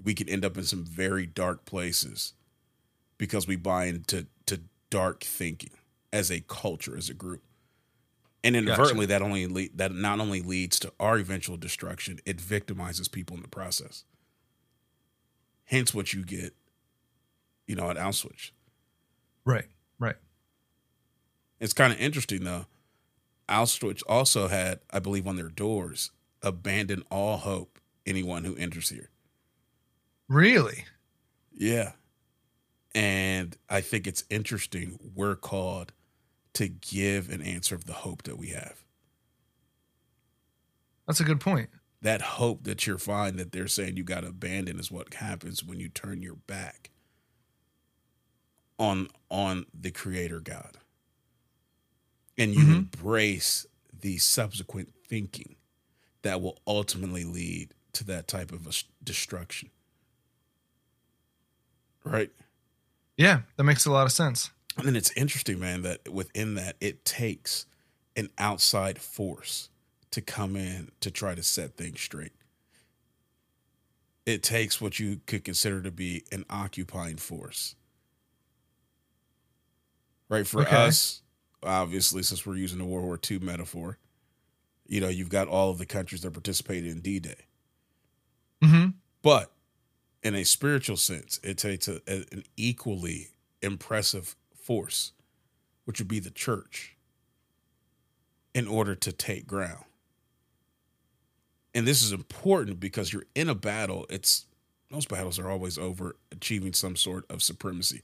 we 0.03 0.15
could 0.15 0.29
end 0.29 0.45
up 0.45 0.57
in 0.57 0.65
some 0.65 0.85
very 0.85 1.27
dark 1.27 1.65
places 1.65 2.35
because 3.19 3.47
we 3.47 3.57
buy 3.57 3.87
into 3.87 4.27
to 4.47 4.61
dark 4.91 5.23
thinking 5.23 5.71
as 6.13 6.31
a 6.31 6.41
culture, 6.41 6.97
as 6.97 7.09
a 7.09 7.15
group. 7.15 7.43
And 8.45 8.55
inadvertently, 8.55 9.07
that 9.07 9.23
only 9.23 9.47
le- 9.47 9.75
that 9.75 9.93
not 9.93 10.21
only 10.21 10.41
leads 10.41 10.79
to 10.81 10.93
our 11.01 11.19
eventual 11.19 11.57
destruction, 11.57 12.21
it 12.25 12.37
victimizes 12.39 13.11
people 13.11 13.37
in 13.37 13.43
the 13.43 13.49
process. 13.49 14.05
Hence, 15.65 15.93
what 15.93 16.13
you 16.13 16.25
get, 16.25 16.55
you 17.67 17.75
know, 17.75 17.91
at 17.91 17.97
Auschwitz. 17.97 18.53
Right. 19.45 19.67
Right. 19.99 20.17
It's 21.61 21.73
kind 21.73 21.93
of 21.93 22.01
interesting 22.01 22.45
though. 22.45 22.67
Auschwitz 23.49 24.03
also 24.09 24.49
had, 24.49 24.81
I 24.91 24.99
believe, 24.99 25.27
on 25.27 25.37
their 25.37 25.49
doors, 25.49 26.11
abandon 26.43 27.05
all 27.11 27.39
hope 27.39 27.79
anyone 28.05 28.45
who 28.45 28.57
enters 28.57 28.89
here. 28.89 29.11
Really? 30.29 30.85
Yeah. 31.53 31.93
And 32.95 33.57
I 33.69 33.81
think 33.81 34.07
it's 34.07 34.25
interesting 34.31 34.99
we're 35.15 35.37
called 35.37 35.93
to 36.55 36.69
give 36.69 37.29
an 37.31 37.43
answer 37.43 37.75
of 37.75 37.85
the 37.85 37.93
hope 37.93 38.23
that 38.23 38.39
we 38.39 38.49
have. 38.49 38.83
That's 41.07 41.21
a 41.21 41.25
good 41.25 41.41
point. 41.41 41.71
That 42.03 42.23
hope 42.23 42.65
that 42.65 42.87
you're 42.87 42.99
fine 42.99 43.37
that 43.37 43.53
they're 43.53 43.69
saying 43.69 43.97
you 43.97 44.05
got 44.05 44.23
to 44.23 44.29
abandon 44.29 44.79
is 44.79 44.91
what 44.91 45.15
happens 45.15 45.63
when 45.63 45.79
you 45.79 45.89
turn 45.89 46.23
your 46.23 46.37
back 46.47 46.91
on 48.79 49.09
on 49.31 49.67
the 49.79 49.91
creator 49.91 50.41
God. 50.41 50.79
And 52.39 52.55
you 52.55 52.61
mm-hmm. 52.61 52.73
embrace 52.75 53.67
the 54.01 54.19
subsequent 54.19 54.93
thinking 55.07 55.57
that 56.23 56.41
will 56.41 56.59
ultimately 56.67 57.25
lead 57.25 57.73
to 57.93 58.05
that 58.05 58.29
type 58.29 58.53
of 58.53 58.69
destruction. 59.03 59.71
Right? 62.05 62.31
Yeah, 63.17 63.41
that 63.57 63.65
makes 63.65 63.87
a 63.87 63.93
lot 63.93 64.07
of 64.07 64.13
sense. 64.13 64.51
And 64.77 64.87
then 64.87 64.97
it's 64.97 65.11
interesting, 65.17 65.59
man, 65.59 65.83
that 65.83 66.09
within 66.09 66.55
that, 66.57 66.77
it 66.81 67.05
takes 67.05 67.65
an 68.15 68.29
outside 68.39 68.99
force 68.99 69.71
to 70.11 70.21
come 70.21 70.57
in 70.57 70.91
to 71.01 71.11
try 71.11 71.35
to 71.35 71.43
set 71.43 71.77
things 71.77 72.01
straight. 72.01 72.33
It 74.27 74.43
takes 74.43 74.81
what 74.81 74.99
you 74.99 75.21
could 75.27 75.45
consider 75.45 75.81
to 75.83 75.91
be 75.91 76.25
an 76.33 76.45
occupying 76.51 77.17
force. 77.17 77.77
Right? 80.29 80.47
For 80.47 80.63
Okay. 80.63 80.77
us, 80.77 81.23
obviously, 81.67 82.23
since 82.23 82.47
we're 82.47 82.57
using 82.57 82.79
the 82.79 82.85
World 82.85 83.05
War 83.05 83.19
II 83.31 83.41
metaphor, 83.41 83.99
you 84.87 85.01
know, 85.01 85.09
you've 85.09 85.29
got 85.29 85.49
all 85.49 85.71
of 85.71 85.79
the 85.79 85.87
countries 85.87 86.23
that 86.23 86.33
participated 86.33 86.91
in 86.91 87.01
D 87.01 87.19
Day. 87.19 87.47
Mm-hmm. 88.63 88.91
But 89.23 89.53
in 90.23 90.35
a 90.35 90.45
spiritual 90.45 90.97
sense, 90.97 91.41
it 91.43 91.59
takes 91.59 91.89
a, 91.89 92.01
a- 92.07 92.27
an 92.33 92.45
equally 92.57 93.29
impressive 93.63 94.37
force, 94.55 95.13
which 95.85 95.99
would 95.99 96.09
be 96.09 96.21
the 96.21 96.31
church, 96.31 96.97
in 98.55 98.67
order 98.67 98.95
to 98.95 99.13
take 99.13 99.47
ground. 99.47 99.85
And 101.75 101.87
this 101.87 102.03
is 102.03 102.13
important 102.13 102.81
because 102.81 103.13
you're 103.13 103.27
in 103.35 103.49
a 103.51 103.55
battle. 103.55 104.07
It's 104.09 104.47
most 104.91 105.09
battles 105.09 105.39
are 105.39 105.51
always 105.51 105.77
over 105.77 106.17
achieving 106.33 106.73
some 106.73 106.97
sort 106.97 107.25
of 107.29 107.43
supremacy. 107.43 108.01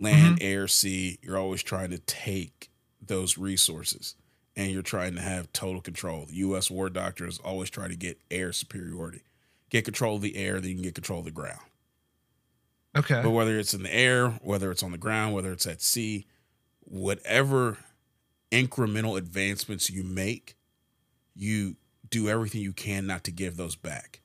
Land, 0.00 0.38
mm-hmm. 0.38 0.46
air, 0.46 0.66
sea, 0.66 1.18
you're 1.22 1.38
always 1.38 1.62
trying 1.62 1.90
to 1.90 1.98
take 1.98 2.70
those 3.04 3.36
resources 3.36 4.16
and 4.56 4.72
you're 4.72 4.82
trying 4.82 5.14
to 5.14 5.20
have 5.20 5.52
total 5.52 5.80
control. 5.80 6.24
The 6.26 6.36
US 6.36 6.70
war 6.70 6.88
doctors 6.88 7.38
always 7.38 7.70
try 7.70 7.86
to 7.86 7.96
get 7.96 8.18
air 8.30 8.52
superiority. 8.52 9.22
Get 9.68 9.84
control 9.84 10.16
of 10.16 10.22
the 10.22 10.36
air, 10.36 10.58
then 10.60 10.70
you 10.70 10.74
can 10.76 10.82
get 10.82 10.94
control 10.94 11.20
of 11.20 11.26
the 11.26 11.30
ground. 11.30 11.60
Okay. 12.96 13.20
But 13.22 13.30
whether 13.30 13.58
it's 13.58 13.74
in 13.74 13.82
the 13.84 13.94
air, 13.94 14.30
whether 14.42 14.70
it's 14.70 14.82
on 14.82 14.90
the 14.90 14.98
ground, 14.98 15.34
whether 15.34 15.52
it's 15.52 15.66
at 15.66 15.80
sea, 15.80 16.26
whatever 16.80 17.78
incremental 18.50 19.16
advancements 19.16 19.90
you 19.90 20.02
make, 20.02 20.56
you 21.36 21.76
do 22.08 22.28
everything 22.28 22.62
you 22.62 22.72
can 22.72 23.06
not 23.06 23.22
to 23.24 23.30
give 23.30 23.56
those 23.56 23.76
back. 23.76 24.20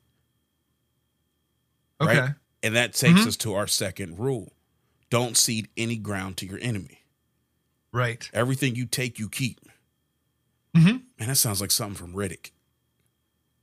Okay. 2.00 2.18
Right? 2.18 2.30
And 2.62 2.74
that 2.74 2.94
takes 2.94 3.20
mm-hmm. 3.20 3.28
us 3.28 3.36
to 3.38 3.54
our 3.54 3.68
second 3.68 4.18
rule. 4.18 4.52
Don't 5.10 5.36
cede 5.36 5.68
any 5.76 5.96
ground 5.96 6.36
to 6.38 6.46
your 6.46 6.58
enemy. 6.60 7.02
Right. 7.92 8.28
Everything 8.32 8.74
you 8.74 8.86
take, 8.86 9.18
you 9.18 9.28
keep. 9.28 9.60
Mhm. 10.76 11.02
Man, 11.18 11.28
that 11.28 11.36
sounds 11.36 11.60
like 11.60 11.70
something 11.70 11.96
from 11.96 12.12
Riddick. 12.12 12.50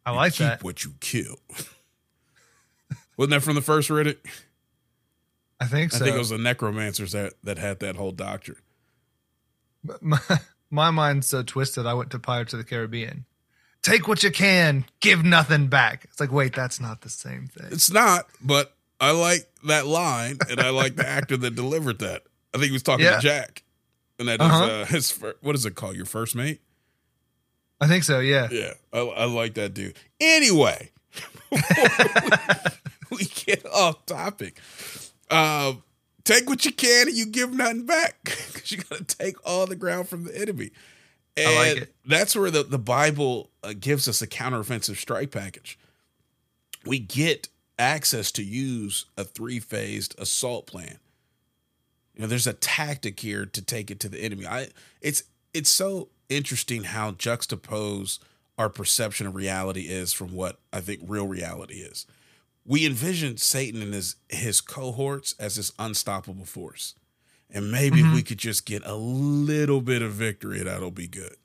I 0.06 0.12
You 0.12 0.16
like 0.18 0.34
keep 0.34 0.48
that. 0.48 0.64
what 0.64 0.84
you 0.84 0.96
kill. 1.00 1.38
Wasn't 3.18 3.32
that 3.32 3.44
from 3.44 3.56
the 3.56 3.62
first 3.62 3.90
Riddick? 3.90 4.18
I 5.60 5.66
think 5.68 5.94
I 5.94 6.00
think 6.00 6.16
it 6.16 6.20
was 6.20 6.30
the 6.30 6.38
Necromongers 6.38 7.12
that, 7.12 7.34
that 7.44 7.58
had 7.58 7.80
that 7.80 7.96
whole 7.96 8.12
doctrine. 8.12 8.58
my, 10.02 10.20
my 10.72 10.90
mind's 10.92 11.28
so 11.28 11.44
twisted. 11.44 11.86
I 11.86 11.94
went 11.94 12.10
to 12.12 12.20
Pirates 12.20 12.54
of 12.54 12.60
the 12.60 12.66
Caribbean. 12.66 13.26
Take 13.82 14.08
what 14.08 14.24
you 14.24 14.32
can, 14.32 14.86
give 15.02 15.24
nothing 15.24 15.68
back. 15.68 16.06
It's 16.06 16.20
like, 16.20 16.32
wait, 16.32 16.56
that's 16.56 16.80
not 16.80 17.02
the 17.02 17.10
same 17.10 17.48
thing. 17.48 17.68
It's 17.72 17.92
not, 17.92 18.28
but 18.42 18.74
I 19.04 19.12
like 19.12 19.48
that 19.66 19.86
line, 19.86 20.38
and 20.50 20.60
I 20.60 20.70
like 20.70 20.96
the 20.96 21.08
actor 21.08 21.36
that 21.38 21.56
delivered 21.56 22.00
that. 22.00 22.24
I 22.54 22.58
think 22.58 22.68
he 22.68 22.72
was 22.74 22.84
talking 22.84 23.06
Yeah. 23.06 23.16
to 23.18 23.22
Jack, 23.22 23.64
and 24.20 24.28
that 24.28 24.40
is 24.42 24.48
Uh-huh. 24.48 24.64
uh, 24.66 24.86
his. 24.86 25.12
Fir- 25.12 25.36
what 25.42 25.56
is 25.56 25.66
it 25.66 25.76
called? 25.76 25.96
Your 25.96 26.06
first 26.06 26.36
mate? 26.36 26.62
I 27.82 27.88
think 27.88 28.04
so. 28.04 28.20
Yeah. 28.20 28.48
Yeah, 28.52 28.74
I, 28.94 29.00
I 29.00 29.26
like 29.26 29.56
that 29.56 29.74
dude. 29.74 29.96
Anyway, 30.22 30.92
we 33.12 33.26
get 33.46 33.66
off 33.66 34.06
topic. 34.06 34.60
Uh, 35.30 35.74
take 36.24 36.48
what 36.50 36.64
you 36.66 36.72
can, 36.72 37.08
and 37.08 37.18
you 37.18 37.26
give 37.26 37.52
nothing 37.54 37.86
back 37.86 38.16
because 38.24 38.72
you 38.72 38.78
got 38.78 39.08
to 39.08 39.18
take 39.18 39.36
all 39.46 39.66
the 39.66 39.76
ground 39.76 40.08
from 40.08 40.24
the 40.26 40.38
enemy. 40.40 40.72
And 41.36 41.48
I 41.48 41.58
like 41.74 41.78
it. 41.84 41.96
that's 42.06 42.36
where 42.36 42.52
the, 42.52 42.64
the 42.64 42.78
Bible 42.80 43.50
uh, 43.64 43.74
gives 43.80 44.08
us 44.08 44.22
a 44.22 44.28
counteroffensive 44.28 44.98
strike 44.98 45.32
package. 45.32 45.80
We 46.86 47.00
get 47.00 47.48
access 47.78 48.32
to 48.34 48.44
use 48.44 49.06
a 49.18 49.24
three 49.24 49.60
phased 49.60 50.16
assault 50.20 50.68
plan. 50.68 51.00
You 52.14 52.22
know, 52.22 52.28
there's 52.28 52.48
a 52.48 52.54
tactic 52.54 53.20
here 53.20 53.46
to 53.46 53.62
take 53.62 53.90
it 53.90 54.00
to 54.02 54.10
the 54.10 54.20
enemy. 54.20 54.46
I 54.46 54.70
it's 55.02 55.24
it's 55.54 55.70
so 55.70 56.10
interesting 56.30 56.84
how 56.86 57.12
juxtaposed 57.12 58.24
our 58.58 58.70
perception 58.70 59.28
of 59.28 59.36
reality 59.36 59.82
is 59.82 60.14
from 60.14 60.34
what 60.34 60.60
I 60.72 60.80
think 60.80 61.02
real 61.06 61.28
reality 61.28 61.76
is. 61.76 62.06
We 62.66 62.86
envision 62.86 63.38
Satan 63.38 63.82
and 63.82 63.94
his 63.94 64.16
his 64.30 64.62
cohorts 64.62 65.36
as 65.40 65.56
this 65.56 65.72
unstoppable 65.80 66.46
force. 66.46 66.96
And 67.50 67.72
maybe 67.72 68.00
if 68.00 68.06
mm-hmm. 68.06 68.16
we 68.16 68.24
could 68.24 68.40
just 68.40 68.66
get 68.66 68.84
a 68.84 68.96
little 68.96 69.82
bit 69.82 70.02
of 70.02 70.12
victory, 70.14 70.64
that'll 70.64 70.90
be 70.90 71.08
good. 71.08 71.36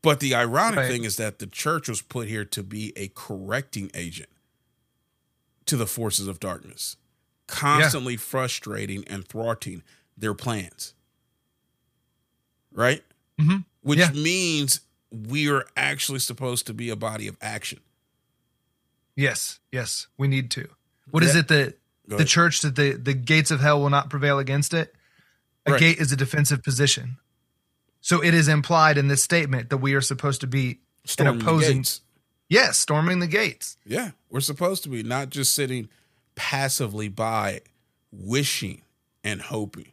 But 0.00 0.20
the 0.20 0.34
ironic 0.34 0.78
Right. 0.78 0.90
thing 0.90 1.04
is 1.04 1.16
that 1.16 1.40
the 1.40 1.46
church 1.46 1.88
was 1.88 2.00
put 2.00 2.28
here 2.28 2.44
to 2.44 2.62
be 2.62 2.92
a 2.96 3.08
correcting 3.08 3.90
agent 3.92 4.30
to 5.66 5.76
the 5.76 5.86
forces 5.86 6.26
of 6.28 6.40
darkness, 6.40 6.96
constantly 7.46 8.16
frustrating 8.16 9.04
and 9.08 9.26
thwarting 9.26 9.82
their 10.16 10.34
plans. 10.34 10.94
Right? 12.72 13.04
Mhm. 13.38 13.64
Which 13.82 13.98
Yeah. 13.98 14.10
means 14.12 14.80
we 15.10 15.48
are 15.48 15.66
actually 15.76 16.18
supposed 16.18 16.66
to 16.66 16.74
be 16.74 16.90
a 16.90 16.96
body 16.96 17.26
of 17.28 17.36
action. 17.40 17.80
Yes, 19.14 19.60
yes, 19.72 20.08
we 20.18 20.28
need 20.28 20.50
to. 20.52 20.68
What 21.10 21.22
is 21.22 21.34
Yeah. 21.34 21.40
it 21.40 21.48
that 21.48 21.78
the 22.06 22.24
church 22.24 22.60
that 22.60 22.76
the 22.76 22.92
the 22.92 23.14
gates 23.14 23.50
of 23.50 23.60
hell 23.60 23.80
will 23.80 23.90
not 23.90 24.10
prevail 24.10 24.38
against 24.38 24.74
it? 24.74 24.94
A 25.64 25.72
Right. 25.72 25.80
gate 25.80 25.98
is 25.98 26.12
a 26.12 26.16
defensive 26.16 26.62
position. 26.62 27.18
So 28.00 28.22
it 28.22 28.34
is 28.34 28.46
implied 28.46 28.98
in 28.98 29.08
this 29.08 29.22
statement 29.22 29.70
that 29.70 29.78
we 29.78 29.94
are 29.94 30.00
supposed 30.00 30.40
to 30.42 30.46
be 30.46 30.80
Storming 31.04 31.36
an 31.36 31.40
opposing. 31.40 31.78
gates. 31.78 32.02
Yes, 32.48 32.78
storming 32.78 33.18
the 33.18 33.26
gates. 33.26 33.76
Yeah, 33.84 34.12
we're 34.30 34.40
supposed 34.40 34.82
to 34.84 34.88
be 34.88 35.02
not 35.02 35.30
just 35.30 35.54
sitting 35.54 35.88
passively 36.34 37.08
by, 37.08 37.62
wishing 38.12 38.82
and 39.24 39.42
hoping 39.42 39.92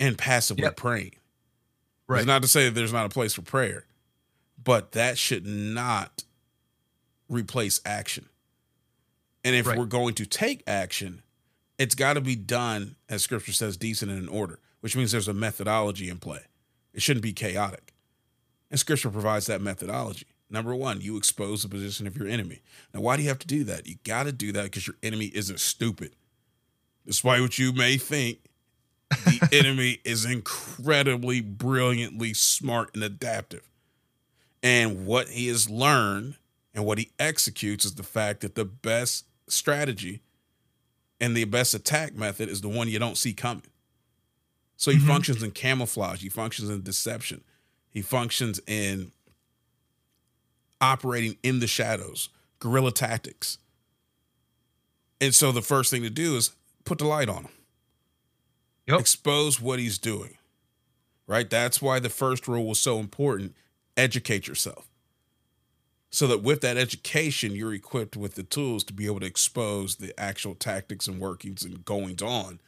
and 0.00 0.16
passively 0.16 0.62
Yep. 0.64 0.76
praying. 0.76 1.14
Right. 2.08 2.20
It's 2.20 2.26
not 2.26 2.42
to 2.42 2.48
say 2.48 2.64
that 2.64 2.70
there's 2.74 2.92
not 2.92 3.06
a 3.06 3.10
place 3.10 3.34
for 3.34 3.42
prayer, 3.42 3.86
but 4.62 4.92
that 4.92 5.18
should 5.18 5.46
not 5.46 6.24
replace 7.28 7.80
action. 7.84 8.28
And 9.44 9.54
if 9.54 9.66
Right. 9.66 9.78
we're 9.78 9.84
going 9.86 10.14
to 10.14 10.26
take 10.26 10.62
action, 10.66 11.22
it's 11.78 11.94
got 11.94 12.14
to 12.14 12.20
be 12.20 12.36
done, 12.36 12.96
as 13.08 13.22
scripture 13.22 13.52
says, 13.52 13.76
decent 13.76 14.10
and 14.10 14.20
in 14.22 14.28
order, 14.28 14.60
which 14.80 14.96
means 14.96 15.12
there's 15.12 15.28
a 15.28 15.34
methodology 15.34 16.08
in 16.08 16.18
play. 16.18 16.46
It 16.94 17.02
shouldn't 17.02 17.22
be 17.22 17.32
chaotic. 17.32 17.92
And 18.70 18.80
scripture 18.80 19.10
provides 19.10 19.46
that 19.46 19.60
methodology. 19.60 20.26
Number 20.48 20.74
one, 20.74 21.00
you 21.00 21.16
expose 21.16 21.62
the 21.62 21.68
position 21.68 22.06
of 22.06 22.16
your 22.16 22.28
enemy. 22.28 22.62
Now, 22.94 23.00
why 23.00 23.16
do 23.16 23.22
you 23.22 23.28
have 23.28 23.38
to 23.40 23.46
do 23.46 23.64
that? 23.64 23.86
You 23.86 23.96
got 24.04 24.24
to 24.24 24.32
do 24.32 24.52
that 24.52 24.64
because 24.64 24.86
your 24.86 24.96
enemy 25.02 25.26
isn't 25.34 25.60
stupid. 25.60 26.14
Despite 27.04 27.40
what 27.40 27.58
you 27.58 27.72
may 27.72 27.96
think, 27.96 28.38
the 29.10 29.48
enemy 29.52 30.00
is 30.04 30.24
incredibly 30.24 31.40
brilliantly 31.40 32.34
smart 32.34 32.94
and 32.94 33.02
adaptive. 33.02 33.68
And 34.62 35.06
what 35.06 35.28
he 35.28 35.48
has 35.48 35.68
learned 35.68 36.36
and 36.74 36.84
what 36.84 36.98
he 36.98 37.10
executes 37.18 37.84
is 37.84 37.94
the 37.94 38.02
fact 38.02 38.40
that 38.40 38.54
the 38.54 38.64
best 38.64 39.24
strategy 39.48 40.22
and 41.20 41.36
the 41.36 41.44
best 41.44 41.74
attack 41.74 42.14
method 42.14 42.48
is 42.48 42.60
the 42.60 42.68
one 42.68 42.88
you 42.88 42.98
don't 42.98 43.16
see 43.16 43.32
coming. 43.32 43.66
So 44.76 44.90
he 44.90 44.98
mm-hmm. 44.98 45.06
functions 45.06 45.42
in 45.42 45.52
camouflage, 45.52 46.20
he 46.20 46.28
functions 46.28 46.68
in 46.68 46.82
deception, 46.82 47.42
he 47.88 48.02
functions 48.02 48.60
in 48.66 49.12
operating 50.80 51.36
in 51.42 51.60
the 51.60 51.66
shadows, 51.66 52.28
guerrilla 52.58 52.92
tactics. 52.92 53.58
And 55.20 55.34
so 55.34 55.52
the 55.52 55.62
first 55.62 55.90
thing 55.90 56.02
to 56.02 56.10
do 56.10 56.36
is 56.36 56.52
put 56.84 56.98
the 56.98 57.06
light 57.06 57.28
on 57.28 57.44
him. 57.44 57.52
Yep. 58.86 59.00
expose 59.00 59.60
what 59.60 59.80
he's 59.80 59.98
doing 59.98 60.36
right? 61.26 61.48
That's 61.48 61.82
why 61.82 61.98
the 61.98 62.08
first 62.08 62.48
rule 62.48 62.66
was 62.66 62.78
so 62.78 62.98
important 62.98 63.54
educate 63.96 64.46
yourself. 64.46 64.88
So 66.10 66.26
that 66.28 66.42
with 66.42 66.60
that 66.60 66.76
education 66.76 67.54
you're 67.54 67.74
equipped 67.74 68.16
with 68.16 68.34
the 68.34 68.42
tools 68.42 68.84
to 68.84 68.92
be 68.92 69.06
able 69.06 69.20
to 69.20 69.26
expose 69.26 69.96
the 69.96 70.18
actual 70.18 70.54
tactics 70.54 71.08
and 71.08 71.20
workings 71.20 71.62
and 71.62 71.84
goings 71.84 72.22
on 72.22 72.60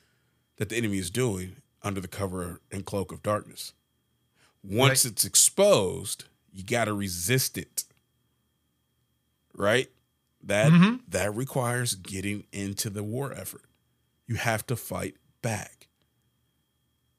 that 0.56 0.68
the 0.68 0.76
enemy 0.76 0.98
is 0.98 1.10
doing 1.10 1.56
under 1.82 2.00
the 2.00 2.08
cover 2.08 2.60
and 2.72 2.84
cloak 2.84 3.12
of 3.12 3.22
darkness. 3.22 3.72
Once 4.62 5.04
it's 5.04 5.24
exposed 5.24 6.24
you 6.52 6.64
got 6.64 6.86
to 6.86 6.92
resist 6.92 7.56
it 7.56 7.84
right? 9.54 9.90
That 10.42 10.72
Mhm. 10.72 11.00
that 11.08 11.34
requires 11.34 11.94
getting 11.94 12.44
into 12.52 12.90
the 12.90 13.02
war 13.02 13.32
effort. 13.32 13.64
You 14.26 14.36
have 14.36 14.66
to 14.68 14.76
fight 14.76 15.16
back. 15.42 15.88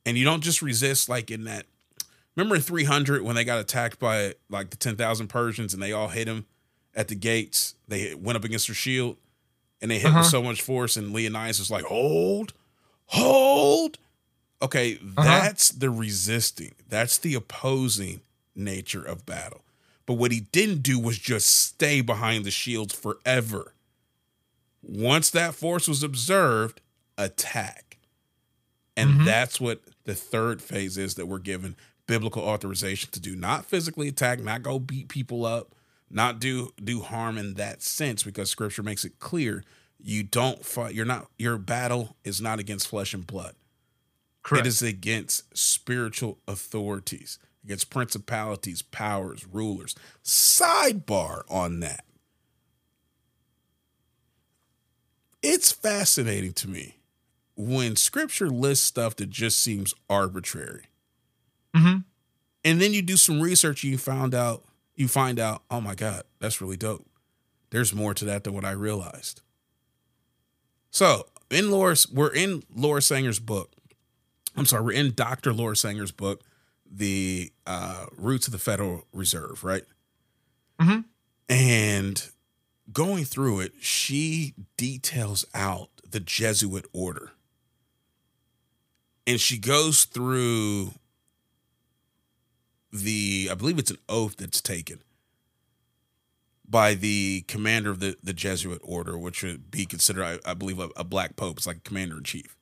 And 0.06 0.18
you 0.18 0.24
don't 0.24 0.42
just 0.42 0.62
resist 0.62 1.10
like 1.10 1.30
in 1.30 1.44
that 1.46 1.66
remember 2.36 2.56
in 2.56 2.62
300 2.62 3.22
when 3.24 3.36
they 3.36 3.44
got 3.44 3.60
attacked 3.60 4.00
by 4.00 4.36
like 4.50 4.70
the 4.70 4.78
10,000 4.78 5.28
Persians 5.28 5.74
and 5.74 5.84
they 5.84 5.92
all 5.92 6.08
hit 6.08 6.28
him 6.28 6.46
at 6.96 7.08
the 7.10 7.16
gates? 7.16 7.76
They 7.88 8.16
went 8.16 8.38
up 8.38 8.44
against 8.46 8.68
their 8.68 8.76
shield 8.76 9.18
and 9.82 9.92
they 9.92 10.00
hit 10.00 10.14
with 10.14 10.26
so 10.26 10.42
much 10.42 10.62
force 10.62 10.96
and 10.98 11.12
Leonidas 11.12 11.60
was 11.60 11.70
like 11.70 11.86
hold 11.86 12.54
hold. 13.08 13.98
Okay 14.62 14.96
that's 15.18 15.70
the 15.70 15.90
resisting. 15.90 16.76
That's 16.88 17.18
the 17.18 17.34
opposing 17.36 18.22
nature 18.56 19.04
of 19.04 19.26
battle 19.26 19.64
but 20.10 20.16
what 20.16 20.32
he 20.32 20.40
didn't 20.40 20.82
do 20.82 20.98
was 20.98 21.20
just 21.20 21.48
stay 21.48 22.02
behind 22.02 22.44
the 22.44 22.50
shields 22.50 22.96
forever 22.96 23.76
once 24.82 25.30
that 25.30 25.54
force 25.54 25.88
was 25.88 26.02
observed 26.02 26.82
attack 27.16 27.90
and 28.98 29.12
mm-hmm. 29.12 29.26
that's 29.26 29.62
what 29.62 29.82
the 30.06 30.16
third 30.16 30.62
phase 30.62 30.98
is 30.98 31.14
that 31.14 31.28
we're 31.28 31.38
given 31.38 31.76
biblical 32.10 32.42
authorization 32.42 33.12
to 33.12 33.20
do. 33.20 33.36
Not 33.36 33.66
physically 33.66 34.08
attack, 34.08 34.42
not 34.42 34.64
go 34.64 34.80
beat 34.80 35.08
people 35.08 35.46
up, 35.46 35.76
not 36.10 36.40
do 36.40 36.74
do 36.84 37.02
harm 37.02 37.38
in 37.38 37.54
that 37.54 37.84
sense, 37.84 38.24
because 38.24 38.50
scripture 38.50 38.84
makes 38.84 39.06
it 39.06 39.20
clear 39.20 39.64
you 40.00 40.24
don't 40.24 40.66
fight, 40.66 40.96
you're 40.96 41.06
not 41.06 41.28
your 41.38 41.58
battle 41.58 42.18
is 42.24 42.42
not 42.42 42.60
against 42.60 42.88
flesh 42.88 43.14
and 43.14 43.28
blood. 43.28 43.54
Correct. 44.42 44.66
It 44.66 44.70
is 44.70 44.82
against 44.82 45.56
spiritual 45.56 46.40
authorities, 46.48 47.38
against 47.64 47.90
principalities, 47.90 48.82
powers, 48.82 49.46
rulers. 49.46 49.96
Sidebar 50.24 51.44
on 51.50 51.80
that. 51.82 52.06
It's 55.42 55.72
fascinating 55.72 56.54
to 56.54 56.70
me 56.70 56.98
when 57.56 57.96
scripture 57.96 58.50
lists 58.50 58.86
stuff 58.86 59.16
that 59.18 59.30
just 59.30 59.62
seems 59.62 59.94
arbitrary. 60.10 60.86
Mhm. 61.76 62.04
And 62.64 62.82
then 62.82 62.94
you 62.94 63.02
do 63.02 63.18
some 63.18 63.40
research 63.42 63.84
and 63.84 63.92
you 63.92 63.98
found 63.98 64.34
out 64.34 64.66
you 64.96 65.08
find 65.08 65.40
out, 65.40 65.64
oh 65.72 65.80
my 65.80 65.96
God, 65.96 66.24
that's 66.40 66.60
really 66.60 66.76
dope. 66.76 67.08
There's 67.70 67.94
more 67.94 68.14
to 68.14 68.26
that 68.26 68.44
than 68.44 68.54
what 68.54 68.66
I 68.66 68.72
realized. 68.72 69.42
So 70.92 71.30
in 71.50 71.72
Laura's, 71.72 72.10
we're 72.10 72.34
in 72.34 72.64
Laura 72.76 73.02
Sanger's 73.02 73.40
book. 73.40 73.72
I'm 74.58 74.66
sorry, 74.66 74.84
we're 74.84 74.92
in 74.92 75.14
Dr. 75.14 75.54
Laura 75.54 75.78
Sanger's 75.78 76.12
book, 76.12 76.44
The 76.92 77.52
uh, 77.66 78.08
Roots 78.18 78.48
of 78.48 78.54
the 78.54 78.60
Federal 78.60 79.06
Reserve, 79.14 79.64
right? 79.64 79.84
Mhm. 80.80 81.06
And 81.48 82.30
going 82.92 83.26
through 83.26 83.60
it, 83.62 83.74
she 83.80 84.54
details 84.78 85.46
out 85.54 85.90
the 86.10 86.20
Jesuit 86.20 86.86
order. 86.94 87.32
And 89.28 89.40
she 89.40 89.58
goes 89.58 90.06
through 90.06 90.94
the, 92.92 93.50
I 93.52 93.54
believe 93.54 93.78
it's 93.78 93.92
an 93.92 94.00
oath 94.08 94.38
that's 94.38 94.62
taken 94.62 95.02
by 96.68 96.94
the 96.96 97.44
commander 97.48 97.90
of 97.92 98.00
the, 98.00 98.16
the 98.24 98.34
Jesuit 98.34 98.80
order, 98.84 99.18
which 99.18 99.44
would 99.44 99.70
be 99.72 99.86
considered, 99.86 100.24
I, 100.24 100.52
I 100.52 100.54
believe, 100.54 100.80
a, 100.80 100.90
a 100.96 101.04
black 101.04 101.36
pope. 101.36 101.58
It's 101.58 101.68
like 101.68 101.84
commander 101.84 102.18
in 102.18 102.24
chief 102.24 102.56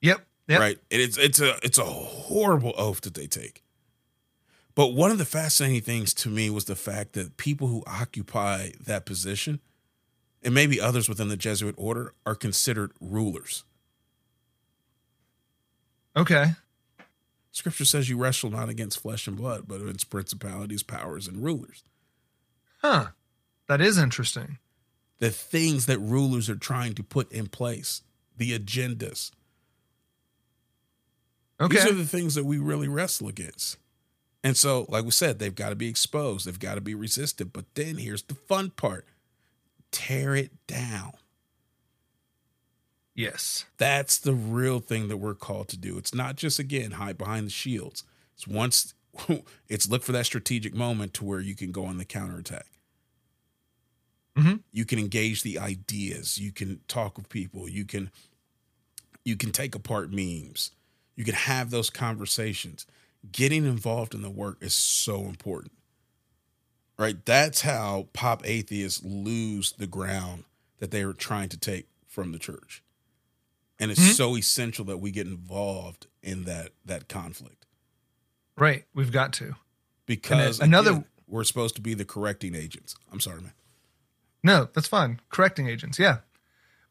Yep. 0.00 0.26
Yep. 0.48 0.60
right? 0.60 0.78
And 0.90 1.00
it's 1.00 1.16
it's 1.18 1.40
a 1.40 1.56
it's 1.62 1.78
a 1.78 1.84
horrible 1.84 2.74
oath 2.76 3.02
that 3.02 3.14
they 3.14 3.26
take. 3.26 3.62
But 4.74 4.94
one 4.94 5.10
of 5.10 5.18
the 5.18 5.24
fascinating 5.24 5.82
things 5.82 6.14
to 6.14 6.30
me 6.30 6.48
was 6.48 6.64
the 6.64 6.76
fact 6.76 7.12
that 7.12 7.36
people 7.36 7.68
who 7.68 7.82
occupy 7.86 8.70
that 8.86 9.04
position, 9.04 9.60
and 10.42 10.54
maybe 10.54 10.80
others 10.80 11.08
within 11.08 11.28
the 11.28 11.36
Jesuit 11.36 11.74
order, 11.76 12.14
are 12.24 12.34
considered 12.34 12.92
rulers. 13.00 13.64
Okay. 16.16 16.52
Scripture 17.50 17.84
says 17.84 18.08
you 18.08 18.16
wrestle 18.16 18.50
not 18.50 18.70
against 18.70 19.00
flesh 19.00 19.26
and 19.26 19.36
blood, 19.36 19.64
but 19.68 19.82
against 19.82 20.08
principalities, 20.08 20.82
powers, 20.82 21.28
and 21.28 21.44
rulers. 21.44 21.84
Huh. 22.80 23.08
That 23.68 23.82
is 23.82 23.98
interesting. 23.98 24.58
The 25.18 25.30
things 25.30 25.86
that 25.86 25.98
rulers 25.98 26.48
are 26.48 26.56
trying 26.56 26.94
to 26.94 27.02
put 27.02 27.30
in 27.30 27.46
place, 27.48 28.02
the 28.36 28.58
agendas. 28.58 29.30
Okay. 31.62 31.76
These 31.76 31.86
are 31.86 31.94
the 31.94 32.06
things 32.06 32.34
that 32.34 32.44
we 32.44 32.58
really 32.58 32.88
wrestle 32.88 33.28
against. 33.28 33.78
And 34.44 34.56
so, 34.56 34.86
like 34.88 35.04
we 35.04 35.12
said, 35.12 35.38
they've 35.38 35.54
got 35.54 35.68
to 35.70 35.76
be 35.76 35.88
exposed, 35.88 36.46
they've 36.46 36.58
got 36.58 36.74
to 36.74 36.80
be 36.80 36.94
resisted. 36.94 37.52
But 37.52 37.66
then 37.74 37.96
here's 37.98 38.22
the 38.24 38.34
fun 38.34 38.70
part 38.70 39.06
tear 39.92 40.34
it 40.34 40.50
down. 40.66 41.12
yes. 43.14 43.66
That's 43.78 44.18
the 44.18 44.32
real 44.34 44.80
thing 44.80 45.08
that 45.08 45.18
we're 45.18 45.34
called 45.34 45.68
to 45.68 45.76
do. 45.76 45.98
It's 45.98 46.14
not 46.14 46.36
just, 46.36 46.58
again, 46.58 46.92
hide 46.92 47.18
behind 47.18 47.46
the 47.46 47.50
shields, 47.50 48.04
It's 48.34 48.46
once 48.48 48.94
it's 49.68 49.88
look 49.88 50.02
for 50.02 50.12
that 50.12 50.26
strategic 50.26 50.74
moment 50.74 51.12
to 51.14 51.24
where 51.24 51.40
you 51.40 51.54
can 51.54 51.70
go 51.70 51.84
on 51.84 51.98
the 51.98 52.04
counterattack. 52.04 52.66
Mhm. 54.36 54.62
You 54.72 54.86
can 54.86 54.98
engage 54.98 55.42
the 55.42 55.58
ideas. 55.58 56.38
You 56.38 56.52
can 56.52 56.80
talk 56.88 57.18
with 57.18 57.28
people. 57.28 57.68
You 57.68 57.84
can 57.84 58.10
you 59.24 59.36
can 59.36 59.52
take 59.52 59.74
apart 59.74 60.10
memes. 60.10 60.70
You 61.16 61.24
can 61.24 61.34
have 61.34 61.70
those 61.70 61.90
conversations. 61.90 62.86
Getting 63.30 63.64
involved 63.64 64.14
in 64.14 64.22
the 64.22 64.30
work 64.30 64.58
is 64.60 64.74
so 64.74 65.22
important. 65.22 65.72
Right? 66.98 67.24
That's 67.24 67.62
how 67.62 68.08
pop 68.12 68.46
atheists 68.46 69.02
lose 69.04 69.72
the 69.72 69.86
ground 69.86 70.44
that 70.78 70.90
they 70.90 71.04
were 71.04 71.14
trying 71.14 71.48
to 71.50 71.58
take 71.58 71.88
from 72.06 72.32
the 72.32 72.38
church. 72.38 72.82
And 73.78 73.90
it's 73.90 74.00
mm-hmm. 74.00 74.12
so 74.12 74.36
essential 74.36 74.84
that 74.86 74.98
we 74.98 75.10
get 75.10 75.26
involved 75.26 76.06
in 76.22 76.44
that 76.44 76.70
that 76.84 77.08
conflict 77.08 77.62
Right. 78.56 78.84
We've 78.94 79.12
got 79.12 79.32
to. 79.34 79.54
because 80.06 80.60
another- 80.60 80.90
again, 80.90 81.04
we're 81.26 81.44
supposed 81.44 81.76
to 81.76 81.80
be 81.80 81.94
the 81.94 82.04
correcting 82.04 82.54
agents. 82.54 82.94
I'm 83.10 83.20
sorry, 83.20 83.40
man. 83.40 83.54
No, 84.42 84.68
that's 84.72 84.88
fine. 84.88 85.20
Correcting 85.30 85.68
agents, 85.68 85.98
yeah. 85.98 86.18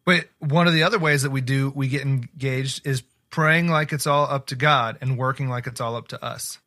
But 0.04 0.30
one 0.40 0.68
of 0.68 0.74
the 0.74 0.84
other 0.84 0.98
ways 0.98 1.22
that 1.22 1.30
we 1.30 1.42
do 1.42 1.72
we 1.76 1.88
get 1.88 2.02
engaged 2.02 2.88
is 2.88 3.04
praying 3.32 3.70
like 3.70 3.92
it's 3.92 4.06
all 4.06 4.26
up 4.26 4.48
to 4.48 4.56
God 4.56 4.98
and 5.02 5.18
working 5.18 5.50
like 5.50 5.66
it's 5.66 5.82
all 5.82 5.96
up 5.96 6.10
to 6.10 6.24
us. 6.24 6.60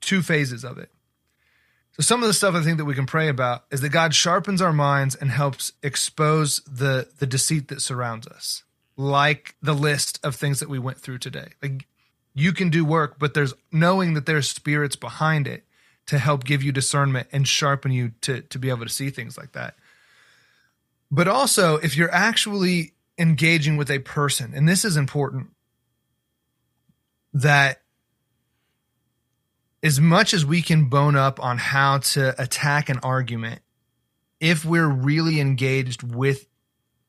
Two 0.00 0.22
phases 0.22 0.64
of 0.64 0.78
it. 0.78 0.90
So 1.92 2.02
some 2.02 2.22
of 2.22 2.28
the 2.28 2.34
stuff 2.34 2.54
I 2.54 2.62
think 2.62 2.78
that 2.78 2.84
we 2.84 2.94
can 2.94 3.04
pray 3.04 3.28
about 3.28 3.64
is 3.70 3.80
that 3.82 3.90
God 3.90 4.14
sharpens 4.14 4.62
our 4.62 4.72
minds 4.72 5.14
and 5.14 5.30
helps 5.30 5.72
expose 5.82 6.60
the 6.60 7.08
the 7.18 7.26
deceit 7.26 7.68
that 7.68 7.82
surrounds 7.82 8.26
us. 8.26 8.62
Like 8.96 9.56
the 9.60 9.74
list 9.74 10.18
of 10.24 10.36
things 10.36 10.60
that 10.60 10.68
we 10.68 10.78
went 10.78 10.98
through 10.98 11.18
today. 11.18 11.48
Like 11.62 11.86
you 12.32 12.52
can 12.52 12.70
do 12.70 12.84
work, 12.84 13.18
but 13.18 13.34
there's 13.34 13.54
knowing 13.72 14.14
that 14.14 14.24
there's 14.24 14.48
spirits 14.48 14.96
behind 14.96 15.46
it 15.46 15.64
to 16.06 16.18
help 16.18 16.44
give 16.44 16.62
you 16.62 16.72
discernment 16.72 17.28
and 17.32 17.46
sharpen 17.46 17.90
you 17.92 18.12
to 18.22 18.42
to 18.42 18.58
be 18.58 18.70
able 18.70 18.84
to 18.84 18.92
see 18.92 19.10
things 19.10 19.36
like 19.36 19.52
that. 19.52 19.74
But 21.10 21.26
also, 21.26 21.76
if 21.76 21.96
you're 21.96 22.12
actually 22.12 22.92
engaging 23.20 23.76
with 23.76 23.90
a 23.90 23.98
person, 24.00 24.52
and 24.54 24.68
this 24.68 24.84
is 24.84 24.96
important, 24.96 25.50
that 27.34 27.82
as 29.82 30.00
much 30.00 30.34
as 30.34 30.44
we 30.44 30.62
can 30.62 30.88
bone 30.88 31.16
up 31.16 31.42
on 31.42 31.58
how 31.58 31.98
to 31.98 32.40
attack 32.42 32.88
an 32.88 32.98
argument, 33.02 33.60
if 34.40 34.64
we're 34.64 34.88
really 34.88 35.38
engaged 35.38 36.02
with 36.02 36.46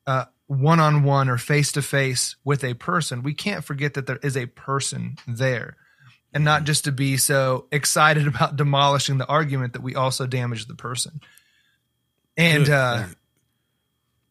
uh, 0.06 0.26
one-on-one 0.46 1.28
or 1.28 1.38
face-to-face 1.38 2.36
with 2.44 2.62
a 2.62 2.74
person, 2.74 3.22
we 3.22 3.34
can't 3.34 3.64
forget 3.64 3.94
that 3.94 4.06
there 4.06 4.20
is 4.22 4.36
a 4.36 4.46
person 4.46 5.16
there 5.26 5.76
and 6.34 6.44
not 6.44 6.64
just 6.64 6.84
to 6.84 6.92
be 6.92 7.16
so 7.16 7.66
excited 7.72 8.26
about 8.34 8.56
demolishing 8.56 9.18
the 9.18 9.26
argument 9.26 9.72
that 9.74 9.82
we 9.82 9.94
also 9.94 10.26
damage 10.26 10.66
the 10.66 10.74
person. 10.74 11.20
And 12.36 12.66
Good 12.66 12.72
uh. 12.72 13.04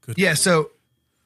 Good 0.02 0.18
yeah, 0.18 0.34
so 0.34 0.72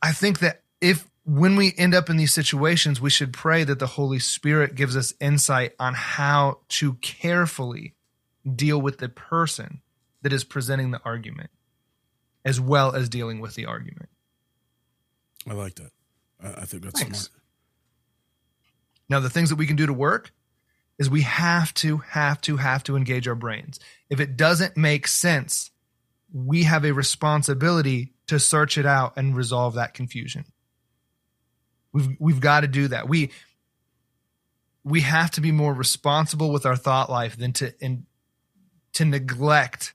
I 0.05 0.11
think 0.11 0.37
that 0.39 0.61
if 0.81 1.09
when 1.23 1.55
we 1.55 1.73
end 1.77 1.95
up 1.95 2.11
in 2.11 2.17
these 2.17 2.31
situations, 2.31 3.01
we 3.01 3.09
should 3.09 3.33
pray 3.33 3.63
that 3.63 3.79
the 3.79 3.87
Holy 3.87 4.19
Spirit 4.19 4.75
gives 4.75 4.95
us 4.95 5.15
insight 5.19 5.73
on 5.79 5.95
how 5.95 6.59
to 6.69 6.93
carefully 7.01 7.95
deal 8.55 8.79
with 8.79 8.99
the 8.99 9.09
person 9.09 9.81
that 10.21 10.31
is 10.31 10.43
presenting 10.43 10.91
the 10.91 11.01
argument, 11.03 11.49
as 12.45 12.61
well 12.61 12.93
as 12.93 13.09
dealing 13.09 13.39
with 13.39 13.55
the 13.55 13.65
argument. 13.65 14.09
I 15.49 15.53
like 15.53 15.73
that. 15.75 15.91
I, 16.39 16.65
think 16.65 16.83
that's 16.83 17.01
Thanks. 17.01 17.21
smart. 17.21 17.41
Now, 19.09 19.19
the 19.21 19.29
things 19.31 19.49
that 19.49 19.55
we 19.55 19.65
can 19.65 19.75
do 19.75 19.87
to 19.87 19.93
work 19.93 20.31
is 20.99 21.09
we 21.09 21.21
have 21.21 21.73
to, 21.75 21.97
have 21.97 22.41
to, 22.41 22.57
have 22.57 22.83
to 22.83 22.95
engage 22.95 23.27
our 23.27 23.33
brains. 23.33 23.79
If 24.11 24.19
it 24.19 24.37
doesn't 24.37 24.77
make 24.77 25.07
sense, 25.07 25.71
we 26.31 26.61
have 26.63 26.85
a 26.85 26.93
responsibility 26.93 28.13
to 28.27 28.39
search 28.39 28.77
it 28.77 28.85
out 28.85 29.13
and 29.17 29.35
resolve 29.35 29.75
that 29.75 29.93
confusion. 29.93 30.45
We've 31.91 32.15
we've 32.19 32.39
got 32.39 32.61
to 32.61 32.67
do 32.67 32.87
that. 32.89 33.07
We 33.07 33.31
we 34.83 35.01
have 35.01 35.31
to 35.31 35.41
be 35.41 35.51
more 35.51 35.73
responsible 35.73 36.51
with 36.51 36.65
our 36.65 36.75
thought 36.75 37.09
life 37.09 37.37
than 37.37 37.53
to 37.53 37.73
in, 37.79 38.05
to 38.93 39.05
neglect 39.05 39.93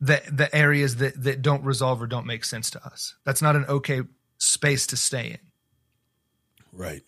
the 0.00 0.22
the 0.30 0.54
areas 0.54 0.96
that 0.96 1.22
that 1.22 1.42
don't 1.42 1.64
resolve 1.64 2.02
or 2.02 2.06
don't 2.06 2.26
make 2.26 2.44
sense 2.44 2.70
to 2.70 2.84
us. 2.84 3.14
That's 3.24 3.42
not 3.42 3.56
an 3.56 3.64
okay 3.66 4.02
space 4.38 4.86
to 4.88 4.96
stay 4.96 5.30
in. 5.30 5.38
Right. 6.72 7.02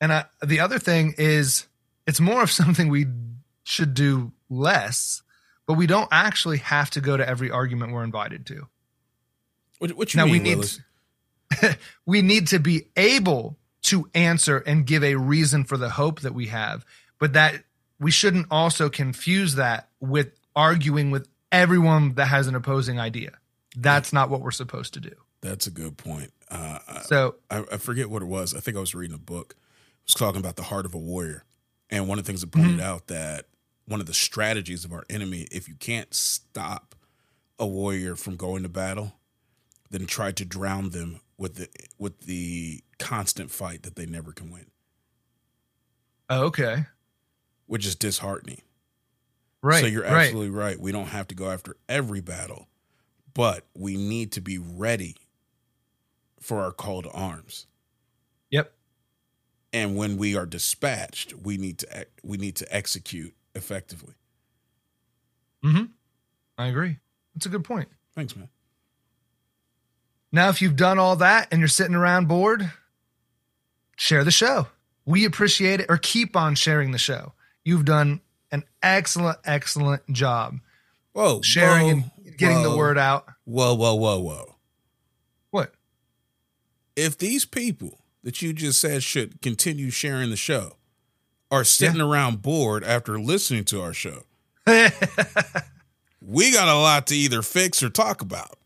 And 0.00 0.12
I, 0.12 0.24
the 0.44 0.60
other 0.60 0.78
thing 0.78 1.14
is, 1.18 1.66
it's 2.06 2.20
more 2.20 2.42
of 2.42 2.50
something 2.50 2.88
we 2.88 3.06
should 3.64 3.94
do 3.94 4.32
less, 4.48 5.22
but 5.70 5.74
we 5.76 5.86
don't 5.86 6.08
actually 6.10 6.58
have 6.58 6.90
to 6.90 7.00
go 7.00 7.16
to 7.16 7.28
every 7.28 7.48
argument 7.48 7.92
we're 7.92 8.02
invited 8.02 8.44
to. 8.46 8.66
What, 9.78 9.92
what 9.92 10.12
you 10.12 10.18
Now, 10.18 10.24
we 10.24 10.32
mean, 10.32 10.42
need- 10.42 10.54
Willis? 10.56 10.80
We 12.06 12.22
need 12.22 12.48
to 12.48 12.58
be 12.58 12.88
able 12.96 13.56
to 13.82 14.10
answer 14.12 14.58
and 14.58 14.84
give 14.84 15.04
a 15.04 15.14
reason 15.14 15.62
for 15.62 15.76
the 15.76 15.88
hope 15.88 16.22
that 16.22 16.34
we 16.34 16.46
have, 16.48 16.84
but 17.20 17.34
that 17.34 17.62
we 18.00 18.10
shouldn't 18.10 18.48
also 18.50 18.88
confuse 18.88 19.54
that 19.54 19.88
with 20.00 20.32
arguing 20.56 21.12
with 21.12 21.28
everyone 21.52 22.14
that 22.14 22.26
has 22.26 22.48
an 22.48 22.56
opposing 22.56 22.98
idea. 22.98 23.30
That's 23.76 24.12
not 24.12 24.28
what 24.28 24.40
we're 24.40 24.50
supposed 24.50 24.94
to 24.94 25.00
do. 25.00 25.14
That's 25.40 25.68
a 25.68 25.70
good 25.70 25.96
point. 25.96 26.32
Uh, 26.50 26.80
So, 27.02 27.36
I, 27.48 27.64
I 27.70 27.76
forget 27.76 28.10
what 28.10 28.22
it 28.22 28.26
was. 28.26 28.56
I 28.56 28.58
think 28.60 28.76
I 28.76 28.80
was 28.80 28.92
reading 28.92 29.14
a 29.14 29.18
book. 29.20 29.54
It 29.56 30.06
was 30.08 30.14
talking 30.14 30.40
about 30.40 30.56
the 30.56 30.64
heart 30.64 30.84
of 30.84 30.94
a 30.94 30.98
warrior. 30.98 31.44
And 31.90 32.08
one 32.08 32.18
of 32.18 32.24
the 32.24 32.28
things 32.28 32.42
it 32.42 32.50
pointed 32.50 32.80
out 32.80 33.06
that 33.06 33.46
one 33.90 34.00
of 34.00 34.06
the 34.06 34.14
strategies 34.14 34.84
of 34.84 34.92
our 34.92 35.04
enemy, 35.10 35.48
if 35.50 35.68
you 35.68 35.74
can't 35.74 36.14
stop 36.14 36.94
a 37.58 37.66
warrior 37.66 38.14
from 38.14 38.36
going 38.36 38.62
to 38.62 38.68
battle, 38.68 39.14
then 39.90 40.06
try 40.06 40.30
to 40.30 40.44
drown 40.44 40.90
them 40.90 41.20
with 41.36 41.56
the 41.56 41.68
with 41.98 42.20
the 42.20 42.84
constant 43.00 43.50
fight 43.50 43.82
that 43.82 43.96
they 43.96 44.06
never 44.06 44.32
can 44.32 44.50
win, 44.52 44.66
oh, 46.28 46.44
okay. 46.44 46.84
which 47.66 47.84
is 47.84 47.96
disheartening. 47.96 48.62
Right. 49.60 49.80
So 49.80 49.86
you're 49.86 50.04
absolutely 50.04 50.50
right. 50.50 50.78
We 50.78 50.92
don't 50.92 51.08
have 51.08 51.26
to 51.28 51.34
go 51.34 51.50
after 51.50 51.76
every 51.88 52.20
battle, 52.20 52.68
but 53.34 53.66
we 53.74 53.96
need 53.96 54.30
to 54.32 54.40
be 54.40 54.56
ready 54.58 55.16
for 56.40 56.60
our 56.60 56.72
call 56.72 57.02
to 57.02 57.10
arms. 57.10 57.66
Yep. 58.50 58.72
and 59.72 59.96
when 59.96 60.16
we 60.16 60.36
are 60.36 60.46
dispatched 60.46 61.34
we 61.34 61.56
need 61.56 61.78
to 61.78 62.06
we 62.24 62.36
need 62.36 62.56
to 62.56 62.74
execute 62.74 63.34
effectively 63.54 64.14
hmm 65.62 65.84
I 66.58 66.66
agree. 66.66 66.96
That's 67.34 67.46
a 67.46 67.48
good 67.50 67.64
point. 67.64 67.88
thanks 68.14 68.36
man 68.36 68.48
Now, 70.32 70.48
if 70.50 70.60
you've 70.62 70.76
done 70.76 70.98
all 70.98 71.16
that 71.16 71.48
and 71.50 71.58
you're 71.60 71.68
sitting 71.68 71.94
around 71.94 72.28
bored, 72.28 72.70
share 73.96 74.24
the 74.24 74.30
show. 74.30 74.68
We 75.06 75.24
appreciate 75.24 75.80
it 75.80 75.86
or 75.88 75.96
keep 75.98 76.36
on 76.36 76.54
sharing 76.54 76.92
the 76.92 76.98
show. 76.98 77.32
You've 77.64 77.84
done 77.84 78.20
an 78.52 78.64
excellent, 78.82 79.38
excellent 79.44 80.02
job 80.12 80.60
whoa 81.12 81.40
sharing 81.42 81.86
whoa, 81.86 81.92
and 81.92 82.36
getting 82.36 82.62
the 82.62 82.76
word 82.76 82.96
out. 82.98 83.26
whoa 83.44 83.74
whoa 83.74 83.94
whoa 83.94 84.18
whoa 84.20 84.56
What? 85.50 85.72
if 86.96 87.16
these 87.18 87.44
people 87.44 88.00
that 88.22 88.42
you 88.42 88.52
just 88.52 88.80
said 88.80 89.02
should 89.02 89.40
continue 89.40 89.90
sharing 89.90 90.30
the 90.30 90.36
show 90.36 90.76
are 91.50 91.64
sitting 91.64 92.00
around 92.00 92.42
bored 92.42 92.84
after 92.84 93.18
listening 93.18 93.64
to 93.66 93.82
our 93.82 93.92
show. 93.92 94.22
We 96.22 96.52
got 96.52 96.68
a 96.68 96.78
lot 96.78 97.06
to 97.08 97.16
either 97.16 97.42
fix 97.42 97.82
or 97.82 97.88
talk 97.88 98.20
about. 98.20 98.58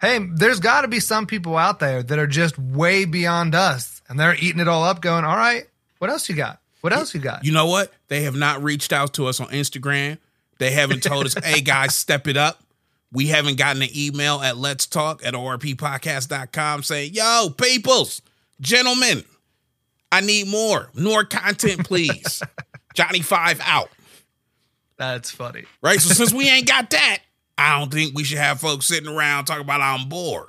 Hey, 0.00 0.18
there's 0.34 0.60
got 0.60 0.82
to 0.82 0.88
be 0.88 1.00
some 1.00 1.26
people 1.26 1.56
out 1.56 1.78
there 1.78 2.02
that 2.02 2.18
are 2.18 2.26
just 2.26 2.58
way 2.58 3.04
beyond 3.04 3.54
us 3.54 4.02
and 4.08 4.18
they're 4.18 4.34
eating 4.34 4.60
it 4.60 4.68
all 4.68 4.84
up 4.84 5.00
going, 5.00 5.24
all 5.24 5.36
right, 5.36 5.66
what 5.98 6.10
else 6.10 6.28
you 6.28 6.34
got? 6.34 6.60
What 6.80 6.92
else 6.92 7.14
you 7.14 7.20
got? 7.20 7.44
you 7.44 7.52
know 7.52 7.66
what? 7.66 7.92
They 8.08 8.22
have 8.22 8.36
not 8.36 8.62
reached 8.62 8.92
out 8.92 9.14
to 9.14 9.26
us 9.26 9.40
on 9.40 9.48
instagram. 9.48 10.18
They 10.58 10.70
haven't 10.70 11.02
told 11.02 11.26
us 11.26 11.34
hey 11.42 11.60
guys 11.60 11.94
step 11.94 12.26
it 12.28 12.36
up. 12.36 12.62
We 13.12 13.26
haven't 13.26 13.56
gotten 13.56 13.82
an 13.82 13.88
email 13.94 14.40
at 14.40 14.56
let's 14.56 14.86
talk 14.86 15.24
at 15.24 15.34
orppodcast.com 15.34 16.82
saying 16.82 17.14
yo 17.14 17.50
peoples 17.56 18.22
gentlemen 18.60 19.24
i 20.12 20.20
need 20.20 20.46
more 20.48 20.90
more 20.94 21.24
content 21.24 21.84
please 21.86 22.42
johnny 22.94 23.20
five 23.20 23.60
out 23.64 23.88
That's 24.96 25.30
funny. 25.30 25.64
right 25.82 26.00
so 26.00 26.12
since 26.14 26.32
we 26.32 26.48
ain't 26.48 26.66
got 26.68 26.90
that 26.90 27.18
i 27.58 27.78
don't 27.78 27.92
think 27.92 28.14
we 28.14 28.24
should 28.24 28.38
have 28.38 28.60
folks 28.60 28.86
sitting 28.86 29.08
around 29.08 29.44
talking 29.46 29.62
about 29.64 29.80
i'm 29.80 30.08
bored 30.08 30.48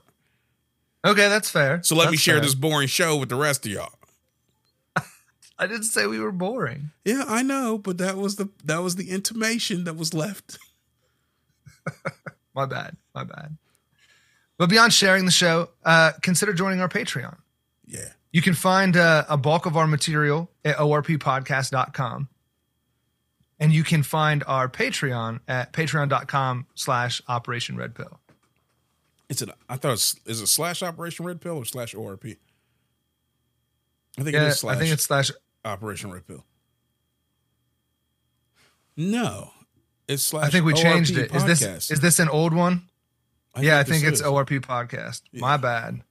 Okay, 1.05 1.29
that's 1.29 1.49
fair. 1.49 1.81
so 1.83 1.95
let 1.95 2.11
me 2.11 2.17
share 2.17 2.35
fair. 2.35 2.41
this 2.41 2.55
boring 2.55 2.87
show 2.87 3.15
with 3.17 3.29
the 3.29 3.35
rest 3.35 3.65
of 3.65 3.71
y'all 3.71 3.93
I 5.59 5.65
didn't 5.67 5.83
say 5.83 6.05
we 6.07 6.19
were 6.19 6.31
boring. 6.31 6.91
yeah 7.05 7.23
i 7.27 7.41
know 7.43 7.77
but 7.77 7.97
that 7.99 8.17
was 8.17 8.35
the 8.35 8.49
that 8.65 8.81
was 8.83 8.95
the 8.95 9.09
intimation 9.09 9.83
that 9.85 9.95
was 9.95 10.13
left 10.13 10.57
My 12.53 12.65
bad. 12.65 12.97
My 13.15 13.23
bad. 13.23 13.55
But 14.57 14.69
beyond 14.69 14.91
sharing 14.91 15.25
the 15.25 15.31
show, 15.31 15.69
uh, 15.85 16.13
consider 16.23 16.51
joining 16.53 16.81
our 16.81 16.89
Patreon. 16.89 17.37
yeah 17.85 18.09
You 18.31 18.41
can 18.41 18.53
find 18.53 18.95
uh, 18.97 19.25
a 19.29 19.37
bulk 19.37 19.65
of 19.65 19.77
our 19.77 19.87
material 19.87 20.51
at 20.65 20.77
orppodcast.com. 20.77 22.29
And 23.59 23.73
you 23.73 23.83
can 23.83 24.03
find 24.03 24.43
our 24.45 24.69
Patreon 24.69 25.39
at 25.47 25.73
patreon.com 25.73 26.67
slash 26.75 27.21
Operation 27.27 27.75
Red 27.75 27.95
Pill. 27.95 28.19
It's 29.29 29.41
an. 29.41 29.51
I 29.67 29.77
thought 29.77 29.93
it's 29.93 30.15
is 30.25 30.41
it 30.41 30.47
slash 30.47 30.83
Operation 30.83 31.25
Red 31.25 31.41
Pill 31.41 31.57
or 31.57 31.65
slash 31.65 31.93
ORP. 31.95 32.37
I 34.19 34.23
think 34.23 34.35
Yeah, 34.35 34.47
is 34.47 34.59
slash. 34.59 34.75
I 34.75 34.79
think 34.79 34.93
it's 34.93 35.03
slash. 35.03 35.31
Operation 35.65 36.11
Red 36.11 36.25
Pill. 36.27 36.45
No, 38.95 39.51
it's 40.07 40.23
slash. 40.23 40.45
I 40.45 40.49
think 40.49 40.65
we 40.65 40.73
changed 40.73 41.15
ORP 41.15 41.23
it. 41.23 41.35
Is 41.35 41.43
this 41.45 41.61
podcast. 41.61 41.91
is 41.91 41.99
this 41.99 42.19
an 42.19 42.29
old 42.29 42.53
one? 42.53 42.83
yeah, 43.59 43.79
I 43.79 43.83
think 43.83 44.03
it's 44.03 44.21
is. 44.21 44.25
ORP 44.25 44.61
podcast. 44.61 45.23
My 45.33 45.57
bad. 45.57 46.03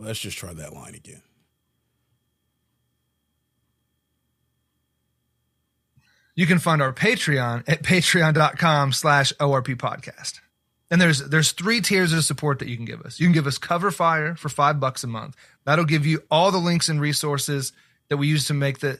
Let's 0.00 0.18
just 0.18 0.38
try 0.38 0.52
that 0.54 0.72
line 0.72 0.94
again. 0.94 1.22
You 6.34 6.46
can 6.46 6.58
find 6.58 6.80
our 6.80 6.92
Patreon 6.92 7.68
at 7.68 7.82
patreon.com 7.82 8.92
slash 8.92 9.32
ORP 9.34 9.76
podcast. 9.76 10.40
And 10.90 11.00
there's 11.00 11.28
there's 11.28 11.52
three 11.52 11.80
tiers 11.80 12.12
of 12.12 12.24
support 12.24 12.58
that 12.58 12.68
you 12.68 12.76
can 12.76 12.86
give 12.86 13.02
us. 13.02 13.20
You 13.20 13.26
can 13.26 13.34
give 13.34 13.46
us 13.46 13.58
cover 13.58 13.90
fire 13.90 14.34
for 14.34 14.48
five 14.48 14.80
bucks 14.80 15.04
a 15.04 15.06
month. 15.06 15.36
That'll 15.64 15.84
give 15.84 16.06
you 16.06 16.22
all 16.30 16.50
the 16.50 16.58
links 16.58 16.88
and 16.88 17.00
resources 17.00 17.72
that 18.08 18.16
we 18.16 18.26
use 18.26 18.46
to 18.46 18.54
make 18.54 18.80
the 18.80 18.98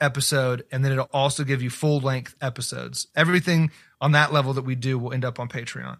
episode, 0.00 0.64
and 0.70 0.84
then 0.84 0.92
it'll 0.92 1.08
also 1.12 1.42
give 1.42 1.62
you 1.62 1.70
full 1.70 2.00
length 2.00 2.36
episodes. 2.40 3.08
Everything 3.16 3.70
on 4.00 4.12
that 4.12 4.32
level 4.32 4.52
that 4.52 4.62
we 4.62 4.74
do 4.74 4.98
will 4.98 5.12
end 5.12 5.24
up 5.24 5.40
on 5.40 5.48
Patreon. 5.48 5.98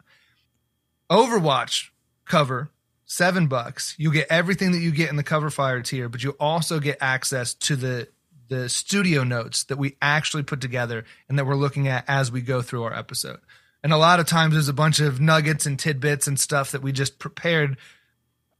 Overwatch 1.10 1.88
cover, 2.24 2.70
seven 3.14 3.46
bucks. 3.46 3.94
You 3.98 4.12
get 4.12 4.26
everything 4.28 4.72
that 4.72 4.80
you 4.80 4.90
get 4.90 5.10
in 5.10 5.16
the 5.16 5.22
cover 5.22 5.50
fire 5.50 5.80
tier, 5.82 6.08
but 6.08 6.22
you 6.22 6.36
also 6.40 6.80
get 6.80 6.98
access 7.00 7.54
to 7.54 7.76
the 7.76 8.08
the 8.48 8.68
studio 8.68 9.24
notes 9.24 9.64
that 9.64 9.78
we 9.78 9.96
actually 10.02 10.42
put 10.42 10.60
together 10.60 11.04
and 11.28 11.38
that 11.38 11.46
we're 11.46 11.54
looking 11.54 11.88
at 11.88 12.04
as 12.06 12.30
we 12.30 12.42
go 12.42 12.60
through 12.60 12.82
our 12.82 12.92
episode. 12.92 13.40
And 13.82 13.90
a 13.92 13.96
lot 13.96 14.20
of 14.20 14.26
times 14.26 14.52
there's 14.52 14.68
a 14.68 14.74
bunch 14.74 15.00
of 15.00 15.18
nuggets 15.18 15.64
and 15.64 15.78
tidbits 15.78 16.26
and 16.26 16.38
stuff 16.38 16.72
that 16.72 16.82
we 16.82 16.92
just 16.92 17.18
prepared 17.18 17.78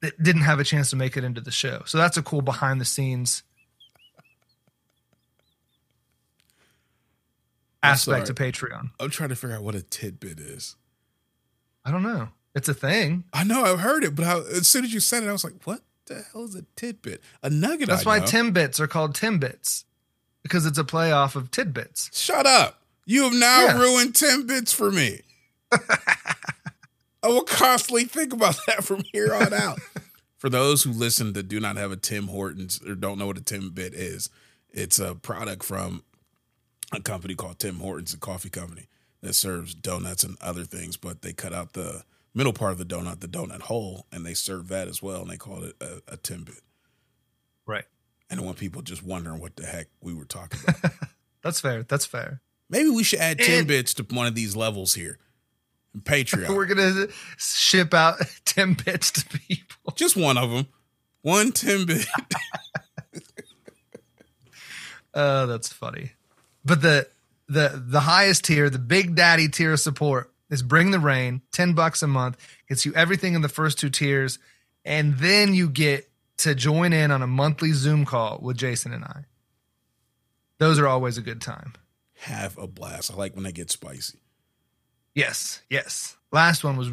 that 0.01 0.23
didn't 0.23 0.43
have 0.43 0.59
a 0.59 0.65
chance 0.65 0.89
to 0.91 0.97
make 0.97 1.19
it 1.19 1.25
into 1.25 1.43
the 1.43 1.51
show. 1.51 1.83
So 1.85 1.99
that's 1.99 2.17
a 2.17 2.23
cool 2.23 2.41
behind 2.41 2.81
the 2.81 2.87
scenes 2.87 3.43
aspect 7.83 8.31
of 8.31 8.37
Patreon. 8.37 8.91
I'm 8.99 9.11
trying 9.11 9.29
to 9.29 9.37
figure 9.37 9.57
out 9.57 9.63
what 9.63 9.75
a 9.75 9.83
tidbit 9.83 10.41
is. 10.41 10.77
I 11.85 11.91
don't 11.91 12.03
know. 12.03 12.29
It's 12.55 12.69
a 12.69 12.75
thing. 12.75 13.25
I 13.33 13.43
know 13.45 13.65
I've 13.65 13.81
heard 13.81 14.05
it, 14.05 14.15
but 14.15 14.25
as 14.47 14.69
soon 14.69 14.85
as 14.85 14.95
you 14.95 15.01
said 15.01 15.23
it, 15.25 15.29
I 15.29 15.33
was 15.33 15.43
like, 15.45 15.55
"What 15.65 15.81
the 16.07 16.25
hell 16.33 16.45
is 16.45 16.55
a 16.55 16.65
tidbit? 16.77 17.21
A 17.43 17.51
nugget?" 17.51 17.89
That's 17.89 18.07
I 18.07 18.09
why 18.09 18.19
know. 18.21 18.25
Timbits 18.27 18.79
are 18.81 18.87
called 18.87 19.15
Timbits 19.17 19.85
because 20.43 20.65
it's 20.67 20.79
a 20.79 20.85
play 20.85 21.11
off 21.11 21.35
of 21.37 21.51
tidbits. 21.51 22.11
Shut 22.13 22.47
up! 22.47 22.81
You 23.07 23.25
have 23.25 23.33
now 23.35 23.65
Yeah. 23.65 23.79
ruined 23.81 24.15
timbits 24.15 24.73
for 24.73 24.91
me. 24.91 25.23
I 25.73 27.29
will 27.29 27.43
constantly 27.43 28.05
think 28.05 28.33
about 28.33 28.57
that 28.67 28.85
from 28.85 29.03
here 29.13 29.35
on 29.35 29.53
out. 29.53 29.79
for 30.39 30.49
those 30.51 30.83
who 30.83 30.93
listen 30.93 31.33
that 31.33 31.49
do 31.49 31.59
not 31.59 31.77
have 31.77 31.91
a 31.91 31.97
Tim 31.97 32.29
Hortons 32.29 32.81
or 32.87 32.95
don't 32.95 33.19
know 33.19 33.27
what 33.27 33.39
a 33.39 33.43
timbit 33.43 33.93
is, 33.95 34.29
it's 34.71 34.99
a 34.99 35.15
product 35.15 35.65
from 35.65 36.05
a 36.93 37.01
company 37.01 37.35
called 37.35 37.59
Tim 37.59 37.79
Hortons, 37.81 38.13
a 38.15 38.19
coffee 38.19 38.51
company 38.51 38.89
that 39.23 39.33
serves 39.35 39.75
donuts 39.75 40.23
and 40.23 40.37
other 40.41 40.65
things, 40.65 40.97
but 40.99 41.23
they 41.23 41.33
cut 41.33 41.53
out 41.55 41.73
the 41.73 42.05
middle 42.35 42.53
part 42.53 42.73
of 42.73 42.79
the 42.79 42.85
donut, 42.85 43.21
the 43.21 43.29
donut 43.29 43.61
hole, 43.63 44.07
and 44.13 44.27
they 44.27 44.35
serve 44.35 44.69
that 44.69 44.89
as 44.89 45.03
well, 45.03 45.23
and 45.23 45.31
they 45.31 45.37
call 45.37 45.63
it 45.65 45.77
a, 45.81 46.03
a 46.13 46.17
Timbit. 46.17 46.61
Right. 47.67 47.85
And 48.31 48.41
I 48.41 48.43
want 48.43 48.59
people 48.59 48.83
just 48.83 49.03
wondering 49.05 49.41
what 49.41 49.57
the 49.57 49.67
heck 49.67 49.87
we 50.01 50.13
were 50.15 50.25
talking 50.25 50.61
about. 50.67 50.93
That's 51.43 51.61
fair. 51.61 51.83
That's 51.85 52.07
fair. 52.07 52.41
Maybe 52.71 52.89
we 52.89 53.05
should 53.05 53.21
add 53.21 53.41
And- 53.41 53.69
Timbits 53.69 53.95
to 53.97 54.15
one 54.15 54.27
of 54.27 54.35
these 54.35 54.57
levels 54.57 54.95
here. 54.95 55.19
Patreon. 55.97 56.49
We're 56.57 56.67
gonna 56.67 57.07
ship 57.37 57.95
out 57.95 58.19
Timbits 58.45 59.13
to 59.13 59.39
people. 59.39 59.93
Just 59.95 60.17
one 60.17 60.37
of 60.37 60.51
them. 60.51 60.67
One 61.23 61.53
Timbit. 61.53 62.07
Oh, 65.15 65.47
that's 65.47 65.73
funny. 65.73 66.11
But 66.65 66.83
the 66.83 67.09
the 67.47 67.81
the 67.87 68.01
highest 68.01 68.45
tier, 68.45 68.69
the 68.71 68.79
big 68.81 69.15
daddy 69.15 69.49
tier 69.49 69.75
of 69.75 69.81
support 69.81 70.33
is 70.51 70.63
Bring 70.63 70.91
the 70.91 70.99
Rain, 70.99 71.43
10 71.53 71.75
bucks 71.75 72.03
a 72.03 72.07
month, 72.07 72.37
gets 72.69 72.85
you 72.85 72.93
everything 72.95 73.35
in 73.35 73.43
the 73.43 73.49
first 73.49 73.79
two 73.79 73.91
tiers, 73.91 74.39
and 74.85 75.19
then 75.19 75.55
you 75.55 75.69
get 75.69 76.11
to 76.39 76.55
join 76.55 76.93
in 76.93 77.11
on 77.11 77.23
a 77.23 77.27
monthly 77.27 77.73
Zoom 77.73 78.05
call 78.05 78.39
with 78.43 78.57
Jason 78.57 78.93
and 78.93 79.05
I. 79.05 79.25
Those 80.59 80.79
are 80.79 80.87
always 80.87 81.19
a 81.19 81.23
good 81.23 81.41
time. 81.41 81.75
Have 82.21 82.57
a 82.59 82.67
blast. 82.67 83.13
I 83.13 83.17
like 83.17 83.35
when 83.35 83.45
they 83.45 83.53
get 83.53 83.71
spicy. 83.71 84.19
Yes, 85.15 85.63
yes. 85.71 86.17
Last 86.33 86.65
one 86.65 86.77
was 86.77 86.91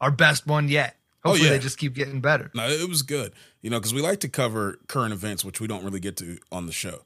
our 0.00 0.10
best 0.10 0.46
one 0.46 0.68
yet. 0.68 0.96
Oh, 1.24 1.30
Hopefully 1.30 1.48
yeah. 1.48 1.56
they 1.56 1.62
just 1.62 1.78
keep 1.78 1.94
getting 1.94 2.20
better. 2.20 2.50
No, 2.54 2.68
it 2.68 2.88
was 2.88 3.02
good. 3.02 3.32
You 3.62 3.70
know, 3.70 3.78
because 3.78 3.94
we 3.94 4.00
like 4.00 4.20
to 4.20 4.28
cover 4.28 4.78
current 4.86 5.12
events, 5.12 5.44
which 5.44 5.60
we 5.60 5.66
don't 5.66 5.84
really 5.84 6.00
get 6.00 6.16
to 6.18 6.38
on 6.52 6.66
the 6.66 6.72
show. 6.72 7.02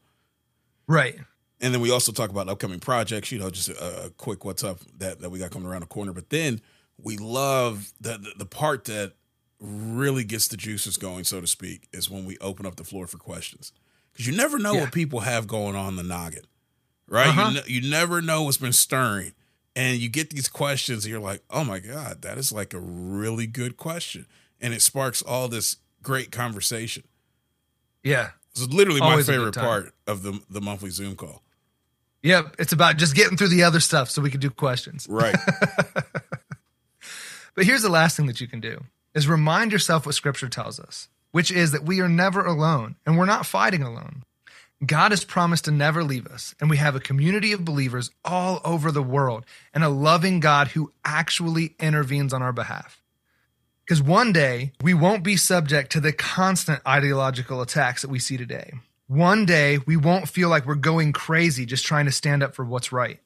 Right. 0.86 1.16
And 1.60 1.74
then 1.74 1.80
we 1.80 1.90
also 1.90 2.10
talk 2.12 2.30
about 2.30 2.48
upcoming 2.48 2.80
projects, 2.80 3.30
you 3.30 3.38
know, 3.38 3.50
just 3.50 3.68
a, 3.68 4.06
a 4.06 4.10
quick 4.10 4.44
what's 4.44 4.64
up 4.64 4.78
that, 4.98 5.20
that 5.20 5.30
we 5.30 5.38
got 5.38 5.50
coming 5.50 5.68
around 5.68 5.80
the 5.82 5.86
corner. 5.86 6.12
But 6.12 6.30
then 6.30 6.60
we 7.02 7.16
love 7.18 7.92
the, 8.00 8.18
the 8.18 8.32
the 8.38 8.46
part 8.46 8.84
that 8.84 9.12
really 9.58 10.24
gets 10.24 10.48
the 10.48 10.56
juices 10.56 10.96
going, 10.96 11.24
so 11.24 11.40
to 11.40 11.46
speak, 11.46 11.86
is 11.92 12.08
when 12.08 12.24
we 12.24 12.38
open 12.38 12.64
up 12.64 12.76
the 12.76 12.84
floor 12.84 13.06
for 13.06 13.18
questions. 13.18 13.72
Because 14.12 14.26
you 14.26 14.34
never 14.34 14.58
know 14.58 14.72
Yeah. 14.72 14.80
what 14.84 14.92
people 14.92 15.20
have 15.20 15.46
going 15.46 15.76
on 15.76 15.88
in 15.90 15.96
the 15.96 16.02
noggin, 16.02 16.44
right? 17.06 17.28
Uh-huh. 17.28 17.60
You, 17.66 17.80
you 17.82 17.90
never 17.90 18.22
know 18.22 18.42
what's 18.44 18.56
been 18.56 18.72
stirring. 18.72 19.32
And 19.76 19.98
you 19.98 20.08
get 20.08 20.30
these 20.30 20.48
questions, 20.48 21.04
and 21.04 21.12
you're 21.12 21.20
like, 21.20 21.42
oh 21.50 21.62
my 21.62 21.78
God, 21.78 22.22
that 22.22 22.38
is 22.38 22.50
like 22.52 22.74
a 22.74 22.80
really 22.80 23.46
good 23.46 23.76
question. 23.76 24.26
And 24.60 24.74
it 24.74 24.82
sparks 24.82 25.22
all 25.22 25.46
this 25.48 25.76
great 26.02 26.32
conversation. 26.32 27.04
Yeah. 28.02 28.30
It's 28.50 28.66
literally 28.66 29.00
my 29.00 29.10
Always 29.12 29.26
good 29.26 29.32
favorite 29.34 29.54
part 29.54 29.92
of 30.06 30.22
the, 30.22 30.40
the 30.50 30.60
monthly 30.60 30.90
Zoom 30.90 31.14
call. 31.14 31.42
Yep. 32.22 32.56
It's 32.58 32.72
about 32.72 32.96
just 32.96 33.14
getting 33.14 33.36
through 33.36 33.48
the 33.48 33.62
other 33.62 33.80
stuff 33.80 34.10
so 34.10 34.20
we 34.22 34.30
can 34.30 34.40
do 34.40 34.50
questions. 34.50 35.06
Right. 35.08 35.36
But 37.60 37.66
here's 37.66 37.82
the 37.82 37.90
last 37.90 38.16
thing 38.16 38.24
that 38.26 38.40
you 38.40 38.46
can 38.46 38.60
do 38.60 38.84
is 39.14 39.28
remind 39.28 39.70
yourself 39.70 40.06
what 40.06 40.14
scripture 40.14 40.48
tells 40.48 40.80
us, 40.80 41.08
which 41.32 41.50
is 41.50 41.72
that 41.72 41.84
we 41.84 42.00
are 42.00 42.08
never 42.08 42.42
alone 42.42 42.96
and 43.04 43.18
we're 43.18 43.26
not 43.26 43.44
fighting 43.44 43.82
alone. 43.82 44.22
God 44.86 45.12
has 45.12 45.26
promised 45.26 45.66
to 45.66 45.70
never 45.70 46.02
leave 46.02 46.26
us, 46.26 46.54
and 46.58 46.70
we 46.70 46.78
have 46.78 46.94
a 46.94 47.00
community 47.00 47.52
of 47.52 47.66
believers 47.66 48.10
all 48.24 48.62
over 48.64 48.90
the 48.90 49.02
world 49.02 49.44
and 49.74 49.84
a 49.84 49.90
loving 49.90 50.40
God 50.40 50.68
who 50.68 50.90
actually 51.04 51.74
intervenes 51.78 52.32
on 52.32 52.40
our 52.40 52.52
behalf. 52.54 53.02
Because 53.84 54.00
one 54.00 54.32
day 54.32 54.72
we 54.82 54.94
won't 54.94 55.22
be 55.22 55.36
subject 55.36 55.92
to 55.92 56.00
the 56.00 56.14
constant 56.14 56.80
ideological 56.88 57.60
attacks 57.60 58.00
that 58.00 58.10
we 58.10 58.18
see 58.18 58.38
today. 58.38 58.72
One 59.10 59.44
day 59.44 59.78
we 59.78 59.96
won't 59.96 60.28
feel 60.28 60.48
like 60.48 60.66
we're 60.66 60.76
going 60.76 61.12
crazy 61.12 61.66
just 61.66 61.84
trying 61.84 62.04
to 62.04 62.12
stand 62.12 62.44
up 62.44 62.54
for 62.54 62.64
what's 62.64 62.92
right. 62.92 63.18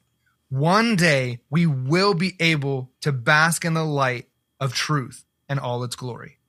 One 0.49 0.95
day 0.95 1.41
we 1.51 1.67
will 1.67 2.15
be 2.15 2.33
able 2.39 2.89
to 3.01 3.11
bask 3.11 3.63
in 3.63 3.75
the 3.75 3.85
light 3.85 4.25
of 4.59 4.73
truth 4.73 5.23
and 5.47 5.59
all 5.59 5.83
its 5.83 5.95
glory. 5.95 6.39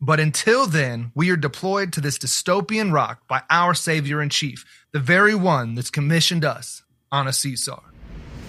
But 0.00 0.20
until 0.20 0.68
then, 0.68 1.10
we 1.12 1.28
are 1.30 1.36
deployed 1.36 1.92
to 1.94 2.00
this 2.00 2.18
dystopian 2.18 2.92
rock 2.92 3.26
by 3.26 3.42
our 3.50 3.74
Savior 3.74 4.22
in 4.22 4.28
Chief, 4.28 4.64
the 4.92 5.00
very 5.00 5.34
one 5.34 5.74
that's 5.74 5.90
commissioned 5.90 6.44
us 6.44 6.84
on 7.10 7.26
a 7.26 7.30
CSAR. 7.30 7.82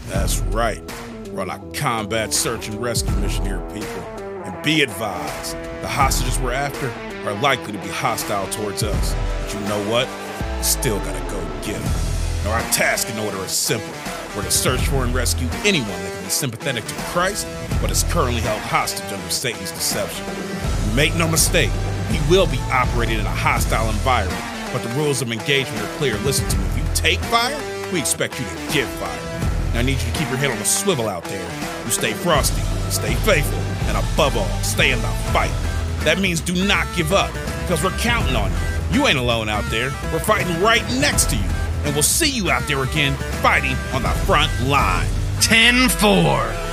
That's 0.09 0.41
right. 0.41 0.83
We're 1.31 1.41
on 1.41 1.49
a 1.49 1.71
combat 1.71 2.35
search 2.35 2.67
and 2.67 2.79
rescue 2.79 3.15
mission 3.15 3.45
here, 3.47 3.67
people. 3.73 4.03
And 4.45 4.63
be 4.63 4.83
advised, 4.83 5.53
the 5.81 5.87
hostages 5.87 6.37
we're 6.37 6.51
after 6.51 6.93
are 7.25 7.33
likely 7.41 7.71
to 7.71 7.79
be 7.79 7.87
hostile 7.87 8.47
towards 8.47 8.83
us. 8.83 9.15
But 9.41 9.53
you 9.53 9.59
know 9.67 9.89
what? 9.89 10.07
We 10.57 10.63
still 10.63 10.99
gotta 10.99 11.19
go 11.31 11.39
get 11.61 11.81
them. 11.81 11.93
Now, 12.43 12.51
our 12.51 12.71
task 12.71 13.09
in 13.09 13.17
order 13.19 13.37
is 13.37 13.51
simple. 13.51 13.93
We're 14.35 14.43
to 14.43 14.51
search 14.51 14.81
for 14.87 15.03
and 15.03 15.13
rescue 15.13 15.47
anyone 15.63 15.87
that 15.87 16.13
can 16.13 16.23
be 16.23 16.29
sympathetic 16.29 16.85
to 16.85 16.93
Christ, 17.13 17.47
but 17.81 17.91
is 17.91 18.03
currently 18.05 18.41
held 18.41 18.59
hostage 18.61 19.11
under 19.11 19.29
Satan's 19.29 19.71
deception. 19.71 20.25
Make 20.95 21.15
no 21.15 21.27
mistake, 21.27 21.71
he 22.09 22.19
will 22.29 22.47
be 22.47 22.59
operating 22.71 23.19
in 23.19 23.25
a 23.25 23.29
hostile 23.29 23.89
environment, 23.89 24.43
but 24.73 24.83
the 24.83 24.89
rules 24.95 25.21
of 25.21 25.31
engagement 25.31 25.81
are 25.81 25.97
clear. 25.97 26.17
Listen 26.19 26.47
to 26.49 26.57
me. 26.57 26.65
If 26.65 26.77
you 26.77 26.83
take 26.95 27.19
fire, 27.31 27.57
we 27.93 27.99
expect 27.99 28.39
you 28.39 28.45
to 28.45 28.73
give 28.73 28.89
fire. 28.99 29.21
Now, 29.73 29.79
I 29.79 29.83
need 29.83 30.01
you 30.01 30.11
to 30.11 30.17
keep 30.19 30.29
your 30.29 30.37
head 30.37 30.51
on 30.51 30.57
a 30.57 30.65
swivel 30.65 31.07
out 31.07 31.23
there. 31.23 31.85
You 31.85 31.91
stay 31.91 32.13
frosty, 32.13 32.61
stay 32.91 33.13
faithful, 33.23 33.59
and 33.87 33.97
above 33.97 34.35
all, 34.35 34.49
stay 34.63 34.91
in 34.91 34.99
the 34.99 35.07
fight. 35.31 35.53
That 36.03 36.19
means 36.19 36.41
do 36.41 36.53
not 36.67 36.87
give 36.95 37.13
up, 37.13 37.31
because 37.61 37.83
we're 37.83 37.97
counting 37.97 38.35
on 38.35 38.51
you. 38.51 38.99
You 38.99 39.07
ain't 39.07 39.17
alone 39.17 39.49
out 39.49 39.63
there. 39.71 39.89
We're 40.11 40.19
fighting 40.19 40.61
right 40.61 40.83
next 40.99 41.29
to 41.31 41.35
you. 41.35 41.49
And 41.83 41.93
we'll 41.93 42.03
see 42.03 42.29
you 42.29 42.51
out 42.51 42.67
there 42.67 42.83
again, 42.83 43.15
fighting 43.41 43.75
on 43.93 44.03
the 44.03 44.09
front 44.25 44.51
line. 44.67 45.07
10 45.41 45.89
4. 45.89 46.72